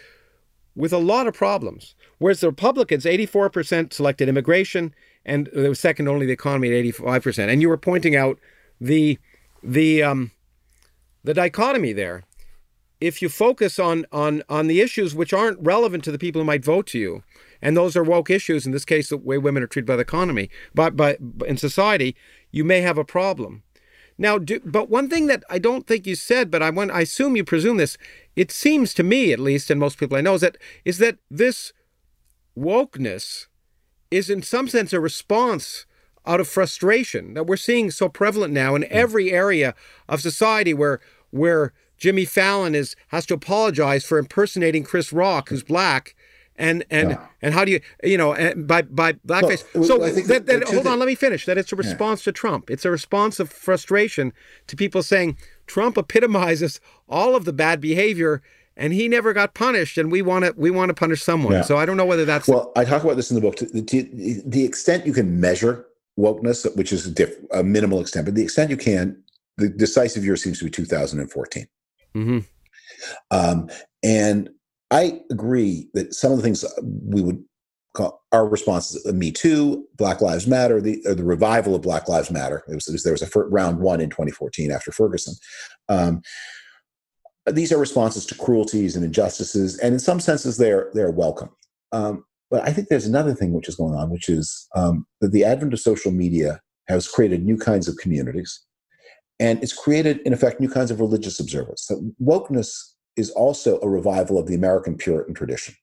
with 0.76 0.94
a 0.94 0.98
lot 0.98 1.28
of 1.28 1.34
problems. 1.34 1.96
Whereas 2.18 2.40
the 2.40 2.48
Republicans, 2.48 3.06
84% 3.06 3.92
selected 3.92 4.30
immigration, 4.30 4.94
and 5.26 5.48
it 5.50 5.70
was 5.70 5.80
second 5.80 6.08
only 6.08 6.26
the 6.26 6.34
economy 6.34 6.68
at 6.70 6.86
85%. 6.86 7.50
And 7.50 7.62
you 7.62 7.70
were 7.70 7.78
pointing 7.78 8.16
out 8.16 8.40
the 8.80 9.18
the 9.64 10.04
um, 10.04 10.32
the 11.24 11.34
dichotomy 11.34 11.94
there. 11.94 12.24
If 13.00 13.22
you 13.22 13.30
focus 13.30 13.80
on 13.80 14.06
on 14.12 14.44
on 14.50 14.68
the 14.68 14.82
issues 14.82 15.16
which 15.16 15.34
aren't 15.34 15.60
relevant 15.62 16.04
to 16.06 16.12
the 16.12 16.20
people 16.20 16.42
who 16.42 16.46
might 16.46 16.66
vote 16.66 16.88
to 16.88 17.00
you, 17.00 17.24
and 17.62 17.76
those 17.76 17.96
are 17.96 18.04
woke 18.04 18.30
issues. 18.30 18.66
In 18.66 18.72
this 18.72 18.86
case, 18.86 19.10
the 19.10 19.18
way 19.18 19.38
women 19.38 19.64
are 19.64 19.68
treated 19.68 19.88
by 19.88 19.96
the 19.96 20.02
economy, 20.02 20.50
but 20.74 20.96
by, 20.96 21.18
in 21.48 21.58
society, 21.58 22.16
you 22.52 22.64
may 22.64 22.82
have 22.82 22.98
a 22.98 23.06
problem. 23.06 23.64
Now, 24.18 24.38
do, 24.38 24.60
but 24.64 24.90
one 24.90 25.10
thing 25.10 25.28
that 25.28 25.44
I 25.50 25.58
don't 25.58 25.88
think 25.88 26.06
you 26.06 26.16
said, 26.16 26.52
but 26.52 26.62
I 26.62 26.70
want, 26.70 26.92
I 26.92 27.02
assume 27.02 27.36
you 27.36 27.44
presume 27.44 27.78
this. 27.78 27.98
It 28.36 28.52
seems 28.52 28.94
to 28.94 29.04
me, 29.04 29.34
at 29.34 29.40
least, 29.40 29.72
and 29.72 29.80
most 29.80 29.98
people 29.98 30.18
I 30.18 30.22
know, 30.22 30.36
is 30.36 30.42
that 30.42 30.58
is 30.86 30.98
that 31.00 31.18
this 31.30 31.74
wokeness 32.58 33.48
is 34.12 34.30
in 34.30 34.44
some 34.44 34.68
sense 34.68 34.94
a 34.94 35.00
response 35.00 35.86
out 36.26 36.40
of 36.40 36.48
frustration 36.48 37.34
that 37.34 37.48
we're 37.48 37.58
seeing 37.58 37.90
so 37.90 38.08
prevalent 38.10 38.54
now 38.54 38.76
in 38.76 38.84
hmm. 38.84 38.90
every 38.92 39.32
area 39.32 39.74
of 40.08 40.22
society 40.22 40.74
where 40.74 41.00
where 41.32 41.74
Jimmy 41.98 42.26
Fallon 42.26 42.76
is 42.76 42.96
has 43.08 43.26
to 43.28 43.34
apologize 43.34 44.06
for 44.06 44.18
impersonating 44.18 44.84
Chris 44.84 45.14
Rock, 45.14 45.50
who's 45.50 45.64
black, 45.64 46.16
and 46.56 46.84
and 46.90 47.12
yeah. 47.12 47.26
and 47.42 47.54
how 47.54 47.66
do 47.66 47.72
you 47.72 47.80
you 48.04 48.18
know 48.18 48.34
by 48.58 48.82
by 48.84 49.14
blackface 49.14 49.64
well, 49.74 49.84
so 49.84 49.98
that, 49.98 50.46
that, 50.46 50.64
hold 50.66 50.88
on 50.88 51.00
let 51.00 51.08
me 51.08 51.16
finish 51.16 51.46
that 51.46 51.58
it's 51.58 51.72
a 51.72 51.76
response 51.76 52.22
yeah. 52.22 52.26
to 52.26 52.32
trump 52.32 52.70
it's 52.70 52.86
a 52.86 52.92
response 52.92 53.40
of 53.40 53.50
frustration 53.50 54.34
to 54.68 54.76
people 54.76 55.02
saying 55.02 55.38
trump 55.68 55.98
epitomizes 55.98 56.80
all 57.10 57.36
of 57.36 57.46
the 57.46 57.54
bad 57.54 57.80
behavior 57.82 58.42
and 58.78 58.94
he 58.94 59.08
never 59.08 59.34
got 59.34 59.54
punished 59.54 59.98
and 59.98 60.12
we 60.12 60.22
want 60.22 60.46
to 60.46 60.54
we 60.58 60.70
want 60.70 60.90
to 60.90 60.94
punish 60.94 61.22
someone 61.22 61.54
yeah. 61.54 61.62
so 61.62 61.78
i 61.78 61.86
don't 61.86 61.98
know 61.98 62.06
whether 62.06 62.26
that's 62.26 62.48
well 62.48 62.72
i 62.76 62.84
talk 62.84 63.04
about 63.04 63.16
this 63.16 63.32
in 63.32 63.36
the 63.36 63.42
book 63.42 63.56
to, 63.56 63.82
to 63.82 64.04
the 64.46 64.64
extent 64.64 65.06
you 65.06 65.14
can 65.14 65.40
measure 65.40 65.86
wokeness 66.20 66.76
which 66.76 66.92
is 66.92 67.08
a, 67.08 67.12
diff, 67.12 67.34
a 67.52 67.64
minimal 67.64 68.02
extent 68.02 68.26
but 68.26 68.36
the 68.36 68.44
extent 68.44 68.70
you 68.70 68.78
can 68.78 69.22
the 69.58 69.70
decisive 69.70 70.24
year 70.24 70.36
seems 70.36 70.60
to 70.60 70.66
be 70.66 70.72
2014 70.72 71.68
mm-hmm. 72.16 72.40
um, 73.32 73.70
and 74.04 74.50
I 74.92 75.22
agree 75.32 75.90
that 75.94 76.14
some 76.14 76.32
of 76.32 76.38
the 76.38 76.44
things 76.44 76.66
we 76.84 77.22
would 77.22 77.42
call 77.94 78.22
our 78.32 78.48
responses, 78.48 79.06
uh, 79.06 79.14
Me 79.14 79.32
Too, 79.32 79.86
Black 79.96 80.22
Lives 80.22 80.48
Matter, 80.48 80.82
the 80.82 81.02
the 81.04 81.24
revival 81.24 81.76
of 81.76 81.82
Black 81.82 82.08
Lives 82.08 82.30
Matter. 82.30 82.64
It 82.68 82.76
was, 82.76 82.88
it 82.88 82.94
was 82.94 83.04
there 83.04 83.14
was 83.14 83.22
a 83.22 83.40
round 83.40 83.80
one 83.80 84.02
in 84.02 84.10
2014 84.10 84.72
after 84.72 84.92
Ferguson. 84.92 85.34
Um, 85.90 86.22
these 87.52 87.72
are 87.72 87.78
responses 87.78 88.26
to 88.28 88.36
cruelties 88.36 88.96
and 88.96 89.04
injustices, 89.04 89.78
and 89.80 89.94
in 89.94 90.00
some 90.00 90.20
senses, 90.20 90.58
they're 90.58 90.92
they're 90.94 91.12
welcome. 91.12 91.50
Um, 91.92 92.26
but 92.50 92.68
I 92.68 92.74
think 92.74 92.90
there's 92.90 93.08
another 93.08 93.34
thing 93.34 93.54
which 93.54 93.70
is 93.70 93.76
going 93.76 93.96
on, 93.96 94.10
which 94.10 94.28
is 94.30 94.68
um, 94.76 95.06
that 95.22 95.32
the 95.32 95.46
advent 95.46 95.74
of 95.74 95.80
social 95.80 96.12
media 96.12 96.60
has 96.88 97.08
created 97.08 97.46
new 97.46 97.58
kinds 97.58 97.88
of 97.88 97.96
communities, 97.98 98.62
and 99.40 99.64
it's 99.64 99.74
created, 99.74 100.20
in 100.26 100.34
effect, 100.34 100.60
new 100.60 100.70
kinds 100.70 100.92
of 100.92 101.00
religious 101.00 101.40
observance. 101.40 101.90
Wokeness 102.22 102.92
is 103.18 103.30
also 103.32 103.80
a 103.82 103.90
revival 103.90 104.38
of 104.38 104.48
the 104.48 104.56
American 104.56 104.98
Puritan 104.98 105.34
tradition, 105.34 105.76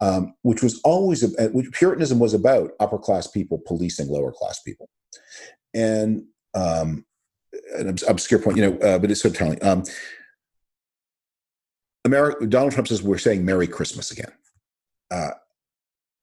um, 0.00 0.34
which 0.42 0.62
was 0.62 0.80
always, 0.82 1.24
which 1.52 1.72
Puritanism 1.72 2.18
was 2.18 2.34
about 2.34 2.72
upper 2.80 2.98
class 2.98 3.26
people 3.26 3.62
policing 3.66 4.08
lower 4.08 4.32
class 4.32 4.60
people. 4.62 4.88
And 5.74 6.24
um, 6.54 7.04
an 7.76 7.96
obscure 8.08 8.40
point, 8.40 8.56
you 8.56 8.70
know, 8.70 8.78
uh, 8.78 8.98
but 8.98 9.10
it's 9.10 9.20
so 9.22 9.30
telling. 9.30 9.62
Um, 9.64 9.84
America, 12.04 12.46
Donald 12.46 12.72
Trump 12.72 12.88
says 12.88 13.02
we're 13.02 13.18
saying 13.18 13.44
Merry 13.44 13.66
Christmas 13.66 14.10
again. 14.10 14.32
Uh, 15.10 15.30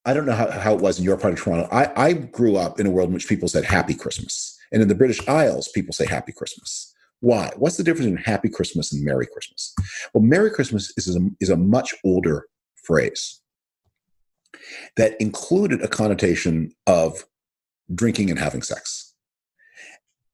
I 0.05 0.13
don't 0.13 0.25
know 0.25 0.33
how, 0.33 0.49
how 0.49 0.73
it 0.73 0.81
was 0.81 0.97
in 0.97 1.05
your 1.05 1.17
part 1.17 1.33
of 1.33 1.39
Toronto. 1.39 1.67
I, 1.71 2.07
I 2.07 2.13
grew 2.13 2.55
up 2.55 2.79
in 2.79 2.87
a 2.87 2.89
world 2.89 3.09
in 3.09 3.13
which 3.13 3.27
people 3.27 3.47
said 3.47 3.65
Happy 3.65 3.93
Christmas. 3.93 4.57
And 4.71 4.81
in 4.81 4.87
the 4.87 4.95
British 4.95 5.27
Isles, 5.27 5.67
people 5.67 5.93
say 5.93 6.07
Happy 6.07 6.31
Christmas. 6.31 6.90
Why? 7.21 7.51
What's 7.55 7.77
the 7.77 7.83
difference 7.83 8.07
between 8.07 8.23
Happy 8.23 8.49
Christmas 8.49 8.91
and 8.91 9.03
Merry 9.03 9.27
Christmas? 9.27 9.73
Well, 10.13 10.23
Merry 10.23 10.51
Christmas 10.51 10.91
is 10.97 11.15
a, 11.15 11.19
is 11.39 11.49
a 11.49 11.55
much 11.55 11.93
older 12.03 12.47
phrase 12.83 13.41
that 14.97 15.19
included 15.21 15.81
a 15.81 15.87
connotation 15.87 16.71
of 16.87 17.25
drinking 17.93 18.29
and 18.29 18.39
having 18.39 18.63
sex. 18.63 19.13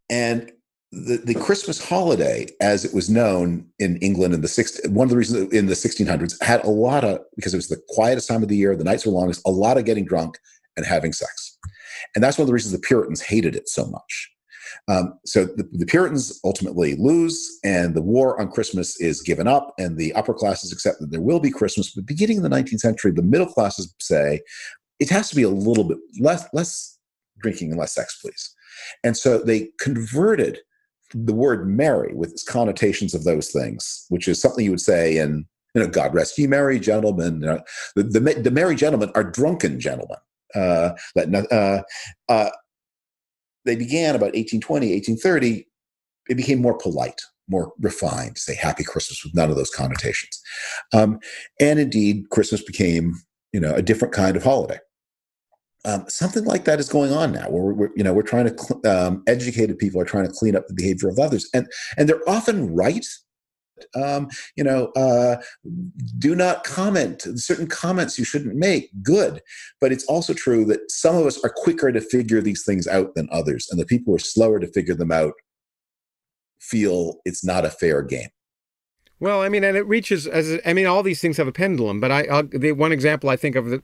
And 0.10 0.52
the, 0.92 1.18
the 1.18 1.36
Christmas 1.36 1.84
holiday, 1.84 2.48
as 2.62 2.86
it 2.86 2.94
was 2.94 3.10
known 3.10 3.68
in 3.80 3.98
England 3.98 4.34
in 4.34 4.42
the 4.42 4.48
six, 4.48 4.80
one 4.88 5.06
of 5.06 5.10
the 5.10 5.18
reasons 5.18 5.52
in 5.52 5.66
the 5.66 5.74
1600s 5.74 6.42
had 6.42 6.64
a 6.64 6.70
lot 6.70 7.04
of 7.04 7.20
because 7.36 7.54
it 7.54 7.58
was 7.58 7.68
the 7.68 7.82
quietest 7.90 8.30
time 8.30 8.42
of 8.42 8.50
the 8.50 8.56
year, 8.56 8.76
the 8.76 8.86
nights 8.86 9.06
were 9.06 9.12
longest, 9.12 9.42
a 9.46 9.52
lot 9.52 9.78
of 9.78 9.84
getting 9.84 10.06
drunk 10.06 10.38
and 10.78 10.86
having 10.86 11.12
sex, 11.12 11.58
and 12.16 12.24
that's 12.24 12.38
one 12.38 12.44
of 12.44 12.48
the 12.48 12.54
reasons 12.54 12.72
the 12.72 12.80
Puritans 12.80 13.22
hated 13.22 13.56
it 13.56 13.68
so 13.68 13.86
much. 13.88 14.32
Um, 14.88 15.20
so 15.26 15.46
the, 15.46 15.68
the, 15.72 15.86
Puritans 15.86 16.40
ultimately 16.44 16.96
lose, 16.96 17.60
and 17.64 17.96
the 17.96 18.02
war 18.02 18.40
on 18.40 18.52
Christmas 18.52 19.00
is 19.00 19.22
given 19.22 19.48
up, 19.48 19.74
and 19.78 19.98
the 19.98 20.14
upper 20.14 20.34
classes 20.34 20.72
accept 20.72 21.00
that 21.00 21.12
there 21.12 21.22
will 21.22 21.40
be 21.40 21.52
Christmas. 21.52 21.94
But 21.94 22.06
beginning 22.06 22.38
in 22.38 22.44
the 22.44 22.50
19th 22.50 22.80
century, 22.80 23.12
the 23.12 23.22
middle 23.22 23.48
classes 23.48 23.94
say 24.00 24.42
it 25.00 25.10
has 25.10 25.30
to 25.30 25.36
be 25.36 25.44
a 25.44 25.50
little 25.50 25.84
bit 25.84 25.98
less 26.20 26.48
less 26.54 26.98
drinking 27.40 27.72
and 27.72 27.80
less 27.80 27.94
sex, 27.94 28.20
please. 28.22 28.54
And 29.04 29.16
so 29.16 29.40
they 29.40 29.70
converted 29.80 30.60
the 31.14 31.34
word 31.34 31.68
merry 31.68 32.14
with 32.14 32.32
its 32.32 32.44
connotations 32.44 33.14
of 33.14 33.24
those 33.24 33.50
things, 33.52 34.06
which 34.10 34.28
is 34.28 34.42
something 34.42 34.66
you 34.66 34.72
would 34.72 34.82
say 34.82 35.18
in, 35.18 35.46
you 35.74 35.82
know, 35.82 35.88
God 35.88 36.14
rest 36.14 36.38
ye 36.38 36.48
merry 36.48 36.80
gentlemen. 36.80 37.42
You 37.42 37.48
know, 37.48 37.62
the, 37.96 38.04
the, 38.04 38.20
the 38.20 38.52
merry 38.52 38.76
gentlemen 38.76 39.12
are 39.16 39.24
drunken 39.24 39.80
gentlemen. 39.80 40.18
Uh, 40.56 40.92
uh, 41.18 41.82
uh, 42.30 42.50
they 43.68 43.76
began 43.76 44.16
about 44.16 44.34
1820, 44.34 44.94
1830. 44.94 45.68
It 46.30 46.36
became 46.36 46.60
more 46.60 46.78
polite, 46.78 47.22
more 47.48 47.74
refined 47.80 48.38
say 48.38 48.56
Happy 48.56 48.84
Christmas 48.84 49.24
with 49.24 49.36
none 49.36 49.50
of 49.50 49.56
those 49.56 49.70
connotations. 49.70 50.42
Um, 50.94 51.20
and 51.60 51.80
indeed, 51.80 52.30
Christmas 52.32 52.64
became, 52.64 53.14
you 53.54 53.60
know, 53.60 53.74
a 53.74 53.82
different 53.82 54.14
kind 54.14 54.36
of 54.36 54.44
holiday. 54.44 54.80
Um, 55.86 56.06
something 56.08 56.44
like 56.44 56.66
that 56.66 56.80
is 56.80 56.90
going 56.90 57.14
on 57.14 57.32
now, 57.32 57.50
where 57.50 57.74
we're 57.74 57.90
you 57.96 58.04
know 58.04 58.14
we're 58.14 58.24
trying 58.24 58.46
to 58.46 58.58
cl- 58.58 58.82
um, 58.88 59.24
educated 59.28 59.78
people 59.78 60.02
are 60.02 60.06
trying 60.06 60.26
to 60.26 60.34
clean 60.34 60.56
up 60.56 60.68
the 60.68 60.74
behavior 60.74 61.08
of 61.08 61.20
others, 61.20 61.48
and 61.54 61.68
and 61.98 62.10
they're 62.10 62.28
often 62.28 62.74
right. 62.74 63.06
Um, 63.96 64.30
you 64.56 64.64
know, 64.64 64.88
uh, 64.96 65.38
do 66.18 66.36
not 66.36 66.64
comment. 66.64 67.24
Certain 67.36 67.68
comments 67.68 68.18
you 68.18 68.26
shouldn't 68.26 68.56
make. 68.56 68.90
Good, 69.02 69.42
but 69.80 69.92
it's 69.92 70.06
also 70.06 70.34
true 70.34 70.66
that 70.66 70.92
some 70.92 71.16
of 71.16 71.26
us 71.26 71.44
are 71.44 71.54
quicker 71.56 71.92
to 71.92 72.02
figure 72.02 72.42
these 72.42 72.64
things 72.64 72.88
out 72.88 73.16
than 73.16 73.28
others, 73.32 73.68
and 73.70 73.80
the 73.80 73.86
people 73.86 74.12
who 74.12 74.16
are 74.16 74.20
slower 74.20 74.60
to 74.60 74.68
figure 74.68 74.96
them 74.96 75.12
out 75.12 75.34
feel 76.60 77.20
it's 77.26 77.46
not 77.46 77.66
a 77.66 77.70
fair 77.70 78.02
game. 78.02 78.30
Well, 79.20 79.42
I 79.42 79.50
mean, 79.50 79.64
and 79.64 79.76
it 79.76 79.88
reaches 79.88 80.28
as 80.28 80.60
I 80.66 80.74
mean, 80.74 80.86
all 80.86 81.02
these 81.02 81.22
things 81.22 81.38
have 81.38 81.48
a 81.48 81.52
pendulum. 81.52 82.00
But 82.00 82.12
I, 82.12 82.22
I'll, 82.26 82.44
the 82.44 82.74
one 82.74 82.92
example 82.92 83.30
I 83.30 83.36
think 83.36 83.56
of 83.56 83.70
the 83.70 83.78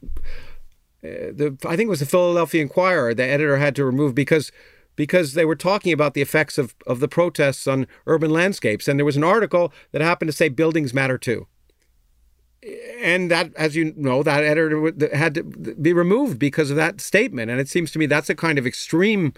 uh, 1.03 1.33
the 1.33 1.57
I 1.65 1.75
think 1.75 1.87
it 1.87 1.89
was 1.89 2.01
the 2.01 2.05
Philadelphia 2.05 2.61
Inquirer. 2.61 3.13
The 3.13 3.23
editor 3.23 3.57
had 3.57 3.75
to 3.77 3.85
remove 3.85 4.13
because 4.13 4.51
because 4.95 5.33
they 5.33 5.45
were 5.45 5.55
talking 5.55 5.93
about 5.93 6.13
the 6.13 6.21
effects 6.21 6.57
of, 6.57 6.75
of 6.85 6.99
the 6.99 7.07
protests 7.07 7.67
on 7.67 7.87
urban 8.05 8.31
landscapes, 8.31 8.87
and 8.87 8.99
there 8.99 9.05
was 9.05 9.17
an 9.17 9.23
article 9.23 9.73
that 9.91 10.01
happened 10.01 10.29
to 10.29 10.37
say 10.37 10.49
buildings 10.49 10.93
matter 10.93 11.17
too. 11.17 11.47
And 13.01 13.29
that, 13.29 13.53
as 13.55 13.75
you 13.75 13.93
know, 13.97 14.23
that 14.23 14.43
editor 14.43 14.93
had 15.13 15.33
to 15.35 15.43
be 15.43 15.91
removed 15.91 16.39
because 16.39 16.69
of 16.69 16.77
that 16.77 17.01
statement. 17.01 17.51
And 17.51 17.59
it 17.59 17.67
seems 17.67 17.91
to 17.91 17.99
me 17.99 18.05
that's 18.05 18.29
a 18.29 18.35
kind 18.35 18.57
of 18.57 18.65
extreme 18.65 19.33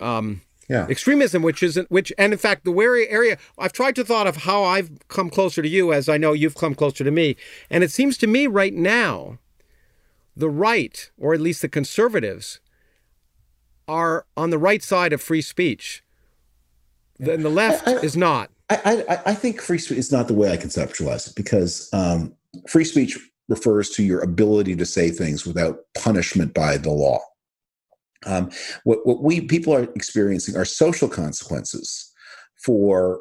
um, 0.00 0.40
yeah. 0.68 0.86
extremism, 0.88 1.42
which 1.42 1.62
isn't 1.62 1.90
which, 1.90 2.12
and 2.16 2.32
in 2.32 2.38
fact, 2.38 2.64
the 2.64 2.72
wary 2.72 3.08
area. 3.08 3.36
I've 3.58 3.72
tried 3.72 3.94
to 3.96 4.04
thought 4.04 4.26
of 4.26 4.36
how 4.36 4.64
I've 4.64 4.90
come 5.08 5.28
closer 5.28 5.60
to 5.60 5.68
you, 5.68 5.92
as 5.92 6.08
I 6.08 6.16
know 6.16 6.32
you've 6.32 6.54
come 6.54 6.74
closer 6.74 7.04
to 7.04 7.10
me, 7.10 7.36
and 7.70 7.84
it 7.84 7.90
seems 7.90 8.16
to 8.18 8.26
me 8.26 8.46
right 8.46 8.74
now 8.74 9.38
the 10.36 10.50
right, 10.50 11.10
or 11.18 11.34
at 11.34 11.40
least 11.40 11.62
the 11.62 11.68
conservatives, 11.68 12.60
are 13.88 14.26
on 14.36 14.50
the 14.50 14.58
right 14.58 14.82
side 14.82 15.12
of 15.12 15.20
free 15.20 15.42
speech. 15.42 16.02
Then 17.18 17.42
the 17.42 17.50
left 17.50 17.88
I, 17.88 17.94
I, 17.94 17.96
is 17.96 18.16
not. 18.16 18.50
I, 18.70 19.04
I, 19.08 19.20
I, 19.26 19.34
think 19.34 19.60
free 19.60 19.78
speech 19.78 19.98
is 19.98 20.12
not 20.12 20.28
the 20.28 20.34
way 20.34 20.52
I 20.52 20.56
conceptualize 20.56 21.28
it 21.28 21.34
because 21.34 21.88
um, 21.92 22.34
free 22.68 22.84
speech 22.84 23.18
refers 23.48 23.90
to 23.90 24.04
your 24.04 24.20
ability 24.20 24.76
to 24.76 24.86
say 24.86 25.10
things 25.10 25.44
without 25.44 25.80
punishment 25.96 26.54
by 26.54 26.76
the 26.76 26.90
law. 26.90 27.18
Um, 28.26 28.50
what, 28.84 29.06
what 29.06 29.22
we 29.22 29.40
people 29.40 29.74
are 29.74 29.84
experiencing 29.94 30.56
are 30.56 30.64
social 30.64 31.08
consequences 31.08 32.12
for 32.62 33.20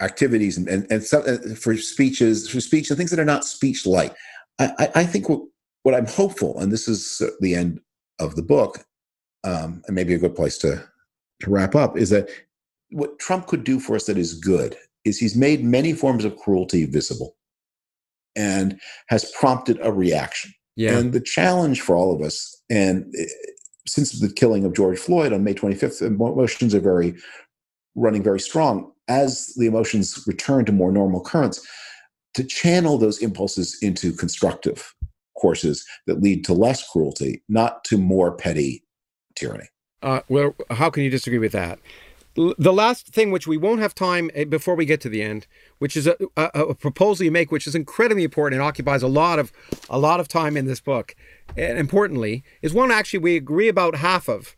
activities 0.00 0.56
and, 0.56 0.68
and, 0.68 0.86
and 0.90 1.02
some, 1.02 1.22
uh, 1.26 1.54
for 1.54 1.76
speeches, 1.76 2.48
for 2.48 2.60
speech 2.60 2.90
and 2.90 2.96
things 2.96 3.10
that 3.10 3.20
are 3.20 3.24
not 3.24 3.44
speech 3.44 3.86
like. 3.86 4.14
I, 4.58 4.90
I 4.94 5.04
think 5.04 5.28
what 5.28 5.40
what 5.82 5.94
I'm 5.94 6.06
hopeful, 6.06 6.58
and 6.60 6.70
this 6.70 6.86
is 6.86 7.20
the 7.40 7.54
end 7.54 7.80
of 8.20 8.36
the 8.36 8.42
book, 8.42 8.84
um, 9.44 9.82
and 9.86 9.94
maybe 9.94 10.14
a 10.14 10.18
good 10.18 10.34
place 10.36 10.58
to 10.58 10.84
to 11.40 11.50
wrap 11.50 11.74
up, 11.74 11.96
is 11.96 12.10
that 12.10 12.28
what 12.90 13.18
Trump 13.18 13.46
could 13.46 13.64
do 13.64 13.80
for 13.80 13.96
us 13.96 14.06
that 14.06 14.18
is 14.18 14.34
good 14.34 14.76
is 15.04 15.18
he's 15.18 15.34
made 15.34 15.64
many 15.64 15.92
forms 15.92 16.24
of 16.24 16.36
cruelty 16.36 16.86
visible, 16.86 17.36
and 18.36 18.80
has 19.08 19.30
prompted 19.32 19.78
a 19.82 19.92
reaction. 19.92 20.52
Yeah. 20.76 20.96
And 20.96 21.12
the 21.12 21.20
challenge 21.20 21.80
for 21.80 21.96
all 21.96 22.14
of 22.14 22.22
us, 22.22 22.62
and 22.70 23.12
eh, 23.18 23.24
since 23.86 24.18
the 24.20 24.32
killing 24.32 24.64
of 24.64 24.74
George 24.74 24.98
Floyd 24.98 25.32
on 25.32 25.44
May 25.44 25.54
25th, 25.54 26.02
emotions 26.02 26.74
are 26.74 26.80
very 26.80 27.14
running 27.94 28.22
very 28.22 28.40
strong. 28.40 28.92
As 29.08 29.52
the 29.56 29.66
emotions 29.66 30.22
return 30.26 30.64
to 30.64 30.72
more 30.72 30.92
normal 30.92 31.20
currents, 31.20 31.66
to 32.34 32.44
channel 32.44 32.96
those 32.96 33.18
impulses 33.18 33.76
into 33.82 34.12
constructive 34.12 34.94
courses 35.36 35.84
that 36.06 36.22
lead 36.22 36.44
to 36.44 36.54
less 36.54 36.88
cruelty, 36.88 37.42
not 37.48 37.84
to 37.84 37.98
more 37.98 38.36
petty 38.36 38.84
tyranny. 39.34 39.68
Uh, 40.02 40.20
well, 40.28 40.54
how 40.70 40.90
can 40.90 41.04
you 41.04 41.10
disagree 41.10 41.38
with 41.38 41.52
that? 41.52 41.78
the 42.34 42.72
last 42.72 43.08
thing, 43.08 43.30
which 43.30 43.46
we 43.46 43.56
won't 43.56 43.80
have 43.80 43.94
time 43.94 44.30
eh, 44.34 44.44
before 44.44 44.74
we 44.74 44.86
get 44.86 45.00
to 45.02 45.08
the 45.08 45.22
end, 45.22 45.46
which 45.78 45.96
is 45.96 46.06
a, 46.06 46.16
a, 46.36 46.44
a, 46.54 46.74
proposal 46.74 47.24
you 47.24 47.30
make, 47.30 47.52
which 47.52 47.66
is 47.66 47.74
incredibly 47.74 48.24
important 48.24 48.58
and 48.58 48.66
occupies 48.66 49.02
a 49.02 49.08
lot 49.08 49.38
of 49.38 49.52
a 49.90 49.98
lot 49.98 50.18
of 50.18 50.28
time 50.28 50.56
in 50.56 50.66
this 50.66 50.80
book. 50.80 51.14
And 51.56 51.78
importantly, 51.78 52.42
is 52.62 52.72
one 52.72 52.90
actually 52.90 53.18
we 53.18 53.36
agree 53.36 53.68
about 53.68 53.96
half 53.96 54.28
of. 54.28 54.56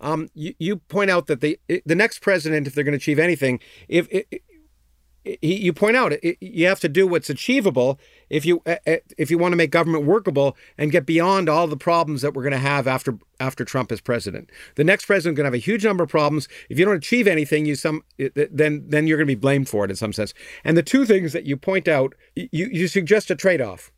Um, 0.00 0.30
you, 0.34 0.54
you 0.58 0.76
point 0.76 1.10
out 1.10 1.28
that 1.28 1.40
the 1.40 1.60
the 1.86 1.94
next 1.94 2.18
president, 2.20 2.66
if 2.66 2.74
they're 2.74 2.84
going 2.84 2.92
to 2.92 2.96
achieve 2.96 3.20
anything, 3.20 3.60
if, 3.88 4.08
if 4.10 4.24
you 5.24 5.72
point 5.72 5.96
out 5.96 6.12
you 6.40 6.66
have 6.66 6.80
to 6.80 6.88
do 6.88 7.06
what's 7.06 7.30
achievable 7.30 7.98
if 8.28 8.44
you 8.44 8.62
if 9.16 9.30
you 9.30 9.38
want 9.38 9.52
to 9.52 9.56
make 9.56 9.70
government 9.70 10.04
workable 10.04 10.56
and 10.76 10.90
get 10.90 11.06
beyond 11.06 11.48
all 11.48 11.66
the 11.66 11.76
problems 11.76 12.22
that 12.22 12.34
we're 12.34 12.42
going 12.42 12.52
to 12.52 12.58
have 12.58 12.88
after 12.88 13.18
after 13.38 13.64
Trump 13.64 13.92
is 13.92 14.00
president. 14.00 14.50
The 14.74 14.84
next 14.84 15.06
president 15.06 15.34
is 15.34 15.36
going 15.36 15.44
to 15.44 15.48
have 15.48 15.54
a 15.54 15.58
huge 15.58 15.84
number 15.84 16.04
of 16.04 16.10
problems. 16.10 16.48
If 16.68 16.78
you 16.78 16.84
don't 16.84 16.96
achieve 16.96 17.28
anything, 17.28 17.66
you 17.66 17.76
some 17.76 18.02
then 18.18 18.84
then 18.88 19.06
you're 19.06 19.18
going 19.18 19.28
to 19.28 19.36
be 19.36 19.40
blamed 19.40 19.68
for 19.68 19.84
it 19.84 19.90
in 19.90 19.96
some 19.96 20.12
sense. 20.12 20.34
And 20.64 20.76
the 20.76 20.82
two 20.82 21.04
things 21.04 21.32
that 21.32 21.46
you 21.46 21.56
point 21.56 21.86
out, 21.86 22.14
you 22.34 22.48
you 22.50 22.88
suggest 22.88 23.30
a 23.30 23.36
trade 23.36 23.60
off. 23.60 23.92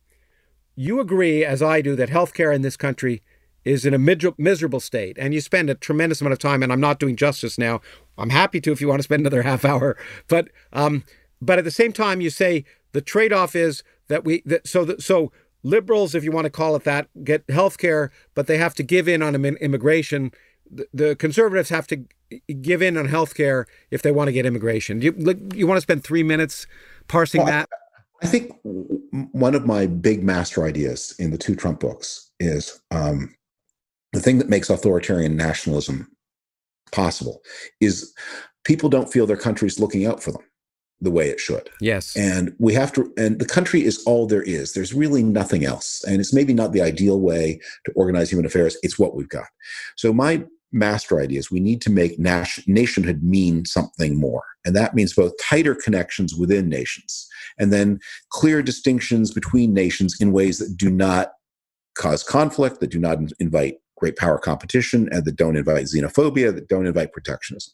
You 0.75 0.99
agree, 0.99 1.43
as 1.43 1.61
I 1.63 1.81
do, 1.81 1.95
that 1.95 2.09
healthcare 2.09 2.53
in 2.53 2.61
this 2.61 2.75
country 2.77 3.23
is 3.65 3.85
in 3.85 3.93
a 3.93 3.99
miserable 4.37 4.79
state, 4.79 5.17
and 5.19 5.33
you 5.33 5.41
spend 5.41 5.69
a 5.69 5.75
tremendous 5.75 6.21
amount 6.21 6.33
of 6.33 6.39
time. 6.39 6.63
And 6.63 6.71
I'm 6.71 6.79
not 6.79 6.99
doing 6.99 7.15
justice 7.15 7.57
now. 7.57 7.81
I'm 8.17 8.29
happy 8.29 8.61
to 8.61 8.71
if 8.71 8.79
you 8.79 8.87
want 8.87 8.99
to 8.99 9.03
spend 9.03 9.21
another 9.21 9.41
half 9.51 9.65
hour, 9.65 9.97
but 10.27 10.49
um, 10.71 11.03
but 11.41 11.57
at 11.57 11.65
the 11.65 11.71
same 11.71 11.91
time, 11.91 12.21
you 12.21 12.29
say 12.29 12.63
the 12.93 13.01
trade-off 13.01 13.55
is 13.55 13.83
that 14.07 14.23
we 14.23 14.41
that 14.45 14.67
so 14.67 14.85
that 14.85 15.01
so 15.01 15.31
liberals, 15.63 16.15
if 16.15 16.23
you 16.23 16.31
want 16.31 16.45
to 16.45 16.51
call 16.51 16.75
it 16.75 16.83
that, 16.83 17.09
get 17.23 17.43
health 17.49 17.77
care, 17.77 18.11
but 18.35 18.47
they 18.47 18.57
have 18.57 18.75
to 18.75 18.83
give 18.83 19.07
in 19.07 19.21
on 19.21 19.35
immigration. 19.35 20.31
The, 20.69 20.87
the 20.93 21.15
conservatives 21.15 21.69
have 21.69 21.87
to 21.87 22.05
give 22.61 22.81
in 22.81 22.97
on 22.97 23.07
health 23.07 23.35
care 23.35 23.67
if 23.91 24.01
they 24.01 24.11
want 24.11 24.27
to 24.27 24.31
get 24.31 24.45
immigration. 24.45 25.01
You 25.01 25.13
you 25.53 25.67
want 25.67 25.77
to 25.77 25.81
spend 25.81 26.03
three 26.03 26.23
minutes 26.23 26.67
parsing 27.07 27.43
well, 27.43 27.51
that? 27.51 27.69
I 28.23 28.27
think 28.27 28.51
one 28.63 29.55
of 29.55 29.65
my 29.65 29.87
big 29.87 30.23
master 30.23 30.63
ideas 30.63 31.15
in 31.19 31.31
the 31.31 31.37
two 31.37 31.55
Trump 31.55 31.79
books 31.79 32.31
is 32.39 32.81
um, 32.91 33.35
the 34.15 34.21
thing 34.21 34.37
that 34.37 34.49
makes 34.49 34.69
authoritarian 34.69 35.35
nationalism 35.35 36.09
possible 36.91 37.41
is 37.81 38.13
people 38.63 38.89
don't 38.89 39.11
feel 39.11 39.27
their 39.27 39.35
country's 39.35 39.79
looking 39.79 40.05
out 40.05 40.23
for 40.23 40.31
them 40.31 40.41
the 41.01 41.11
way 41.11 41.27
it 41.29 41.41
should. 41.41 41.69
Yes. 41.81 42.15
And 42.15 42.55
we 42.57 42.73
have 42.73 42.93
to, 42.93 43.11
and 43.17 43.37
the 43.39 43.45
country 43.45 43.83
is 43.83 44.01
all 44.05 44.25
there 44.25 44.41
is. 44.41 44.73
There's 44.73 44.93
really 44.93 45.21
nothing 45.21 45.65
else. 45.65 46.01
And 46.07 46.21
it's 46.21 46.33
maybe 46.33 46.53
not 46.53 46.71
the 46.71 46.81
ideal 46.81 47.19
way 47.19 47.59
to 47.85 47.91
organize 47.91 48.29
human 48.31 48.45
affairs. 48.45 48.77
It's 48.81 48.97
what 48.97 49.15
we've 49.15 49.27
got. 49.27 49.47
So 49.97 50.13
my 50.13 50.45
master 50.71 51.19
idea 51.19 51.39
is 51.39 51.51
we 51.51 51.59
need 51.59 51.81
to 51.81 51.91
make 51.91 52.17
nationhood 52.17 53.21
mean 53.21 53.65
something 53.65 54.17
more. 54.17 54.43
And 54.63 54.73
that 54.77 54.95
means 54.95 55.13
both 55.13 55.33
tighter 55.43 55.75
connections 55.75 56.33
within 56.33 56.69
nations 56.69 57.27
and 57.59 57.73
then 57.73 57.99
clear 58.29 58.63
distinctions 58.63 59.31
between 59.31 59.73
nations 59.73 60.15
in 60.21 60.31
ways 60.31 60.59
that 60.59 60.77
do 60.77 60.89
not 60.89 61.33
cause 61.95 62.23
conflict, 62.23 62.79
that 62.79 62.91
do 62.91 62.99
not 62.99 63.17
invite 63.39 63.75
great 63.97 64.15
power 64.17 64.37
competition 64.37 65.07
and 65.11 65.25
that 65.25 65.35
don't 65.35 65.55
invite 65.55 65.85
xenophobia, 65.85 66.53
that 66.53 66.67
don't 66.67 66.87
invite 66.87 67.13
protectionism. 67.13 67.73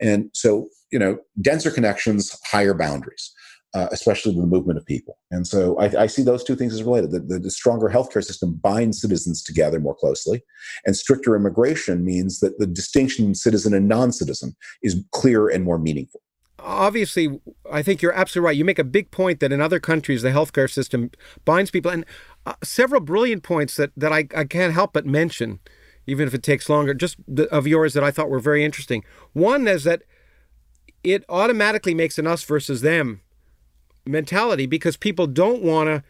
And 0.00 0.30
so, 0.32 0.68
you 0.90 0.98
know, 0.98 1.18
denser 1.40 1.70
connections, 1.70 2.38
higher 2.50 2.74
boundaries. 2.74 3.32
uh, 3.74 3.86
especially 3.92 4.34
with 4.34 4.42
the 4.42 4.48
movement 4.48 4.78
of 4.78 4.86
people. 4.86 5.18
And 5.30 5.46
so 5.46 5.78
I, 5.78 6.02
I 6.02 6.06
see 6.06 6.22
those 6.22 6.42
two 6.42 6.56
things 6.56 6.72
as 6.72 6.82
related. 6.82 7.10
The, 7.10 7.20
the, 7.20 7.38
the, 7.38 7.50
stronger 7.50 7.88
healthcare 7.88 8.24
system 8.24 8.54
binds 8.54 9.00
citizens 9.00 9.42
together 9.42 9.78
more 9.78 9.94
closely, 9.94 10.42
and 10.86 10.96
stricter 10.96 11.36
immigration 11.36 12.04
means 12.04 12.40
that 12.40 12.58
the 12.58 12.66
distinction 12.66 13.26
in 13.26 13.34
citizen 13.34 13.74
and 13.74 13.86
non 13.86 14.12
citizen 14.12 14.56
is 14.82 15.04
clearer 15.12 15.48
and 15.48 15.64
more 15.64 15.78
meaningful. 15.78 16.22
Obviously, 16.60 17.40
I 17.70 17.82
think 17.82 18.02
you're 18.02 18.12
absolutely 18.12 18.46
right. 18.46 18.56
You 18.56 18.64
make 18.64 18.80
a 18.80 18.84
big 18.84 19.10
point 19.10 19.40
that 19.40 19.52
in 19.52 19.60
other 19.60 19.78
countries, 19.78 20.22
the 20.22 20.30
healthcare 20.30 20.70
system 20.70 21.10
binds 21.44 21.70
people, 21.70 21.90
and 21.90 22.04
Uh, 22.48 22.54
several 22.64 23.02
brilliant 23.02 23.42
points 23.42 23.76
that, 23.76 23.90
that 23.94 24.10
I, 24.10 24.26
I 24.34 24.44
can't 24.44 24.72
help 24.72 24.94
but 24.94 25.04
mention, 25.04 25.58
even 26.06 26.26
if 26.26 26.32
it 26.32 26.42
takes 26.42 26.70
longer, 26.70 26.94
just 26.94 27.16
the, 27.28 27.46
of 27.54 27.66
yours 27.66 27.92
that 27.92 28.02
I 28.02 28.10
thought 28.10 28.30
were 28.30 28.40
very 28.40 28.64
interesting. 28.64 29.04
One 29.34 29.68
is 29.68 29.84
that 29.84 30.02
it 31.04 31.24
automatically 31.28 31.92
makes 31.92 32.18
an 32.18 32.26
us 32.26 32.42
versus 32.42 32.80
them 32.80 33.20
mentality 34.06 34.64
because 34.64 34.96
people 34.96 35.26
don't 35.26 35.62
want 35.62 35.88
to 35.88 36.02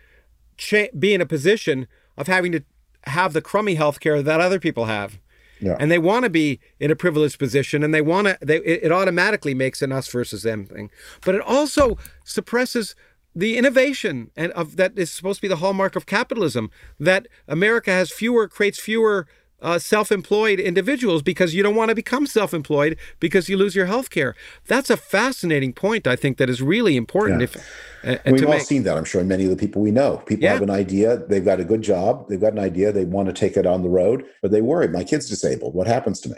cha- 0.57 0.97
be 0.97 1.13
in 1.13 1.21
a 1.21 1.27
position 1.27 1.89
of 2.17 2.29
having 2.29 2.53
to 2.53 2.63
have 3.07 3.33
the 3.33 3.43
crummy 3.43 3.75
health 3.75 3.99
care 3.99 4.23
that 4.23 4.41
other 4.41 4.61
people 4.61 4.85
have. 4.85 5.19
Yeah. 5.61 5.77
And 5.81 5.91
they 5.91 5.99
want 5.99 6.23
to 6.23 6.31
be 6.31 6.61
in 6.79 6.93
a 6.93 6.95
privileged 6.95 7.37
position 7.41 7.83
and 7.83 7.93
they 7.93 8.01
want 8.01 8.29
to, 8.29 8.39
they, 8.41 8.59
it 8.59 8.93
automatically 8.93 9.55
makes 9.55 9.83
an 9.83 9.91
us 9.91 10.07
versus 10.07 10.45
them 10.45 10.67
thing. 10.67 10.89
But 11.25 11.35
it 11.35 11.41
also 11.41 11.99
suppresses 12.25 12.95
the 13.39 13.57
innovation 13.57 14.33
and 14.35 14.51
of 14.53 14.75
that 14.75 14.99
is 14.99 15.13
supposed 15.13 15.37
to 15.37 15.43
be 15.43 15.49
the 15.49 15.57
hallmark 15.57 15.95
of 15.95 16.07
capitalism 16.07 16.73
that 16.99 17.29
America 17.47 17.93
has 17.93 18.11
fewer, 18.11 18.49
creates 18.49 18.81
fewer 18.81 19.29
uh, 19.63 19.79
self-employed 19.79 20.59
individuals 20.59 21.23
because 21.23 21.55
you 21.55 21.63
don't 21.63 21.77
want 21.77 21.89
to 21.89 21.95
become 21.95 22.27
self-employed 22.27 22.97
because 23.21 23.49
you 23.49 23.57
lose 23.57 23.77
your 23.77 23.87
health 23.87 24.11
care. 24.11 24.35
That's 24.67 24.91
a 24.91 24.97
fascinating 24.97 25.73
point. 25.73 26.09
I 26.09 26.17
think 26.17 26.37
that 26.39 26.51
is 26.51 26.61
really 26.61 26.97
important. 26.97 27.41
Yeah. 27.41 27.45
If 27.45 28.27
uh, 28.27 28.33
we've 28.33 28.45
all 28.45 28.55
make... 28.55 28.63
seen 28.63 28.83
that, 28.83 28.97
I'm 28.97 29.05
sure, 29.05 29.23
many 29.23 29.45
of 29.45 29.51
the 29.51 29.57
people 29.57 29.83
we 29.83 29.93
know. 29.93 30.17
People 30.27 30.43
yeah. 30.43 30.55
have 30.55 30.63
an 30.63 30.71
idea, 30.71 31.19
they've 31.29 31.45
got 31.45 31.61
a 31.61 31.65
good 31.65 31.83
job, 31.83 32.29
they've 32.29 32.41
got 32.41 32.55
an 32.55 32.59
idea, 32.59 32.91
they 32.91 33.05
want 33.05 33.29
to 33.29 33.33
take 33.33 33.57
it 33.57 33.67
on 33.67 33.83
the 33.83 33.89
road, 33.89 34.25
but 34.43 34.51
they 34.51 34.63
worry, 34.63 34.89
my 34.89 35.05
kid's 35.05 35.29
disabled. 35.29 35.75
What 35.75 35.87
happens 35.87 36.21
to 36.23 36.29
me? 36.31 36.37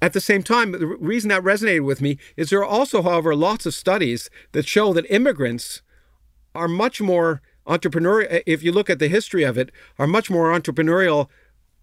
At 0.00 0.12
the 0.12 0.20
same 0.20 0.42
time, 0.42 0.72
the 0.72 0.86
reason 0.86 1.28
that 1.28 1.44
resonated 1.44 1.84
with 1.84 2.00
me 2.00 2.18
is 2.36 2.50
there 2.50 2.58
are 2.58 2.64
also, 2.64 3.02
however, 3.02 3.36
lots 3.36 3.64
of 3.64 3.74
studies 3.74 4.28
that 4.50 4.66
show 4.66 4.92
that 4.92 5.06
immigrants 5.08 5.82
are 6.54 6.68
much 6.68 7.00
more 7.00 7.42
entrepreneurial. 7.66 8.26
Eh, 8.30 8.42
if 8.46 8.62
you 8.62 8.72
look 8.72 8.90
at 8.90 8.98
the 8.98 9.08
history 9.08 9.42
of 9.42 9.56
it, 9.58 9.70
are 9.98 10.06
much 10.06 10.30
more 10.30 10.52
entrepreneurial 10.52 11.28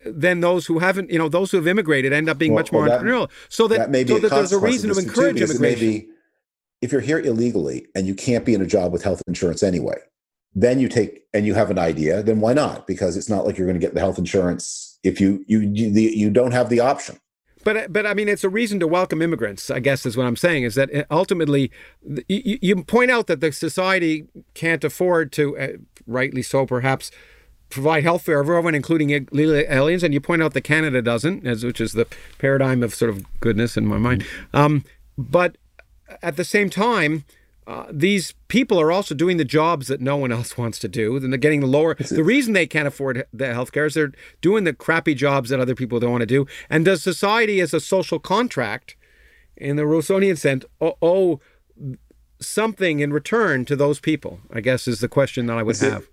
than 0.06 0.40
those 0.40 0.66
who 0.66 0.80
haven't, 0.80 1.10
you 1.10 1.18
know, 1.18 1.30
those 1.30 1.52
who 1.52 1.58
have 1.58 1.68
immigrated 1.68 2.14
end 2.14 2.30
up 2.30 2.38
being 2.38 2.54
well, 2.54 2.64
much 2.64 2.72
more 2.72 2.84
well, 2.84 3.00
entrepreneurial. 3.00 3.30
So 3.50 3.68
that, 3.68 3.78
that, 3.78 3.90
may 3.90 4.04
be 4.04 4.14
so 4.14 4.20
that 4.20 4.32
there's 4.32 4.54
a 4.54 4.60
reason 4.60 4.94
to 4.94 5.00
encourage 5.00 5.38
too, 5.38 5.44
immigration. 5.44 5.62
Maybe 5.62 6.08
if 6.82 6.92
you're 6.92 7.02
here 7.02 7.20
illegally 7.20 7.88
and 7.96 8.08
you 8.08 8.16
can't 8.16 8.46
be 8.46 8.54
in 8.54 8.62
a 8.62 8.68
job 8.68 8.94
with 8.94 9.04
health 9.04 9.22
insurance 9.28 9.64
anyway, 9.64 9.98
then 10.56 10.80
you 10.80 10.88
take 10.88 11.24
and 11.34 11.46
you 11.46 11.54
have 11.54 11.70
an 11.70 11.78
idea, 11.78 12.24
then 12.24 12.40
why 12.40 12.54
not? 12.54 12.88
Because 12.88 13.18
it's 13.18 13.30
not 13.30 13.46
like 13.46 13.58
you're 13.58 13.68
going 13.68 13.80
to 13.80 13.86
get 13.86 13.94
the 13.94 14.00
health 14.00 14.18
insurance 14.18 14.98
if 15.04 15.22
you 15.22 15.44
you 15.48 15.60
you, 15.60 15.90
you 15.90 16.30
don't 16.30 16.52
have 16.52 16.70
the 16.70 16.80
option. 16.80 17.18
But 17.70 17.94
but 17.94 18.08
I 18.08 18.16
mean, 18.16 18.28
it's 18.28 18.44
a 18.44 18.50
reason 18.50 18.80
to 18.80 18.88
welcome 18.88 19.22
immigrants. 19.22 19.70
I 19.70 19.80
guess 19.80 20.04
is 20.04 20.18
what 20.18 20.26
I'm 20.26 20.36
saying. 20.36 20.64
Is 20.64 20.74
that 20.74 20.92
uh, 20.92 21.04
ultimately, 21.12 21.70
you, 22.28 22.58
you 22.64 22.84
point 22.84 23.12
out 23.12 23.28
that 23.28 23.42
the 23.42 23.52
society 23.52 24.26
can't 24.56 24.84
afford 24.84 25.32
to, 25.34 25.56
uh, 25.56 25.68
rightly 26.08 26.42
so, 26.42 26.66
perhaps 26.66 27.12
provide 27.70 28.02
health 28.02 28.26
care 28.26 28.44
for 28.44 28.56
everyone, 28.56 28.74
including 28.74 29.12
aliens. 29.12 30.02
And 30.02 30.16
you 30.16 30.20
point 30.20 30.42
out 30.42 30.56
that 30.56 30.62
Canada 30.62 31.04
doesn't, 31.04 31.46
as 31.46 31.64
which 31.64 31.80
is 31.80 31.94
the 31.94 32.08
paradigm 32.40 32.82
of 32.82 32.96
sort 32.96 33.12
of 33.12 33.40
goodness 33.40 33.78
in 33.78 33.86
my 33.86 34.00
mind. 34.00 34.26
Um, 34.52 34.84
but 35.16 35.60
at 36.24 36.38
the 36.38 36.44
same 36.44 36.72
time, 36.72 37.24
uh, 37.70 37.86
these 37.92 38.34
people 38.48 38.82
are 38.82 38.92
also 38.92 39.14
doing 39.14 39.38
the 39.38 39.46
jobs 39.46 39.88
that 39.90 40.02
no 40.02 40.18
one 40.18 40.32
else 40.32 40.58
wants 40.58 40.80
to 40.80 40.88
do. 40.88 41.16
And 41.16 41.32
they're 41.32 41.38
getting 41.38 41.62
the 41.62 41.68
lower. 41.68 41.96
The 42.10 42.24
reason 42.24 42.54
they 42.54 42.66
can't 42.66 42.88
afford 42.88 43.26
the 43.32 43.46
healthcare 43.46 43.86
is 43.86 43.94
they're 43.94 44.12
doing 44.42 44.64
the 44.64 44.74
crappy 44.74 45.14
jobs 45.14 45.52
that 45.52 45.60
other 45.60 45.76
people 45.76 46.00
don't 46.00 46.12
want 46.12 46.22
to 46.22 46.26
do. 46.26 46.48
And 46.70 46.84
does 46.84 47.04
society, 47.04 47.62
as 47.62 47.74
a 47.74 47.80
social 47.80 48.18
contract, 48.18 48.96
in 49.56 49.76
the 49.76 49.84
Rousseauian 49.84 50.38
sense, 50.38 50.66
owe 50.82 51.40
something 52.42 53.00
in 53.00 53.14
return 53.14 53.64
to 53.66 53.76
those 53.76 54.00
people? 54.00 54.40
I 54.52 54.62
guess 54.62 54.88
is 54.88 55.00
the 55.00 55.08
question 55.08 55.46
that 55.46 55.58
I 55.58 55.64
would 55.64 55.78
have. 55.78 56.04
It, 56.04 56.10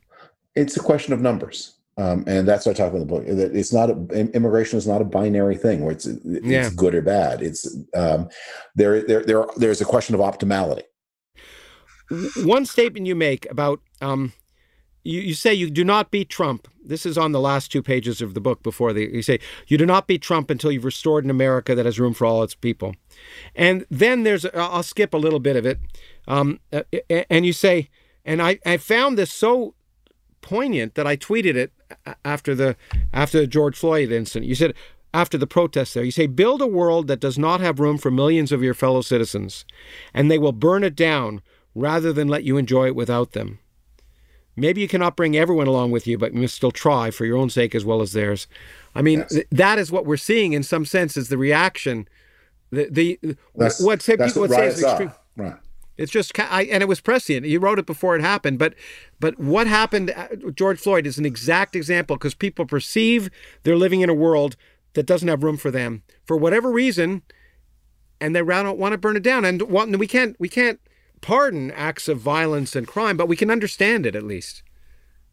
it's 0.55 0.77
a 0.77 0.81
question 0.81 1.15
of 1.15 1.21
numbers. 1.21 1.79
Um, 1.97 2.25
and 2.27 2.47
that's 2.47 2.67
what 2.67 2.79
I 2.79 2.85
talk 2.85 2.93
about 2.93 3.01
in 3.01 3.07
the 3.07 3.15
book. 3.15 3.25
It's 3.55 3.73
not 3.73 3.89
a, 3.89 4.31
immigration 4.37 4.77
is 4.77 4.87
not 4.87 5.01
a 5.01 5.05
binary 5.05 5.57
thing 5.57 5.81
where 5.81 5.93
it's 5.93 6.05
it's 6.05 6.47
yeah. 6.47 6.69
good 6.77 6.95
or 6.95 7.01
bad. 7.01 7.41
It's 7.41 7.75
um, 7.95 8.29
there 8.75 9.03
there 9.03 9.25
there 9.25 9.47
there's 9.57 9.81
a 9.81 9.87
question 9.87 10.15
of 10.15 10.21
optimality. 10.21 10.83
One 12.45 12.67
statement 12.67 13.07
you 13.07 13.15
make 13.15 13.51
about 13.51 13.81
um, 14.01 14.33
you, 15.07 15.21
you 15.21 15.35
say 15.35 15.55
you 15.55 15.71
do 15.71 15.85
not 15.85 16.11
beat 16.11 16.29
Trump. 16.29 16.69
This 16.85 17.07
is 17.07 17.17
on 17.17 17.33
the 17.33 17.41
last 17.41 17.71
two 17.71 17.83
pages 17.83 18.21
of 18.21 18.35
the 18.35 18.41
book. 18.41 18.63
Before 18.63 18.93
the 18.93 19.11
you 19.13 19.23
say 19.23 19.39
you 19.67 19.79
do 19.79 19.87
not 19.87 20.07
beat 20.07 20.23
Trump 20.23 20.51
until 20.51 20.71
you've 20.73 20.85
restored 20.85 21.25
an 21.25 21.31
America 21.31 21.75
that 21.75 21.87
has 21.87 21.99
room 21.99 22.15
for 22.15 22.25
all 22.25 22.43
its 22.43 22.55
people, 22.55 22.95
and 23.55 23.87
then 23.91 24.25
there's 24.25 24.45
I'll 24.47 24.83
skip 24.83 25.15
a 25.15 25.19
little 25.19 25.41
bit 25.41 25.57
of 25.57 25.67
it, 25.67 25.81
um, 26.29 26.61
and 27.31 27.47
you 27.47 27.53
say, 27.53 27.89
and 28.25 28.43
I 28.43 28.59
I 28.67 28.77
found 28.77 29.17
this 29.17 29.33
so 29.33 29.75
poignant 30.43 30.95
that 30.95 31.07
I 31.07 31.17
tweeted 31.17 31.57
it 31.57 31.73
after 32.25 32.55
the 32.55 32.77
after 33.13 33.41
the 33.41 33.47
George 33.47 33.77
Floyd 33.77 34.13
incident. 34.13 34.49
You 34.49 34.55
said 34.55 34.75
after 35.13 35.39
the 35.39 35.47
protests 35.47 35.95
there, 35.95 36.05
you 36.05 36.11
say 36.11 36.27
build 36.27 36.61
a 36.61 36.67
world 36.67 37.09
that 37.09 37.21
does 37.21 37.39
not 37.39 37.61
have 37.61 37.81
room 37.81 37.99
for 37.99 38.11
millions 38.11 38.53
of 38.53 38.63
your 38.63 38.75
fellow 38.75 39.03
citizens, 39.03 39.65
and 40.13 40.31
they 40.31 40.39
will 40.39 40.53
burn 40.53 40.85
it 40.85 40.95
down 40.95 41.43
rather 41.77 42.11
than 42.13 42.27
let 42.27 42.43
you 42.43 42.57
enjoy 42.57 42.87
it 42.87 42.97
without 42.97 43.33
them. 43.33 43.59
Maybe 44.57 44.81
you 44.81 44.89
cannot 44.89 45.17
bring 45.17 45.37
everyone 45.37 45.67
along 45.67 45.91
with 45.91 46.07
you, 46.07 46.17
but 46.17 46.33
you 46.33 46.41
must 46.41 46.55
still 46.55 46.71
try 46.71 47.11
for 47.11 47.27
your 47.27 47.37
own 47.37 47.51
sake 47.51 47.75
as 47.75 47.85
well 47.85 48.01
as 48.01 48.15
theirs. 48.15 48.47
I 48.95 49.03
mean, 49.03 49.19
yes. 49.19 49.33
th- 49.33 49.47
that 49.51 49.79
is 49.79 49.93
what 49.93 50.07
we're 50.07 50.17
seeing 50.17 50.55
in 50.55 50.63
some 50.63 50.87
sense 50.87 51.19
is 51.19 51.29
the 51.29 51.37
reaction. 51.37 52.09
The 52.71 52.89
the 52.91 53.37
that's, 53.55 53.81
what 53.83 54.01
say 54.01 54.17
people 54.17 54.41
would 54.41 54.51
say 54.51 54.69
is 54.69 54.83
extreme. 54.83 55.13
Right. 55.37 55.57
It's 55.99 56.11
just, 56.11 56.39
I, 56.39 56.65
and 56.65 56.83
it 56.83 56.89
was 56.89 57.01
prescient. 57.01 57.47
You 57.47 57.59
wrote 57.59 57.79
it 57.79 57.87
before 57.87 58.17
it 58.17 58.23
happened, 58.23 58.59
but, 58.59 58.75
but 59.19 59.39
what 59.39 59.67
happened? 59.67 60.13
Uh, 60.15 60.51
George 60.55 60.79
Floyd 60.79 61.07
is 61.07 61.17
an 61.19 61.25
exact 61.25 61.75
example 61.75 62.17
because 62.17 62.35
people 62.35 62.67
perceive 62.67 63.31
they're 63.63 63.77
living 63.77 64.03
in 64.03 64.11
a 64.11 64.15
world 64.15 64.57
that 64.93 65.07
doesn't 65.07 65.29
have 65.29 65.43
room 65.43 65.57
for 65.57 65.71
them 65.71 66.03
for 66.25 66.37
whatever 66.37 66.71
reason, 66.71 67.23
and 68.21 68.35
they 68.35 68.43
don't 68.43 68.79
want 68.79 68.93
to 68.93 68.99
burn 68.99 69.17
it 69.17 69.23
down. 69.23 69.45
And 69.47 69.63
we 69.99 70.07
can't, 70.07 70.37
we 70.39 70.51
can't 70.51 70.81
pardon 71.21 71.71
acts 71.73 72.09
of 72.09 72.19
violence 72.19 72.77
and 72.77 72.87
crime, 72.87 73.17
but 73.17 73.29
we 73.29 73.37
can 73.37 73.51
understand 73.51 74.07
it 74.07 74.15
at 74.15 74.23
least. 74.23 74.63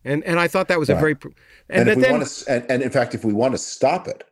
And 0.05 0.23
and 0.23 0.39
I 0.39 0.47
thought 0.47 0.67
that 0.67 0.79
was 0.79 0.89
right. 0.89 0.97
a 0.97 0.99
very, 0.99 1.15
and, 1.69 1.87
and 1.87 1.89
if 1.89 1.95
we 1.95 2.01
then, 2.01 2.11
want 2.11 2.27
to, 2.27 2.51
and, 2.51 2.65
and 2.69 2.83
in 2.83 2.89
fact, 2.89 3.15
if 3.15 3.23
we 3.23 3.33
want 3.33 3.53
to 3.53 3.57
stop 3.57 4.07
it, 4.07 4.23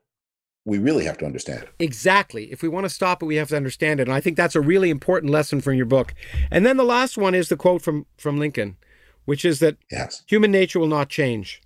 we 0.66 0.78
really 0.78 1.06
have 1.06 1.18
to 1.20 1.26
understand 1.26 1.64
it. 1.64 1.70
Exactly. 1.80 2.52
If 2.52 2.62
we 2.62 2.70
want 2.70 2.86
to 2.86 2.90
stop 2.90 3.24
it, 3.24 3.26
we 3.26 3.38
have 3.38 3.50
to 3.50 3.56
understand 3.56 4.00
it. 4.00 4.08
And 4.08 4.14
I 4.14 4.22
think 4.22 4.38
that's 4.38 4.56
a 4.56 4.62
really 4.62 4.90
important 4.90 5.32
lesson 5.32 5.62
from 5.62 5.76
your 5.76 5.86
book. 5.86 6.14
And 6.52 6.66
then 6.66 6.78
the 6.78 6.84
last 6.84 7.18
one 7.18 7.34
is 7.34 7.50
the 7.50 7.58
quote 7.58 7.82
from, 7.82 8.06
from 8.18 8.38
Lincoln, 8.38 8.78
which 9.26 9.44
is 9.44 9.60
that 9.60 9.78
yes. 9.90 10.24
human 10.28 10.52
nature 10.52 10.80
will 10.80 10.88
not 10.88 11.10
change. 11.10 11.62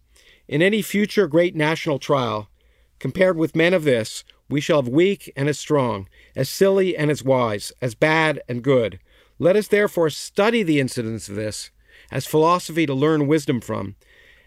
In 0.47 0.61
any 0.61 0.81
future 0.81 1.27
great 1.27 1.55
national 1.55 1.99
trial, 1.99 2.47
compared 2.99 3.37
with 3.37 3.55
men 3.55 3.73
of 3.73 3.83
this, 3.83 4.23
we 4.47 4.61
shall 4.61 4.81
have 4.81 4.87
weak 4.87 5.31
and 5.35 5.49
as 5.49 5.59
strong, 5.59 6.07
as 6.35 6.47
silly 6.47 6.95
and 6.95 7.11
as 7.11 7.23
wise, 7.23 7.73
as 7.81 7.95
bad 7.95 8.41
and 8.47 8.63
good. 8.63 8.99
Let 9.37 9.55
us 9.55 9.67
therefore 9.67 10.09
study 10.09 10.63
the 10.63 10.79
incidents 10.79 11.29
of 11.29 11.35
this 11.35 11.71
as 12.11 12.25
philosophy 12.25 12.85
to 12.85 12.93
learn 12.93 13.27
wisdom 13.27 13.61
from, 13.61 13.95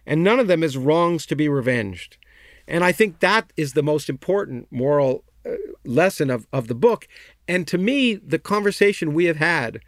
and 0.06 0.22
none 0.24 0.40
of 0.40 0.46
them 0.46 0.62
as 0.62 0.76
wrongs 0.76 1.26
to 1.26 1.36
be 1.36 1.48
revenged 1.48 2.16
and 2.68 2.84
I 2.84 2.92
think 2.92 3.20
that 3.20 3.52
is 3.56 3.72
the 3.72 3.82
most 3.82 4.08
important 4.08 4.68
moral 4.70 5.24
uh, 5.44 5.54
lesson 5.84 6.30
of, 6.30 6.46
of 6.52 6.68
the 6.68 6.74
book. 6.74 7.08
And 7.48 7.66
to 7.66 7.78
me, 7.78 8.14
the 8.14 8.38
conversation 8.38 9.14
we 9.14 9.24
have 9.24 9.38
had 9.38 9.80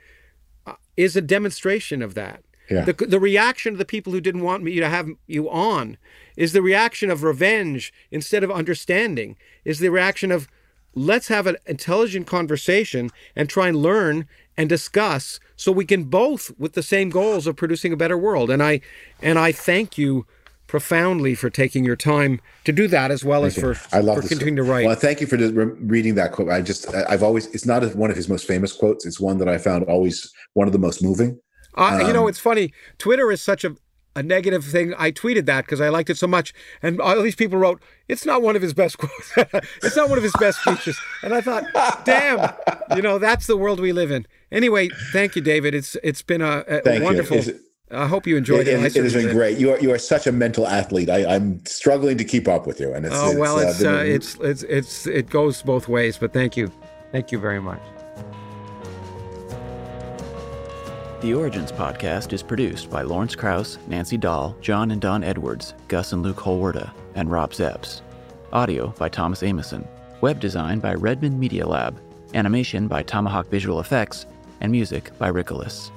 uh, 0.66 0.74
is 0.96 1.14
a 1.14 1.20
demonstration 1.20 2.02
of 2.02 2.14
that. 2.14 2.42
Yeah. 2.70 2.84
The, 2.84 2.92
the 2.92 3.20
reaction 3.20 3.74
of 3.74 3.78
the 3.78 3.84
people 3.84 4.12
who 4.12 4.20
didn't 4.20 4.42
want 4.42 4.62
me 4.62 4.76
to 4.76 4.88
have 4.88 5.08
you 5.26 5.50
on 5.50 5.98
is 6.36 6.52
the 6.52 6.62
reaction 6.62 7.10
of 7.10 7.22
revenge 7.22 7.92
instead 8.10 8.42
of 8.42 8.50
understanding, 8.50 9.36
is 9.64 9.80
the 9.80 9.90
reaction 9.90 10.32
of 10.32 10.48
let's 10.94 11.28
have 11.28 11.46
an 11.46 11.56
intelligent 11.66 12.26
conversation 12.26 13.10
and 13.36 13.48
try 13.48 13.68
and 13.68 13.76
learn 13.76 14.26
and 14.60 14.68
discuss 14.68 15.40
so 15.56 15.72
we 15.72 15.86
can 15.86 16.04
both 16.04 16.52
with 16.58 16.74
the 16.74 16.82
same 16.82 17.08
goals 17.08 17.46
of 17.46 17.56
producing 17.56 17.94
a 17.94 17.96
better 17.96 18.18
world. 18.18 18.50
And 18.50 18.62
I 18.62 18.82
and 19.22 19.38
I 19.38 19.52
thank 19.52 19.96
you 19.96 20.26
profoundly 20.66 21.34
for 21.34 21.48
taking 21.48 21.82
your 21.82 21.96
time 21.96 22.42
to 22.64 22.72
do 22.72 22.86
that 22.86 23.10
as 23.10 23.24
well 23.24 23.40
thank 23.40 23.56
as 23.56 23.56
you. 23.56 23.74
for, 23.74 23.96
I 23.96 24.00
love 24.00 24.20
for 24.20 24.28
continuing 24.28 24.56
to 24.56 24.62
write. 24.62 24.86
Well, 24.86 24.94
thank 24.94 25.22
you 25.22 25.26
for 25.26 25.36
reading 25.38 26.14
that 26.16 26.32
quote. 26.32 26.50
I 26.50 26.60
just, 26.60 26.94
I've 26.94 27.22
always, 27.22 27.46
it's 27.54 27.64
not 27.64 27.82
one 27.96 28.10
of 28.10 28.16
his 28.16 28.28
most 28.28 28.46
famous 28.46 28.72
quotes. 28.72 29.06
It's 29.06 29.18
one 29.18 29.38
that 29.38 29.48
I 29.48 29.56
found 29.56 29.84
always 29.84 30.30
one 30.52 30.68
of 30.68 30.72
the 30.72 30.78
most 30.78 31.02
moving. 31.02 31.40
Uh, 31.76 31.98
um, 32.00 32.06
you 32.06 32.12
know, 32.12 32.24
um, 32.24 32.28
it's 32.28 32.38
funny. 32.38 32.72
Twitter 32.98 33.32
is 33.32 33.40
such 33.40 33.64
a, 33.64 33.74
a 34.14 34.22
negative 34.22 34.64
thing. 34.64 34.94
I 34.98 35.10
tweeted 35.10 35.46
that 35.46 35.64
because 35.64 35.80
I 35.80 35.88
liked 35.88 36.10
it 36.10 36.18
so 36.18 36.26
much, 36.26 36.52
and 36.82 37.00
all 37.00 37.20
these 37.22 37.36
people 37.36 37.58
wrote, 37.58 37.80
"It's 38.08 38.26
not 38.26 38.42
one 38.42 38.56
of 38.56 38.62
his 38.62 38.74
best 38.74 38.98
quotes. 39.02 39.32
it's 39.82 39.96
not 39.96 40.08
one 40.08 40.18
of 40.18 40.24
his 40.24 40.34
best 40.38 40.60
speeches." 40.60 41.00
And 41.22 41.32
I 41.32 41.40
thought, 41.40 41.64
"Damn, 42.04 42.52
you 42.96 43.02
know, 43.02 43.18
that's 43.18 43.46
the 43.46 43.56
world 43.56 43.80
we 43.80 43.92
live 43.92 44.10
in." 44.10 44.26
Anyway, 44.52 44.88
thank 45.12 45.36
you, 45.36 45.42
David. 45.42 45.74
It's 45.74 45.96
it's 46.02 46.22
been 46.22 46.42
a, 46.42 46.64
a 46.84 47.00
wonderful. 47.00 47.40
I 47.92 48.06
hope 48.06 48.26
you 48.26 48.36
enjoyed 48.36 48.68
it. 48.68 48.74
It, 48.74 48.84
it, 48.84 48.96
it 48.96 49.02
has 49.04 49.14
been 49.14 49.26
did. 49.26 49.34
great. 49.34 49.58
You 49.58 49.72
are 49.72 49.78
you 49.80 49.92
are 49.92 49.98
such 49.98 50.26
a 50.26 50.32
mental 50.32 50.66
athlete. 50.66 51.10
I, 51.10 51.34
am 51.34 51.64
struggling 51.66 52.18
to 52.18 52.24
keep 52.24 52.46
up 52.46 52.66
with 52.66 52.80
you, 52.80 52.92
and 52.92 53.04
it's 53.04 53.14
oh 53.16 53.36
well, 53.38 53.58
it's 53.58 53.82
uh, 53.82 54.02
it's, 54.04 54.38
uh, 54.38 54.44
it's 54.44 54.62
it's 54.64 55.06
it 55.06 55.30
goes 55.30 55.62
both 55.62 55.88
ways. 55.88 56.16
But 56.18 56.32
thank 56.32 56.56
you, 56.56 56.70
thank 57.12 57.32
you 57.32 57.38
very 57.38 57.60
much. 57.60 57.80
The 61.20 61.34
Origins 61.34 61.70
podcast 61.70 62.32
is 62.32 62.42
produced 62.42 62.90
by 62.90 63.02
Lawrence 63.02 63.34
Krauss, 63.34 63.76
Nancy 63.88 64.16
Dahl, 64.16 64.56
John 64.62 64.90
and 64.90 65.02
Don 65.02 65.22
Edwards, 65.22 65.74
Gus 65.88 66.12
and 66.12 66.22
Luke 66.22 66.38
Holwerda, 66.38 66.92
and 67.14 67.30
Rob 67.30 67.52
Zepps. 67.52 68.00
Audio 68.52 68.88
by 68.98 69.08
Thomas 69.08 69.42
Amoson. 69.42 69.86
Web 70.22 70.40
design 70.40 70.78
by 70.78 70.94
Redmond 70.94 71.38
Media 71.38 71.66
Lab. 71.66 72.00
Animation 72.34 72.88
by 72.88 73.02
Tomahawk 73.02 73.50
Visual 73.50 73.80
Effects. 73.80 74.26
And 74.60 74.70
music 74.70 75.16
by 75.18 75.30
Rickolas. 75.30 75.90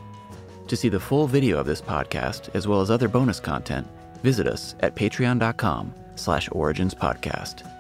To 0.68 0.76
see 0.76 0.90
the 0.90 1.00
full 1.00 1.28
video 1.28 1.60
of 1.60 1.66
this 1.66 1.82
podcast, 1.82 2.54
as 2.56 2.68
well 2.68 2.82
as 2.82 2.90
other 2.90 3.08
bonus 3.08 3.40
content, 3.40 3.88
visit 4.24 4.48
us 4.48 4.76
at 4.80 4.96
patreon.com 4.96 5.94
slash 6.16 6.50
originspodcast. 6.50 7.73